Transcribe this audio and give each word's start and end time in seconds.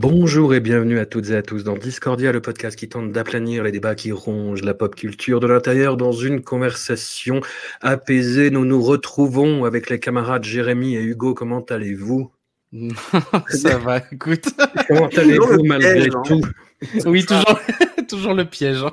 Bonjour 0.00 0.54
et 0.54 0.60
bienvenue 0.60 1.00
à 1.00 1.06
toutes 1.06 1.30
et 1.30 1.34
à 1.34 1.42
tous 1.42 1.64
dans 1.64 1.76
Discordia, 1.76 2.30
le 2.30 2.40
podcast 2.40 2.78
qui 2.78 2.88
tente 2.88 3.10
d'aplanir 3.10 3.64
les 3.64 3.72
débats 3.72 3.96
qui 3.96 4.12
rongent 4.12 4.62
la 4.62 4.72
pop 4.72 4.94
culture 4.94 5.40
de 5.40 5.48
l'intérieur 5.48 5.96
dans 5.96 6.12
une 6.12 6.40
conversation 6.40 7.40
apaisée. 7.80 8.50
Nous 8.50 8.64
nous 8.64 8.80
retrouvons 8.80 9.64
avec 9.64 9.90
les 9.90 9.98
camarades 9.98 10.44
Jérémy 10.44 10.94
et 10.94 11.02
Hugo. 11.02 11.34
Comment 11.34 11.64
allez-vous? 11.64 12.30
Ça 13.48 13.76
va, 13.78 14.00
écoute. 14.12 14.44
Comment 14.86 15.08
allez-vous 15.16 15.64
malgré 15.64 16.08
tout? 16.24 16.42
Oui, 17.04 17.26
toujours, 17.26 17.58
toujours 18.08 18.34
le 18.34 18.44
piège. 18.44 18.84
hein. 18.84 18.92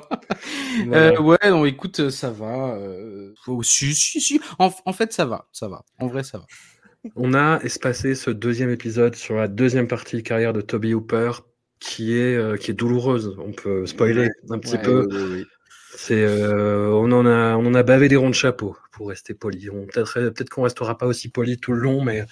Euh, 0.92 1.20
ouais, 1.20 1.38
non, 1.44 1.64
écoute, 1.66 2.10
ça 2.10 2.30
va. 2.32 2.74
Euh... 2.80 3.32
oh, 3.46 3.62
si, 3.62 3.94
si, 3.94 4.20
si. 4.20 4.40
En, 4.58 4.72
en 4.84 4.92
fait, 4.92 5.12
ça 5.12 5.24
va, 5.24 5.46
ça 5.52 5.68
va. 5.68 5.84
En 6.00 6.08
vrai, 6.08 6.24
ça 6.24 6.38
va. 6.38 6.46
On 7.14 7.34
a 7.34 7.60
espacé 7.62 8.14
ce 8.14 8.30
deuxième 8.30 8.70
épisode 8.70 9.14
sur 9.14 9.36
la 9.36 9.48
deuxième 9.48 9.86
partie 9.88 10.16
de 10.16 10.22
carrière 10.22 10.52
de 10.52 10.60
Toby 10.60 10.94
Hooper 10.94 11.30
qui 11.78 12.16
est, 12.16 12.34
euh, 12.36 12.56
qui 12.56 12.70
est 12.70 12.74
douloureuse. 12.74 13.36
On 13.38 13.52
peut 13.52 13.86
spoiler 13.86 14.30
un 14.50 14.58
petit 14.58 14.76
Ouais, 14.76 14.82
peu. 14.82 15.44
C'est, 15.98 16.24
euh, 16.24 16.90
on 16.90 17.10
en 17.10 17.24
a, 17.24 17.56
on 17.56 17.64
en 17.64 17.74
a 17.74 17.82
bavé 17.82 18.08
des 18.08 18.16
ronds 18.16 18.28
de 18.28 18.34
chapeau, 18.34 18.76
pour 18.92 19.08
rester 19.08 19.32
poli. 19.32 19.70
On 19.70 19.86
peut-être, 19.86 20.12
peut-être 20.30 20.50
qu'on 20.50 20.62
restera 20.62 20.98
pas 20.98 21.06
aussi 21.06 21.30
poli 21.30 21.56
tout 21.56 21.72
le 21.72 21.78
long, 21.78 22.04
mais, 22.04 22.24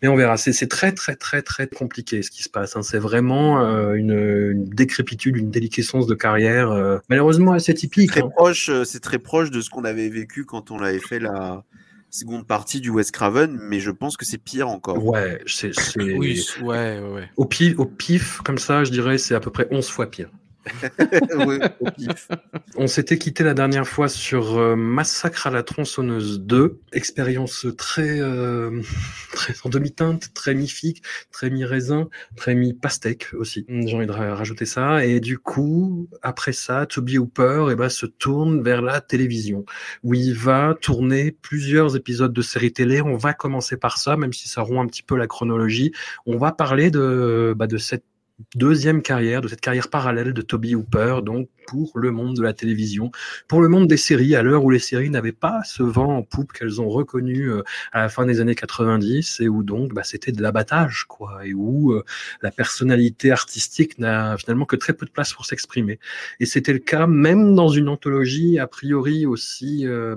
mais 0.00 0.06
on 0.06 0.14
verra. 0.14 0.36
C'est, 0.36 0.52
c'est 0.52 0.68
très, 0.68 0.92
très, 0.92 1.16
très, 1.16 1.42
très 1.42 1.66
compliqué 1.66 2.22
ce 2.22 2.30
qui 2.30 2.44
se 2.44 2.48
passe. 2.48 2.76
hein. 2.76 2.82
C'est 2.82 3.00
vraiment 3.00 3.64
euh, 3.64 3.94
une, 3.94 4.12
une 4.12 4.64
décrépitude, 4.64 5.36
une 5.36 5.50
déliquescence 5.50 6.06
de 6.06 6.14
carrière, 6.14 6.70
euh, 6.70 6.98
malheureusement 7.08 7.50
assez 7.52 7.74
typique. 7.74 8.10
très 8.12 8.22
hein. 8.22 8.30
proche, 8.36 8.70
c'est 8.84 9.00
très 9.00 9.18
proche 9.18 9.50
de 9.50 9.60
ce 9.60 9.70
qu'on 9.70 9.84
avait 9.84 10.08
vécu 10.08 10.44
quand 10.44 10.70
on 10.70 10.78
avait 10.80 11.00
fait 11.00 11.18
la 11.18 11.64
seconde 12.10 12.46
partie 12.46 12.80
du 12.80 12.90
West 12.90 13.12
Craven, 13.12 13.58
mais 13.62 13.80
je 13.80 13.90
pense 13.90 14.16
que 14.16 14.24
c'est 14.24 14.38
pire 14.38 14.68
encore. 14.68 15.04
Ouais, 15.04 15.40
c'est, 15.46 15.74
c'est- 15.74 16.00
Oui, 16.00 16.44
ouais, 16.62 17.00
ouais. 17.00 17.28
au 17.36 17.44
pif, 17.46 17.78
au 17.78 17.86
pif, 17.86 18.38
comme 18.44 18.58
ça, 18.58 18.84
je 18.84 18.90
dirais, 18.90 19.18
c'est 19.18 19.34
à 19.34 19.40
peu 19.40 19.50
près 19.50 19.66
11 19.70 19.88
fois 19.88 20.10
pire. 20.10 20.30
On 22.76 22.86
s'était 22.86 23.18
quitté 23.18 23.44
la 23.44 23.54
dernière 23.54 23.86
fois 23.86 24.08
sur 24.08 24.58
euh, 24.58 24.76
Massacre 24.76 25.46
à 25.46 25.50
la 25.50 25.62
tronçonneuse 25.62 26.40
2, 26.40 26.80
expérience 26.92 27.66
très, 27.76 28.20
euh, 28.20 28.80
très 29.32 29.54
en 29.64 29.68
demi-teinte, 29.68 30.32
très 30.34 30.54
mi-figue, 30.54 31.02
très 31.32 31.50
mi-raisin, 31.50 32.08
très 32.36 32.54
mi-pastèque 32.54 33.28
aussi. 33.34 33.64
J'ai 33.68 33.96
envie 33.96 34.06
de 34.06 34.12
ra- 34.12 34.34
rajouter 34.34 34.66
ça. 34.66 35.04
Et 35.04 35.20
du 35.20 35.38
coup, 35.38 36.08
après 36.22 36.52
ça, 36.52 36.86
Toby 36.86 37.18
Hooper 37.18 37.66
eh 37.70 37.74
ben, 37.74 37.88
se 37.88 38.06
tourne 38.06 38.62
vers 38.62 38.82
la 38.82 39.00
télévision, 39.00 39.64
où 40.02 40.14
il 40.14 40.34
va 40.34 40.76
tourner 40.80 41.32
plusieurs 41.32 41.96
épisodes 41.96 42.32
de 42.32 42.42
séries 42.42 42.72
télé. 42.72 43.00
On 43.00 43.16
va 43.16 43.32
commencer 43.32 43.76
par 43.76 43.98
ça, 43.98 44.16
même 44.16 44.32
si 44.32 44.48
ça 44.48 44.62
rompt 44.62 44.84
un 44.84 44.86
petit 44.86 45.02
peu 45.02 45.16
la 45.16 45.26
chronologie. 45.26 45.92
On 46.26 46.36
va 46.36 46.52
parler 46.52 46.90
de, 46.90 47.54
bah, 47.56 47.66
de 47.66 47.78
cette 47.78 48.04
deuxième 48.54 49.02
carrière, 49.02 49.40
de 49.40 49.48
cette 49.48 49.60
carrière 49.60 49.88
parallèle 49.88 50.32
de 50.32 50.42
Toby 50.42 50.74
Hooper, 50.74 51.20
donc 51.22 51.48
pour 51.66 51.98
le 51.98 52.10
monde 52.10 52.36
de 52.36 52.42
la 52.42 52.52
télévision, 52.52 53.12
pour 53.46 53.60
le 53.62 53.68
monde 53.68 53.86
des 53.86 53.96
séries, 53.96 54.34
à 54.34 54.42
l'heure 54.42 54.64
où 54.64 54.70
les 54.70 54.80
séries 54.80 55.10
n'avaient 55.10 55.30
pas 55.30 55.60
ce 55.64 55.82
vent 55.82 56.16
en 56.16 56.22
poupe 56.22 56.52
qu'elles 56.52 56.80
ont 56.80 56.88
reconnu 56.88 57.48
euh, 57.48 57.62
à 57.92 58.00
la 58.00 58.08
fin 58.08 58.26
des 58.26 58.40
années 58.40 58.56
90 58.56 59.40
et 59.40 59.48
où 59.48 59.62
donc 59.62 59.94
bah, 59.94 60.02
c'était 60.02 60.32
de 60.32 60.42
l'abattage, 60.42 61.04
quoi, 61.06 61.46
et 61.46 61.54
où 61.54 61.92
euh, 61.92 62.02
la 62.42 62.50
personnalité 62.50 63.30
artistique 63.30 63.98
n'a 63.98 64.36
finalement 64.36 64.64
que 64.64 64.76
très 64.76 64.94
peu 64.94 65.06
de 65.06 65.10
place 65.10 65.32
pour 65.32 65.46
s'exprimer. 65.46 66.00
Et 66.40 66.46
c'était 66.46 66.72
le 66.72 66.80
cas 66.80 67.06
même 67.06 67.54
dans 67.54 67.68
une 67.68 67.88
anthologie 67.88 68.58
a 68.58 68.66
priori 68.66 69.26
aussi 69.26 69.86
euh, 69.86 70.16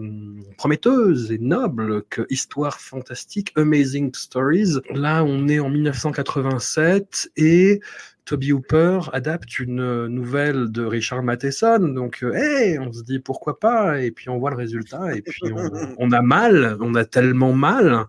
prometteuse 0.57 1.31
et 1.31 1.37
noble 1.37 2.03
que 2.09 2.25
Histoire 2.29 2.79
fantastique, 2.79 3.51
Amazing 3.55 4.13
Stories. 4.15 4.79
Là, 4.89 5.23
on 5.23 5.47
est 5.47 5.59
en 5.59 5.69
1987 5.69 7.31
et 7.37 7.79
Toby 8.25 8.53
Hooper 8.53 8.99
adapte 9.11 9.59
une 9.59 9.81
euh, 9.81 10.07
nouvelle 10.07 10.71
de 10.71 10.85
Richard 10.85 11.23
Matheson. 11.23 11.79
Donc, 11.79 12.23
euh, 12.23 12.33
hey, 12.33 12.79
on 12.79 12.91
se 12.91 13.03
dit 13.03 13.19
pourquoi 13.19 13.59
pas, 13.59 14.01
et 14.01 14.11
puis 14.11 14.29
on 14.29 14.39
voit 14.39 14.49
le 14.51 14.55
résultat, 14.55 15.15
et 15.15 15.21
puis 15.21 15.51
on, 15.51 15.69
on 15.97 16.11
a 16.11 16.21
mal, 16.21 16.77
on 16.79 16.95
a 16.95 17.05
tellement 17.05 17.53
mal. 17.53 18.05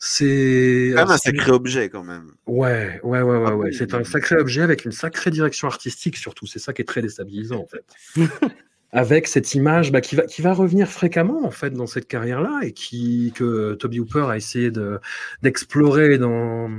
C'est 0.00 0.94
un 0.96 1.16
sacré 1.16 1.50
objet 1.50 1.88
quand 1.88 2.04
même. 2.04 2.30
Ouais, 2.46 3.00
ouais, 3.02 3.20
ouais, 3.20 3.36
ouais, 3.36 3.44
Ah 3.48 3.56
ouais. 3.56 3.70
oui, 3.70 3.74
C'est 3.74 3.94
un 3.94 4.04
sacré 4.04 4.36
objet 4.36 4.62
avec 4.62 4.84
une 4.84 4.92
sacrée 4.92 5.30
direction 5.32 5.66
artistique 5.66 6.16
surtout. 6.16 6.46
C'est 6.46 6.60
ça 6.60 6.72
qui 6.72 6.82
est 6.82 6.84
très 6.84 7.02
déstabilisant 7.02 7.60
en 7.60 7.66
fait. 7.66 7.84
avec 8.90 9.28
cette 9.28 9.54
image 9.54 9.92
bah, 9.92 10.00
qui, 10.00 10.16
va, 10.16 10.22
qui 10.22 10.40
va 10.40 10.54
revenir 10.54 10.88
fréquemment 10.88 11.44
en 11.44 11.50
fait 11.50 11.70
dans 11.70 11.86
cette 11.86 12.06
carrière-là 12.06 12.60
et 12.62 12.72
qui 12.72 13.32
que 13.34 13.74
Toby 13.74 14.00
Hooper 14.00 14.26
a 14.28 14.36
essayé 14.36 14.70
de 14.70 14.98
d'explorer 15.42 16.16
dans, 16.18 16.70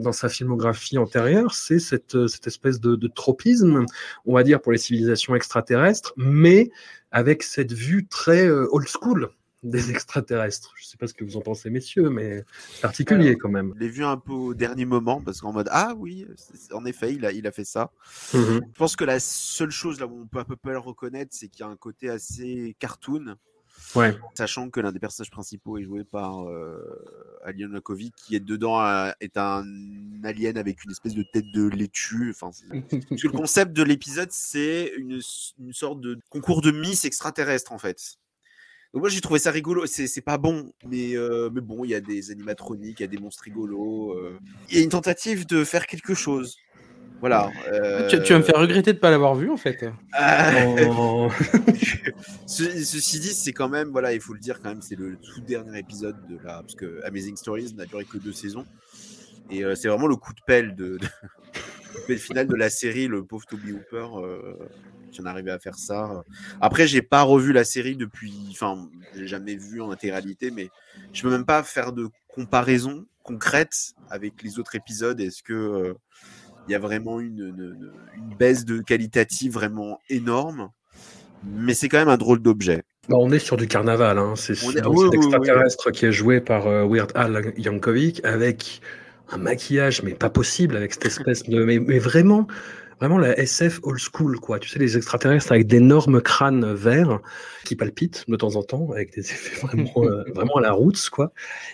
dans 0.00 0.12
sa 0.12 0.28
filmographie 0.28 0.98
antérieure, 0.98 1.54
c'est 1.54 1.78
cette, 1.78 2.26
cette 2.26 2.46
espèce 2.46 2.80
de, 2.80 2.96
de 2.96 3.08
tropisme, 3.08 3.86
on 4.26 4.34
va 4.34 4.42
dire 4.42 4.60
pour 4.60 4.72
les 4.72 4.78
civilisations 4.78 5.34
extraterrestres, 5.34 6.12
mais 6.16 6.70
avec 7.10 7.42
cette 7.42 7.72
vue 7.72 8.06
très 8.06 8.46
euh, 8.46 8.66
old 8.70 8.88
school 8.88 9.30
des 9.64 9.90
extraterrestres. 9.90 10.74
Je 10.76 10.84
sais 10.84 10.96
pas 10.96 11.06
ce 11.06 11.14
que 11.14 11.24
vous 11.24 11.36
en 11.36 11.40
pensez, 11.40 11.70
messieurs, 11.70 12.10
mais 12.10 12.44
particulier 12.82 13.36
quand 13.36 13.48
même. 13.48 13.72
Je 13.76 13.80
l'ai 13.80 13.88
vu 13.88 14.04
un 14.04 14.18
peu 14.18 14.32
au 14.32 14.54
dernier 14.54 14.84
moment 14.84 15.20
parce 15.20 15.40
qu'en 15.40 15.52
mode 15.52 15.68
ah 15.72 15.94
oui, 15.96 16.26
en 16.72 16.84
effet, 16.84 17.14
il 17.14 17.24
a, 17.24 17.32
il 17.32 17.46
a 17.46 17.50
fait 17.50 17.64
ça. 17.64 17.90
Mhm. 18.34 18.60
Je 18.72 18.78
pense 18.78 18.94
que 18.94 19.04
la 19.04 19.18
seule 19.18 19.70
chose 19.70 19.98
là 20.00 20.06
où 20.06 20.22
on 20.22 20.26
peut 20.26 20.38
à 20.38 20.44
peu 20.44 20.56
près 20.56 20.72
le 20.72 20.78
reconnaître, 20.78 21.30
c'est 21.34 21.48
qu'il 21.48 21.60
y 21.60 21.68
a 21.68 21.70
un 21.70 21.76
côté 21.76 22.10
assez 22.10 22.76
cartoon, 22.78 23.36
Ouais. 23.96 24.16
sachant 24.34 24.70
que 24.70 24.80
l'un 24.80 24.92
des 24.92 24.98
personnages 25.00 25.30
principaux 25.30 25.78
est 25.78 25.82
joué 25.82 26.04
par 26.04 26.48
euh, 26.48 26.78
Alien 27.44 27.72
Lakovic, 27.72 28.14
qui 28.14 28.36
est 28.36 28.40
dedans 28.40 28.80
euh, 28.80 29.10
est 29.20 29.36
un 29.36 29.64
alien 30.22 30.56
avec 30.56 30.84
une 30.84 30.90
espèce 30.90 31.14
de 31.14 31.24
tête 31.32 31.50
de 31.52 31.68
laitue. 31.68 32.30
Enfin, 32.30 32.50
parce 33.08 33.22
que 33.22 33.26
le 33.26 33.32
concept 33.32 33.72
de 33.72 33.82
l'épisode, 33.82 34.30
c'est 34.30 34.92
une, 34.96 35.20
une 35.58 35.72
sorte 35.72 36.00
de 36.00 36.18
concours 36.30 36.60
de 36.60 36.70
Miss 36.70 37.04
extraterrestre 37.04 37.72
en 37.72 37.78
fait. 37.78 38.18
Donc 38.94 39.02
moi 39.02 39.08
j'ai 39.10 39.20
trouvé 39.20 39.40
ça 39.40 39.50
rigolo, 39.50 39.86
c'est 39.86 40.20
pas 40.20 40.38
bon, 40.38 40.72
mais, 40.88 41.16
euh, 41.16 41.50
mais 41.52 41.60
bon, 41.60 41.84
il 41.84 41.90
y 41.90 41.94
a 41.96 42.00
des 42.00 42.30
animatroniques, 42.30 43.00
il 43.00 43.02
y 43.02 43.04
a 43.04 43.08
des 43.08 43.18
monstres 43.18 43.42
rigolos, 43.42 44.12
euh, 44.16 44.38
il 44.70 44.78
y 44.78 44.80
a 44.80 44.84
une 44.84 44.88
tentative 44.90 45.46
de 45.46 45.64
faire 45.64 45.86
quelque 45.88 46.14
chose. 46.14 46.56
Voilà. 47.18 47.50
euh, 47.72 48.08
Tu, 48.08 48.22
tu 48.22 48.32
vas 48.32 48.38
me 48.38 48.44
faire 48.44 48.60
regretter 48.60 48.92
de 48.92 48.98
pas 48.98 49.10
l'avoir 49.10 49.34
vu, 49.34 49.50
en 49.50 49.56
fait. 49.56 49.84
ah, 50.12 50.52
Oh. 50.86 51.28
Ce- 52.46 52.84
ceci 52.84 53.18
dit, 53.18 53.34
c'est 53.34 53.52
quand 53.52 53.68
même, 53.68 53.88
voilà, 53.88 54.12
il 54.14 54.20
faut 54.20 54.32
le 54.32 54.38
dire 54.38 54.60
quand 54.60 54.68
même, 54.68 54.82
c'est 54.82 54.94
le 54.96 55.16
tout 55.16 55.40
dernier 55.40 55.76
épisode 55.78 56.16
de 56.28 56.36
la, 56.44 56.60
parce 56.60 56.74
que 56.76 57.00
Amazing 57.04 57.36
Stories 57.36 57.74
n'a 57.74 57.86
duré 57.86 58.04
que 58.04 58.18
deux 58.18 58.32
saisons, 58.32 58.64
et 59.50 59.64
euh, 59.64 59.74
c'est 59.74 59.88
vraiment 59.88 60.06
le 60.06 60.16
coup 60.16 60.32
de 60.34 60.40
pelle 60.46 60.76
de, 60.76 60.98
de- 60.98 61.08
le 62.08 62.16
final 62.16 62.46
de 62.46 62.54
la 62.54 62.70
série, 62.70 63.06
le 63.06 63.24
pauvre 63.24 63.44
Toby 63.46 63.72
Hooper, 63.72 64.06
euh, 64.18 64.54
qui 65.10 65.20
en 65.20 65.26
arrivé 65.26 65.50
à 65.50 65.58
faire 65.58 65.78
ça. 65.78 66.24
Après, 66.60 66.86
j'ai 66.86 67.02
pas 67.02 67.22
revu 67.22 67.52
la 67.52 67.64
série 67.64 67.96
depuis, 67.96 68.34
enfin, 68.50 68.88
j'ai 69.14 69.26
jamais 69.26 69.54
vu 69.56 69.80
en 69.80 69.90
intégralité, 69.90 70.50
mais 70.50 70.70
je 71.12 71.22
peux 71.22 71.30
même 71.30 71.44
pas 71.46 71.62
faire 71.62 71.92
de 71.92 72.08
comparaison 72.28 73.06
concrète 73.22 73.92
avec 74.10 74.42
les 74.42 74.58
autres 74.58 74.74
épisodes. 74.74 75.20
Est-ce 75.20 75.42
que 75.42 75.52
euh, 75.52 75.94
il 76.68 76.72
y 76.72 76.74
a 76.74 76.78
vraiment 76.78 77.20
une, 77.20 77.38
une- 77.56 77.92
une 78.16 78.36
baisse 78.36 78.64
de 78.64 78.80
qualitative 78.80 79.52
vraiment 79.52 80.00
énorme? 80.08 80.70
Mais 81.44 81.74
c'est 81.74 81.88
quand 81.88 81.98
même 81.98 82.08
un 82.08 82.16
drôle 82.16 82.40
d'objet. 82.40 82.82
Bah, 83.08 83.16
on 83.18 83.30
est 83.30 83.38
sur 83.38 83.56
du 83.56 83.68
carnaval, 83.68 84.18
hein. 84.18 84.34
c'est 84.34 84.54
oui, 84.66 84.76
oui. 84.86 85.08
extraterrestre 85.12 85.90
qui 85.90 86.06
est 86.06 86.12
joué 86.12 86.40
par 86.40 86.66
euh, 86.66 86.86
Weird 86.86 87.12
Al 87.14 87.52
Yankovic 87.58 88.24
avec 88.24 88.80
un 89.30 89.38
maquillage 89.38 90.02
mais 90.02 90.12
pas 90.12 90.30
possible 90.30 90.76
avec 90.76 90.94
cette 90.94 91.06
espèce 91.06 91.42
de 91.44 91.64
mais, 91.64 91.78
mais 91.78 91.98
vraiment 91.98 92.46
vraiment 93.00 93.18
la 93.18 93.38
SF 93.38 93.80
old 93.82 93.98
school, 93.98 94.38
quoi. 94.40 94.58
Tu 94.58 94.68
sais, 94.68 94.78
les 94.78 94.96
extraterrestres 94.96 95.52
avec 95.52 95.66
d'énormes 95.66 96.20
crânes 96.20 96.72
verts 96.74 97.20
qui 97.64 97.76
palpitent 97.76 98.24
de 98.28 98.36
temps 98.36 98.56
en 98.56 98.62
temps, 98.62 98.90
avec 98.92 99.14
des 99.14 99.20
effets 99.20 99.66
vraiment, 99.66 99.92
euh, 99.98 100.24
vraiment 100.34 100.56
à 100.56 100.60
la 100.60 100.72
roots, 100.72 101.10
quoi. 101.10 101.32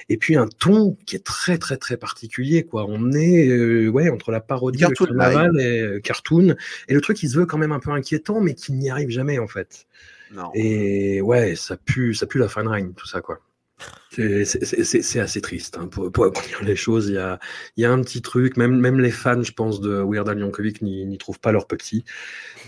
Et 0.09 0.17
puis 0.17 0.37
un 0.37 0.47
ton 0.47 0.97
qui 1.07 1.17
est 1.17 1.25
très, 1.25 1.59
très, 1.59 1.77
très 1.77 1.97
particulier, 1.97 2.65
quoi. 2.65 2.87
On 2.89 3.13
est, 3.13 3.49
euh, 3.49 3.89
ouais, 3.89 4.09
entre 4.11 4.31
la 4.31 4.41
parodie, 4.41 4.81
Cartoon 4.81 5.07
le 5.07 5.19
carnaval 5.19 5.61
et 5.61 5.81
euh, 5.81 6.01
cartoon, 6.01 6.57
et 6.89 6.95
le 6.95 7.01
truc 7.01 7.17
qui 7.17 7.29
se 7.29 7.39
veut 7.39 7.47
quand 7.47 7.59
même 7.59 7.73
un 7.73 7.81
peu 7.81 7.91
inquiétant, 7.91 8.41
mais 8.41 8.55
qui 8.55 8.73
n'y 8.73 8.91
arrive 8.91 9.11
jamais, 9.11 9.39
en 9.39 9.47
fait. 9.47 9.87
Non. 10.33 10.51
Et 10.55 11.21
ouais, 11.21 11.57
ça 11.57 11.77
pue, 11.77 12.15
ça 12.15 12.27
pue 12.27 12.39
la 12.39 12.49
Fine 12.49 12.73
Line, 12.73 12.95
tout 12.95 13.07
ça, 13.07 13.21
quoi. 13.21 13.41
C'est- 14.11 15.21
assez 15.21 15.41
triste. 15.41 15.79
Hein. 15.79 15.87
Pour, 15.87 16.11
pour 16.11 16.33
les 16.63 16.77
choses, 16.77 17.09
il 17.09 17.15
y 17.77 17.85
a, 17.85 17.93
un 17.93 18.01
petit 18.03 18.23
truc, 18.23 18.57
même, 18.57 19.01
les 19.01 19.11
fans, 19.11 19.43
je 19.43 19.53
pense, 19.53 19.81
de 19.81 20.03
Weird 20.03 20.29
Al 20.29 20.39
Yankovic 20.39 20.83
n'y 20.83 21.07
n'y 21.07 21.19
trouvent 21.19 21.39
pas 21.39 21.53
leur 21.53 21.67
petit. 21.67 22.05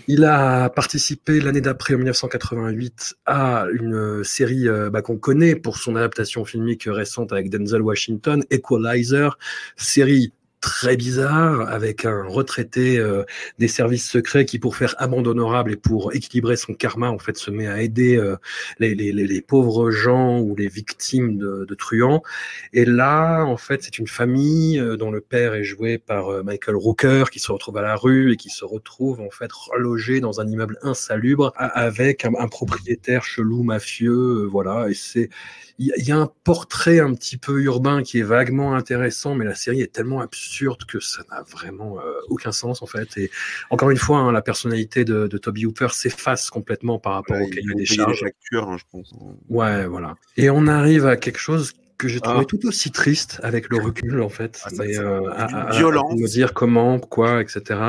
Il 0.07 0.23
a 0.23 0.69
participé 0.69 1.39
l'année 1.39 1.61
d'après, 1.61 1.95
en 1.95 1.97
1988, 1.97 3.15
à 3.25 3.67
une 3.73 4.23
série 4.23 4.67
euh, 4.67 4.89
bah, 4.89 5.01
qu'on 5.01 5.17
connaît 5.17 5.55
pour 5.55 5.77
son 5.77 5.95
adaptation 5.95 6.45
filmique 6.45 6.85
récente 6.87 7.33
avec 7.33 7.49
Denzel 7.49 7.81
Washington, 7.81 8.43
Equalizer, 8.49 9.37
série 9.75 10.33
très 10.63 10.95
bizarre 10.95 11.69
avec 11.69 12.05
un 12.05 12.23
retraité 12.23 12.97
euh, 12.97 13.23
des 13.59 13.67
services 13.67 14.09
secrets 14.09 14.45
qui, 14.45 14.59
pour 14.59 14.77
faire 14.77 14.95
amende 14.97 15.27
honorable 15.27 15.73
et 15.73 15.75
pour 15.75 16.15
équilibrer 16.15 16.55
son 16.55 16.73
karma, 16.73 17.11
en 17.11 17.19
fait, 17.19 17.37
se 17.37 17.51
met 17.51 17.67
à 17.67 17.81
aider 17.81 18.15
euh, 18.15 18.37
les, 18.79 18.95
les, 18.95 19.11
les, 19.11 19.41
pauvres 19.41 19.91
gens 19.91 20.39
ou 20.39 20.55
les 20.55 20.69
victimes 20.69 21.37
de, 21.37 21.65
de 21.67 21.75
truands. 21.75 22.23
Et 22.71 22.85
là, 22.85 23.43
en 23.43 23.57
fait, 23.57 23.83
c'est 23.83 23.99
une 23.99 24.07
famille 24.07 24.79
euh, 24.79 24.95
dont 24.95 25.11
le 25.11 25.19
père 25.19 25.53
est 25.53 25.65
joué 25.65 25.97
par 25.97 26.29
euh, 26.29 26.43
Michael 26.43 26.77
Rooker 26.77 27.25
qui 27.29 27.39
se 27.39 27.51
retrouve 27.51 27.75
à 27.75 27.81
la 27.81 27.97
rue 27.97 28.31
et 28.31 28.37
qui 28.37 28.49
se 28.49 28.63
retrouve 28.63 29.19
en 29.19 29.31
fait 29.31 29.51
relogé 29.51 30.21
dans 30.21 30.39
un 30.39 30.47
immeuble 30.47 30.77
insalubre 30.81 31.51
avec 31.57 32.23
un, 32.23 32.31
un 32.39 32.47
propriétaire 32.47 33.25
chelou 33.25 33.63
mafieux, 33.63 34.43
euh, 34.43 34.47
voilà. 34.49 34.87
Et 34.89 34.93
c'est 34.93 35.29
il 35.79 35.87
y, 35.87 35.91
a- 35.91 35.95
il 35.97 36.07
y 36.07 36.11
a 36.11 36.17
un 36.17 36.29
portrait 36.43 36.99
un 36.99 37.13
petit 37.13 37.37
peu 37.37 37.61
urbain 37.63 38.03
qui 38.03 38.19
est 38.19 38.23
vaguement 38.23 38.75
intéressant, 38.75 39.35
mais 39.35 39.45
la 39.45 39.55
série 39.55 39.81
est 39.81 39.91
tellement 39.91 40.21
absurde 40.21 40.85
que 40.85 40.99
ça 40.99 41.23
n'a 41.31 41.41
vraiment 41.43 41.99
euh, 41.99 42.13
aucun 42.29 42.51
sens 42.51 42.81
en 42.81 42.85
fait. 42.85 43.17
Et 43.17 43.31
encore 43.69 43.89
une 43.89 43.97
fois, 43.97 44.19
hein, 44.19 44.31
la 44.31 44.41
personnalité 44.41 45.03
de, 45.05 45.27
de 45.27 45.37
Toby 45.37 45.65
Hooper 45.65 45.87
s'efface 45.91 46.49
complètement 46.49 46.99
par 46.99 47.13
rapport 47.13 47.37
Ouais, 47.37 47.43
au 47.45 47.49
cahier 47.49 47.73
des 47.75 47.85
charges. 47.85 48.21
les 48.21 48.27
factures, 48.27 48.69
hein, 48.69 48.77
je 48.77 48.83
pense. 48.91 49.13
Ouais, 49.49 49.85
voilà. 49.87 50.15
Et 50.37 50.49
on 50.49 50.67
arrive 50.67 51.05
à 51.07 51.17
quelque 51.17 51.39
chose 51.39 51.73
que 51.97 52.07
j'ai 52.07 52.19
trouvé 52.19 52.39
Ah. 52.41 52.45
tout 52.45 52.65
aussi 52.67 52.91
triste 52.91 53.39
avec 53.43 53.69
le 53.69 53.77
recul, 53.77 54.21
en 54.21 54.29
fait. 54.29 54.59
Ah, 54.65 54.69
Mais, 54.77 54.97
euh, 54.97 55.21
c'est 55.35 55.41
à, 55.41 55.47
d'une 55.47 55.55
à- 55.57 55.61
à 55.69 55.71
violence. 55.77 56.13
me 56.19 56.27
dire 56.27 56.53
comment, 56.53 56.99
quoi, 56.99 57.41
etc. 57.41 57.79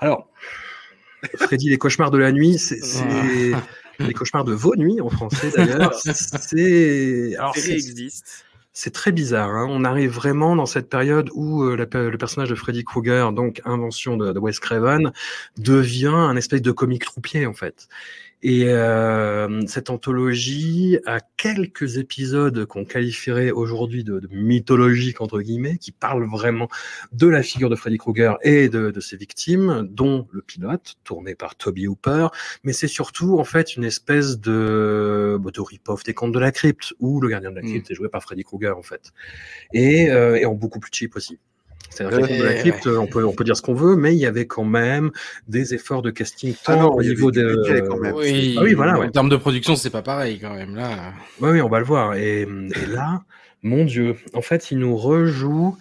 Alors, 0.00 0.28
Freddy, 1.36 1.70
les 1.70 1.78
cauchemars 1.78 2.10
de 2.10 2.18
la 2.18 2.32
nuit, 2.32 2.58
c'est 2.58 2.82
c'est- 2.84 3.02
les 3.98 4.12
cauchemars 4.12 4.44
de 4.44 4.52
vos 4.52 4.74
nuits 4.76 5.00
en 5.00 5.08
français 5.10 5.50
d'ailleurs. 5.54 5.94
C'est 6.04 7.36
alors 7.36 7.54
c'est- 7.56 7.72
existe. 7.72 8.44
c'est 8.72 8.92
très 8.92 9.12
bizarre. 9.12 9.50
Hein. 9.50 9.66
On 9.70 9.84
arrive 9.84 10.10
vraiment 10.10 10.56
dans 10.56 10.66
cette 10.66 10.88
période 10.88 11.30
où 11.34 11.62
euh, 11.62 11.76
la 11.76 11.84
le 12.10 12.18
personnage 12.18 12.50
de 12.50 12.54
Freddy 12.54 12.84
Krueger, 12.84 13.32
donc 13.32 13.60
invention 13.64 14.16
de, 14.16 14.32
de 14.32 14.38
Wes 14.38 14.58
Craven, 14.60 15.12
devient 15.58 16.06
un 16.14 16.36
espèce 16.36 16.62
de 16.62 16.72
comique 16.72 17.04
troupier 17.04 17.46
en 17.46 17.54
fait. 17.54 17.88
Et 18.46 18.64
euh, 18.66 19.62
cette 19.66 19.88
anthologie 19.88 20.98
a 21.06 21.20
quelques 21.38 21.96
épisodes 21.96 22.66
qu'on 22.66 22.84
qualifierait 22.84 23.50
aujourd'hui 23.50 24.04
de, 24.04 24.20
de 24.20 24.28
mythologiques 24.30 25.22
entre 25.22 25.40
guillemets, 25.40 25.78
qui 25.78 25.92
parlent 25.92 26.28
vraiment 26.28 26.68
de 27.12 27.26
la 27.26 27.42
figure 27.42 27.70
de 27.70 27.74
Freddy 27.74 27.96
Krueger 27.96 28.36
et 28.42 28.68
de, 28.68 28.90
de 28.90 29.00
ses 29.00 29.16
victimes, 29.16 29.88
dont 29.90 30.28
le 30.30 30.42
pilote 30.42 30.96
tourné 31.04 31.34
par 31.34 31.56
Toby 31.56 31.88
Hooper. 31.88 32.28
Mais 32.64 32.74
c'est 32.74 32.86
surtout 32.86 33.38
en 33.38 33.44
fait 33.44 33.76
une 33.76 33.84
espèce 33.84 34.38
de, 34.38 35.38
bah, 35.40 35.50
de 35.50 35.60
rip-off 35.62 36.02
des 36.04 36.12
contes 36.12 36.32
de 36.32 36.38
la 36.38 36.52
crypte, 36.52 36.92
où 37.00 37.22
le 37.22 37.28
gardien 37.30 37.50
de 37.50 37.56
la 37.56 37.62
Mm. 37.62 37.68
crypte 37.68 37.90
est 37.90 37.94
joué 37.94 38.10
par 38.10 38.22
Freddy 38.22 38.42
Krueger 38.44 38.76
en 38.76 38.82
fait, 38.82 39.12
et, 39.72 40.10
euh, 40.10 40.36
et 40.36 40.44
en 40.44 40.52
beaucoup 40.54 40.80
plus 40.80 40.90
cheap 40.92 41.16
aussi. 41.16 41.38
C'est-à-dire 41.90 42.26
que 42.26 42.42
la 42.42 42.54
crypte, 42.54 42.86
on 42.86 43.06
peut, 43.06 43.24
on 43.24 43.32
peut 43.32 43.44
dire 43.44 43.56
ce 43.56 43.62
qu'on 43.62 43.74
veut, 43.74 43.96
mais 43.96 44.14
il 44.14 44.18
y 44.18 44.26
avait 44.26 44.46
quand 44.46 44.64
même 44.64 45.10
des 45.48 45.74
efforts 45.74 46.02
de 46.02 46.10
casting 46.10 46.54
Ah 46.66 46.76
non, 46.76 46.92
au 46.92 47.02
niveau 47.02 47.30
de, 47.30 47.54
budget 47.54 47.82
quand 47.86 47.98
même. 47.98 48.14
Oui, 48.14 48.56
Ah 48.58 48.62
oui, 48.62 48.74
voilà, 48.74 48.98
ouais. 48.98 49.06
En 49.06 49.10
termes 49.10 49.28
de 49.28 49.36
production, 49.36 49.76
c'est 49.76 49.90
pas 49.90 50.02
pareil 50.02 50.38
quand 50.40 50.54
même 50.54 50.74
là. 50.74 51.12
Oui, 51.40 51.50
oui, 51.50 51.60
on 51.60 51.68
va 51.68 51.78
le 51.78 51.84
voir. 51.84 52.14
Et, 52.14 52.42
et 52.42 52.86
là, 52.86 53.22
mon 53.62 53.84
Dieu, 53.84 54.16
en 54.34 54.42
fait, 54.42 54.70
il 54.70 54.78
nous 54.78 54.96
rejoue. 54.96 55.76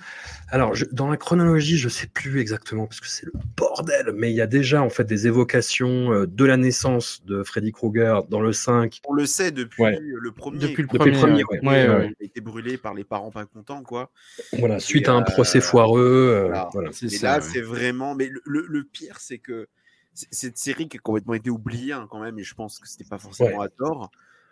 Alors, 0.53 0.75
je- 0.75 0.85
dans 0.91 1.09
la 1.09 1.17
chronologie, 1.17 1.77
je 1.79 1.89
sais 1.89 2.05
plus 2.05 2.39
exactement 2.39 2.85
parce 2.85 2.99
que 3.01 3.07
c'est 3.07 3.25
le 3.25 3.31
bordel, 3.57 4.13
mais 4.15 4.29
il 4.29 4.35
y 4.35 4.41
a 4.41 4.45
déjà 4.45 4.83
en 4.83 4.89
fait 4.91 5.03
des 5.03 5.25
évocations 5.25 6.13
euh, 6.13 6.27
de 6.27 6.45
la 6.45 6.57
naissance 6.57 7.25
de 7.25 7.41
Freddy 7.41 7.71
Krueger 7.71 8.23
dans 8.29 8.39
le 8.39 8.53
5. 8.53 8.99
On 9.07 9.13
le 9.13 9.25
sait 9.25 9.49
depuis 9.49 9.81
Ouais. 9.81 9.97
le 9.99 10.31
premier. 10.31 10.59
Depuis 10.59 10.83
le 10.83 10.87
Depuis 10.89 11.09
le 11.11 11.17
premier, 11.17 11.43
premier, 11.43 11.43
ouais. 11.43 11.59
ouais. 11.59 11.67
Ouais, 11.67 11.89
Ouais, 11.89 11.95
ouais. 12.05 12.13
Il 12.19 12.23
a 12.23 12.25
été 12.27 12.39
brûlé 12.39 12.77
par 12.77 12.93
les 12.93 13.03
parents 13.03 13.31
pas 13.31 13.45
contents, 13.47 13.81
quoi. 13.81 14.11
Voilà, 14.59 14.79
suite 14.79 15.07
Et, 15.07 15.09
à 15.09 15.13
un 15.13 15.21
euh, 15.21 15.25
procès 15.25 15.59
foireux. 15.59 16.51
euh, 16.51 16.63
voilà. 16.71 16.91
Et 17.01 17.09
ça, 17.09 17.27
là, 17.27 17.35
ouais. 17.43 17.49
c'est 17.51 17.61
vraiment. 17.61 18.13
Mais 18.13 18.27
le, 18.29 18.39
le- 18.45 18.67
le 18.69 18.83
pire, 18.83 19.17
c'est 19.19 19.39
que 19.39 19.67
cette 20.13 20.59
série 20.59 20.87
qui 20.87 20.97
a 20.97 20.99
complètement 20.99 21.33
été 21.33 21.49
oubliée 21.49 21.93
hein, 21.93 22.05
quand 22.11 22.19
même, 22.21 22.37
et 22.37 22.43
je 22.43 22.53
pense 22.53 22.77
que 22.77 22.87
c'était 22.87 23.09
pas 23.09 23.17
forcément 23.17 23.61
à 23.61 23.69
tort. 23.69 24.11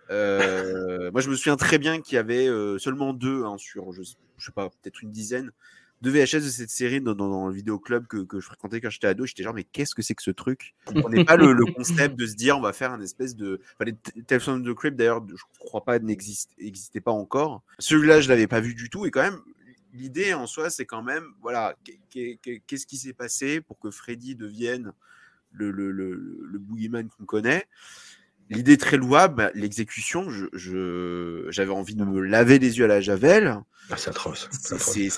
Euh, 0.09 1.11
moi, 1.13 1.21
je 1.21 1.29
me 1.29 1.35
souviens 1.35 1.57
très 1.57 1.77
bien 1.77 2.01
qu'il 2.01 2.15
y 2.15 2.17
avait 2.17 2.47
euh, 2.47 2.79
seulement 2.79 3.13
deux 3.13 3.43
hein, 3.43 3.57
sur, 3.59 3.91
je, 3.93 4.01
je 4.01 4.45
sais 4.45 4.51
pas, 4.51 4.69
peut-être 4.69 5.03
une 5.03 5.11
dizaine 5.11 5.51
de 6.01 6.09
VHS 6.09 6.37
de 6.43 6.49
cette 6.49 6.69
série 6.71 6.99
dans, 6.99 7.13
dans, 7.13 7.29
dans 7.29 7.47
le 7.47 7.53
vidéoclub 7.53 8.07
que, 8.07 8.23
que 8.23 8.39
je 8.39 8.45
fréquentais 8.47 8.81
quand 8.81 8.89
j'étais 8.89 9.07
ado. 9.07 9.25
J'étais 9.25 9.43
genre, 9.43 9.53
mais 9.53 9.63
qu'est-ce 9.63 9.93
que 9.93 10.01
c'est 10.01 10.15
que 10.15 10.23
ce 10.23 10.31
truc? 10.31 10.73
Je 10.87 10.93
comprenais 10.93 11.23
pas 11.25 11.35
le, 11.35 11.53
le 11.53 11.65
concept 11.65 12.15
de 12.15 12.25
se 12.25 12.35
dire, 12.35 12.57
on 12.57 12.61
va 12.61 12.73
faire 12.73 12.91
un 12.91 13.01
espèce 13.01 13.35
de. 13.35 13.61
Enfin, 13.79 13.91
Tales 14.27 14.39
from 14.39 14.65
the 14.65 14.73
Crypt, 14.73 14.97
d'ailleurs, 14.97 15.25
je 15.27 15.43
crois 15.59 15.83
pas 15.85 15.99
n'existe- 15.99 16.51
n'existait 16.59 17.01
pas 17.01 17.11
encore. 17.11 17.61
Celui-là, 17.79 18.19
je 18.21 18.29
l'avais 18.29 18.47
pas 18.47 18.59
vu 18.61 18.73
du 18.75 18.89
tout, 18.89 19.05
et 19.05 19.11
quand 19.11 19.21
même. 19.21 19.39
L'idée 19.93 20.33
en 20.33 20.47
soi, 20.47 20.69
c'est 20.69 20.85
quand 20.85 21.03
même, 21.03 21.25
voilà, 21.41 21.75
qu'est- 21.83 21.99
qu'est- 22.09 22.39
qu'est- 22.41 22.61
qu'est-ce 22.65 22.85
qui 22.87 22.95
s'est 22.95 23.11
passé 23.11 23.59
pour 23.59 23.77
que 23.77 23.91
Freddy 23.91 24.35
devienne 24.35 24.93
le, 25.51 25.69
le, 25.69 25.91
le, 25.91 26.15
le 26.49 26.59
boogeyman 26.59 27.09
qu'on 27.09 27.25
connaît? 27.25 27.65
L'idée 28.49 28.77
très 28.77 28.97
louable, 28.97 29.35
bah, 29.35 29.51
l'exécution, 29.53 30.29
je, 30.29 30.45
je- 30.53 31.47
j'avais 31.51 31.71
envie 31.71 31.95
de 31.95 32.03
me 32.03 32.19
laver 32.21 32.59
les 32.59 32.77
yeux 32.77 32.85
à 32.85 32.87
la 32.87 32.99
javel. 32.99 33.57
Ah, 33.89 33.97
c'est 33.97 34.09
atroce. 34.09 34.47
c'est 34.51 35.09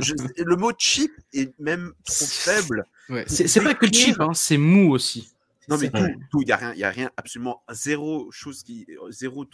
je- 0.00 0.44
le 0.44 0.56
mot 0.56 0.70
cheap 0.78 1.10
est 1.32 1.52
même 1.58 1.92
trop 2.04 2.26
faible. 2.26 2.84
Ouais. 3.08 3.24
C'est 3.26 3.62
pas 3.62 3.72
que 3.72 3.86
cheap, 3.90 4.20
hein, 4.20 4.34
c'est 4.34 4.58
mou 4.58 4.90
aussi. 4.92 5.30
Non, 5.70 5.78
mais 5.78 5.90
tout, 6.30 6.42
il 6.42 6.48
y 6.48 6.52
a 6.52 6.56
rien, 6.56 6.72
il 6.74 6.78
y 6.78 6.84
a 6.84 6.90
rien, 6.90 7.10
absolument 7.16 7.62
zéro 7.72 8.30
chose 8.30 8.62
qui, 8.62 8.86
zéro 9.08 9.46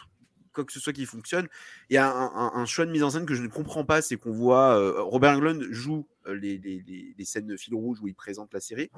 quoi 0.52 0.64
que 0.64 0.72
ce 0.72 0.80
soit 0.80 0.92
qui 0.92 1.06
fonctionne. 1.06 1.46
Il 1.88 1.94
y 1.94 1.96
a 1.96 2.10
un, 2.12 2.32
un- 2.34 2.52
un 2.56 2.66
choix 2.66 2.84
de 2.84 2.90
mise 2.90 3.04
en 3.04 3.10
scène 3.10 3.26
que 3.26 3.34
je 3.36 3.42
ne 3.42 3.46
comprends 3.48 3.84
pas, 3.84 4.02
c'est 4.02 4.16
qu'on 4.16 4.32
voit 4.32 4.76
euh, 4.76 5.00
Robert 5.02 5.36
Englund 5.36 5.68
joue 5.70 6.04
euh, 6.26 6.34
les, 6.34 6.58
les, 6.58 6.82
les, 6.84 7.14
les 7.16 7.24
scènes 7.24 7.46
de 7.46 7.56
fil 7.56 7.74
rouge 7.76 7.98
où 8.02 8.08
il 8.08 8.14
présente 8.16 8.52
la 8.52 8.58
série, 8.60 8.90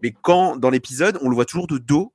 mais 0.00 0.12
quand 0.22 0.56
dans 0.56 0.70
l'épisode 0.70 1.18
on 1.20 1.28
le 1.28 1.34
voit 1.34 1.44
toujours 1.44 1.66
de 1.66 1.78
dos. 1.78 2.12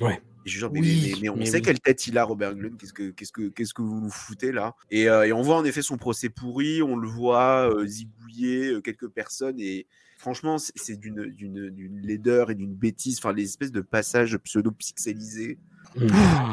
Ouais. 0.00 0.20
Et 0.44 0.48
je 0.48 0.50
suis 0.52 0.60
genre, 0.60 0.70
mais, 0.72 0.80
Oui, 0.80 1.10
mais- 1.14 1.20
mais 1.22 1.28
on 1.28 1.36
mais 1.36 1.46
sait 1.46 1.56
oui. 1.56 1.62
quelle 1.62 1.80
tête 1.80 2.06
il 2.06 2.16
a, 2.18 2.24
Robert 2.24 2.52
Englund. 2.52 2.76
Qu'est-ce 2.78 2.92
que, 2.92 3.10
qu'est-ce 3.10 3.32
que, 3.32 3.48
qu'est-ce 3.48 3.74
que 3.74 3.82
vous 3.82 4.00
nous 4.00 4.10
foutez 4.10 4.52
là? 4.52 4.74
Et, 4.90 5.08
euh, 5.08 5.26
et 5.26 5.32
on 5.32 5.42
voit 5.42 5.56
en 5.56 5.64
effet 5.64 5.82
son 5.82 5.96
procès 5.98 6.28
pourri, 6.28 6.82
on 6.82 6.96
le 6.96 7.08
voit 7.08 7.70
euh, 7.70 7.86
zigouiller 7.86 8.68
euh, 8.68 8.80
quelques 8.80 9.08
personnes 9.08 9.58
et 9.60 9.86
franchement, 10.18 10.58
c'est, 10.58 10.98
d'une, 10.98 11.26
d'une, 11.26 11.70
d'une 11.70 12.00
laideur 12.00 12.50
et 12.50 12.54
d'une 12.54 12.74
bêtise. 12.74 13.18
Enfin, 13.18 13.32
les 13.32 13.44
espèces 13.44 13.72
de 13.72 13.80
passages 13.80 14.36
pseudo-pixelisés. 14.36 15.58
Mm. 15.96 16.08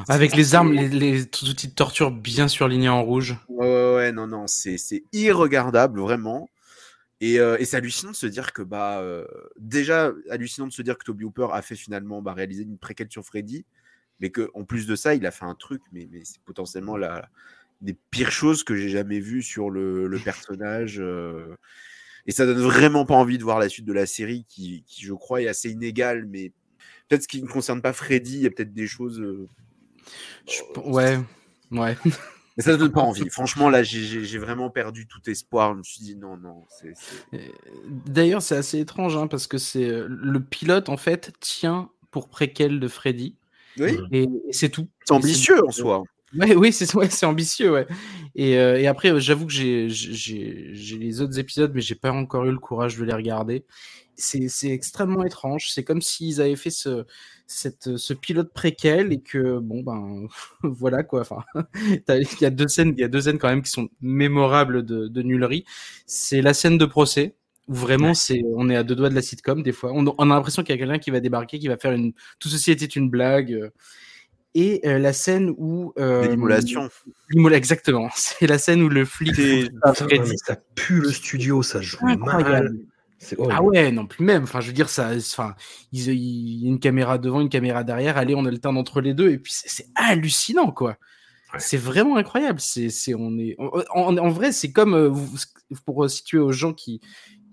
Avec 0.08 0.36
les 0.36 0.56
armes, 0.56 0.72
les, 0.74 0.88
les 0.88 1.22
outils 1.24 1.68
de 1.68 1.74
torture 1.74 2.12
bien 2.12 2.48
surlignés 2.48 2.90
en 2.90 3.04
rouge. 3.04 3.36
Ouais, 3.50 3.66
ouais, 3.66 3.96
ouais, 3.96 4.12
non, 4.12 4.28
non, 4.28 4.48
c'est, 4.48 4.78
c'est 4.78 5.04
irregardable, 5.14 6.00
vraiment. 6.00 6.50
Et, 7.22 7.40
euh, 7.40 7.58
et 7.60 7.66
c'est 7.66 7.78
hallucinant 7.78 8.12
de 8.12 8.16
se 8.16 8.28
dire 8.28 8.52
que, 8.54 8.62
bah, 8.62 9.00
euh, 9.00 9.26
déjà, 9.58 10.12
hallucinant 10.30 10.68
de 10.68 10.74
se 10.74 10.82
dire 10.82 10.98
que 10.98 11.06
Toby 11.06 11.24
Hooper 11.24 11.48
a 11.52 11.62
fait 11.62 11.76
finalement 11.76 12.22
bah, 12.22 12.34
réaliser 12.34 12.64
une 12.64 12.78
préquelle 12.78 13.08
sur 13.10 13.24
Freddy, 13.26 13.66
mais 14.20 14.32
qu'en 14.32 14.64
plus 14.66 14.86
de 14.86 14.96
ça, 14.96 15.16
il 15.16 15.26
a 15.26 15.32
fait 15.32 15.46
un 15.46 15.56
truc, 15.56 15.82
mais, 15.94 16.08
mais 16.12 16.22
c'est 16.26 16.42
potentiellement 16.44 16.98
la, 16.98 17.30
des 17.82 17.98
pires 18.12 18.32
choses 18.32 18.64
que 18.64 18.76
j'ai 18.76 18.90
jamais 18.90 19.20
vues 19.20 19.42
sur 19.44 19.70
le, 19.70 20.08
le 20.08 20.20
personnage. 20.20 21.00
euh, 21.00 21.56
et 22.28 22.32
ça 22.32 22.46
donne 22.46 22.60
vraiment 22.60 23.06
pas 23.06 23.14
envie 23.16 23.38
de 23.38 23.44
voir 23.44 23.60
la 23.60 23.70
suite 23.70 23.86
de 23.86 23.94
la 23.94 24.06
série 24.06 24.46
qui, 24.50 24.84
qui 24.88 25.06
je 25.06 25.14
crois, 25.14 25.42
est 25.42 25.48
assez 25.48 25.70
inégale, 25.70 26.26
mais 26.26 26.52
peut-être 27.08 27.24
ce 27.24 27.28
qui 27.28 27.42
ne 27.42 27.48
concerne 27.48 27.82
pas 27.82 27.94
Freddy, 27.94 28.38
il 28.38 28.42
y 28.42 28.48
a 28.48 28.50
peut-être 28.50 28.74
des 28.74 28.88
choses. 28.88 29.22
euh, 29.22 29.48
Je- 30.48 30.80
ouais, 30.82 31.20
ouais. 31.72 31.96
mais 32.58 32.64
ça 32.64 32.72
ne 32.72 32.78
donne 32.78 32.92
pas 32.92 33.02
envie. 33.02 33.30
Franchement, 33.30 33.70
là, 33.70 33.84
j'ai- 33.84 34.38
vraiment 34.38 34.70
perdu 34.70 35.08
tout 35.08 35.30
espoir. 35.30 35.74
Je 35.74 35.78
me 35.80 35.84
suis 35.84 36.02
dit 36.02 36.16
non, 36.16 36.38
non. 36.38 36.66
D'ailleurs, 38.06 38.42
c'est 38.42 38.56
assez 38.56 38.80
étrange 38.80 39.18
hein, 39.18 39.28
parce 39.28 39.48
que 39.48 39.58
c'est 39.58 39.90
euh, 39.90 40.08
le 40.10 40.44
pilote 40.44 40.90
en 40.90 40.98
fait 40.98 41.34
tient 41.40 41.90
pour 42.12 42.30
préquel 42.30 42.80
de 42.80 42.88
Freddy 42.88 43.36
Oui, 43.78 43.98
et, 44.12 44.28
c'est 44.52 44.70
tout. 44.70 44.88
c'est 45.04 45.14
ambitieux 45.14 45.66
en 45.66 45.72
soi. 45.72 46.04
Ouais, 46.38 46.56
oui, 46.56 46.72
c'est 46.74 46.94
ouais, 46.96 47.10
c'est 47.10 47.26
ambitieux, 47.26 47.72
ouais. 47.72 47.88
Et, 48.36 48.58
euh, 48.58 48.80
et 48.80 48.88
après, 48.88 49.12
euh, 49.12 49.20
j'avoue 49.20 49.46
que 49.46 49.54
j'ai 49.54 49.88
les 49.88 51.22
autres 51.22 51.40
épisodes, 51.40 51.72
mais 51.74 51.82
j'ai 51.82 51.96
pas 51.96 52.12
encore 52.12 52.46
eu 52.46 52.52
le 52.52 52.60
courage 52.60 52.98
de 52.98 53.06
les 53.06 53.14
regarder. 53.14 53.66
C'est 54.18 54.70
extrêmement 54.70 55.24
étrange. 55.24 55.70
C'est 55.72 55.84
comme 55.84 56.02
s'ils 56.02 56.42
avaient 56.42 56.56
fait 56.56 56.70
ce, 56.70 57.06
cette, 57.48 57.98
ce 57.98 58.14
pilote 58.14 58.54
préquel 58.54 59.14
et 59.14 59.22
que 59.22 59.60
bon 59.60 59.82
ben 59.82 60.28
voilà 60.64 61.04
quoi. 61.04 61.22
Enfin, 61.22 61.44
il 62.10 62.42
y 62.42 62.46
a 62.46 62.50
deux 62.50 62.68
scènes, 62.68 62.94
il 62.98 63.02
y 63.02 63.04
a 63.04 63.08
deux 63.08 63.22
scènes 63.22 63.38
quand 63.38 63.50
même 63.50 63.62
qui 63.62 63.72
sont 63.72 63.90
mémorables 64.02 64.86
de, 64.86 65.08
de 65.08 65.22
nullerie. 65.22 65.66
C'est 66.06 66.42
la 66.42 66.54
scène 66.54 66.78
de 66.78 66.86
procès 66.86 67.36
où 67.68 67.74
vraiment 67.74 68.14
c'est, 68.14 68.42
on 68.56 68.70
est 68.70 68.76
à 68.76 68.84
deux 68.84 68.96
doigts 68.96 69.10
de 69.10 69.16
la 69.16 69.22
sitcom 69.22 69.64
des 69.64 69.72
fois. 69.72 69.92
On, 69.94 70.06
on 70.18 70.32
a 70.32 70.36
l'impression 70.36 70.64
qu'il 70.64 70.76
y 70.76 70.78
a 70.78 70.80
quelqu'un 70.80 71.00
qui 71.00 71.12
va 71.12 71.20
débarquer, 71.20 71.60
qui 71.60 71.68
va 71.68 71.78
faire 71.78 71.94
une, 71.94 72.14
tout 72.40 72.50
ceci 72.50 72.72
était 72.72 72.86
une 72.86 73.10
blague. 73.10 73.54
Euh, 73.54 73.70
et 74.58 74.80
euh, 74.86 75.00
la 75.00 75.12
scène 75.12 75.54
où 75.58 75.92
euh, 76.00 76.28
l'immolation. 76.28 76.90
Exactement. 77.52 78.10
C'est 78.16 78.48
la 78.48 78.58
scène 78.58 78.82
où 78.82 78.90
le 78.90 79.04
flic. 79.04 79.70
Ah, 79.84 79.94
ça 79.94 80.56
pue 80.76 81.02
le 81.02 81.12
studio, 81.12 81.62
ça 81.62 81.82
joue 81.82 82.06
mal. 82.06 82.72
Ah 83.50 83.64
ouais, 83.64 83.92
non 83.92 84.06
plus 84.06 84.24
même. 84.24 84.44
Enfin, 84.44 84.62
je 84.62 84.68
veux 84.68 84.74
dire, 84.74 84.90
ça, 84.90 85.12
enfin, 85.16 85.56
il, 85.92 86.02
y 86.02 86.66
a 86.66 86.70
une 86.70 86.80
caméra 86.80 87.18
devant, 87.18 87.42
une 87.42 87.50
caméra 87.50 87.84
derrière. 87.84 88.18
Allez, 88.18 88.36
on 88.36 88.46
alterne 88.46 88.78
entre 88.78 89.02
les 89.02 89.14
deux, 89.14 89.32
et 89.32 89.38
puis 89.38 89.54
c'est 89.56 89.88
hallucinant, 89.96 90.72
quoi. 90.72 90.98
C'est 91.58 91.78
vraiment 91.78 92.18
incroyable. 92.18 92.60
C'est, 92.60 92.90
c'est, 92.90 93.16
on 93.16 93.38
est, 93.38 93.56
en, 93.60 94.18
en 94.18 94.30
vrai, 94.30 94.52
c'est 94.52 94.74
comme 94.74 94.94
euh, 94.94 95.14
pour 95.86 96.10
situer 96.10 96.40
aux 96.40 96.52
gens 96.52 96.74
qui 96.74 97.00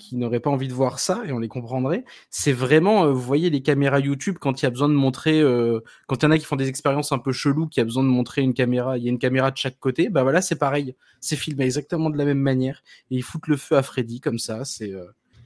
qui 0.03 0.17
n'auraient 0.17 0.41
pas 0.41 0.51
envie 0.51 0.67
de 0.67 0.73
voir 0.75 0.99
ça, 0.99 1.23
et 1.25 1.33
on 1.33 1.39
les 1.39 1.49
comprendrait, 1.49 2.05
c'est 2.29 2.53
vraiment, 2.53 3.05
euh, 3.05 3.13
vous 3.13 3.21
voyez 3.21 3.51
les 3.51 3.63
caméras 3.63 4.01
YouTube 4.01 4.37
quand 4.41 4.61
il 4.61 4.65
y 4.65 4.67
a 4.67 4.71
besoin 4.71 4.89
de 4.89 4.95
montrer, 4.95 5.41
euh, 5.41 5.81
quand 6.09 6.23
il 6.23 6.25
y 6.25 6.27
en 6.27 6.33
a 6.33 6.39
qui 6.39 6.45
font 6.45 6.57
des 6.57 6.69
expériences 6.69 7.13
un 7.13 7.19
peu 7.19 7.33
cheloues, 7.33 7.69
qui 7.69 7.81
a 7.81 7.85
besoin 7.85 8.03
de 8.03 8.09
montrer 8.09 8.43
une 8.43 8.53
caméra, 8.53 8.99
il 8.99 9.05
y 9.05 9.07
a 9.07 9.11
une 9.11 9.21
caméra 9.21 9.53
de 9.53 9.57
chaque 9.57 9.79
côté, 9.79 10.09
bah 10.09 10.25
voilà, 10.25 10.43
c'est 10.43 10.57
pareil, 10.57 10.97
c'est 11.21 11.37
filmé 11.37 11.65
exactement 11.65 12.11
de 12.11 12.19
la 12.19 12.25
même 12.25 12.41
manière, 12.41 12.83
et 13.11 13.17
ils 13.17 13.23
foutent 13.23 13.47
le 13.47 13.57
feu 13.57 13.77
à 13.77 13.83
Freddy 13.83 14.21
comme 14.21 14.39
ça, 14.39 14.65
c'est... 14.65 14.93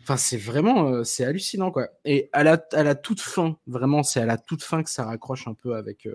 Euh, 0.07 0.13
enfin, 0.13 0.17
c'est 0.17 0.37
vraiment, 0.37 1.05
c'est 1.05 1.25
hallucinant, 1.25 1.71
quoi. 1.71 1.89
Et 2.05 2.29
à 2.33 2.43
la, 2.45 2.65
à 2.73 2.83
la 2.83 2.95
toute 2.95 3.21
fin, 3.21 3.59
vraiment, 3.67 4.03
c'est 4.03 4.21
à 4.21 4.27
la 4.27 4.39
toute 4.39 4.63
fin 4.63 4.83
que 4.83 4.91
ça 4.91 5.05
raccroche 5.05 5.49
un 5.49 5.55
peu 5.55 5.75
avec, 5.75 6.09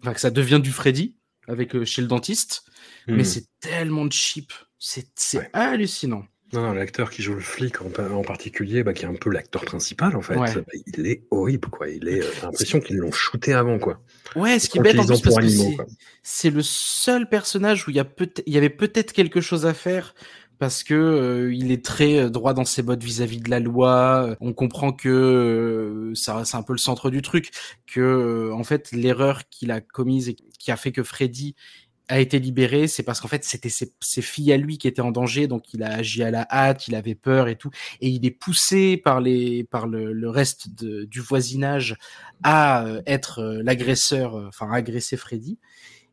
enfin, 0.00 0.14
que 0.14 0.20
ça 0.20 0.30
devient 0.30 0.60
du 0.62 0.70
Freddy, 0.70 1.16
avec 1.46 1.84
chez 1.84 2.02
le 2.02 2.08
dentiste, 2.08 2.64
mais 3.06 3.22
hmm. 3.22 3.24
c'est 3.24 3.46
tellement 3.60 4.10
cheap, 4.10 4.52
c'est 4.78 5.50
hallucinant. 5.52 6.24
Non, 6.52 6.72
l'acteur 6.72 7.10
qui 7.10 7.22
joue 7.22 7.34
le 7.34 7.40
flic 7.40 7.76
en, 7.80 8.22
particulier, 8.22 8.82
bah, 8.82 8.92
qui 8.92 9.04
est 9.04 9.08
un 9.08 9.14
peu 9.14 9.30
l'acteur 9.30 9.64
principal 9.64 10.16
en 10.16 10.20
fait, 10.20 10.34
bah, 10.34 10.46
il 10.86 11.06
est 11.06 11.22
horrible 11.30 11.68
quoi. 11.68 11.88
Il 11.88 12.08
est, 12.08 12.22
euh, 12.22 12.30
l'impression 12.42 12.80
qu'ils 12.80 12.96
l'ont 12.96 13.12
shooté 13.12 13.52
avant 13.52 13.78
quoi. 13.78 14.00
Ouais, 14.34 14.58
ce 14.58 14.68
qui 14.68 14.78
est 14.78 14.82
bête 14.82 14.98
en 14.98 15.06
plus 15.06 15.20
parce 15.20 15.36
que 15.36 15.82
c'est 16.24 16.50
le 16.50 16.62
seul 16.62 17.28
personnage 17.28 17.86
où 17.86 17.90
il 17.90 17.96
y 17.96 18.00
a 18.00 18.04
peut 18.04 18.28
il 18.46 18.52
y 18.52 18.58
avait 18.58 18.70
peut-être 18.70 19.12
quelque 19.12 19.40
chose 19.40 19.64
à 19.64 19.74
faire 19.74 20.14
parce 20.60 20.84
que 20.84 20.94
euh, 20.94 21.54
il 21.54 21.72
est 21.72 21.84
très 21.84 22.18
euh, 22.18 22.30
droit 22.30 22.54
dans 22.54 22.64
ses 22.64 22.82
bottes 22.82 23.02
vis-à-vis 23.02 23.40
de 23.40 23.50
la 23.50 23.58
loi. 23.58 24.36
On 24.40 24.52
comprend 24.52 24.92
que 24.92 26.12
ça 26.14 26.44
c'est 26.44 26.56
un 26.56 26.62
peu 26.62 26.74
le 26.74 26.78
centre 26.78 27.10
du 27.10 27.22
truc, 27.22 27.50
que 27.86 28.52
en 28.52 28.62
fait 28.62 28.92
l'erreur 28.92 29.48
qu'il 29.48 29.72
a 29.72 29.80
commise 29.80 30.28
et 30.28 30.36
qui 30.58 30.70
a 30.70 30.76
fait 30.76 30.92
que 30.92 31.02
Freddy 31.02 31.56
a 32.10 32.18
été 32.18 32.40
libéré, 32.40 32.88
c'est 32.88 33.04
parce 33.04 33.20
qu'en 33.20 33.28
fait 33.28 33.44
c'était 33.44 33.70
ses, 33.70 34.22
filles 34.22 34.52
à 34.52 34.56
lui 34.56 34.78
qui 34.78 34.88
étaient 34.88 35.00
en 35.00 35.12
danger, 35.12 35.46
donc 35.46 35.72
il 35.72 35.82
a 35.82 35.92
agi 35.94 36.22
à 36.24 36.30
la 36.30 36.46
hâte, 36.50 36.88
il 36.88 36.94
avait 36.96 37.14
peur 37.14 37.48
et 37.48 37.56
tout, 37.56 37.70
et 38.00 38.08
il 38.08 38.26
est 38.26 38.32
poussé 38.32 38.96
par 38.96 39.20
les 39.20 39.64
par 39.64 39.86
le, 39.86 40.28
reste 40.28 40.68
du 40.74 41.20
voisinage 41.20 41.96
à 42.42 42.84
euh, 42.84 43.02
être 43.06 43.40
euh, 43.40 43.62
l'agresseur, 43.62 44.36
euh, 44.36 44.48
enfin 44.48 44.70
agresser 44.72 45.16
Freddy 45.16 45.58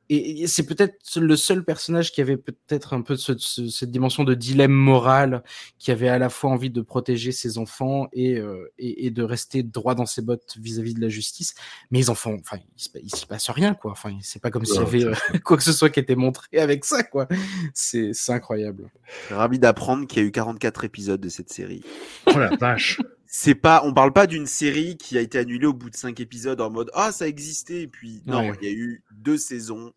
et 0.09 0.47
c'est 0.47 0.65
peut-être 0.65 1.19
le 1.19 1.35
seul 1.35 1.65
personnage 1.65 2.13
qui 2.13 2.21
avait 2.21 2.37
peut-être 2.37 2.93
un 2.93 3.01
peu 3.01 3.17
cette 3.17 3.91
dimension 3.91 4.23
de 4.23 4.33
dilemme 4.35 4.71
moral, 4.71 5.43
qui 5.79 5.91
avait 5.91 6.07
à 6.07 6.17
la 6.17 6.29
fois 6.29 6.49
envie 6.49 6.69
de 6.69 6.81
protéger 6.81 7.33
ses 7.33 7.57
enfants 7.57 8.07
et, 8.13 8.37
euh, 8.37 8.71
et, 8.77 9.11
de 9.11 9.23
rester 9.23 9.63
droit 9.63 9.95
dans 9.95 10.05
ses 10.05 10.21
bottes 10.21 10.55
vis-à-vis 10.59 10.93
de 10.93 11.01
la 11.01 11.09
justice. 11.09 11.55
Mais 11.91 11.99
ils 11.99 12.09
en 12.09 12.15
font, 12.15 12.37
enfin, 12.39 12.57
il 12.95 13.13
se, 13.13 13.25
passe 13.25 13.49
rien, 13.49 13.73
quoi. 13.73 13.91
Enfin, 13.91 14.17
c'est 14.21 14.41
pas 14.41 14.49
comme 14.49 14.63
s'il 14.63 14.75
y 14.75 14.79
avait 14.79 15.03
euh, 15.03 15.13
quoi 15.43 15.57
que 15.57 15.63
ce 15.63 15.73
soit 15.73 15.89
qui 15.89 15.99
était 15.99 16.15
montré 16.15 16.57
avec 16.57 16.85
ça, 16.85 17.03
quoi. 17.03 17.27
C'est 17.73 18.13
incroyable. 18.29 18.89
Ravi 19.29 19.59
d'apprendre 19.59 20.07
qu'il 20.07 20.21
y 20.21 20.25
a 20.25 20.27
eu 20.27 20.31
44 20.31 20.85
épisodes 20.85 21.19
de 21.19 21.29
cette 21.29 21.51
série. 21.51 21.83
Oh 22.27 22.39
la 22.39 22.55
vache. 22.55 23.01
C'est 23.39 23.53
pas, 23.53 23.83
on 23.85 23.93
parle 23.93 24.13
pas 24.13 24.25
d'une 24.25 24.47
série 24.47 24.97
qui 24.97 25.15
a 25.15 25.21
été 25.21 25.37
annulée 25.37 25.67
au 25.67 25.73
bout 25.73 25.91
de 25.91 25.95
cinq 25.95 26.19
épisodes 26.19 26.59
en 26.59 26.71
mode 26.71 26.89
ah 26.95 27.11
ça 27.11 27.27
existait 27.27 27.83
et 27.83 27.87
puis 27.87 28.23
non, 28.25 28.51
il 28.59 28.67
y 28.67 28.71
a 28.71 28.75
eu 28.75 29.03
deux 29.11 29.37
saisons 29.37 29.93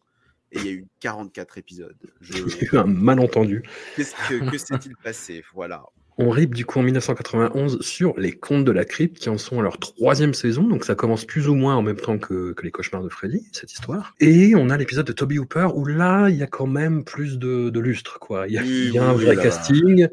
et 0.52 0.59
il 0.59 0.66
y 0.66 0.68
a 0.68 0.73
eu 0.73 0.87
44 1.00 1.56
épisodes. 1.56 1.97
Je... 2.20 2.32
Il 2.37 2.38
y 2.38 2.64
a 2.64 2.75
eu 2.75 2.78
un 2.78 2.85
malentendu. 2.85 3.62
Qu'est-ce 3.97 4.14
que, 4.28 4.50
que 4.50 4.59
s'est-il 4.59 4.97
passé? 4.97 5.42
Voilà. 5.54 5.85
On 6.19 6.31
rip 6.31 6.55
du 6.55 6.64
coup 6.64 6.79
en 6.79 6.83
1991 6.83 7.81
sur 7.81 8.19
Les 8.19 8.33
Contes 8.33 8.64
de 8.64 8.73
la 8.73 8.85
Crypte 8.85 9.19
qui 9.19 9.29
en 9.29 9.38
sont 9.38 9.61
à 9.61 9.62
leur 9.62 9.79
troisième 9.79 10.35
saison, 10.35 10.62
donc 10.64 10.85
ça 10.85 10.95
commence 10.95 11.25
plus 11.25 11.49
ou 11.49 11.55
moins 11.55 11.76
en 11.76 11.83
même 11.83 11.97
temps 11.97 12.19
que, 12.19 12.52
que 12.52 12.62
Les 12.62 12.71
Cauchemars 12.71 13.02
de 13.02 13.09
Freddy, 13.09 13.49
cette 13.52 13.73
histoire. 13.73 14.14
Et 14.21 14.55
on 14.55 14.69
a 14.71 14.76
l'épisode 14.76 15.07
de 15.07 15.12
Toby 15.12 15.38
Hooper 15.38 15.69
où 15.75 15.87
là, 15.87 16.29
il 16.29 16.37
y 16.37 16.43
a 16.43 16.47
quand 16.47 16.67
même 16.67 17.05
plus 17.05 17.38
de, 17.38 17.71
de 17.71 17.81
lustre, 17.81 18.19
quoi. 18.19 18.49
Il 18.49 18.55
y 18.55 18.59
a, 18.59 18.62
il 18.62 18.93
y 18.93 18.99
a 18.99 19.09
un 19.09 19.14
vrai 19.14 19.37
casting, 19.37 20.09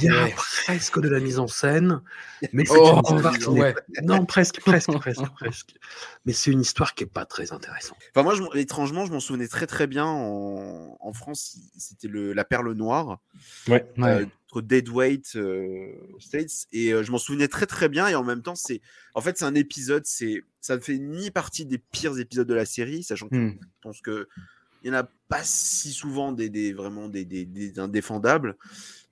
il 0.00 0.04
y 0.04 0.08
a 0.08 0.28
presque 0.64 1.00
de 1.00 1.08
la 1.08 1.20
mise 1.20 1.38
en 1.38 1.46
scène, 1.46 2.00
mais 2.52 2.64
c'est 2.64 2.76
oh, 2.78 3.00
une 3.10 3.16
histoire 3.16 3.38
qui 3.38 3.46
ouais. 3.48 3.74
Non, 4.02 4.24
presque, 4.24 4.60
presque, 4.60 4.92
presque, 4.98 5.28
presque. 5.34 5.74
Mais 6.24 6.32
c'est 6.32 6.50
une 6.50 6.60
histoire 6.60 6.94
qui 6.94 7.04
est 7.04 7.08
pas 7.08 7.26
très 7.26 7.52
intéressante. 7.52 7.98
Enfin, 8.14 8.22
moi, 8.22 8.34
je, 8.34 8.58
étrangement, 8.58 9.06
je 9.06 9.12
m'en 9.12 9.20
souvenais 9.20 9.48
très 9.48 9.66
très 9.66 9.86
bien 9.86 10.06
en, 10.06 10.96
en 11.00 11.12
France. 11.12 11.58
C'était 11.76 12.08
la 12.10 12.44
Perle 12.44 12.72
Noire. 12.72 13.18
Ouais. 13.68 13.86
Euh, 13.98 14.26
entre 14.50 14.62
Deadweight 14.62 15.36
euh, 15.36 15.92
States 16.18 16.66
et 16.72 16.92
euh, 16.92 17.02
je 17.02 17.12
m'en 17.12 17.18
souvenais 17.18 17.48
très 17.48 17.66
très 17.66 17.88
bien 17.88 18.08
et 18.08 18.14
en 18.14 18.24
même 18.24 18.42
temps 18.42 18.54
c'est 18.54 18.80
en 19.14 19.20
fait 19.20 19.38
c'est 19.38 19.44
un 19.44 19.54
épisode 19.54 20.04
c'est 20.06 20.42
ça 20.60 20.76
ne 20.76 20.80
fait 20.80 20.98
ni 20.98 21.30
partie 21.30 21.66
des 21.66 21.78
pires 21.78 22.18
épisodes 22.18 22.48
de 22.48 22.54
la 22.54 22.64
série 22.64 23.02
sachant 23.02 23.28
que 23.28 23.36
hmm. 23.36 23.58
je 23.60 23.68
pense 23.82 24.00
que 24.00 24.26
il 24.82 24.88
y 24.88 24.90
en 24.90 24.98
a 24.98 25.08
pas 25.28 25.42
si 25.42 25.92
souvent 25.92 26.32
des, 26.32 26.48
des 26.48 26.72
vraiment 26.72 27.08
des, 27.08 27.24
des, 27.24 27.44
des 27.44 27.78
indéfendables 27.78 28.56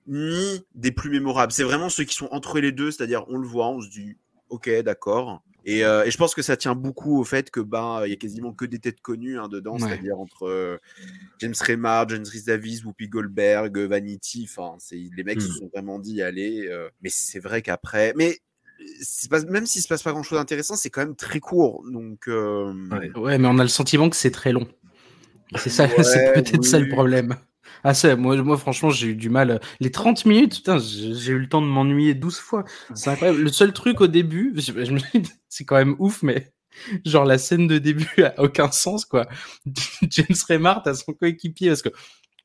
ni 0.07 0.65
des 0.73 0.91
plus 0.91 1.09
mémorables. 1.09 1.51
C'est 1.51 1.63
vraiment 1.63 1.89
ceux 1.89 2.05
qui 2.05 2.15
sont 2.15 2.29
entre 2.31 2.59
les 2.59 2.71
deux, 2.71 2.91
c'est-à-dire 2.91 3.25
on 3.27 3.37
le 3.37 3.47
voit, 3.47 3.67
on 3.67 3.81
se 3.81 3.89
dit 3.89 4.15
ok, 4.49 4.69
d'accord. 4.81 5.43
Et, 5.67 5.83
euh, 5.83 6.05
et, 6.05 6.11
je 6.11 6.17
pense 6.17 6.33
que 6.33 6.41
ça 6.41 6.55
tient 6.55 6.75
beaucoup 6.75 7.19
au 7.19 7.25
fait 7.25 7.51
que 7.51 7.59
ben 7.59 8.01
il 8.05 8.09
y 8.09 8.13
a 8.13 8.15
quasiment 8.15 8.53
que 8.53 8.63
des 8.63 8.79
têtes 8.79 9.01
connues 9.01 9.37
hein, 9.37 9.49
dedans, 9.49 9.77
c'est-à-dire 9.77 10.17
entre 10.17 10.47
euh, 10.47 10.77
James 11.39 11.53
Remar, 11.59 12.07
James 12.07 12.23
Rhys 12.25 12.45
Davis, 12.45 12.85
Whoopi 12.85 13.09
Goldberg, 13.09 13.77
Vanity. 13.77 14.47
Enfin, 14.49 14.77
c'est 14.79 14.95
les 14.95 15.23
mecs 15.25 15.41
se 15.41 15.49
hmm. 15.49 15.57
sont 15.57 15.69
vraiment 15.73 15.99
dit 15.99 16.21
allez. 16.21 16.67
Euh, 16.69 16.87
mais 17.01 17.09
c'est 17.11 17.39
vrai 17.39 17.61
qu'après, 17.61 18.13
mais 18.15 18.37
pas, 19.29 19.43
même 19.43 19.65
s'il 19.65 19.81
se 19.81 19.89
passe 19.89 20.03
pas 20.03 20.13
grand-chose 20.13 20.39
d'intéressant, 20.39 20.77
c'est 20.77 20.89
quand 20.89 21.01
même 21.01 21.17
très 21.17 21.41
court. 21.41 21.83
Donc 21.91 22.27
ouais. 22.27 23.11
ouais. 23.17 23.37
mais 23.37 23.47
on 23.49 23.59
a 23.59 23.63
le 23.63 23.67
sentiment 23.67 24.09
que 24.09 24.15
c'est 24.15 24.31
très 24.31 24.53
long. 24.53 24.69
C'est 25.57 25.69
ça, 25.69 25.89
c'est 26.01 26.31
peut-être 26.33 26.63
ça 26.63 26.79
le 26.79 26.87
problème. 26.87 27.35
Ah, 27.83 27.93
c'est, 27.93 28.15
moi, 28.15 28.57
franchement, 28.57 28.89
j'ai 28.89 29.07
eu 29.07 29.15
du 29.15 29.29
mal. 29.29 29.59
Les 29.79 29.91
30 29.91 30.25
minutes, 30.25 30.55
putain, 30.55 30.77
j'ai 30.79 31.31
eu 31.31 31.39
le 31.39 31.49
temps 31.49 31.61
de 31.61 31.67
m'ennuyer 31.67 32.13
12 32.13 32.37
fois. 32.37 32.63
C'est 32.93 33.09
incroyable. 33.09 33.39
Le 33.39 33.51
seul 33.51 33.73
truc 33.73 34.01
au 34.01 34.07
début, 34.07 34.53
je, 34.55 34.71
me 34.71 34.99
c'est 35.49 35.65
quand 35.65 35.75
même 35.75 35.95
ouf, 35.99 36.23
mais 36.23 36.53
genre 37.05 37.25
la 37.25 37.37
scène 37.37 37.67
de 37.67 37.77
début 37.77 38.23
a 38.23 38.39
aucun 38.41 38.71
sens, 38.71 39.05
quoi. 39.05 39.27
James 40.09 40.37
Remart 40.49 40.87
a 40.87 40.93
son 40.93 41.13
coéquipier, 41.13 41.69
parce 41.69 41.81
que, 41.81 41.89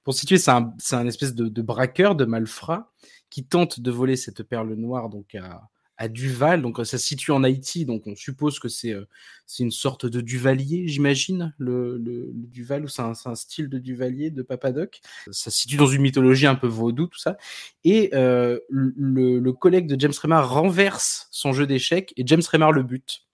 pour 0.05 0.15
situer, 0.15 0.39
c'est 0.39 0.51
un, 0.51 0.75
un 0.93 1.07
espèce 1.07 1.35
de, 1.35 1.49
de 1.49 1.63
braqueur, 1.63 2.15
de 2.15 2.25
malfrat, 2.25 2.93
qui 3.31 3.45
tente 3.45 3.81
de 3.81 3.91
voler 3.91 4.17
cette 4.17 4.43
perle 4.43 4.75
noire, 4.75 5.09
donc 5.09 5.35
à, 5.35 5.63
à 5.97 6.09
Duval. 6.09 6.63
Donc, 6.63 6.79
ça 6.79 6.85
se 6.85 6.99
situe 6.99 7.31
en 7.31 7.45
Haïti. 7.45 7.85
Donc, 7.85 8.07
on 8.07 8.15
suppose 8.15 8.59
que 8.59 8.69
c'est 8.69 8.93
euh, 8.93 9.07
c'est 9.47 9.63
une 9.63 9.71
sorte 9.71 10.07
de 10.07 10.21
Duvalier, 10.21 10.89
j'imagine, 10.89 11.55
le, 11.59 11.99
le, 11.99 12.31
Duval, 12.33 12.85
ou 12.85 12.89
c'est 12.89 13.03
un, 13.03 13.13
un, 13.27 13.35
style 13.35 13.69
de 13.69 13.79
Duvalier 13.79 14.31
de 14.31 14.43
Papadoc. 14.43 15.01
Ça 15.31 15.51
se 15.51 15.59
situe 15.59 15.77
dans 15.77 15.87
une 15.87 16.03
mythologie 16.03 16.47
un 16.47 16.55
peu 16.55 16.67
vaudou, 16.67 17.07
tout 17.07 17.19
ça. 17.19 17.37
Et 17.85 18.11
euh, 18.15 18.59
le, 18.71 19.39
le, 19.39 19.53
collègue 19.53 19.87
de 19.87 20.01
James 20.01 20.13
Remar 20.21 20.49
renverse 20.49 21.29
son 21.31 21.53
jeu 21.53 21.67
d'échecs 21.67 22.15
et 22.17 22.23
James 22.27 22.43
Remar 22.51 22.73
le 22.73 22.83
bute. 22.83 23.27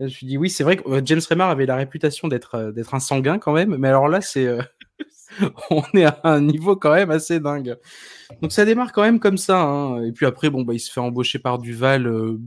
je 0.00 0.04
me 0.04 0.08
suis 0.08 0.26
dit, 0.26 0.38
oui, 0.38 0.48
c'est 0.48 0.64
vrai 0.64 0.76
que 0.76 0.88
euh, 0.88 1.02
James 1.04 1.20
Remar 1.28 1.50
avait 1.50 1.66
la 1.66 1.76
réputation 1.76 2.28
d'être 2.28 2.72
d'être 2.72 2.94
un 2.94 3.00
sanguin 3.00 3.38
quand 3.38 3.52
même, 3.52 3.76
mais 3.76 3.88
alors 3.88 4.08
là, 4.08 4.20
c'est 4.20 4.48
on 5.70 5.82
est 5.94 6.04
à 6.04 6.20
un 6.24 6.40
niveau 6.40 6.76
quand 6.76 6.94
même 6.94 7.10
assez 7.10 7.40
dingue. 7.40 7.76
Donc 8.42 8.52
ça 8.52 8.64
démarre 8.64 8.92
quand 8.92 9.02
même 9.02 9.20
comme 9.20 9.38
ça. 9.38 9.60
Hein. 9.60 10.02
Et 10.04 10.12
puis 10.12 10.26
après, 10.26 10.50
bon, 10.50 10.62
bah, 10.62 10.74
il 10.74 10.80
se 10.80 10.90
fait 10.92 11.00
embaucher 11.00 11.38
par 11.38 11.58
Duval 11.58 12.06
euh, 12.06 12.38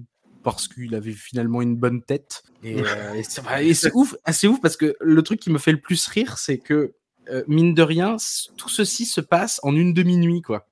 parce 0.43 0.67
qu'il 0.67 0.95
avait 0.95 1.11
finalement 1.11 1.61
une 1.61 1.75
bonne 1.75 2.01
tête. 2.01 2.43
Et, 2.63 2.81
euh, 2.81 3.21
c'est 3.23 3.93
ouf, 3.93 4.15
assez 4.25 4.47
ouf 4.47 4.59
parce 4.61 4.77
que 4.77 4.95
le 4.99 5.21
truc 5.23 5.39
qui 5.39 5.51
me 5.51 5.57
fait 5.57 5.71
le 5.71 5.81
plus 5.81 6.05
rire, 6.07 6.37
c'est 6.37 6.57
que 6.57 6.93
euh, 7.29 7.43
mine 7.47 7.73
de 7.73 7.83
rien, 7.83 8.17
tout 8.57 8.69
ceci 8.69 9.05
se 9.05 9.21
passe 9.21 9.59
en 9.63 9.75
une 9.75 9.93
demi-nuit, 9.93 10.41
quoi. 10.41 10.67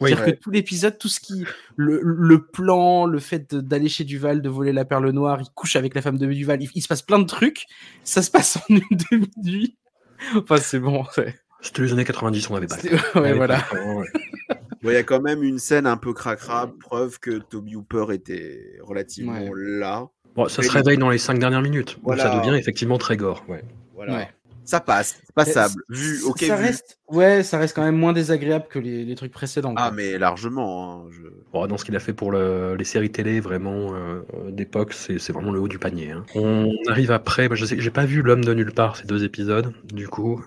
C'est-à-dire 0.00 0.24
que 0.24 0.30
tout 0.32 0.50
l'épisode, 0.50 0.98
tout 0.98 1.08
ce 1.08 1.20
qui, 1.20 1.44
le, 1.76 2.00
le 2.02 2.44
plan, 2.44 3.06
le 3.06 3.20
fait 3.20 3.54
d'aller 3.54 3.88
chez 3.88 4.02
Duval, 4.02 4.42
de 4.42 4.48
voler 4.48 4.72
la 4.72 4.84
perle 4.84 5.08
noire, 5.10 5.40
il 5.40 5.48
couche 5.54 5.76
avec 5.76 5.94
la 5.94 6.02
femme 6.02 6.18
de 6.18 6.26
Duval, 6.26 6.60
il, 6.60 6.68
il 6.74 6.82
se 6.82 6.88
passe 6.88 7.02
plein 7.02 7.20
de 7.20 7.24
trucs, 7.24 7.66
ça 8.02 8.20
se 8.20 8.30
passe 8.30 8.56
en 8.56 8.62
une 8.68 8.82
demi-nuit. 9.10 9.76
Enfin, 10.34 10.56
c'est 10.56 10.80
bon. 10.80 11.04
C'était 11.62 11.82
les 11.82 11.92
années 11.92 12.04
90, 12.04 12.50
on 12.50 12.56
avait 12.56 12.66
pas. 12.66 12.76
Ouais, 13.20 13.32
voilà. 13.34 13.58
Bon, 14.82 14.90
il 14.90 14.94
y 14.94 14.96
a 14.96 15.02
quand 15.04 15.20
même 15.22 15.42
une 15.44 15.58
scène 15.60 15.86
un 15.86 15.96
peu 15.96 16.12
cracra, 16.12 16.70
preuve 16.80 17.20
que 17.20 17.38
Toby 17.38 17.76
Hooper 17.76 18.06
était 18.12 18.78
relativement 18.82 19.38
là. 19.54 20.08
Bon, 20.34 20.48
ça 20.48 20.62
se 20.62 20.70
réveille 20.70 20.98
dans 20.98 21.10
les 21.10 21.18
cinq 21.18 21.38
dernières 21.38 21.62
minutes. 21.62 21.98
Voilà. 22.02 22.24
Ça 22.24 22.38
devient 22.40 22.58
effectivement 22.58 22.98
très 22.98 23.16
gore. 23.16 23.44
Ouais. 23.48 23.62
Voilà. 23.94 24.14
Ouais. 24.16 24.28
Ça 24.64 24.78
passe, 24.80 25.20
c'est 25.24 25.34
passable. 25.34 25.74
Vu, 25.88 26.22
ok, 26.24 26.38
ça 26.44 26.54
vu. 26.56 26.62
reste, 26.62 26.98
ouais, 27.08 27.42
ça 27.42 27.58
reste 27.58 27.74
quand 27.74 27.82
même 27.82 27.96
moins 27.96 28.12
désagréable 28.12 28.66
que 28.70 28.78
les, 28.78 29.04
les 29.04 29.14
trucs 29.16 29.32
précédents. 29.32 29.74
Ah, 29.76 29.88
quoi. 29.88 29.90
mais 29.96 30.18
largement. 30.18 31.04
hein, 31.04 31.08
je- 31.10 31.22
Bon, 31.52 31.66
dans 31.66 31.76
ce 31.76 31.84
qu'il 31.84 31.96
a 31.96 32.00
fait 32.00 32.12
pour 32.12 32.30
le- 32.30 32.76
les 32.76 32.84
séries 32.84 33.10
télé 33.10 33.40
vraiment 33.40 33.92
euh, 33.94 34.22
d'époque, 34.50 34.94
c'est 34.94 35.30
vraiment 35.32 35.50
le 35.50 35.58
haut 35.60 35.66
du 35.68 35.80
panier. 35.80 36.12
hein. 36.12 36.24
On 36.36 36.72
arrive 36.88 37.10
après, 37.10 37.48
bah, 37.48 37.56
je 37.56 37.64
sais, 37.66 37.76
j'ai 37.80 37.90
pas 37.90 38.04
vu 38.06 38.22
L'homme 38.22 38.44
de 38.44 38.54
nulle 38.54 38.72
part 38.72 38.96
ces 38.96 39.04
deux 39.06 39.24
épisodes, 39.24 39.72
du 39.92 40.06
coup. 40.08 40.44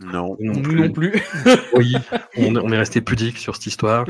Non. 0.00 0.36
Non 0.40 0.52
Nous 0.54 0.62
plus. 0.62 0.80
non 0.80 0.90
plus. 0.92 1.12
Oui, 1.74 1.94
on, 2.36 2.56
on 2.56 2.72
est 2.72 2.78
resté 2.78 3.00
pudique 3.00 3.38
sur 3.38 3.54
cette 3.56 3.66
histoire. 3.66 4.06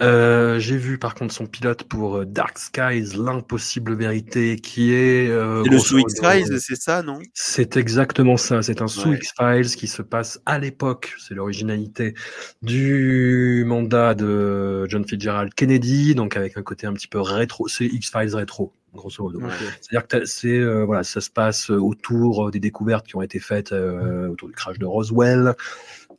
Euh, 0.00 0.58
j'ai 0.58 0.76
vu 0.76 0.98
par 0.98 1.14
contre 1.14 1.32
son 1.34 1.46
pilote 1.46 1.84
pour 1.84 2.16
euh, 2.18 2.24
Dark 2.26 2.58
Skies, 2.58 3.16
l'impossible 3.16 3.94
vérité, 3.94 4.56
qui 4.56 4.92
est. 4.92 5.28
euh, 5.28 5.62
C'est 5.64 5.70
le 5.70 5.78
sous 5.78 5.98
X-Files, 5.98 6.58
c'est 6.60 6.76
ça, 6.76 7.02
non? 7.02 7.18
C'est 7.34 7.76
exactement 7.76 8.36
ça. 8.36 8.62
C'est 8.62 8.80
un 8.82 8.88
sous 8.88 9.10
Ouais. 9.10 9.16
X-Files 9.16 9.76
qui 9.76 9.86
se 9.86 10.02
passe 10.02 10.40
à 10.46 10.58
l'époque, 10.58 11.14
c'est 11.18 11.34
l'originalité 11.34 12.14
du 12.62 13.64
mandat 13.66 14.14
de 14.14 14.86
John 14.88 15.06
Fitzgerald 15.06 15.54
Kennedy, 15.54 16.14
donc 16.14 16.36
avec 16.36 16.56
un 16.56 16.62
côté 16.62 16.86
un 16.86 16.92
petit 16.92 17.08
peu 17.08 17.20
rétro. 17.20 17.68
C'est 17.68 17.86
X-Files 17.86 18.34
rétro, 18.34 18.72
grosso 18.96 19.22
modo. 19.22 19.40
C'est-à-dire 19.80 20.08
que 20.08 20.24
c'est 20.24 20.58
euh, 20.58 20.84
voilà, 20.84 21.04
ça 21.04 21.20
se 21.20 21.30
passe 21.30 21.70
autour 21.70 22.50
des 22.50 22.60
découvertes 22.60 23.06
qui 23.06 23.16
ont 23.16 23.22
été 23.22 23.38
faites 23.38 23.72
euh, 23.72 24.28
autour 24.28 24.48
du 24.48 24.54
crash 24.54 24.78
de 24.78 24.86
Roswell. 24.86 25.54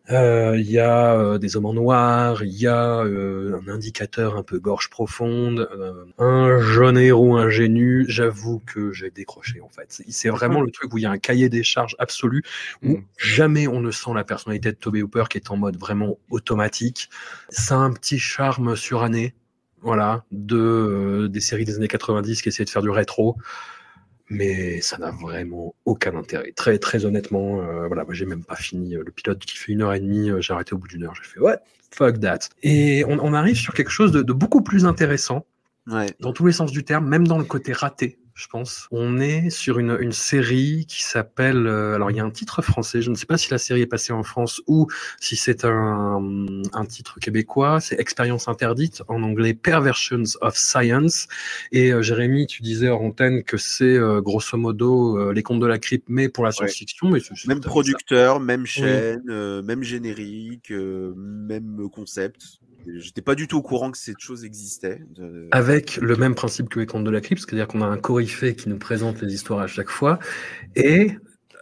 Euh, 0.09 0.55
Il 0.57 0.71
y 0.71 0.79
a 0.79 1.15
euh, 1.19 1.37
des 1.37 1.57
hommes 1.57 1.65
en 1.65 1.73
noir, 1.73 2.41
il 2.43 2.53
y 2.57 2.65
a 2.65 2.99
euh, 3.01 3.59
un 3.59 3.69
indicateur 3.69 4.37
un 4.37 4.43
peu 4.43 4.57
gorge 4.57 4.89
profonde, 4.89 5.67
euh, 5.77 6.05
un 6.17 6.61
jeune 6.61 6.97
héros 6.97 7.35
ingénu. 7.35 8.05
J'avoue 8.07 8.61
que 8.65 8.93
j'ai 8.93 9.09
décroché 9.11 9.59
en 9.59 9.67
fait. 9.67 10.01
C'est- 10.07 10.29
vraiment 10.29 10.61
le 10.61 10.71
truc 10.71 10.93
où 10.93 10.97
il 10.97 11.01
y 11.01 11.05
a 11.05 11.11
un 11.11 11.17
cahier 11.17 11.49
des 11.49 11.63
charges 11.63 11.95
absolu 11.99 12.41
où 12.83 12.91
Mm. 12.97 13.03
jamais 13.17 13.67
on 13.67 13.81
ne 13.81 13.91
sent 13.91 14.11
la 14.15 14.23
personnalité 14.23 14.71
de 14.71 14.77
Toby 14.77 15.01
Hooper 15.01 15.25
qui 15.29 15.39
est 15.39 15.51
en 15.51 15.57
mode 15.57 15.77
vraiment 15.77 16.17
automatique. 16.29 17.09
Ça 17.49 17.75
a 17.75 17.79
un 17.79 17.91
petit 17.91 18.19
charme 18.19 18.75
suranné 18.77 19.33
voilà, 19.81 20.23
de 20.31 20.57
euh, 20.57 21.27
des 21.29 21.39
séries 21.39 21.65
des 21.65 21.75
années 21.75 21.87
90 21.87 22.41
qui 22.41 22.49
essayaient 22.49 22.65
de 22.65 22.69
faire 22.69 22.81
du 22.81 22.89
rétro, 22.89 23.37
mais 24.29 24.81
ça 24.81 24.97
n'a 24.97 25.11
vraiment 25.11 25.75
aucun 25.85 26.15
intérêt. 26.15 26.51
Très 26.55 26.77
très 26.79 27.05
honnêtement, 27.05 27.61
euh, 27.61 27.87
voilà, 27.87 28.03
moi 28.03 28.13
j'ai 28.13 28.25
même 28.25 28.43
pas 28.43 28.55
fini 28.55 28.95
euh, 28.95 29.03
le 29.05 29.11
pilote 29.11 29.39
qui 29.39 29.57
fait 29.57 29.71
une 29.71 29.81
heure 29.81 29.93
et 29.93 29.99
demie, 29.99 30.29
euh, 30.29 30.41
j'ai 30.41 30.53
arrêté 30.53 30.73
au 30.73 30.77
bout 30.77 30.87
d'une 30.87 31.03
heure, 31.03 31.15
j'ai 31.15 31.23
fait 31.27 31.39
what 31.39 31.57
fuck 31.91 32.19
that. 32.19 32.39
Et 32.63 33.05
on, 33.07 33.17
on 33.23 33.33
arrive 33.33 33.55
sur 33.55 33.73
quelque 33.73 33.91
chose 33.91 34.11
de, 34.11 34.21
de 34.21 34.33
beaucoup 34.33 34.61
plus 34.61 34.85
intéressant 34.85 35.45
Ouais. 35.89 36.07
dans 36.19 36.33
tous 36.33 36.45
les 36.45 36.51
sens 36.51 36.73
du 36.73 36.83
terme, 36.83 37.07
même 37.07 37.25
dans 37.25 37.37
le 37.37 37.45
côté 37.45 37.71
raté, 37.71 38.19
je 38.37 38.47
pense. 38.47 38.87
On 38.91 39.19
est 39.19 39.49
sur 39.49 39.79
une, 39.79 39.97
une 39.99 40.11
série 40.11 40.85
qui 40.87 41.03
s'appelle. 41.03 41.65
euh, 41.65 41.95
alors, 41.95 42.11
il 42.11 42.17
y 42.17 42.19
a 42.19 42.23
un 42.23 42.29
titre 42.29 42.61
français. 42.61 43.01
Je 43.01 43.09
ne 43.09 43.15
sais 43.15 43.25
pas 43.25 43.37
si 43.37 43.49
la 43.49 43.57
série 43.57 43.81
est 43.81 43.87
passée 43.87 44.13
en 44.13 44.21
France 44.23 44.61
ou 44.67 44.87
si 45.19 45.35
c'est 45.35 45.65
un, 45.65 46.21
un 46.71 46.85
titre 46.85 47.19
québécois. 47.19 47.79
C'est 47.81 47.99
Expérience 47.99 48.47
interdite 48.47 49.01
en 49.07 49.23
anglais, 49.23 49.55
Perversions 49.55 50.23
of 50.41 50.55
Science. 50.55 51.27
Et 51.71 51.91
euh, 51.91 52.03
Jérémy, 52.03 52.45
tu 52.45 52.61
disais 52.61 52.89
en 52.89 52.99
antenne 53.07 53.43
que 53.43 53.57
c'est 53.57 53.83
euh, 53.97 54.21
grosso 54.21 54.55
modo 54.57 55.17
euh, 55.17 55.33
les 55.33 55.41
contes 55.41 55.59
de 55.59 55.65
la 55.65 55.79
crypte, 55.79 56.05
mais 56.07 56.29
pour 56.29 56.45
la 56.45 56.51
science-fiction. 56.51 57.09
Même 57.09 57.61
ça. 57.63 57.69
producteur, 57.69 58.39
même 58.39 58.65
chaîne, 58.67 59.23
euh, 59.29 59.63
même 59.63 59.81
générique, 59.81 60.71
euh, 60.71 61.13
même 61.15 61.89
concept. 61.91 62.59
J'étais 62.85 63.21
pas 63.21 63.35
du 63.35 63.47
tout 63.47 63.57
au 63.57 63.61
courant 63.61 63.91
que 63.91 63.97
cette 63.97 64.19
chose 64.19 64.45
existait. 64.45 65.01
de- 65.15 65.47
avec 65.51 65.97
le 65.97 66.15
même 66.15 66.35
principe 66.35 66.69
que 66.69 66.79
les 66.79 66.85
contes 66.85 67.03
de 67.03 67.09
la 67.11 67.21
crypte, 67.21 67.43
c'est-à-dire 67.45 67.67
qu'on 67.67 67.81
a 67.81 67.85
un 67.87 67.97
coryphée 67.97 68.55
qui 68.55 68.69
nous 68.69 68.77
présente 68.77 69.21
les 69.21 69.33
histoires 69.33 69.59
à 69.59 69.67
chaque 69.67 69.89
fois, 69.89 70.19
et 70.75 71.11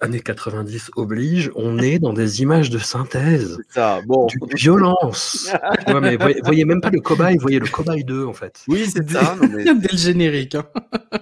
années 0.06 0.20
90 0.22 0.92
oblige, 0.96 1.52
on 1.56 1.78
est 1.80 2.00
dans 2.00 2.14
des 2.14 2.42
images 2.42 2.70
de 2.70 2.78
synthèse, 2.78 3.58
C'est 3.70 3.74
ça. 3.80 4.02
Bon. 4.08 4.28
d'une 4.28 4.48
violence. 4.56 5.52
Tu 5.86 5.92
vois, 5.92 6.02
mais 6.02 6.16
voyez, 6.18 6.40
voyez 6.44 6.66
même 6.66 6.82
pas 6.82 6.90
le 6.90 7.02
cobaye, 7.02 7.38
voyez 7.38 7.60
le 7.60 7.68
cobaye 7.68 8.04
2 8.04 8.26
en 8.26 8.34
fait. 8.34 8.64
Oui, 8.68 8.86
c'est 8.92 9.10
ça. 9.10 9.36
non, 9.42 9.50
mais- 9.50 9.64
Dès 9.76 9.92
le 9.92 9.98
générique. 9.98 10.56
hein. 10.56 10.66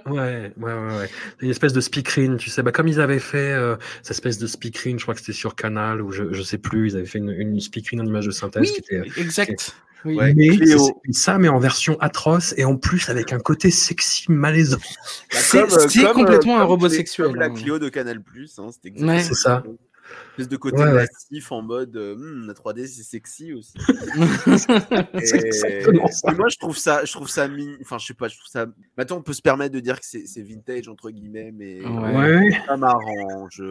Ouais, 0.07 0.51
ouais, 0.57 0.73
ouais, 0.73 0.97
ouais. 0.99 1.09
Une 1.41 1.49
espèce 1.49 1.73
de 1.73 1.81
speakerine, 1.81 2.37
tu 2.37 2.49
sais, 2.49 2.61
bah, 2.63 2.71
comme 2.71 2.87
ils 2.87 2.99
avaient 3.01 3.19
fait 3.19 3.53
euh, 3.53 3.75
cette 4.01 4.11
espèce 4.11 4.37
de 4.37 4.47
speakerine, 4.47 4.97
je 4.99 5.03
crois 5.03 5.13
que 5.15 5.19
c'était 5.21 5.33
sur 5.33 5.55
Canal 5.55 6.01
ou 6.01 6.11
je, 6.11 6.31
je 6.33 6.41
sais 6.41 6.57
plus, 6.57 6.89
ils 6.91 6.95
avaient 6.97 7.05
fait 7.05 7.19
une, 7.19 7.29
une 7.31 7.59
speakerine 7.59 8.01
en 8.01 8.05
image 8.05 8.25
de 8.27 8.31
synthèse 8.31 8.71
qui 8.71 8.79
était 8.79 9.01
exact. 9.19 9.75
Oui. 10.05 10.15
Ouais. 10.15 10.33
mais 10.35 10.49
Cléo. 10.57 11.01
c'est 11.05 11.13
ça, 11.13 11.37
mais 11.37 11.47
en 11.49 11.59
version 11.59 11.97
atroce 11.99 12.53
et 12.57 12.65
en 12.65 12.77
plus 12.77 13.09
avec 13.09 13.31
un 13.33 13.39
côté 13.39 13.71
sexy 13.71 14.31
malaisant. 14.31 14.77
Bah, 14.77 14.83
C'est- 15.31 15.59
euh, 15.73 15.87
c'est 15.87 16.01
comme, 16.03 16.13
complètement 16.13 16.57
euh, 16.57 16.61
un 16.61 16.65
robot 16.65 16.89
sexuel, 16.89 17.27
Comme 17.27 17.35
la 17.37 17.45
hein. 17.45 17.53
Clio 17.53 17.79
de 17.79 17.89
Canal 17.89 18.21
Plus, 18.21 18.57
hein, 18.59 18.69
c'était 18.71 18.99
Ouais. 19.01 19.21
C'est 19.23 19.33
ça. 19.33 19.63
Espèce 20.31 20.49
de 20.49 20.57
côté 20.57 20.77
Ouais, 20.77 20.83
ouais. 20.91 21.05
massif 21.05 21.51
en 21.53 21.61
mode 21.61 21.95
euh, 21.95 22.15
Hmm, 22.15 22.45
la 22.47 22.53
3D 22.53 22.85
c'est 22.87 23.03
sexy 23.03 23.53
aussi. 23.53 23.73
C'est 25.23 25.49
Et- 25.49 25.83
et 25.83 25.91
moi 26.35 26.49
je 26.49 26.57
trouve 26.57 26.77
ça, 26.77 27.05
je 27.05 27.11
trouve 27.13 27.29
ça 27.29 27.47
enfin 27.81 27.97
je 27.97 28.05
sais 28.07 28.13
pas, 28.13 28.27
je 28.27 28.35
trouve 28.37 28.49
ça. 28.49 28.65
Maintenant 28.97 29.17
on 29.17 29.21
peut 29.21 29.33
se 29.33 29.41
permettre 29.41 29.73
de 29.73 29.79
dire 29.79 29.99
que 29.99 30.05
c'est 30.05 30.25
c'est 30.27 30.41
vintage 30.41 30.87
entre 30.89 31.09
guillemets, 31.09 31.51
mais 31.53 31.85
Ouais. 31.85 32.15
Ouais. 32.17 32.49
ça 32.67 32.75
m'arrange. 32.77 33.61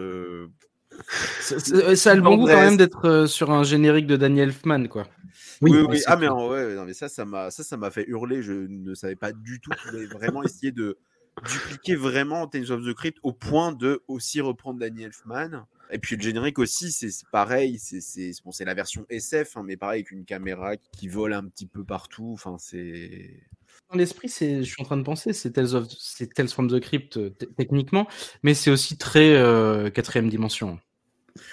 Euh. 1.72 1.94
Ça- 1.96 2.11
a 2.11 2.14
le 2.14 2.22
bon 2.22 2.37
goût 2.37 2.46
quand 2.46 2.55
même 2.61 2.76
d'être 2.76 3.07
euh, 3.09 3.26
sur 3.26 3.50
un 3.50 3.62
générique 3.64 4.07
de 4.07 4.16
Daniel 4.16 4.48
Elfman, 4.48 4.87
quoi. 4.88 5.07
Oui, 5.61 5.70
Oui, 5.70 5.87
oui, 5.88 6.00
Ah 6.07 6.16
mais 6.16 6.26
clair. 6.26 6.37
en- 6.37 6.48
ouais, 6.50 6.74
non 6.74 6.85
mais 6.85 6.94
ça, 6.94 7.09
ça 7.09 7.24
m'a, 7.24 7.50
ça, 7.50 7.62
ça 7.62 7.76
m'a 7.76 7.90
fait 7.90 8.05
hurler. 8.09 8.42
Je 8.42 8.52
ne 8.52 8.94
savais 8.94 9.16
pas 9.16 9.33
du 9.33 9.61
tout 9.61 9.70
qu'il 9.83 9.96
avait 9.96 10.07
vraiment 10.07 10.42
essayé 10.42 10.72
de 10.72 10.98
dupliquer 11.48 11.94
vraiment 11.94 12.46
Tales 12.46 12.70
of 12.72 12.85
the 12.85 12.92
Crypt 12.94 13.18
au 13.22 13.33
point 13.33 13.72
de 13.72 14.02
aussi 14.09 14.40
reprendre 14.40 14.81
Danny 14.81 15.05
Elfman. 15.05 15.64
Et 15.90 15.98
puis 15.98 16.16
le 16.16 16.22
générique 16.22 16.59
aussi, 16.59 16.90
c'est 16.90 17.11
pareil. 17.31 17.78
C'est 17.78 18.00
c'est 18.00 18.33
bon, 18.44 18.50
c'est 18.50 18.64
la 18.64 18.74
version 18.74 19.05
SF, 19.11 19.57
hein, 19.57 19.62
mais 19.64 19.76
pareil 19.76 20.00
avec 20.00 20.11
une 20.11 20.24
caméra 20.24 20.76
qui 20.76 21.09
vole 21.09 21.33
un 21.35 21.44
petit 21.44 21.66
peu 21.66 21.85
partout. 21.85 22.31
Enfin, 22.33 22.57
c'est 22.59 23.31
Dans 23.92 23.98
l'esprit, 23.98 24.28
je 24.28 24.62
suis 24.62 24.81
en 24.81 24.85
train 24.85 24.96
de 24.96 25.02
penser, 25.02 25.35
c'est 25.35 25.50
Tales, 25.50 25.74
of, 25.74 25.87
Tales 26.35 26.48
from 26.48 26.70
the 26.70 26.81
Crypt 26.81 27.18
euh, 27.18 27.31
techniquement, 27.59 28.09
mais 28.42 28.55
c'est 28.55 28.70
aussi 28.70 28.96
très 28.96 29.35
euh, 29.35 29.90
quatrième 29.90 30.31
dimension. 30.31 30.78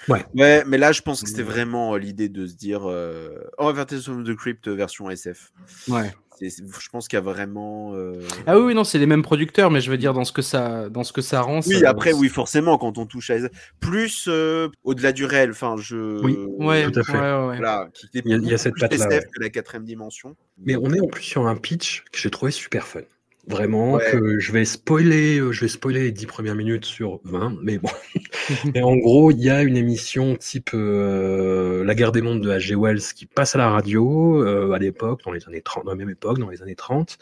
Ouais, 0.08 0.24
mais 0.34 0.78
là, 0.78 0.92
je 0.92 1.02
pense 1.02 1.22
que 1.22 1.28
c'était 1.28 1.42
vraiment 1.42 1.94
euh, 1.94 1.98
l'idée 1.98 2.28
de 2.28 2.46
se 2.46 2.54
dire 2.54 2.88
euh, 2.88 3.44
on 3.58 3.66
va 3.66 3.74
faire 3.74 3.86
Tales 3.86 4.10
of 4.10 4.24
the 4.24 4.34
Crypt 4.34 4.68
version 4.68 5.10
SF. 5.10 5.52
Ouais. 5.88 6.12
C'est- 6.40 6.48
c'est- 6.50 6.64
je 6.80 6.88
pense 6.88 7.06
qu'il 7.06 7.16
y 7.16 7.18
a 7.18 7.22
vraiment. 7.22 7.94
euh, 7.94 8.14
Ah 8.46 8.58
oui, 8.58 8.64
oui, 8.68 8.74
non, 8.74 8.82
c'est 8.82 8.98
les 8.98 9.06
mêmes 9.06 9.22
producteurs, 9.22 9.70
mais 9.70 9.80
je 9.82 9.90
veux 9.90 9.98
dire 9.98 10.14
dans 10.14 10.24
ce 10.24 10.32
que 10.32 10.40
ça, 10.42 10.88
dans 10.88 11.04
ce 11.04 11.12
que 11.12 11.20
ça 11.20 11.42
rend. 11.42 11.60
Oui, 11.66 11.80
ça- 11.80 11.90
après, 11.90 12.12
oui, 12.14 12.28
forcément, 12.30 12.78
quand 12.78 12.96
on 12.98 13.04
touche 13.06 13.28
à 13.30 13.36
plus 13.78 14.26
euh, 14.28 14.68
au-delà 14.82 15.12
du 15.12 15.24
réel. 15.26 15.50
Enfin, 15.50 15.76
je. 15.78 16.20
Oui, 16.22 16.38
Ouais, 16.58 16.90
Tout 16.90 17.00
à 17.00 17.02
fait. 17.02 17.12
ouais, 17.12 17.18
ouais, 17.18 17.46
ouais. 17.48 17.56
Voilà, 17.58 17.88
qui 17.92 18.08
Il 18.14 18.30
y 18.30 18.34
a- 18.34 18.36
il 18.38 18.48
y 18.48 18.54
a 18.54 18.58
cette 18.58 18.74
ouais. 18.80 18.88
que 18.88 19.40
la 19.40 19.50
quatrième 19.50 19.84
dimension. 19.84 20.34
Mais 20.58 20.76
on 20.76 20.90
est 20.92 21.00
en 21.00 21.06
plus 21.08 21.22
sur 21.22 21.46
un 21.46 21.56
pitch 21.56 22.04
que 22.10 22.18
j'ai 22.18 22.30
trouvé 22.30 22.52
super 22.52 22.86
fun. 22.86 23.00
Vraiment, 23.50 23.94
Ouais. 23.94 24.10
que 24.12 24.38
je 24.38 24.52
vais 24.52 24.64
spoiler, 24.64 25.38
euh, 25.38 25.52
je 25.52 25.62
vais 25.62 25.68
spoiler 25.68 26.02
les 26.04 26.12
10 26.12 26.26
premières 26.26 26.54
minutes 26.54 26.84
sur 26.84 27.20
20, 27.24 27.56
mais 27.62 27.78
bon. 27.78 27.88
Et 28.74 28.82
en 28.82 28.96
gros, 28.96 29.30
il 29.30 29.40
y 29.40 29.50
a 29.50 29.62
une 29.62 29.76
émission 29.76 30.36
type 30.36 30.70
euh, 30.74 31.84
La 31.84 31.94
guerre 31.94 32.12
des 32.12 32.22
mondes 32.22 32.40
de 32.42 32.50
H.G. 32.50 32.74
Wells 32.76 33.00
qui 33.14 33.26
passe 33.26 33.54
à 33.54 33.58
la 33.58 33.68
radio 33.70 34.42
euh, 34.44 34.72
à 34.72 34.78
l'époque, 34.78 35.20
dans 35.24 35.32
les 35.32 35.46
années 35.46 35.62
30, 35.62 35.84
dans 35.84 35.90
la 35.90 35.96
même 35.96 36.10
époque, 36.10 36.38
dans 36.38 36.48
les 36.50 36.62
années 36.62 36.74
30. 36.76 37.18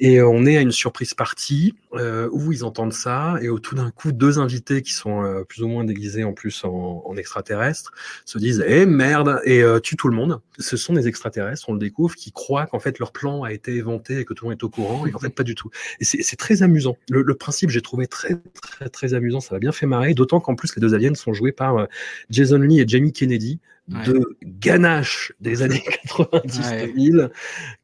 Et 0.00 0.22
on 0.22 0.46
est 0.46 0.56
à 0.56 0.60
une 0.60 0.70
surprise 0.70 1.12
partie 1.14 1.74
euh, 1.94 2.28
où 2.30 2.52
ils 2.52 2.64
entendent 2.64 2.92
ça 2.92 3.36
et 3.42 3.48
où 3.48 3.58
tout 3.58 3.74
d'un 3.74 3.90
coup, 3.90 4.12
deux 4.12 4.38
invités 4.38 4.80
qui 4.82 4.92
sont 4.92 5.44
plus 5.48 5.62
ou 5.64 5.68
moins 5.68 5.82
déguisés 5.82 6.22
en 6.22 6.32
plus 6.32 6.62
en, 6.64 7.02
en 7.04 7.16
extraterrestres 7.16 7.90
se 8.24 8.38
disent 8.38 8.64
Eh 8.68 8.86
merde 8.86 9.40
et 9.44 9.60
tuent 9.82 9.96
tout 9.96 10.06
le 10.08 10.14
monde. 10.14 10.40
Ce 10.60 10.76
sont 10.76 10.92
des 10.92 11.08
extraterrestres, 11.08 11.64
on 11.68 11.72
le 11.72 11.80
découvre, 11.80 12.14
qui 12.14 12.30
croient 12.30 12.66
qu'en 12.66 12.78
fait 12.78 13.00
leur 13.00 13.10
plan 13.10 13.42
a 13.42 13.52
été 13.52 13.74
éventé 13.74 14.20
et 14.20 14.24
que 14.24 14.34
tout 14.34 14.44
le 14.44 14.50
monde 14.50 14.58
est 14.60 14.64
au 14.64 14.70
courant 14.70 15.04
et 15.04 15.12
en 15.14 15.18
fait 15.18 15.30
pas 15.30 15.42
du 15.42 15.56
tout. 15.58 15.70
Et 16.00 16.04
c'est 16.04 16.36
très 16.36 16.62
amusant. 16.62 16.96
Le, 17.10 17.22
le 17.22 17.34
principe, 17.34 17.70
j'ai 17.70 17.82
trouvé 17.82 18.06
très 18.06 18.36
très 18.62 18.88
très 18.88 19.14
amusant. 19.14 19.40
Ça 19.40 19.54
m'a 19.54 19.58
bien 19.58 19.72
fait 19.72 19.86
marrer. 19.86 20.14
D'autant 20.14 20.40
qu'en 20.40 20.54
plus 20.54 20.74
les 20.76 20.80
deux 20.80 20.94
aliens 20.94 21.14
sont 21.14 21.32
joués 21.34 21.52
par 21.52 21.76
euh, 21.76 21.86
Jason 22.30 22.58
Lee 22.58 22.80
et 22.80 22.88
Jamie 22.88 23.12
Kennedy, 23.12 23.60
Ouais. 23.90 24.04
de 24.04 24.36
ganache 24.44 25.32
des 25.40 25.62
années 25.62 25.82
90-2000, 26.08 27.30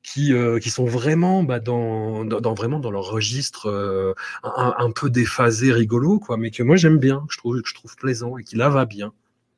qui 0.03 0.35
euh, 0.35 0.59
qui 0.59 0.69
sont 0.69 0.85
vraiment 0.85 1.43
bah, 1.43 1.61
dans, 1.61 2.25
vraiment 2.55 2.79
dans 2.79 2.91
leur 2.91 3.05
registre 3.11 3.71
euh, 3.71 4.13
un, 4.43 4.75
un 4.77 4.91
peu 4.91 5.09
déphasé, 5.09 5.73
rigolo 5.73 6.19
quoi, 6.19 6.37
mais 6.37 6.51
que 6.51 6.63
moi 6.63 6.77
j'aime 6.77 6.99
bien, 6.99 7.25
que 7.27 7.33
je 7.33 7.39
trouve 7.39 7.63
que 7.63 7.69
je 7.69 7.75
trouve 7.75 7.97
plaisant 7.97 8.37
et 8.37 8.45
qui 8.45 8.57
là 8.57 8.69
va 8.69 8.85
bien. 8.85 9.13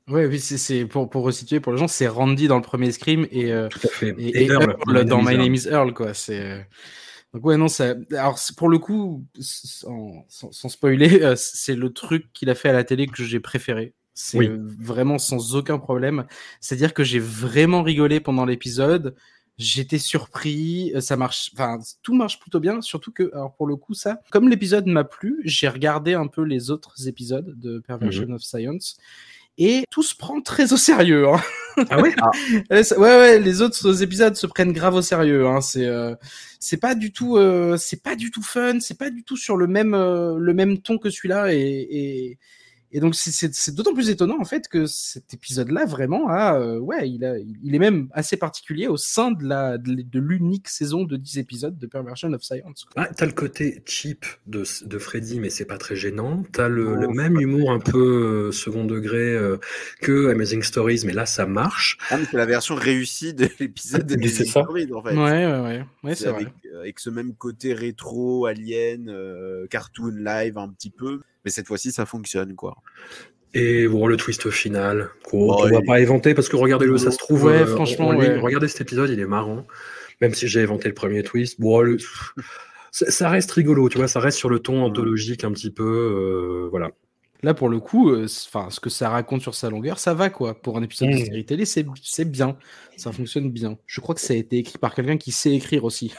Ouais, 0.09 0.27
oui, 0.27 0.39
c'est, 0.39 0.85
pour, 0.85 1.11
pour 1.11 1.25
resituer 1.25 1.59
pour 1.59 1.73
les 1.73 1.79
gens, 1.79 1.89
c'est 1.89 2.07
Randy 2.07 2.47
dans 2.47 2.55
le 2.57 2.63
premier 2.63 2.93
Scream 2.93 3.27
et, 3.33 3.53
euh, 3.53 3.67
Tout 3.69 3.81
à 3.83 3.89
fait. 3.89 4.15
et, 4.17 4.45
et 4.45 4.47
Earl, 4.47 4.77
Earl 4.87 5.05
dans 5.05 5.23
My. 5.23 5.37
Name 5.37 5.55
is 5.55 5.67
Earl, 5.69 5.93
quoi. 5.95 6.15
C'est 6.15 6.65
donc 7.37 7.45
ouais, 7.45 7.59
non, 7.59 7.69
ça. 7.69 7.95
Alors 8.13 8.39
pour 8.57 8.71
le 8.71 8.79
coup, 8.79 9.27
sans, 9.39 10.25
sans, 10.27 10.51
sans 10.53 10.69
spoiler, 10.71 11.21
euh, 11.23 11.35
c'est 11.37 11.75
le 11.75 11.93
truc 11.93 12.33
qu'il 12.33 12.49
a 12.49 12.55
fait 12.55 12.71
à 12.71 12.73
la 12.73 12.83
télé 12.83 13.07
que 13.07 13.23
j'ai 13.23 13.41
préféré. 13.41 13.93
C'est 14.15 14.39
Oui. 14.39 14.49
vraiment 14.51 15.19
sans 15.19 15.55
aucun 15.55 15.79
problème. 15.79 16.25
C'est-à-dire 16.63 16.95
que 16.95 17.05
j'ai 17.05 17.19
vraiment 17.19 17.83
rigolé 17.83 18.21
pendant 18.21 18.47
l'épisode. 18.47 19.15
J'étais 19.59 19.99
surpris, 19.99 20.93
euh, 20.95 21.03
ça 21.03 21.19
marche, 21.19 21.51
enfin 21.53 21.79
tout 22.03 22.15
marche 22.15 22.41
plutôt 22.41 22.59
bien. 22.59 22.81
Surtout 22.81 23.13
que, 23.13 23.31
alors 23.35 23.55
pour 23.55 23.67
le 23.67 23.77
coup, 23.77 23.93
ça, 23.93 24.23
comme 24.31 24.49
l'épisode 24.49 24.87
m'a 24.87 25.05
plu, 25.05 25.43
j'ai 25.45 25.69
regardé 25.69 26.15
un 26.15 26.29
peu 26.29 26.43
les 26.43 26.71
autres 26.71 27.07
épisodes 27.07 27.53
de 27.61 27.81
Perversion 27.81 28.31
of 28.31 28.41
Science 28.43 28.97
et 29.59 29.85
tout 29.91 30.03
se 30.03 30.15
prend 30.15 30.41
très 30.41 30.73
au 30.73 30.77
sérieux. 30.77 31.29
Hein. 31.29 31.41
Ah 31.91 32.01
ouais? 32.01 32.15
Ouais, 32.71 32.83
ça- 32.85 32.99
ouais, 32.99 33.17
ouais, 33.19 33.39
les 33.39 33.61
autres 33.63 34.03
épisodes 34.03 34.35
se 34.37 34.47
prennent 34.47 34.73
grave 34.73 34.95
au 34.95 35.03
sérieux. 35.03 35.47
Hein. 35.47 35.61
C'est, 35.61 35.85
euh, 35.87 36.15
c'est 36.61 36.79
pas 36.79 36.95
du 36.95 37.13
tout, 37.13 37.37
euh, 37.37 37.77
c'est 37.77 38.03
pas 38.03 38.17
du 38.17 38.31
tout 38.31 38.43
fun. 38.43 38.81
C'est 38.81 38.99
pas 38.99 39.11
du 39.11 39.23
tout 39.25 39.37
sur 39.37 39.57
le 39.57 39.67
même, 39.67 39.95
euh, 39.95 40.37
le 40.39 40.55
même 40.55 40.79
ton 40.79 40.99
que 40.99 41.11
celui-là. 41.11 41.53
Et, 41.55 41.59
et, 41.61 42.39
et 42.93 43.01
donc 43.01 43.15
c'est, 43.15 43.31
c'est, 43.31 43.53
c'est 43.55 43.75
d'autant 43.75 43.95
plus 43.95 44.11
étonnant 44.11 44.37
en 44.41 44.45
fait 44.45 44.69
que 44.69 44.87
cet 44.87 45.35
épisode-là 45.35 45.87
vraiment 45.87 46.29
a, 46.29 46.59
euh, 46.59 46.79
ouais, 46.79 47.09
il 47.11 47.25
a, 47.25 47.37
il 47.39 47.75
est 47.75 47.79
même 47.79 48.09
assez 48.13 48.37
particulier 48.37 48.87
au 48.87 48.97
sein 48.97 49.31
de 49.33 49.45
la, 49.45 49.79
de, 49.79 50.03
de 50.03 50.21
l'unique 50.21 50.69
saison 50.69 51.05
de 51.05 51.17
10 51.17 51.39
épisodes 51.39 51.79
de 51.79 51.87
Perversion 51.87 52.33
of 52.33 52.43
Science. 52.43 52.87
Ah, 52.97 53.09
t'as 53.15 53.27
le 53.27 53.33
côté 53.33 53.83
cheap 53.87 54.25
de, 54.47 54.65
de 54.85 54.99
Freddy, 54.99 55.41
mais 55.41 55.51
c'est 55.51 55.65
pas 55.65 55.79
très 55.79 55.97
gênant. 55.97 56.43
T'as 56.53 56.69
le, 56.69 56.95
le 56.95 57.09
même 57.09 57.41
humour 57.41 57.71
un 57.73 57.81
peu 57.81 58.49
euh, 58.49 58.53
second 58.53 58.85
degré 58.85 59.35
euh, 59.35 59.59
que 60.01 60.29
Amazing 60.31 60.63
Stories, 60.63 61.03
mais 61.05 61.13
là 61.13 61.27
ça 61.27 61.47
marche. 61.47 61.99
Ah, 62.11 62.17
mais 62.19 62.25
c'est 62.31 62.37
la 62.37 62.47
version 62.47 62.75
réussie 62.75 63.35
de 63.35 63.49
l'épisode 63.61 64.07
de 64.07 64.17
Mais 64.17 64.29
c'est 64.29 64.43
Amazing 64.43 64.53
ça. 64.53 64.63
Stories, 64.63 64.93
en 64.93 65.03
fait. 65.03 65.17
Ouais, 65.17 65.47
ouais, 65.47 65.61
ouais, 65.61 65.85
ouais, 66.05 66.15
c'est, 66.15 66.29
vrai. 66.29 66.43
avec, 66.43 66.55
euh, 66.73 66.81
avec 66.81 66.99
ce 67.01 67.11
même 67.11 67.35
côté 67.35 67.75
rétro, 67.75 68.47
alien, 68.47 69.09
euh, 69.09 69.67
cartoon 69.69 70.13
live 70.17 70.59
un 70.59 70.69
petit 70.69 70.91
peu. 70.91 71.21
Mais 71.47 71.51
cette 71.53 71.69
fois-ci, 71.69 71.93
ça 71.93 72.05
fonctionne, 72.05 72.55
quoi. 72.57 72.77
Et 73.55 73.87
bon, 73.87 74.07
le 74.09 74.17
twist 74.19 74.51
final, 74.51 75.11
qu'on 75.25 75.49
Oh, 75.49 75.55
qu'on 75.57 75.69
va 75.71 75.79
il- 75.81 75.87
pas 75.87 76.01
éventer 76.01 76.35
parce 76.35 76.49
que 76.49 76.57
regardez-le, 76.57 76.99
ça 76.99 77.13
se 77.13 77.17
trouve. 77.19 77.45
Ouais, 77.45 77.63
euh, 77.63 77.67
franchement, 77.67 78.09
en 78.09 78.13
ligne. 78.13 78.33
ouais. 78.33 78.39
Regardez 78.41 78.67
cet 78.69 78.81
épisode, 78.83 79.09
il 79.11 79.21
est 79.21 79.27
marrant. 79.27 79.65
Même 80.21 80.35
si 80.35 80.49
j'ai 80.49 80.61
éventé 80.61 80.89
le 80.89 80.95
premier 80.95 81.23
twist, 81.23 81.61
bon, 81.61 81.81
le- 81.81 81.99
ça 82.91 83.29
reste 83.29 83.51
rigolo, 83.53 83.89
tu 83.89 83.97
vois, 83.99 84.09
ça 84.09 84.21
reste 84.21 84.39
sur 84.39 84.49
le 84.51 84.59
ton 84.59 84.83
anthologique 84.83 85.45
un 85.45 85.53
petit 85.53 85.71
peu, 85.71 85.85
euh, 85.85 86.69
voilà. 86.71 86.91
Là, 87.43 87.55
pour 87.55 87.69
le 87.69 87.79
coup, 87.81 88.11
euh, 88.11 88.27
ce 88.27 88.81
que 88.81 88.89
ça 88.91 89.11
raconte 89.11 89.43
sur 89.43 89.55
sa 89.55 89.69
longueur, 89.71 89.99
ça 89.99 90.15
va 90.15 90.31
quoi. 90.31 90.55
Pour 90.61 90.79
un 90.79 90.83
épisode 90.83 91.11
de 91.11 91.15
Mm. 91.15 91.25
série 91.27 91.45
télé, 91.45 91.65
c'est 91.67 91.87
c'est 92.03 92.25
bien, 92.29 92.57
ça 92.97 93.13
fonctionne 93.13 93.51
bien. 93.51 93.79
Je 93.87 94.01
crois 94.01 94.15
que 94.15 94.21
ça 94.21 94.35
a 94.35 94.37
été 94.37 94.59
écrit 94.59 94.79
par 94.79 94.95
quelqu'un 94.95 95.17
qui 95.17 95.33
sait 95.33 95.53
écrire 95.55 95.85
aussi. 95.85 96.13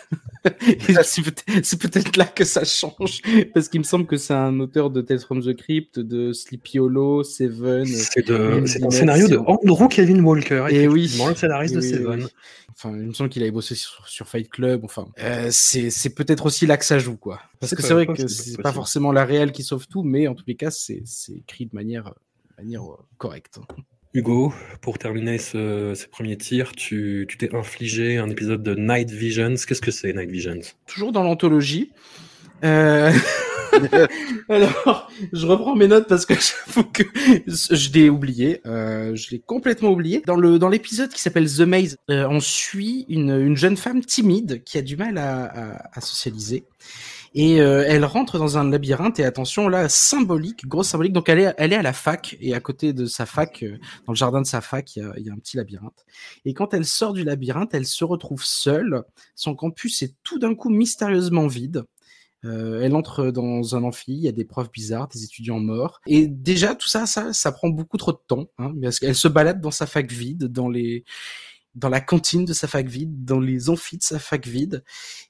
C'est 1.02 1.80
peut-être 1.80 2.16
là 2.16 2.26
que 2.26 2.44
ça 2.44 2.64
change, 2.64 3.22
parce 3.54 3.68
qu'il 3.68 3.80
me 3.80 3.84
semble 3.86 4.06
que 4.06 4.18
c'est 4.18 4.34
un 4.34 4.60
auteur 4.60 4.90
de 4.90 5.02
Tales 5.02 5.20
from 5.20 5.42
the 5.44 5.56
Crypt, 5.56 6.00
de 6.00 6.32
Sleepy 6.32 6.80
Hollow, 6.80 7.24
Seven. 7.24 7.86
C'est 7.86 8.30
un 8.32 8.90
scénario 8.90 9.28
de 9.28 9.38
Andrew 9.38 9.88
Kevin 9.88 10.22
Walker, 10.22 10.68
Et 10.70 10.88
oui. 10.88 11.12
le 11.28 11.36
scénariste 11.36 11.76
de 11.76 11.82
Seven. 11.82 12.24
oui. 12.24 12.30
Enfin, 12.80 12.96
il 12.96 13.08
me 13.08 13.14
semble 13.14 13.32
qu'il 13.32 13.42
avait 13.42 13.52
bossé 13.52 13.74
sur, 13.74 14.08
sur 14.08 14.28
Fight 14.28 14.50
Club. 14.50 14.82
Enfin, 14.84 15.08
euh, 15.20 15.50
c'est 15.52 16.14
peut-être 16.14 16.46
aussi 16.46 16.68
là 16.68 16.78
que 16.78 16.86
ça 16.86 17.00
joue, 17.00 17.18
quoi. 17.18 17.42
Parce 17.60 17.74
que 17.74 17.82
c'est 17.82 17.94
vrai 17.94 18.06
que 18.06 18.28
c'est 18.28 18.62
pas 18.62 18.72
forcément 18.72 19.12
la 19.12 19.26
réelle 19.26 19.52
qui 19.52 19.64
sauve 19.64 19.88
tout, 19.88 20.04
mais 20.04 20.28
en 20.28 20.36
tous 20.36 20.46
les 20.48 20.56
cas, 20.56 20.70
c'est 20.70 21.02
écrit 21.36 21.66
de 21.66 21.74
manière, 21.74 22.04
de 22.06 22.64
manière 22.64 22.84
euh, 22.84 22.98
correcte. 23.18 23.60
Hugo, 24.14 24.54
pour 24.82 24.98
terminer 24.98 25.38
ce, 25.38 25.94
ces 25.96 26.08
premiers 26.08 26.38
tirs, 26.38 26.72
tu 26.72 27.28
t'es 27.38 27.54
infligé 27.56 28.18
un 28.18 28.30
épisode 28.30 28.64
de 28.64 28.76
Night 28.76 29.12
Visions. 29.12 29.56
Qu'est-ce 29.68 29.82
que 29.82 29.92
c'est, 29.92 30.14
Night 30.14 30.30
Visions? 30.32 30.62
Toujours 30.86 31.12
dans 31.12 31.24
l'anthologie. 31.24 31.92
Euh... 32.64 33.12
Alors, 34.50 35.12
je 35.34 35.46
reprends 35.46 35.76
mes 35.76 35.88
notes 35.88 36.08
parce 36.08 36.26
que 36.26 36.34
je 37.48 37.94
l'ai 37.94 38.10
oublié. 38.10 38.62
Euh, 38.66 39.16
je 39.16 39.32
l'ai 39.32 39.40
complètement 39.40 39.90
oublié. 39.90 40.24
Dans 40.26 40.38
dans 40.38 40.70
l'épisode 40.70 41.12
qui 41.12 41.22
s'appelle 41.22 41.52
The 41.52 41.62
Maze, 41.62 41.98
euh, 42.10 42.28
on 42.30 42.40
suit 42.40 43.06
une, 43.10 43.32
une 43.32 43.58
jeune 43.58 43.78
femme 43.78 44.04
timide 44.04 44.64
qui 44.64 44.78
a 44.78 44.82
du 44.82 44.96
mal 44.96 45.18
à, 45.18 45.90
à 45.94 46.02
socialiser. 46.02 46.64
Et 47.34 47.62
euh, 47.62 47.84
elle 47.88 48.06
rentre 48.06 48.40
dans 48.40 48.58
un 48.58 48.70
labyrinthe 48.70 49.20
et 49.20 49.24
attention 49.24 49.68
là 49.68 49.90
symbolique, 49.90 50.68
grosse 50.68 50.90
symbolique. 50.90 51.14
Donc 51.14 51.30
elle 51.30 51.40
est 51.40 51.54
elle 51.58 51.74
est 51.74 51.78
à 51.78 51.82
la 51.82 51.94
fac 51.94 52.38
et 52.40 52.54
à 52.54 52.60
côté 52.60 52.94
de 52.94 53.06
sa 53.06 53.26
fac, 53.26 53.64
euh, 53.64 53.78
dans 54.06 54.14
le 54.14 54.18
jardin 54.18 54.42
de 54.42 54.48
sa 54.48 54.62
fac, 54.62 54.96
il 54.96 55.04
y 55.04 55.06
a, 55.06 55.20
y 55.20 55.30
a 55.30 55.34
un 55.34 55.38
petit 55.38 55.58
labyrinthe. 55.58 56.06
Et 56.46 56.54
quand 56.54 56.74
elle 56.74 56.86
sort 56.86 57.14
du 57.14 57.24
labyrinthe, 57.24 57.74
elle 57.74 57.86
se 57.86 58.04
retrouve 58.04 58.44
seule. 58.44 59.04
Son 59.36 59.56
campus 59.56 60.02
est 60.02 60.16
tout 60.24 60.40
d'un 60.40 60.56
coup 60.56 60.70
mystérieusement 60.70 61.48
vide. 61.48 61.84
Euh, 62.46 62.82
elle 62.82 62.96
entre 62.96 63.32
dans 63.32 63.76
un 63.76 63.84
amphi, 63.84 64.14
il 64.14 64.20
y 64.20 64.28
a 64.28 64.32
des 64.32 64.46
profs 64.46 64.72
bizarres, 64.72 65.08
des 65.08 65.24
étudiants 65.24 65.60
morts. 65.60 66.00
Et 66.06 66.28
déjà, 66.28 66.76
tout 66.76 66.88
ça, 66.88 67.06
ça, 67.06 67.34
ça 67.34 67.52
prend 67.52 67.70
beaucoup 67.70 67.98
trop 67.98 68.12
de 68.12 68.20
temps, 68.28 68.46
hein, 68.60 68.74
parce 68.82 69.00
qu'elle 69.00 69.16
se 69.16 69.28
balade 69.28 69.60
dans 69.60 69.72
sa 69.72 69.88
fac 69.88 70.12
vide, 70.12 70.46
dans 70.46 70.70
les, 70.70 71.04
dans 71.78 71.90
la 71.90 72.02
cantine 72.02 72.44
de 72.44 72.54
sa 72.54 72.68
fac 72.68 72.88
vide, 72.88 73.24
dans 73.24 73.40
les 73.40 73.70
amphis 73.70 73.98
de 73.98 74.04
sa 74.04 74.20
fac 74.20 74.46
vide. 74.46 74.84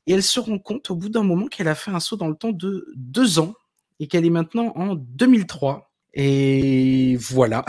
Et 0.07 0.13
elle 0.13 0.23
se 0.23 0.39
rend 0.39 0.57
compte 0.59 0.89
au 0.89 0.95
bout 0.95 1.09
d'un 1.09 1.23
moment 1.23 1.47
qu'elle 1.47 1.67
a 1.67 1.75
fait 1.75 1.91
un 1.91 1.99
saut 1.99 2.15
dans 2.15 2.29
le 2.29 2.35
temps 2.35 2.51
de 2.51 2.87
deux 2.95 3.39
ans 3.39 3.53
et 3.99 4.07
qu'elle 4.07 4.25
est 4.25 4.31
maintenant 4.31 4.71
en 4.75 4.95
2003. 4.95 5.91
Et 6.13 7.17
voilà. 7.17 7.65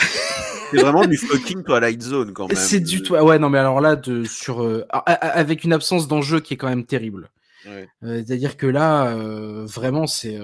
C'est 0.70 0.80
vraiment 0.80 1.06
du 1.06 1.16
fucking 1.16 1.64
Twilight 1.64 2.02
Zone, 2.02 2.32
quand 2.32 2.46
même. 2.46 2.56
C'est 2.56 2.80
du 2.80 3.02
tout. 3.02 3.14
Ouais, 3.14 3.38
non, 3.38 3.50
mais 3.50 3.58
alors 3.58 3.80
là, 3.80 3.96
de, 3.96 4.24
sur, 4.24 4.62
euh, 4.62 4.86
avec 4.90 5.64
une 5.64 5.72
absence 5.72 6.08
d'enjeu 6.08 6.40
qui 6.40 6.54
est 6.54 6.56
quand 6.56 6.68
même 6.68 6.86
terrible. 6.86 7.30
Ouais. 7.66 7.88
Euh, 8.04 8.22
C'est-à-dire 8.24 8.56
que 8.56 8.66
là, 8.66 9.08
euh, 9.08 9.64
vraiment, 9.66 10.06
c'est. 10.06 10.38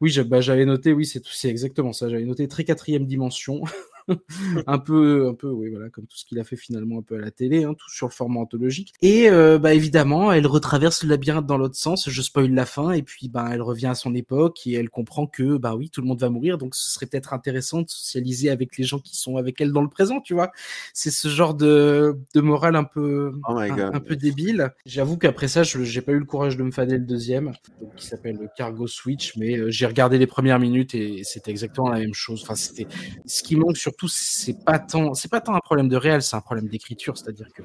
Oui, 0.00 0.16
bah, 0.26 0.40
j'avais 0.40 0.66
noté, 0.66 0.92
oui, 0.92 1.06
c'est 1.06 1.48
exactement 1.48 1.92
ça. 1.92 2.08
J'avais 2.08 2.24
noté 2.24 2.46
très 2.46 2.64
quatrième 2.64 3.06
dimension. 3.06 3.62
un 4.66 4.78
peu, 4.78 5.28
un 5.28 5.34
peu, 5.34 5.48
oui, 5.48 5.70
voilà, 5.70 5.88
comme 5.90 6.06
tout 6.06 6.16
ce 6.16 6.24
qu'il 6.24 6.38
a 6.38 6.44
fait 6.44 6.56
finalement 6.56 6.98
un 6.98 7.02
peu 7.02 7.16
à 7.16 7.18
la 7.18 7.30
télé, 7.30 7.64
hein, 7.64 7.74
tout 7.74 7.90
sur 7.90 8.06
le 8.06 8.12
format 8.12 8.40
anthologique. 8.40 8.92
Et 9.02 9.30
euh, 9.30 9.58
bah 9.58 9.74
évidemment, 9.74 10.32
elle 10.32 10.46
retraverse 10.46 11.02
le 11.02 11.10
labyrinthe 11.10 11.46
dans 11.46 11.58
l'autre 11.58 11.76
sens. 11.76 12.08
Je 12.08 12.22
spoil 12.22 12.52
la 12.52 12.66
fin, 12.66 12.92
et 12.92 13.02
puis 13.02 13.28
bah 13.28 13.48
elle 13.52 13.62
revient 13.62 13.86
à 13.86 13.94
son 13.94 14.14
époque 14.14 14.66
et 14.66 14.72
elle 14.74 14.90
comprend 14.90 15.26
que 15.26 15.56
bah 15.56 15.74
oui, 15.74 15.90
tout 15.90 16.00
le 16.00 16.06
monde 16.06 16.20
va 16.20 16.30
mourir, 16.30 16.58
donc 16.58 16.74
ce 16.74 16.90
serait 16.90 17.06
peut-être 17.06 17.32
intéressant 17.32 17.82
de 17.82 17.88
socialiser 17.88 18.50
avec 18.50 18.76
les 18.76 18.84
gens 18.84 18.98
qui 18.98 19.16
sont 19.16 19.36
avec 19.36 19.60
elle 19.60 19.72
dans 19.72 19.82
le 19.82 19.88
présent, 19.88 20.20
tu 20.20 20.34
vois. 20.34 20.52
C'est 20.92 21.10
ce 21.10 21.28
genre 21.28 21.54
de, 21.54 22.16
de 22.34 22.40
morale 22.40 22.76
un 22.76 22.84
peu, 22.84 23.32
Oh 23.48 23.56
un, 23.56 23.68
God. 23.68 23.94
un 23.94 24.00
peu 24.00 24.16
débile. 24.16 24.72
J'avoue 24.86 25.16
qu'après 25.16 25.48
ça, 25.48 25.62
j'ai 25.62 26.00
pas 26.02 26.12
eu 26.12 26.18
le 26.18 26.24
courage 26.24 26.56
de 26.56 26.62
me 26.62 26.70
fader 26.70 26.98
le 26.98 27.04
deuxième, 27.04 27.52
donc, 27.80 27.94
qui 27.96 28.06
s'appelle 28.06 28.36
le 28.36 28.48
Cargo 28.56 28.86
Switch, 28.86 29.36
mais 29.36 29.56
euh, 29.56 29.70
j'ai 29.70 29.86
regardé 29.86 30.18
les 30.18 30.26
premières 30.26 30.58
minutes 30.58 30.94
et 30.94 31.22
c'était 31.24 31.50
exactement 31.50 31.88
la 31.88 31.98
même 31.98 32.14
chose. 32.14 32.42
Enfin, 32.42 32.54
c'était 32.54 32.86
ce 33.26 33.42
qui 33.42 33.56
manque 33.56 33.76
surtout, 33.94 34.08
c'est 34.08 34.64
pas 34.64 34.78
tant, 34.78 35.14
c'est 35.14 35.30
pas 35.30 35.40
tant 35.40 35.54
un 35.54 35.60
problème 35.60 35.88
de 35.88 35.96
réel, 35.96 36.22
c'est 36.22 36.36
un 36.36 36.40
problème 36.40 36.68
d'écriture, 36.68 37.16
c'est-à-dire 37.16 37.48
que 37.54 37.62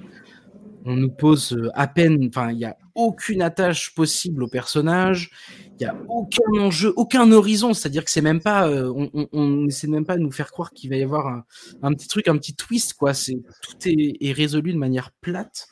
on 0.85 0.95
nous 0.95 1.11
pose 1.11 1.53
euh, 1.53 1.69
à 1.73 1.87
peine, 1.87 2.29
enfin, 2.29 2.51
il 2.51 2.59
y 2.59 2.65
a 2.65 2.77
aucune 2.95 3.41
attache 3.41 3.93
possible 3.93 4.43
au 4.43 4.47
personnage, 4.47 5.29
il 5.77 5.83
y 5.83 5.85
a 5.85 5.95
aucun 6.07 6.61
enjeu, 6.61 6.93
aucun 6.95 7.31
horizon, 7.31 7.73
c'est-à-dire 7.73 8.05
que 8.05 8.11
c'est 8.11 8.21
même 8.21 8.41
pas, 8.41 8.69
euh, 8.69 8.91
on, 8.95 9.09
on, 9.13 9.27
on 9.33 9.67
essaie 9.67 9.87
même 9.87 10.05
pas 10.05 10.15
de 10.15 10.21
nous 10.21 10.31
faire 10.31 10.51
croire 10.51 10.71
qu'il 10.71 10.89
va 10.89 10.95
y 10.95 11.03
avoir 11.03 11.43
un, 11.81 11.93
petit 11.93 12.07
truc, 12.07 12.27
un 12.27 12.37
petit 12.37 12.55
twist, 12.55 12.93
quoi. 12.93 13.13
C'est 13.13 13.41
tout 13.61 13.89
est, 13.89 14.17
est 14.21 14.31
résolu 14.31 14.71
de 14.71 14.77
manière 14.77 15.11
plate. 15.19 15.67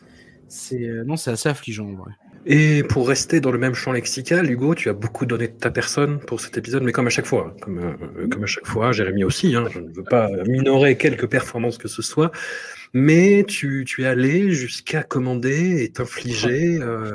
C'est 0.50 0.84
euh, 0.84 1.04
non, 1.06 1.16
c'est 1.16 1.32
assez 1.32 1.50
affligeant, 1.50 1.88
en 1.88 1.96
vrai. 1.96 2.12
Et 2.46 2.84
pour 2.84 3.08
rester 3.08 3.42
dans 3.42 3.52
le 3.52 3.58
même 3.58 3.74
champ 3.74 3.92
lexical, 3.92 4.50
Hugo, 4.50 4.76
tu 4.76 4.90
as 4.90 4.94
beaucoup 4.94 5.26
donné 5.26 5.48
de 5.48 5.54
ta 5.54 5.70
personne 5.70 6.20
pour 6.20 6.40
cet 6.40 6.58
épisode, 6.58 6.84
mais 6.84 6.92
comme 6.92 7.08
à 7.08 7.10
chaque 7.10 7.26
fois, 7.26 7.56
comme, 7.62 7.80
euh, 7.80 8.28
comme 8.30 8.44
à 8.44 8.48
chaque 8.48 8.66
fois, 8.66 8.92
Jérémy 8.92 9.24
aussi, 9.24 9.56
hein, 9.56 9.66
je 9.74 9.80
ne 9.80 9.90
veux 9.90 10.04
pas 10.04 10.30
minorer 10.48 10.98
quelques 10.98 11.28
performances 11.28 11.78
que 11.78 11.88
ce 11.88 12.02
soit, 12.02 12.32
mais 12.94 13.44
tu, 13.48 13.84
tu 13.86 14.04
es 14.04 14.08
allé 14.08 14.52
jusqu'à 14.52 15.04
commander 15.04 15.84
et 15.84 15.90
t'infliger 15.90 16.80
euh, 16.82 17.14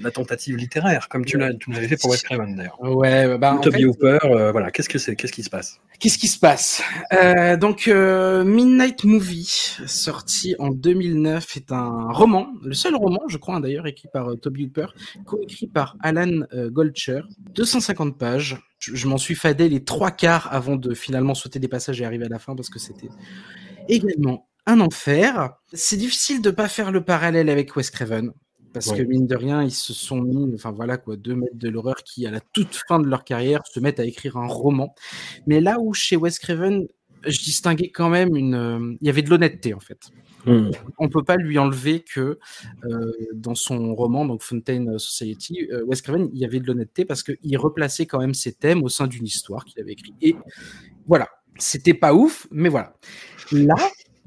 la 0.00 0.10
tentative 0.10 0.56
littéraire, 0.56 1.08
comme 1.08 1.24
tu 1.24 1.38
l'as, 1.38 1.54
tu 1.54 1.70
l'avais 1.70 1.88
fait 1.88 1.96
pour 1.96 2.10
Wes 2.10 2.22
Craven 2.22 2.56
d'ailleurs. 2.56 2.80
Ouais, 2.80 3.38
bah, 3.38 3.54
en 3.54 3.58
Toby 3.58 3.78
fait, 3.78 3.84
Hooper, 3.84 4.18
euh, 4.24 4.52
voilà, 4.52 4.70
qu'est-ce 4.70 4.88
que 4.88 4.98
c'est, 4.98 5.16
qu'est-ce 5.16 5.32
qui 5.32 5.42
se 5.42 5.50
passe? 5.50 5.80
Qu'est-ce 5.98 6.18
qui 6.18 6.28
se 6.28 6.38
passe? 6.38 6.82
Euh, 7.12 7.56
Donc, 7.56 7.88
euh, 7.88 8.44
Midnight 8.44 9.04
Movie, 9.04 9.76
sorti 9.86 10.54
en 10.58 10.68
2009, 10.68 11.56
est 11.56 11.72
un 11.72 12.10
roman, 12.12 12.48
le 12.62 12.74
seul 12.74 12.94
roman, 12.94 13.20
je 13.28 13.38
crois, 13.38 13.56
hein, 13.56 13.60
d'ailleurs, 13.60 13.86
écrit 13.86 14.08
par 14.12 14.28
Toby 14.40 14.64
Hooper, 14.64 14.86
coécrit 15.24 15.66
par 15.66 15.96
Alan 16.02 16.40
Goldsher, 16.52 17.22
250 17.54 18.18
pages. 18.18 18.58
Je, 18.78 18.94
je 18.94 19.08
m'en 19.08 19.18
suis 19.18 19.34
fadé 19.34 19.68
les 19.68 19.82
trois 19.84 20.10
quarts 20.10 20.52
avant 20.52 20.76
de 20.76 20.94
finalement 20.94 21.34
sauter 21.34 21.58
des 21.58 21.68
passages 21.68 22.00
et 22.00 22.04
arriver 22.04 22.26
à 22.26 22.28
la 22.28 22.38
fin 22.38 22.54
parce 22.54 22.68
que 22.68 22.78
c'était 22.78 23.08
également 23.88 24.46
un 24.66 24.80
enfer. 24.80 25.54
C'est 25.72 25.96
difficile 25.96 26.42
de 26.42 26.50
pas 26.50 26.68
faire 26.68 26.92
le 26.92 27.02
parallèle 27.02 27.48
avec 27.48 27.74
Wes 27.76 27.90
Craven. 27.90 28.32
Parce 28.76 28.88
Ouais. 28.88 28.98
que 28.98 29.02
mine 29.04 29.26
de 29.26 29.34
rien, 29.36 29.62
ils 29.62 29.70
se 29.70 29.94
sont 29.94 30.20
mis, 30.20 30.52
enfin 30.54 30.70
voilà 30.70 30.98
quoi, 30.98 31.16
deux 31.16 31.34
maîtres 31.34 31.56
de 31.56 31.70
l'horreur 31.70 31.96
qui, 32.04 32.26
à 32.26 32.30
la 32.30 32.40
toute 32.40 32.74
fin 32.86 32.98
de 33.00 33.06
leur 33.06 33.24
carrière, 33.24 33.62
se 33.72 33.80
mettent 33.80 34.00
à 34.00 34.04
écrire 34.04 34.36
un 34.36 34.46
roman. 34.46 34.94
Mais 35.46 35.62
là 35.62 35.78
où 35.80 35.94
chez 35.94 36.14
Wes 36.16 36.38
Craven, 36.38 36.86
je 37.24 37.38
distinguais 37.40 37.88
quand 37.88 38.10
même 38.10 38.36
une, 38.36 38.54
euh, 38.54 38.94
il 39.00 39.06
y 39.06 39.08
avait 39.08 39.22
de 39.22 39.30
l'honnêteté 39.30 39.72
en 39.72 39.80
fait. 39.80 40.10
Hmm. 40.44 40.72
On 40.98 41.08
peut 41.08 41.24
pas 41.24 41.36
lui 41.36 41.58
enlever 41.58 42.00
que 42.00 42.38
euh, 42.84 43.12
dans 43.32 43.54
son 43.54 43.94
roman, 43.94 44.26
donc 44.26 44.42
Fontaine 44.42 44.98
Society, 44.98 45.66
euh, 45.72 45.82
Wes 45.86 46.02
Craven, 46.02 46.28
il 46.34 46.38
y 46.38 46.44
avait 46.44 46.60
de 46.60 46.66
l'honnêteté 46.66 47.06
parce 47.06 47.22
qu'il 47.22 47.56
replaçait 47.56 48.04
quand 48.04 48.18
même 48.20 48.34
ses 48.34 48.52
thèmes 48.52 48.82
au 48.82 48.90
sein 48.90 49.06
d'une 49.06 49.24
histoire 49.24 49.64
qu'il 49.64 49.80
avait 49.80 49.92
écrite. 49.92 50.14
Et 50.20 50.36
voilà, 51.06 51.28
C'était 51.58 51.94
pas 51.94 52.12
ouf, 52.12 52.46
mais 52.50 52.68
voilà. 52.68 52.92
Là, 53.52 53.74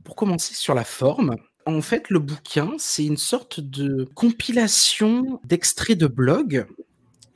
pour 0.03 0.15
commencer 0.15 0.55
sur 0.55 0.73
la 0.73 0.83
forme, 0.83 1.35
en 1.75 1.81
fait, 1.81 2.09
le 2.09 2.19
bouquin, 2.19 2.71
c'est 2.77 3.05
une 3.05 3.17
sorte 3.17 3.59
de 3.59 4.07
compilation 4.15 5.39
d'extraits 5.45 5.97
de 5.97 6.07
blogs, 6.07 6.65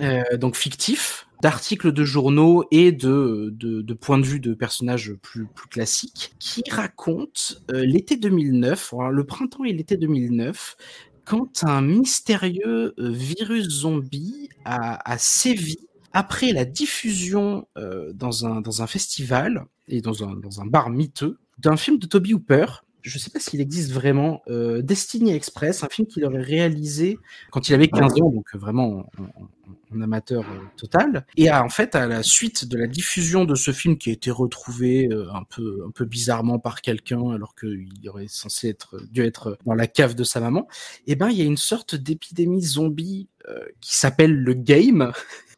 euh, 0.02 0.38
donc 0.38 0.56
fictifs, 0.56 1.28
d'articles 1.42 1.92
de 1.92 2.04
journaux 2.04 2.64
et 2.72 2.92
de, 2.92 3.54
points 4.00 4.18
de 4.18 4.26
vue 4.26 4.40
de 4.40 4.54
personnages 4.54 5.14
plus, 5.22 5.48
classiques, 5.70 6.34
qui 6.40 6.64
racontent 6.70 7.56
euh, 7.72 7.86
l'été 7.86 8.18
2009, 8.18 8.94
le 9.12 9.24
printemps 9.24 9.66
et 9.66 9.74
l'été 9.74 9.98
2009, 9.98 10.78
quand 11.26 11.64
un 11.64 11.82
mystérieux 11.82 12.94
euh, 12.98 13.12
virus 13.12 13.68
zombie 13.70 14.50
a, 14.66 15.18
sévi 15.18 15.78
après 16.12 16.54
la 16.54 16.66
diffusion 16.66 17.68
dans, 18.14 18.46
un, 18.46 18.62
dans 18.62 18.84
un 18.84 18.88
festival 18.88 19.66
et 19.88 20.00
dans 20.00 20.24
un, 20.24 20.36
dans 20.36 20.62
un 20.62 20.66
bar 20.66 20.92
miteux 20.92 21.40
d'un 21.58 21.78
film 21.78 21.98
de 21.98 22.06
Toby 22.06 22.34
Hooper. 22.34 22.66
Je 23.04 23.18
ne 23.18 23.20
sais 23.22 23.30
pas 23.30 23.40
s'il 23.40 23.62
existe 23.62 23.92
vraiment, 23.92 24.42
euh, 24.48 24.82
Destiny 24.82 25.34
Express, 25.34 25.84
un 25.84 25.90
film 25.90 26.08
qu'il 26.08 26.26
aurait 26.26 26.42
réalisé 26.42 27.20
quand 27.52 27.70
il 27.70 27.76
avait 27.76 27.88
15 27.90 28.14
ans, 28.22 28.30
donc 28.32 28.56
vraiment 28.56 29.06
en, 29.92 30.02
amateur 30.02 30.44
euh, 30.44 30.60
total. 30.78 31.26
Et 31.38 31.52
en 31.52 31.70
fait, 31.70 31.96
à 31.96 32.08
la 32.08 32.24
suite 32.24 32.66
de 32.66 32.78
la 32.78 32.88
diffusion 32.88 33.46
de 33.46 33.56
ce 33.56 33.72
film 33.72 33.98
qui 33.98 34.10
a 34.10 34.14
été 34.14 34.32
retrouvé 34.32 35.08
euh, 35.12 35.28
un 35.34 35.44
peu 35.44 36.06
bizarrement 36.06 36.60
par 36.60 36.82
quelqu'un, 36.82 37.30
alors 37.32 37.54
qu'il 37.56 37.88
aurait 38.08 38.28
censé 38.28 38.70
être 38.70 38.98
dû 39.12 39.22
être 39.22 39.58
dans 39.66 39.76
la 39.76 39.88
cave 39.88 40.16
de 40.16 40.24
sa 40.24 40.40
maman, 40.40 40.68
eh 41.06 41.16
ben 41.16 41.30
il 41.30 41.38
y 41.38 41.42
a 41.42 41.46
une 41.46 41.58
sorte 41.58 41.96
d'épidémie 41.96 42.62
zombie 42.64 43.28
euh, 43.50 43.66
qui 43.82 43.98
s'appelle 43.98 44.34
le 44.34 44.54
game. 44.54 45.12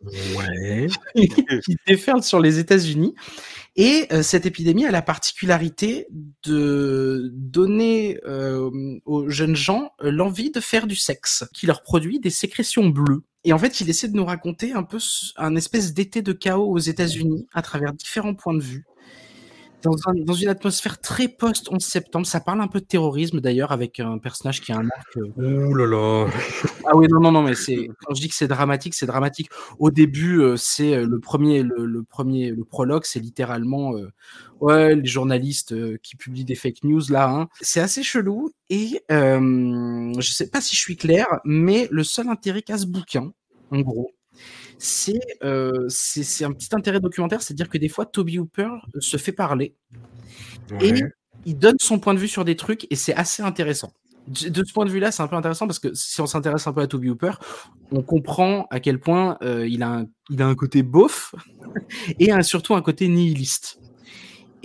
Qui 1.16 1.78
déferle 1.88 2.24
sur 2.24 2.40
les 2.40 2.60
États-Unis. 2.60 3.16
Et 3.76 4.08
euh, 4.12 4.24
cette 4.24 4.46
épidémie 4.46 4.86
a 4.86 4.92
la 4.92 5.02
particularité 5.02 6.08
de 6.46 7.30
donner 7.34 8.20
euh, 8.26 8.70
aux 9.06 9.30
jeunes 9.30 9.56
gens 9.56 9.92
euh, 10.02 10.12
l'envie 10.12 10.52
de 10.52 10.62
faire 10.62 10.88
du 10.88 10.96
sexe, 10.96 11.44
qui 11.54 11.66
leur 11.66 11.84
produit 11.84 12.20
des 12.20 12.30
sécrétions 12.30 12.88
bleues. 12.88 13.24
Et 13.44 13.52
en 13.54 13.58
fait, 13.58 13.82
il 13.82 13.90
essaie 13.90 14.08
de 14.08 14.16
nous 14.16 14.26
raconter 14.26 14.72
un 14.72 14.84
peu 14.84 14.98
un 15.36 15.56
espèce 15.56 15.94
d'été 15.94 16.22
de 16.22 16.32
chaos 16.32 16.72
aux 16.72 16.80
États-Unis 16.80 17.48
à 17.54 17.62
travers 17.62 17.94
différents 17.94 18.34
points 18.34 18.56
de 18.56 18.64
vue 18.64 18.86
dans, 19.86 19.96
un, 20.08 20.14
dans, 20.16 20.34
une 20.34 20.50
atmosphère 20.50 21.00
très 21.00 21.28
post-11 21.28 21.80
septembre. 21.80 22.26
Ça 22.26 22.40
parle 22.40 22.62
un 22.62 22.68
peu 22.68 22.80
de 22.80 22.86
terrorisme 22.86 23.40
d'ailleurs, 23.40 23.72
avec 23.72 24.00
un 24.00 24.18
personnage 24.18 24.62
qui 24.62 24.72
a 24.72 24.78
un 24.78 24.88
arc. 24.88 25.18
Ouh 25.38 25.74
là 25.74 25.86
là 25.86 26.28
Ah 26.86 26.96
oui, 26.96 27.08
non, 27.10 27.20
non, 27.20 27.32
non, 27.32 27.42
mais 27.42 27.56
c'est 27.56 27.88
quand 28.04 28.14
je 28.14 28.22
dis 28.22 28.30
que 28.30 28.36
c'est 28.36 28.48
dramatique, 28.48 28.94
c'est 28.94 29.06
dramatique. 29.06 29.50
Au 29.80 29.92
début, 29.92 30.42
euh, 30.42 30.58
c'est 30.58 31.04
le 31.04 31.20
premier, 31.20 31.64
le, 31.64 31.86
le, 31.86 32.04
premier, 32.04 32.52
le 32.52 32.64
prologue, 32.64 33.06
c'est 33.06 33.20
littéralement 33.20 33.96
euh, 33.96 34.12
ouais, 34.62 34.96
les 34.96 35.06
journalistes 35.06 35.74
euh, 35.74 35.98
qui 36.02 36.16
publient 36.16 36.46
des 36.46 36.56
fake 36.56 36.84
news 36.84 37.02
là. 37.10 37.30
Hein. 37.30 37.48
C'est 37.62 37.80
assez 37.80 38.04
chelou 38.04 38.52
et 38.70 39.02
euh, 39.12 40.14
je 40.20 40.32
sais 40.32 40.50
pas 40.50 40.62
si 40.62 40.76
je 40.76 40.82
suis 40.82 40.98
clair, 40.98 41.26
mais 41.46 41.88
le 41.92 42.04
seul 42.04 42.30
intérêt 42.30 42.62
qu'a 42.62 42.78
ce 42.78 42.86
bouquin, 42.86 43.32
en 43.72 43.82
gros, 43.82 44.12
c'est 44.78 45.20
euh, 45.44 45.88
un 46.42 46.52
petit 46.52 46.70
intérêt 46.74 47.00
documentaire, 47.00 47.42
c'est-à-dire 47.42 47.70
que 47.70 47.78
des 47.78 47.90
fois, 47.90 48.06
Toby 48.06 48.40
Hooper 48.40 48.70
se 49.00 49.18
fait 49.18 49.32
parler 49.32 49.76
ouais. 50.72 50.90
et 50.90 51.04
il 51.46 51.58
donne 51.58 51.78
son 51.80 52.00
point 52.00 52.14
de 52.14 52.20
vue 52.20 52.28
sur 52.28 52.46
des 52.46 52.56
trucs 52.56 52.88
et 52.92 52.96
c'est 52.96 53.14
assez 53.14 53.44
intéressant. 53.44 53.94
De 54.28 54.64
ce 54.66 54.74
point 54.74 54.86
de 54.86 54.90
vue-là, 54.90 55.12
c'est 55.12 55.22
un 55.22 55.28
peu 55.28 55.36
intéressant 55.36 55.68
parce 55.68 55.78
que 55.78 55.94
si 55.94 56.20
on 56.20 56.26
s'intéresse 56.26 56.66
un 56.66 56.74
peu 56.74 56.82
à 56.82 56.88
Toby 56.88 57.10
Hooper, 57.10 57.34
on 57.92 58.02
comprend 58.02 58.66
à 58.72 58.80
quel 58.80 59.00
point 59.00 59.38
euh, 59.44 59.68
il, 59.68 59.84
a 59.84 59.90
un, 59.90 60.06
il 60.32 60.42
a 60.42 60.48
un 60.48 60.56
côté 60.56 60.82
beauf 60.82 61.36
et 62.20 62.32
un, 62.32 62.42
surtout 62.42 62.74
un 62.74 62.82
côté 62.82 63.08
nihiliste. 63.08 63.80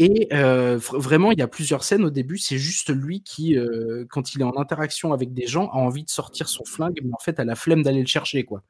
Et 0.03 0.29
euh, 0.33 0.79
vraiment, 0.79 1.31
il 1.31 1.39
y 1.39 1.43
a 1.43 1.47
plusieurs 1.47 1.85
scènes 1.85 2.07
au 2.07 2.11
début, 2.11 2.39
c'est 2.39 2.57
juste 2.57 2.89
lui 2.89 3.23
qui, 3.23 3.59
euh, 3.59 4.07
quand 4.09 4.35
il 4.35 4.41
est 4.41 4.45
en 4.45 4.57
interaction 4.57 5.13
avec 5.13 5.35
des 5.35 5.47
gens, 5.47 5.69
a 5.69 5.77
envie 5.77 6.05
de 6.05 6.09
sortir 6.09 6.49
son 6.49 6.65
flingue, 6.65 6.99
mais 7.05 7.13
en 7.13 7.23
fait, 7.23 7.39
a 7.39 7.45
la 7.45 7.55
flemme 7.55 7.83
d'aller 7.83 8.01
le 8.01 8.07
chercher, 8.07 8.45
quoi. 8.45 8.63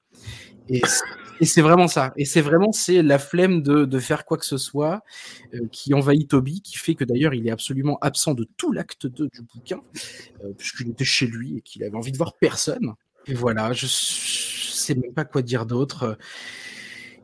Et 0.71 1.47
c'est 1.47 1.63
vraiment 1.63 1.89
ça. 1.89 2.13
Et 2.17 2.25
c'est 2.25 2.43
vraiment 2.43 2.71
c'est 2.71 3.03
la 3.03 3.19
flemme 3.19 3.63
de, 3.63 3.87
de, 3.87 3.99
faire 3.99 4.25
quoi 4.27 4.37
que 4.37 4.45
ce 4.45 4.59
soit 4.59 5.03
euh, 5.55 5.61
qui 5.73 5.95
envahit 5.95 6.29
Toby, 6.29 6.61
qui 6.61 6.77
fait 6.77 6.95
que 6.95 7.05
d'ailleurs 7.05 7.33
il 7.33 7.47
est 7.47 7.51
absolument 7.51 7.99
absent 8.03 8.35
de 8.35 8.47
tout 8.57 8.73
l'acte 8.73 9.07
2 9.07 9.29
du 9.29 9.43
bouquin, 9.43 9.81
euh, 10.45 10.53
puisqu'il 10.57 10.91
était 10.91 11.05
chez 11.05 11.27
lui 11.27 11.57
et 11.57 11.61
qu'il 11.63 11.83
avait 11.83 11.97
envie 11.97 12.13
de 12.13 12.19
voir 12.19 12.35
personne. 12.35 12.93
Et 13.27 13.35
voilà, 13.35 13.73
je, 13.73 13.87
je 13.87 14.71
sais 14.71 14.95
même 14.95 15.15
pas 15.15 15.25
quoi 15.25 15.41
dire 15.43 15.65
d'autre 15.65 16.19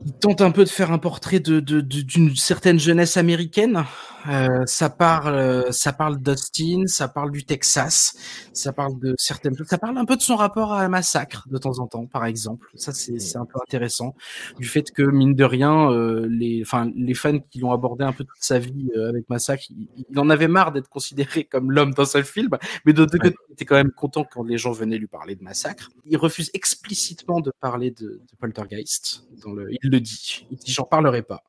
il 0.04 0.12
tente 0.12 0.40
un 0.40 0.50
peu 0.50 0.64
de 0.64 0.68
faire 0.68 0.92
un 0.92 0.98
portrait 0.98 1.40
de, 1.40 1.60
de, 1.60 1.80
d'une 1.80 2.36
certaine 2.36 2.78
jeunesse 2.78 3.16
américaine. 3.16 3.84
Euh, 4.28 4.64
ça 4.66 4.90
parle, 4.90 5.72
ça 5.72 5.92
parle 5.92 6.18
d'Austin, 6.18 6.86
ça 6.86 7.08
parle 7.08 7.30
du 7.30 7.44
Texas, 7.44 8.16
ça 8.52 8.72
parle 8.72 8.98
de 8.98 9.14
certaines, 9.18 9.54
ça 9.66 9.78
parle 9.78 9.96
un 9.98 10.04
peu 10.04 10.16
de 10.16 10.22
son 10.22 10.36
rapport 10.36 10.72
à 10.72 10.82
un 10.82 10.88
massacre 10.88 11.46
de 11.48 11.58
temps 11.58 11.78
en 11.78 11.86
temps, 11.86 12.06
par 12.06 12.24
exemple. 12.24 12.68
Ça 12.74 12.92
c'est, 12.92 13.36
un 13.36 13.44
peu 13.44 13.58
intéressant 13.62 14.14
du 14.58 14.66
fait 14.66 14.90
que 14.90 15.02
mine 15.02 15.34
de 15.34 15.44
rien, 15.44 15.90
euh, 15.90 16.26
les, 16.30 16.62
enfin 16.62 16.90
les 16.96 17.14
fans 17.14 17.38
qui 17.50 17.58
l'ont 17.58 17.72
abordé 17.72 18.04
un 18.04 18.12
peu 18.12 18.24
toute 18.24 18.42
sa 18.42 18.58
vie 18.58 18.90
euh, 18.96 19.10
avec 19.10 19.28
massacre, 19.28 19.64
il, 19.70 19.88
il, 20.10 20.18
en 20.18 20.30
avait 20.30 20.48
marre 20.48 20.72
d'être 20.72 20.88
considéré 20.88 21.44
comme 21.50 21.70
l'homme 21.70 21.92
d'un 21.94 22.04
seul 22.04 22.24
film, 22.24 22.50
mais 22.84 22.92
de 22.92 23.04
deux 23.04 23.18
côtés, 23.18 23.36
il 23.48 23.52
était 23.52 23.64
quand 23.64 23.76
même 23.76 23.92
content 23.92 24.24
quand 24.24 24.42
les 24.42 24.58
gens 24.58 24.72
venaient 24.72 24.98
lui 24.98 25.06
parler 25.06 25.36
de 25.36 25.42
massacre. 25.42 25.90
Il 26.04 26.16
refuse 26.16 26.50
explicitement 26.54 27.40
de 27.40 27.52
parler 27.60 27.90
de, 27.90 28.06
de 28.06 28.36
Poltergeist 28.40 29.26
dans 29.42 29.52
le, 29.52 29.68
il 29.70 29.90
le 29.90 30.00
dit. 30.00 30.46
Il 30.50 30.56
dit 30.56 30.72
j'en 30.72 30.84
parlerai 30.84 31.22
pas. 31.22 31.42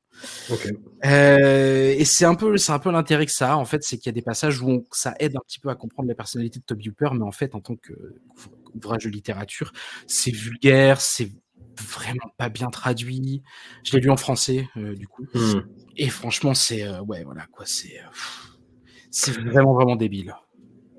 Okay. 0.50 0.72
Euh, 1.06 1.94
et 1.98 2.06
c'est 2.06 2.26
un 2.26 2.36
peu, 2.36 2.58
c'est 2.58 2.72
un 2.72 2.80
peu 2.80 2.92
l'intérêt 2.92 3.26
que 3.26 3.32
ça 3.32 3.54
a 3.54 3.56
en 3.56 3.66
fait, 3.66 3.84
c'est 3.84 3.98
qu'il 3.98 4.08
y 4.08 4.10
a 4.10 4.14
des 4.14 4.22
passages 4.22 4.62
où 4.62 4.70
on, 4.70 4.86
ça 4.92 5.14
aide 5.20 5.36
un 5.36 5.42
petit 5.46 5.60
peu 5.60 5.70
à 5.70 5.76
comprendre 5.76 6.10
la 6.10 6.16
personnalité 6.16 6.60
de 6.60 6.66
Toby 6.66 6.90
Hooper, 6.90 7.10
mais 7.14 7.24
en 7.24 7.32
fait, 7.32 7.54
en 7.56 7.60
tant 7.60 7.76
qu'ouvrage 7.76 9.04
de 9.04 9.10
littérature, 9.10 9.72
c'est 10.08 10.32
vulgaire, 10.32 11.02
c'est 11.02 11.30
vraiment 11.80 12.32
pas 12.38 12.50
bien 12.50 12.70
traduit. 12.70 13.44
Je 13.84 13.96
l'ai 13.96 14.02
lu 14.02 14.10
en 14.10 14.18
français 14.18 14.68
euh, 14.78 14.96
du 14.96 15.08
coup, 15.08 15.26
mm. 15.34 15.62
et 15.98 16.10
franchement, 16.10 16.54
c'est 16.54 16.84
euh, 16.84 17.02
ouais, 17.02 17.24
voilà 17.24 17.46
quoi, 17.52 17.66
c'est 17.66 18.00
c'est 19.12 19.32
vraiment 19.32 19.74
vraiment 19.74 19.96
débile. 19.96 20.36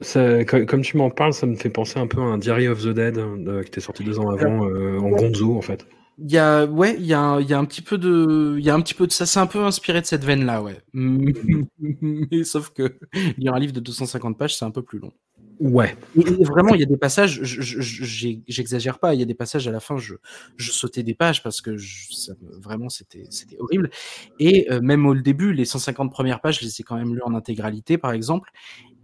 Ça, 0.01 0.45
comme 0.45 0.83
tu 0.83 0.97
m'en 0.97 1.11
parles, 1.11 1.33
ça 1.33 1.47
me 1.47 1.57
fait 1.57 1.71
penser 1.71 1.99
un 1.99 2.07
peu 2.07 2.21
à 2.21 2.25
un 2.25 2.39
Diary 2.39 2.69
of 2.69 2.83
the 2.83 2.91
Dead 2.91 3.19
euh, 3.19 3.63
qui 3.63 3.69
était 3.69 3.81
sorti 3.81 4.05
deux 4.05 4.21
ans 4.21 4.31
avant 4.31 4.61
en 4.61 5.09
Gonzo 5.11 5.57
en 5.57 5.63
fait. 5.63 5.87
Il 6.21 6.33
y 6.33 6.39
a 6.39 6.67
ouais, 6.67 6.97
il 6.99 7.07
y 7.07 7.15
a 7.15 7.39
il 7.41 7.49
y 7.49 7.55
a 7.55 7.59
un 7.59 7.65
petit 7.65 7.81
peu 7.83 7.97
de 7.97 8.57
il 8.59 8.65
y 8.65 8.71
a 8.71 8.75
un 8.75 8.81
petit 8.81 8.95
peu 8.95 9.07
de 9.07 9.13
ça, 9.13 9.25
c'est 9.25 9.39
un 9.39 9.47
peu 9.47 9.61
inspiré 9.65 10.01
de 10.01 10.07
cette 10.07 10.25
veine 10.25 10.45
là, 10.45 10.61
ouais. 10.63 10.81
Mais 10.93 12.43
sauf 12.43 12.71
que 12.71 12.99
lire 13.37 13.55
un 13.55 13.61
livre 13.61 13.73
de 13.73 13.79
250 13.81 14.37
pages, 14.37 14.57
c'est 14.59 14.65
un 14.65 14.73
peu 14.73 14.83
plus 14.83 14.99
long. 14.99 15.13
Ouais. 15.61 15.97
Et 16.17 16.45
vraiment, 16.45 16.75
il 16.75 16.81
y 16.81 16.85
a 16.85 16.87
des 16.87 16.97
passages, 16.97 17.41
j'exagère 17.43 18.99
pas, 19.01 19.15
il 19.15 19.21
y 19.21 19.23
a 19.23 19.27
des 19.27 19.35
passages 19.35 19.67
à 19.69 19.73
la 19.73 19.81
fin, 19.81 19.97
je, 19.97 20.15
je 20.57 20.71
sautais 20.73 21.03
des 21.03 21.15
pages 21.15 21.43
parce 21.43 21.61
que 21.61 21.77
je, 21.77 22.13
ça, 22.15 22.33
vraiment 22.61 22.89
c'était 22.89 23.25
c'était 23.31 23.57
horrible. 23.61 23.91
Et 24.41 24.71
euh, 24.73 24.81
même 24.81 25.07
au 25.07 25.15
début, 25.15 25.53
les 25.53 25.65
150 25.65 26.11
premières 26.13 26.41
pages, 26.41 26.59
je 26.61 26.65
les 26.65 26.81
ai 26.81 26.85
quand 26.85 26.97
même 26.97 27.15
lues 27.15 27.23
en 27.25 27.35
intégralité, 27.35 27.97
par 27.99 28.13
exemple. 28.13 28.51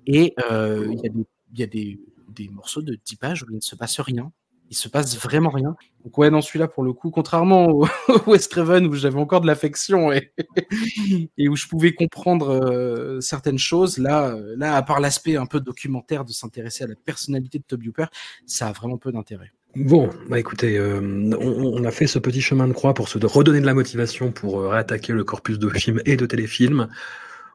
Et 0.07 0.35
euh, 0.51 0.89
il 0.93 1.01
y 1.01 1.07
a 1.07 1.11
des 1.11 1.27
il 1.55 1.61
y 1.61 1.63
a 1.63 1.67
des, 1.69 2.01
des 2.29 2.49
morceaux 2.49 2.83
de 2.83 2.97
10 3.05 3.17
pages 3.17 3.43
où 3.45 3.47
il 3.51 3.57
ne 3.57 3.61
se 3.61 3.77
passe 3.77 4.01
rien 4.01 4.33
il 4.75 4.77
se 4.77 4.89
passe 4.89 5.17
vraiment 5.17 5.51
rien. 5.51 5.77
Donc 6.05 6.19
ouais, 6.19 6.31
non, 6.31 6.43
celui-là, 6.43 6.67
pour 6.67 6.83
le 6.83 6.93
coup, 6.93 7.11
contrairement 7.11 7.69
au, 7.69 7.87
West 8.27 8.51
Craven, 8.51 8.87
où 8.87 8.95
j'avais 8.95 9.19
encore 9.19 9.41
de 9.41 9.47
l'affection 9.47 10.13
et, 10.13 10.33
et, 11.39 11.49
où 11.49 11.55
je 11.55 11.69
pouvais 11.69 11.93
comprendre 11.93 12.51
euh, 12.51 13.21
certaines 13.21 13.59
choses, 13.59 13.99
là, 13.99 14.37
là, 14.57 14.75
à 14.75 14.83
part 14.83 15.01
l'aspect 15.01 15.37
un 15.37 15.47
peu 15.47 15.61
documentaire 15.61 16.25
de 16.25 16.33
s'intéresser 16.33 16.85
à 16.85 16.89
la 16.89 16.97
personnalité 16.97 17.59
de 17.59 17.65
Toby 17.65 17.89
Hooper, 17.89 18.07
ça 18.47 18.67
a 18.67 18.73
vraiment 18.73 18.99
peu 18.99 19.13
d'intérêt. 19.13 19.53
Bon, 19.77 20.11
bah 20.29 20.39
écoutez, 20.39 20.77
euh, 20.79 21.01
on, 21.01 21.81
on, 21.81 21.85
a 21.85 21.91
fait 21.91 22.07
ce 22.07 22.19
petit 22.19 22.41
chemin 22.41 22.69
de 22.69 22.73
croix 22.73 22.95
pour 22.95 23.09
se 23.09 23.19
redonner 23.19 23.61
de 23.61 23.67
la 23.67 23.75
motivation 23.75 24.31
pour 24.31 24.61
euh, 24.61 24.69
réattaquer 24.69 25.13
le 25.13 25.25
corpus 25.25 25.59
de 25.59 25.69
films 25.69 26.01
et 26.05 26.17
de 26.17 26.27
téléfilms. 26.27 26.89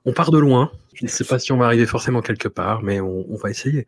On 0.05 0.13
part 0.13 0.31
de 0.31 0.37
loin. 0.37 0.71
Je 0.93 1.05
ne 1.05 1.09
sais 1.09 1.23
pas 1.23 1.39
si 1.39 1.51
on 1.51 1.57
va 1.57 1.65
arriver 1.65 1.85
forcément 1.85 2.21
quelque 2.21 2.47
part, 2.47 2.81
mais 2.83 2.99
on, 2.99 3.25
on 3.31 3.35
va 3.35 3.49
essayer. 3.49 3.87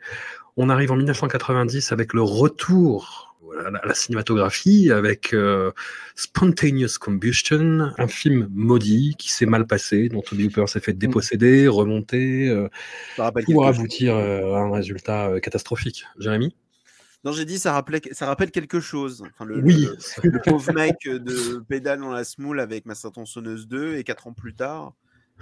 On 0.58 0.70
arrive 0.70 0.92
en 0.92 0.96
1990 0.96 1.92
avec 1.92 2.14
le 2.14 2.22
retour 2.22 3.32
à 3.66 3.86
la 3.86 3.94
cinématographie 3.94 4.92
avec 4.92 5.34
euh, 5.34 5.72
Spontaneous 6.16 6.98
Combustion, 7.00 7.92
un 7.98 8.08
film 8.08 8.48
maudit 8.52 9.16
qui 9.18 9.32
s'est 9.32 9.46
mal 9.46 9.68
passé, 9.68 10.10
dont 10.10 10.22
Toby 10.22 10.48
Hooper 10.48 10.68
s'est 10.68 10.80
fait 10.80 10.94
déposséder, 10.94 11.68
remonter, 11.68 12.50
euh, 12.50 12.70
pour 13.46 13.66
aboutir 13.66 14.16
euh, 14.16 14.54
à 14.54 14.60
un 14.60 14.72
résultat 14.72 15.28
euh, 15.28 15.40
catastrophique. 15.40 16.06
Jérémy? 16.20 16.56
Non, 17.24 17.32
j'ai 17.32 17.46
dit 17.46 17.60
ça 17.60 17.74
rappelait, 17.74 18.02
ça 18.14 18.26
rappelle 18.26 18.52
quelque 18.52 18.80
chose. 18.80 19.24
Enfin, 19.34 19.46
le, 19.46 19.60
oui. 19.60 19.88
le, 20.24 20.30
le 20.30 20.42
pauvre 20.42 20.74
mec 20.74 20.96
de 21.06 21.60
pédale 21.68 22.00
dans 22.00 22.10
la 22.10 22.24
smoule 22.24 22.60
avec 22.60 22.86
ma 22.86 22.96
tronçonneuse 22.96 23.68
2 23.68 23.96
et 23.96 24.04
quatre 24.04 24.28
ans 24.28 24.34
plus 24.34 24.56
tard, 24.56 24.94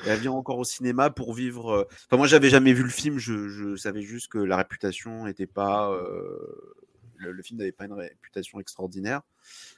elle 0.06 0.20
vient 0.20 0.32
encore 0.32 0.58
au 0.58 0.64
cinéma 0.64 1.10
pour 1.10 1.34
vivre. 1.34 1.88
Enfin, 2.06 2.18
moi, 2.18 2.28
j'avais 2.28 2.50
jamais 2.50 2.74
vu 2.74 2.84
le 2.84 2.90
film. 2.90 3.18
Je, 3.18 3.50
je, 3.50 3.76
savais 3.76 4.02
juste 4.02 4.30
que 4.30 4.38
la 4.38 4.58
réputation 4.58 5.26
n'était 5.26 5.48
pas. 5.48 5.92
Euh... 5.92 6.76
le, 7.18 7.32
le 7.32 7.44
film 7.44 7.60
n'avait 7.60 7.72
pas 7.72 7.86
une 7.86 7.94
réputation 7.94 8.60
extraordinaire. 8.60 9.22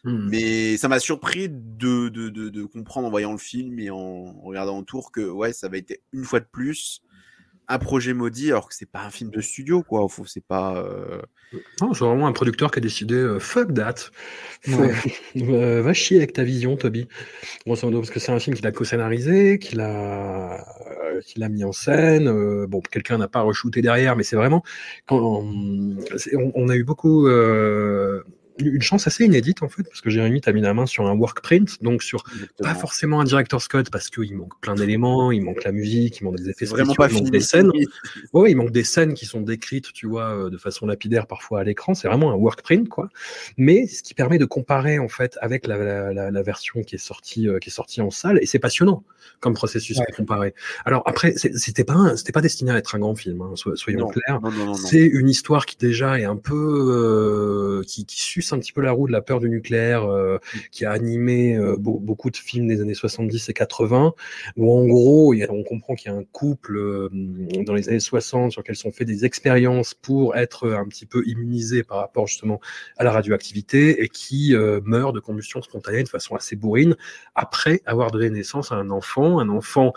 Hmm. 0.04 0.30
Mais 0.30 0.78
ça 0.78 0.88
m'a 0.88 1.00
surpris 1.00 1.50
de, 1.50 2.10
de, 2.10 2.30
de, 2.30 2.50
de 2.50 2.64
comprendre 2.66 3.08
en 3.08 3.12
voyant 3.12 3.32
le 3.32 3.38
film 3.38 3.80
et 3.80 3.90
en 3.90 4.34
regardant 4.42 4.80
autour 4.80 5.12
que 5.12 5.22
ouais, 5.22 5.54
ça 5.54 5.68
avait 5.68 5.80
été 5.80 6.02
une 6.12 6.24
fois 6.24 6.40
de 6.40 6.48
plus 6.52 7.02
un 7.74 7.80
projet 7.80 8.14
maudit 8.14 8.50
alors 8.52 8.68
que 8.70 8.76
c'est 8.76 8.90
pas 8.90 9.02
un 9.04 9.10
film 9.10 9.30
de 9.32 9.42
studio 9.42 9.84
quoi. 9.84 10.08
Faut- 10.10 10.26
C'est 10.26 10.44
pas. 10.46 10.78
euh, 10.78 11.22
Non, 11.82 11.94
c'est 11.94 12.04
vraiment 12.06 12.28
un 12.28 12.32
producteur 12.32 12.72
qui 12.72 12.80
a 12.80 12.82
décidé 12.82 13.16
euh, 13.16 13.40
fuck 13.40 13.74
that. 13.74 13.96
Ouais. 14.68 14.92
Euh, 15.38 15.82
va 15.82 15.94
chier 15.94 16.18
avec 16.18 16.34
ta 16.34 16.44
vision, 16.44 16.76
Toby. 16.78 17.08
Grosso 17.66 17.88
modo, 17.88 18.00
parce 18.00 18.12
que 18.12 18.20
c'est 18.20 18.32
un 18.34 18.40
film 18.40 18.56
qu'il 18.56 18.68
a 18.68 18.72
co-scénarisé, 18.72 19.60
qu'il 19.60 19.80
a, 19.80 20.56
euh, 21.06 21.22
qu'il 21.22 21.42
a 21.44 21.50
mis 21.50 21.64
en 21.64 21.72
scène. 21.72 22.28
euh, 22.28 22.68
bon, 22.68 22.82
quelqu'un 22.82 23.18
n'a 23.18 23.28
pas 23.30 23.42
re-shooté 23.42 23.82
derrière, 23.82 24.16
mais 24.18 24.24
c'est 24.24 24.36
vraiment 24.36 24.62
quand 25.08 25.44
c'est- 26.18 26.36
on, 26.36 26.52
on 26.56 26.68
a 26.70 26.76
eu 26.76 26.84
beaucoup. 26.84 27.28
Une 28.66 28.82
chance 28.82 29.08
assez 29.08 29.26
inédite 29.26 29.64
en 29.64 29.70
fait, 29.70 29.84
parce 29.84 30.02
que 30.02 30.10
Jérémy 30.10 30.42
t'a 30.42 30.52
mis 30.54 30.62
la 30.62 30.74
main 30.74 30.86
sur 30.86 31.08
un 31.08 31.14
work 31.16 31.42
print, 31.42 31.82
donc 31.84 32.04
sur 32.04 32.24
pas 32.60 32.76
forcément 32.76 33.20
un 33.20 33.24
director's 33.24 33.68
cut, 33.68 33.84
parce 33.92 34.10
qu'il 34.10 34.36
manque 34.36 34.60
plein 34.62 34.76
d'éléments, 34.76 35.32
il 35.32 35.42
manque 35.42 35.64
la 35.64 35.72
musique, 35.72 36.20
il 36.20 36.24
manque 36.26 36.38
des 36.38 36.50
effets 36.50 36.66
spéciaux, 36.66 36.94
pas 36.96 37.08
il 37.10 37.16
manque 37.16 37.32
des 37.32 37.40
scènes. 37.40 37.72
Ouais, 38.34 38.52
il 38.52 38.56
manque 38.58 38.72
des 38.72 38.84
scènes 38.84 39.14
qui 39.14 39.26
sont 39.26 39.42
décrites, 39.42 39.92
tu 39.94 40.08
vois, 40.08 40.30
euh, 40.36 40.50
de 40.50 40.58
façon 40.58 40.86
lapidaire 40.86 41.28
parfois 41.28 41.60
à 41.62 41.64
l'écran. 41.64 41.94
C'est 41.94 42.08
vraiment 42.08 42.32
un 42.32 42.36
work 42.36 42.62
print, 42.62 42.88
quoi. 42.90 43.10
Mais 43.58 43.88
ce 43.88 44.04
qui 44.04 44.14
permet 44.14 44.38
de 44.38 44.46
comparer 44.46 45.00
en 45.00 45.08
fait 45.08 45.38
avec 45.42 45.68
la, 45.68 45.78
la, 45.78 46.14
la- 46.14 46.32
la 46.32 46.42
version 46.44 46.82
qui 46.84 46.96
est 46.96 46.98
sortie, 46.98 47.48
euh, 47.48 47.60
qui 47.60 47.70
est 47.70 47.74
sortie 47.74 48.02
en 48.02 48.12
salle, 48.12 48.40
et 48.42 48.46
c'est 48.46 48.60
passionnant 48.60 49.04
comme 49.40 49.54
processus 49.54 49.98
Ouais. 49.98 50.06
de 50.10 50.16
comparer. 50.16 50.54
Alors 50.86 51.04
après, 51.06 51.34
c'était 51.36 51.84
pas, 51.84 52.16
c'était 52.16 52.32
pas 52.32 52.42
destiné 52.42 52.72
à 52.72 52.78
être 52.78 52.96
un 52.96 53.00
grand 53.00 53.16
film, 53.16 53.42
hein, 53.42 53.52
so- 53.56 53.76
soyons 53.76 54.00
Non. 54.02 54.08
clairs. 54.08 54.40
C'est 54.76 55.02
une 55.06 55.30
histoire 55.30 55.66
qui 55.66 55.78
déjà 55.78 56.20
est 56.20 56.24
un 56.26 56.36
peu 56.38 56.56
euh, 57.02 57.84
qui, 57.88 58.06
qui 58.06 58.20
suce 58.22 58.51
un 58.54 58.60
petit 58.60 58.72
peu 58.74 58.82
la 58.82 58.92
roue 58.92 59.08
de 59.08 59.12
la 59.12 59.22
peur 59.22 59.40
du 59.40 59.50
nucléaire, 59.50 60.04
euh, 60.06 60.38
qui 60.72 60.86
a 60.86 60.92
animé 60.92 61.56
euh, 61.56 61.76
beau- 61.78 62.00
beaucoup 62.00 62.30
de 62.30 62.38
films 62.38 62.68
des 62.68 62.82
années 62.82 62.94
70 62.94 63.50
et 63.50 63.54
80, 63.54 64.14
où 64.58 64.72
en 64.72 64.86
gros, 64.86 65.34
on 65.50 65.64
comprend 65.64 65.96
qu'il 65.96 66.12
y 66.12 66.16
a 66.16 66.18
un 66.18 66.24
couple 66.24 66.78
euh, 66.78 67.10
dans 67.66 67.74
les 67.74 67.90
années 67.90 68.00
60 68.00 68.52
sur 68.52 68.62
lequel 68.62 68.76
sont 68.76 68.92
fait 68.92 69.06
des 69.06 69.26
expériences 69.26 69.94
pour 69.94 70.36
être 70.36 70.70
un 70.72 70.88
petit 70.88 71.06
peu 71.06 71.24
immunisés 71.26 71.84
par 71.84 71.98
rapport 71.98 72.28
justement 72.28 72.60
à 72.98 73.04
la 73.04 73.12
radioactivité 73.12 74.04
et 74.04 74.08
qui 74.08 74.56
meurt 74.84 75.14
de 75.14 75.20
combustion 75.20 75.62
spontanée 75.62 76.04
de 76.04 76.10
façon 76.10 76.36
assez 76.36 76.56
bourrine 76.56 76.96
après 77.36 77.82
avoir 77.86 78.12
donné 78.12 78.30
naissance 78.30 78.72
à 78.72 78.76
un 78.76 78.90
enfant, 78.90 79.40
un 79.40 79.50
enfant 79.50 79.94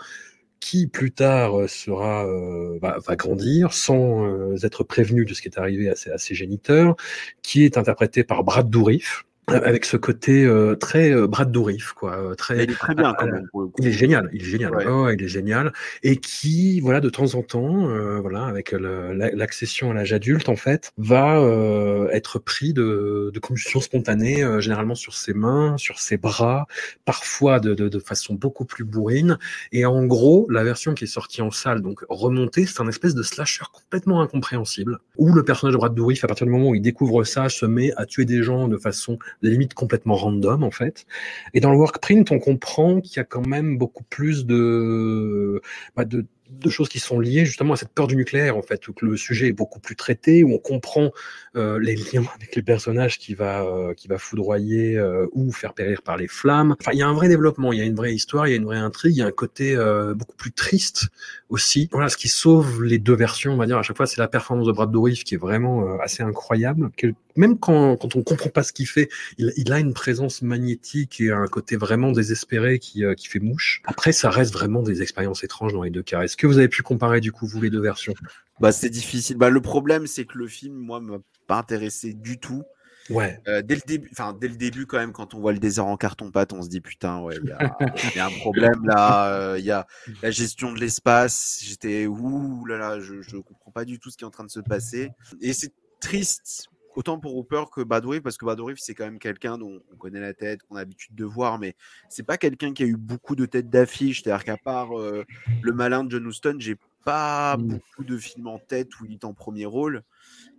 qui 0.65 0.87
plus 0.87 1.11
tard 1.11 1.59
euh, 1.59 1.67
sera 1.67 2.25
euh, 2.25 2.79
va, 2.81 3.15
grandir 3.15 3.71
sans 3.71 4.25
euh, 4.25 4.55
être 4.63 4.83
prévenu 4.83 5.23
de 5.23 5.35
ce 5.35 5.43
qui 5.43 5.47
est 5.47 5.59
arrivé 5.59 5.89
à 5.89 5.95
ses, 5.95 6.09
à 6.09 6.17
ses 6.17 6.33
géniteurs, 6.33 6.95
qui 7.43 7.65
est 7.65 7.77
interprété 7.77 8.23
par 8.23 8.43
Brad 8.43 8.67
Dourif 8.67 9.27
avec 9.47 9.85
ce 9.85 9.97
côté 9.97 10.45
euh, 10.45 10.75
très 10.75 11.11
euh, 11.11 11.27
Brad 11.27 11.51
Dourif 11.51 11.93
quoi, 11.93 12.17
euh, 12.17 12.29
Mais 12.29 12.35
très 12.35 12.63
il 12.63 12.71
est 12.71 12.75
très 12.75 12.95
bien 12.95 13.13
quand 13.17 13.27
même. 13.27 13.47
Il 13.77 13.87
est 13.87 13.91
génial, 13.91 14.29
il 14.33 14.41
est 14.41 14.45
génial, 14.45 14.75
Ouais. 14.75 14.85
Oh, 14.87 15.09
il 15.09 15.21
est 15.23 15.27
génial, 15.27 15.71
et 16.03 16.17
qui, 16.17 16.79
voilà, 16.79 16.99
de 16.99 17.09
temps 17.09 17.35
en 17.35 17.43
temps, 17.43 17.89
euh, 17.89 18.19
voilà, 18.19 18.45
avec 18.45 18.71
l'accession 18.71 19.91
à 19.91 19.93
l'âge 19.93 20.13
adulte, 20.13 20.49
en 20.49 20.55
fait, 20.55 20.91
va 20.97 21.39
euh, 21.39 22.07
être 22.11 22.39
pris 22.39 22.73
de, 22.73 23.31
de 23.33 23.39
combustion 23.39 23.79
spontanée, 23.79 24.43
euh, 24.43 24.59
généralement 24.59 24.95
sur 24.95 25.15
ses 25.15 25.33
mains, 25.33 25.77
sur 25.77 25.99
ses 25.99 26.17
bras, 26.17 26.67
parfois 27.05 27.59
de, 27.59 27.73
de, 27.73 27.89
de 27.89 27.99
façon 27.99 28.33
beaucoup 28.33 28.65
plus 28.65 28.83
bourrine. 28.83 29.37
Et 29.71 29.85
en 29.85 30.05
gros, 30.05 30.47
la 30.49 30.63
version 30.63 30.93
qui 30.93 31.03
est 31.03 31.07
sortie 31.07 31.41
en 31.41 31.51
salle, 31.51 31.81
donc 31.81 32.03
remontée, 32.09 32.65
c'est 32.65 32.81
un 32.81 32.87
espèce 32.87 33.15
de 33.15 33.23
slasher 33.23 33.65
complètement 33.71 34.21
incompréhensible, 34.21 34.99
où 35.17 35.33
le 35.33 35.43
personnage 35.43 35.73
de 35.73 35.77
Brad 35.77 35.93
Dourif, 35.93 36.23
à 36.23 36.27
partir 36.27 36.45
du 36.47 36.51
moment 36.51 36.69
où 36.69 36.75
il 36.75 36.81
découvre 36.81 37.23
ça, 37.23 37.49
se 37.49 37.65
met 37.65 37.91
à 37.97 38.05
tuer 38.05 38.25
des 38.25 38.43
gens 38.43 38.67
de 38.67 38.77
façon 38.77 39.17
limite 39.41 39.73
complètement 39.73 40.15
random, 40.15 40.63
en 40.63 40.71
fait. 40.71 41.05
Et 41.53 41.59
dans 41.59 41.71
le 41.71 41.77
workprint, 41.77 42.31
on 42.31 42.39
comprend 42.39 43.01
qu'il 43.01 43.17
y 43.17 43.19
a 43.19 43.23
quand 43.25 43.45
même 43.45 43.77
beaucoup 43.77 44.03
plus 44.03 44.45
de, 44.45 45.61
bah, 45.95 46.05
de, 46.05 46.25
de 46.49 46.69
choses 46.69 46.89
qui 46.89 46.99
sont 46.99 47.19
liées 47.19 47.45
justement 47.45 47.73
à 47.73 47.75
cette 47.75 47.89
peur 47.89 48.07
du 48.07 48.15
nucléaire, 48.15 48.57
en 48.57 48.61
fait, 48.61 48.87
où 48.87 48.93
le 49.01 49.17
sujet 49.17 49.47
est 49.47 49.53
beaucoup 49.53 49.79
plus 49.79 49.95
traité, 49.95 50.43
où 50.43 50.53
on 50.53 50.57
comprend 50.59 51.11
euh, 51.55 51.79
les 51.79 51.95
liens 51.95 52.23
avec 52.35 52.55
les 52.55 52.61
personnages 52.61 53.17
qui 53.17 53.33
va, 53.33 53.63
euh, 53.63 53.93
qui 53.93 54.07
va 54.07 54.17
foudroyer 54.17 54.97
euh, 54.97 55.25
ou 55.33 55.51
faire 55.51 55.73
périr 55.73 56.01
par 56.01 56.17
les 56.17 56.27
flammes. 56.27 56.75
Enfin, 56.79 56.91
il 56.93 56.99
y 56.99 57.01
a 57.01 57.07
un 57.07 57.13
vrai 57.13 57.27
développement, 57.27 57.73
il 57.73 57.79
y 57.79 57.81
a 57.81 57.85
une 57.85 57.95
vraie 57.95 58.13
histoire, 58.13 58.47
il 58.47 58.51
y 58.51 58.53
a 58.53 58.57
une 58.57 58.65
vraie 58.65 58.77
intrigue, 58.77 59.15
il 59.15 59.19
y 59.19 59.23
a 59.23 59.27
un 59.27 59.31
côté 59.31 59.75
euh, 59.75 60.13
beaucoup 60.13 60.35
plus 60.35 60.51
triste 60.51 61.07
aussi. 61.49 61.89
Voilà, 61.91 62.09
ce 62.09 62.17
qui 62.17 62.27
sauve 62.27 62.83
les 62.83 62.99
deux 62.99 63.15
versions, 63.15 63.53
on 63.53 63.57
va 63.57 63.65
dire, 63.65 63.77
à 63.77 63.83
chaque 63.83 63.97
fois, 63.97 64.05
c'est 64.05 64.21
la 64.21 64.27
performance 64.27 64.67
de 64.67 64.71
Brad 64.71 64.91
Dourif 64.91 65.23
qui 65.23 65.35
est 65.35 65.39
vraiment 65.39 65.83
euh, 65.83 65.97
assez 66.01 66.23
incroyable. 66.23 66.91
Même 67.35 67.59
quand, 67.59 67.97
quand 67.97 68.15
on 68.15 68.23
comprend 68.23 68.49
pas 68.49 68.63
ce 68.63 68.73
qu'il 68.73 68.87
fait, 68.87 69.09
il, 69.37 69.51
il 69.57 69.71
a 69.73 69.79
une 69.79 69.93
présence 69.93 70.41
magnétique 70.41 71.19
et 71.21 71.31
un 71.31 71.47
côté 71.47 71.75
vraiment 71.75 72.11
désespéré 72.11 72.79
qui, 72.79 73.03
euh, 73.03 73.13
qui 73.13 73.27
fait 73.27 73.39
mouche. 73.39 73.81
Après, 73.85 74.11
ça 74.11 74.29
reste 74.29 74.53
vraiment 74.53 74.81
des 74.83 75.01
expériences 75.01 75.43
étranges 75.43 75.73
dans 75.73 75.83
les 75.83 75.91
deux 75.91 76.03
cas. 76.03 76.21
Est-ce 76.23 76.37
que 76.37 76.47
vous 76.47 76.57
avez 76.57 76.69
pu 76.69 76.81
comparer 76.81 77.21
du 77.21 77.31
coup 77.31 77.47
vous 77.47 77.61
les 77.61 77.69
deux 77.69 77.81
versions? 77.81 78.13
Bah, 78.59 78.71
c'est 78.71 78.89
difficile. 78.89 79.37
Bah, 79.37 79.49
le 79.49 79.61
problème, 79.61 80.07
c'est 80.07 80.25
que 80.25 80.37
le 80.37 80.47
film, 80.47 80.75
moi, 80.75 80.99
m'a 81.01 81.17
pas 81.47 81.57
intéressé 81.57 82.13
du 82.13 82.39
tout. 82.39 82.63
Ouais. 83.11 83.39
Euh, 83.47 83.61
dès 83.61 83.75
le 83.75 83.81
début, 83.85 84.09
enfin 84.13 84.35
dès 84.39 84.47
le 84.47 84.55
début 84.55 84.87
quand 84.87 84.97
même, 84.97 85.11
quand 85.11 85.35
on 85.35 85.39
voit 85.39 85.53
le 85.53 85.59
désert 85.59 85.85
en 85.85 85.95
carton 85.95 86.31
pâte, 86.31 86.53
on 86.53 86.63
se 86.63 86.69
dit 86.69 86.81
putain, 86.81 87.19
ouais, 87.21 87.35
il 87.39 87.49
y 87.49 87.51
a, 87.51 87.77
il 88.13 88.17
y 88.17 88.19
a 88.19 88.25
un 88.25 88.31
problème 88.31 88.83
là. 88.83 89.31
euh, 89.31 89.59
Il 89.59 89.65
y 89.65 89.69
a 89.69 89.85
la 90.23 90.31
gestion 90.31 90.73
de 90.73 90.79
l'espace. 90.79 91.59
J'étais 91.63 92.07
ouh 92.07 92.65
là 92.65 92.77
là, 92.79 92.99
je, 92.99 93.21
je 93.21 93.37
comprends 93.37 93.69
pas 93.71 93.85
du 93.85 93.99
tout 93.99 94.09
ce 94.09 94.17
qui 94.17 94.23
est 94.23 94.27
en 94.27 94.31
train 94.31 94.43
de 94.43 94.49
se 94.49 94.59
passer. 94.59 95.11
Et 95.39 95.53
c'est 95.53 95.71
triste. 96.01 96.69
Autant 96.95 97.19
pour 97.19 97.35
Hooper 97.35 97.65
que 97.71 97.81
Bad 97.81 98.05
Wave, 98.05 98.21
parce 98.21 98.37
que 98.37 98.45
Bad 98.45 98.59
Wave, 98.59 98.77
c'est 98.77 98.93
quand 98.93 99.05
même 99.05 99.19
quelqu'un 99.19 99.57
dont 99.57 99.81
on 99.91 99.95
connaît 99.97 100.19
la 100.21 100.33
tête, 100.33 100.61
qu'on 100.63 100.75
a 100.75 100.79
l'habitude 100.79 101.15
de 101.15 101.25
voir, 101.25 101.59
mais 101.59 101.75
c'est 102.09 102.23
pas 102.23 102.37
quelqu'un 102.37 102.73
qui 102.73 102.83
a 102.83 102.85
eu 102.85 102.95
beaucoup 102.95 103.35
de 103.35 103.45
têtes 103.45 103.69
d'affiche. 103.69 104.23
C'est-à-dire 104.23 104.45
qu'à 104.45 104.57
part 104.57 104.97
euh, 104.97 105.25
Le 105.61 105.73
Malin 105.73 106.03
de 106.03 106.11
John 106.11 106.27
Huston, 106.27 106.55
j'ai 106.59 106.75
pas 106.75 107.55
Mm. 107.55 107.67
beaucoup 107.67 108.03
de 108.03 108.17
films 108.17 108.47
en 108.47 108.59
tête 108.59 108.99
où 108.99 109.05
il 109.05 109.13
est 109.13 109.23
en 109.23 109.33
premier 109.33 109.65
rôle. 109.65 110.03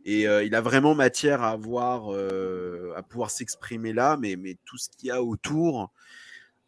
Et 0.04 0.26
euh, 0.28 0.44
il 0.44 0.54
a 0.54 0.60
vraiment 0.60 0.94
matière 0.94 1.42
à 1.42 1.50
avoir, 1.50 2.14
euh, 2.14 2.92
à 2.96 3.02
pouvoir 3.02 3.30
s'exprimer 3.30 3.92
là, 3.92 4.16
mais, 4.16 4.36
mais 4.36 4.56
tout 4.64 4.78
ce 4.78 4.88
qu'il 4.88 5.08
y 5.08 5.10
a 5.10 5.22
autour, 5.22 5.92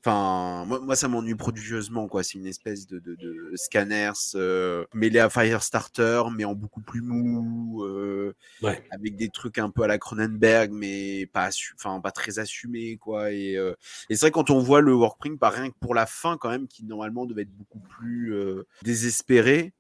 enfin, 0.09 0.64
moi, 0.66 0.81
moi 0.81 0.97
ça 0.97 1.09
m'ennuie 1.09 1.35
prodigieusement, 1.35 2.09
quoi. 2.09 2.23
C'est 2.23 2.38
une 2.38 2.47
espèce 2.47 2.87
de, 2.87 2.99
de, 2.99 3.14
de 3.14 3.53
scanners 3.55 4.12
euh, 4.35 4.85
mêlé 4.94 5.18
à 5.18 5.29
Firestarter, 5.31 6.23
mais 6.35 6.44
en 6.44 6.55
beaucoup 6.55 6.81
plus 6.81 7.03
mou, 7.03 7.85
euh, 7.85 8.35
Ouais. 8.62 8.83
avec 8.90 9.16
des 9.16 9.29
trucs 9.29 9.59
un 9.59 9.71
peu 9.71 9.83
à 9.83 9.87
la 9.87 9.99
Cronenberg, 9.99 10.71
mais 10.73 11.27
pas, 11.27 11.51
enfin, 11.77 12.01
pas 12.01 12.11
très 12.11 12.38
assumés, 12.38 12.97
quoi. 12.97 13.31
Et, 13.33 13.57
euh, 13.57 13.75
et 14.11 14.16
c'est 14.16 14.27
vrai 14.27 14.31
quand 14.31 14.51
on 14.51 14.59
voit 14.59 14.81
le 14.81 14.94
workprint, 14.94 15.38
pas 15.38 15.51
rien 15.51 15.71
que 15.71 15.77
pour 15.81 15.94
la 15.94 16.07
fin, 16.07 16.37
quand 16.37 16.49
même, 16.51 16.66
qui 16.66 16.85
normalement 16.85 17.27
devait 17.27 17.42
être 17.42 17.57
beaucoup 17.57 17.81
plus 17.81 18.35
euh, 18.35 18.66
désespéré. 18.83 19.73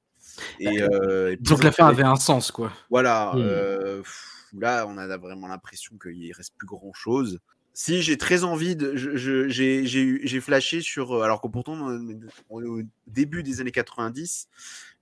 Et, 0.60 0.82
euh, 0.82 1.32
et 1.32 1.36
Donc 1.36 1.64
la 1.64 1.72
fin 1.72 1.88
avait 1.88 2.02
un 2.04 2.16
sens, 2.16 2.50
quoi. 2.52 2.72
Voilà, 2.90 3.32
Hmm. 3.34 4.02
pff, 4.02 4.46
là 4.58 4.86
on 4.88 4.96
a 4.98 5.16
vraiment 5.16 5.48
l'impression 5.48 5.96
qu'il 6.00 6.32
reste 6.32 6.54
plus 6.56 6.66
grand 6.66 6.92
chose. 6.92 7.38
Si 7.80 8.02
j'ai 8.02 8.18
très 8.18 8.42
envie 8.42 8.74
de, 8.74 8.96
j'ai 8.96 9.48
j'ai 9.86 10.02
eu- 10.02 10.20
j'ai 10.24 10.40
flashé 10.40 10.80
sur, 10.80 11.12
euh, 11.12 11.22
alors 11.22 11.40
que 11.40 11.46
pourtant 11.46 11.74
on 11.74 12.08
est- 12.10 12.18
au 12.50 12.80
début 13.06 13.44
des 13.44 13.60
années 13.60 13.70
90, 13.70 14.48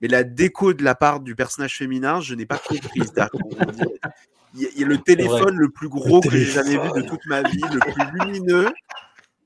mais 0.03 0.09
la 0.09 0.25
déco 0.25 0.75
de 0.75 0.85
la 0.85 0.95
part 0.95 1.21
du 1.21 1.35
personnage 1.35 1.79
féminin, 1.79 2.21
je 2.21 2.35
n'ai 2.35 2.45
pas 2.45 2.59
compris. 2.59 3.01
Y, 4.55 4.67
a- 4.67 4.69
il 4.75 4.81
y 4.81 4.85
a 4.85 4.87
le 4.89 4.99
téléphone 4.99 5.57
le 5.57 5.71
plus 5.71 5.89
gros 5.89 6.21
que 6.21 6.29
j'ai 6.37 6.45
jamais 6.53 6.73
vu 6.73 6.91
de 6.97 7.09
toute 7.09 7.25
ma 7.25 7.43
vie, 7.43 7.62
le 7.62 7.81
plus 7.81 8.05
lumineux. 8.12 8.69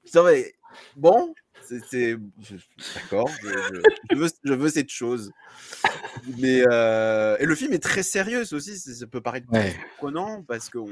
Putain, 0.05 0.25
mais 0.25 0.53
bon, 0.97 1.33
c'est- 1.91 2.17
d'accord, 2.95 3.29
je, 3.43 4.17
veux, 4.17 4.29
je 4.45 4.53
veux 4.53 4.69
cette 4.71 4.91
chose. 4.91 5.31
Mais 6.39 6.63
euh, 6.71 7.37
et 7.39 7.47
le 7.47 7.55
film 7.55 7.73
est 7.73 7.83
très 7.83 8.03
sérieux 8.03 8.43
aussi, 8.53 8.77
ça 8.79 9.07
peut 9.07 9.21
paraître 9.21 9.47
Ouais. 9.53 9.73
surprenant 9.73 10.43
parce 10.43 10.69
qu'on 10.71 10.89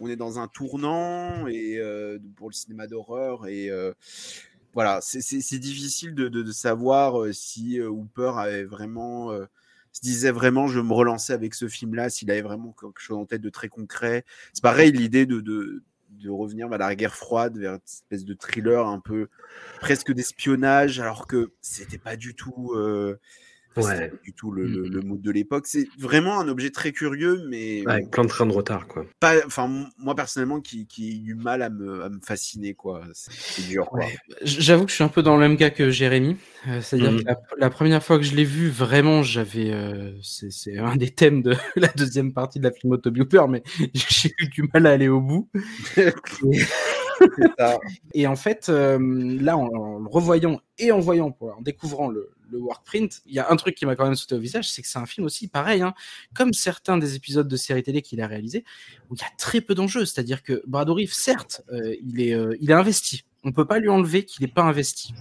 on 0.00 0.08
est 0.08 0.16
dans 0.16 0.38
un 0.38 0.48
tournant 0.48 1.46
et 1.46 1.76
euh, 1.78 2.18
pour 2.36 2.48
le 2.48 2.54
cinéma 2.54 2.86
d'horreur 2.86 3.46
et 3.46 3.70
euh, 3.70 3.92
voilà, 4.74 5.00
c'est- 5.02 5.58
difficile 5.58 6.14
de, 6.14 6.28
de- 6.28 6.42
de 6.42 6.52
savoir 6.52 7.32
si 7.34 7.80
Hooper 7.80 8.32
avait 8.36 8.64
vraiment 8.64 9.30
se 9.92 10.00
disait 10.00 10.30
vraiment 10.30 10.68
je 10.68 10.80
me 10.80 10.92
relancer 10.94 11.34
avec 11.34 11.54
ce 11.54 11.68
film-là, 11.68 12.08
s'il 12.08 12.30
avait 12.30 12.40
vraiment 12.40 12.74
quelque 12.80 12.98
chose 13.00 13.18
en 13.18 13.26
tête 13.26 13.42
de 13.42 13.50
très 13.50 13.68
concret. 13.68 14.24
C'est 14.54 14.62
pareil 14.62 14.90
l'idée 14.92 15.26
de, 15.26 15.40
de 15.40 15.82
de 16.22 16.30
revenir 16.30 16.68
vers 16.68 16.78
la 16.78 16.94
guerre 16.94 17.14
froide, 17.14 17.58
vers 17.58 17.74
une 17.74 17.80
espèce 17.86 18.24
de 18.24 18.34
thriller 18.34 18.86
un 18.86 19.00
peu 19.00 19.28
presque 19.80 20.12
d'espionnage, 20.12 21.00
alors 21.00 21.26
que 21.26 21.52
c'était 21.60 21.98
pas 21.98 22.16
du 22.16 22.34
tout. 22.34 22.72
euh, 22.74 23.18
Ouais. 23.80 24.08
pas 24.10 24.16
du 24.22 24.32
tout 24.32 24.50
le, 24.50 24.64
Mm. 24.68 24.72
le- 24.74 24.88
le 24.88 25.00
mood 25.00 25.20
de 25.22 25.30
l'époque. 25.30 25.66
C'est 25.66 25.88
vraiment 25.98 26.38
un 26.38 26.48
objet 26.48 26.70
très 26.70 26.92
curieux, 26.92 27.42
mais 27.48 27.82
Avec 27.86 28.10
plein 28.10 28.24
de 28.24 28.28
trains 28.28 28.46
de 28.46 28.52
retard, 28.52 28.86
quoi. 28.86 29.06
pas, 29.20 29.34
enfin, 29.46 29.86
moi 29.98 30.14
personnellement, 30.14 30.60
qui, 30.60 30.86
qui 30.86 31.10
ai 31.10 31.16
eu 31.16 31.34
mal 31.34 31.62
à 31.62 31.70
me, 31.70 32.02
à 32.02 32.08
me 32.08 32.18
fasciner, 32.22 32.74
quoi. 32.74 33.02
C'est 33.14 33.68
dur, 33.68 33.86
quoi. 33.86 34.00
Ouais. 34.00 34.16
J'avoue 34.42 34.84
que 34.84 34.90
je 34.90 34.96
suis 34.96 35.04
un 35.04 35.08
peu 35.08 35.22
dans 35.22 35.34
le 35.36 35.40
même 35.40 35.56
cas 35.56 35.70
que 35.70 35.90
Jérémy. 35.90 36.36
Euh, 36.68 36.80
C'est-à-dire 36.80 37.12
Mhm. 37.12 37.20
que 37.20 37.24
la, 37.26 37.36
la 37.58 37.70
première 37.70 38.02
fois 38.04 38.18
que 38.18 38.24
je 38.24 38.34
l'ai 38.36 38.44
vu, 38.44 38.68
vraiment, 38.68 39.22
j'avais. 39.22 39.72
euh, 39.72 40.12
c'est 40.22 40.78
un 40.78 40.96
des 40.96 41.10
thèmes 41.10 41.42
de 41.42 41.52
la 41.76 41.88
deuxième 41.88 42.32
partie 42.32 42.58
de 42.58 42.64
la 42.64 42.72
film 42.72 42.92
Autobioper, 42.92 43.44
mais 43.48 43.62
j'ai 43.94 44.32
eu 44.38 44.48
du 44.48 44.68
mal 44.72 44.86
à 44.86 44.90
aller 44.90 45.08
au 45.08 45.20
bout. 45.20 45.48
Et 48.14 48.26
en 48.26 48.36
fait, 48.36 48.68
euh, 48.68 48.98
là, 49.40 49.56
en, 49.56 49.66
en 49.66 49.98
le 50.00 50.08
revoyant 50.08 50.60
et 50.78 50.92
en 50.92 51.00
voyant, 51.00 51.36
en 51.40 51.60
découvrant 51.60 52.08
le, 52.08 52.30
le 52.52 52.58
workprint, 52.58 53.22
il 53.26 53.34
y 53.34 53.38
a 53.38 53.50
un 53.50 53.56
truc 53.56 53.74
qui 53.74 53.86
m'a 53.86 53.96
quand 53.96 54.04
même 54.04 54.14
sauté 54.14 54.34
au 54.34 54.38
visage, 54.38 54.70
c'est 54.70 54.82
que 54.82 54.88
c'est 54.88 54.98
un 54.98 55.06
film 55.06 55.26
aussi 55.26 55.48
pareil, 55.48 55.82
hein, 55.82 55.94
comme 56.34 56.52
certains 56.52 56.98
des 56.98 57.16
épisodes 57.16 57.48
de 57.48 57.56
séries 57.56 57.82
télé 57.82 58.02
qu'il 58.02 58.20
a 58.20 58.26
réalisé, 58.26 58.64
où 59.10 59.14
il 59.14 59.20
y 59.20 59.24
a 59.24 59.30
très 59.38 59.60
peu 59.60 59.74
d'enjeux. 59.74 60.04
C'est-à-dire 60.04 60.42
que 60.42 60.62
Brad 60.66 60.86
Dourif, 60.86 61.12
certes, 61.12 61.62
euh, 61.72 61.96
il 62.02 62.20
est, 62.20 62.34
euh, 62.34 62.56
il 62.60 62.70
est 62.70 62.74
investi. 62.74 63.24
On 63.44 63.52
peut 63.52 63.64
pas 63.64 63.78
lui 63.78 63.88
enlever 63.88 64.24
qu'il 64.24 64.44
n'est 64.44 64.52
pas 64.52 64.62
investi. 64.62 65.14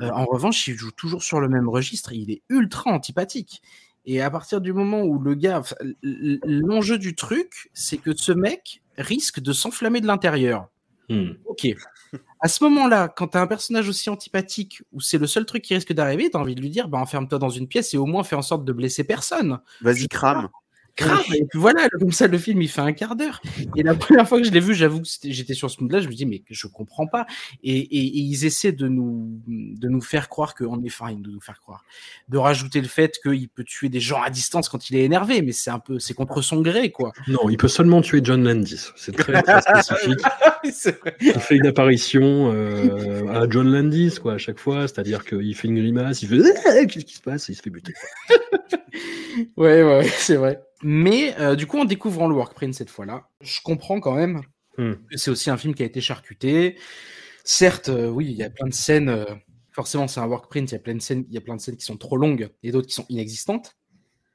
Euh, 0.00 0.10
en 0.10 0.24
revanche, 0.26 0.68
il 0.68 0.76
joue 0.76 0.92
toujours 0.92 1.22
sur 1.22 1.40
le 1.40 1.48
même 1.48 1.68
registre. 1.68 2.12
Il 2.12 2.30
est 2.30 2.42
ultra 2.48 2.90
antipathique. 2.90 3.62
Et 4.06 4.20
à 4.22 4.30
partir 4.30 4.60
du 4.60 4.72
moment 4.72 5.02
où 5.02 5.18
le 5.18 5.34
gars, 5.34 5.62
l'enjeu 6.02 6.98
du 6.98 7.14
truc, 7.14 7.70
c'est 7.74 7.98
que 7.98 8.16
ce 8.16 8.32
mec 8.32 8.80
risque 8.96 9.40
de 9.40 9.52
s'enflammer 9.52 10.00
de 10.00 10.06
l'intérieur. 10.06 10.68
Hmm. 11.08 11.32
Ok. 11.46 11.66
À 12.40 12.48
ce 12.48 12.62
moment-là, 12.64 13.08
quand 13.08 13.28
t'as 13.28 13.40
un 13.40 13.46
personnage 13.46 13.88
aussi 13.88 14.10
antipathique, 14.10 14.82
où 14.92 15.00
c'est 15.00 15.18
le 15.18 15.26
seul 15.26 15.44
truc 15.44 15.62
qui 15.62 15.74
risque 15.74 15.92
d'arriver, 15.92 16.30
t'as 16.30 16.38
envie 16.38 16.54
de 16.54 16.60
lui 16.60 16.70
dire, 16.70 16.88
bah, 16.88 16.98
enferme-toi 16.98 17.38
dans 17.38 17.48
une 17.48 17.66
pièce 17.66 17.92
et 17.94 17.96
au 17.96 18.06
moins 18.06 18.22
fais 18.22 18.36
en 18.36 18.42
sorte 18.42 18.64
de 18.64 18.72
blesser 18.72 19.04
personne. 19.04 19.58
Vas-y, 19.80 20.08
crame. 20.08 20.48
Grave. 20.98 21.24
Et 21.34 21.44
puis 21.44 21.58
voilà, 21.58 21.88
comme 21.90 22.10
ça, 22.12 22.26
le 22.26 22.36
film, 22.38 22.60
il 22.60 22.68
fait 22.68 22.80
un 22.80 22.92
quart 22.92 23.14
d'heure. 23.16 23.40
Et 23.76 23.82
la 23.82 23.94
première 23.94 24.28
fois 24.28 24.38
que 24.40 24.44
je 24.46 24.50
l'ai 24.50 24.60
vu, 24.60 24.74
j'avoue 24.74 25.00
que 25.00 25.06
j'étais 25.22 25.54
sur 25.54 25.70
ce 25.70 25.80
mood-là, 25.80 26.00
je 26.00 26.08
me 26.08 26.12
dis, 26.12 26.26
mais 26.26 26.42
je 26.50 26.66
comprends 26.66 27.06
pas. 27.06 27.24
Et, 27.62 27.76
et- 27.78 28.06
et 28.06 28.18
ils 28.20 28.44
essaient 28.44 28.72
de 28.72 28.88
nous, 28.88 29.40
de 29.46 29.88
nous 29.88 30.00
faire 30.00 30.28
croire 30.28 30.54
qu'on 30.54 30.82
est, 30.82 30.86
enfin, 30.88 31.12
de 31.12 31.30
nous 31.30 31.40
faire 31.40 31.60
croire, 31.60 31.84
de 32.28 32.36
rajouter 32.36 32.80
le 32.80 32.88
fait 32.88 33.18
qu'il 33.22 33.48
peut 33.48 33.64
tuer 33.64 33.88
des 33.88 34.00
gens 34.00 34.20
à 34.20 34.28
distance 34.30 34.68
quand 34.68 34.90
il 34.90 34.96
est 34.96 35.04
énervé, 35.04 35.40
mais 35.42 35.52
c'est 35.52 35.70
un 35.70 35.78
peu, 35.78 35.98
c'est 35.98 36.14
contre 36.14 36.42
son 36.42 36.60
gré, 36.62 36.90
quoi. 36.90 37.12
Non, 37.28 37.48
il 37.48 37.56
peut 37.56 37.68
seulement 37.68 38.02
tuer 38.02 38.20
John 38.22 38.42
Landis. 38.44 38.86
C'est 38.96 39.12
très, 39.16 39.40
très 39.42 39.60
spécifique. 39.82 40.20
Il 41.20 41.40
fait 41.40 41.56
une 41.56 41.66
apparition 41.66 42.52
euh, 42.52 43.26
à 43.28 43.48
John 43.48 43.70
Landis, 43.70 44.16
quoi, 44.20 44.34
à 44.34 44.38
chaque 44.38 44.58
fois. 44.58 44.88
C'est-à-dire 44.88 45.24
qu'il 45.24 45.54
fait 45.54 45.68
une 45.68 45.78
grimace, 45.78 46.22
il 46.22 46.28
fait 46.28 46.38
Ah, 46.66 46.84
Qu'est-ce 46.86 47.04
qui 47.04 47.14
se 47.14 47.20
passe? 47.22 47.48
Et 47.48 47.52
il 47.52 47.56
se 47.56 47.62
fait 47.62 47.70
buter. 47.70 47.94
Ouais, 49.56 49.82
ouais, 49.84 50.04
c'est 50.18 50.34
vrai. 50.36 50.60
Mais 50.82 51.38
euh, 51.40 51.56
du 51.56 51.66
coup, 51.66 51.78
en 51.78 51.84
découvrant 51.84 52.28
le 52.28 52.34
workprint 52.34 52.74
cette 52.74 52.90
fois-là, 52.90 53.28
je 53.40 53.60
comprends 53.62 54.00
quand 54.00 54.14
même 54.14 54.42
Hmm. 54.78 54.94
que 55.10 55.16
c'est 55.16 55.30
aussi 55.30 55.50
un 55.50 55.56
film 55.56 55.74
qui 55.74 55.82
a 55.82 55.86
été 55.86 56.00
charcuté. 56.00 56.78
Certes, 57.44 57.88
euh, 57.88 58.08
oui, 58.08 58.26
il 58.30 58.36
y 58.36 58.44
a 58.44 58.50
plein 58.50 58.68
de 58.68 58.72
scènes. 58.72 59.08
euh, 59.08 59.24
forcément, 59.72 60.06
c'est 60.06 60.20
un 60.20 60.26
workprint. 60.26 60.70
Il 60.70 60.74
y 60.74 60.76
a 60.76 60.80
plein 60.80 60.94
de 60.94 61.02
scènes. 61.02 61.24
Il 61.28 61.34
y 61.34 61.36
a 61.36 61.40
plein 61.40 61.56
de 61.56 61.60
scènes 61.60 61.76
qui 61.76 61.84
sont 61.84 61.96
trop 61.96 62.16
longues 62.16 62.48
et 62.62 62.70
d'autres 62.70 62.86
qui 62.86 62.94
sont 62.94 63.06
inexistantes. 63.08 63.76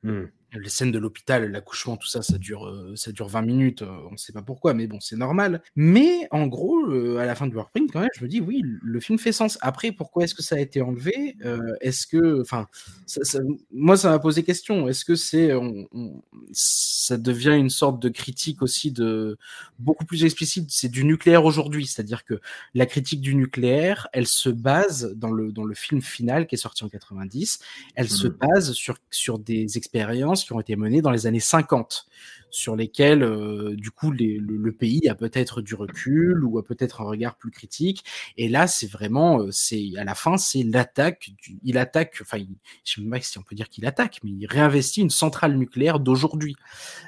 Hmm. 0.03 0.25
Les 0.59 0.69
scènes 0.69 0.91
de 0.91 0.99
l'hôpital, 0.99 1.51
l'accouchement, 1.51 1.97
tout 1.97 2.07
ça, 2.07 2.21
ça 2.21 2.37
dure, 2.37 2.67
euh, 2.67 2.95
ça 2.95 3.11
dure 3.11 3.27
20 3.27 3.41
minutes. 3.41 3.81
euh, 3.81 3.87
on 4.07 4.11
ne 4.11 4.17
sait 4.17 4.33
pas 4.33 4.41
pourquoi, 4.43 4.73
mais 4.73 4.85
bon, 4.87 4.99
c'est 4.99 5.15
normal. 5.15 5.63
Mais 5.75 6.27
en 6.31 6.45
gros, 6.47 6.79
euh, 6.91 7.17
à 7.17 7.25
la 7.25 7.33
fin 7.35 7.47
du 7.47 7.55
workprint, 7.55 7.91
quand 7.91 8.01
même, 8.01 8.09
je 8.15 8.23
me 8.23 8.29
dis, 8.29 8.39
oui, 8.39 8.61
le 8.63 8.99
film 8.99 9.17
fait 9.17 9.31
sens. 9.31 9.57
Après, 9.61 9.91
pourquoi 9.91 10.23
est-ce 10.25 10.35
que 10.35 10.43
ça 10.43 10.55
a 10.55 10.59
été 10.59 10.81
enlevé 10.81 11.35
Euh, 11.43 11.59
Est-ce 11.81 12.05
que, 12.07 12.41
enfin, 12.41 12.67
ça- 13.05 13.23
ça- 13.23 13.39
moi, 13.71 13.97
ça 13.97 14.09
m'a 14.11 14.19
posé 14.19 14.43
question. 14.43 14.87
Est-ce 14.87 15.05
que 15.05 15.15
c'est, 15.15 15.53
on- 15.53 15.87
on- 15.91 16.21
ça 16.51 17.17
devient 17.17 17.55
une 17.57 17.69
sorte 17.71 18.01
de 18.01 18.09
critique 18.09 18.61
aussi 18.61 18.91
de 18.91 19.37
beaucoup 19.79 20.05
plus 20.05 20.23
explicite 20.23 20.67
C'est 20.69 20.89
du 20.89 21.03
nucléaire 21.03 21.45
aujourd'hui, 21.45 21.85
c'est-à-dire 21.87 22.23
que 22.25 22.39
la 22.75 22.85
critique 22.85 23.21
du 23.21 23.35
nucléaire, 23.35 24.07
elle 24.13 24.27
se 24.27 24.49
base 24.49 25.13
dans 25.15 25.31
le 25.31 25.51
dans 25.51 25.63
le 25.65 25.73
film 25.75 26.01
final 26.01 26.47
qui 26.47 26.55
est 26.55 26.57
sorti 26.57 26.83
en 26.83 26.89
90. 26.89 27.59
Elle 27.95 28.09
se 28.09 28.27
Mhm. 28.27 28.33
base 28.39 28.71
sur 28.73 28.97
sur 29.09 29.39
des 29.39 29.77
expériences 29.77 30.42
qui 30.45 30.53
ont 30.53 30.59
été 30.59 30.75
menées 30.75 31.01
dans 31.01 31.11
les 31.11 31.27
années 31.27 31.39
50 31.39 32.07
sur 32.53 32.75
lesquelles, 32.75 33.23
euh, 33.23 33.75
du 33.75 33.89
coup, 33.89 34.11
le, 34.11 34.71
pays 34.71 35.09
a 35.09 35.15
peut-être 35.15 35.61
du 35.61 35.73
recul 35.75 36.43
ou 36.43 36.59
a 36.59 36.63
peut-être 36.63 37.01
un 37.01 37.05
regard 37.05 37.35
plus 37.35 37.49
critique. 37.49 38.03
Et 38.37 38.47
là, 38.47 38.67
c'est 38.67 38.89
vraiment, 38.89 39.41
euh, 39.41 39.49
c'est 39.51 39.91
à 39.97 40.03
la 40.03 40.13
fin, 40.13 40.37
c'est 40.37 40.63
l'attaque. 40.63 41.31
Il 41.63 41.77
attaque, 41.79 42.19
enfin, 42.21 42.37
je 42.85 42.93
sais 42.93 43.01
même 43.01 43.09
pas 43.09 43.21
si 43.21 43.37
on 43.39 43.41
peut 43.41 43.55
dire 43.55 43.69
qu'il 43.69 43.85
attaque, 43.87 44.19
mais 44.23 44.31
il 44.31 44.45
réinvestit 44.45 45.01
une 45.01 45.09
centrale 45.09 45.57
nucléaire 45.57 45.99
d'aujourd'hui, 45.99 46.55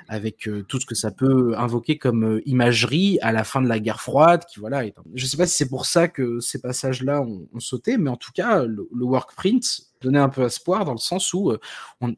avec 0.07 0.47
euh, 0.47 0.63
tout 0.63 0.79
ce 0.79 0.85
que 0.85 0.95
ça 0.95 1.11
peut 1.11 1.53
invoquer 1.57 1.97
comme 1.99 2.41
imagerie 2.45 3.19
à 3.21 3.31
la 3.31 3.43
fin 3.43 3.61
de 3.61 3.67
la 3.67 3.79
guerre 3.79 4.01
froide. 4.01 4.45
Qui 4.45 4.59
voilà, 4.59 4.83
je 5.13 5.25
sais 5.27 5.37
pas 5.37 5.45
si 5.45 5.55
c'est 5.55 5.69
pour 5.69 5.85
ça 5.85 6.07
que 6.07 6.39
ces 6.39 6.59
passages-là 6.59 7.21
ont, 7.21 7.47
sauté, 7.59 7.97
mais 7.97 8.09
en 8.09 8.17
tout 8.17 8.31
cas, 8.31 8.65
le, 8.65 8.87
le 8.93 9.05
workprint 9.05 9.63
donnait 10.01 10.19
un 10.19 10.29
peu 10.29 10.43
espoir 10.43 10.85
dans 10.85 10.91
le 10.91 10.97
sens 10.97 11.33
où 11.33 11.53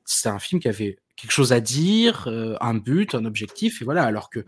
c'est 0.05 0.29
un 0.29 0.39
film 0.39 0.61
qui 0.61 0.67
avait 0.67 0.97
quelque 1.17 1.31
chose 1.31 1.51
à 1.51 1.59
dire, 1.59 2.27
euh, 2.27 2.55
un 2.61 2.75
but, 2.75 3.13
un 3.15 3.25
objectif, 3.25 3.81
et 3.81 3.85
voilà. 3.85 4.03
Alors 4.03 4.29
que 4.29 4.45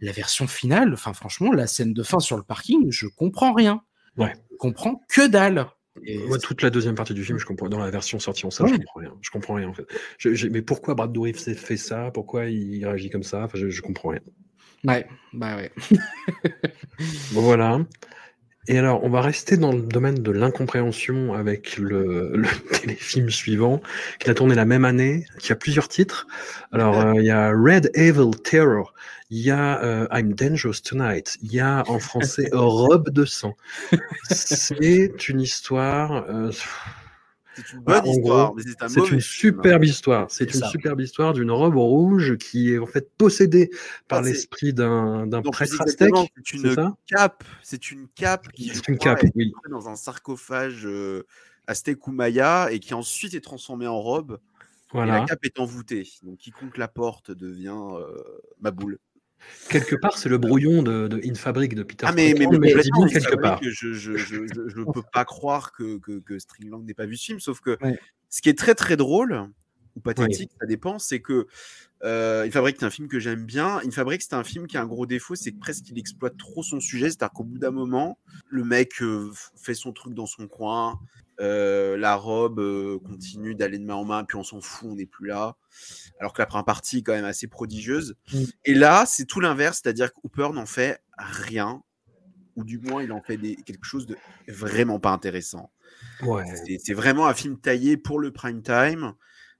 la 0.00 0.12
version 0.12 0.46
finale, 0.46 0.92
enfin 0.94 1.12
franchement, 1.12 1.52
la 1.52 1.66
scène 1.66 1.92
de 1.92 2.02
fin 2.02 2.20
sur 2.20 2.36
le 2.38 2.42
parking, 2.42 2.90
je 2.90 3.06
comprends 3.06 3.52
rien. 3.52 3.82
Ouais. 4.16 4.32
Je 4.50 4.56
comprends 4.56 5.02
que 5.08 5.26
dalle. 5.26 5.66
Et 6.04 6.18
Moi, 6.26 6.38
toute 6.38 6.62
la 6.62 6.70
deuxième 6.70 6.94
partie 6.94 7.12
du 7.12 7.22
film, 7.22 7.38
je 7.38 7.44
comprends. 7.44 7.68
Dans 7.68 7.78
la 7.78 7.90
version 7.90 8.18
sortie 8.18 8.46
en 8.46 8.50
salle, 8.50 8.68
je 8.68 8.74
comprends 8.76 9.00
rien. 9.00 9.14
Je 9.20 9.30
comprends 9.30 9.54
rien 9.54 9.68
en 9.68 9.74
fait. 9.74 9.86
Je- 10.16 10.34
je- 10.34 10.48
mais 10.48 10.62
pourquoi 10.62 10.94
Brad 10.94 11.12
Dourif 11.12 11.36
fait 11.36 11.76
ça? 11.76 12.10
Pourquoi 12.14 12.46
il 12.46 12.86
réagit 12.86 13.10
comme 13.10 13.22
ça? 13.22 13.42
Enfin, 13.44 13.58
je, 13.58 13.68
je 13.68 13.82
comprends 13.82 14.08
rien. 14.10 14.20
Ouais, 14.84 15.06
bah 15.34 15.56
ouais. 15.56 15.70
Bon 17.32 17.40
voilà. 17.42 17.80
Et 18.68 18.78
alors, 18.78 19.02
on 19.02 19.10
va 19.10 19.20
rester 19.20 19.56
dans 19.56 19.72
le 19.72 19.82
domaine 19.82 20.22
de 20.22 20.30
l'incompréhension 20.30 21.34
avec 21.34 21.78
le, 21.78 22.32
le 22.36 22.48
téléfilm 22.78 23.28
suivant, 23.30 23.80
qui 24.20 24.30
a 24.30 24.34
tourné 24.34 24.54
la 24.54 24.64
même 24.64 24.84
année, 24.84 25.26
qui 25.40 25.52
a 25.52 25.56
plusieurs 25.56 25.88
titres. 25.88 26.26
Alors, 26.70 27.00
euh, 27.00 27.14
il 27.16 27.24
y 27.24 27.30
a 27.30 27.50
Red 27.50 27.90
Evil 27.94 28.30
Terror, 28.42 28.94
il 29.30 29.40
y 29.40 29.50
a 29.50 29.82
euh, 29.82 30.06
I'm 30.12 30.34
Dangerous 30.34 30.80
Tonight, 30.84 31.38
il 31.42 31.52
y 31.52 31.60
a 31.60 31.82
en 31.88 31.98
français 31.98 32.48
Robe 32.52 33.10
de 33.10 33.24
sang. 33.24 33.56
C'est 34.30 35.28
une 35.28 35.40
histoire. 35.40 36.24
euh, 36.28 36.52
C'est 37.56 37.72
une 37.72 37.80
bonne 37.80 38.06
histoire, 38.06 38.52
c'est 38.88 39.00
un 39.00 39.04
une 39.04 39.20
superbe 39.20 39.84
histoire. 39.84 40.30
C'est 40.30 40.44
une 40.54 40.60
ça. 40.60 40.68
superbe 40.68 41.00
histoire 41.00 41.32
d'une 41.32 41.50
robe 41.50 41.76
rouge 41.76 42.36
qui 42.38 42.72
est 42.72 42.78
en 42.78 42.86
fait 42.86 43.10
possédée 43.16 43.70
par 44.08 44.20
Ah, 44.20 44.22
l'esprit 44.22 44.72
d'un 44.72 45.26
prêtre 45.52 45.80
aztèque. 45.82 46.14
C'est 46.44 46.52
une 46.54 46.94
cape. 47.06 47.44
C'est 47.62 47.90
une 47.90 48.08
cape 48.14 48.48
qui 48.52 48.68
une 48.68 48.80
crois, 48.80 48.96
cape, 49.14 49.24
est 49.24 49.32
oui. 49.34 49.52
entrée 49.56 49.70
dans 49.70 49.88
un 49.88 49.96
sarcophage 49.96 50.86
euh, 50.86 51.26
aztèque 51.66 52.06
ou 52.06 52.12
maya 52.12 52.70
et 52.72 52.78
qui 52.80 52.94
ensuite 52.94 53.34
est 53.34 53.40
transformée 53.40 53.86
en 53.86 54.00
robe. 54.00 54.38
Et 54.94 54.98
la 54.98 55.04
Voilà. 55.06 55.24
cape 55.26 55.44
est 55.44 55.58
envoûtée. 55.58 56.08
Donc 56.22 56.38
quiconque 56.38 56.76
la 56.78 56.88
porte 56.88 57.30
devient 57.30 57.76
euh, 57.98 58.22
ma 58.60 58.70
boule. 58.70 58.98
Quelque 59.68 59.96
part, 59.96 60.18
c'est 60.18 60.28
le 60.28 60.38
brouillon 60.38 60.82
de, 60.82 61.08
de 61.08 61.20
In 61.24 61.34
Fabric 61.34 61.74
de 61.74 61.82
Peter 61.82 62.06
Ah 62.08 62.12
mais, 62.12 62.34
mais, 62.38 62.46
mais 62.46 62.72
quelque 62.72 63.36
part. 63.36 63.60
je 63.62 63.70
je, 63.70 63.92
je, 63.92 64.16
je, 64.16 64.46
je 64.46 64.92
peux 64.92 65.02
pas 65.12 65.24
croire 65.24 65.72
que, 65.72 65.98
que, 65.98 66.20
que 66.20 66.38
Stringland 66.38 66.84
n'ait 66.84 66.94
pas 66.94 67.06
vu 67.06 67.16
ce 67.16 67.24
film, 67.26 67.40
sauf 67.40 67.60
que 67.60 67.76
Ouais. 67.82 67.98
ce 68.28 68.42
qui 68.42 68.48
est 68.48 68.58
très 68.58 68.74
très 68.74 68.96
drôle 68.96 69.48
ou 69.96 70.00
pathétique, 70.00 70.50
ça 70.60 70.66
dépend, 70.66 70.98
c'est 70.98 71.20
que 71.20 71.46
euh, 72.04 72.50
Fabric 72.50 72.76
c'est 72.80 72.86
un 72.86 72.90
film 72.90 73.08
que 73.08 73.20
j'aime 73.20 73.44
bien. 73.44 73.80
In 73.84 73.90
Fabric 73.90 74.22
c'est 74.22 74.34
un 74.34 74.44
film 74.44 74.66
qui 74.66 74.76
a 74.76 74.82
un 74.82 74.86
gros 74.86 75.06
défaut, 75.06 75.34
c'est 75.34 75.52
que 75.52 75.58
presque 75.58 75.88
il 75.90 75.98
exploite 75.98 76.36
trop 76.36 76.62
son 76.62 76.80
sujet, 76.80 77.10
c'est-à-dire 77.10 77.32
qu'au 77.32 77.44
bout 77.44 77.58
d'un 77.58 77.70
moment, 77.70 78.18
le 78.48 78.64
mec 78.64 79.02
euh, 79.02 79.30
fait 79.56 79.74
son 79.74 79.92
truc 79.92 80.14
dans 80.14 80.26
son 80.26 80.48
coin, 80.48 80.98
euh, 81.40 81.96
la 81.96 82.14
robe 82.14 82.60
euh, 82.60 82.98
continue 82.98 83.54
d'aller 83.54 83.78
de 83.78 83.84
main 83.84 83.94
en 83.94 84.04
main, 84.04 84.24
puis 84.24 84.36
on 84.36 84.44
s'en 84.44 84.60
fout, 84.60 84.90
on 84.92 84.94
n'est 84.94 85.06
plus 85.06 85.26
là. 85.26 85.56
Alors 86.20 86.32
que 86.32 86.42
la 86.42 86.46
première 86.46 86.64
partie 86.64 86.98
est 86.98 87.02
quand 87.02 87.14
même 87.14 87.24
assez 87.24 87.48
prodigieuse. 87.48 88.14
Mm. 88.32 88.44
Et 88.64 88.74
là, 88.74 89.04
c'est 89.06 89.24
tout 89.24 89.40
l'inverse, 89.40 89.80
c'est-à-dire 89.82 90.12
que 90.12 90.20
Hooper 90.22 90.50
n'en 90.52 90.66
fait 90.66 91.02
rien, 91.18 91.82
ou 92.54 92.64
du 92.64 92.78
moins 92.78 93.02
il 93.02 93.12
en 93.12 93.22
fait 93.22 93.38
des, 93.38 93.56
quelque 93.56 93.84
chose 93.84 94.06
de 94.06 94.16
vraiment 94.46 95.00
pas 95.00 95.10
intéressant. 95.10 95.72
Ouais. 96.22 96.44
C'est 96.78 96.94
vraiment 96.94 97.26
un 97.26 97.34
film 97.34 97.58
taillé 97.58 97.96
pour 97.96 98.20
le 98.20 98.30
prime 98.30 98.62
time. 98.62 99.14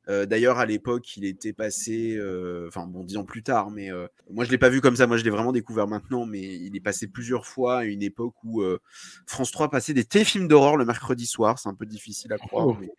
Euh, 0.09 0.27
D'ailleurs, 0.27 0.59
à 0.59 0.67
l'époque, 0.67 1.17
il 1.17 1.25
était 1.25 1.53
passé, 1.53 2.17
euh, 2.17 2.67
enfin 2.69 2.87
bon, 2.87 3.05
dix 3.05 3.17
ans 3.17 3.25
plus 3.25 3.43
tard, 3.43 3.71
mais 3.71 3.91
euh, 3.93 4.07
moi 4.31 4.45
je 4.45 4.51
l'ai 4.51 4.59
pas 4.59 4.69
vu 4.69 4.81
comme 4.81 4.97
ça. 4.97 5.07
Moi, 5.07 5.17
je 5.17 5.25
l'ai 5.25 5.31
vraiment 5.31 5.53
découvert 5.53 5.87
maintenant, 5.87 6.27
mais 6.27 6.41
il 6.41 6.75
est 6.77 6.81
passé 6.81 7.07
plusieurs 7.07 7.47
fois 7.47 7.79
à 7.79 7.85
une 7.85 8.03
époque 8.03 8.35
où 8.45 8.63
euh, 8.63 8.81
France 9.27 9.53
3 9.53 9.71
passait 9.71 9.95
des 9.95 10.05
téléfilms 10.05 10.49
d'horreur 10.49 10.77
le 10.77 10.85
mercredi 10.85 11.27
soir. 11.27 11.59
C'est 11.59 11.69
un 11.69 11.75
peu 11.75 11.87
difficile 11.87 12.33
à 12.33 12.39
croire, 12.39 12.67
Oh. 12.67 12.77
mais 12.81 12.91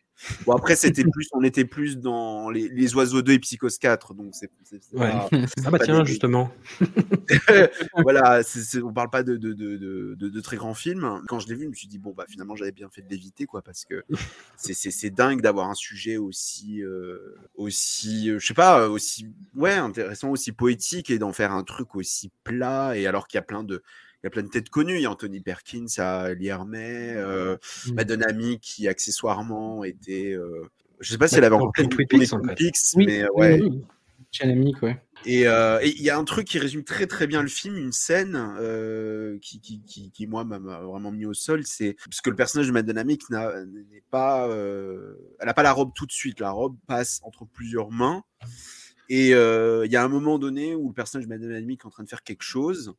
Bon, 0.46 0.54
après, 0.54 0.76
c'était 0.76 1.04
plus, 1.04 1.28
on 1.34 1.44
était 1.44 1.66
plus 1.66 1.98
dans 1.98 2.50
les, 2.50 2.70
les 2.70 2.96
Oiseaux 2.96 3.22
2 3.22 3.34
et 3.34 3.40
Psychos 3.40 3.68
4, 3.80 4.14
donc 4.14 4.34
c'est. 4.34 4.50
c'est- 4.64 4.82
c'est 4.82 4.98
Ouais. 4.98 5.10
pas- 5.12 5.28
Ah 5.66 5.72
bah 5.72 5.80
pas 5.80 5.86
tiens, 5.86 6.00
des- 6.02 6.06
justement. 6.06 6.52
voilà, 7.98 8.44
c'est- 8.44 8.82
on 8.82 8.94
parle 8.94 9.10
pas 9.10 9.24
de, 9.24 9.38
de, 9.38 9.54
de, 9.54 9.78
de, 9.78 10.16
de- 10.16 10.30
de 10.30 10.42
très 10.42 10.58
grands 10.58 10.74
films. 10.74 11.22
Quand 11.28 11.40
je 11.40 11.48
l'ai 11.48 11.56
vu, 11.56 11.64
je 11.64 11.70
me 11.70 11.74
suis 11.74 11.88
dit, 11.88 12.00
bon, 12.00 12.14
bah 12.16 12.26
finalement, 12.30 12.56
j'avais 12.56 12.72
bien 12.72 12.90
fait 12.90 13.02
de 13.02 13.10
l'éviter, 13.10 13.46
quoi, 13.46 13.62
parce 13.62 13.86
que 13.86 14.04
c'est- 14.58 14.74
c'est 14.74 14.92
c'est 14.92 15.10
dingue 15.10 15.42
d'avoir 15.42 15.70
un 15.70 15.76
sujet 15.76 16.18
aussi, 16.18 16.82
euh, 16.84 17.36
aussi 17.56 18.30
euh, 18.30 18.40
je 18.40 18.48
sais 18.48 18.54
pas, 18.54 18.88
aussi 18.90 19.28
ouais, 19.56 19.74
intéressant, 19.74 20.30
aussi 20.30 20.52
poétique 20.52 21.10
et 21.10 21.20
d'en 21.20 21.34
faire 21.34 21.52
un 21.52 21.64
truc 21.64 21.96
aussi 21.96 22.32
plat, 22.44 22.96
et 22.98 23.08
alors 23.08 23.28
qu'il 23.28 23.38
y 23.38 23.40
a 23.40 23.44
plein 23.44 23.64
de. 23.64 23.84
Il 24.24 24.28
y 24.28 24.28
a 24.28 24.30
plein 24.30 24.44
de 24.44 24.48
têtes 24.48 24.70
connues. 24.70 24.96
Il 24.96 25.02
y 25.02 25.06
a 25.06 25.12
Anthony 25.12 25.42
Perkins, 25.42 25.86
il 25.86 25.98
y 25.98 26.02
a 26.02 26.34
Lee 26.34 26.48
Hermé, 26.48 27.14
euh, 27.16 27.58
Mm. 27.88 27.94
Madonna 27.96 28.58
qui 28.62 28.88
accessoirement 28.88 29.84
était. 29.84 30.32
euh, 30.34 30.64
je 31.02 31.12
sais 31.12 31.18
pas 31.18 31.28
si 31.28 31.36
elle 31.36 31.44
avait 31.44 31.56
encore 31.56 31.74
Twin 31.74 31.90
Peaks, 32.56 32.96
mais 32.96 33.26
oui, 33.36 33.42
ouais. 33.42 33.62
ouais. 33.62 33.70
Et 35.26 35.46
euh, 35.48 35.80
et 35.82 35.90
il 35.90 36.02
y 36.02 36.10
a 36.10 36.18
un 36.18 36.24
truc 36.24 36.48
qui 36.48 36.58
résume 36.58 36.84
très 36.86 37.06
très 37.06 37.28
bien 37.28 37.42
le 37.42 37.48
film, 37.50 37.76
une 37.78 37.92
scène 37.92 38.36
euh, 38.60 39.38
qui, 39.42 39.60
qui, 39.60 39.82
qui, 39.84 40.10
qui, 40.12 40.26
moi 40.28 40.44
m'a 40.46 40.58
vraiment 40.58 41.12
mis 41.12 41.26
au 41.26 41.34
sol, 41.34 41.66
c'est 41.66 41.96
parce 42.06 42.22
que 42.22 42.30
le 42.30 42.36
personnage 42.36 42.68
de 42.68 42.72
Madonna 42.72 43.04
Mick 43.04 43.30
n'a- 43.30 43.64
n'est 43.66 44.04
pas, 44.10 44.48
euh, 44.50 45.16
elle 45.40 45.50
a 45.50 45.54
pas 45.54 45.64
la 45.64 45.72
robe 45.74 45.92
tout 45.94 46.06
de 46.06 46.12
suite, 46.12 46.40
la 46.40 46.52
robe 46.52 46.76
passe 46.88 47.20
entre 47.24 47.46
plusieurs 47.46 47.92
mains. 47.92 48.24
Et 49.10 49.30
il 49.32 49.92
y 49.92 49.96
a 49.98 50.04
un 50.04 50.08
moment 50.08 50.40
donné 50.40 50.74
où 50.76 50.88
le 50.88 50.94
personnage 50.94 51.26
de 51.28 51.30
Madonna 51.30 51.60
Mick 51.62 51.82
est 51.82 51.86
en 51.86 51.90
train 51.92 52.04
de 52.04 52.10
faire 52.10 52.24
quelque 52.24 52.44
chose. 52.44 52.94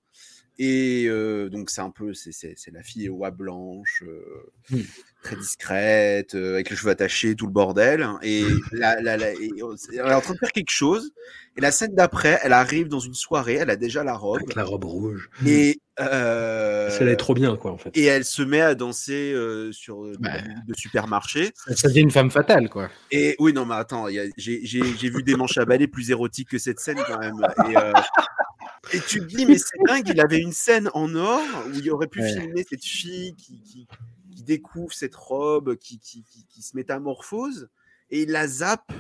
Et 0.59 1.07
euh, 1.09 1.49
donc 1.51 1.69
c'est 1.71 1.81
un 1.81 1.91
peu, 1.91 2.15
c'est- 2.15 2.55
la 2.73 2.83
fille 2.83 3.09
aux 3.09 3.17
oies 3.17 3.31
blanches, 3.33 4.03
euh, 4.07 4.53
Mm. 4.71 4.81
très 5.23 5.37
discrète, 5.37 6.35
euh, 6.37 6.55
avec 6.55 6.71
les 6.71 6.77
cheveux 6.77 6.91
attachés, 6.93 7.35
tout 7.35 7.47
le 7.47 7.53
bordel. 7.53 8.07
Et, 8.23 8.45
la, 8.73 9.01
la, 9.01 9.17
la- 9.17 9.33
et, 9.33 9.51
elle 9.93 9.99
est 9.99 10.13
en 10.15 10.21
train 10.21 10.35
de 10.35 10.39
faire 10.39 10.53
quelque 10.53 10.71
chose. 10.71 11.11
Et 11.57 11.61
la 11.61 11.71
scène 11.71 11.95
d'après, 11.95 12.39
elle 12.43 12.53
arrive 12.53 12.89
dans 12.89 12.99
une 13.01 13.15
soirée, 13.15 13.55
elle 13.55 13.71
a 13.71 13.77
déjà 13.77 14.03
la 14.05 14.15
robe. 14.17 14.39
Avec 14.43 14.55
la 14.57 14.65
robe 14.65 14.85
rouge. 14.85 15.29
Et, 15.47 15.81
Elle 15.97 17.09
est 17.09 17.15
trop 17.17 17.35
bien, 17.35 17.57
quoi, 17.57 17.71
en 17.71 17.79
fait. 17.79 17.97
et 17.97 18.03
elle 18.05 18.25
se 18.25 18.43
met 18.43 18.61
à 18.61 18.75
danser 18.75 19.33
sur 19.71 20.03
Bah. 20.19 20.31
de 20.67 20.75
supermarché. 20.75 21.53
Ça, 21.77 21.87
devient 21.87 22.01
une 22.01 22.11
femme 22.11 22.33
fatale, 22.33 22.69
quoi. 22.69 22.91
Et 23.13 23.37
oui, 23.39 23.53
non, 23.53 23.65
mais 23.65 23.77
attends, 23.77 24.07
j'ai 24.37 24.81
vu 24.81 25.23
des 25.23 25.37
manches 25.37 25.57
à 25.59 25.65
balai 25.65 25.87
plus 25.87 26.11
érotiques 26.11 26.49
que 26.51 26.59
cette 26.59 26.81
scène 26.81 26.99
quand 27.07 27.19
même. 27.21 27.37
Et, 27.71 27.75
et 28.93 29.01
tu 29.01 29.21
te 29.21 29.25
dis, 29.25 29.47
mais 29.47 29.59
c'est 29.59 29.79
dingue, 29.87 30.09
il 30.09 30.21
avait 30.21 30.39
une 30.41 30.53
scène 30.53 30.91
en 30.95 31.15
or 31.15 31.41
où 31.69 31.71
il 31.79 31.91
aurait 31.91 32.07
pu 32.09 32.21
Ouais. 32.21 32.33
filmer 32.33 32.65
cette 32.69 32.85
fille 32.85 33.35
qui, 33.37 33.61
qui, 33.63 33.87
qui 34.35 34.43
découvre 34.43 34.93
cette 34.93 35.15
robe, 35.15 35.77
qui, 35.77 35.99
qui, 36.01 36.25
qui, 36.49 36.63
se 36.63 36.77
métamorphose, 36.77 37.69
et 38.11 38.23
il 38.23 38.31
la 38.31 38.47
zappe. 38.47 38.93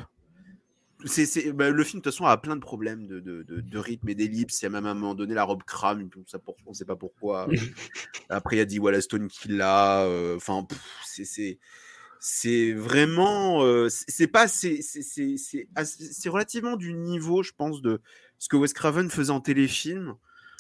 C'est, 1.07 1.53
bah, 1.53 1.69
le 1.71 1.85
film, 1.85 2.01
de 2.01 2.05
toute 2.05 2.13
façon, 2.15 2.25
a 2.25 2.37
plein 2.39 2.57
de 2.57 2.61
problèmes 2.63 3.07
de, 3.07 3.21
de, 3.21 3.43
de, 3.43 3.61
de 3.61 3.79
rythme 3.79 4.09
et 4.09 4.15
d'ellipse. 4.15 4.63
Il 4.63 4.65
y 4.65 4.67
a 4.67 4.71
même 4.71 4.87
à 4.87 4.91
un 4.93 4.95
moment 4.95 5.15
donné, 5.15 5.35
la 5.35 5.45
robe 5.45 5.63
crame, 5.65 6.09
on 6.17 6.21
ne 6.71 6.75
sait 6.75 6.85
pas 6.87 6.97
pourquoi. 6.97 7.47
Après, 8.31 8.57
il 8.57 8.59
y 8.59 8.63
a 8.63 8.65
dit 8.65 8.79
voilà 8.79 9.01
Stone 9.03 9.29
qui 9.29 9.49
l'a. 9.49 10.05
euh, 10.05 10.37
Enfin, 10.37 10.67
c'est, 11.05 11.27
c'est, 11.27 11.59
c'est 12.21 12.73
vraiment. 12.73 13.63
euh, 13.65 13.89
c'est 13.91 14.29
pas. 14.29 14.49
C'est 14.49 14.79
relativement 16.29 16.77
du 16.77 16.95
niveau, 16.95 17.43
je 17.43 17.53
pense, 17.55 17.83
de 17.83 18.01
ce 18.39 18.49
que 18.49 18.57
Wes 18.57 18.73
Craven 18.73 19.11
faisait 19.11 19.31
en 19.31 19.41
téléfilm. 19.41 20.15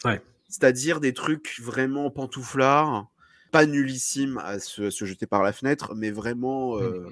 Ouais. 0.05 0.21
C'est-à-dire 0.49 1.01
des 1.01 1.13
trucs 1.15 1.59
vraiment 1.63 2.11
pantouflards, 2.11 3.07
pas 3.53 3.67
nullissimes 3.67 4.39
à 4.39 4.59
se, 4.59 4.83
à 4.85 4.91
se 4.91 5.05
jeter 5.05 5.27
par 5.27 5.43
la 5.43 5.53
fenêtre, 5.53 5.95
mais 5.95 6.11
vraiment. 6.11 6.79
euh, 6.81 7.09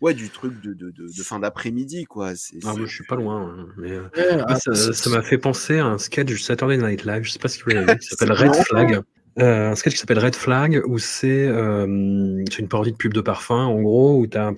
Ouais, 0.00 0.14
du 0.14 0.30
truc 0.30 0.60
de, 0.60 0.74
de, 0.74 0.92
de, 0.92 1.08
de 1.08 1.22
fin 1.24 1.40
d'après-midi, 1.40 2.04
quoi. 2.04 2.36
C'est, 2.36 2.58
Ah, 2.64 2.72
moi, 2.74 2.86
je 2.86 2.94
suis 2.94 3.04
pas 3.04 3.16
loin. 3.16 3.48
hein, 3.58 3.66
Mais 3.78 3.90
euh, 3.90 4.04
Ouais, 4.16 4.36
moi, 4.46 4.54
ça 4.92 5.10
m'a 5.10 5.22
fait 5.22 5.38
penser 5.38 5.80
à 5.80 5.86
un 5.86 5.98
sketch 5.98 6.26
du 6.26 6.38
Saturday 6.38 6.76
Night 6.76 7.04
Live. 7.04 7.24
Je 7.24 7.32
sais 7.32 7.40
pas 7.40 7.48
si 7.48 7.60
vous 7.62 7.70
l'avez 7.70 7.94
vu. 7.94 7.98
qui 7.98 8.06
s'appelle 8.10 8.30
Red 8.30 8.54
Flag. 8.64 9.00
Euh, 9.40 9.70
un 9.70 9.74
sketch 9.76 9.92
qui 9.94 10.00
s'appelle 10.00 10.18
Red 10.18 10.34
Flag 10.34 10.82
où 10.86 10.98
c'est 10.98 11.46
euh, 11.46 11.84
une 11.86 12.68
parodie 12.68 12.90
de 12.90 12.96
pub 12.96 13.14
de 13.14 13.20
parfum 13.20 13.66
en 13.66 13.80
gros 13.80 14.18
où 14.18 14.26
tu 14.26 14.36
as, 14.36 14.52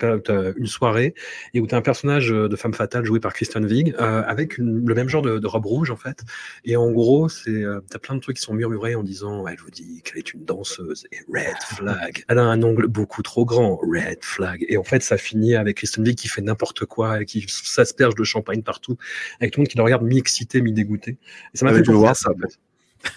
une 0.57 0.67
soirée 0.67 1.15
et 1.53 1.61
où 1.61 1.67
tu 1.67 1.75
as 1.75 1.79
un 1.79 1.83
personnage 1.83 2.33
euh, 2.33 2.49
de 2.49 2.57
femme 2.57 2.73
fatale 2.73 3.05
joué 3.05 3.21
par 3.21 3.35
Kristen 3.35 3.65
Wiig 3.67 3.95
euh, 4.01 4.23
avec 4.27 4.57
une- 4.57 4.87
le 4.87 4.95
même 4.95 5.09
genre 5.11 5.21
de, 5.21 5.39
de 5.39 5.47
robe 5.47 5.67
rouge 5.67 5.91
en 5.91 5.97
fait. 5.97 6.23
Et 6.65 6.77
en 6.77 6.91
gros 6.93 7.29
c'est 7.29 7.51
euh, 7.63 7.81
t'as 7.91 7.99
plein 7.99 8.15
de 8.15 8.21
trucs 8.21 8.37
qui 8.37 8.43
sont 8.43 8.55
murmurés 8.55 8.95
en 8.95 9.03
disant 9.03 9.47
elle 9.47 9.59
vous 9.59 9.71
dit 9.71 10.01
qu'elle 10.03 10.17
est 10.19 10.33
une 10.33 10.47
danseuse 10.47 11.07
et 11.13 11.19
Red 11.29 11.63
Flag. 11.77 12.25
Elle 12.29 12.39
a 12.39 12.45
un 12.45 12.63
ongle 12.63 12.87
beaucoup 12.87 13.21
trop 13.23 13.45
grand 13.45 13.77
Red 13.77 14.21
Flag. 14.23 14.65
Et 14.69 14.79
en 14.79 14.85
fait 14.85 15.03
ça 15.03 15.19
finit 15.19 15.57
avec 15.57 15.77
Kristen 15.77 16.05
Wiig 16.05 16.17
qui 16.17 16.29
fait 16.29 16.41
n'importe 16.43 16.87
quoi 16.87 17.21
et 17.21 17.27
qui 17.27 17.45
s'asperge 17.49 18.15
de 18.15 18.25
champagne 18.25 18.63
partout 18.63 18.97
avec 19.41 19.53
tout 19.53 19.61
le 19.61 19.63
monde 19.65 19.69
qui 19.69 19.77
le 19.77 19.83
regarde 19.83 20.05
mi-excité 20.05 20.63
mi-dégoûté. 20.63 21.19
Et 21.53 21.59
ça 21.59 21.67
m'a 21.67 21.73
Ah, 21.73 21.75
fait 21.75 21.83
penser 21.83 22.07
à 22.09 22.15
ça 22.15 22.31
en 22.31 22.35
fait. 22.39 22.59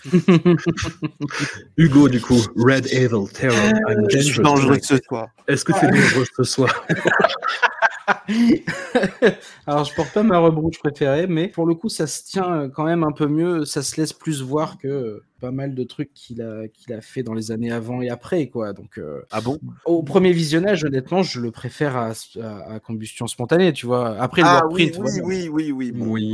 Hugo, 1.78 2.10
du 2.10 2.22
coup, 2.22 2.42
Red 2.56 2.88
Evil 2.92 3.28
Terror. 3.32 3.56
I'm 3.88 4.10
Je 4.10 4.20
suis 4.20 4.40
dangerous 4.40 4.68
dangereux 4.68 4.80
ce 4.82 4.98
soir. 4.98 5.28
Est-ce 5.48 5.66
que 5.66 5.74
c'est 5.74 5.90
dangereux 5.90 6.26
ce 6.36 6.44
soir? 6.44 6.86
Alors, 9.68 9.86
je 9.86 9.94
porte 9.96 10.14
pas 10.14 10.24
ma 10.24 10.38
robe 10.38 10.58
rouge 10.58 10.80
préférée, 10.80 11.28
mais 11.28 11.48
pour 11.48 11.66
le 11.66 11.76
coup, 11.76 11.90
ça 11.90 12.08
se 12.08 12.24
tient 12.24 12.52
euh, 12.54 12.70
quand 12.70 12.84
même 12.84 13.04
un 13.04 13.12
peu 13.12 13.28
mieux. 13.28 13.66
Ça 13.66 13.82
se 13.82 14.00
laisse 14.00 14.14
plus 14.14 14.42
voir 14.42 14.78
que 14.78 14.88
euh, 14.88 15.24
pas 15.40 15.52
mal 15.52 15.76
de 15.76 15.84
trucs 15.84 16.14
qu'il 16.14 16.42
a, 16.42 16.68
qu'il 16.68 16.94
a 16.94 17.02
fait 17.02 17.24
dans 17.24 17.34
les 17.34 17.52
années 17.52 17.72
avant 17.72 18.02
et 18.02 18.10
après, 18.10 18.48
quoi. 18.48 18.74
Donc, 18.74 18.98
euh, 18.98 19.22
Ah 19.32 19.42
bon? 19.42 19.60
au 19.86 20.04
premier 20.04 20.32
visionnage, 20.32 20.84
honnêtement, 20.84 21.24
je 21.24 21.40
le 21.40 21.52
préfère 21.52 21.96
à, 21.96 22.12
à- 22.42 22.74
à 22.76 22.80
combustion 22.80 23.28
spontanée, 23.28 23.74
tu 23.74 23.86
vois. 23.86 24.18
Après, 24.20 24.42
le 24.42 24.48
Ah 24.48 24.68
oui, 24.70 24.92
oui, 24.94 24.98
voilà. 24.98 25.18
oui, 25.26 25.50
oui, 25.50 25.72
oui, 25.72 25.92
bon, 25.92 26.06
Oui. 26.12 26.34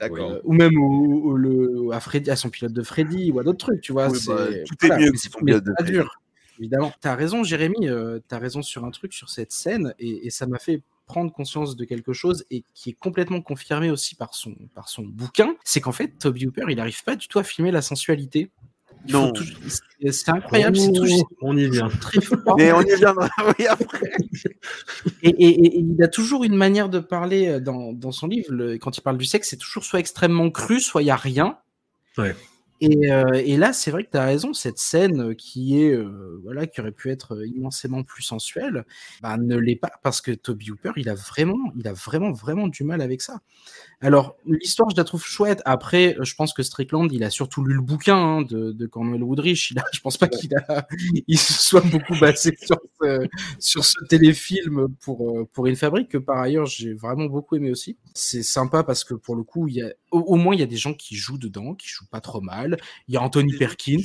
d'accord. 0.00 0.30
Euh, 0.32 0.40
ou 0.44 0.52
même 0.52 0.76
au, 0.80 1.30
au- 1.30 1.36
le, 1.36 1.88
à, 1.92 2.00
Freddy, 2.00 2.30
à 2.30 2.36
son 2.36 2.50
pilote 2.50 2.72
de 2.72 2.82
Freddy 2.82 3.30
ou 3.32 3.38
à 3.38 3.42
d'autres 3.44 3.58
trucs, 3.66 3.80
tu 3.80 3.92
vois. 3.92 4.08
Oui, 4.08 4.18
c'est- 4.18 4.32
bah, 4.32 4.46
tout 4.66 4.86
est 4.86 4.98
mieux 4.98 5.12
que 5.12 5.18
c'est- 5.18 5.30
son 5.30 5.40
pilote 5.40 5.64
de 5.64 5.72
Freddy. 5.74 5.92
dur, 5.92 6.10
évidemment. 6.58 6.92
T'as 7.00 7.14
raison, 7.14 7.44
Jérémy, 7.44 7.88
euh, 7.88 8.18
t'as 8.28 8.38
raison 8.38 8.62
sur 8.62 8.84
un 8.84 8.90
truc, 8.90 9.12
sur 9.12 9.30
cette 9.30 9.52
scène, 9.52 9.94
et, 9.98 10.26
et 10.26 10.30
ça 10.30 10.46
m'a 10.46 10.58
fait 10.58 10.82
prendre 11.08 11.32
conscience 11.32 11.74
de 11.74 11.84
quelque 11.84 12.12
chose 12.12 12.44
et 12.52 12.62
qui 12.74 12.90
est 12.90 12.98
complètement 12.98 13.40
confirmé 13.40 13.90
aussi 13.90 14.14
par 14.14 14.34
son, 14.34 14.54
par 14.74 14.88
son 14.88 15.02
bouquin, 15.02 15.56
c'est 15.64 15.80
qu'en 15.80 15.90
fait, 15.92 16.16
Toby 16.18 16.46
Hooper, 16.46 16.64
il 16.68 16.76
n'arrive 16.76 17.02
pas 17.02 17.16
du 17.16 17.26
tout 17.26 17.40
à 17.40 17.42
filmer 17.42 17.72
la 17.72 17.82
sensualité. 17.82 18.50
Il 19.06 19.12
Non. 19.12 19.32
tout- 19.32 19.44
c'est- 20.10 20.28
incroyable, 20.28 20.76
c'est 20.76 20.92
tout. 20.92 21.06
On 21.40 21.56
y 21.56 21.68
vient. 21.70 21.88
Très 21.88 22.20
fort. 22.20 22.56
Mais 22.58 22.72
on 22.72 22.82
y 22.82 22.94
viendra 22.96 23.28
oui, 23.58 23.66
après. 23.66 24.10
Et, 25.22 25.28
et- 25.30 25.48
et- 25.48 25.76
et 25.76 25.80
il 25.80 26.02
a 26.02 26.08
toujours 26.08 26.44
une 26.44 26.54
manière 26.56 26.88
de 26.88 26.98
parler 26.98 27.48
euh, 27.48 27.60
dans, 27.60 27.92
dans 27.92 28.12
son 28.12 28.26
livre. 28.26 28.52
le- 28.52 28.76
quand 28.78 28.96
il 28.96 29.00
parle 29.00 29.16
du 29.18 29.24
sexe, 29.24 29.48
c'est 29.50 29.56
toujours 29.56 29.84
soit 29.84 30.00
extrêmement 30.00 30.50
cru, 30.50 30.80
soit 30.80 31.02
il 31.02 31.06
n'y 31.06 31.10
a 31.10 31.16
rien. 31.16 31.58
Ouais. 32.18 32.34
Et, 32.80 33.10
euh, 33.10 33.32
et 33.44 33.56
là, 33.56 33.72
c'est 33.72 33.90
vrai 33.90 34.04
que 34.04 34.10
tu 34.10 34.16
as 34.16 34.24
raison, 34.24 34.52
cette 34.52 34.78
scène 34.78 35.34
qui 35.34 35.82
est 35.82 35.92
euh, 35.92 36.40
voilà, 36.44 36.66
qui 36.66 36.80
aurait 36.80 36.92
pu 36.92 37.10
être 37.10 37.44
immensément 37.44 38.04
plus 38.04 38.22
sensuelle, 38.22 38.84
bah, 39.20 39.36
ne 39.36 39.56
l'est 39.56 39.76
pas 39.76 39.90
parce 40.02 40.20
que 40.20 40.30
Toby 40.30 40.70
Hooper, 40.70 40.92
il 40.96 41.08
a 41.08 41.14
vraiment, 41.14 41.72
il 41.76 41.88
a 41.88 41.92
vraiment, 41.92 42.32
vraiment 42.32 42.68
du 42.68 42.84
mal 42.84 43.00
avec 43.00 43.22
ça. 43.22 43.40
Alors, 44.00 44.36
l'histoire, 44.46 44.88
je 44.90 44.96
la 44.96 45.02
trouve 45.02 45.24
chouette. 45.24 45.60
Après, 45.64 46.16
je 46.20 46.34
pense 46.36 46.52
que 46.52 46.62
Strickland, 46.62 47.10
il 47.12 47.24
a 47.24 47.30
surtout 47.30 47.64
lu 47.64 47.74
le 47.74 47.80
bouquin 47.80 48.16
hein, 48.16 48.42
de, 48.42 48.70
de 48.70 48.86
Cornwell 48.86 49.24
Woodrich. 49.24 49.72
Il 49.72 49.78
a, 49.80 49.84
je 49.92 50.00
pense 50.00 50.16
pas 50.16 50.28
qu'il 50.28 50.54
a, 50.54 50.86
il 51.26 51.38
se 51.38 51.52
soit 51.52 51.80
beaucoup 51.80 52.16
basé 52.16 52.56
sur 52.62 52.78
ce, 53.00 53.28
sur 53.58 53.84
ce 53.84 54.04
téléfilm 54.08 54.86
pour, 55.00 55.28
euh, 55.30 55.48
pour 55.52 55.66
une 55.66 55.74
fabrique 55.74 56.10
que 56.10 56.18
par 56.18 56.38
ailleurs 56.38 56.66
j'ai 56.66 56.94
vraiment 56.94 57.26
beaucoup 57.26 57.56
aimé 57.56 57.72
aussi. 57.72 57.96
C'est 58.14 58.44
sympa 58.44 58.84
parce 58.84 59.02
que 59.02 59.14
pour 59.14 59.34
le 59.34 59.42
coup, 59.42 59.66
il 59.66 59.74
y 59.74 59.82
a, 59.82 59.92
au, 60.10 60.20
au 60.20 60.36
moins 60.36 60.54
il 60.54 60.60
y 60.60 60.62
a 60.62 60.66
des 60.66 60.76
gens 60.76 60.94
qui 60.94 61.16
jouent 61.16 61.38
dedans, 61.38 61.74
qui 61.74 61.88
jouent 61.88 62.08
pas 62.10 62.20
trop 62.20 62.40
mal. 62.40 62.76
Il 63.08 63.14
y 63.14 63.16
a 63.16 63.22
Anthony 63.22 63.56
Perkins, 63.56 64.02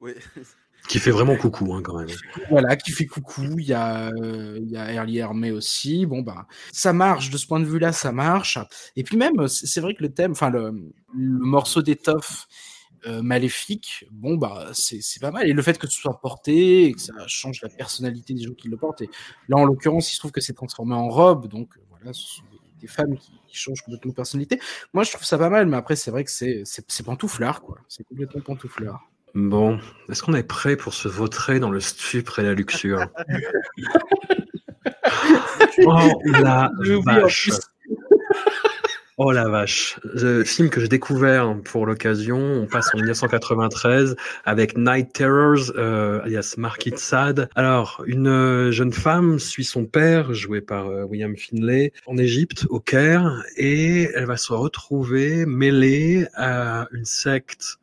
Oui. 0.00 0.12
Qui 0.88 0.98
fait 0.98 1.12
vraiment 1.12 1.36
coucou, 1.36 1.72
hein, 1.74 1.80
quand 1.82 1.96
même. 1.96 2.08
voilà, 2.50 2.74
qui 2.74 2.90
fait 2.90 3.06
coucou. 3.06 3.44
Il 3.58 3.66
y 3.66 3.72
a, 3.72 4.08
euh, 4.20 4.58
il 4.60 4.68
y 4.68 4.76
a 4.76 4.92
Early 4.92 5.18
Hermé 5.18 5.52
aussi. 5.52 6.06
Bon, 6.06 6.22
bah, 6.22 6.46
ça 6.72 6.92
marche 6.92 7.30
de 7.30 7.38
ce 7.38 7.46
point 7.46 7.60
de 7.60 7.64
vue-là, 7.64 7.92
ça 7.92 8.10
marche. 8.10 8.58
Et 8.96 9.04
puis 9.04 9.16
même, 9.16 9.46
c'est 9.46 9.80
vrai 9.80 9.94
que 9.94 10.02
le 10.02 10.12
thème, 10.12 10.32
enfin, 10.32 10.50
le, 10.50 10.72
le 11.14 11.38
morceau 11.38 11.82
d'étoffe 11.82 12.48
euh, 13.06 13.22
maléfique, 13.22 14.06
bon, 14.10 14.36
bah, 14.36 14.70
c'est 14.72 15.00
c'est 15.02 15.20
pas 15.20 15.30
mal. 15.30 15.48
Et 15.48 15.52
le 15.52 15.62
fait 15.62 15.78
que 15.78 15.86
ce 15.88 16.00
soit 16.00 16.20
porté 16.20 16.86
et 16.86 16.92
que 16.94 17.00
ça 17.00 17.12
change 17.28 17.60
la 17.62 17.68
personnalité 17.68 18.34
des 18.34 18.42
gens 18.42 18.54
qui 18.54 18.68
le 18.68 18.76
portent. 18.76 19.02
Et 19.02 19.10
là, 19.48 19.58
en 19.58 19.64
l'occurrence, 19.64 20.10
il 20.10 20.14
se 20.14 20.18
trouve 20.18 20.32
que 20.32 20.40
c'est 20.40 20.52
transformé 20.54 20.94
en 20.96 21.08
robe. 21.08 21.46
Donc, 21.46 21.78
voilà, 21.90 22.12
ce 22.12 22.22
sont 22.36 22.42
des, 22.82 22.88
femmes 22.88 23.16
qui, 23.16 23.32
qui 23.46 23.56
changent 23.56 23.82
complètement 23.82 24.10
de 24.10 24.16
personnalité. 24.16 24.60
Moi, 24.92 25.04
je 25.04 25.12
trouve 25.12 25.24
ça 25.24 25.38
pas 25.38 25.48
mal, 25.48 25.66
mais 25.66 25.76
après, 25.76 25.96
c'est 25.96 26.10
vrai 26.10 26.24
que 26.24 26.30
c'est 26.30 26.62
c'est- 26.64 27.02
pantouflard, 27.02 27.62
quoi. 27.62 27.78
C'est 27.88 28.04
complètement 28.04 28.42
pantouflard. 28.42 29.00
Bon, 29.34 29.78
est-ce 30.10 30.22
qu'on 30.22 30.34
est 30.34 30.42
prêt 30.42 30.76
pour 30.76 30.92
se 30.92 31.08
vautrer 31.08 31.58
dans 31.58 31.70
le 31.70 31.80
stupre 31.80 32.38
et 32.38 32.42
la 32.42 32.54
luxure? 32.54 33.06
Oh 35.86 36.20
la 36.26 36.70
vache. 37.04 37.50
Oh 39.24 39.30
la 39.30 39.48
vache. 39.48 40.00
Le 40.02 40.42
film 40.42 40.68
que 40.68 40.80
j'ai 40.80 40.88
découvert 40.88 41.56
pour 41.62 41.86
l'occasion, 41.86 42.38
on 42.38 42.66
passe 42.66 42.92
en 42.92 42.98
1993 42.98 44.16
avec 44.44 44.76
Night 44.76 45.12
Terrors, 45.12 45.70
euh, 45.76 46.20
alias 46.24 46.56
Market 46.58 46.98
Sad. 46.98 47.48
Alors, 47.54 48.02
une 48.04 48.26
euh, 48.26 48.72
jeune 48.72 48.92
femme 48.92 49.38
suit 49.38 49.62
son 49.62 49.84
père, 49.84 50.34
joué 50.34 50.60
par 50.60 50.88
euh, 50.88 51.04
William 51.04 51.36
Finlay, 51.36 51.92
en 52.06 52.18
Égypte, 52.18 52.66
au 52.68 52.80
Caire, 52.80 53.44
et 53.56 54.10
elle 54.12 54.26
va 54.26 54.36
se 54.36 54.52
retrouver 54.52 55.46
mêlée 55.46 56.26
à 56.34 56.88
une 56.90 57.04
secte 57.04 57.78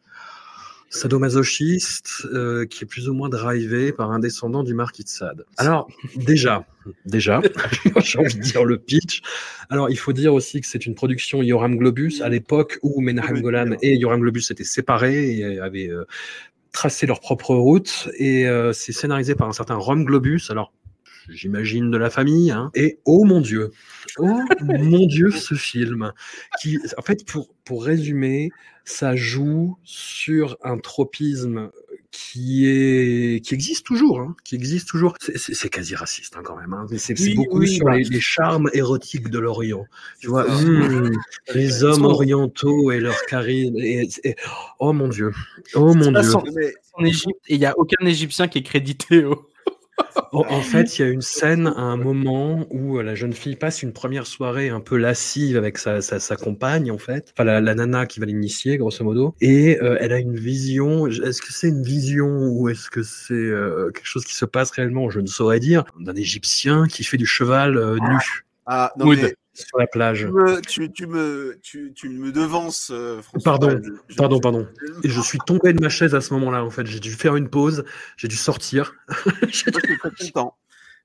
sadomasochiste 0.89 2.25
euh, 2.33 2.65
qui 2.65 2.83
est 2.83 2.87
plus 2.87 3.09
ou 3.09 3.13
moins 3.13 3.29
drivé 3.29 3.91
par 3.91 4.11
un 4.11 4.19
descendant 4.19 4.63
du 4.63 4.73
marquis 4.73 5.03
de 5.03 5.09
Sade. 5.09 5.45
Alors 5.57 5.87
déjà, 6.15 6.65
déjà, 7.05 7.41
j'ai 8.03 8.19
envie 8.19 8.35
de 8.35 8.41
dire 8.41 8.65
le 8.65 8.77
pitch. 8.77 9.21
Alors 9.69 9.89
il 9.89 9.97
faut 9.97 10.13
dire 10.13 10.33
aussi 10.33 10.61
que 10.61 10.67
c'est 10.67 10.85
une 10.85 10.95
production 10.95 11.43
Yoram 11.43 11.77
Globus 11.77 12.21
à 12.21 12.29
l'époque 12.29 12.79
où 12.81 13.01
Menahem 13.01 13.41
Golan 13.41 13.75
et 13.81 13.95
Yoram 13.95 14.21
Globus 14.21 14.49
étaient 14.49 14.63
séparés 14.63 15.37
et 15.37 15.59
avaient 15.59 15.89
euh, 15.89 16.05
tracé 16.71 17.05
leur 17.05 17.19
propre 17.19 17.55
route 17.55 18.09
et 18.17 18.47
euh, 18.47 18.73
c'est 18.73 18.91
scénarisé 18.91 19.35
par 19.35 19.47
un 19.47 19.53
certain 19.53 19.75
Rom 19.75 20.05
Globus. 20.05 20.49
Alors 20.49 20.73
j'imagine 21.29 21.91
de 21.91 21.97
la 21.97 22.09
famille. 22.09 22.51
Hein. 22.51 22.71
Et 22.75 22.99
oh 23.05 23.23
mon 23.23 23.41
Dieu, 23.41 23.71
oh 24.17 24.39
mon 24.61 25.05
Dieu, 25.05 25.31
ce 25.31 25.53
film 25.53 26.11
qui, 26.59 26.79
en 26.97 27.01
fait, 27.01 27.25
pour 27.25 27.53
pour 27.63 27.85
résumer, 27.85 28.49
ça 28.89 29.15
joue 29.15 29.77
sur 29.83 30.57
un 30.63 30.77
tropisme 30.79 31.69
qui 32.11 32.65
est 32.67 33.39
qui 33.45 33.53
existe 33.53 33.85
toujours, 33.85 34.19
hein, 34.19 34.35
qui 34.43 34.55
existe 34.55 34.87
toujours. 34.89 35.13
C'est 35.35 35.69
quasi 35.69 35.93
raciste 35.95 36.35
hein, 36.37 36.41
quand 36.43 36.55
même. 36.57 36.73
Hein. 36.73 36.87
C'est 36.97 37.17
Oui, 37.19 37.35
beaucoup 37.35 37.59
oui, 37.59 37.67
sur 37.75 37.85
bah. 37.85 37.97
les, 37.97 38.03
les 38.03 38.19
charmes 38.19 38.67
érotiques 38.73 39.29
de 39.29 39.37
l'Orient. 39.37 39.85
Tu 40.19 40.27
vois, 40.27 40.45
hmm, 40.49 41.11
les 41.53 41.83
hommes 41.83 42.05
orientaux 42.05 42.91
et 42.91 42.99
leur 42.99 43.15
charisme. 43.27 43.77
Et, 43.77 44.09
et- 44.23 44.35
oh 44.79 44.91
mon 44.91 45.07
Dieu, 45.07 45.31
oh 45.75 45.93
mon 45.93 46.11
Dieu. 46.11 46.23
sans- 46.23 46.43
Mais 46.55 46.73
En 46.93 47.05
Égypte, 47.05 47.39
et 47.47 47.55
il 47.55 47.61
y 47.61 47.65
a 47.67 47.77
aucun 47.77 48.03
Égyptien 48.05 48.47
qui 48.47 48.57
est 48.57 48.63
crédité 48.63 49.23
au. 49.23 49.47
En, 50.31 50.45
en 50.47 50.61
fait, 50.61 50.97
il 50.97 51.01
y 51.01 51.05
a 51.05 51.07
une 51.09 51.21
scène 51.21 51.67
à 51.67 51.81
un 51.81 51.97
moment 51.97 52.67
où 52.69 52.99
euh, 52.99 53.03
la 53.03 53.15
jeune 53.15 53.33
fille 53.33 53.55
passe 53.55 53.81
une 53.81 53.93
première 53.93 54.27
soirée 54.27 54.69
un 54.69 54.79
peu 54.79 54.95
lascive 54.95 55.57
avec 55.57 55.77
sa, 55.77 56.01
sa, 56.01 56.19
sa 56.19 56.35
compagne, 56.35 56.91
en 56.91 56.97
fait. 56.99 57.33
Enfin, 57.33 57.43
la, 57.45 57.61
la 57.61 57.73
nana 57.73 58.05
qui 58.05 58.19
va 58.19 58.27
l'initier, 58.27 58.77
grosso 58.77 59.03
modo. 59.03 59.33
Et 59.41 59.79
euh, 59.81 59.97
elle 59.99 60.13
a 60.13 60.19
une 60.19 60.35
vision. 60.35 61.07
Est-ce 61.07 61.41
que 61.41 61.51
c'est 61.51 61.69
une 61.69 61.83
vision 61.83 62.27
ou 62.27 62.69
est-ce 62.69 62.89
que 62.89 63.01
c'est 63.01 63.33
euh, 63.33 63.89
quelque 63.91 64.05
chose 64.05 64.23
qui 64.23 64.35
se 64.35 64.45
passe 64.45 64.69
réellement? 64.71 65.09
Je 65.09 65.19
ne 65.19 65.27
saurais 65.27 65.59
dire. 65.59 65.83
D'un 65.99 66.15
Égyptien 66.15 66.85
qui 66.87 67.03
fait 67.03 67.17
du 67.17 67.25
cheval 67.25 67.77
euh, 67.77 67.97
nu 67.99 68.45
ah 68.71 68.93
non 68.97 69.05
Mood. 69.05 69.17
mais 69.19 69.35
sur 69.67 69.77
la 69.77 69.87
plage. 69.87 70.19
tu 70.21 70.31
me 70.31 70.61
tu, 70.61 70.91
tu 70.91 71.07
me 71.07 71.59
tu, 71.61 71.91
tu 71.93 72.09
me 72.09 72.31
devances 72.31 72.89
euh, 72.91 73.21
François. 73.21 73.43
Pardon, 73.51 73.69
Je- 73.83 73.91
je- 74.09 74.15
Pardon, 74.15 74.37
je- 74.37 74.41
pardon. 74.41 74.67
Et 75.03 75.09
je 75.09 75.21
suis 75.21 75.39
tombé 75.45 75.73
de 75.73 75.81
ma 75.81 75.89
chaise 75.89 76.15
à 76.15 76.21
ce 76.21 76.33
moment-là, 76.33 76.63
en 76.63 76.69
fait. 76.69 76.85
J'ai 76.85 76.99
dû 76.99 77.11
faire 77.11 77.35
une 77.35 77.49
pause. 77.49 77.83
J'ai 78.17 78.27
dû 78.27 78.35
sortir. 78.35 78.93
J'ai 79.49 79.65
je 79.67 79.71
très 79.71 79.97
content. 79.97 80.55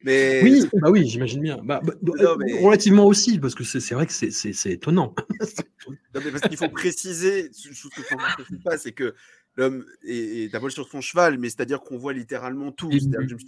Mais 0.07 0.43
Oui, 0.43 0.63
bah 0.75 0.91
oui, 0.91 1.09
j'imagine 1.09 1.41
bien. 1.41 1.59
Bah, 1.65 1.81
bah, 1.83 1.95
Non, 2.03 2.13
euh, 2.19 2.37
mais- 2.39 2.63
Relativement 2.63 3.07
aussi, 3.07 3.39
parce 3.39 3.55
que 3.55 3.65
c'est 3.65 3.95
vrai 3.95 4.07
que 4.07 4.13
c'est- 4.13 4.31
étonnant. 4.71 5.15
Non, 5.89 6.21
mais 6.25 6.31
parce 6.31 6.43
qu'il 6.49 6.57
faut 6.57 6.69
préciser, 6.69 7.51
que 7.91 8.03
François 8.03 8.45
ne 8.51 8.57
pas, 8.59 8.79
c'est 8.79 8.93
que 8.93 9.15
l'homme 9.57 9.85
est, 10.07 10.45
est 10.45 10.49
sur 10.71 10.89
son 10.89 11.01
cheval, 11.01 11.39
mais 11.39 11.49
c'est-à-dire 11.49 11.81
qu'on 11.81 11.97
voit 11.99 12.13
littéralement 12.13 12.71
tout. 12.73 12.91
Je 12.91 12.99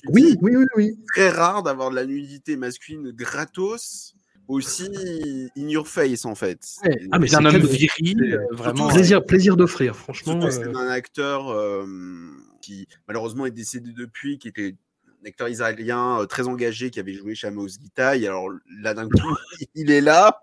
Oui, 0.09 0.37
oui, 0.43 0.57
oui, 0.57 0.65
oui. 0.77 0.99
très 1.15 1.29
rare 1.31 1.63
d'avoir 1.63 1.91
de 1.91 1.95
la 1.95 2.05
nudité 2.07 2.57
masculine 2.57 3.13
gratos, 3.25 4.15
aussi 4.49 4.89
in 5.57 5.69
your 5.69 5.89
face 5.89 6.25
en 6.25 6.35
fait. 6.35 6.61
Ouais. 6.85 6.99
Ah, 7.13 7.19
mais 7.19 7.27
c'est 7.29 7.37
homme 7.37 7.49
quel- 7.51 7.67
viril, 7.67 8.35
euh, 8.35 8.55
vraiment. 8.55 8.89
plaisir, 8.89 9.25
plaisir 9.25 9.57
d'offrir, 9.57 9.97
franchement. 9.97 10.39
Que 10.41 10.51
c'est 10.51 10.65
euh, 10.67 10.77
un 10.77 10.89
acteur 10.89 11.49
euh, 11.51 11.85
qui 12.63 12.87
malheureusement 13.09 13.47
est 13.47 13.51
décédé 13.51 13.93
depuis, 13.93 14.39
qui 14.39 14.49
était 14.49 14.75
un 15.23 15.29
acteur 15.29 15.49
israélien 15.49 16.21
euh, 16.21 16.27
très 16.27 16.47
engagé, 16.47 16.91
qui 16.91 17.01
avait 17.01 17.15
joué 17.15 17.35
chez 17.35 17.49
Amos 17.49 17.69
Gitaï. 17.69 18.27
Alors 18.27 18.49
là, 18.81 18.95
d'un 18.95 19.09
coup, 19.09 19.19
il 19.75 19.91
est 19.91 20.01
là, 20.01 20.43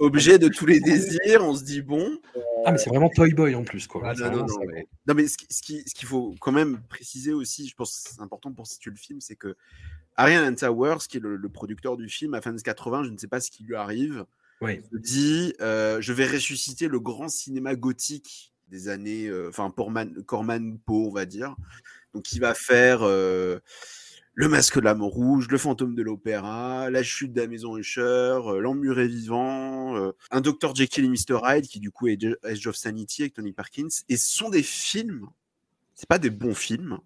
objet 0.00 0.38
de 0.38 0.48
tous 0.48 0.66
les 0.66 0.80
désirs. 0.80 1.42
On 1.44 1.54
se 1.54 1.62
dit 1.62 1.82
bon. 1.82 2.18
Ah, 2.66 2.72
mais 2.72 2.78
c'est 2.78 2.90
vraiment 2.90 3.08
Toy 3.08 3.32
Boy 3.32 3.54
en 3.54 3.62
plus, 3.64 3.86
quoi. 3.86 4.02
Ah, 4.04 4.12
non, 4.30 4.44
mais, 4.66 4.86
non, 5.06 5.14
mais 5.14 5.26
ce 5.28 5.38
qui- 5.38 5.46
ce 5.48 5.62
qui- 5.62 5.82
ce 5.86 5.94
qu'il 5.94 6.08
faut 6.08 6.34
quand 6.40 6.52
même 6.52 6.80
préciser 6.88 7.32
aussi, 7.32 7.68
je 7.68 7.74
pense 7.74 8.02
que 8.02 8.10
c'est 8.14 8.20
important 8.20 8.52
pour 8.52 8.66
situer 8.66 8.90
le 8.90 8.96
film, 8.98 9.20
c'est 9.20 9.36
que 9.36 9.56
Ariane 10.20 10.54
Towers, 10.56 10.98
qui 11.08 11.16
est 11.16 11.20
le, 11.20 11.36
le 11.36 11.48
producteur 11.48 11.96
du 11.96 12.08
film, 12.08 12.34
à 12.34 12.40
fin 12.40 12.52
des 12.52 12.62
80, 12.62 13.04
je 13.04 13.10
ne 13.10 13.16
sais 13.18 13.28
pas 13.28 13.40
ce 13.40 13.50
qui 13.50 13.64
lui 13.64 13.74
arrive, 13.76 14.24
Oui. 14.60 14.80
se 14.92 14.96
dit 14.98 15.54
euh, 15.60 16.00
je 16.00 16.12
vais 16.12 16.26
ressusciter 16.26 16.88
le 16.88 17.00
grand 17.00 17.28
cinéma 17.28 17.74
gothique 17.74 18.52
des 18.68 18.88
années, 18.88 19.26
euh, 19.26 19.48
enfin 19.48 19.70
Porman, 19.70 20.22
Corman 20.24 20.78
Poe, 20.78 21.08
on 21.08 21.12
va 21.12 21.26
dire. 21.26 21.56
Donc 22.14 22.32
il 22.32 22.40
va 22.40 22.54
faire 22.54 23.00
euh, 23.02 23.58
le 24.34 24.48
Masque 24.48 24.76
de 24.76 24.84
l'âme 24.84 25.02
rouge, 25.02 25.48
le 25.48 25.58
Fantôme 25.58 25.94
de 25.94 26.02
l'opéra, 26.02 26.88
la 26.90 27.02
chute 27.02 27.32
de 27.32 27.40
la 27.40 27.46
maison 27.46 27.76
Usher, 27.76 28.00
euh, 28.02 28.60
l'emmuré 28.60 29.08
vivant, 29.08 29.96
euh, 29.96 30.12
un 30.30 30.40
Dr 30.40 30.74
Jekyll 30.74 31.04
et 31.04 31.08
Mr 31.08 31.40
Hyde 31.44 31.66
qui 31.66 31.80
du 31.80 31.90
coup 31.90 32.06
est 32.08 32.18
Edge 32.44 32.66
of 32.66 32.76
Sanity 32.76 33.22
avec 33.22 33.34
Tony 33.34 33.52
Parkins. 33.52 33.88
Et 34.08 34.16
ce 34.16 34.30
sont 34.36 34.50
des 34.50 34.62
films, 34.62 35.26
c'est 35.94 36.08
pas 36.08 36.18
des 36.18 36.30
bons 36.30 36.54
films. 36.54 36.98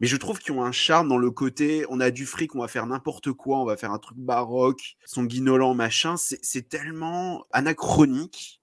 Mais 0.00 0.06
je 0.06 0.16
trouve 0.16 0.38
qu'ils 0.38 0.52
ont 0.54 0.62
un 0.64 0.72
charme 0.72 1.08
dans 1.08 1.18
le 1.18 1.30
côté, 1.30 1.84
on 1.90 2.00
a 2.00 2.10
du 2.10 2.24
fric, 2.26 2.54
on 2.54 2.60
va 2.60 2.68
faire 2.68 2.86
n'importe 2.86 3.32
quoi, 3.32 3.60
on 3.60 3.64
va 3.64 3.76
faire 3.76 3.92
un 3.92 3.98
truc 3.98 4.16
baroque, 4.18 4.96
sanguinolent, 5.04 5.74
machin. 5.74 6.16
C'est 6.16 6.68
tellement 6.68 7.44
anachronique. 7.52 8.60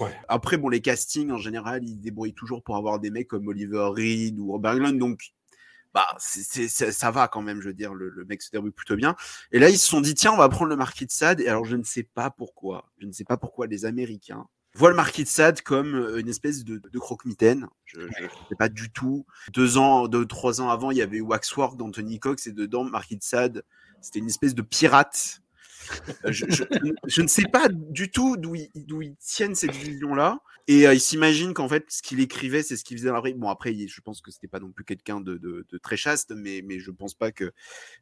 Ouais. 0.00 0.16
Après, 0.28 0.56
bon, 0.56 0.68
les 0.68 0.80
castings, 0.80 1.30
en 1.30 1.38
général, 1.38 1.86
ils 1.88 1.96
débrouillent 2.00 2.34
toujours 2.34 2.62
pour 2.62 2.76
avoir 2.76 2.98
des 2.98 3.10
mecs 3.10 3.28
comme 3.28 3.46
Oliver 3.46 3.90
Reed 3.94 4.38
ou 4.38 4.50
Robert 4.52 4.72
Englund. 4.72 4.98
Donc, 4.98 5.32
bah, 5.92 6.06
c'est- 6.18 6.68
ça 6.68 7.10
va 7.10 7.28
quand 7.28 7.42
même, 7.42 7.60
je 7.60 7.68
veux 7.68 7.74
dire, 7.74 7.94
le, 7.94 8.08
le 8.08 8.24
mec 8.24 8.42
se 8.42 8.50
débrouille 8.50 8.70
plutôt 8.70 8.96
bien. 8.96 9.14
Et 9.52 9.58
là, 9.58 9.68
ils 9.68 9.78
se 9.78 9.86
sont 9.86 10.00
dit, 10.00 10.14
tiens, 10.14 10.32
on 10.32 10.36
va 10.38 10.48
prendre 10.48 10.70
le 10.70 10.76
Marquis 10.76 11.06
de 11.06 11.10
Sade. 11.12 11.40
Et 11.40 11.48
alors, 11.48 11.64
je 11.64 11.76
ne 11.76 11.82
sais 11.82 12.02
pas 12.02 12.30
pourquoi, 12.30 12.90
je 12.98 13.06
ne 13.06 13.12
sais 13.12 13.24
pas 13.24 13.36
pourquoi 13.36 13.66
les 13.66 13.84
Américains 13.84 14.46
voient 14.74 14.90
le 14.90 14.96
Marquis 14.96 15.24
de 15.24 15.28
Sade 15.28 15.62
comme 15.62 15.94
euh, 15.94 16.20
une 16.20 16.28
espèce 16.28 16.64
de, 16.64 16.78
de 16.78 16.98
croque-mitaine. 16.98 17.68
Je 17.86 18.00
ne 18.00 18.08
sais 18.08 18.56
pas 18.58 18.68
du 18.68 18.90
tout. 18.90 19.26
Deux 19.52 19.78
ans, 19.78 20.08
deux, 20.08 20.26
trois 20.26 20.60
ans 20.60 20.70
avant, 20.70 20.90
il 20.90 20.98
y 20.98 21.02
avait 21.02 21.20
Waxwork 21.20 21.76
d'Anthony 21.76 22.18
Cox 22.18 22.46
et 22.46 22.52
dedans, 22.52 22.84
Marquis 22.84 23.16
de 23.16 23.22
Sade, 23.22 23.64
c'était 24.00 24.20
une 24.20 24.28
espèce 24.28 24.54
de 24.54 24.62
pirate. 24.62 25.39
Euh, 26.24 26.32
je, 26.32 26.44
je- 27.06 27.22
ne 27.22 27.26
sais 27.26 27.44
pas 27.52 27.68
du 27.68 28.10
tout 28.10 28.36
d'où 28.36 28.54
ils, 28.54 28.70
ils 28.74 29.14
tiennent 29.16 29.54
cette 29.54 29.74
vision-là. 29.74 30.38
Et 30.68 30.86
euh, 30.86 30.94
ils 30.94 31.00
s'imaginent 31.00 31.52
qu'en 31.52 31.68
fait, 31.68 31.86
ce 31.88 32.00
qu'il 32.00 32.20
écrivait, 32.20 32.62
c'est 32.62 32.76
ce 32.76 32.84
qu'il 32.84 32.96
faisait 32.96 33.08
dans 33.08 33.14
la 33.14 33.20
vraie. 33.20 33.32
Bon, 33.32 33.48
après, 33.48 33.74
je 33.74 34.00
pense 34.02 34.20
que 34.20 34.30
c'était 34.30 34.46
pas 34.46 34.60
non 34.60 34.70
plus 34.70 34.84
quelqu'un 34.84 35.20
de, 35.20 35.36
de- 35.36 35.66
de 35.68 35.78
très 35.78 35.96
chaste, 35.96 36.32
mais, 36.36 36.62
mais 36.64 36.78
je 36.78 36.92
pense 36.92 37.14
pas 37.14 37.32
que 37.32 37.50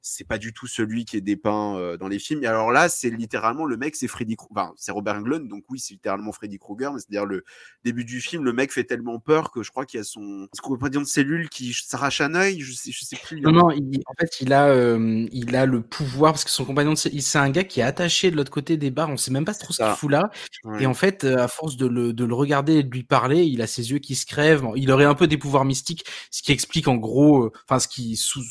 c'est 0.02 0.26
pas 0.26 0.36
du 0.36 0.52
tout 0.52 0.66
celui 0.66 1.06
qui 1.06 1.16
est 1.16 1.22
dépeint 1.22 1.76
euh, 1.78 1.96
dans 1.96 2.08
les 2.08 2.18
films. 2.18 2.42
Et 2.44 2.46
alors 2.46 2.70
là, 2.70 2.90
c'est 2.90 3.08
littéralement 3.08 3.64
le 3.64 3.78
mec, 3.78 3.96
c'est 3.96 4.08
Freddy 4.08 4.36
Krueger. 4.36 4.50
Enfin, 4.60 4.72
c'est 4.76 4.92
Robert 4.92 5.14
Englund, 5.14 5.48
donc 5.48 5.64
oui, 5.70 5.78
c'est 5.78 5.94
littéralement 5.94 6.32
Freddy 6.32 6.58
Krueger. 6.58 6.92
Mais 6.92 6.98
c'est-à-dire 7.00 7.24
le 7.24 7.44
début 7.84 8.04
du 8.04 8.20
film, 8.20 8.44
le 8.44 8.52
mec 8.52 8.70
fait 8.70 8.84
tellement 8.84 9.18
peur 9.18 9.50
que 9.50 9.62
je 9.62 9.70
crois 9.70 9.86
qu'il 9.86 9.98
y 9.98 10.00
a 10.02 10.04
son 10.04 10.48
ce 10.52 10.60
qu'on 10.60 10.76
de 10.76 11.04
cellule 11.04 11.48
qui 11.48 11.72
s'arrache 11.72 12.20
un 12.20 12.34
œil. 12.34 12.60
Je 12.60 12.72
sais, 12.74 12.92
je 12.92 13.04
sais 13.04 13.16
plus. 13.16 13.40
Non, 13.40 13.52
non, 13.52 13.70
il- 13.70 14.02
en 14.06 14.14
fait, 14.18 14.40
il 14.42 14.52
a, 14.52 14.68
euh, 14.68 15.26
il 15.32 15.56
a 15.56 15.64
le 15.64 15.80
pouvoir 15.80 16.32
parce 16.32 16.44
que 16.44 16.50
son 16.50 16.66
compagnon, 16.66 16.96
c'est 16.96 17.38
un 17.38 17.50
gars 17.50 17.64
qui 17.64 17.77
est 17.80 17.82
attaché 17.82 18.30
de 18.30 18.36
l'autre 18.36 18.50
côté 18.50 18.76
des 18.76 18.90
bars. 18.90 19.08
On 19.10 19.16
sait 19.16 19.30
même 19.30 19.44
pas 19.44 19.54
trop 19.54 19.72
ce 19.72 19.82
qu'il 19.82 19.94
fout 19.94 20.10
là. 20.10 20.30
Ouais. 20.64 20.82
Et 20.82 20.86
en 20.86 20.94
fait, 20.94 21.24
euh, 21.24 21.38
à 21.38 21.48
force 21.48 21.76
de 21.76 21.86
le, 21.86 22.12
de 22.12 22.24
le 22.24 22.34
regarder 22.34 22.76
et 22.76 22.82
de 22.82 22.90
lui 22.90 23.04
parler, 23.04 23.44
il 23.44 23.62
a 23.62 23.66
ses 23.66 23.90
yeux 23.90 23.98
qui 23.98 24.14
se 24.14 24.26
crèvent. 24.26 24.64
Il 24.76 24.90
aurait 24.90 25.04
un 25.04 25.14
peu 25.14 25.26
des 25.26 25.38
pouvoirs 25.38 25.64
mystiques, 25.64 26.04
ce 26.30 26.42
qui 26.42 26.52
explique 26.52 26.88
en 26.88 26.96
gros, 26.96 27.44
euh, 27.44 27.52
enfin, 27.68 27.78
ce 27.78 27.88
qui 27.88 28.16
sous, 28.16 28.42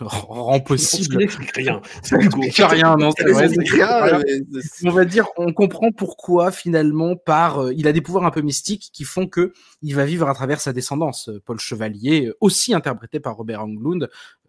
rend 0.00 0.60
possible. 0.66 1.18
n'explique 1.18 1.56
rien. 1.56 1.80
Ça 2.02 2.16
n'explique 2.16 2.56
rien, 2.56 2.96
non, 2.96 3.10
c'est 3.16 3.24
vrai, 3.30 3.48
mais 3.48 4.88
on 4.88 4.90
va 4.90 5.04
dire, 5.04 5.26
on 5.36 5.52
comprend 5.52 5.92
pourquoi 5.92 6.50
finalement 6.50 7.16
par, 7.16 7.58
euh, 7.58 7.74
il 7.74 7.86
a 7.88 7.92
des 7.92 8.00
pouvoirs 8.00 8.24
un 8.24 8.30
peu 8.30 8.42
mystiques 8.42 8.90
qui 8.92 9.04
font 9.04 9.26
que 9.26 9.52
il 9.82 9.94
va 9.94 10.04
vivre 10.04 10.28
à 10.28 10.34
travers 10.34 10.60
sa 10.60 10.72
descendance. 10.72 11.30
Paul 11.44 11.58
Chevalier, 11.58 12.32
aussi 12.40 12.74
interprété 12.74 13.20
par 13.20 13.36
Robert 13.36 13.62
Englund 13.62 14.08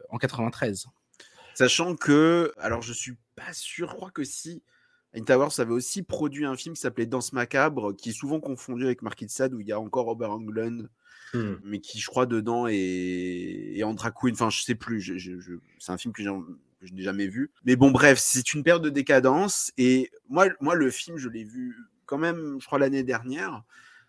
en 0.09 0.17
93. 0.17 0.87
Sachant 1.53 1.95
que, 1.95 2.51
alors 2.59 2.81
je 2.81 2.93
suis 2.93 3.13
pas 3.37 3.53
sûr, 3.53 3.89
je 3.89 3.95
crois 3.95 4.11
que 4.11 4.23
si 4.25 4.61
Towers 5.25 5.59
avait 5.59 5.71
aussi 5.71 6.03
produit 6.03 6.45
un 6.45 6.55
film 6.57 6.75
qui 6.75 6.81
s'appelait 6.81 7.05
Danse 7.05 7.31
macabre, 7.33 7.95
qui 7.95 8.09
est 8.09 8.13
souvent 8.13 8.39
confondu 8.39 8.83
avec 8.85 9.01
Marquis 9.01 9.25
de 9.25 9.31
Sade, 9.31 9.53
où 9.53 9.59
il 9.61 9.67
y 9.67 9.71
a 9.71 9.79
encore 9.79 10.05
Robert 10.05 10.31
Englund, 10.31 10.89
Hmm. 11.33 11.55
mais 11.65 11.79
qui 11.81 11.99
je 11.99 12.07
crois 12.07 12.25
dedans 12.25 12.67
est, 12.67 13.73
est 13.75 13.83
Andra 13.83 14.11
Queen, 14.11 14.33
enfin 14.33 14.49
je 14.49 14.61
sais 14.63 14.75
plus, 14.75 15.01
je- 15.01 15.17
je- 15.17 15.39
je- 15.41 15.55
c'est 15.77 15.91
un 15.91 15.97
film 15.97 16.13
que 16.13 16.23
je 16.23 16.93
n'ai 16.93 17.01
jamais 17.01 17.27
vu. 17.27 17.51
Mais 17.65 17.75
bon 17.75 17.91
bref, 17.91 18.17
c'est 18.17 18.53
une 18.53 18.63
période 18.63 18.81
de 18.83 18.89
décadence, 18.89 19.73
et 19.77 20.09
moi, 20.29 20.47
moi 20.61 20.73
le 20.75 20.89
film 20.89 21.17
je 21.17 21.27
l'ai 21.27 21.43
vu 21.43 21.75
quand 22.05 22.17
même, 22.17 22.57
je 22.61 22.65
crois 22.65 22.79
l'année 22.79 23.03
dernière, 23.03 23.63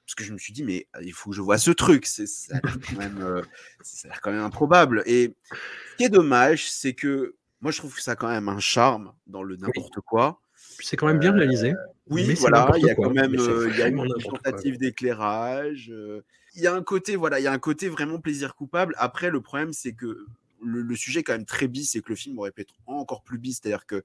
parce 0.07 0.15
que 0.15 0.23
je 0.23 0.33
me 0.33 0.39
suis 0.39 0.53
dit 0.53 0.63
mais 0.63 0.87
il 1.03 1.13
faut 1.13 1.31
que 1.31 1.37
je 1.37 1.43
vois 1.43 1.59
ce 1.59 1.73
truc, 1.73 2.07
c'est 2.07 2.29
ça 2.29 2.57
a 2.57 2.61
l'air 2.65 2.79
quand 2.89 2.97
même, 2.99 3.19
euh, 3.21 3.43
ça 3.83 4.07
a 4.07 4.11
l'air 4.13 4.21
quand 4.21 4.31
même 4.31 4.43
improbable. 4.45 5.03
Et 5.07 5.35
ce 5.51 5.97
qui 5.97 6.05
est 6.05 6.09
dommage, 6.11 6.71
c'est 6.71 6.95
que 6.95 7.35
moi 7.61 7.73
je 7.73 7.79
trouve 7.79 7.95
que 7.95 8.03
ça 8.03 8.13
a 8.13 8.17
quand 8.17 8.29
même 8.29 8.49
un 8.49 8.59
charme 8.61 9.13
dans 9.27 9.43
le 9.43 9.57
n'importe 9.57 10.01
quoi. 10.07 10.41
C'est 10.81 10.97
quand 10.97 11.07
même 11.07 11.19
bien 11.19 11.33
réalisé. 11.33 11.75
Oui, 12.09 12.25
mais 12.27 12.35
c'est 12.35 12.41
voilà, 12.41 12.71
il 12.77 12.85
y 12.85 12.91
a 12.91 12.95
quoi. 12.95 13.09
quand 13.09 13.15
même 13.15 13.33
c'est 13.39 13.49
euh, 13.49 13.71
il 13.71 13.79
y 13.79 13.83
a 13.83 13.89
une 13.89 14.07
tentative 14.23 14.79
d'éclairage. 14.79 15.91
euh, 15.93 16.23
Il 16.55 16.63
y 16.63 16.67
a 16.67 16.75
un 16.75 16.83
côté, 16.83 17.17
voilà, 17.17 17.41
il 17.41 17.43
y 17.43 17.47
a 17.47 17.53
un 17.53 17.59
côté 17.59 17.89
vraiment 17.89 18.19
plaisir 18.21 18.55
coupable. 18.55 18.95
Après, 18.99 19.31
le 19.31 19.41
problème, 19.41 19.73
c'est 19.73 19.93
que 19.93 20.27
le, 20.63 20.83
le 20.83 20.97
sujet 20.97 21.21
est 21.21 21.23
quand 21.23 21.33
même 21.35 21.45
très 21.47 21.69
bis 21.69 21.95
et 21.97 22.01
que 22.03 22.09
le 22.11 22.17
film 22.17 22.39
aurait 22.39 22.51
pu 22.53 22.63
être 22.63 22.75
encore 22.87 23.23
plus 23.23 23.39
bis. 23.39 23.61
C'est-à-dire 23.61 23.87
que 23.87 24.03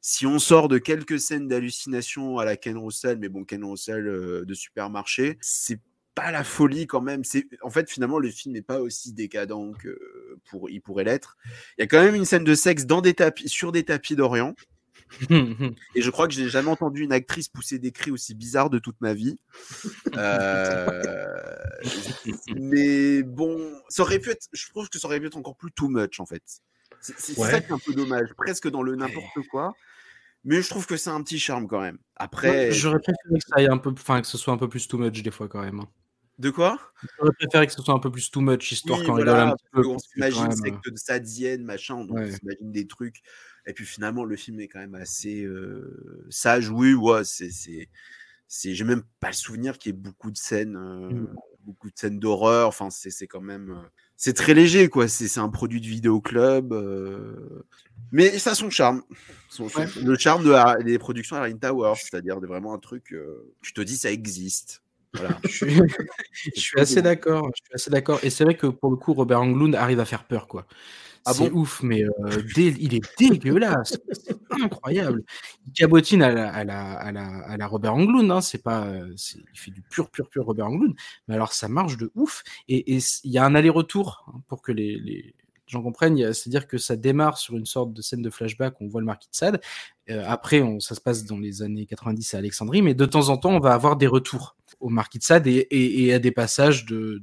si 0.00 0.26
on 0.26 0.38
sort 0.38 0.68
de 0.68 0.78
quelques 0.78 1.18
scènes 1.18 1.48
d'hallucination 1.48 2.38
à 2.38 2.44
la 2.44 2.56
Ken 2.56 2.76
Russell, 2.76 3.18
mais 3.18 3.28
bon, 3.28 3.44
Ken 3.44 3.64
Russell 3.64 4.06
euh, 4.06 4.44
de 4.44 4.54
supermarché, 4.54 5.38
c'est 5.40 5.80
pas 6.16 6.32
la 6.32 6.42
folie 6.42 6.88
quand 6.88 7.02
même. 7.02 7.22
C'est 7.22 7.46
en 7.62 7.70
fait 7.70 7.88
finalement 7.88 8.18
le 8.18 8.30
film 8.30 8.54
n'est 8.54 8.62
pas 8.62 8.80
aussi 8.80 9.12
décadent 9.12 9.76
que 9.78 9.96
pour 10.50 10.68
il 10.68 10.80
pourrait 10.80 11.04
l'être. 11.04 11.36
Il 11.78 11.82
y 11.82 11.84
a 11.84 11.86
quand 11.86 12.02
même 12.02 12.16
une 12.16 12.24
scène 12.24 12.42
de 12.42 12.54
sexe 12.56 12.86
dans 12.86 13.02
des 13.02 13.14
tapis 13.14 13.48
sur 13.48 13.70
des 13.70 13.84
tapis 13.84 14.16
d'Orient. 14.16 14.56
Et 15.94 16.02
je 16.02 16.10
crois 16.10 16.26
que 16.26 16.34
je 16.34 16.40
n'ai 16.40 16.48
jamais 16.48 16.70
entendu 16.70 17.02
une 17.02 17.12
actrice 17.12 17.48
pousser 17.48 17.78
des 17.78 17.92
cris 17.92 18.10
aussi 18.10 18.34
bizarres 18.34 18.70
de 18.70 18.80
toute 18.80 19.00
ma 19.00 19.14
vie. 19.14 19.38
Euh, 20.16 21.02
mais 22.56 23.22
bon, 23.22 23.58
ça 23.90 24.02
aurait 24.02 24.18
pu 24.18 24.30
être. 24.30 24.48
Je 24.54 24.66
trouve 24.70 24.88
que 24.88 24.98
ça 24.98 25.06
aurait 25.06 25.20
pu 25.20 25.26
être 25.26 25.36
encore 25.36 25.56
plus 25.56 25.70
too 25.72 25.88
much 25.88 26.20
en 26.20 26.26
fait. 26.26 26.42
C'est 27.00 27.34
ça 27.34 27.60
qui 27.60 27.70
est 27.70 27.74
un 27.74 27.78
peu 27.78 27.92
dommage, 27.92 28.30
presque 28.34 28.68
dans 28.70 28.82
le 28.82 28.96
n'importe 28.96 29.46
quoi. 29.50 29.74
Mais 30.44 30.62
je 30.62 30.70
trouve 30.70 30.86
que 30.86 30.96
c'est 30.96 31.10
un 31.10 31.22
petit 31.22 31.38
charme 31.38 31.66
quand 31.66 31.80
même. 31.80 31.98
Après, 32.16 32.72
J'aurais 32.72 33.00
préféré 33.00 33.38
que 33.38 33.46
ça 33.46 33.56
aille 33.56 33.66
un 33.66 33.76
peu, 33.76 33.90
enfin 33.90 34.22
que 34.22 34.26
ce 34.26 34.38
soit 34.38 34.54
un 34.54 34.58
peu 34.58 34.70
plus 34.70 34.88
too 34.88 34.96
much 34.96 35.22
des 35.22 35.30
fois 35.30 35.48
quand 35.48 35.60
même. 35.60 35.82
De 36.38 36.50
quoi? 36.50 36.78
J'aurais 37.18 37.32
préféré 37.38 37.66
que 37.66 37.72
ce 37.72 37.82
soit 37.82 37.94
un 37.94 37.98
peu 37.98 38.10
plus 38.10 38.30
too 38.30 38.40
much 38.40 38.70
histoire 38.72 38.98
Oui, 39.00 39.06
qu'on 39.06 39.12
voilà, 39.14 39.32
rigole 39.34 39.48
un 39.48 39.56
petit 39.56 39.66
peu. 39.72 39.86
on 39.86 39.98
s'imagine 39.98 40.52
secte 40.52 40.90
de 40.90 40.96
Sadienne, 40.96 41.64
machin, 41.64 42.04
donc 42.04 42.16
Ouais. 42.16 42.28
on 42.30 42.36
s'imagine 42.36 42.72
des 42.72 42.86
trucs. 42.86 43.22
Et 43.66 43.72
puis 43.72 43.84
finalement, 43.86 44.24
le 44.24 44.36
film 44.36 44.60
est 44.60 44.68
quand 44.68 44.78
même 44.78 44.94
assez 44.94 45.42
euh, 45.44 46.26
sage. 46.30 46.68
Oui, 46.70 46.94
ouais, 46.94 47.22
c'est, 47.24 48.74
j'ai 48.74 48.84
même 48.84 49.02
pas 49.20 49.28
le 49.28 49.32
souvenir 49.34 49.78
qu'il 49.78 49.92
y 49.92 49.94
ait 49.94 49.98
beaucoup 49.98 50.30
de 50.30 50.36
scènes, 50.36 50.76
euh, 50.76 51.10
Mm. 51.10 51.34
beaucoup 51.64 51.88
de 51.90 51.96
scènes 51.98 52.20
d'horreur. 52.20 52.68
Enfin, 52.68 52.90
c'est, 52.90 53.26
quand 53.26 53.40
même, 53.40 53.70
euh, 53.70 53.88
c'est 54.16 54.34
très 54.34 54.54
léger, 54.54 54.88
quoi. 54.88 55.08
C'est, 55.08 55.38
un 55.40 55.48
produit 55.48 55.80
de 55.80 55.86
vidéoclub. 55.86 56.72
Mais 58.12 58.38
ça 58.38 58.50
a 58.52 58.54
son 58.54 58.70
charme. 58.70 59.02
Son- 59.48 59.68
son- 59.68 59.80
Ouais. 59.80 59.86
Le 60.04 60.16
charme 60.16 60.44
de 60.44 60.50
la- 60.50 60.76
des 60.76 60.98
productions 60.98 61.34
Harry 61.36 61.58
Tower, 61.58 61.94
c'est-à-dire 61.96 62.40
de 62.40 62.46
vraiment 62.46 62.72
un 62.72 62.78
truc, 62.78 63.14
tu 63.62 63.72
te 63.72 63.80
dis, 63.80 63.96
ça 63.96 64.12
existe. 64.12 64.82
Voilà. 65.16 65.38
Je 65.44 65.48
suis, 65.48 65.74
je 66.54 66.60
suis 66.60 66.80
assez 66.80 67.02
d'accord. 67.02 67.50
Je 67.54 67.62
suis 67.64 67.74
assez 67.74 67.90
d'accord. 67.90 68.18
Et 68.22 68.30
c'est 68.30 68.44
vrai 68.44 68.56
que 68.56 68.66
pour 68.66 68.90
le 68.90 68.96
coup, 68.96 69.12
Robert 69.14 69.40
Englund 69.40 69.74
arrive 69.74 70.00
à 70.00 70.04
faire 70.04 70.24
peur, 70.24 70.46
quoi. 70.48 70.66
Ah 71.28 71.34
c'est 71.34 71.50
bon? 71.50 71.60
ouf, 71.62 71.82
mais 71.82 72.04
euh, 72.04 72.10
dé- 72.54 72.76
il 72.78 72.94
est 72.94 73.02
dégueulasse. 73.18 73.98
C'est 74.12 74.36
incroyable. 74.62 75.24
Il 75.66 75.72
cabotine 75.72 76.22
à 76.22 76.30
la, 76.30 76.48
à 76.52 76.62
la, 76.62 76.92
à 76.92 77.10
la, 77.10 77.26
à 77.46 77.56
la 77.56 77.66
Robert 77.66 77.94
Englund. 77.94 78.30
Hein. 78.30 78.40
C'est 78.40 78.62
pas, 78.62 78.86
c'est- 79.16 79.38
il 79.52 79.58
fait 79.58 79.72
du 79.72 79.82
pur, 79.82 80.08
pur, 80.08 80.28
pur 80.28 80.44
Robert 80.44 80.66
Englund. 80.68 80.94
Mais 81.26 81.34
alors, 81.34 81.52
ça 81.52 81.66
marche 81.68 81.96
de 81.96 82.12
ouf. 82.14 82.44
Et 82.68 82.94
il 82.94 83.02
y 83.30 83.38
a 83.38 83.44
un 83.44 83.56
aller-retour 83.56 84.24
hein, 84.28 84.40
pour 84.48 84.62
que 84.62 84.70
les, 84.70 84.98
les 85.00 85.34
gens 85.68 85.82
comprennent. 85.82 86.16
C'est-à-dire 86.32 86.66
que 86.66 86.78
ça 86.78 86.96
démarre 86.96 87.38
sur 87.38 87.56
une 87.56 87.66
sorte 87.66 87.92
de 87.92 88.02
scène 88.02 88.22
de 88.22 88.30
flashback 88.30 88.80
où 88.80 88.84
on 88.84 88.88
voit 88.88 89.00
le 89.00 89.06
marquis 89.06 89.28
de 89.30 89.34
Sade. 89.36 89.60
Euh, 90.08 90.24
après, 90.26 90.62
ça 90.80 90.94
se 90.94 91.00
passe 91.00 91.24
dans 91.24 91.38
les 91.38 91.62
années 91.62 91.86
90 91.86 92.34
à 92.34 92.38
Alexandrie, 92.38 92.82
mais 92.82 92.94
de 92.94 93.06
temps 93.06 93.28
en 93.28 93.36
temps, 93.36 93.50
on 93.50 93.60
va 93.60 93.74
avoir 93.74 93.96
des 93.96 94.06
retours 94.06 94.56
au 94.80 94.88
marquis 94.88 95.18
de 95.18 95.24
Sade 95.24 95.46
et, 95.46 96.12
à 96.12 96.18
des 96.18 96.30
passages 96.30 96.84
de, 96.86 97.22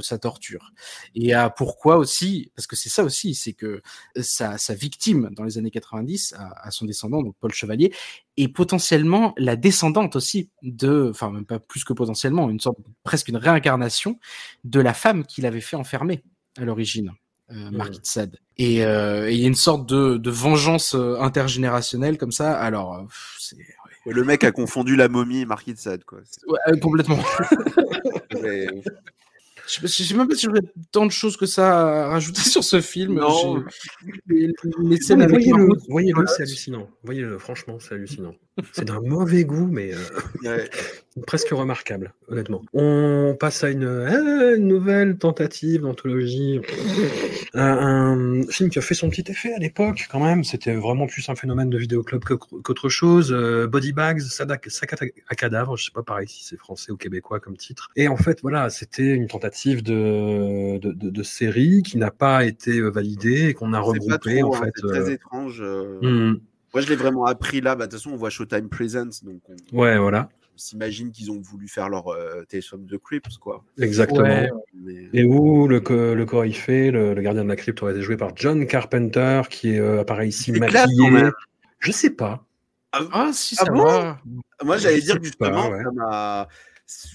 sa 0.00 0.18
torture. 0.18 0.72
Et 1.14 1.34
à 1.34 1.50
pourquoi 1.50 1.96
aussi, 1.96 2.52
parce 2.54 2.66
que 2.66 2.76
c'est 2.76 2.88
ça 2.88 3.04
aussi, 3.04 3.34
c'est 3.34 3.52
que 3.52 3.82
sa, 4.20 4.56
victime 4.70 5.30
dans 5.32 5.44
les 5.44 5.58
années 5.58 5.70
90, 5.70 6.34
à, 6.38 6.66
à 6.66 6.70
son 6.70 6.86
descendant, 6.86 7.22
donc 7.22 7.34
Paul 7.40 7.52
Chevalier, 7.52 7.92
est 8.36 8.48
potentiellement 8.48 9.34
la 9.36 9.56
descendante 9.56 10.16
aussi 10.16 10.50
de, 10.62 11.08
enfin 11.10 11.30
même 11.30 11.46
pas 11.46 11.58
plus 11.58 11.84
que 11.84 11.92
potentiellement, 11.92 12.48
une 12.50 12.60
sorte, 12.60 12.78
presque 13.02 13.28
une 13.28 13.36
réincarnation 13.36 14.18
de 14.64 14.80
la 14.80 14.94
femme 14.94 15.24
qu'il 15.24 15.46
avait 15.46 15.60
fait 15.60 15.76
enfermer 15.76 16.22
à 16.56 16.64
l'origine. 16.64 17.12
Euh, 17.52 17.70
Marquis 17.70 18.00
de 18.00 18.06
Sade. 18.06 18.36
Et 18.58 18.84
euh, 18.84 19.28
et 19.30 19.34
il 19.34 19.40
y 19.40 19.44
a 19.44 19.46
une 19.46 19.54
sorte 19.54 19.88
de, 19.88 20.16
de 20.16 20.30
vengeance 20.30 20.94
euh, 20.94 21.16
intergénérationnelle 21.20 22.18
comme 22.18 22.32
ça. 22.32 22.58
Alors, 22.58 23.06
pff, 23.06 23.36
c'est 23.38 23.56
ouais. 23.56 24.12
Le 24.12 24.24
mec 24.24 24.42
a 24.44 24.50
confondu 24.50 24.96
la 24.96 25.08
momie 25.08 25.42
et 25.42 25.46
Marquis 25.46 25.74
de 25.74 25.78
Sade, 25.78 26.04
quoi. 26.04 26.18
Ouais, 26.48 26.58
euh, 26.68 26.76
complètement. 26.76 27.18
Je 29.66 29.80
je 29.80 29.86
sais 30.04 30.14
même 30.14 30.28
pas 30.28 30.36
si 30.36 30.46
j'aurais 30.46 30.60
tant 30.92 31.06
de 31.06 31.10
choses 31.10 31.36
que 31.36 31.46
ça 31.46 32.04
à 32.04 32.08
rajouter 32.08 32.40
sur 32.48 32.62
ce 32.62 32.80
film. 32.80 33.14
Non. 33.14 33.64
Les, 34.28 34.52
les 34.84 34.96
scènes 34.98 35.26
voyez-le, 35.88 36.26
c'est 36.28 36.42
hallucinant. 36.44 36.88
Voyez-le, 37.02 37.38
franchement, 37.38 37.78
c'est 37.80 37.94
hallucinant. 37.94 38.34
C'est 38.72 38.84
d'un 38.84 39.00
mauvais 39.00 39.44
goût, 39.44 39.66
mais 39.66 39.92
euh, 39.92 39.98
Ouais. 40.44 40.70
presque 41.26 41.48
remarquable, 41.48 42.14
honnêtement. 42.28 42.62
On 42.74 43.36
passe 43.38 43.64
à 43.64 43.70
une, 43.70 43.84
euh, 43.84 44.56
une 44.56 44.68
nouvelle 44.68 45.18
tentative 45.18 45.82
d'anthologie. 45.82 46.60
Un, 47.58 48.42
un 48.42 48.42
film 48.48 48.68
qui 48.68 48.78
a 48.78 48.82
fait 48.82 48.94
son 48.94 49.08
petit 49.08 49.24
effet 49.28 49.52
à 49.54 49.58
l'époque, 49.58 50.06
quand 50.10 50.22
même. 50.22 50.44
C'était 50.44 50.74
vraiment 50.74 51.06
plus 51.06 51.26
un 51.30 51.34
phénomène 51.34 51.70
de 51.70 51.78
vidéoclub 51.78 52.22
qu'autre 52.22 52.88
chose. 52.90 53.32
Euh, 53.32 53.66
Body 53.66 53.92
Bags, 53.92 54.20
Sac 54.20 54.70
Sac 54.70 54.94
à 55.28 55.34
cadavre. 55.34 55.76
Je 55.76 55.84
sais 55.86 55.90
pas 55.90 56.02
pareil 56.02 56.28
si 56.28 56.44
c'est 56.44 56.58
français 56.58 56.92
ou 56.92 56.96
québécois 56.96 57.40
comme 57.40 57.56
titre. 57.56 57.88
Et 57.96 58.08
en 58.08 58.16
fait, 58.16 58.40
voilà, 58.42 58.68
c'était 58.68 59.14
une 59.14 59.26
tentative 59.26 59.82
de, 59.82 60.78
de, 60.78 60.92
de, 60.92 61.10
de 61.10 61.22
série 61.22 61.82
qui 61.82 61.96
n'a 61.96 62.10
pas 62.10 62.44
été 62.44 62.78
euh, 62.78 62.90
validée 62.90 63.48
et 63.48 63.54
qu'on 63.54 63.72
a 63.72 63.80
regroupé, 63.80 64.40
trop, 64.40 64.54
en 64.54 64.56
hein, 64.56 64.64
fait. 64.64 64.72
c'est 64.76 64.86
très 64.88 65.00
euh, 65.00 65.14
étrange. 65.14 65.60
euh. 65.62 65.98
hmm. 66.02 66.40
Moi, 66.74 66.82
je 66.82 66.88
l'ai 66.90 66.96
vraiment 66.96 67.24
appris 67.24 67.62
là. 67.62 67.74
Bah, 67.74 67.86
de 67.86 67.90
toute 67.90 68.00
façon, 68.00 68.10
on 68.10 68.16
voit 68.16 68.28
Showtime 68.28 68.68
Presents, 68.68 69.22
donc 69.24 69.40
on, 69.48 69.78
Ouais, 69.78 69.96
voilà, 69.98 70.28
s'imagine 70.56 71.12
qu'ils 71.12 71.30
ont 71.30 71.40
voulu 71.40 71.68
faire 71.68 71.88
leur 71.88 72.08
euh, 72.08 72.44
Tales 72.48 72.62
the 72.62 72.98
Crypt, 72.98 73.36
quoi. 73.38 73.64
exactement. 73.78 74.22
Ouais. 74.22 74.50
Mais- 74.74 75.08
Et 75.12 75.24
où 75.24 75.68
le, 75.68 75.80
co- 75.80 76.14
le 76.14 76.24
coryphée, 76.26 76.90
le, 76.90 77.14
le 77.14 77.22
gardien 77.22 77.44
de 77.44 77.48
la 77.48 77.56
crypte 77.56 77.82
aurait 77.82 77.92
été 77.92 78.02
joué 78.02 78.16
par 78.16 78.34
John 78.36 78.66
Carpenter, 78.66 79.42
qui 79.50 79.70
est 79.74 79.78
euh, 79.80 80.00
apparaît 80.00 80.28
ici 80.28 80.52
maquillé. 80.52 81.10
même. 81.10 81.32
Je 81.78 81.92
sais 81.92 82.10
pas. 82.10 82.44
Ah, 82.92 83.30
si, 83.32 83.56
Ah 83.58 83.64
ça 83.66 83.70
bon 83.72 83.84
va. 83.84 84.20
Moi, 84.64 84.78
j'allais 84.78 85.00
dire 85.02 85.22
justement, 85.22 85.68
pas, 85.70 85.76
ouais. 85.76 85.82
ça 85.84 85.90
m'a- 85.92 86.48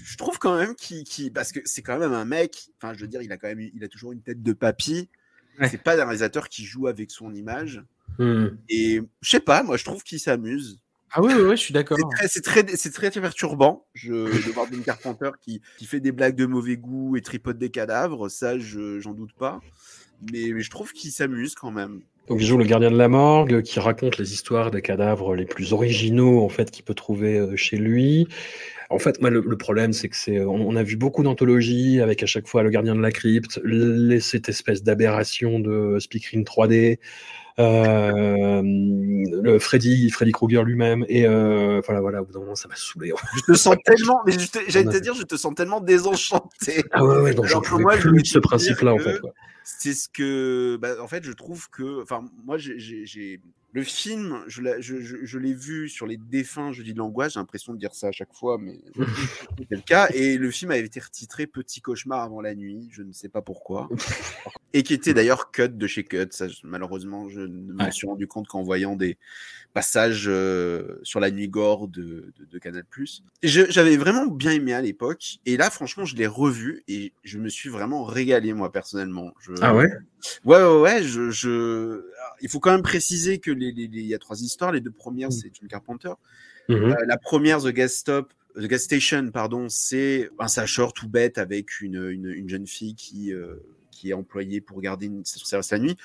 je 0.04 0.18
trouve 0.18 0.38
quand 0.38 0.58
même 0.58 0.76
qu'il, 0.76 1.32
parce 1.34 1.52
que 1.52 1.60
c'est 1.66 1.82
quand 1.82 1.98
même 1.98 2.14
un 2.14 2.26
mec. 2.26 2.68
Enfin, 2.78 2.94
je 2.94 3.00
veux 3.02 3.08
dire, 3.08 3.22
il 3.22 3.32
a 3.32 3.38
quand 3.38 3.48
même, 3.48 3.62
il 3.74 3.84
a 3.84 3.88
toujours 3.88 4.12
une 4.12 4.22
tête 4.22 4.44
de 4.44 4.54
papy. 4.54 5.10
Ouais. 5.60 5.68
C'est 5.70 5.82
pas 5.82 5.94
un 6.00 6.04
réalisateur 6.06 6.50
qui 6.50 6.64
joue 6.66 6.88
avec 6.88 7.10
son 7.12 7.34
image. 7.34 7.82
Hmm. 8.20 8.48
Et 8.70 9.02
je 9.22 9.30
sais 9.30 9.40
pas, 9.40 9.64
moi, 9.64 9.78
je 9.78 9.86
trouve 9.86 10.04
qu'il 10.04 10.20
s'amuse. 10.20 10.80
Ah 11.14 11.22
oui, 11.22 11.34
oui, 11.36 11.42
oui, 11.42 11.58
je 11.58 11.62
suis 11.62 11.74
d'accord. 11.74 11.98
C'est 11.98 12.16
très, 12.16 12.28
c'est 12.28 12.42
très, 12.42 12.78
c'est 12.78 12.92
très, 12.92 13.12
très 13.12 13.22
perturbant 13.22 13.86
je, 13.94 14.14
de 14.14 14.52
voir 14.54 14.68
John 14.72 14.82
Carpenter 14.82 15.32
qui, 15.42 15.62
qui 15.78 15.86
fait 15.86 16.00
des 16.00 16.12
blagues 16.12 16.36
de 16.36 16.46
mauvais 16.46 16.78
goût 16.78 17.18
et 17.18 17.22
tripote 17.22 17.58
des 17.58 17.70
cadavres. 17.70 18.30
Ça, 18.30 18.58
je, 18.58 19.00
j'en 19.00 19.14
doute 19.14 19.34
pas. 19.38 19.60
Mais, 20.32 20.52
mais 20.54 20.62
je 20.62 20.70
trouve 20.70 20.94
qu'il 20.94 21.12
s'amuse 21.12 21.56
quand 21.56 21.72
même. 21.72 22.02
Donc 22.28 22.40
il 22.40 22.46
joue 22.46 22.58
le 22.58 22.64
gardien 22.66 22.92
de 22.92 22.98
la 22.98 23.08
morgue, 23.10 23.62
qui 23.64 23.80
raconte 23.80 24.18
les 24.20 24.34
histoires 24.34 24.72
des 24.72 24.82
cadavres 24.82 25.36
les 25.36 25.46
plus 25.46 25.74
originaux 25.74 26.42
en 26.42 26.50
fait 26.50 26.70
qu'il 26.72 26.86
peut 26.86 26.94
trouver 26.94 27.38
euh, 27.38 27.56
chez 27.58 27.78
lui. 27.78 28.28
En 28.90 29.00
fait, 29.00 29.20
moi, 29.22 29.30
le, 29.30 29.42
le 29.42 29.58
problème, 29.58 29.92
c'est 29.94 30.08
que 30.10 30.16
c'est, 30.16 30.40
on, 30.42 30.54
on 30.68 30.76
a 30.76 30.84
vu 30.84 30.96
beaucoup 30.98 31.24
d'anthologies 31.24 32.00
avec 32.00 32.24
à 32.24 32.26
chaque 32.26 32.48
fois 32.48 32.62
le 32.62 32.70
gardien 32.70 32.96
de 32.96 33.02
la 33.02 33.12
crypte, 33.12 33.60
les- 33.64 34.20
cette 34.20 34.48
espèce 34.50 34.84
d'aberration 34.84 35.60
de 35.60 35.98
speakerine 36.00 36.44
3D, 36.44 36.74
euh, 36.74 36.96
le 37.58 39.60
Freddy, 39.60 40.10
Freddy 40.10 40.32
Krueger 40.32 40.64
lui-même, 40.64 41.06
et 41.08 41.28
euh, 41.28 41.82
voilà, 41.86 42.02
voilà, 42.02 42.22
au 42.22 42.26
bout 42.26 42.34
d'un 42.34 42.40
moment, 42.40 42.56
ça 42.56 42.68
m'a 42.68 42.76
saoulé. 42.76 43.14
Je 43.36 43.54
te 43.54 43.58
sens 43.58 43.76
tellement, 43.86 44.22
mais 44.26 44.34
je 44.34 44.48
te- 44.48 44.60
j'allais 44.68 44.92
te 44.92 44.98
dire, 44.98 45.14
je 45.14 45.24
te 45.24 45.36
sens 45.36 45.54
tellement 45.56 45.82
désenchanté. 45.82 46.84
Ah 46.92 47.06
ouais, 47.06 47.18
ouais, 47.18 47.34
donc 47.34 47.46
j'en 47.46 47.62
pouvais 47.62 47.84
moi, 47.84 47.98
plus 47.98 48.22
de 48.22 48.28
ce 48.28 48.40
principe-là, 48.40 48.94
en 48.94 49.00
fait. 49.00 49.20
quoi. 49.20 49.34
C'est 49.64 49.94
ce 49.94 50.10
que 50.10 50.78
bah, 50.82 50.96
en 51.02 51.08
fait 51.08 51.24
je 51.24 51.32
trouve 51.32 51.70
que 51.70 52.02
enfin 52.02 52.26
moi 52.46 52.58
j'ai- 52.58 53.40
le 53.74 53.84
film 53.84 54.44
je 54.48 54.62
l'ai 54.62 54.82
je, 54.82 55.00
je- 55.00 55.24
je 55.24 55.38
vu 55.38 55.88
sur 55.88 56.06
les 56.06 56.18
défunts 56.18 56.72
jeudi 56.74 56.94
de 56.94 56.98
l'angoisse 56.98 57.34
j'ai 57.34 57.40
l'impression 57.40 57.74
de 57.74 57.80
dire 57.80 57.94
ça 57.96 58.08
à 58.08 58.12
chaque 58.12 58.34
fois 58.34 58.58
mais 58.60 58.82
c'est 59.70 59.76
le 59.76 59.82
cas 59.82 60.10
et 60.14 60.38
le 60.38 60.52
film 60.52 60.72
avait 60.72 60.86
été 60.86 61.00
retitré 61.00 61.48
petit 61.48 61.80
cauchemar 61.80 62.22
avant 62.22 62.42
la 62.42 62.54
nuit 62.56 62.90
je 62.92 63.02
ne 63.02 63.14
sais 63.14 63.30
pas 63.30 63.42
pourquoi 63.42 63.88
et 64.74 64.84
qui 64.84 64.94
était 64.94 65.14
d'ailleurs 65.14 65.52
cut 65.52 65.70
de 65.70 65.88
chez 65.88 66.04
cut 66.04 66.28
ça 66.32 66.48
je- 66.50 66.58
malheureusement 66.64 67.30
je 67.30 67.40
ne 67.42 67.74
me 67.74 67.84
Ouais. 67.84 67.92
suis 67.92 68.08
rendu 68.08 68.28
compte 68.28 68.48
qu'en 68.48 68.62
voyant 68.64 68.96
des 68.98 69.18
passages 69.74 70.26
euh, 70.28 71.00
sur 71.04 71.20
la 71.22 71.32
nuit 71.32 71.48
gore 71.48 71.88
de, 71.88 72.34
de, 72.38 72.46
de 72.46 72.60
Canal+. 72.60 72.84
Je- 73.42 73.70
J'avais 73.70 73.96
vraiment 73.96 74.26
bien 74.26 74.52
aimé 74.52 74.74
à 74.74 74.82
l'époque, 74.82 75.38
et 75.46 75.56
là, 75.56 75.70
franchement, 75.70 76.04
je 76.04 76.18
l'ai 76.18 76.28
revu, 76.28 76.84
et 76.90 77.14
je 77.24 77.38
me 77.38 77.48
suis 77.48 77.70
vraiment 77.70 78.04
régalé, 78.04 78.54
moi, 78.54 78.70
personnellement. 78.70 79.32
Je... 79.40 79.51
Ah 79.62 79.76
ouais? 79.76 79.90
Ouais, 80.46 80.62
ouais, 80.64 80.80
ouais. 80.82 81.04
Je, 81.04 82.04
Il 82.42 82.50
faut 82.50 82.60
quand 82.60 82.72
même 82.72 82.84
préciser 82.84 83.40
que 83.40 83.52
les, 83.52 83.72
les- 83.72 83.88
les- 83.88 84.02
il 84.02 84.08
y 84.08 84.14
a 84.14 84.20
trois 84.20 84.40
histoires. 84.42 84.72
Les 84.72 84.82
deux 84.82 84.92
premières, 84.92 85.32
c'est 85.32 85.52
John 85.54 85.68
Carpenter. 85.68 86.14
Mhm. 86.70 86.76
Euh, 86.92 86.96
la 87.08 87.18
première, 87.18 87.62
The 87.62 87.68
Gas 87.70 87.90
Stop, 87.90 88.34
The 88.56 88.66
Gas 88.68 88.80
Station, 88.80 89.32
pardon, 89.32 89.68
c'est 89.70 90.30
un 90.40 90.48
slasher 90.48 90.88
tout 90.94 91.08
bête 91.10 91.38
avec 91.38 91.82
une, 91.82 92.10
une, 92.10 92.28
une 92.28 92.50
jeune 92.50 92.68
fille 92.68 92.96
qui, 92.96 93.34
euh, 93.34 93.56
qui 93.92 94.10
est 94.10 94.14
employée 94.14 94.62
pour 94.62 94.80
garder 94.82 95.08
une 95.08 95.26
station 95.26 95.46
service 95.46 95.72
la 95.72 95.80
nuit. 95.80 95.98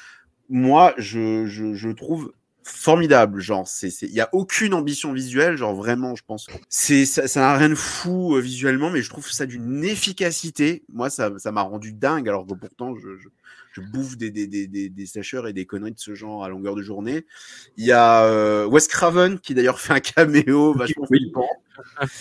Moi, 0.49 0.94
je, 0.97 1.47
je, 1.47 1.74
je 1.74 1.88
trouve 1.90 2.32
formidable. 2.66 3.40
Genre, 3.40 3.66
c'est, 3.66 3.90
il 4.02 4.12
y 4.12 4.20
a 4.20 4.28
aucune 4.32 4.74
ambition 4.74 5.12
visuelle. 5.12 5.56
Genre 5.56 5.74
vraiment, 5.74 6.14
je 6.14 6.22
pense. 6.26 6.46
C'est, 6.68 7.06
ça, 7.06 7.28
ça 7.28 7.40
n'a 7.40 7.56
rien 7.56 7.68
de 7.68 7.74
fou 7.74 8.36
euh, 8.36 8.40
visuellement, 8.40 8.90
mais 8.90 9.02
je 9.02 9.10
trouve 9.10 9.30
ça 9.30 9.46
d'une 9.46 9.84
efficacité. 9.84 10.84
Moi, 10.92 11.10
ça, 11.10 11.30
ça 11.38 11.52
m'a 11.52 11.62
rendu 11.62 11.92
dingue. 11.92 12.28
Alors 12.28 12.46
que 12.46 12.54
pourtant, 12.54 12.94
je, 12.96 13.16
je, 13.18 13.28
je 13.72 13.80
bouffe 13.80 14.16
des, 14.16 14.30
des, 14.30 14.46
des, 14.46 14.66
des, 14.66 14.88
des 14.88 15.06
sècheurs 15.06 15.46
et 15.46 15.52
des 15.52 15.66
conneries 15.66 15.92
de 15.92 15.98
ce 15.98 16.14
genre 16.14 16.44
à 16.44 16.48
longueur 16.48 16.74
de 16.74 16.82
journée. 16.82 17.24
Il 17.76 17.84
y 17.86 17.92
a 17.92 18.24
euh, 18.24 18.66
Wes 18.66 18.86
Craven 18.88 19.38
qui 19.38 19.54
d'ailleurs 19.54 19.80
fait 19.80 19.92
un 19.94 20.00
caméo 20.00 20.72
vachement 20.76 21.06
Oui. 21.10 21.18
flippant. 21.18 21.48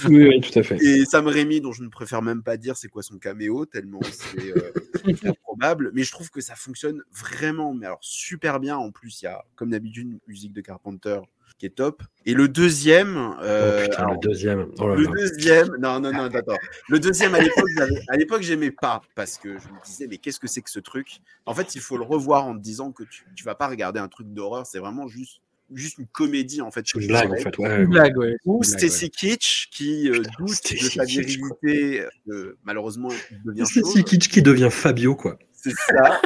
Oui, 0.06 0.28
oui, 0.28 0.42
tout 0.42 0.60
à 0.60 0.64
fait. 0.64 0.78
Et 0.84 1.06
Sam 1.06 1.28
Raimi, 1.28 1.62
dont 1.62 1.72
je 1.72 1.84
ne 1.84 1.90
préfère 1.90 2.22
même 2.22 2.44
pas 2.44 2.58
dire 2.58 2.78
c'est 2.78 2.88
quoi 2.88 3.04
son 3.04 3.18
caméo, 3.18 3.66
tellement 3.66 4.00
c'est 4.04 4.56
euh, 4.56 4.72
improbable. 5.30 5.92
Mais 5.94 6.04
je 6.04 6.12
trouve 6.12 6.30
que 6.30 6.42
ça 6.42 6.56
fonctionne 6.56 7.04
vraiment, 7.12 7.74
mais 7.74 7.86
alors 7.86 8.00
super 8.02 8.60
bien. 8.60 8.78
En 8.78 8.92
plus, 8.92 9.22
il 9.22 9.26
y 9.26 9.28
a, 9.28 9.44
comme 9.56 9.72
d'habitude, 9.72 10.08
une 10.12 10.20
musique 10.28 10.54
de 10.54 10.62
Carpenter 10.62 11.20
qui 11.58 11.66
est 11.66 11.76
top. 11.76 12.04
Et 12.26 12.34
le 12.34 12.48
deuxième, 12.48 13.36
euh, 13.42 13.80
oh 13.80 13.90
putain, 13.90 14.04
alors, 14.04 14.14
le 14.14 14.20
deuxième. 14.20 14.72
Oh 14.80 14.90
là 14.90 14.96
le 14.96 15.04
là. 15.04 15.12
deuxième, 15.12 15.68
non, 15.80 16.00
non, 16.00 16.12
non, 16.12 16.24
attends. 16.26 16.58
Le 16.90 17.00
deuxième, 17.00 17.36
à 17.36 17.40
l'époque, 17.40 17.70
à 18.10 18.18
l'époque, 18.18 18.42
j'aimais 18.42 18.72
pas 18.72 19.02
parce 19.16 19.38
que 19.38 19.58
je 19.58 19.68
me 19.68 19.86
disais, 19.86 20.08
mais 20.08 20.18
qu'est-ce 20.18 20.40
que 20.40 20.48
c'est 20.48 20.62
que 20.62 20.70
ce 20.70 20.80
truc? 20.80 21.20
En 21.46 21.54
fait, 21.54 21.76
il 21.76 21.82
faut 21.82 21.98
le 21.98 22.04
revoir 22.04 22.46
en 22.46 22.56
te 22.56 22.62
disant 22.62 22.92
que 22.92 23.04
tu, 23.04 23.26
tu 23.36 23.44
vas 23.44 23.56
pas 23.56 23.68
regarder 23.68 24.00
un 24.00 24.08
truc 24.08 24.34
d'horreur, 24.34 24.66
c'est 24.66 24.80
vraiment 24.80 25.08
juste, 25.08 25.42
juste 25.74 25.98
une 25.98 26.08
comédie 26.08 26.62
en 26.62 26.72
fait. 26.72 26.94
Une 26.94 27.08
blague, 27.08 27.32
en 27.32 27.36
fait. 27.36 27.58
Ouais, 27.58 27.76
Une 27.76 27.82
ouais. 27.82 27.86
blague, 27.88 28.18
ouais. 28.18 28.38
Ou 28.46 28.64
Stacy 28.64 29.10
Kitsch 29.10 29.70
qui 29.72 30.10
euh, 30.10 30.22
doute 30.38 30.50
de 30.50 30.54
Stacy 30.54 30.90
sa 30.90 31.06
virilité, 31.06 32.06
euh, 32.30 32.58
malheureusement 32.64 33.10
devient 33.46 33.66
si 33.66 34.04
Kitsch 34.04 34.30
qui 34.30 34.42
devient 34.42 34.70
Fabio, 34.72 35.16
quoi. 35.16 35.38
C'est 35.54 35.74
ça. 35.88 36.22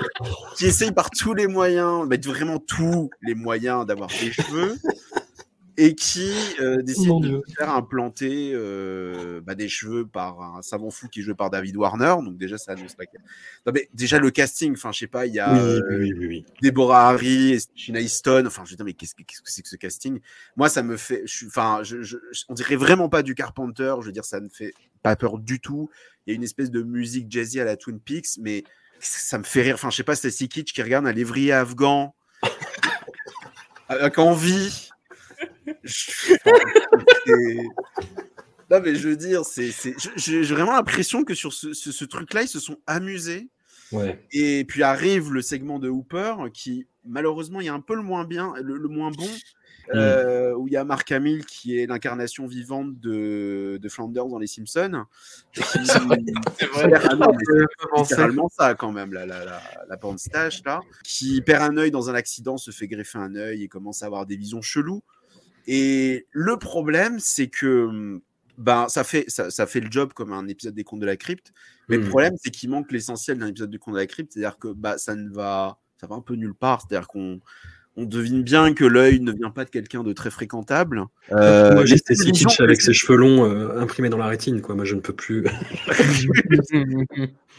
qui 0.57 0.65
essaye 0.65 0.91
par 0.91 1.09
tous 1.09 1.33
les 1.33 1.47
moyens, 1.47 2.05
mais 2.07 2.17
vraiment 2.17 2.59
tous 2.59 3.09
les 3.21 3.35
moyens 3.35 3.85
d'avoir 3.85 4.09
des 4.09 4.31
cheveux. 4.33 4.75
Et 5.81 5.95
qui 5.95 6.29
euh, 6.59 6.81
décide 6.81 7.07
Mon 7.07 7.19
de 7.21 7.27
Dieu. 7.29 7.41
faire 7.57 7.73
implanter 7.73 8.51
euh, 8.53 9.39
bah, 9.39 9.55
des 9.55 9.69
cheveux 9.69 10.05
par 10.05 10.41
un 10.57 10.61
savant 10.61 10.89
fou 10.91 11.07
qui 11.07 11.21
est 11.21 11.23
joué 11.23 11.35
par 11.35 11.49
David 11.49 11.77
Warner. 11.77 12.15
Donc 12.21 12.37
déjà, 12.37 12.57
ça 12.57 12.73
annonce 12.73 12.95
que... 12.95 13.03
Non, 13.65 13.71
mais 13.73 13.87
déjà, 13.93 14.19
le 14.19 14.29
casting, 14.29 14.73
enfin, 14.73 14.91
je 14.91 14.99
sais 14.99 15.07
pas, 15.07 15.25
il 15.25 15.33
y 15.35 15.39
a 15.39 15.53
Oui, 15.53 15.59
euh, 15.59 15.81
oui, 15.99 16.13
oui. 16.27 16.45
Deborah 16.61 17.09
Harry, 17.09 17.57
Sheena 17.75 18.01
Easton. 18.01 18.43
Enfin, 18.45 18.63
je 18.65 18.71
veux 18.71 18.75
dire, 18.75 18.83
mais 18.85 18.91
qu'est-ce 18.93 19.15
que 19.15 19.23
c'est 19.45 19.61
que 19.61 19.69
ce 19.69 19.77
casting? 19.77 20.19
Moi, 20.57 20.67
ça 20.67 20.83
me 20.83 20.97
fait. 20.97 21.21
je 21.25 21.33
suis- 21.33 21.47
Enfin, 21.47 21.79
je, 21.83 22.01
je, 22.01 22.17
je- 22.31 22.43
on 22.49 22.53
dirait 22.55 22.75
vraiment 22.75 23.07
pas 23.07 23.23
du 23.23 23.33
Carpenter. 23.33 23.95
Je 24.01 24.05
veux 24.07 24.11
dire, 24.11 24.25
ça 24.25 24.41
ne 24.41 24.49
fait 24.49 24.73
pas 25.01 25.15
peur 25.15 25.37
du 25.37 25.61
tout. 25.61 25.89
Il 26.27 26.31
y 26.31 26.33
a 26.33 26.35
une 26.35 26.43
espèce 26.43 26.71
de 26.71 26.81
musique 26.83 27.31
jazzy 27.31 27.61
à 27.61 27.63
la 27.63 27.77
Twin 27.77 28.01
Peaks, 28.01 28.37
mais 28.41 28.65
ça 28.99 29.37
me 29.37 29.45
fait 29.45 29.61
rire? 29.61 29.75
Enfin, 29.75 29.89
je 29.91 29.95
sais 29.95 30.03
pas, 30.03 30.15
c'est 30.17 30.29
si 30.29 30.49
kitsch 30.49 30.73
qui 30.73 30.81
regarde 30.81 31.07
un 31.07 31.13
lévrier 31.13 31.53
afghan 31.53 32.13
avec 33.87 34.17
envie. 34.17 34.89
Non, 38.71 38.81
mais 38.83 38.95
je 38.95 39.09
veux 39.09 39.15
dire, 39.15 39.45
c'est, 39.45 39.71
c'est... 39.71 39.95
je- 39.99 40.43
J'ai 40.43 40.53
vraiment 40.53 40.73
l'impression 40.75 41.23
que 41.23 41.33
sur 41.33 41.53
ce, 41.53 41.73
ce- 41.73 41.91
ce 41.91 42.05
truc-là, 42.05 42.43
ils 42.43 42.47
se 42.47 42.59
sont 42.59 42.77
amusés. 42.85 43.49
Ouais. 43.91 44.23
Et 44.31 44.63
puis 44.65 44.83
arrive 44.83 45.33
le 45.33 45.41
segment 45.41 45.79
de 45.79 45.89
Hooper 45.89 46.35
qui, 46.53 46.85
malheureusement, 47.05 47.59
il 47.61 47.65
y 47.65 47.69
a 47.69 47.73
un 47.73 47.79
peu 47.81 47.95
le 47.95 48.03
moins 48.03 48.23
bien, 48.25 48.53
le, 48.61 48.77
le 48.77 48.87
moins 48.87 49.09
bon, 49.09 49.27
euh, 49.95 50.53
où 50.53 50.67
il 50.67 50.73
y 50.73 50.77
a 50.77 50.83
Mark 50.83 51.11
Hamill 51.11 51.43
qui 51.47 51.79
est 51.79 51.87
l'incarnation 51.87 52.45
vivante 52.45 52.99
de, 52.99 53.79
de 53.81 53.89
Flanders 53.89 54.27
dans 54.27 54.37
Les 54.37 54.45
Simpsons. 54.45 55.05
C'est 55.53 55.63
littéralement 58.11 58.49
ça 58.49 58.75
quand 58.75 58.91
même, 58.91 59.11
la, 59.11 59.25
la, 59.25 59.43
la, 59.43 59.59
la 59.89 59.97
porn 59.97 60.19
stache, 60.19 60.61
là, 60.63 60.81
qui 61.03 61.41
perd 61.41 61.63
un 61.63 61.77
œil 61.77 61.89
dans 61.89 62.11
un 62.11 62.13
accident, 62.13 62.57
se 62.57 62.69
fait 62.69 62.87
greffer 62.87 63.17
un 63.17 63.33
œil 63.33 63.63
et 63.63 63.67
commence 63.67 64.03
à 64.03 64.05
avoir 64.05 64.27
des 64.27 64.35
visions 64.37 64.61
cheloues. 64.61 65.01
Et 65.71 66.25
le 66.31 66.57
problème, 66.57 67.19
c'est 67.19 67.45
que 67.45 68.19
ben, 68.57 68.89
ça, 68.89 69.03
fait, 69.03 69.25
ça, 69.27 69.51
ça 69.51 69.67
fait 69.67 69.79
le 69.79 69.91
job 69.91 70.13
comme 70.13 70.33
un 70.33 70.47
épisode 70.47 70.73
des 70.73 70.83
Contes 70.83 70.99
de 70.99 71.05
la 71.05 71.15
Crypte, 71.15 71.53
mais 71.87 71.97
le 71.97 72.05
Mm. 72.05 72.09
problème, 72.09 72.33
c'est 72.43 72.49
qu'il 72.49 72.71
manque 72.71 72.91
l'essentiel 72.91 73.37
d'un 73.37 73.45
épisode 73.45 73.69
du 73.69 73.77
Contes 73.77 73.93
de 73.93 73.99
la 73.99 74.07
Crypte, 74.07 74.33
c'est-à-dire 74.33 74.57
que 74.57 74.69
bah, 74.69 74.97
ça 74.97 75.13
ne 75.13 75.29
va, 75.29 75.77
ça 76.01 76.07
va 76.07 76.15
un 76.15 76.21
peu 76.21 76.33
nulle 76.33 76.55
part, 76.55 76.81
c'est-à-dire 76.81 77.07
qu'on 77.07 77.39
on 77.97 78.05
devine 78.05 78.41
bien 78.41 78.73
que 78.73 78.83
l'œil 78.83 79.19
ne 79.19 79.31
vient 79.31 79.51
pas 79.51 79.63
de 79.63 79.69
quelqu'un 79.69 80.03
de 80.03 80.11
très 80.11 80.31
fréquentable. 80.31 81.03
Euh, 81.33 81.73
Moi, 81.75 81.85
j'ai 81.85 81.99
Kitsch 81.99 82.61
avec 82.61 82.81
ses 82.81 82.93
cheveux 82.93 83.17
longs 83.17 83.45
euh, 83.45 83.79
imprimés 83.79 84.09
dans 84.09 84.17
la 84.17 84.27
rétine, 84.27 84.61
quoi. 84.61 84.73
Moi, 84.73 84.85
je 84.85 84.95
ne 84.95 85.01
peux 85.01 85.13
plus. 85.13 85.43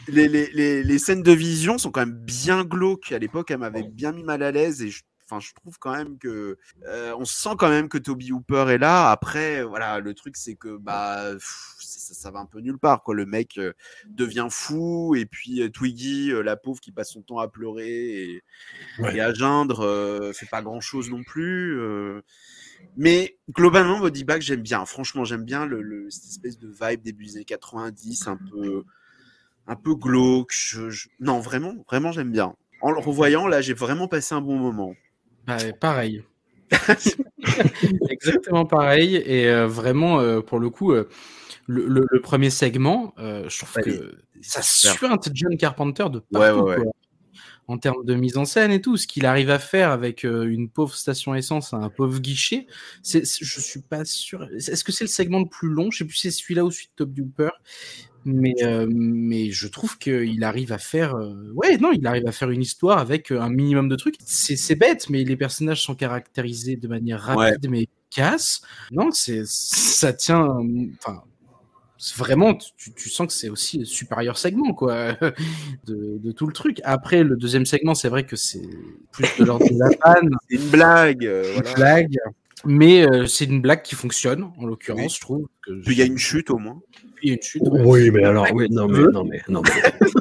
les, 0.07 0.27
les, 0.27 0.49
les, 0.53 0.83
les 0.83 0.99
scènes 0.99 1.23
de 1.23 1.31
vision 1.31 1.77
sont 1.77 1.91
quand 1.91 2.05
même 2.05 2.17
bien 2.17 2.65
glauques. 2.65 3.11
À 3.13 3.19
l'époque, 3.19 3.51
elle 3.51 3.59
m'avait 3.59 3.83
bien 3.83 4.11
mis 4.11 4.23
mal 4.23 4.43
à 4.43 4.51
l'aise 4.51 4.81
et 4.81 4.89
je, 4.89 5.03
enfin, 5.31 5.39
je 5.39 5.53
trouve 5.53 5.79
quand 5.79 5.95
même 5.95 6.17
que 6.17 6.57
euh, 6.85 7.15
on 7.17 7.25
sent 7.25 7.51
quand 7.57 7.69
même 7.69 7.89
que 7.89 7.97
Toby 7.97 8.31
Hooper 8.31 8.65
est 8.69 8.77
là. 8.77 9.09
Après, 9.11 9.63
voilà, 9.63 9.99
le 9.99 10.13
truc 10.13 10.35
c'est 10.37 10.55
que 10.55 10.77
bah 10.77 11.31
pff, 11.33 11.75
ça, 11.79 12.13
ça 12.13 12.31
va 12.31 12.39
un 12.39 12.45
peu 12.45 12.59
nulle 12.59 12.77
part 12.79 13.01
quoi. 13.03 13.15
Le 13.15 13.25
mec 13.25 13.57
euh, 13.57 13.73
devient 14.09 14.47
fou 14.49 15.15
et 15.15 15.25
puis 15.25 15.61
euh, 15.61 15.69
Twiggy, 15.69 16.31
la 16.43 16.55
pauvre 16.57 16.79
qui 16.81 16.91
passe 16.91 17.11
son 17.11 17.21
temps 17.21 17.39
à 17.39 17.47
pleurer 17.47 18.23
et, 18.23 18.43
Ouais. 18.99 19.15
et 19.17 19.21
à 19.21 19.33
geindre, 19.33 20.31
fait 20.33 20.45
pas 20.47 20.61
grand 20.61 20.81
chose 20.81 21.09
non 21.09 21.23
plus. 21.23 21.79
Mais 22.97 23.37
globalement, 23.51 23.99
Body 23.99 24.23
Bag, 24.23 24.41
j'aime 24.41 24.61
bien. 24.61 24.85
Franchement, 24.85 25.23
j'aime 25.23 25.43
bien 25.43 25.65
le, 25.65 25.81
le- 25.81 26.09
cette 26.09 26.25
espèce 26.25 26.57
de 26.57 26.67
vibe 26.67 27.01
début 27.01 27.25
des 27.25 27.35
années 27.37 27.45
90, 27.45 28.27
un 28.27 28.37
peu, 28.37 28.83
un 29.67 29.75
peu 29.75 29.95
glauque. 29.95 30.51
Je- 30.53 30.89
je- 30.89 31.07
Non, 31.19 31.39
vraiment, 31.39 31.73
vraiment, 31.89 32.11
j'aime 32.11 32.31
bien. 32.31 32.55
En 32.81 32.91
le 32.91 32.99
revoyant, 32.99 33.47
là, 33.47 33.61
j'ai 33.61 33.73
vraiment 33.73 34.07
passé 34.07 34.35
un 34.35 34.41
bon 34.41 34.57
moment. 34.57 34.95
Bah, 35.47 35.57
pareil. 35.79 36.23
Exactement 38.09 38.65
pareil. 38.65 39.15
Et 39.15 39.47
euh, 39.47 39.67
vraiment, 39.67 40.19
euh, 40.19 40.41
pour 40.41 40.59
le 40.59 40.69
coup, 40.69 40.91
euh, 40.93 41.09
le, 41.67 41.85
le- 41.87 42.07
le 42.09 42.21
premier 42.21 42.49
segment, 42.49 43.13
je 43.17 43.57
trouve 43.65 43.83
que 43.83 44.15
ça 44.41 44.61
suinte 44.61 45.29
John 45.33 45.55
Carpenter 45.57 46.05
de 46.11 46.19
partout. 46.19 46.59
ouais, 46.61 46.69
ouais. 46.71 46.75
quoi. 46.83 46.91
En 47.67 47.77
termes 47.77 48.03
de 48.03 48.15
mise 48.15 48.35
en 48.37 48.43
scène 48.43 48.71
et 48.71 48.81
tout, 48.81 48.97
ce 48.97 49.07
qu'il 49.07 49.25
arrive 49.25 49.49
à 49.49 49.59
faire 49.59 49.91
avec 49.91 50.23
une 50.23 50.67
pauvre 50.69 50.93
station 50.95 51.35
essence 51.35 51.73
à 51.73 51.77
un 51.77 51.89
pauvre 51.89 52.19
guichet, 52.19 52.67
c'est- 53.01 53.23
je 53.41 53.61
suis 53.61 53.81
pas 53.81 54.03
sûr. 54.03 54.43
Est-ce 54.55 54.83
que 54.83 54.91
c'est 54.91 55.05
le 55.05 55.09
segment 55.09 55.39
le 55.39 55.47
plus 55.47 55.69
long? 55.69 55.89
Je 55.91 55.99
sais 55.99 56.05
plus 56.05 56.15
si 56.15 56.31
c'est 56.31 56.37
celui-là 56.37 56.65
ou 56.65 56.71
celui 56.71 56.87
de 56.87 56.91
Top 56.97 57.11
Duper. 57.13 57.49
Mais, 58.23 58.53
euh, 58.63 58.87
mais 58.89 59.49
je 59.51 59.67
trouve 59.67 59.97
qu'il 59.97 60.43
arrive 60.43 60.71
à 60.73 60.77
faire. 60.77 61.15
euh, 61.15 61.51
Ouais, 61.55 61.77
non, 61.77 61.91
il 61.91 62.05
arrive 62.05 62.27
à 62.27 62.31
faire 62.31 62.51
une 62.51 62.61
histoire 62.61 62.99
avec 62.99 63.31
euh, 63.31 63.41
un 63.41 63.49
minimum 63.49 63.89
de 63.89 63.95
trucs. 63.95 64.15
C'est 64.25 64.55
c'est 64.55 64.75
bête, 64.75 65.09
mais 65.09 65.23
les 65.23 65.35
personnages 65.37 65.81
sont 65.81 65.95
caractérisés 65.95 66.75
de 66.75 66.87
manière 66.87 67.19
rapide 67.21 67.67
mais 67.69 67.87
efficace. 68.11 68.61
Non, 68.91 69.09
c'est 69.11 69.41
ça 69.45 70.13
tient. 70.13 70.47
Enfin, 70.99 71.23
vraiment, 72.15 72.55
tu, 72.77 72.93
tu 72.93 73.09
sens 73.09 73.27
que 73.27 73.33
c'est 73.33 73.49
aussi 73.49 73.79
le 73.79 73.85
supérieur 73.85 74.37
segment, 74.37 74.73
quoi, 74.73 75.13
de, 75.85 76.17
de 76.19 76.31
tout 76.31 76.47
le 76.47 76.53
truc. 76.53 76.79
Après, 76.83 77.23
le 77.23 77.35
deuxième 77.37 77.65
segment, 77.65 77.95
c'est 77.95 78.09
vrai 78.09 78.25
que 78.25 78.35
c'est 78.35 78.61
plus 79.11 79.27
de 79.39 79.45
l'ordre 79.45 79.67
de 79.67 79.77
la 79.79 79.89
panne, 80.01 80.29
C'est 80.49 80.55
une 80.57 80.69
blague. 80.69 81.25
euh, 81.25 81.43
une 81.55 81.61
voilà. 81.61 81.73
blague. 81.75 82.17
Mais 82.65 83.07
euh, 83.09 83.25
c'est 83.25 83.45
une 83.45 83.61
blague 83.61 83.81
qui 83.81 83.95
fonctionne, 83.95 84.51
en 84.57 84.65
l'occurrence, 84.65 85.01
Oui. 85.03 85.09
je 85.15 85.19
trouve. 85.21 85.47
que 85.65 85.71
Puis 85.83 85.95
il 85.95 85.97
y 85.97 86.01
a 86.01 86.05
une 86.05 86.17
chute 86.17 86.49
au 86.51 86.57
moins. 86.57 86.79
Puis 87.15 87.23
il 87.23 87.29
y 87.29 87.31
a 87.31 87.35
une 87.35 87.41
chute. 87.41 87.61
ouais. 87.63 87.81
Oui, 87.85 88.11
mais 88.11 88.23
alors, 88.23 88.47
oui, 88.53 88.67
non, 88.69 88.87
mais, 88.87 88.99
non, 89.11 89.23
mais, 89.25 89.41
non, 89.47 89.61
mais. 89.63 90.09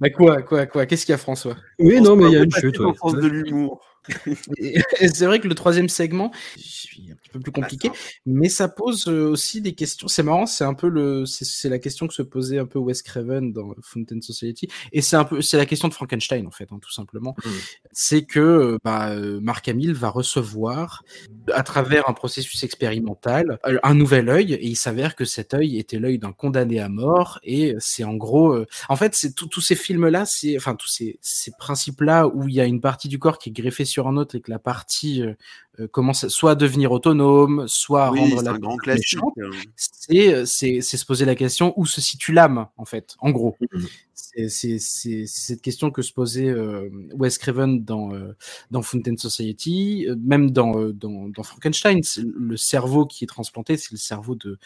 Bah 0.00 0.10
quoi, 0.10 0.42
quoi, 0.42 0.66
quoi 0.66 0.86
Qu'est-ce 0.86 1.04
qu'il 1.04 1.12
y 1.12 1.14
a, 1.14 1.18
François? 1.18 1.56
Oui, 1.78 2.00
non, 2.00 2.16
mais 2.16 2.24
il 2.26 2.32
y 2.32 2.36
a 2.36 2.42
une 2.42 2.52
chute. 2.52 2.78
ouais. 2.80 2.92
de 3.12 3.26
l'humour. 3.28 3.89
C'est 5.14 5.26
vrai 5.26 5.40
que 5.40 5.48
le 5.48 5.54
troisième 5.54 5.88
segment, 5.88 6.30
est 6.56 7.12
un 7.12 7.14
petit 7.16 7.30
peu 7.30 7.40
plus 7.40 7.52
compliqué, 7.52 7.88
Bah, 7.88 7.94
mais 8.26 8.48
ça 8.48 8.68
pose 8.68 9.06
euh, 9.08 9.28
aussi 9.28 9.60
des 9.60 9.74
questions. 9.74 10.08
C'est 10.08 10.22
marrant, 10.22 10.46
c'est 10.46 10.64
un 10.64 10.74
peu 10.74 10.88
le, 10.88 11.26
c'est- 11.26 11.68
la 11.68 11.78
question 11.78 12.06
que 12.08 12.14
se 12.14 12.22
posait 12.22 12.58
un 12.58 12.66
peu 12.66 12.78
Wes 12.78 13.02
Craven 13.02 13.52
dans 13.52 13.74
Fountain 13.82 14.20
Society, 14.20 14.68
et 14.92 15.02
c'est 15.02 15.16
un 15.16 15.24
peu, 15.24 15.42
c'est 15.42 15.56
la 15.56 15.66
question 15.66 15.88
de 15.88 15.94
Frankenstein 15.94 16.46
en 16.46 16.50
fait, 16.50 16.68
hein, 16.72 16.78
tout 16.80 16.92
simplement. 16.92 17.36
Mm. 17.44 17.50
C'est 17.92 18.22
que 18.22 18.40
euh, 18.40 18.78
bah, 18.84 19.10
euh, 19.10 19.40
Mark 19.40 19.68
Hamill 19.68 19.92
va 19.92 20.08
recevoir, 20.08 21.04
à 21.52 21.62
travers 21.62 22.08
un 22.08 22.12
processus 22.14 22.62
expérimental, 22.62 23.58
un 23.82 23.94
nouvel 23.94 24.28
œil, 24.28 24.54
et 24.54 24.66
il 24.66 24.76
s'avère 24.76 25.14
que 25.14 25.24
cet 25.24 25.54
œil 25.54 25.78
était 25.78 25.98
l'œil 25.98 26.18
d'un 26.18 26.32
condamné 26.32 26.80
à 26.80 26.88
mort, 26.88 27.38
et 27.42 27.74
c'est 27.78 28.04
en 28.04 28.14
gros, 28.14 28.56
en 28.88 28.96
fait, 28.96 29.14
c'est 29.14 29.34
tous 29.34 29.60
ces 29.60 29.74
films-là, 29.74 30.24
c'est, 30.26 30.56
enfin 30.56 30.74
tous 30.74 30.88
ces, 30.88 31.18
ces 31.20 31.52
principes-là 31.58 32.28
où 32.28 32.48
il 32.48 32.54
y 32.54 32.60
a 32.60 32.64
une 32.64 32.80
partie 32.80 33.08
du 33.08 33.18
corps 33.18 33.38
qui 33.38 33.50
est 33.50 33.52
greffée 33.52 33.84
sur 33.90 34.08
un 34.08 34.16
autre 34.16 34.36
et 34.36 34.40
que 34.40 34.50
la 34.50 34.58
partie 34.58 35.22
euh, 35.22 35.34
euh, 35.80 35.88
commence 35.88 36.28
soit 36.28 36.52
à 36.52 36.54
devenir 36.54 36.92
autonome, 36.92 37.64
soit 37.68 38.06
à 38.06 38.10
Oui, 38.12 38.20
rendre 38.20 38.42
la 38.42 38.52
un 38.52 38.58
grand 38.58 38.76
classique. 38.76 39.18
méchante, 39.18 39.34
euh. 39.38 40.44
c'est 40.46 40.80
se 40.80 41.04
poser 41.06 41.24
la 41.24 41.34
question 41.34 41.74
où 41.76 41.86
se 41.86 42.00
situe 42.00 42.32
l'âme 42.32 42.66
en 42.76 42.84
fait 42.84 43.16
en 43.20 43.30
gros 43.30 43.56
Mhm. 43.72 43.86
c'est 44.48 44.78
c'est 44.78 45.26
cette 45.26 45.60
question 45.62 45.90
que 45.90 46.02
se 46.02 46.12
posait 46.12 46.48
euh, 46.48 46.88
Wes 47.14 47.36
Craven 47.38 47.84
dans 47.84 48.12
euh, 48.14 48.36
dans 48.70 48.82
Fountain 48.82 49.16
Society 49.16 50.06
même 50.24 50.50
dans 50.50 50.90
dans, 50.92 51.28
dans 51.28 51.42
Frankenstein 51.42 52.00
le 52.18 52.56
cerveau 52.56 53.06
qui 53.06 53.24
est 53.24 53.26
transplanté 53.26 53.76
c'est 53.76 53.92
le 53.92 53.96
cerveau 53.98 54.34
de 54.36 54.58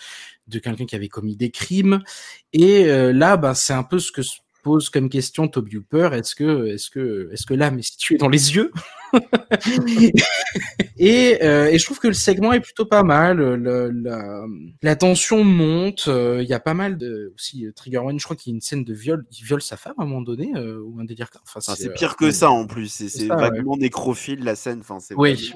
de 0.49 0.59
quelqu'un 0.59 0.85
qui 0.87 0.97
avait 0.97 1.09
commis 1.09 1.37
des 1.37 1.51
crimes 1.51 2.03
et 2.53 2.85
là 3.13 3.37
bah 3.37 3.55
c'est 3.55 3.73
un 3.73 3.85
peu 3.85 3.99
ce 3.99 4.13
que 4.13 4.23
pose 4.65 4.89
comme 4.89 5.09
question 5.09 5.47
Toby 5.47 5.77
Hooper 5.77 6.09
est-ce 6.15 6.35
que, 6.35 6.67
est-ce 6.69 6.91
que, 6.91 7.29
est-ce 7.33 7.47
que 7.47 7.55
l'âme 7.55 7.79
est 7.79 7.83
située 7.83 8.17
dans 8.17 8.29
les 8.29 8.57
yeux? 8.57 8.73
Et, 10.97 11.43
euh, 11.43 11.67
et, 11.67 11.79
je 11.79 11.85
trouve 11.85 11.99
que 11.99 12.07
le 12.07 12.15
segment 12.15 12.53
est 12.53 12.61
plutôt 12.61 12.87
pas 12.87 13.03
mal. 13.03 13.39
Le, 13.39 13.91
la, 13.91 14.45
la, 14.81 14.97
tension 14.97 15.43
monte. 15.43 16.05
Euh, 16.07 16.41
il 16.41 16.49
y 16.49 16.53
a 16.53 16.61
pas 16.61 16.75
mal 16.75 16.97
de 16.97 17.33
aussi 17.35 17.67
Trigger 17.75 17.99
One. 17.99 18.19
Je 18.19 18.25
crois 18.25 18.37
qu'il 18.37 18.53
y 18.53 18.55
a 18.55 18.57
une 18.57 18.61
scène 18.61 18.85
de 18.85 18.95
viol. 18.95 19.27
Il 19.33 19.45
viole 19.45 19.61
sa 19.61 19.77
femme 19.77 19.95
à 19.99 20.03
un 20.03 20.07
moment 20.07 20.23
donné 20.23 20.53
euh, 20.55 20.81
ou 20.81 21.01
un 21.01 21.05
délire. 21.05 21.31
Enfin, 21.43 21.61
c'est 21.75 21.93
pire 21.93 22.17
que 22.17 22.31
ça 22.31 22.51
en 22.51 22.67
plus. 22.67 22.89
C'est 22.89 23.27
vaguement 23.27 23.77
nécrophile 23.77 24.45
la 24.45 24.55
scène. 24.55 24.81
Enfin, 24.81 25.01
c'est 25.01 25.15
oui. 25.17 25.53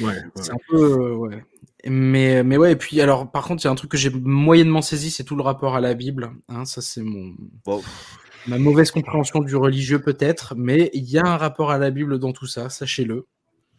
ouais, 0.00 0.22
c'est 0.36 0.52
un 0.52 0.58
peu 0.68 1.12
ouais. 1.12 1.44
Mais, 1.86 2.42
mais 2.42 2.56
ouais, 2.56 2.72
et 2.72 2.76
puis 2.76 3.00
alors, 3.00 3.30
par 3.30 3.46
contre, 3.46 3.62
il 3.62 3.66
y 3.66 3.68
a 3.68 3.70
un 3.70 3.76
truc 3.76 3.90
que 3.90 3.96
j'ai 3.96 4.10
moyennement 4.10 4.82
saisi, 4.82 5.10
c'est 5.10 5.24
tout 5.24 5.36
le 5.36 5.42
rapport 5.42 5.76
à 5.76 5.80
la 5.80 5.94
Bible. 5.94 6.32
Hein, 6.48 6.64
ça, 6.64 6.80
c'est 6.80 7.02
mon. 7.02 7.34
Bon. 7.64 7.82
Ma 8.48 8.58
mauvaise 8.58 8.90
compréhension 8.90 9.40
du 9.40 9.54
religieux, 9.56 10.00
peut-être, 10.00 10.54
mais 10.56 10.90
il 10.94 11.04
y 11.04 11.18
a 11.18 11.24
un 11.24 11.36
rapport 11.36 11.70
à 11.70 11.76
la 11.76 11.90
Bible 11.90 12.18
dans 12.18 12.32
tout 12.32 12.46
ça, 12.46 12.70
sachez-le. 12.70 13.26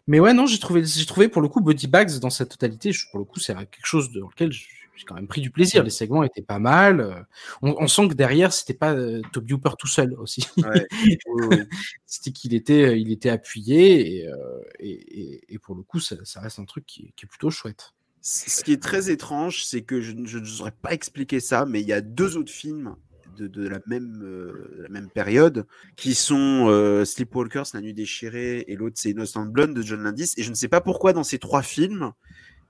Mais 0.05 0.19
ouais, 0.19 0.33
non, 0.33 0.45
j'ai 0.45 0.59
trouvé, 0.59 0.85
j'ai 0.85 1.05
trouvé 1.05 1.27
pour 1.27 1.41
le 1.41 1.49
coup 1.49 1.59
Body 1.59 1.87
Bags 1.87 2.19
dans 2.19 2.29
sa 2.29 2.45
totalité. 2.45 2.91
pour 3.11 3.19
le 3.19 3.25
coup, 3.25 3.39
c'est 3.39 3.55
quelque 3.55 3.85
chose 3.85 4.11
dans 4.11 4.27
lequel 4.27 4.51
j'ai 4.51 5.05
quand 5.05 5.15
même 5.15 5.27
pris 5.27 5.41
du 5.41 5.49
plaisir. 5.49 5.83
Les 5.83 5.89
segments 5.89 6.23
étaient 6.23 6.43
pas 6.43 6.59
mal. 6.59 7.25
On, 7.63 7.87
sent 7.87 8.09
que 8.09 8.13
derrière, 8.13 8.53
c'était 8.53 8.75
pas 8.75 8.93
euh, 8.93 9.21
Toby 9.33 9.53
Hooper 9.53 9.71
tout 9.77 9.87
seul 9.87 10.13
aussi. 10.19 10.47
Ouais. 10.57 10.87
c'était 12.05 12.31
qu'il 12.31 12.53
était, 12.53 12.99
il 12.99 13.11
était 13.11 13.29
appuyé 13.29 14.17
et, 14.17 14.27
euh, 14.27 14.61
et, 14.79 15.53
et, 15.53 15.57
pour 15.57 15.73
le 15.75 15.81
coup, 15.81 15.99
ça, 15.99 16.15
ça 16.23 16.41
reste 16.41 16.59
un 16.59 16.65
truc 16.65 16.85
qui, 16.85 17.13
qui 17.15 17.25
est 17.25 17.29
plutôt 17.29 17.49
chouette. 17.49 17.93
Ce 18.21 18.63
qui 18.63 18.73
est 18.73 18.83
très 18.83 19.09
étrange, 19.09 19.63
c'est 19.63 19.81
que 19.81 20.01
je 20.01 20.11
ne 20.11 20.45
saurais 20.45 20.73
pas 20.79 20.93
expliquer 20.93 21.39
ça, 21.39 21.65
mais 21.65 21.81
il 21.81 21.87
y 21.87 21.93
a 21.93 22.01
deux 22.01 22.35
autres 22.37 22.51
films 22.51 22.95
de, 23.39 23.47
de 23.47 23.67
la, 23.67 23.79
même, 23.87 24.21
euh, 24.23 24.77
la 24.79 24.89
même 24.89 25.09
période 25.09 25.65
qui 25.95 26.13
sont 26.13 26.67
euh, 26.67 27.05
Sleepwalkers, 27.05 27.65
La 27.73 27.81
Nuit 27.81 27.93
déchirée, 27.93 28.65
et 28.67 28.75
l'autre 28.75 28.95
c'est 28.99 29.11
Innocent 29.11 29.45
Blonde 29.45 29.73
de 29.73 29.81
John 29.81 30.01
Landis. 30.01 30.33
Et 30.37 30.43
je 30.43 30.49
ne 30.49 30.55
sais 30.55 30.67
pas 30.67 30.81
pourquoi 30.81 31.13
dans 31.13 31.23
ces 31.23 31.39
trois 31.39 31.61
films, 31.61 32.11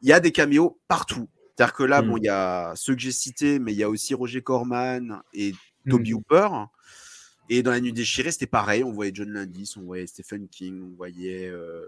il 0.01 0.09
y 0.09 0.13
a 0.13 0.19
des 0.19 0.31
caméos 0.31 0.79
partout. 0.87 1.27
C'est-à-dire 1.55 1.73
que 1.73 1.83
là, 1.83 2.01
bon, 2.01 2.15
mm. 2.15 2.19
il 2.19 2.25
y 2.25 2.29
a 2.29 2.73
ceux 2.75 2.95
que 2.95 3.01
j'ai 3.01 3.11
cités, 3.11 3.59
mais 3.59 3.73
il 3.73 3.77
y 3.77 3.83
a 3.83 3.89
aussi 3.89 4.13
Roger 4.13 4.41
Corman 4.41 5.21
et 5.33 5.53
Toby 5.89 6.13
mm. 6.13 6.15
Hooper. 6.15 6.49
Et 7.49 7.63
dans 7.63 7.71
La 7.71 7.81
Nuit 7.81 7.93
déchirée, 7.93 8.31
c'était 8.31 8.47
pareil. 8.47 8.83
On 8.83 8.91
voyait 8.91 9.11
John 9.13 9.29
Landis, 9.29 9.73
on 9.75 9.81
voyait 9.81 10.07
Stephen 10.07 10.47
King, 10.47 10.81
on 10.83 10.95
voyait 10.95 11.47
euh, 11.47 11.83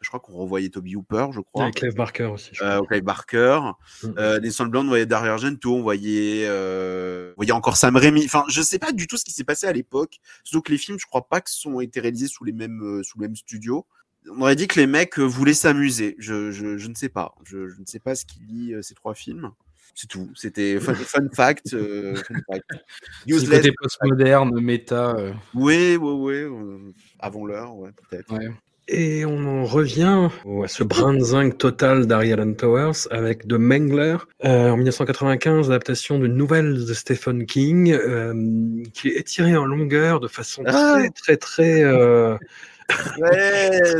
je 0.00 0.08
crois 0.08 0.20
qu'on 0.20 0.32
revoyait 0.32 0.70
Toby 0.70 0.96
Hooper, 0.96 1.26
je 1.32 1.40
crois. 1.40 1.64
Avec 1.64 1.76
Clive 1.76 1.94
Barker 1.94 2.24
aussi. 2.24 2.52
Euh, 2.62 2.80
Clive 2.82 3.02
Barker. 3.02 3.60
Mm. 4.02 4.08
Euh, 4.18 4.40
Nelson 4.40 4.70
on 4.74 4.84
voyait 4.84 5.06
Dario 5.06 5.32
Argento, 5.32 5.74
on 5.74 5.82
voyait, 5.82 6.46
euh, 6.48 7.32
on 7.32 7.36
voyait 7.36 7.52
encore 7.52 7.76
Sam 7.76 7.96
Raimi. 7.96 8.24
Enfin, 8.24 8.44
je 8.48 8.62
sais 8.62 8.78
pas 8.78 8.92
du 8.92 9.06
tout 9.06 9.18
ce 9.18 9.24
qui 9.24 9.32
s'est 9.32 9.44
passé 9.44 9.66
à 9.66 9.72
l'époque. 9.72 10.18
Surtout 10.42 10.62
que 10.62 10.72
les 10.72 10.78
films, 10.78 10.98
je 10.98 11.06
crois 11.06 11.28
pas 11.28 11.40
que 11.40 11.50
sont 11.50 11.80
été 11.80 12.00
réalisés 12.00 12.28
sous 12.28 12.44
les 12.44 12.52
mêmes, 12.52 13.02
sous 13.04 13.18
le 13.18 13.26
même 13.26 13.36
studio. 13.36 13.86
On 14.30 14.40
aurait 14.42 14.56
dit 14.56 14.68
que 14.68 14.80
les 14.80 14.86
mecs 14.86 15.18
voulaient 15.18 15.54
s'amuser. 15.54 16.16
Je, 16.18 16.50
je, 16.50 16.78
je, 16.78 16.88
ne 16.88 16.94
sais 16.94 17.08
pas. 17.08 17.34
Je, 17.44 17.68
je 17.68 17.80
ne 17.80 17.86
sais 17.86 18.00
pas 18.00 18.14
ce 18.14 18.24
qui 18.24 18.40
lie 18.40 18.74
ces 18.82 18.94
trois 18.94 19.14
films. 19.14 19.50
C'est 19.94 20.06
tout. 20.06 20.30
C'était 20.34 20.80
fun, 20.80 20.94
fun, 20.94 21.28
fact. 21.34 21.74
Euh, 21.74 22.14
fun 22.14 22.40
fact. 22.50 22.70
Côté 23.50 23.72
postmoderne, 23.78 24.60
méta. 24.60 25.14
Oui, 25.54 25.96
oui, 25.96 26.44
oui. 26.44 26.94
avant 27.18 27.44
l'heure, 27.44 27.76
ouais, 27.76 27.90
peut-être. 28.08 28.32
Ouais. 28.32 28.50
Et 28.92 29.24
on 29.24 29.46
en 29.46 29.64
revient 29.64 30.28
à 30.64 30.66
ce 30.66 30.82
brin 30.82 31.14
de 31.14 31.20
zinc 31.20 31.56
total 31.58 32.08
d'Ariel 32.08 32.56
Towers 32.56 33.06
avec 33.12 33.46
The 33.46 33.52
Mangler 33.52 34.16
euh, 34.44 34.70
en 34.70 34.76
1995, 34.76 35.70
adaptation 35.70 36.18
d'une 36.18 36.34
nouvelle 36.34 36.84
de 36.84 36.92
Stephen 36.92 37.46
King 37.46 37.92
euh, 37.92 38.34
qui 38.92 39.10
est 39.10 39.20
étirée 39.20 39.56
en 39.56 39.64
longueur 39.64 40.18
de 40.18 40.26
façon 40.26 40.64
ah. 40.66 40.72
très 40.72 41.10
très 41.10 41.36
très 41.36 41.84
euh, 41.84 42.36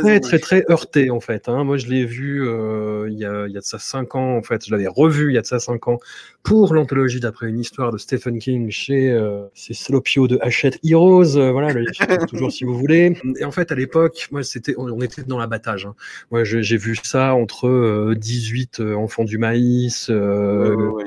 très, 0.01 0.19
très, 0.19 0.39
très 0.39 0.65
heurté, 0.69 1.09
en 1.09 1.19
fait. 1.19 1.49
Hein. 1.49 1.63
Moi, 1.63 1.77
je 1.77 1.87
l'ai 1.87 2.05
vu 2.05 2.47
euh, 2.47 3.07
il, 3.09 3.17
y 3.17 3.25
a, 3.25 3.47
il 3.47 3.53
y 3.53 3.57
a 3.57 3.59
de 3.59 3.65
ça 3.65 3.79
cinq 3.79 4.15
ans, 4.15 4.37
en 4.37 4.43
fait. 4.43 4.65
Je 4.65 4.71
l'avais 4.71 4.87
revu 4.87 5.31
il 5.31 5.35
y 5.35 5.37
a 5.37 5.41
de 5.41 5.47
ça 5.47 5.59
cinq 5.59 5.87
ans 5.87 5.99
pour 6.43 6.73
l'anthologie 6.73 7.19
d'après 7.19 7.47
une 7.47 7.59
histoire 7.59 7.91
de 7.91 7.97
Stephen 7.97 8.39
King 8.39 8.71
chez 8.71 9.11
euh, 9.11 9.45
Slopio 9.53 10.27
de 10.27 10.39
Hachette 10.41 10.79
Heroes. 10.83 11.37
Euh, 11.37 11.51
voilà, 11.51 11.71
le 11.71 11.85
toujours 12.27 12.51
si 12.51 12.63
vous 12.63 12.77
voulez. 12.77 13.15
Et 13.39 13.45
en 13.45 13.51
fait, 13.51 13.71
à 13.71 13.75
l'époque, 13.75 14.27
moi, 14.31 14.43
c'était, 14.43 14.73
on, 14.77 15.01
était 15.01 15.23
dans 15.23 15.37
l'abattage. 15.37 15.85
Hein. 15.85 15.95
Moi, 16.31 16.43
j'ai 16.43 16.77
vu 16.77 16.95
ça 17.03 17.35
entre 17.35 18.13
18 18.15 18.79
euh, 18.79 18.95
enfants 18.95 19.23
du 19.23 19.37
maïs, 19.37 20.11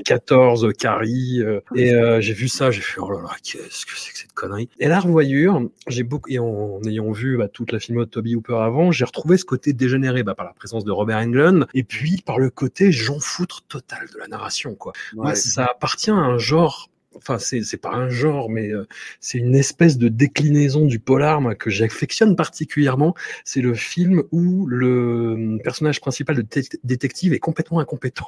14 0.04 0.72
caries, 0.78 1.42
et 1.74 1.92
j'ai 2.20 2.32
vu 2.32 2.48
ça, 2.48 2.70
j'ai 2.70 2.80
fait 2.80 3.00
oh 3.00 3.10
là 3.10 3.20
là, 3.22 3.36
qu'est-ce 3.42 3.86
que 3.86 3.92
c'est 3.96 4.12
que 4.12 4.18
cette 4.18 4.32
connerie? 4.32 4.68
Et 4.78 4.88
la 4.88 5.00
revoyure, 5.00 5.62
j'ai 5.88 6.02
beaucoup, 6.02 6.30
et 6.30 6.38
en, 6.38 6.80
ayant 6.86 7.10
vu 7.10 7.36
bah, 7.36 7.48
toute 7.48 7.72
la 7.74 7.80
film 7.80 8.00
de 8.00 8.04
Toby 8.04 8.34
Hooper 8.34 8.56
avant, 8.56 8.92
j'ai 8.92 9.04
retrouvé 9.04 9.36
ce 9.36 9.44
côté 9.44 9.72
dégénéré 9.72 10.22
bah, 10.22 10.34
par 10.34 10.46
la 10.46 10.52
présence 10.52 10.84
de 10.84 10.90
Robert 10.90 11.18
Englund 11.18 11.66
et 11.74 11.84
puis 11.84 12.22
par 12.24 12.38
le 12.38 12.50
côté 12.50 12.92
j'en 12.92 13.20
foutre 13.20 13.62
total 13.66 14.08
de 14.12 14.18
la 14.18 14.28
narration. 14.28 14.74
Quoi. 14.74 14.92
Moi, 15.14 15.34
ça 15.34 15.66
appartient 15.66 16.10
à 16.10 16.14
un 16.14 16.38
genre 16.38 16.88
enfin 17.16 17.38
c'est 17.38 17.62
c'est 17.62 17.76
pas 17.76 17.92
un 17.92 18.08
genre 18.08 18.50
mais 18.50 18.70
euh, 18.70 18.86
c'est 19.20 19.38
une 19.38 19.54
espèce 19.54 19.98
de 19.98 20.08
déclinaison 20.08 20.84
du 20.84 20.98
polar 20.98 21.40
que 21.56 21.70
j'affectionne 21.70 22.34
particulièrement 22.34 23.14
c'est 23.44 23.60
le 23.60 23.74
film 23.74 24.24
où 24.32 24.66
le 24.66 25.34
hum, 25.34 25.60
personnage 25.62 26.00
principal 26.00 26.36
de 26.36 26.46
détective 26.82 27.32
est 27.32 27.38
complètement 27.38 27.78
incompétent 27.78 28.26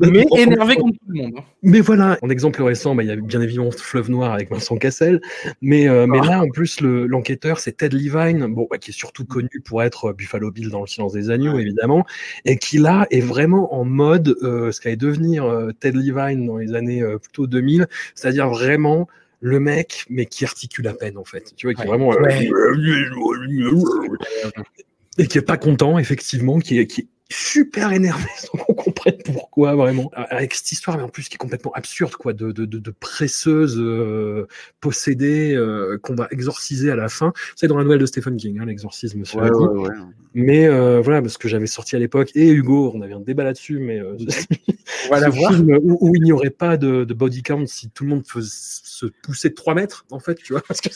mais 0.00 0.24
énervé 0.36 0.76
contre 0.76 0.98
tout 0.98 1.04
le 1.08 1.22
monde. 1.22 1.32
Hein. 1.38 1.44
Mais 1.62 1.80
voilà, 1.80 2.18
en 2.22 2.30
exemple 2.30 2.62
récent, 2.62 2.94
bah, 2.94 3.02
il 3.02 3.08
y 3.08 3.12
a 3.12 3.16
bien 3.16 3.40
évidemment 3.40 3.70
Fleuve 3.70 4.10
Noir 4.10 4.32
avec 4.32 4.50
Vincent 4.50 4.76
Cassel, 4.76 5.20
mais, 5.60 5.88
euh, 5.88 6.06
mais 6.06 6.18
ah. 6.22 6.26
là, 6.26 6.42
en 6.42 6.48
plus, 6.48 6.80
l'enquêteur, 6.80 7.60
c'est 7.60 7.76
Ted 7.76 7.96
Levine, 7.96 8.46
bon, 8.46 8.66
bah, 8.70 8.78
qui 8.78 8.90
est 8.90 8.94
surtout 8.94 9.24
connu 9.24 9.48
pour 9.64 9.82
être 9.82 10.12
Buffalo 10.12 10.50
Bill 10.50 10.70
dans 10.70 10.80
Le 10.80 10.86
Silence 10.86 11.12
des 11.12 11.30
Agneaux, 11.30 11.58
évidemment, 11.58 12.06
et 12.44 12.58
qui 12.58 12.78
là 12.78 13.06
est 13.10 13.20
vraiment 13.20 13.74
en 13.74 13.84
mode 13.84 14.36
euh, 14.42 14.72
ce 14.72 14.80
qu'allait 14.80 14.96
devenir 14.96 15.44
euh, 15.44 15.72
Ted 15.72 15.96
Levine 15.96 16.46
dans 16.46 16.58
les 16.58 16.74
années 16.74 17.02
plutôt 17.20 17.46
2000, 17.46 17.86
c'est-à-dire 18.14 18.48
vraiment 18.48 19.08
le 19.40 19.58
mec, 19.58 20.04
mais 20.10 20.26
qui 20.26 20.44
articule 20.44 20.86
à 20.86 20.94
peine 20.94 21.16
en 21.16 21.24
fait. 21.24 21.54
Tu 21.56 21.66
vois, 21.66 21.74
qui 21.74 21.82
est 21.82 21.86
vraiment 21.86 22.12
et 25.18 25.26
qui 25.26 25.38
est 25.38 25.42
pas 25.42 25.56
content 25.56 25.98
effectivement, 25.98 26.58
qui 26.58 26.78
est, 26.78 26.86
qui 26.86 27.08
super 27.30 27.92
énervé 27.92 28.26
sans 28.36 28.58
qu'on 28.58 28.74
comprenne 28.74 29.18
pourquoi 29.24 29.74
vraiment. 29.74 30.10
Avec 30.14 30.54
cette 30.54 30.72
histoire 30.72 30.96
mais 30.96 31.02
en 31.02 31.08
plus 31.08 31.28
qui 31.28 31.36
est 31.36 31.38
complètement 31.38 31.72
absurde 31.72 32.14
quoi 32.14 32.32
de 32.32 32.52
de, 32.52 32.64
de, 32.64 32.78
de 32.78 32.90
presseuse 32.90 33.76
euh, 33.78 34.46
possédée 34.80 35.54
euh, 35.54 35.98
qu'on 35.98 36.14
va 36.14 36.28
exorciser 36.30 36.90
à 36.90 36.96
la 36.96 37.08
fin. 37.08 37.32
C'est 37.56 37.68
dans 37.68 37.76
la 37.76 37.84
nouvelle 37.84 38.00
de 38.00 38.06
Stephen 38.06 38.36
King 38.36 38.58
hein, 38.60 38.66
l'exorcisme 38.66 39.22
ouais, 39.34 39.50
ouais, 39.50 39.68
ouais. 39.68 39.88
mais 40.34 40.66
euh, 40.66 41.00
voilà 41.00 41.22
parce 41.22 41.38
que 41.38 41.48
j'avais 41.48 41.66
sorti 41.66 41.96
à 41.96 41.98
l'époque 41.98 42.30
et 42.34 42.48
Hugo 42.50 42.92
on 42.94 43.00
avait 43.00 43.14
un 43.14 43.20
débat 43.20 43.44
là-dessus 43.44 43.78
mais 43.78 44.00
euh, 44.00 44.16
voilà 45.08 45.30
film 45.30 45.78
où, 45.82 45.98
où, 46.00 46.16
il 46.16 46.22
n'y 46.22 46.32
aurait 46.32 46.50
pas 46.50 46.76
de, 46.76 47.04
de, 47.04 47.14
body 47.14 47.42
count 47.42 47.66
si 47.66 47.90
tout 47.90 48.04
le 48.04 48.10
monde 48.10 48.26
faisait, 48.26 48.50
se 48.50 49.06
poussait 49.06 49.50
de 49.50 49.54
3 49.54 49.74
mètres 49.74 50.04
en 50.10 50.18
fait 50.18 50.34
tu 50.34 50.52
vois. 50.52 50.62
Parce 50.66 50.80
que 50.80 50.88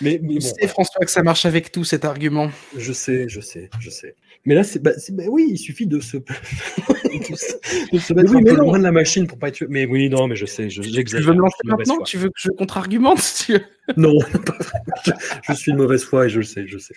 mais, 0.00 0.20
mais 0.22 0.38
bon, 0.38 0.40
c'est 0.40 0.66
François 0.68 1.04
que 1.04 1.10
ça 1.10 1.22
marche 1.22 1.44
avec 1.44 1.72
tout 1.72 1.84
cet 1.84 2.04
argument. 2.04 2.50
Je 2.76 2.92
sais 2.92 3.28
je 3.28 3.40
sais 3.40 3.70
je 3.80 3.90
sais. 3.90 4.14
Mais 4.44 4.54
là 4.54 4.64
c'est 4.64 4.82
bah, 4.82 4.92
bah 5.12 5.24
oui 5.28 5.55
il 5.56 5.58
suffit 5.58 5.86
de 5.86 6.00
se, 6.00 6.16
de 7.92 7.98
se 7.98 8.14
mettre 8.14 8.30
oui, 8.30 8.40
un 8.40 8.44
peu 8.44 8.56
loin 8.56 8.78
de 8.78 8.84
la 8.84 8.92
machine 8.92 9.26
pour 9.26 9.38
pas 9.38 9.48
être. 9.48 9.64
Mais 9.68 9.86
oui, 9.86 10.08
non, 10.08 10.28
mais 10.28 10.36
je 10.36 10.46
sais, 10.46 10.70
j'exagère. 10.70 11.20
tu 11.20 11.26
veux 11.26 11.34
me 11.34 11.40
lancer 11.40 11.56
maintenant 11.64 11.98
Tu 12.02 12.18
veux 12.18 12.28
que 12.28 12.38
je 12.38 12.50
contre-argumente 12.50 13.50
Non, 13.96 14.18
pas 14.20 14.58
je, 15.04 15.12
je 15.48 15.52
suis 15.54 15.72
de 15.72 15.76
mauvaise 15.76 16.04
foi 16.04 16.26
et 16.26 16.28
je 16.28 16.38
le 16.38 16.44
sais, 16.44 16.66
je 16.66 16.78
sais. 16.78 16.94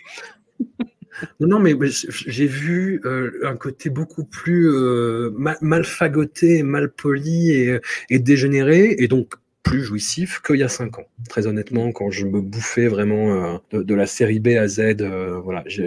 Non, 1.39 1.47
non, 1.47 1.60
mais 1.60 1.76
j'ai 2.10 2.47
vu 2.47 3.01
euh, 3.05 3.32
un 3.43 3.55
côté 3.55 3.89
beaucoup 3.89 4.24
plus 4.24 4.70
euh, 4.70 5.32
mal, 5.38 5.57
mal, 5.62 5.84
fagoté, 5.84 6.64
mal 6.64 6.91
poli 6.91 7.51
et, 7.51 7.80
et 8.10 8.20
dégénéré, 8.20 8.95
et 8.97 9.07
donc 9.07 9.36
plus 9.64 9.84
jouissif 9.84 10.41
qu'il 10.41 10.55
y 10.55 10.64
a 10.64 10.70
cinq 10.70 10.99
ans. 10.99 11.05
Très 11.28 11.45
honnêtement, 11.45 11.91
quand 11.91 12.10
je 12.10 12.26
me 12.26 12.41
bouffais 12.41 12.88
vraiment 12.88 13.34
euh, 13.34 13.57
de, 13.72 13.84
de, 13.84 13.95
la 13.95 14.05
série 14.05 14.39
B 14.39 14.49
à 14.49 14.68
Z, 14.68 14.80
euh, 15.01 15.39
voilà, 15.43 15.64
j'ai 15.68 15.86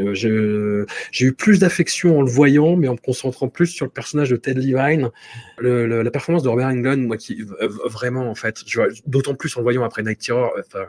eu 1.21 1.33
plus 1.33 1.59
d'affection 1.59 2.19
en 2.19 2.23
le 2.23 2.31
voyant, 2.31 2.77
mais 2.77 2.89
en 2.89 2.93
me 2.93 2.99
concentrant 2.99 3.49
plus 3.49 3.69
sur 3.69 3.87
le 3.87 3.91
personnage 3.91 4.31
de 4.31 4.37
Ted 4.37 4.61
Levine. 4.61 5.11
Le, 5.59 5.87
le, 5.87 6.03
la 6.03 6.11
performance 6.11 6.43
de 6.43 6.49
Robert 6.49 6.69
Englund, 6.69 7.07
moi, 7.07 7.17
qui 7.17 7.43
vraiment 7.87 8.31
en 8.31 8.35
fait, 8.35 8.63
d'autant 9.07 9.35
plus 9.35 9.57
en 9.57 9.61
le 9.61 9.65
voyant 9.65 9.85
après 9.85 10.03
Night 10.03 10.21
Terror. 10.21 10.53
Enfin, 10.59 10.87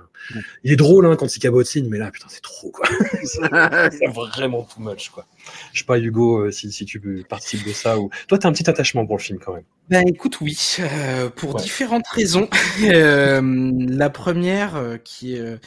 il 0.63 0.73
est 0.73 0.77
drôle 0.77 1.05
hein, 1.05 1.15
quand 1.15 1.35
il 1.35 1.39
cabotine, 1.39 1.87
mais 1.89 1.97
là, 1.97 2.11
putain, 2.11 2.27
c'est 2.29 2.41
trop 2.41 2.69
quoi. 2.71 2.87
c'est 3.23 4.07
vraiment 4.07 4.63
too 4.63 4.81
much 4.81 5.09
quoi. 5.09 5.25
Je 5.73 5.79
sais 5.79 5.85
pas 5.85 5.99
Hugo 5.99 6.39
euh, 6.39 6.51
si, 6.51 6.71
si 6.71 6.85
tu 6.85 6.99
participes 7.27 7.65
de 7.65 7.73
ça 7.73 7.99
ou 7.99 8.09
toi, 8.27 8.37
t'as 8.37 8.49
un 8.49 8.53
petit 8.53 8.69
attachement 8.69 9.05
pour 9.05 9.17
le 9.17 9.21
film 9.21 9.39
quand 9.39 9.53
même. 9.53 9.63
Ben 9.89 10.07
écoute, 10.07 10.39
oui, 10.39 10.57
euh, 10.79 11.29
pour 11.29 11.55
ouais. 11.55 11.61
différentes 11.61 12.07
raisons. 12.07 12.47
euh, 12.83 13.71
la 13.75 14.09
première, 14.09 14.75
euh, 14.75 14.97
qui 14.97 15.35
est 15.35 15.59